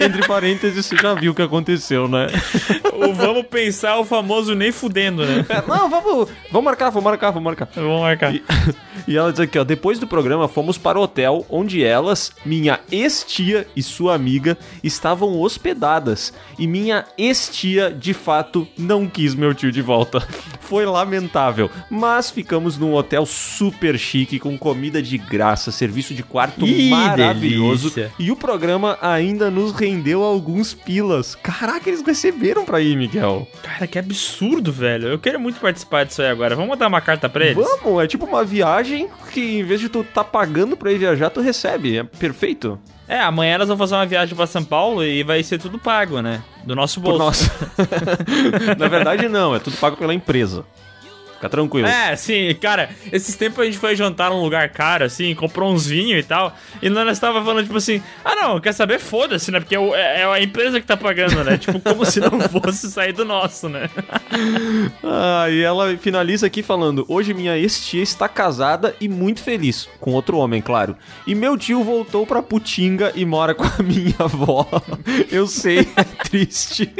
Entre 0.00 0.26
parênteses, 0.26 0.86
você 0.86 0.96
já 0.96 1.14
viu 1.14 1.32
o 1.32 1.34
que 1.34 1.42
aconteceu, 1.42 2.08
né? 2.08 2.26
o 2.92 3.14
vamos 3.14 3.46
pensar 3.46 3.98
o 3.98 4.04
famoso 4.04 4.54
nem 4.54 4.72
fudendo, 4.72 5.24
né? 5.24 5.44
É, 5.48 5.62
não, 5.66 5.88
vamos, 5.88 6.28
vamos 6.50 6.64
marcar, 6.64 6.90
vamos 6.90 7.04
marcar, 7.04 7.30
vamos 7.30 7.44
marcar. 7.44 7.68
Vamos 7.74 8.00
marcar. 8.00 8.34
E, 8.34 8.42
e 9.06 9.16
ela 9.16 9.30
diz 9.30 9.40
aqui, 9.40 9.58
ó, 9.58 9.64
depois 9.64 9.98
do 9.98 10.06
programa 10.06 10.48
fomos 10.48 10.76
para 10.76 10.98
o 10.98 11.02
hotel 11.02 11.46
onde 11.48 11.84
elas, 11.84 12.32
minha 12.44 12.80
ex-tia 12.90 13.66
e 13.76 13.82
sua 13.82 14.14
amiga, 14.14 14.58
estavam 14.82 15.40
hospedadas. 15.40 16.32
E 16.58 16.66
minha 16.66 17.04
ex-tia, 17.16 17.90
de 17.90 18.12
fato, 18.12 18.66
não 18.76 19.06
quis 19.06 19.34
meu 19.34 19.54
tio 19.54 19.70
de 19.70 19.82
volta. 19.82 20.26
Foi 20.60 20.84
lamentável. 20.84 21.70
Mas 21.88 22.30
ficamos 22.30 22.76
num 22.76 22.94
hotel 22.94 23.24
super 23.24 23.98
chique, 23.98 24.38
com 24.38 24.58
comida 24.58 25.00
de 25.00 25.16
graça, 25.16 25.70
serviço 25.70 26.14
de 26.14 26.22
quarto 26.22 26.55
Ih, 26.64 26.90
maravilhoso. 26.90 27.90
delícia. 27.90 28.12
E 28.18 28.30
o 28.30 28.36
programa 28.36 28.96
ainda 29.02 29.50
nos 29.50 29.72
rendeu 29.72 30.22
alguns 30.22 30.72
pilas. 30.72 31.34
Caraca, 31.34 31.88
eles 31.90 32.02
receberam 32.02 32.64
pra 32.64 32.80
ir, 32.80 32.96
Miguel. 32.96 33.46
Cara, 33.62 33.86
que 33.86 33.98
absurdo, 33.98 34.72
velho. 34.72 35.08
Eu 35.08 35.18
quero 35.18 35.38
muito 35.40 35.60
participar 35.60 36.04
disso 36.04 36.22
aí 36.22 36.28
agora. 36.28 36.54
Vamos 36.54 36.70
mandar 36.70 36.86
uma 36.88 37.00
carta 37.00 37.28
pra 37.28 37.44
eles? 37.44 37.56
Vamos, 37.56 38.02
é 38.02 38.06
tipo 38.06 38.24
uma 38.24 38.44
viagem 38.44 39.08
que 39.32 39.58
em 39.58 39.64
vez 39.64 39.80
de 39.80 39.88
tu 39.88 40.04
tá 40.04 40.22
pagando 40.24 40.76
pra 40.76 40.92
ir 40.92 40.98
viajar, 40.98 41.30
tu 41.30 41.40
recebe. 41.40 41.98
É 41.98 42.04
perfeito. 42.04 42.78
É, 43.08 43.20
amanhã 43.20 43.54
elas 43.54 43.68
vão 43.68 43.76
fazer 43.76 43.94
uma 43.94 44.06
viagem 44.06 44.34
pra 44.34 44.46
São 44.48 44.64
Paulo 44.64 45.04
e 45.04 45.22
vai 45.22 45.40
ser 45.42 45.58
tudo 45.58 45.78
pago, 45.78 46.20
né? 46.20 46.42
Do 46.64 46.74
nosso 46.74 47.00
Por 47.00 47.16
bolso. 47.18 47.48
nós. 47.48 47.50
Na 48.78 48.88
verdade, 48.88 49.28
não, 49.28 49.54
é 49.54 49.58
tudo 49.60 49.76
pago 49.76 49.96
pela 49.96 50.12
empresa. 50.12 50.64
Fica 51.36 51.48
tranquilo. 51.48 51.86
É, 51.86 52.16
sim, 52.16 52.54
cara, 52.60 52.90
esses 53.12 53.36
tempos 53.36 53.60
a 53.60 53.64
gente 53.64 53.78
foi 53.78 53.94
jantar 53.94 54.30
num 54.30 54.42
lugar 54.42 54.68
caro, 54.70 55.04
assim, 55.04 55.34
comprou 55.34 55.72
uns 55.72 55.86
vinhos 55.86 56.24
e 56.24 56.26
tal, 56.26 56.56
e 56.82 56.88
nós 56.88 57.18
tava 57.18 57.44
falando, 57.44 57.64
tipo 57.64 57.76
assim, 57.76 58.02
ah 58.24 58.34
não, 58.34 58.60
quer 58.60 58.72
saber? 58.72 58.98
Foda-se, 58.98 59.50
né? 59.50 59.60
Porque 59.60 59.76
é, 59.76 59.80
é- 59.80 60.20
é 60.20 60.24
a 60.24 60.40
empresa 60.40 60.80
que 60.80 60.86
tá 60.86 60.96
pagando, 60.96 61.44
né? 61.44 61.56
tipo, 61.58 61.78
como 61.80 62.04
se 62.04 62.20
não 62.20 62.40
fosse 62.40 62.90
sair 62.90 63.12
do 63.12 63.24
nosso, 63.24 63.68
né? 63.68 63.88
Ah, 65.02 65.46
e 65.48 65.62
ela 65.62 65.96
finaliza 65.96 66.46
aqui 66.46 66.62
falando: 66.62 67.04
Hoje 67.08 67.32
minha 67.32 67.56
ex-tia 67.56 68.02
está 68.02 68.28
casada 68.28 68.94
e 69.00 69.08
muito 69.08 69.42
feliz. 69.42 69.88
Com 70.00 70.12
outro 70.12 70.36
homem, 70.38 70.60
claro. 70.60 70.96
E 71.26 71.34
meu 71.34 71.56
tio 71.56 71.82
voltou 71.82 72.26
pra 72.26 72.42
Putinga 72.42 73.12
e 73.14 73.24
mora 73.24 73.54
com 73.54 73.64
a 73.64 73.76
minha 73.82 74.14
avó. 74.18 74.66
Eu 75.30 75.46
sei, 75.46 75.80
é 75.96 76.04
triste. 76.24 76.90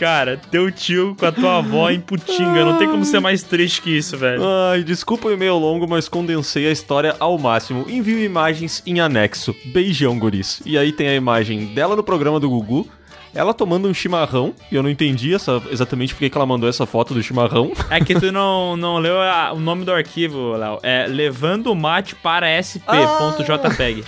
Cara, 0.00 0.40
teu 0.50 0.70
tio 0.72 1.14
com 1.14 1.26
a 1.26 1.30
tua 1.32 1.58
avó 1.58 1.90
em 1.90 2.00
Putinga, 2.00 2.64
não 2.64 2.78
tem 2.78 2.88
como 2.88 3.04
ser 3.04 3.20
mais 3.20 3.42
triste 3.42 3.82
que 3.82 3.90
isso, 3.98 4.16
velho. 4.16 4.40
Ai, 4.72 4.82
desculpa 4.82 5.28
o 5.28 5.32
e-mail 5.32 5.58
longo, 5.58 5.86
mas 5.86 6.08
condensei 6.08 6.66
a 6.66 6.72
história 6.72 7.14
ao 7.20 7.36
máximo. 7.38 7.84
Envio 7.86 8.18
imagens 8.18 8.82
em 8.86 8.98
anexo. 8.98 9.54
Beijão, 9.66 10.18
guris. 10.18 10.62
E 10.64 10.78
aí 10.78 10.90
tem 10.90 11.06
a 11.08 11.14
imagem 11.14 11.66
dela 11.74 11.94
no 11.94 12.02
programa 12.02 12.40
do 12.40 12.48
Gugu. 12.48 12.88
Ela 13.34 13.52
tomando 13.52 13.86
um 13.86 13.92
chimarrão, 13.94 14.54
e 14.72 14.74
eu 14.74 14.82
não 14.82 14.88
entendi 14.90 15.34
essa, 15.34 15.62
exatamente 15.70 16.14
porque 16.14 16.30
que 16.30 16.36
ela 16.36 16.46
mandou 16.46 16.66
essa 16.68 16.84
foto 16.86 17.12
do 17.14 17.22
chimarrão. 17.22 17.70
É 17.90 18.00
que 18.00 18.18
tu 18.18 18.32
não, 18.32 18.76
não 18.78 18.96
leu 18.98 19.20
a- 19.20 19.52
o 19.52 19.60
nome 19.60 19.84
do 19.84 19.92
arquivo, 19.92 20.52
Léo. 20.56 20.78
É 20.82 21.06
levando 21.06 21.66
o 21.70 21.76
mate 21.76 22.14
para 22.16 22.48
sp.jpg. 22.58 24.02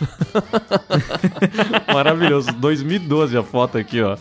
Maravilhoso. 1.92 2.50
2012 2.52 3.36
a 3.36 3.42
foto 3.42 3.78
aqui, 3.78 4.00
ó. 4.02 4.16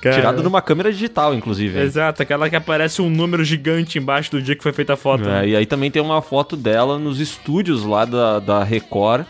Cara. 0.00 0.14
Tirada 0.16 0.42
numa 0.42 0.62
câmera 0.62 0.92
digital, 0.92 1.34
inclusive. 1.34 1.78
Exato, 1.80 2.22
aquela 2.22 2.48
que 2.48 2.54
aparece 2.56 3.02
um 3.02 3.10
número 3.10 3.44
gigante 3.44 3.98
embaixo 3.98 4.30
do 4.30 4.40
dia 4.40 4.54
que 4.54 4.62
foi 4.62 4.72
feita 4.72 4.92
a 4.94 4.96
foto. 4.96 5.28
É, 5.28 5.48
e 5.48 5.56
aí 5.56 5.66
também 5.66 5.90
tem 5.90 6.00
uma 6.00 6.22
foto 6.22 6.56
dela 6.56 6.98
nos 6.98 7.18
estúdios 7.20 7.84
lá 7.84 8.04
da, 8.04 8.38
da 8.38 8.62
Record. 8.64 9.24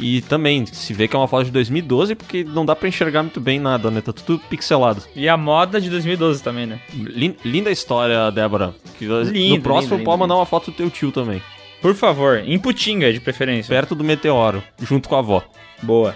E 0.00 0.22
também 0.22 0.64
se 0.66 0.94
vê 0.94 1.08
que 1.08 1.16
é 1.16 1.18
uma 1.18 1.26
foto 1.28 1.44
de 1.46 1.50
2012, 1.50 2.14
porque 2.14 2.44
não 2.44 2.64
dá 2.64 2.76
pra 2.76 2.88
enxergar 2.88 3.22
muito 3.22 3.40
bem 3.40 3.58
nada, 3.58 3.90
né? 3.90 4.00
Tá 4.00 4.12
tudo 4.12 4.38
pixelado. 4.48 5.02
E 5.16 5.28
a 5.28 5.36
moda 5.36 5.80
de 5.80 5.90
2012 5.90 6.42
também, 6.42 6.64
né? 6.64 6.78
Lin- 6.94 7.36
linda 7.44 7.70
história, 7.70 8.30
Débora. 8.30 8.72
Que 8.98 9.04
Lindo, 9.04 9.56
no 9.56 9.60
próximo 9.62 9.96
lindo, 9.96 10.04
pode 10.04 10.16
lindo, 10.16 10.18
mandar 10.18 10.36
uma 10.36 10.46
foto 10.46 10.70
do 10.70 10.76
teu 10.76 10.88
tio 10.90 11.10
também. 11.10 11.42
Por 11.82 11.94
favor, 11.94 12.38
em 12.38 12.58
Putinga, 12.58 13.12
de 13.12 13.20
preferência. 13.20 13.74
Perto 13.74 13.94
do 13.94 14.04
meteoro, 14.04 14.62
junto 14.80 15.08
com 15.08 15.16
a 15.16 15.18
avó. 15.18 15.42
Boa. 15.82 16.14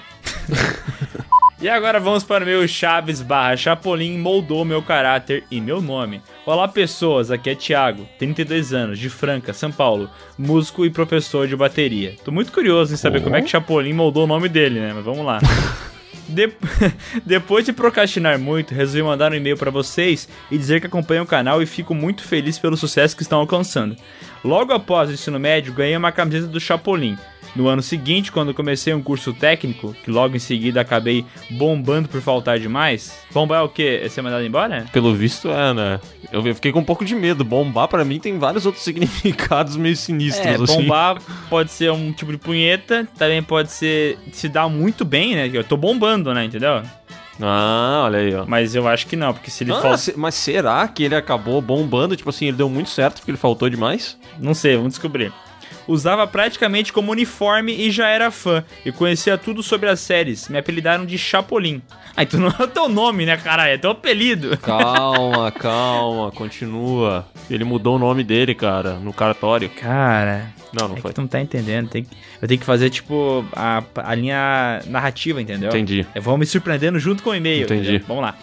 E 1.64 1.68
agora 1.68 1.98
vamos 1.98 2.22
para 2.22 2.44
o 2.44 2.46
meu 2.46 2.68
Chaves 2.68 3.22
barra 3.22 3.56
Chapolin 3.56 4.18
moldou 4.18 4.66
meu 4.66 4.82
caráter 4.82 5.44
e 5.50 5.62
meu 5.62 5.80
nome. 5.80 6.20
Olá 6.44 6.68
pessoas, 6.68 7.30
aqui 7.30 7.48
é 7.48 7.54
Thiago, 7.54 8.06
32 8.18 8.74
anos, 8.74 8.98
de 8.98 9.08
Franca, 9.08 9.54
São 9.54 9.72
Paulo, 9.72 10.10
músico 10.36 10.84
e 10.84 10.90
professor 10.90 11.48
de 11.48 11.56
bateria. 11.56 12.16
Tô 12.22 12.30
muito 12.30 12.52
curioso 12.52 12.92
em 12.92 12.98
saber 12.98 13.20
Oh. 13.20 13.22
como 13.22 13.36
é 13.36 13.40
que 13.40 13.48
Chapolin 13.48 13.94
moldou 13.94 14.24
o 14.24 14.26
nome 14.26 14.46
dele, 14.46 14.78
né? 14.78 14.92
Mas 14.94 15.06
vamos 15.06 15.24
lá. 15.24 15.38
De- 16.28 16.52
Depois 17.24 17.64
de 17.64 17.72
procrastinar 17.72 18.38
muito, 18.38 18.74
resolvi 18.74 19.02
mandar 19.02 19.32
um 19.32 19.34
e-mail 19.34 19.56
para 19.56 19.70
vocês 19.70 20.28
e 20.50 20.58
dizer 20.58 20.80
que 20.82 20.86
acompanho 20.86 21.22
o 21.22 21.26
canal 21.26 21.62
e 21.62 21.66
fico 21.66 21.94
muito 21.94 22.24
feliz 22.24 22.58
pelo 22.58 22.76
sucesso 22.76 23.16
que 23.16 23.22
estão 23.22 23.38
alcançando. 23.40 23.96
Logo 24.44 24.72
após 24.74 25.08
o 25.08 25.12
ensino 25.14 25.38
médio, 25.40 25.72
ganhei 25.72 25.96
uma 25.96 26.12
camiseta 26.12 26.46
do 26.46 26.60
Chapolin. 26.60 27.16
No 27.54 27.68
ano 27.68 27.80
seguinte, 27.82 28.32
quando 28.32 28.52
comecei 28.52 28.92
um 28.92 29.00
curso 29.02 29.32
técnico, 29.32 29.94
que 30.02 30.10
logo 30.10 30.34
em 30.34 30.40
seguida 30.40 30.80
acabei 30.80 31.24
bombando 31.50 32.08
por 32.08 32.20
faltar 32.20 32.58
demais. 32.58 33.16
Bombar 33.32 33.60
é 33.60 33.62
o 33.62 33.68
quê? 33.68 34.00
É 34.02 34.08
ser 34.08 34.22
mandado 34.22 34.44
embora? 34.44 34.86
Pelo 34.92 35.14
visto 35.14 35.48
é, 35.50 35.72
né? 35.72 36.00
Eu 36.32 36.42
fiquei 36.54 36.72
com 36.72 36.80
um 36.80 36.84
pouco 36.84 37.04
de 37.04 37.14
medo. 37.14 37.44
Bombar 37.44 37.86
pra 37.86 38.04
mim 38.04 38.18
tem 38.18 38.38
vários 38.38 38.66
outros 38.66 38.82
significados 38.84 39.76
meio 39.76 39.96
sinistros, 39.96 40.44
É, 40.46 40.54
assim. 40.54 40.82
bombar 40.82 41.18
pode 41.48 41.70
ser 41.70 41.92
um 41.92 42.12
tipo 42.12 42.32
de 42.32 42.38
punheta, 42.38 43.06
também 43.16 43.42
pode 43.42 43.70
ser 43.70 44.18
se 44.32 44.48
dar 44.48 44.68
muito 44.68 45.04
bem, 45.04 45.34
né? 45.36 45.48
Eu 45.52 45.62
tô 45.62 45.76
bombando, 45.76 46.34
né? 46.34 46.44
Entendeu? 46.44 46.82
Ah, 47.40 48.02
olha 48.04 48.18
aí, 48.20 48.34
ó. 48.34 48.44
Mas 48.46 48.74
eu 48.74 48.86
acho 48.86 49.06
que 49.06 49.16
não, 49.16 49.32
porque 49.32 49.50
se 49.50 49.64
ele 49.64 49.72
Ah, 49.72 49.80
falta. 49.80 49.96
se- 49.98 50.14
mas 50.16 50.34
será 50.34 50.86
que 50.86 51.02
ele 51.02 51.14
acabou 51.16 51.60
bombando? 51.60 52.14
Tipo 52.16 52.30
assim, 52.30 52.46
ele 52.46 52.56
deu 52.56 52.68
muito 52.68 52.90
certo 52.90 53.16
porque 53.16 53.30
ele 53.30 53.38
faltou 53.38 53.68
demais? 53.68 54.16
Não 54.38 54.54
sei, 54.54 54.76
vamos 54.76 54.92
descobrir. 54.92 55.32
Usava 55.86 56.26
praticamente 56.26 56.92
como 56.92 57.12
uniforme 57.12 57.72
e 57.74 57.90
já 57.90 58.08
era 58.08 58.30
fã. 58.30 58.64
E 58.84 58.90
conhecia 58.92 59.36
tudo 59.36 59.62
sobre 59.62 59.88
as 59.88 60.00
séries. 60.00 60.48
Me 60.48 60.58
apelidaram 60.58 61.04
de 61.04 61.18
Chapolin. 61.18 61.82
Ah, 62.16 62.22
então 62.22 62.38
não 62.40 62.48
é 62.48 62.62
o 62.62 62.68
teu 62.68 62.88
nome, 62.88 63.26
né, 63.26 63.36
caralho? 63.36 63.72
É 63.74 63.78
teu 63.78 63.90
apelido. 63.90 64.56
Calma, 64.58 65.50
calma, 65.52 66.30
continua. 66.30 67.26
Ele 67.50 67.64
mudou 67.64 67.96
o 67.96 67.98
nome 67.98 68.22
dele, 68.24 68.54
cara, 68.54 68.94
no 68.94 69.12
cartório. 69.12 69.68
Cara. 69.68 70.46
Não, 70.72 70.88
não 70.88 70.96
é 70.96 71.00
foi. 71.00 71.10
que 71.10 71.14
tu 71.16 71.20
não 71.20 71.28
tá 71.28 71.40
entendendo. 71.40 71.88
Tem 71.88 72.04
que- 72.04 72.16
eu 72.40 72.48
tenho 72.48 72.58
que 72.60 72.66
fazer, 72.66 72.90
tipo, 72.90 73.44
a, 73.52 73.82
a 73.96 74.14
linha 74.14 74.80
narrativa, 74.86 75.40
entendeu? 75.40 75.68
Entendi. 75.68 76.06
Eu 76.14 76.22
vou 76.22 76.36
me 76.38 76.46
surpreendendo 76.46 76.98
junto 76.98 77.22
com 77.22 77.30
o 77.30 77.34
e-mail. 77.34 77.64
Entendi. 77.64 77.88
entendeu? 77.90 78.06
Vamos 78.08 78.22
lá. 78.22 78.34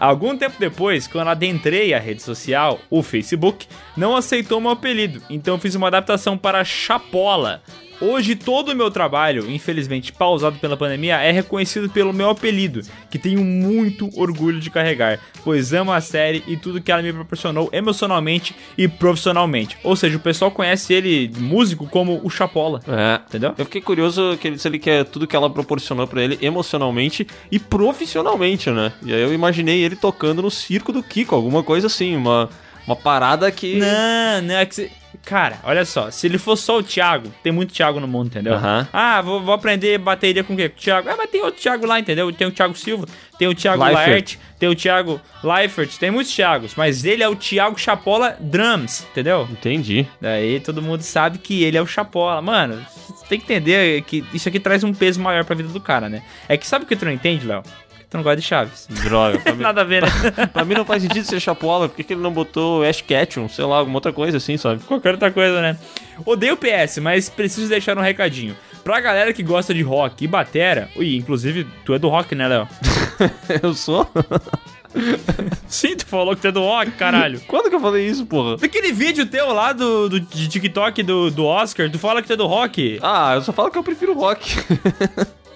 Algum 0.00 0.34
tempo 0.34 0.56
depois, 0.58 1.06
quando 1.06 1.28
adentrei 1.28 1.92
a 1.92 1.98
rede 1.98 2.22
social, 2.22 2.80
o 2.88 3.02
Facebook, 3.02 3.66
não 3.94 4.16
aceitou 4.16 4.58
meu 4.58 4.70
apelido, 4.70 5.22
então 5.28 5.60
fiz 5.60 5.74
uma 5.74 5.88
adaptação 5.88 6.38
para 6.38 6.64
Chapola. 6.64 7.62
Hoje 8.00 8.34
todo 8.34 8.70
o 8.70 8.76
meu 8.76 8.90
trabalho, 8.90 9.50
infelizmente 9.50 10.10
pausado 10.12 10.58
pela 10.58 10.76
pandemia, 10.76 11.16
é 11.18 11.30
reconhecido 11.30 11.90
pelo 11.90 12.12
meu 12.12 12.30
apelido, 12.30 12.80
que 13.10 13.18
tenho 13.18 13.44
muito 13.44 14.08
orgulho 14.18 14.58
de 14.58 14.70
carregar, 14.70 15.18
pois 15.44 15.72
amo 15.72 15.92
a 15.92 16.00
série 16.00 16.42
e 16.46 16.56
tudo 16.56 16.80
que 16.80 16.90
ela 16.90 17.02
me 17.02 17.12
proporcionou 17.12 17.68
emocionalmente 17.72 18.56
e 18.78 18.88
profissionalmente. 18.88 19.76
Ou 19.84 19.94
seja, 19.94 20.16
o 20.16 20.20
pessoal 20.20 20.50
conhece 20.50 20.94
ele, 20.94 21.30
músico, 21.38 21.86
como 21.86 22.20
o 22.24 22.30
Chapola. 22.30 22.80
É. 22.88 23.20
Entendeu? 23.28 23.54
Eu 23.58 23.64
fiquei 23.66 23.82
curioso 23.82 24.38
que 24.40 24.48
ele, 24.48 24.58
se 24.58 24.66
ele 24.66 24.78
quer 24.78 25.04
tudo 25.04 25.26
que 25.26 25.36
ela 25.36 25.50
proporcionou 25.50 26.06
pra 26.06 26.22
ele 26.22 26.38
emocionalmente 26.40 27.26
e 27.50 27.58
profissionalmente, 27.58 28.70
né? 28.70 28.92
E 29.04 29.12
aí 29.12 29.20
eu 29.20 29.34
imaginei 29.34 29.84
ele 29.84 29.96
tocando 29.96 30.40
no 30.40 30.50
circo 30.50 30.92
do 30.92 31.02
Kiko, 31.02 31.34
alguma 31.34 31.62
coisa 31.62 31.86
assim, 31.86 32.16
uma, 32.16 32.48
uma 32.86 32.96
parada 32.96 33.50
que. 33.50 33.76
Não, 33.76 34.42
não 34.42 34.54
é 34.54 34.64
que 34.64 34.74
você... 34.74 34.90
Cara, 35.24 35.58
olha 35.62 35.84
só, 35.84 36.10
se 36.10 36.26
ele 36.26 36.38
for 36.38 36.56
só 36.56 36.78
o 36.78 36.82
Thiago, 36.82 37.32
tem 37.42 37.52
muito 37.52 37.72
Thiago 37.72 38.00
no 38.00 38.08
mundo, 38.08 38.26
entendeu? 38.28 38.54
Aham. 38.54 38.88
Ah, 38.92 39.20
vou, 39.20 39.40
vou 39.40 39.54
aprender 39.54 39.98
bateria 39.98 40.42
com 40.42 40.54
o 40.54 40.56
quê? 40.56 40.68
Com 40.68 40.76
o 40.78 40.80
Thiago. 40.80 41.08
Ah, 41.08 41.14
mas 41.16 41.30
tem 41.30 41.42
outro 41.42 41.60
Thiago 41.60 41.86
lá, 41.86 42.00
entendeu? 42.00 42.32
Tem 42.32 42.46
o 42.46 42.50
Thiago 42.50 42.76
Silva, 42.76 43.06
tem 43.38 43.46
o 43.46 43.54
Thiago. 43.54 43.80
Laerte, 43.80 44.38
tem 44.58 44.68
o 44.68 44.74
Thiago 44.74 45.20
Leifert, 45.42 45.96
tem 45.98 46.10
muitos 46.10 46.34
Thiagos, 46.34 46.74
mas 46.74 47.04
ele 47.04 47.22
é 47.22 47.28
o 47.28 47.36
Thiago 47.36 47.78
Chapola 47.78 48.36
Drums, 48.40 49.06
entendeu? 49.10 49.46
Entendi. 49.50 50.06
Daí 50.20 50.58
todo 50.60 50.82
mundo 50.82 51.02
sabe 51.02 51.38
que 51.38 51.62
ele 51.62 51.76
é 51.76 51.82
o 51.82 51.86
Chapola. 51.86 52.42
Mano, 52.42 52.84
você 53.08 53.26
tem 53.26 53.38
que 53.38 53.44
entender 53.44 54.02
que 54.02 54.24
isso 54.34 54.48
aqui 54.48 54.58
traz 54.58 54.82
um 54.82 54.92
peso 54.92 55.20
maior 55.20 55.44
pra 55.44 55.54
vida 55.54 55.68
do 55.68 55.80
cara, 55.80 56.08
né? 56.08 56.22
É 56.48 56.56
que 56.56 56.66
sabe 56.66 56.84
o 56.84 56.88
que 56.88 56.96
tu 56.96 57.04
não 57.04 57.12
entende, 57.12 57.46
Léo? 57.46 57.62
Tu 58.10 58.16
não 58.16 58.24
gosta 58.24 58.36
de 58.38 58.42
Chaves. 58.42 58.88
Droga. 59.04 59.38
Pra 59.38 59.54
mim, 59.54 59.62
Nada 59.62 59.82
a 59.82 59.84
ver, 59.84 60.02
né? 60.02 60.08
pra 60.52 60.64
mim 60.64 60.74
não 60.74 60.84
faz 60.84 61.00
sentido 61.02 61.24
ser 61.24 61.38
Chapola, 61.38 61.88
por 61.88 61.94
que, 61.94 62.02
que 62.02 62.12
ele 62.12 62.20
não 62.20 62.32
botou 62.32 62.82
Ash 62.82 63.00
Ketchum, 63.00 63.48
sei 63.48 63.64
lá, 63.64 63.76
alguma 63.76 63.96
outra 63.98 64.12
coisa 64.12 64.36
assim, 64.38 64.56
sabe? 64.56 64.82
Qualquer 64.82 65.12
outra 65.12 65.30
coisa, 65.30 65.62
né? 65.62 65.78
Odeio 66.26 66.56
PS, 66.56 66.98
mas 66.98 67.28
preciso 67.28 67.68
deixar 67.68 67.96
um 67.96 68.02
recadinho. 68.02 68.56
Pra 68.82 69.00
galera 69.00 69.32
que 69.32 69.42
gosta 69.44 69.72
de 69.72 69.82
rock 69.82 70.24
e 70.24 70.26
batera, 70.26 70.88
ui, 70.96 71.14
inclusive 71.14 71.64
tu 71.84 71.94
é 71.94 71.98
do 71.98 72.08
rock, 72.08 72.34
né, 72.34 72.48
Léo? 72.48 72.68
Eu 73.62 73.74
sou? 73.74 74.10
Sim, 75.68 75.94
tu 75.96 76.04
falou 76.04 76.34
que 76.34 76.42
tu 76.42 76.48
é 76.48 76.52
do 76.52 76.60
rock, 76.62 76.90
caralho. 76.92 77.40
Quando 77.46 77.70
que 77.70 77.76
eu 77.76 77.80
falei 77.80 78.08
isso, 78.08 78.26
porra? 78.26 78.56
Daquele 78.56 78.90
vídeo 78.90 79.24
teu 79.24 79.52
lá 79.52 79.72
do, 79.72 80.08
do 80.08 80.18
de 80.18 80.48
TikTok 80.48 81.00
do, 81.04 81.30
do 81.30 81.44
Oscar, 81.44 81.88
tu 81.88 81.96
fala 81.98 82.20
que 82.20 82.26
tu 82.26 82.32
é 82.32 82.36
do 82.36 82.46
rock. 82.46 82.98
Ah, 83.00 83.34
eu 83.36 83.42
só 83.42 83.52
falo 83.52 83.70
que 83.70 83.78
eu 83.78 83.84
prefiro 83.84 84.14
rock. 84.14 84.56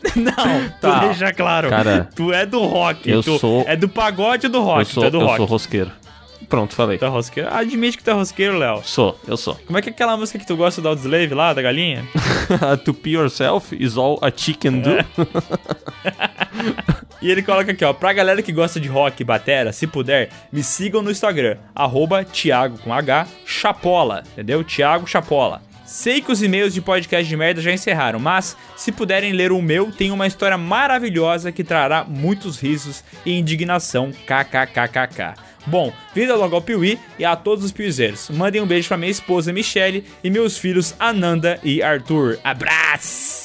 Não, 0.16 0.68
Tá. 0.80 1.00
tu 1.00 1.06
deixa 1.06 1.32
claro. 1.32 1.68
Cara, 1.70 2.08
tu 2.14 2.32
é 2.32 2.44
do 2.46 2.60
rock. 2.64 3.08
eu 3.08 3.22
tu 3.22 3.38
sou- 3.38 3.64
É 3.66 3.74
do 3.76 3.88
pagode 3.88 4.48
do 4.48 4.60
rock, 4.62 4.80
eu 4.80 4.84
sou, 4.86 5.02
tu 5.02 5.06
é 5.06 5.10
do 5.10 5.20
eu 5.20 5.24
rock. 5.26 5.36
sou 5.38 5.46
rosqueiro. 5.46 5.90
Pronto, 6.48 6.74
falei. 6.74 6.98
Tu 6.98 7.04
é 7.04 7.08
rosqueiro? 7.08 7.48
Admite 7.52 7.96
que 7.96 8.04
tu 8.04 8.10
é 8.10 8.12
rosqueiro, 8.12 8.58
Léo. 8.58 8.82
Sou, 8.84 9.18
eu 9.26 9.36
sou. 9.36 9.54
Como 9.66 9.78
é 9.78 9.82
que 9.82 9.88
é 9.88 9.92
aquela 9.92 10.14
música 10.16 10.38
que 10.38 10.46
tu 10.46 10.54
gosta 10.56 10.80
do 10.82 10.88
Audioslave 10.88 11.32
lá, 11.34 11.54
da 11.54 11.62
galinha? 11.62 12.04
to 12.84 12.92
pee 12.92 13.12
yourself 13.12 13.74
is 13.74 13.96
all 13.96 14.18
a 14.20 14.30
chicken 14.30 14.80
do. 14.80 14.90
E 17.22 17.30
ele 17.30 17.42
coloca 17.42 17.72
aqui, 17.72 17.82
ó, 17.84 17.92
pra 17.94 18.12
galera 18.12 18.42
que 18.42 18.52
gosta 18.52 18.78
de 18.78 18.86
rock 18.88 19.22
e 19.22 19.24
batera, 19.24 19.72
se 19.72 19.86
puder, 19.86 20.28
me 20.52 20.62
sigam 20.62 21.00
no 21.00 21.10
Instagram, 21.10 21.56
arroba 21.74 22.22
Thiago 22.22 22.76
com 22.78 22.92
H, 22.92 23.26
Chapola, 23.46 24.22
entendeu? 24.32 24.62
Thiago 24.62 25.06
Chapola. 25.06 25.62
Sei 25.94 26.20
que 26.20 26.32
os 26.32 26.42
e-mails 26.42 26.74
de 26.74 26.82
podcast 26.82 27.24
de 27.24 27.36
merda 27.36 27.62
já 27.62 27.72
encerraram, 27.72 28.18
mas 28.18 28.56
se 28.74 28.90
puderem 28.90 29.30
ler 29.30 29.52
o 29.52 29.62
meu, 29.62 29.92
tem 29.92 30.10
uma 30.10 30.26
história 30.26 30.58
maravilhosa 30.58 31.52
que 31.52 31.62
trará 31.62 32.02
muitos 32.02 32.58
risos 32.58 33.04
e 33.24 33.38
indignação, 33.38 34.10
kkkk. 34.10 35.40
Bom, 35.64 35.92
vida 36.12 36.34
logo 36.34 36.56
ao 36.56 36.60
Piuí 36.60 36.98
e 37.16 37.24
a 37.24 37.36
todos 37.36 37.64
os 37.64 37.70
piuzeiros. 37.70 38.28
Mandem 38.28 38.60
um 38.60 38.66
beijo 38.66 38.88
pra 38.88 38.96
minha 38.96 39.08
esposa 39.08 39.52
Michele 39.52 40.04
e 40.24 40.30
meus 40.30 40.58
filhos 40.58 40.96
Ananda 40.98 41.60
e 41.62 41.80
Arthur. 41.80 42.40
Abraço! 42.42 43.44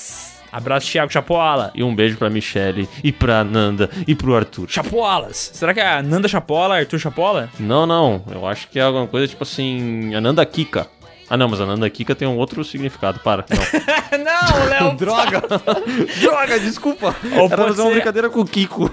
Abraço, 0.51 0.91
Thiago 0.91 1.13
Chapola. 1.13 1.71
E 1.75 1.83
um 1.83 1.93
beijo 1.93 2.17
pra 2.17 2.31
Michelle, 2.31 2.89
e 3.03 3.11
pra 3.11 3.43
Nanda, 3.43 3.91
e 4.07 4.15
pro 4.15 4.35
Arthur. 4.35 4.67
Chapolas. 4.71 5.51
Será 5.53 5.71
que 5.71 5.79
é 5.79 5.87
a 5.87 6.01
Nanda 6.01 6.27
Chapola, 6.27 6.77
Arthur 6.79 6.97
Chapola? 6.97 7.47
Não, 7.59 7.85
não. 7.85 8.23
Eu 8.31 8.47
acho 8.47 8.67
que 8.69 8.79
é 8.79 8.81
alguma 8.81 9.05
coisa 9.05 9.27
tipo 9.27 9.43
assim. 9.43 10.15
Ananda 10.15 10.43
Kika. 10.47 10.87
Ah, 11.29 11.37
não, 11.37 11.47
mas 11.47 11.61
Ananda 11.61 11.87
Kika 11.89 12.15
tem 12.15 12.27
um 12.27 12.37
outro 12.37 12.63
significado. 12.63 13.19
Para. 13.19 13.45
Não. 13.49 14.17
não, 14.23 14.65
Léo. 14.65 14.95
Droga! 14.97 15.43
Droga, 16.19 16.59
desculpa! 16.59 17.15
Ou 17.37 17.45
Era 17.45 17.57
fazer 17.57 17.81
uma 17.81 17.89
ser- 17.89 17.93
brincadeira 17.95 18.29
com 18.29 18.39
o 18.41 18.45
Kiko. 18.45 18.89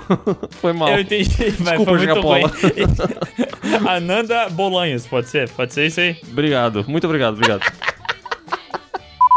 Foi 0.60 0.72
mal. 0.72 0.88
Eu 0.90 1.00
entendi, 1.00 1.28
mas 1.38 1.56
Desculpa, 1.56 1.84
foi 1.84 1.98
muito 1.98 2.14
Chapola. 2.14 2.38
ruim. 2.48 3.88
Ananda 3.88 4.48
Bolanhos, 4.50 5.06
pode 5.06 5.28
ser? 5.28 5.48
Pode 5.50 5.72
ser 5.72 5.86
isso 5.86 6.00
aí? 6.00 6.16
Obrigado, 6.30 6.84
muito 6.88 7.06
obrigado, 7.06 7.34
obrigado. 7.34 7.62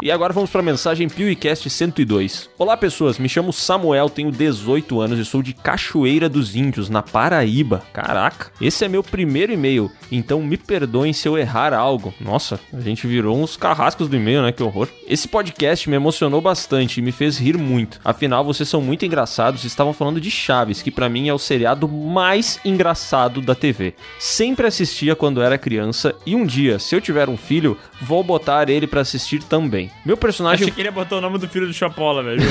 E 0.02 0.10
agora 0.10 0.32
vamos 0.32 0.50
para 0.50 0.62
a 0.62 0.64
mensagem 0.64 1.10
PewCast 1.10 1.70
102. 1.70 2.50
Olá 2.58 2.78
pessoas, 2.78 3.20
me 3.20 3.28
chamo 3.28 3.52
Samuel, 3.52 4.10
tenho 4.10 4.32
18 4.32 5.02
anos 5.02 5.20
e 5.20 5.26
sou 5.26 5.44
de 5.44 5.54
Cachoeira 5.54 6.30
dos 6.30 6.56
Índios, 6.56 6.90
na 6.90 7.02
Paraíba. 7.02 7.84
Caraca, 7.92 8.50
esse 8.62 8.86
é 8.86 8.88
meu 8.88 9.04
primeiro 9.04 9.52
e-mail, 9.52 9.92
então 10.10 10.42
me 10.42 10.56
perdoem 10.56 11.12
se 11.12 11.28
eu 11.28 11.38
errar 11.38 11.74
algo. 11.74 12.14
Nossa, 12.22 12.58
a 12.72 12.80
gente 12.80 13.06
virou 13.08 13.38
uns 13.38 13.58
carrascos 13.58 14.08
do 14.08 14.16
e-mail, 14.16 14.42
né? 14.42 14.54
Que 14.54 14.64
horror. 14.64 14.88
Esse 15.06 15.28
podcast 15.28 15.90
me 15.90 15.98
emocionou 15.98 16.40
bastante 16.40 17.00
e 17.00 17.04
me 17.04 17.12
fez 17.12 17.38
rir 17.38 17.58
muito. 17.58 18.00
Afinal, 18.06 18.46
vocês 18.46 18.70
são 18.70 18.82
muito 18.82 19.06
engraçados 19.06 19.66
e 19.66 19.68
estavam 19.68 19.92
falando 19.92 20.22
de 20.22 20.32
Chaves, 20.32 20.82
que 20.82 20.92
pra 20.92 21.10
mim 21.10 21.28
é 21.28 21.34
o 21.34 21.38
seriado 21.38 21.90
mais 21.90 22.58
engraçado 22.64 23.42
da 23.42 23.54
TV. 23.54 23.94
Sempre 24.18 24.66
assistia 24.66 25.14
quando 25.14 25.42
era 25.42 25.58
criança 25.58 26.16
e 26.26 26.38
um 26.38 26.46
dia, 26.46 26.80
se 26.80 26.96
eu 26.96 27.02
tiver 27.02 27.28
um 27.28 27.36
filho, 27.36 27.78
vou 28.02 28.24
botar 28.24 28.70
ele 28.70 28.88
pra 28.88 29.02
assistir 29.02 29.44
também. 29.44 29.92
Meu 30.06 30.18
personagem 30.18 30.64
Achei 30.64 30.74
que 30.74 30.82
ele 30.82 30.88
ia 30.88 30.94
botar 30.94 31.18
o 31.18 31.22
nome 31.22 31.38
do 31.38 31.48
filho 31.48 31.68
do 31.68 31.74
Chapola, 31.74 32.24
velho. 32.24 32.42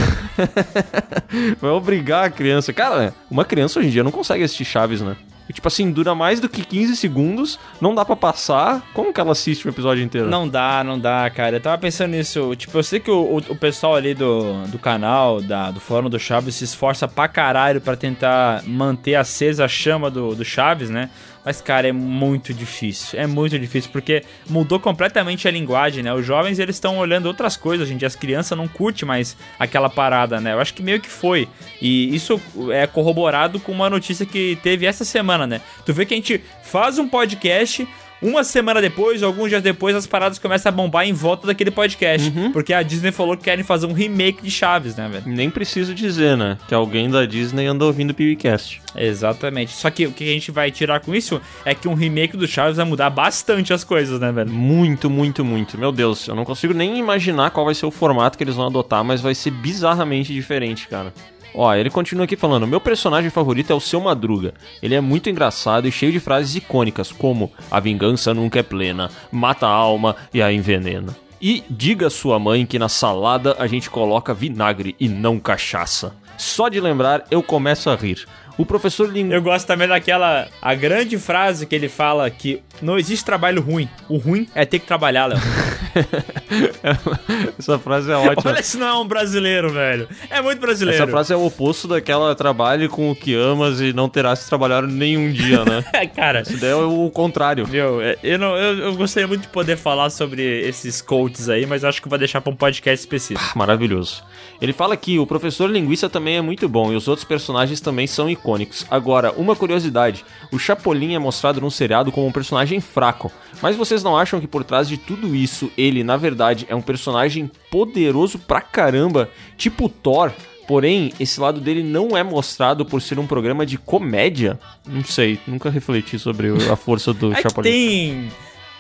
vai 1.61 1.71
obrigar 1.71 2.27
a 2.27 2.31
criança. 2.31 2.73
Cara, 2.73 3.15
uma 3.31 3.45
criança 3.45 3.79
hoje 3.79 3.89
em 3.89 3.91
dia 3.93 4.05
não 4.05 4.11
consegue 4.11 4.45
assistir 4.45 4.65
Chaves, 4.65 5.01
né? 5.01 5.17
E, 5.49 5.53
tipo 5.53 5.67
assim, 5.67 5.91
dura 5.91 6.15
mais 6.15 6.41
do 6.41 6.49
que 6.49 6.63
15 6.63 6.95
segundos, 6.95 7.59
não 7.81 7.95
dá 7.95 8.05
pra 8.05 8.15
passar. 8.15 8.83
Como 8.93 9.15
que 9.15 9.21
ela 9.21 9.33
assiste 9.33 9.67
o 9.67 9.71
episódio 9.71 10.05
inteiro? 10.05 10.29
Não 10.29 10.47
dá, 10.47 10.85
não 10.85 10.99
dá, 10.99 11.29
cara. 11.31 11.57
Eu 11.57 11.61
tava 11.61 11.79
pensando 11.79 12.11
nisso. 12.11 12.55
Tipo, 12.55 12.77
eu 12.77 12.83
sei 12.83 13.01
que 13.01 13.11
o, 13.11 13.19
o, 13.19 13.37
o 13.39 13.57
pessoal 13.57 13.95
ali 13.95 14.13
do, 14.13 14.65
do 14.67 14.79
canal, 14.79 15.41
da, 15.41 15.71
do 15.71 15.81
Fórum 15.81 16.11
do 16.11 16.19
Chaves, 16.19 16.57
se 16.57 16.65
esforça 16.65 17.09
pra 17.09 17.27
caralho 17.29 17.81
pra 17.81 17.97
tentar 17.97 18.63
manter 18.67 19.15
acesa 19.15 19.65
a 19.65 19.69
chama 19.69 20.11
do, 20.11 20.35
do 20.35 20.45
Chaves, 20.45 20.91
né? 20.91 21.09
Mas, 21.45 21.61
cara, 21.61 21.89
é 21.89 21.93
muito 21.93 22.53
difícil. 22.53 23.19
É 23.19 23.27
muito 23.27 23.59
difícil, 23.59 23.91
porque 23.91 24.23
mudou 24.49 24.79
completamente 24.79 25.49
a 25.49 25.51
linguagem, 25.51 26.03
né? 26.03 26.13
Os 26.13 26.25
jovens, 26.25 26.59
eles 26.59 26.77
estão 26.77 26.99
olhando 26.99 27.27
outras 27.27 27.57
coisas, 27.57 27.89
gente. 27.89 28.05
As 28.05 28.17
crianças 28.17 28.57
não 28.57 28.69
curtem 28.69 29.07
mais 29.07 29.37
aquela 29.59 29.89
parada, 29.89 30.41
né? 30.41 30.53
Eu 30.53 30.61
acho 30.61 30.75
que 30.75 30.83
meio 30.83 31.01
que 31.01 31.09
foi. 31.09 31.49
E 31.81 32.15
isso 32.15 32.41
é 32.71 32.87
corroborado 32.87 33.61
com 33.61 33.73
uma 33.73 33.89
notícia 33.89 34.27
que 34.27 34.59
teve 34.63 34.87
essa 34.87 35.05
semana, 35.05 35.47
né? 35.47 35.61
Tu 35.87 35.95
vê 35.95 36.05
que 36.05 36.15
a 36.15 36.17
gente 36.17 36.43
faz 36.63 36.99
um 36.99 37.09
podcast 37.09 37.87
uma 38.21 38.43
semana 38.43 38.81
depois, 38.81 39.23
alguns 39.23 39.49
dias 39.49 39.63
depois, 39.63 39.95
as 39.95 40.07
paradas 40.07 40.39
começam 40.39 40.71
a 40.71 40.73
bombar 40.73 41.07
em 41.07 41.13
volta 41.13 41.47
daquele 41.47 41.71
podcast. 41.71 42.33
Uhum. 42.37 42.53
Porque 42.53 42.73
a 42.73 42.83
Disney 42.83 43.13
falou 43.13 43.37
que 43.37 43.45
querem 43.45 43.65
fazer 43.65 43.87
um 43.87 43.93
remake 43.93 44.43
de 44.43 44.51
Chaves, 44.51 44.97
né, 44.97 45.09
velho? 45.09 45.25
Nem 45.27 45.51
preciso 45.51 45.95
dizer, 45.95 46.37
né? 46.37 46.59
Que 46.67 46.75
alguém 46.75 47.09
da 47.09 47.25
Disney 47.25 47.67
anda 47.67 47.85
ouvindo 47.85 48.11
o 48.11 48.15
PewCast. 48.15 48.81
Exatamente. 48.97 49.73
Só 49.73 49.91
que 49.91 50.07
o 50.07 50.13
que 50.13 50.25
a 50.25 50.33
gente 50.33 50.51
vai 50.51 50.71
tirar 50.71 51.01
com 51.01 51.15
isso 51.15 51.41
é 51.65 51.75
que 51.75 51.87
um 51.87 51.95
remake 51.95 52.37
do 52.37 52.47
Chaves 52.47 52.77
vai 52.77 52.87
mudar 52.87 53.11
bastante 53.11 53.73
as 53.73 53.85
coisas, 53.85 54.19
né, 54.19 54.33
velho? 54.33 54.51
Muito, 54.51 55.09
muito, 55.09 55.45
muito. 55.45 55.79
Meu 55.79 55.93
Deus, 55.93 56.27
eu 56.27 56.35
não 56.35 56.45
consigo 56.45 56.75
nem 56.75 56.99
imaginar 56.99 57.51
qual 57.51 57.67
vai 57.67 57.75
ser 57.75 57.87
o 57.87 57.91
formato 57.91 58.37
que 58.37 58.45
eles 58.45 58.57
vão 58.57 58.67
adotar, 58.67 59.05
mas 59.05 59.21
vai 59.21 59.35
ser 59.35 59.51
bizarramente 59.51 60.33
diferente, 60.33 60.89
cara. 60.89 61.13
Ó, 61.55 61.75
ele 61.75 61.91
continua 61.91 62.25
aqui 62.25 62.37
falando: 62.37 62.67
Meu 62.67 62.81
personagem 62.81 63.31
favorito 63.31 63.73
é 63.73 63.75
o 63.75 63.81
seu 63.81 64.01
Madruga. 64.01 64.55
Ele 64.83 64.95
é 64.95 65.01
muito 65.01 65.29
engraçado 65.31 65.89
e 65.89 65.93
cheio 65.93 66.13
de 66.13 66.21
frases 66.21 66.57
icônicas, 66.57 67.13
como 67.13 67.53
A 67.71 67.81
vingança 67.81 68.33
nunca 68.35 68.59
é 68.59 68.63
plena, 68.63 69.11
mata 69.31 69.67
a 69.67 69.71
alma 69.71 70.17
e 70.33 70.41
a 70.43 70.53
envenena. 70.53 71.17
E 71.41 71.63
diga 71.71 72.09
à 72.09 72.11
sua 72.11 72.39
mãe 72.39 72.67
que 72.67 72.79
na 72.79 72.89
salada 72.89 73.55
a 73.59 73.67
gente 73.67 73.89
coloca 73.89 74.35
vinagre 74.35 74.97
e 74.99 75.09
não 75.09 75.39
cachaça. 75.39 76.15
Só 76.37 76.69
de 76.69 76.81
lembrar 76.81 77.25
eu 77.31 77.43
começo 77.43 77.91
a 77.91 77.95
rir. 77.95 78.27
O 78.59 78.67
professor 78.67 79.09
Ling... 79.09 79.31
Eu 79.31 79.41
gosto 79.41 79.67
também 79.67 79.87
daquela. 79.87 80.49
A 80.61 80.75
grande 80.75 81.17
frase 81.17 81.65
que 81.65 81.75
ele 81.75 81.89
fala 81.89 82.29
que 82.29 82.61
não 82.83 82.99
existe 82.99 83.25
trabalho 83.25 83.63
ruim. 83.63 83.89
O 84.09 84.17
ruim 84.17 84.49
é 84.55 84.65
ter 84.65 84.81
que 84.81 84.87
trabalhar, 84.87 85.27
Léo. 85.27 85.39
Essa 87.59 87.79
frase 87.79 88.11
é 88.11 88.17
ótima. 88.17 88.53
Olha 88.53 88.63
se 88.63 88.77
não 88.77 88.87
é 88.87 88.95
um 88.95 89.07
brasileiro, 89.07 89.71
velho. 89.71 90.09
É 90.31 90.41
muito 90.41 90.61
brasileiro. 90.61 91.03
Essa 91.03 91.11
frase 91.11 91.33
é 91.33 91.37
o 91.37 91.45
oposto 91.45 91.89
daquela 91.89 92.35
trabalhe 92.35 92.89
com 92.89 93.11
o 93.11 93.17
que 93.17 93.35
amas 93.35 93.81
e 93.81 93.93
não 93.93 94.09
terás 94.09 94.43
que 94.43 94.49
trabalhar 94.49 94.83
nenhum 94.83 95.33
dia, 95.33 95.65
né? 95.65 95.83
Cara. 96.15 96.43
Isso 96.43 96.59
daí 96.59 96.71
é 96.71 96.75
o 96.75 97.11
contrário. 97.11 97.67
Meu, 97.69 98.01
eu, 98.23 98.39
não, 98.39 98.57
eu, 98.57 98.79
eu, 98.79 98.97
gostaria 98.97 99.27
muito 99.27 99.43
de 99.43 99.49
poder 99.49 99.77
falar 99.77 100.11
sobre 100.11 100.43
esses 100.67 101.01
coaches 101.01 101.49
aí, 101.49 101.67
mas 101.67 101.85
acho 101.85 102.03
que 102.03 102.09
vou 102.09 102.19
deixar 102.19 102.41
pra 102.41 102.53
um 102.53 102.57
podcast 102.57 103.01
específico. 103.01 103.53
Ah, 103.55 103.59
maravilhoso. 103.59 104.23
Ele 104.61 104.73
fala 104.73 104.97
que 104.97 105.19
o 105.19 105.27
professor 105.27 105.71
Linguiça 105.71 106.09
também 106.09 106.37
é 106.37 106.41
muito 106.41 106.69
bom 106.69 106.93
e 106.93 106.97
os 106.97 107.09
outros 107.09 107.27
personagens 107.27 107.81
também 107.81 108.07
são 108.07 108.29
icônicos. 108.49 108.87
Agora, 108.91 109.33
uma 109.33 109.55
curiosidade: 109.55 110.25
o 110.51 110.59
Chapolin 110.59 111.15
é 111.15 111.19
mostrado 111.19 111.61
num 111.61 111.71
seriado 111.71 112.11
como 112.11 112.27
um 112.27 112.33
personagem 112.33 112.81
fraco, 112.81 113.31
mas 113.61 113.77
vocês 113.77 114.03
não 114.03 114.17
acham 114.17 114.41
que 114.41 114.47
por 114.47 114.65
trás 114.65 114.89
de 114.89 114.97
tudo 114.97 115.35
isso 115.35 115.71
ele, 115.77 116.03
na 116.03 116.17
verdade, 116.17 116.67
é 116.69 116.75
um 116.75 116.83
personagem 116.83 117.51
poderoso 117.71 118.39
pra 118.39 118.61
caramba, 118.61 119.29
tipo 119.57 119.89
Thor? 119.89 120.33
Porém, 120.67 121.15
esse 121.19 121.41
lado 121.41 121.61
dele 121.61 121.83
não 121.83 122.15
é 122.15 122.23
mostrado 122.23 122.85
por 122.85 123.01
ser 123.01 123.19
um 123.19 123.27
programa 123.27 123.65
de 123.65 123.79
comédia. 123.79 124.61
Não 124.87 125.03
sei, 125.03 125.41
nunca 125.47 125.71
refleti 125.71 126.19
sobre 126.19 126.49
a 126.71 126.77
força 126.77 127.15
do 127.15 127.33
é 127.33 127.41
Chapolin. 127.41 127.71
Tem 127.71 128.29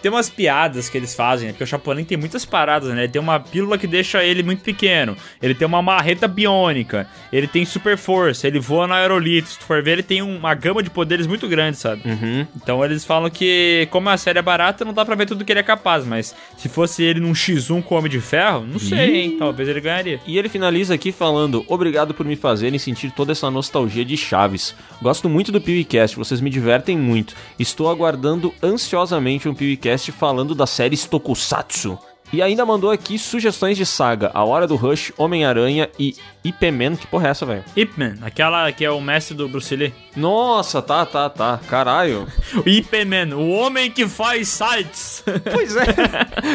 tem 0.02 0.10
umas 0.10 0.30
piadas 0.30 0.88
que 0.88 0.96
eles 0.96 1.14
fazem, 1.14 1.48
né? 1.48 1.52
Porque 1.52 1.64
o 1.64 1.66
Chapolin 1.66 2.04
tem 2.04 2.16
muitas 2.16 2.44
paradas, 2.44 2.88
né? 2.94 3.04
Ele 3.04 3.12
tem 3.12 3.20
uma 3.20 3.40
pílula 3.40 3.76
que 3.76 3.86
deixa 3.86 4.22
ele 4.22 4.42
muito 4.42 4.62
pequeno. 4.62 5.16
Ele 5.42 5.54
tem 5.54 5.66
uma 5.66 5.82
marreta 5.82 6.28
biônica. 6.28 7.08
Ele 7.32 7.46
tem 7.46 7.64
super 7.64 7.96
força. 7.96 8.46
Ele 8.46 8.60
voa 8.60 8.86
na 8.86 8.96
aerolito. 8.96 9.48
Se 9.48 9.58
tu 9.58 9.64
for 9.64 9.82
ver, 9.82 9.92
ele 9.92 10.02
tem 10.02 10.22
uma 10.22 10.54
gama 10.54 10.82
de 10.82 10.90
poderes 10.90 11.26
muito 11.26 11.48
grande, 11.48 11.76
sabe? 11.76 12.02
Uhum. 12.04 12.46
Então 12.56 12.84
eles 12.84 13.04
falam 13.04 13.28
que, 13.28 13.88
como 13.90 14.08
a 14.08 14.16
série 14.16 14.38
é 14.38 14.42
barata, 14.42 14.84
não 14.84 14.92
dá 14.92 15.04
pra 15.04 15.16
ver 15.16 15.26
tudo 15.26 15.44
que 15.44 15.52
ele 15.52 15.60
é 15.60 15.64
capaz. 15.64 16.06
Mas 16.06 16.34
se 16.56 16.68
fosse 16.68 17.02
ele 17.02 17.18
num 17.18 17.32
X1 17.32 17.82
com 17.82 17.96
Homem 17.96 18.10
de 18.10 18.20
Ferro, 18.20 18.64
não 18.64 18.78
sei, 18.78 19.16
hein? 19.16 19.36
Talvez 19.38 19.68
ele 19.68 19.80
ganharia. 19.80 20.20
E 20.26 20.38
ele 20.38 20.48
finaliza 20.48 20.94
aqui 20.94 21.10
falando: 21.10 21.64
Obrigado 21.66 22.14
por 22.14 22.24
me 22.24 22.36
fazerem 22.36 22.78
sentir 22.78 23.10
toda 23.10 23.32
essa 23.32 23.50
nostalgia 23.50 24.04
de 24.04 24.16
Chaves. 24.16 24.74
Gosto 25.02 25.28
muito 25.28 25.50
do 25.50 25.60
PewCast, 25.60 26.16
vocês 26.16 26.40
me 26.40 26.50
divertem 26.50 26.96
muito. 26.96 27.34
Estou 27.58 27.90
aguardando 27.90 28.54
ansiosamente 28.62 29.48
um 29.48 29.54
PewCast 29.54 29.87
falando 29.96 30.54
da 30.54 30.66
série 30.66 30.96
Tokusatsu. 30.96 31.98
E 32.30 32.42
ainda 32.42 32.66
mandou 32.66 32.90
aqui 32.90 33.18
sugestões 33.18 33.76
de 33.76 33.86
saga: 33.86 34.30
A 34.34 34.44
Hora 34.44 34.66
do 34.66 34.76
Rush, 34.76 35.12
Homem-Aranha 35.16 35.88
e 35.98 36.14
Ip 36.44 36.70
Man. 36.70 36.96
Que 36.96 37.06
porra 37.06 37.28
é 37.28 37.30
essa, 37.30 37.46
velho? 37.46 37.64
Ip 37.74 37.98
Man, 37.98 38.16
aquela 38.20 38.70
que 38.70 38.84
é 38.84 38.90
o 38.90 39.00
mestre 39.00 39.34
do 39.34 39.48
Bruce 39.48 39.74
Lee. 39.74 39.94
Nossa, 40.14 40.82
tá, 40.82 41.06
tá, 41.06 41.30
tá. 41.30 41.58
Caralho. 41.68 42.28
o 42.64 42.68
Ip 42.68 42.92
Man, 43.04 43.34
o 43.34 43.50
homem 43.50 43.90
que 43.90 44.06
faz 44.06 44.48
sites. 44.48 45.24
Pois 45.50 45.74
é. 45.76 45.86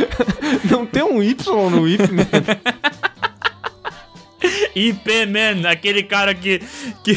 Não 0.70 0.86
tem 0.86 1.02
um 1.04 1.24
Y 1.24 1.70
no 1.72 1.88
Ip 1.88 2.12
Man. 2.12 2.28
IP 4.76 5.26
Man, 5.26 5.70
aquele 5.70 6.04
cara 6.04 6.34
que, 6.34 6.62
que, 7.04 7.16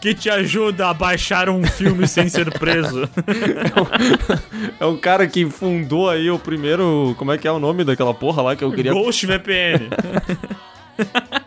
que 0.00 0.14
te 0.14 0.30
ajuda 0.30 0.88
a 0.88 0.94
baixar 0.94 1.48
um 1.48 1.64
filme 1.64 2.06
sem 2.06 2.28
ser 2.28 2.50
preso. 2.58 3.08
É 3.16 4.84
um, 4.84 4.86
é 4.86 4.86
um 4.86 4.96
cara 4.96 5.26
que 5.26 5.48
fundou 5.48 6.08
aí 6.08 6.30
o 6.30 6.38
primeiro. 6.38 7.14
Como 7.18 7.32
é 7.32 7.38
que 7.38 7.46
é 7.46 7.52
o 7.52 7.58
nome 7.58 7.84
daquela 7.84 8.14
porra 8.14 8.42
lá 8.42 8.56
que 8.56 8.64
eu 8.64 8.72
queria. 8.72 8.92
Ghost 8.92 9.26
VPN. 9.26 9.90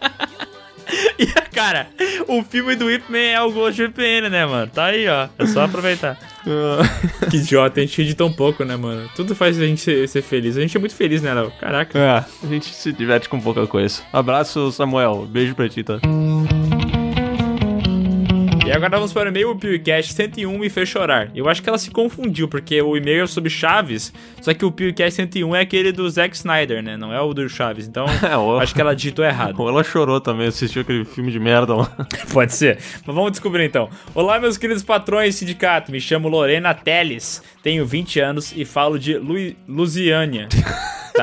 E, 1.20 1.26
cara, 1.54 1.88
o 2.28 2.42
filme 2.44 2.76
do 2.76 2.86
Whip 2.86 3.12
Man 3.12 3.18
é 3.18 3.42
o 3.42 3.52
Ghost 3.52 3.82
VPN, 3.82 4.30
né, 4.30 4.46
mano? 4.46 4.72
Tá 4.74 4.86
aí, 4.86 5.08
ó. 5.08 5.28
É 5.38 5.46
só 5.46 5.64
aproveitar. 5.64 6.18
que 7.30 7.38
idiota, 7.38 7.80
a 7.80 7.86
gente 7.86 8.02
ri 8.02 8.14
tão 8.14 8.32
pouco, 8.32 8.64
né, 8.64 8.76
mano? 8.76 9.10
Tudo 9.16 9.36
faz 9.36 9.60
a 9.60 9.66
gente 9.66 9.82
ser, 9.82 10.08
ser, 10.08 10.22
feliz. 10.22 10.58
A 10.58 10.62
gente 10.62 10.76
é 10.76 10.80
muito 10.80 10.96
feliz, 10.96 11.22
né, 11.22 11.34
Léo? 11.34 11.52
Caraca. 11.60 12.00
É, 12.00 12.10
a 12.10 12.48
gente 12.48 12.74
se 12.74 12.94
diverte 12.94 13.28
com 13.28 13.40
pouca 13.40 13.68
coisa. 13.68 14.02
Abraço, 14.14 14.72
Samuel. 14.72 15.28
Beijo 15.30 15.56
pra 15.56 15.68
ti, 15.68 15.84
tá? 15.84 16.00
E 18.70 18.72
agora 18.72 18.98
vamos 18.98 19.12
para 19.12 19.26
o 19.26 19.30
e-mail, 19.30 19.56
PewCast 19.56 20.14
101 20.14 20.56
me 20.60 20.70
fez 20.70 20.88
chorar. 20.88 21.32
Eu 21.34 21.50
acho 21.50 21.60
que 21.64 21.68
ela 21.68 21.80
se 21.80 21.90
confundiu, 21.90 22.48
porque 22.48 22.80
o 22.80 22.96
e-mail 22.96 23.24
é 23.24 23.26
sobre 23.26 23.50
Chaves, 23.50 24.14
só 24.44 24.54
que 24.54 24.64
o 24.64 24.72
PewCast 24.72 25.16
101 25.16 25.56
é 25.56 25.62
aquele 25.62 25.92
do 25.92 26.08
Zack 26.08 26.36
Snyder, 26.36 26.84
né? 26.84 26.96
Não 26.96 27.12
é 27.12 27.20
o 27.20 27.34
do 27.34 27.50
Chaves. 27.50 27.88
Então, 27.88 28.06
é, 28.22 28.62
acho 28.62 28.76
que 28.76 28.80
ela 28.80 28.96
digitou 28.96 29.26
errado. 29.26 29.60
Ou 29.60 29.68
ela 29.70 29.84
chorou 29.84 30.22
também, 30.22 30.46
assistiu 30.46 30.84
aquele 30.84 31.04
filme 31.04 31.32
de 31.32 31.40
merda 31.40 31.74
lá. 31.74 31.92
Pode 32.32 32.54
ser. 32.54 32.78
Mas 33.08 33.16
vamos 33.16 33.32
descobrir 33.32 33.66
então. 33.66 33.90
Olá, 34.14 34.40
meus 34.40 34.56
queridos 34.56 34.84
patrões 34.84 35.34
sindicato. 35.34 35.92
Me 35.92 36.00
chamo 36.00 36.28
Lorena 36.28 36.72
Teles, 36.76 37.42
tenho 37.64 37.88
20 37.88 38.20
anos 38.20 38.54
e 38.56 38.66
falo 38.66 39.00
de 39.00 39.18
Lu 39.18 39.34
Lusiânia. 39.68 40.48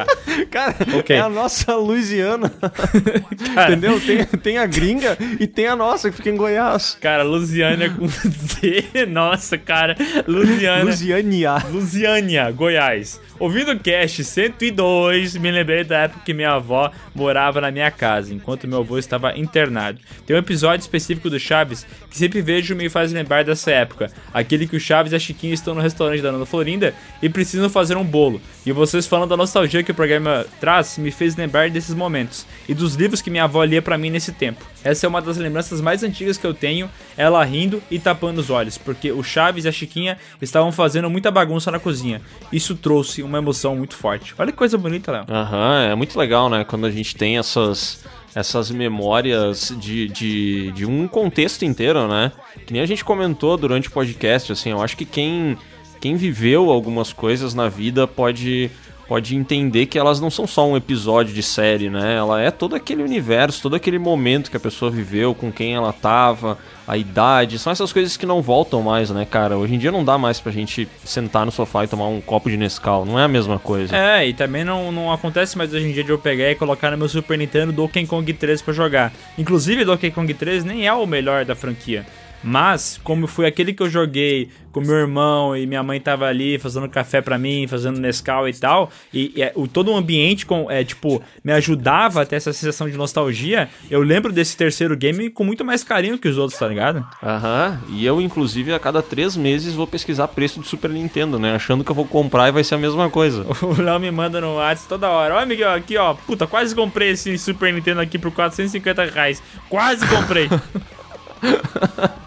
Tá. 0.05 0.16
Cara, 0.51 0.77
okay. 0.98 1.16
é 1.16 1.20
a 1.20 1.28
nossa 1.28 1.74
Louisiana. 1.77 2.52
Cara, 3.55 3.73
Entendeu? 3.73 4.01
Tem, 4.01 4.24
tem 4.24 4.59
a 4.59 4.66
gringa 4.66 5.16
e 5.40 5.47
tem 5.47 5.66
a 5.66 5.77
nossa 5.77 6.10
que 6.10 6.16
fica 6.16 6.31
em 6.31 6.36
Goiás. 6.36 6.97
Cara, 7.01 7.23
Lusiana 7.23 7.89
com 7.89 8.06
Z. 8.09 9.06
Nossa, 9.09 9.56
cara. 9.56 9.97
Lusiana. 10.27 10.85
Lusiânia. 10.85 11.56
Lusiânia, 11.70 12.51
Goiás. 12.51 13.20
Ouvindo 13.39 13.73
o 13.73 13.78
cast 13.78 14.24
102, 14.24 15.36
me 15.36 15.51
lembrei 15.51 15.85
da 15.85 15.98
época 16.05 16.23
que 16.24 16.32
minha 16.32 16.52
avó 16.52 16.90
morava 17.14 17.60
na 17.60 17.70
minha 17.70 17.90
casa, 17.90 18.32
enquanto 18.32 18.66
meu 18.66 18.78
avô 18.78 18.98
estava 18.98 19.36
internado. 19.36 20.01
Tem 20.27 20.35
um 20.35 20.39
episódio 20.39 20.82
específico 20.82 21.28
do 21.28 21.39
Chaves 21.39 21.86
que 22.09 22.16
sempre 22.16 22.40
vejo 22.40 22.73
e 22.73 22.77
me 22.77 22.89
faz 22.89 23.12
lembrar 23.12 23.44
dessa 23.44 23.70
época. 23.70 24.10
Aquele 24.32 24.66
que 24.66 24.77
o 24.77 24.81
Chaves 24.81 25.12
e 25.12 25.16
a 25.16 25.18
Chiquinha 25.18 25.52
estão 25.52 25.74
no 25.74 25.82
restaurante 25.82 26.23
da 26.23 26.31
Ana 26.31 26.47
Florinda 26.47 26.94
e 27.20 27.28
precisam 27.28 27.68
fazer 27.68 27.97
um 27.97 28.05
bolo. 28.05 28.40
E 28.64 28.73
vocês 28.73 29.06
falando 29.06 29.31
da 29.31 29.36
nostalgia 29.36 29.82
que 29.87 29.93
o 29.93 29.95
programa 29.95 30.45
traz 30.61 30.99
me 30.99 31.11
fez 31.11 31.37
lembrar 31.37 31.71
desses 31.71 31.95
momentos 31.95 32.45
e 32.69 32.75
dos 32.75 32.95
livros 32.95 33.23
que 33.23 33.31
minha 33.31 33.45
avó 33.45 33.65
lia 33.65 33.81
para 33.81 33.97
mim 33.97 34.11
nesse 34.11 34.33
tempo. 34.33 34.63
Essa 34.85 35.07
é 35.07 35.09
uma 35.09 35.23
das 35.23 35.37
lembranças 35.37 35.81
mais 35.81 36.03
antigas 36.03 36.37
que 36.37 36.47
eu 36.47 36.53
tenho, 36.53 36.91
ela 37.17 37.43
rindo 37.45 37.83
e 37.91 37.99
tapando 37.99 38.41
os 38.41 38.51
olhos, 38.51 38.77
porque 38.77 39.11
o 39.11 39.23
Chaves 39.23 39.65
e 39.65 39.69
a 39.69 39.73
Chiquinha 39.73 40.19
estavam 40.43 40.71
fazendo 40.71 41.09
muita 41.09 41.31
bagunça 41.31 41.71
na 41.71 41.79
cozinha. 41.79 42.21
Isso 42.53 42.75
trouxe 42.75 43.23
uma 43.23 43.39
emoção 43.39 43.77
muito 43.77 43.95
forte. 43.95 44.35
Olha 44.37 44.53
que 44.53 44.59
coisa 44.59 44.77
bonita, 44.77 45.13
Léo. 45.13 45.25
Aham, 45.29 45.89
é 45.91 45.95
muito 45.95 46.19
legal, 46.19 46.51
né? 46.51 46.65
Quando 46.65 46.87
a 46.87 46.91
gente 46.91 47.17
tem 47.17 47.39
essas 47.39 48.05
essas 48.35 48.71
memórias 48.71 49.75
de, 49.79 50.09
de, 50.09 50.71
de 50.73 50.85
um 50.85 51.09
contexto 51.09 51.65
inteiro, 51.65 52.07
né? 52.07 52.31
Que 52.67 52.73
nem 52.75 52.83
a 52.83 52.87
gente 52.87 53.03
comentou 53.03 53.57
durante 53.57 53.89
o 53.89 53.91
podcast, 53.91 54.53
assim, 54.53 54.71
eu 54.71 54.83
acho 54.83 54.95
que 54.95 55.07
quem, 55.07 55.57
quem 56.03 56.17
viveu 56.17 56.71
algumas 56.71 57.15
coisas 57.15 57.55
na 57.55 57.67
vida 57.71 58.07
pode 58.07 58.71
pode 59.09 59.37
entender 59.37 59.87
que 59.87 59.99
elas 59.99 60.20
não 60.20 60.31
são 60.31 60.47
só 60.47 60.69
um 60.69 60.77
episódio 60.77 61.35
de 61.35 61.43
série, 61.43 61.89
né? 61.89 62.16
Ela 62.16 62.41
é 62.41 62.51
todo 62.51 62.74
aquele 62.74 63.03
universo, 63.03 63.62
todo 63.62 63.77
aquele 63.77 63.99
momento 63.99 64.51
que 64.51 64.57
a 64.57 64.61
pessoa 64.61 64.91
viveu, 64.91 65.35
com 65.35 65.53
quem 65.53 65.74
ela 65.74 65.93
tava, 65.93 66.59
a 66.87 66.97
idade, 66.97 67.59
são 67.59 67.73
essas 67.73 67.93
coisas 67.93 68.16
que 68.16 68.27
não 68.27 68.41
voltam 68.41 68.83
mais, 68.83 69.11
né, 69.11 69.27
cara? 69.28 69.57
Hoje 69.57 69.74
em 69.74 69.78
dia 69.78 69.91
não 69.91 70.05
dá 70.05 70.16
mais 70.16 70.41
pra 70.41 70.53
gente 70.53 70.89
sentar 71.05 71.45
no 71.45 71.53
sofá 71.53 71.85
e 71.85 71.89
tomar 71.89 72.09
um 72.09 72.20
copo 72.20 72.49
de 72.49 72.57
Nescau, 72.57 73.05
não 73.05 73.19
é 73.19 73.24
a 73.24 73.28
mesma 73.28 73.59
coisa. 73.59 73.97
É, 73.97 74.27
e 74.27 74.33
também 74.33 74.65
não, 74.65 74.93
não 74.93 75.12
acontece 75.12 75.59
mais 75.59 75.73
hoje 75.73 75.89
em 75.89 75.93
dia 75.93 76.05
de 76.05 76.11
eu 76.11 76.19
pegar 76.19 76.51
e 76.51 76.55
colocar 76.55 76.91
no 76.91 76.99
meu 76.99 77.09
Super 77.09 77.39
Nintendo 77.39 77.73
Donkey 77.73 78.07
Kong 78.07 78.33
3 78.33 78.62
pra 78.62 78.73
jogar. 78.73 79.12
Inclusive, 79.37 79.85
Donkey 79.85 80.11
Kong 80.11 80.33
3 80.33 80.65
nem 80.65 80.87
é 80.87 80.93
o 80.93 81.07
melhor 81.07 81.45
da 81.45 81.55
franquia. 81.55 82.07
Mas, 82.47 83.01
como 83.02 83.27
foi 83.27 83.44
aquele 83.44 83.73
que 83.73 83.82
eu 83.82 83.90
joguei 83.90 84.48
com 84.70 84.81
meu 84.81 84.94
irmão 84.94 85.56
e 85.56 85.66
minha 85.66 85.82
mãe 85.82 86.01
tava 86.01 86.27
ali 86.27 86.60
fazendo 86.60 86.89
café 86.89 87.20
para 87.20 87.36
mim, 87.36 87.66
fazendo 87.66 87.98
Nescau 87.98 88.48
e 88.48 88.52
tal, 88.52 88.89
e, 89.12 89.32
e 89.35 89.51
o, 89.56 89.66
todo 89.66 89.90
o 89.90 89.97
ambiente 89.97 90.47
com, 90.47 90.70
é, 90.70 90.85
tipo, 90.85 91.20
me 91.43 91.51
ajudava 91.52 92.23
a 92.23 92.27
ter 92.27 92.36
essa 92.36 92.52
sensação 92.52 92.89
de 92.89 92.97
nostalgia, 92.97 93.68
eu 93.90 94.01
lembro 94.01 94.32
desse 94.32 94.56
terceiro 94.56 94.97
game 94.97 95.28
com 95.28 95.43
muito 95.43 95.64
mais 95.64 95.82
carinho 95.82 96.18
que 96.18 96.28
os 96.28 96.39
outros, 96.39 96.56
tá 96.56 96.68
ligado? 96.68 97.05
Aham, 97.20 97.81
e 97.89 98.06
eu, 98.06 98.20
inclusive, 98.20 98.73
a 98.73 98.78
cada 98.78 99.02
três 99.02 99.36
meses 99.36 99.74
vou 99.74 99.86
pesquisar 99.86 100.28
preço 100.28 100.60
do 100.60 100.66
Super 100.66 100.90
Nintendo, 100.90 101.40
né? 101.40 101.56
Achando 101.56 101.82
que 101.82 101.90
eu 101.90 101.97
vou 101.97 102.05
comprar 102.05 102.48
e 102.48 102.52
vai 102.52 102.62
ser 102.62 102.77
a 102.77 102.78
mesma 102.78 103.10
coisa. 103.10 103.44
O 103.66 103.82
Léo 103.82 103.98
me 103.98 104.10
manda 104.12 104.40
no 104.40 104.56
WhatsApp 104.56 104.89
toda 104.89 105.09
hora. 105.09 105.35
Ó, 105.35 105.47
Miguel, 105.47 105.73
aqui, 105.73 105.97
ó. 105.97 106.14
Puta, 106.14 106.47
quase 106.47 106.74
comprei 106.74 107.10
esse 107.10 107.36
Super 107.36 107.73
Nintendo 107.73 108.01
aqui 108.01 108.16
por 108.16 108.31
450 108.31 109.05
reais. 109.06 109.43
Quase 109.68 110.06
comprei. 110.06 110.48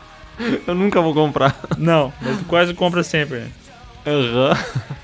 eu 0.67 0.75
nunca 0.75 1.01
vou 1.01 1.13
comprar. 1.13 1.55
Não, 1.77 2.13
mas 2.21 2.37
tu 2.37 2.45
quase 2.45 2.73
compra 2.73 3.03
sempre? 3.03 3.43
Aham. 4.05 4.57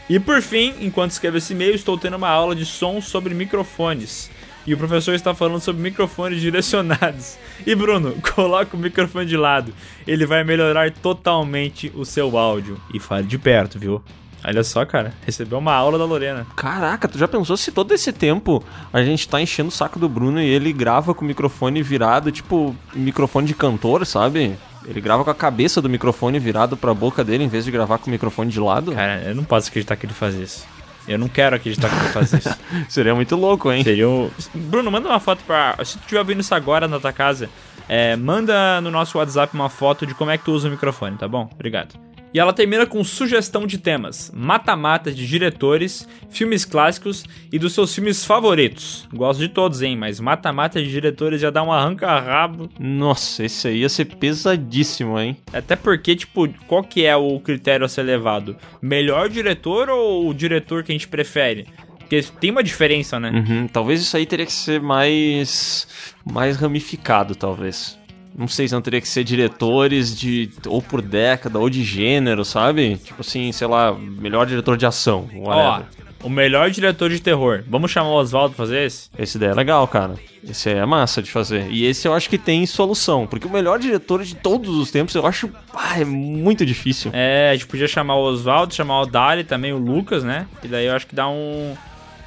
E 0.09 0.19
por 0.19 0.41
fim, 0.41 0.73
enquanto 0.79 1.11
escrevo 1.11 1.37
esse 1.37 1.53
e-mail, 1.53 1.75
estou 1.75 1.97
tendo 1.97 2.17
uma 2.17 2.29
aula 2.29 2.55
de 2.55 2.65
som 2.65 3.01
sobre 3.01 3.33
microfones. 3.33 4.29
E 4.67 4.73
o 4.73 4.77
professor 4.77 5.13
está 5.13 5.33
falando 5.35 5.59
sobre 5.59 5.81
microfones 5.81 6.41
direcionados. 6.41 7.37
E 7.65 7.75
Bruno, 7.75 8.15
coloca 8.33 8.75
o 8.75 8.79
microfone 8.79 9.25
de 9.25 9.37
lado. 9.37 9.73
Ele 10.07 10.25
vai 10.25 10.43
melhorar 10.43 10.91
totalmente 10.91 11.91
o 11.95 12.03
seu 12.03 12.35
áudio. 12.37 12.79
E 12.93 12.99
fale 12.99 13.27
de 13.27 13.37
perto, 13.37 13.77
viu? 13.77 14.01
Olha 14.43 14.63
só, 14.63 14.85
cara, 14.85 15.13
recebeu 15.25 15.57
uma 15.57 15.73
aula 15.73 15.97
da 15.97 16.05
Lorena. 16.05 16.45
Caraca, 16.55 17.07
tu 17.07 17.17
já 17.17 17.27
pensou 17.27 17.57
se 17.57 17.71
todo 17.71 17.91
esse 17.93 18.13
tempo 18.13 18.63
a 18.93 19.03
gente 19.03 19.27
tá 19.27 19.41
enchendo 19.41 19.69
o 19.69 19.71
saco 19.71 19.97
do 19.97 20.07
Bruno 20.07 20.39
e 20.39 20.45
ele 20.45 20.71
grava 20.71 21.15
com 21.15 21.25
o 21.25 21.27
microfone 21.27 21.81
virado, 21.81 22.31
tipo, 22.31 22.75
microfone 22.93 23.47
de 23.47 23.55
cantor, 23.55 24.05
sabe? 24.05 24.55
Ele 24.87 25.01
grava 25.01 25.23
com 25.23 25.29
a 25.29 25.35
cabeça 25.35 25.81
do 25.81 25.89
microfone 25.89 26.39
virado 26.39 26.77
pra 26.77 26.93
boca 26.93 27.23
dele 27.23 27.43
em 27.43 27.47
vez 27.47 27.65
de 27.65 27.71
gravar 27.71 27.97
com 27.97 28.07
o 28.07 28.11
microfone 28.11 28.51
de 28.51 28.59
lado? 28.59 28.91
Cara, 28.93 29.23
eu 29.25 29.35
não 29.35 29.43
posso 29.43 29.69
acreditar 29.69 29.95
que 29.95 30.05
ele 30.05 30.13
faz 30.13 30.35
isso. 30.35 30.65
Eu 31.07 31.19
não 31.19 31.27
quero 31.27 31.55
acreditar 31.55 31.89
que 31.89 31.95
ele 31.95 32.09
faz 32.09 32.33
isso. 32.33 32.57
Seria 32.89 33.13
muito 33.13 33.35
louco, 33.35 33.71
hein? 33.71 33.83
Seria 33.83 34.09
um... 34.09 34.29
Bruno, 34.53 34.91
manda 34.91 35.07
uma 35.07 35.19
foto 35.19 35.43
pra. 35.45 35.75
Se 35.83 35.97
tu 35.97 36.01
estiver 36.01 36.19
ouvindo 36.19 36.41
isso 36.41 36.53
agora 36.55 36.87
na 36.87 36.99
tua 36.99 37.13
casa, 37.13 37.49
é, 37.87 38.15
manda 38.15 38.81
no 38.81 38.89
nosso 38.89 39.17
WhatsApp 39.17 39.53
uma 39.53 39.69
foto 39.69 40.05
de 40.05 40.13
como 40.15 40.31
é 40.31 40.37
que 40.37 40.45
tu 40.45 40.51
usa 40.51 40.67
o 40.67 40.71
microfone, 40.71 41.17
tá 41.17 41.27
bom? 41.27 41.47
Obrigado. 41.53 41.95
E 42.35 42.39
ela 42.39 42.51
termina 42.51 42.85
com 42.85 43.01
sugestão 43.01 43.65
de 43.65 43.77
temas: 43.77 44.29
mata-matas 44.35 45.15
de 45.15 45.25
diretores, 45.25 46.05
filmes 46.29 46.65
clássicos 46.65 47.23
e 47.49 47.57
dos 47.57 47.71
seus 47.71 47.95
filmes 47.95 48.25
favoritos. 48.25 49.07
Gosto 49.13 49.39
de 49.39 49.47
todos, 49.47 49.81
hein? 49.81 49.95
Mas 49.95 50.19
mata-mata 50.19 50.83
de 50.83 50.91
diretores 50.91 51.39
já 51.39 51.49
dá 51.49 51.63
um 51.63 51.71
arranca-rabo. 51.71 52.69
Nossa, 52.77 53.45
esse 53.45 53.69
aí 53.69 53.77
ia 53.77 53.87
ser 53.87 54.17
pesadíssimo, 54.17 55.17
hein? 55.17 55.37
Até 55.53 55.77
porque, 55.77 56.13
tipo, 56.13 56.49
qual 56.67 56.83
que 56.83 57.05
é 57.05 57.15
o 57.15 57.39
critério 57.39 57.85
a 57.85 57.87
ser 57.87 58.03
levado? 58.03 58.57
Melhor 58.81 59.29
diretor 59.29 59.89
ou 59.89 60.27
o 60.27 60.33
diretor 60.33 60.83
que 60.83 60.91
a 60.91 60.95
gente 60.95 61.07
prefere? 61.07 61.65
Porque 61.99 62.21
tem 62.41 62.51
uma 62.51 62.61
diferença, 62.61 63.17
né? 63.17 63.31
Uhum, 63.31 63.67
talvez 63.69 64.01
isso 64.01 64.17
aí 64.17 64.25
teria 64.25 64.45
que 64.45 64.51
ser 64.51 64.81
mais 64.81 65.87
mais 66.29 66.57
ramificado, 66.57 67.33
talvez. 67.33 67.97
Não 68.37 68.47
sei 68.47 68.67
se 68.67 68.73
não 68.73 68.81
teria 68.81 68.99
que 68.99 69.07
ser 69.07 69.23
diretores 69.23 70.17
de 70.17 70.49
ou 70.67 70.81
por 70.81 71.01
década 71.01 71.57
ou 71.57 71.69
de 71.69 71.83
gênero, 71.83 72.43
sabe? 72.43 72.97
Tipo 72.97 73.21
assim, 73.21 73.51
sei 73.51 73.67
lá, 73.67 73.93
melhor 73.93 74.45
diretor 74.45 74.75
de 74.75 74.85
ação, 74.85 75.29
Ó, 75.43 75.81
o 76.25 76.29
melhor 76.29 76.71
diretor 76.71 77.09
de 77.11 77.21
terror. 77.21 77.63
Vamos 77.67 77.91
chamar 77.91 78.09
o 78.09 78.15
Oswaldo 78.15 78.55
pra 78.55 78.65
fazer 78.65 78.83
esse? 78.83 79.09
Esse 79.15 79.37
daí 79.37 79.49
é 79.49 79.53
legal, 79.53 79.87
cara. 79.87 80.15
Esse 80.43 80.71
é 80.71 80.83
massa 80.83 81.21
de 81.21 81.29
fazer. 81.29 81.67
E 81.69 81.85
esse 81.85 82.07
eu 82.07 82.15
acho 82.15 82.27
que 82.27 82.39
tem 82.39 82.65
solução. 82.65 83.27
Porque 83.27 83.45
o 83.45 83.49
melhor 83.49 83.77
diretor 83.77 84.23
de 84.23 84.35
todos 84.35 84.75
os 84.75 84.89
tempos 84.89 85.13
eu 85.13 85.25
acho 85.27 85.51
ah, 85.71 86.01
é 86.01 86.03
muito 86.03 86.65
difícil. 86.65 87.11
É, 87.13 87.51
a 87.51 87.53
gente 87.53 87.67
podia 87.67 87.87
chamar 87.87 88.15
o 88.15 88.23
Oswaldo, 88.23 88.73
chamar 88.73 89.01
o 89.01 89.05
Dali 89.05 89.43
também, 89.43 89.71
o 89.71 89.77
Lucas, 89.77 90.23
né? 90.23 90.47
E 90.63 90.67
daí 90.67 90.87
eu 90.87 90.95
acho 90.95 91.05
que 91.05 91.13
dá 91.13 91.29
um. 91.29 91.75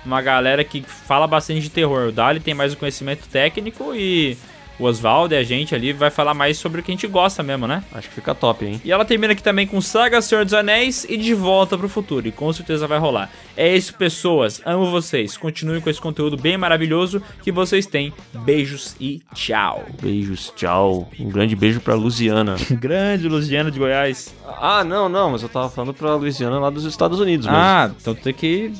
Uma 0.06 0.22
galera 0.22 0.62
que 0.62 0.80
fala 0.82 1.26
bastante 1.26 1.60
de 1.60 1.68
terror. 1.68 2.08
O 2.08 2.12
Dali 2.12 2.38
tem 2.38 2.54
mais 2.54 2.72
o 2.72 2.76
conhecimento 2.76 3.28
técnico 3.28 3.92
e 3.96 4.38
o 4.78 4.84
Oswaldo 4.84 5.34
e 5.34 5.36
a 5.36 5.42
gente 5.42 5.74
ali 5.74 5.92
vai 5.92 6.10
falar 6.10 6.34
mais 6.34 6.58
sobre 6.58 6.80
o 6.80 6.84
que 6.84 6.90
a 6.90 6.94
gente 6.94 7.06
gosta 7.06 7.42
mesmo, 7.42 7.66
né? 7.66 7.82
Acho 7.92 8.08
que 8.08 8.14
fica 8.14 8.34
top, 8.34 8.64
hein? 8.64 8.80
E 8.84 8.92
ela 8.92 9.04
termina 9.04 9.32
aqui 9.32 9.42
também 9.42 9.66
com 9.66 9.80
Saga 9.80 10.22
Senhor 10.22 10.44
dos 10.44 10.54
Anéis 10.54 11.04
e 11.08 11.16
De 11.16 11.34
Volta 11.34 11.76
pro 11.76 11.88
Futuro. 11.88 12.28
E 12.28 12.32
com 12.32 12.52
certeza 12.52 12.86
vai 12.86 12.98
rolar. 12.98 13.30
É 13.56 13.76
isso, 13.76 13.94
pessoas. 13.94 14.60
Amo 14.64 14.90
vocês. 14.90 15.36
Continuem 15.36 15.80
com 15.80 15.90
esse 15.90 16.00
conteúdo 16.00 16.36
bem 16.36 16.56
maravilhoso 16.56 17.22
que 17.42 17.50
vocês 17.50 17.86
têm. 17.86 18.12
Beijos 18.44 18.94
e 19.00 19.20
tchau. 19.34 19.84
Beijos, 20.00 20.52
tchau. 20.54 21.08
Um 21.18 21.28
grande 21.28 21.56
beijo 21.56 21.80
pra 21.80 21.94
Luziana. 21.94 22.56
grande 22.78 23.28
Luziana 23.28 23.70
de 23.70 23.78
Goiás. 23.78 24.34
Ah, 24.46 24.84
não, 24.84 25.08
não, 25.08 25.30
mas 25.30 25.42
eu 25.42 25.48
tava 25.48 25.68
falando 25.68 25.94
pra 25.94 26.14
Luziana 26.14 26.58
lá 26.58 26.70
dos 26.70 26.84
Estados 26.84 27.20
Unidos 27.20 27.46
mesmo. 27.46 27.60
Ah, 27.60 27.90
então 28.00 28.14
tem 28.14 28.32
que 28.32 28.72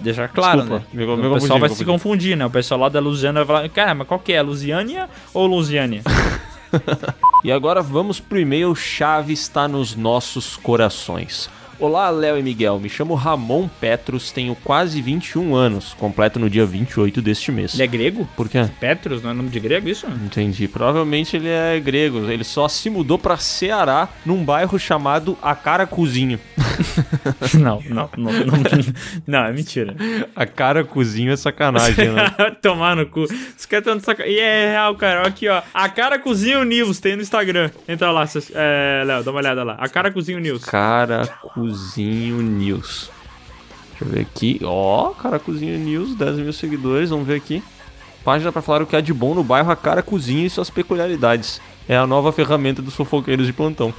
deixar 0.00 0.28
claro, 0.28 0.60
Desculpa, 0.62 0.84
né? 0.84 0.86
me- 0.92 1.04
o 1.04 1.16
me 1.16 1.22
pessoal 1.22 1.30
confundi, 1.40 1.60
vai 1.60 1.68
se 1.68 1.74
confundi. 1.76 1.84
confundir, 1.84 2.36
né? 2.36 2.46
O 2.46 2.50
pessoal 2.50 2.80
lá 2.80 2.88
da 2.88 3.00
Lusiana 3.00 3.44
vai 3.44 3.56
falar, 3.56 3.68
cara, 3.70 3.94
mas 3.94 4.06
qual 4.06 4.20
que 4.20 4.32
é? 4.32 4.42
Lusiânia 4.42 5.08
ou 5.32 5.46
Lusiânia? 5.46 6.02
E 7.44 7.52
agora 7.52 7.80
vamos 7.82 8.18
pro 8.18 8.40
e-mail 8.40 8.74
chave 8.74 9.32
está 9.32 9.68
nos 9.68 9.94
nossos 9.94 10.56
corações. 10.56 11.48
Olá, 11.80 12.08
Léo 12.08 12.38
e 12.38 12.42
Miguel. 12.42 12.78
Me 12.78 12.88
chamo 12.88 13.14
Ramon 13.14 13.68
Petros, 13.80 14.30
tenho 14.30 14.54
quase 14.54 15.02
21 15.02 15.54
anos, 15.56 15.92
completo 15.94 16.38
no 16.38 16.48
dia 16.48 16.64
28 16.64 17.20
deste 17.20 17.50
mês. 17.50 17.74
Ele 17.74 17.82
é 17.82 17.86
grego? 17.86 18.28
Por 18.36 18.48
quê? 18.48 18.68
Petros, 18.78 19.22
não 19.22 19.30
é 19.30 19.34
nome 19.34 19.48
de 19.48 19.58
grego 19.58 19.88
isso? 19.88 20.06
Entendi. 20.06 20.68
Provavelmente 20.68 21.36
ele 21.36 21.48
é 21.48 21.80
grego. 21.80 22.30
Ele 22.30 22.44
só 22.44 22.68
se 22.68 22.88
mudou 22.88 23.18
pra 23.18 23.36
Ceará, 23.36 24.08
num 24.24 24.44
bairro 24.44 24.78
chamado 24.78 25.36
Acaracuzinho. 25.42 26.38
não, 27.58 27.82
não, 27.88 28.10
não, 28.16 28.32
não, 28.32 28.58
não, 29.26 29.44
é 29.44 29.52
mentira. 29.52 29.94
Acaracuzinho 30.34 31.32
é 31.32 31.36
sacanagem, 31.36 32.10
né? 32.10 32.30
Tomar 32.62 32.96
no 32.96 33.06
cu. 33.06 33.22
Os 33.22 33.66
caras 33.66 33.86
estão 33.86 33.96
de 33.96 34.04
saca... 34.04 34.26
E 34.26 34.38
é 34.38 34.70
real, 34.70 34.94
cara. 34.94 35.26
Aqui, 35.26 35.48
ó. 35.48 35.62
A 35.72 35.88
cara 35.88 36.18
Cozinho 36.18 36.62
News 36.64 37.00
tem 37.00 37.16
no 37.16 37.22
Instagram. 37.22 37.70
Entra 37.88 38.10
lá, 38.10 38.24
é, 38.54 39.02
Léo, 39.04 39.22
dá 39.22 39.30
uma 39.30 39.40
olhada 39.40 39.64
lá. 39.64 39.76
A 39.78 39.88
cara 39.88 40.10
Cozinho 40.10 40.38
News. 40.38 40.64
Caracuzinho 41.68 42.42
News. 42.42 43.10
Deixa 43.90 44.04
eu 44.04 44.08
ver 44.08 44.20
aqui. 44.20 44.60
Ó, 44.62 45.10
Caracuzinho 45.10 45.78
News, 45.78 46.14
10 46.14 46.36
mil 46.38 46.52
seguidores. 46.52 47.10
Vamos 47.10 47.26
ver 47.26 47.36
aqui. 47.36 47.62
Página 48.24 48.50
pra 48.52 48.62
falar 48.62 48.82
o 48.82 48.86
que 48.86 48.96
há 48.96 49.00
de 49.00 49.12
bom 49.12 49.34
no 49.34 49.42
bairro 49.44 49.70
Acaracuzinho 49.70 50.46
e 50.46 50.50
suas 50.50 50.70
peculiaridades. 50.70 51.60
É 51.88 51.96
a 51.96 52.06
nova 52.06 52.32
ferramenta 52.32 52.80
dos 52.82 52.94
fofoqueiros 52.94 53.46
de 53.46 53.52
plantão. 53.52 53.92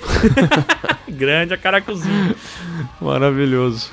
Grande 1.08 1.54
a 1.54 1.58
cara 1.58 1.82
Cozinho. 1.82 2.36
Maravilhoso. 3.00 3.92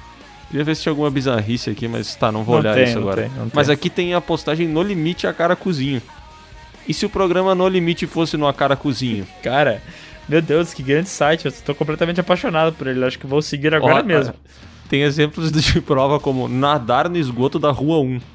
Queria 0.49 0.65
ver 0.65 0.75
se 0.75 0.83
tinha 0.83 0.91
alguma 0.93 1.11
bizarrice 1.11 1.71
aqui, 1.71 1.89
mas 1.89 2.15
tá, 2.15 2.31
não 2.33 2.43
vou 2.45 2.55
Não 2.57 2.61
olhar 2.63 2.75
tem, 2.75 2.85
isso 2.85 2.95
não 2.95 3.03
agora. 3.03 3.23
tem, 3.23 3.31
mas 3.55 3.67
tem. 3.67 3.75
aqui 3.75 3.91
tem 3.91 4.15
a 4.15 4.21
postagem 4.21 4.67
No 4.69 4.83
Limite 4.83 5.27
a 5.27 5.33
Cara 5.33 5.55
Cozinho. 5.57 6.01
E 6.89 6.93
se 6.93 7.07
o 7.07 7.11
programa 7.11 7.55
No 7.55 7.69
Limite 7.69 8.07
fosse 8.07 8.37
no 8.37 8.47
A 8.47 8.53
Cara 8.53 8.77
Cozinho? 8.77 9.27
Cara, 9.43 9.83
meu 10.29 10.41
Deus, 10.41 10.73
que 10.73 10.83
grande 10.83 11.09
site. 11.09 11.47
Eu 11.47 11.53
tô 11.53 11.75
completamente 11.75 12.21
apaixonado 12.21 12.73
por 12.73 12.87
ele. 12.87 13.05
Acho 13.05 13.19
que 13.19 13.27
vou 13.27 13.43
seguir 13.43 13.75
agora 13.75 14.01
Ó, 14.01 14.05
mesmo. 14.05 14.35
Tem 14.89 15.03
exemplos 15.03 15.51
de 15.51 15.81
prova 15.81 16.21
como 16.21 16.49
nadar 16.49 17.09
no 17.09 17.17
esgoto 17.17 17.59
da 17.59 17.71
rua 17.71 17.99
1. 18.01 18.21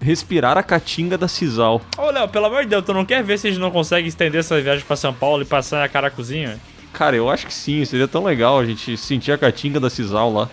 Respirar 0.00 0.58
a 0.58 0.62
caatinga 0.62 1.16
da 1.16 1.26
Cisal. 1.26 1.80
Ô, 1.96 2.10
Léo, 2.10 2.28
pelo 2.28 2.46
amor 2.46 2.64
de 2.64 2.68
Deus, 2.68 2.84
tu 2.84 2.92
não 2.92 3.04
quer 3.04 3.24
ver 3.24 3.38
se 3.38 3.48
a 3.48 3.50
gente 3.50 3.60
não 3.60 3.70
consegue 3.70 4.06
estender 4.06 4.40
essa 4.40 4.60
viagem 4.60 4.84
pra 4.84 4.96
São 4.96 5.14
Paulo 5.14 5.42
e 5.42 5.46
passar 5.46 5.82
a 5.82 5.88
cara 5.88 6.10
Cozinho? 6.10 6.60
Cara, 6.92 7.16
eu 7.16 7.30
acho 7.30 7.46
que 7.46 7.54
sim, 7.54 7.84
seria 7.84 8.06
tão 8.06 8.24
legal 8.24 8.58
a 8.58 8.66
gente 8.66 8.96
sentir 8.96 9.32
a 9.32 9.38
caatinga 9.38 9.80
da 9.80 9.88
Cisal 9.88 10.32
lá. 10.32 10.50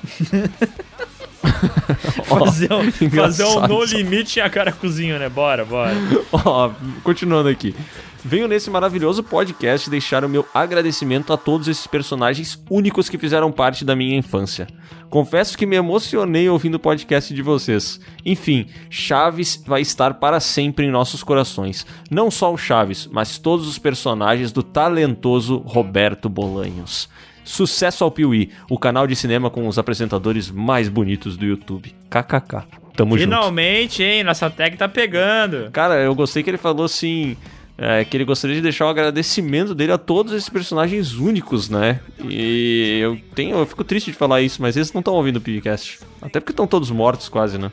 Fazer 2.26 2.72
um, 2.74 2.92
fazer 3.10 3.46
um 3.46 3.68
no 3.68 3.84
limite 3.84 4.40
a 4.42 4.50
cara 4.50 4.72
Cozinho, 4.72 5.18
né? 5.18 5.30
Bora, 5.30 5.64
bora. 5.64 5.94
Ó, 6.32 6.72
continuando 7.04 7.50
aqui. 7.50 7.76
Venho 8.24 8.48
nesse 8.48 8.70
maravilhoso 8.70 9.24
podcast 9.24 9.90
deixar 9.90 10.26
o 10.26 10.30
meu 10.30 10.46
agradecimento 10.54 11.32
a 11.32 11.38
todos 11.38 11.68
esses 11.68 11.88
personagens 11.88 12.62
únicos 12.70 13.08
que 13.08 13.18
fizeram 13.18 13.52
parte 13.52 13.86
da 13.86 13.96
minha 13.96 14.18
infância. 14.18 14.68
Confesso 15.10 15.58
que 15.58 15.66
me 15.66 15.78
emocionei 15.78 16.50
ouvindo 16.50 16.76
o 16.76 16.80
podcast 16.80 17.34
de 17.34 17.42
vocês. 17.42 18.02
Enfim, 18.26 18.68
Chaves 18.90 19.64
vai 19.66 19.82
estar 19.82 20.16
para 20.16 20.40
sempre 20.42 20.86
em 20.86 20.92
nossos 20.92 21.24
corações. 21.24 21.86
Não 22.12 22.30
só 22.30 22.52
o 22.52 22.58
Chaves, 22.58 23.08
mas 23.10 23.38
todos 23.38 23.68
os 23.68 23.80
personagens 23.80 24.52
do 24.52 24.62
talentoso 24.62 25.60
Roberto 25.60 26.28
Bolanhos. 26.28 27.08
Sucesso 27.48 28.03
ao 28.03 28.11
Piuí, 28.11 28.49
o 28.69 28.78
canal 28.78 29.07
de 29.07 29.15
cinema 29.15 29.49
com 29.49 29.68
os 29.68 29.80
apresentadores 29.80 30.52
mais 30.52 30.90
bonitos 30.90 31.38
do 31.38 31.45
YouTube. 31.45 31.95
KKK. 32.10 32.64
Tamo 32.95 33.18
junto. 33.18 33.30
Finalmente, 33.30 34.03
hein? 34.03 34.24
Nossa 34.24 34.49
tag 34.49 34.76
tá 34.76 34.88
pegando. 34.90 35.72
Cara, 35.72 35.95
eu 35.95 36.14
gostei 36.14 36.44
que 36.44 36.49
ele 36.49 36.57
falou 36.57 36.86
assim. 36.86 37.38
é, 37.78 38.03
que 38.03 38.18
ele 38.18 38.26
gostaria 38.26 38.56
de 38.56 38.61
deixar 38.61 38.86
o 38.86 38.90
agradecimento 38.90 39.74
dele 39.74 39.91
a 39.94 39.98
todos 39.98 40.34
esses 40.34 40.49
personagens 40.49 41.14
únicos, 41.14 41.69
né? 41.69 41.99
E 42.28 42.99
eu 43.02 43.18
tenho, 43.34 43.57
eu 43.57 43.65
fico 43.65 43.84
triste 43.84 44.11
de 44.11 44.18
falar 44.18 44.41
isso, 44.41 44.61
mas 44.61 44.76
eles 44.76 44.91
não 44.91 44.99
estão 44.99 45.14
ouvindo 45.14 45.38
o 45.38 45.41
podcast. 45.41 45.99
Até 46.22 46.40
porque 46.40 46.52
estão 46.52 46.68
todos 46.68 46.91
mortos 46.91 47.30
quase, 47.30 47.57
né? 47.57 47.72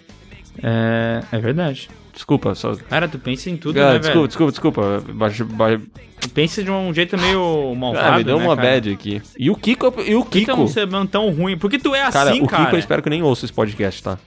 É, 0.62 1.22
é 1.32 1.38
verdade. 1.38 1.88
Desculpa, 2.14 2.54
só. 2.54 2.74
Cara, 2.88 3.08
tu 3.08 3.18
pensa 3.18 3.50
em 3.50 3.56
tudo, 3.56 3.78
Ah, 3.80 3.94
né, 3.94 3.98
desculpa, 3.98 4.14
velho? 4.18 4.28
desculpa, 4.28 4.52
desculpa. 4.52 5.04
Baixa, 5.12 5.44
baixa... 5.44 5.80
Tu 6.20 6.28
pensa 6.30 6.62
de 6.62 6.70
um 6.70 6.94
jeito 6.94 7.18
meio 7.18 7.74
malvado, 7.74 8.06
Ah, 8.14 8.16
me 8.18 8.24
deu 8.24 8.38
né, 8.38 8.44
uma 8.46 8.56
cara? 8.56 8.68
bad 8.70 8.92
aqui. 8.92 9.20
E 9.38 9.50
o 9.50 9.56
Kiko, 9.56 9.92
e 10.06 10.14
o 10.14 10.22
Por 10.22 10.30
que 10.30 10.40
tu 10.40 10.46
Kiko. 10.46 10.56
não 10.56 10.68
ser 10.68 10.88
tão 11.10 11.30
ruim? 11.30 11.58
Por 11.58 11.68
que 11.68 11.78
tu 11.78 11.94
é 11.94 12.10
Cara, 12.10 12.30
assim, 12.30 12.40
o 12.40 12.46
cara? 12.46 12.64
Kiko 12.64 12.76
eu 12.76 12.78
espero 12.80 13.02
que 13.02 13.10
nem 13.10 13.22
ouça 13.22 13.44
esse 13.44 13.52
podcast, 13.52 14.02
tá? 14.02 14.18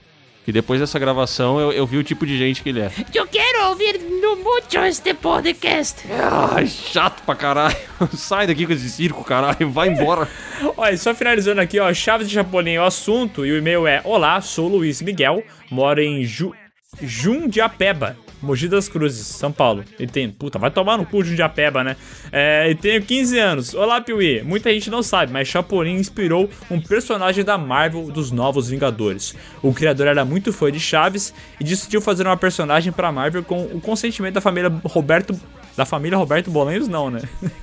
Que 0.44 0.52
depois 0.52 0.80
dessa 0.80 0.98
gravação 0.98 1.58
eu, 1.60 1.72
eu 1.72 1.86
vi 1.86 1.96
o 1.98 2.04
tipo 2.04 2.24
de 2.24 2.38
gente 2.38 2.62
que 2.62 2.68
ele 2.70 2.80
é. 2.80 2.90
Eu 3.14 3.26
quero 3.26 3.68
ouvir 3.68 3.98
no 4.22 4.36
mucho 4.36 4.78
este 4.86 5.12
podcast. 5.12 6.06
Ai, 6.52 6.66
chato 6.66 7.22
pra 7.24 7.34
caralho. 7.34 7.76
Sai 8.16 8.46
daqui 8.46 8.64
com 8.66 8.72
esse 8.72 8.88
circo, 8.88 9.24
caralho. 9.24 9.68
Vai 9.70 9.88
embora. 9.88 10.28
Olha, 10.76 10.96
só 10.96 11.14
finalizando 11.14 11.60
aqui, 11.60 11.78
ó, 11.80 11.92
Chaves 11.92 12.28
de 12.28 12.34
Chapolin 12.34 12.74
é 12.74 12.80
o 12.80 12.84
assunto 12.84 13.44
e 13.44 13.52
o 13.52 13.58
e-mail 13.58 13.86
é 13.86 14.00
Olá, 14.04 14.40
sou 14.40 14.68
Luiz 14.68 15.02
Miguel, 15.02 15.42
moro 15.70 16.00
em 16.00 16.24
Ju... 16.24 16.54
Jundiapeba, 17.00 18.16
Mogi 18.40 18.66
das 18.66 18.88
Cruzes, 18.88 19.26
São 19.26 19.52
Paulo. 19.52 19.84
E 19.98 20.06
tem, 20.06 20.30
puta, 20.30 20.58
vai 20.58 20.70
tomar 20.70 20.96
no 20.96 21.04
cu 21.04 21.22
Jundiapeba, 21.22 21.84
né? 21.84 21.96
É, 22.32 22.70
e 22.70 22.74
tenho 22.74 23.02
15 23.02 23.38
anos. 23.38 23.74
Olá, 23.74 24.00
Piuí. 24.00 24.42
Muita 24.42 24.72
gente 24.72 24.90
não 24.90 25.02
sabe, 25.02 25.32
mas 25.32 25.48
Chapolin 25.48 25.96
inspirou 25.96 26.48
um 26.70 26.80
personagem 26.80 27.44
da 27.44 27.58
Marvel 27.58 28.10
dos 28.10 28.30
Novos 28.30 28.70
Vingadores. 28.70 29.34
O 29.62 29.72
criador 29.72 30.06
era 30.06 30.24
muito 30.24 30.52
fã 30.52 30.72
de 30.72 30.80
Chaves 30.80 31.34
e 31.60 31.64
decidiu 31.64 32.00
fazer 32.00 32.26
uma 32.26 32.36
personagem 32.36 32.92
pra 32.92 33.12
Marvel 33.12 33.44
com 33.44 33.64
o 33.64 33.80
consentimento 33.80 34.34
da 34.34 34.40
família 34.40 34.72
Roberto 34.84 35.38
da 35.78 35.86
família 35.86 36.18
Roberto 36.18 36.50
Bolanhos, 36.50 36.88
não, 36.88 37.08
né? 37.08 37.20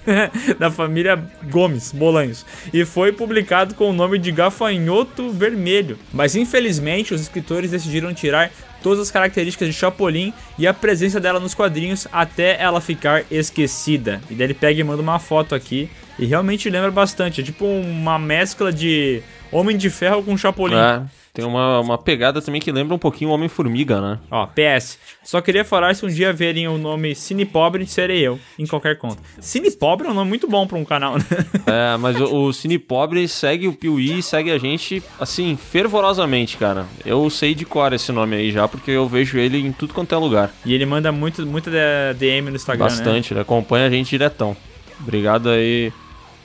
da 0.57 0.71
família 0.71 1.21
Gomes 1.51 1.91
Bolanhos. 1.91 2.45
E 2.71 2.85
foi 2.85 3.11
publicado 3.11 3.75
com 3.75 3.89
o 3.89 3.93
nome 3.93 4.17
de 4.17 4.31
Gafanhoto 4.31 5.31
Vermelho. 5.31 5.99
Mas 6.13 6.33
infelizmente 6.33 7.13
os 7.13 7.19
escritores 7.19 7.71
decidiram 7.71 8.13
tirar 8.13 8.51
todas 8.81 9.01
as 9.01 9.11
características 9.11 9.67
de 9.67 9.73
Chapolin 9.73 10.33
e 10.57 10.65
a 10.65 10.73
presença 10.73 11.19
dela 11.19 11.41
nos 11.41 11.53
quadrinhos 11.53 12.07
até 12.09 12.57
ela 12.57 12.79
ficar 12.79 13.25
esquecida. 13.29 14.21
E 14.29 14.33
daí 14.33 14.47
ele 14.47 14.53
pega 14.53 14.79
e 14.79 14.83
manda 14.83 15.01
uma 15.01 15.19
foto 15.19 15.53
aqui 15.53 15.89
e 16.17 16.25
realmente 16.25 16.69
lembra 16.69 16.91
bastante. 16.91 17.41
É 17.41 17.43
tipo 17.43 17.65
uma 17.65 18.17
mescla 18.17 18.71
de 18.71 19.21
Homem 19.51 19.75
de 19.75 19.89
Ferro 19.89 20.23
com 20.23 20.37
Chapolin. 20.37 20.77
É, 20.77 21.03
tem 21.35 21.43
uma, 21.43 21.81
uma 21.81 21.97
pegada 21.97 22.41
também 22.41 22.61
que 22.61 22.71
lembra 22.71 22.95
um 22.95 22.97
pouquinho 22.97 23.29
o 23.29 23.33
Homem-Formiga, 23.33 23.99
né? 23.99 24.19
Ó, 24.31 24.47
PS. 24.47 24.97
Só 25.21 25.41
queria 25.41 25.65
falar 25.65 25.93
se 25.93 26.05
um 26.05 26.07
dia 26.07 26.31
verem 26.31 26.65
o 26.65 26.77
nome 26.77 27.13
Cine 27.13 27.43
Pobre, 27.43 27.85
serei 27.85 28.21
eu, 28.21 28.39
em 28.57 28.65
qualquer 28.65 28.97
conta. 28.97 29.17
Cine 29.41 29.69
Pobre 29.69 30.07
é 30.07 30.11
um 30.11 30.13
nome 30.13 30.29
muito 30.29 30.47
bom 30.47 30.65
pra 30.65 30.77
um 30.77 30.85
canal, 30.85 31.17
né? 31.17 31.25
É, 31.67 31.97
mas 31.97 32.19
o, 32.21 32.45
o 32.45 32.53
Cine 32.53 32.79
Pobre 32.79 33.27
segue 33.27 33.67
o 33.67 33.73
Piuí, 33.73 34.21
segue 34.21 34.51
a 34.51 34.57
gente, 34.57 35.03
assim, 35.19 35.57
fervorosamente, 35.57 36.57
cara. 36.57 36.85
Eu 37.03 37.29
sei 37.29 37.53
de 37.53 37.65
cor 37.65 37.91
esse 37.91 38.11
nome 38.11 38.35
aí 38.35 38.51
já, 38.51 38.67
porque 38.67 38.91
eu 38.91 39.07
vejo 39.07 39.37
ele 39.37 39.57
em 39.57 39.71
tudo 39.71 39.93
quanto 39.93 40.15
é 40.15 40.17
lugar. 40.17 40.53
E 40.65 40.73
ele 40.73 40.85
manda 40.85 41.11
muito, 41.11 41.45
muita 41.45 41.69
DM 42.17 42.49
no 42.49 42.55
Instagram, 42.55 42.85
né? 42.85 42.91
Bastante, 42.91 43.33
ele 43.33 43.41
acompanha 43.41 43.87
a 43.87 43.89
gente 43.89 44.11
diretão. 44.11 44.55
Obrigado 45.01 45.49
aí 45.49 45.91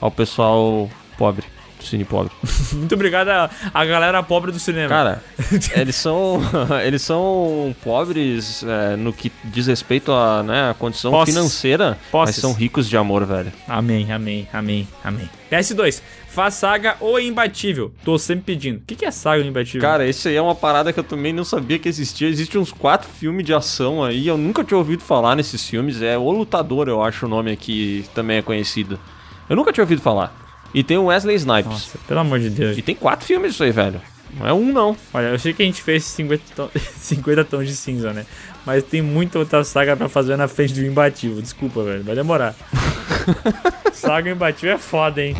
ao 0.01 0.11
pessoal 0.11 0.89
pobre, 1.17 1.45
do 1.81 1.87
Cine 1.87 2.05
Pobre. 2.05 2.31
Muito 2.73 2.93
obrigado 2.95 3.29
a, 3.29 3.49
a 3.73 3.85
galera 3.85 4.21
pobre 4.23 4.51
do 4.51 4.59
cinema. 4.59 4.89
Cara, 4.89 5.23
eles 5.75 5.95
são 5.95 6.41
eles 6.85 7.01
são 7.01 7.75
pobres 7.83 8.63
é, 8.63 8.95
no 8.95 9.11
que 9.11 9.31
diz 9.43 9.67
respeito 9.67 10.11
à 10.11 10.43
né, 10.43 10.69
a 10.69 10.73
condição 10.73 11.11
Posses. 11.11 11.33
financeira, 11.33 11.97
Posses. 12.11 12.35
mas 12.35 12.41
são 12.41 12.53
ricos 12.53 12.87
de 12.87 12.95
amor, 12.95 13.25
velho. 13.25 13.51
Amém, 13.67 14.11
amém, 14.11 14.47
amém, 14.53 14.87
amém. 15.03 15.29
PS2. 15.51 16.01
Faz 16.27 16.53
saga 16.53 16.95
ou 17.01 17.19
imbatível? 17.19 17.93
Tô 18.05 18.17
sempre 18.17 18.45
pedindo. 18.45 18.77
O 18.77 18.81
que, 18.87 18.95
que 18.95 19.05
é 19.05 19.11
saga 19.11 19.41
ou 19.41 19.47
imbatível? 19.49 19.81
Cara, 19.81 20.07
esse 20.07 20.29
aí 20.29 20.35
é 20.37 20.41
uma 20.41 20.55
parada 20.55 20.93
que 20.93 20.99
eu 20.99 21.03
também 21.03 21.33
não 21.33 21.43
sabia 21.43 21.77
que 21.77 21.89
existia. 21.89 22.29
Existem 22.29 22.59
uns 22.59 22.71
quatro 22.71 23.09
filmes 23.09 23.45
de 23.45 23.53
ação 23.53 24.01
aí, 24.01 24.27
eu 24.27 24.37
nunca 24.37 24.63
tinha 24.63 24.77
ouvido 24.77 25.03
falar 25.03 25.35
nesses 25.35 25.67
filmes. 25.67 26.01
É 26.01 26.17
O 26.17 26.31
Lutador, 26.31 26.87
eu 26.87 27.03
acho 27.03 27.25
o 27.25 27.29
nome 27.29 27.51
aqui 27.51 28.05
também 28.15 28.37
é 28.37 28.41
conhecido. 28.41 28.97
Eu 29.49 29.57
nunca 29.57 29.73
tinha 29.73 29.83
ouvido 29.83 30.01
falar. 30.01 30.33
E 30.73 30.83
tem 30.83 30.97
o 30.97 31.05
Wesley 31.05 31.35
Snipes. 31.35 31.71
Nossa, 31.71 31.97
pelo 32.07 32.19
amor 32.21 32.39
de 32.39 32.49
Deus. 32.49 32.77
E 32.77 32.81
tem 32.81 32.95
quatro 32.95 33.25
filmes 33.25 33.53
isso 33.53 33.63
aí, 33.63 33.71
velho. 33.71 34.01
Não 34.37 34.47
é 34.47 34.53
um, 34.53 34.71
não. 34.71 34.95
Olha, 35.13 35.27
eu 35.27 35.39
sei 35.39 35.53
que 35.53 35.61
a 35.61 35.65
gente 35.65 35.81
fez 35.81 36.05
50, 36.05 36.43
ton- 36.55 36.69
50 36.97 37.43
tons 37.43 37.67
de 37.67 37.75
cinza, 37.75 38.13
né? 38.13 38.25
Mas 38.65 38.83
tem 38.83 39.01
muita 39.01 39.39
outra 39.39 39.63
saga 39.63 39.97
pra 39.97 40.07
fazer 40.07 40.37
na 40.37 40.47
frente 40.47 40.73
do 40.73 40.85
imbatível. 40.85 41.41
Desculpa, 41.41 41.83
velho. 41.83 42.03
Vai 42.03 42.15
demorar. 42.15 42.55
saga 43.91 44.31
imbatível 44.31 44.75
é 44.75 44.77
foda, 44.77 45.21
hein? 45.21 45.35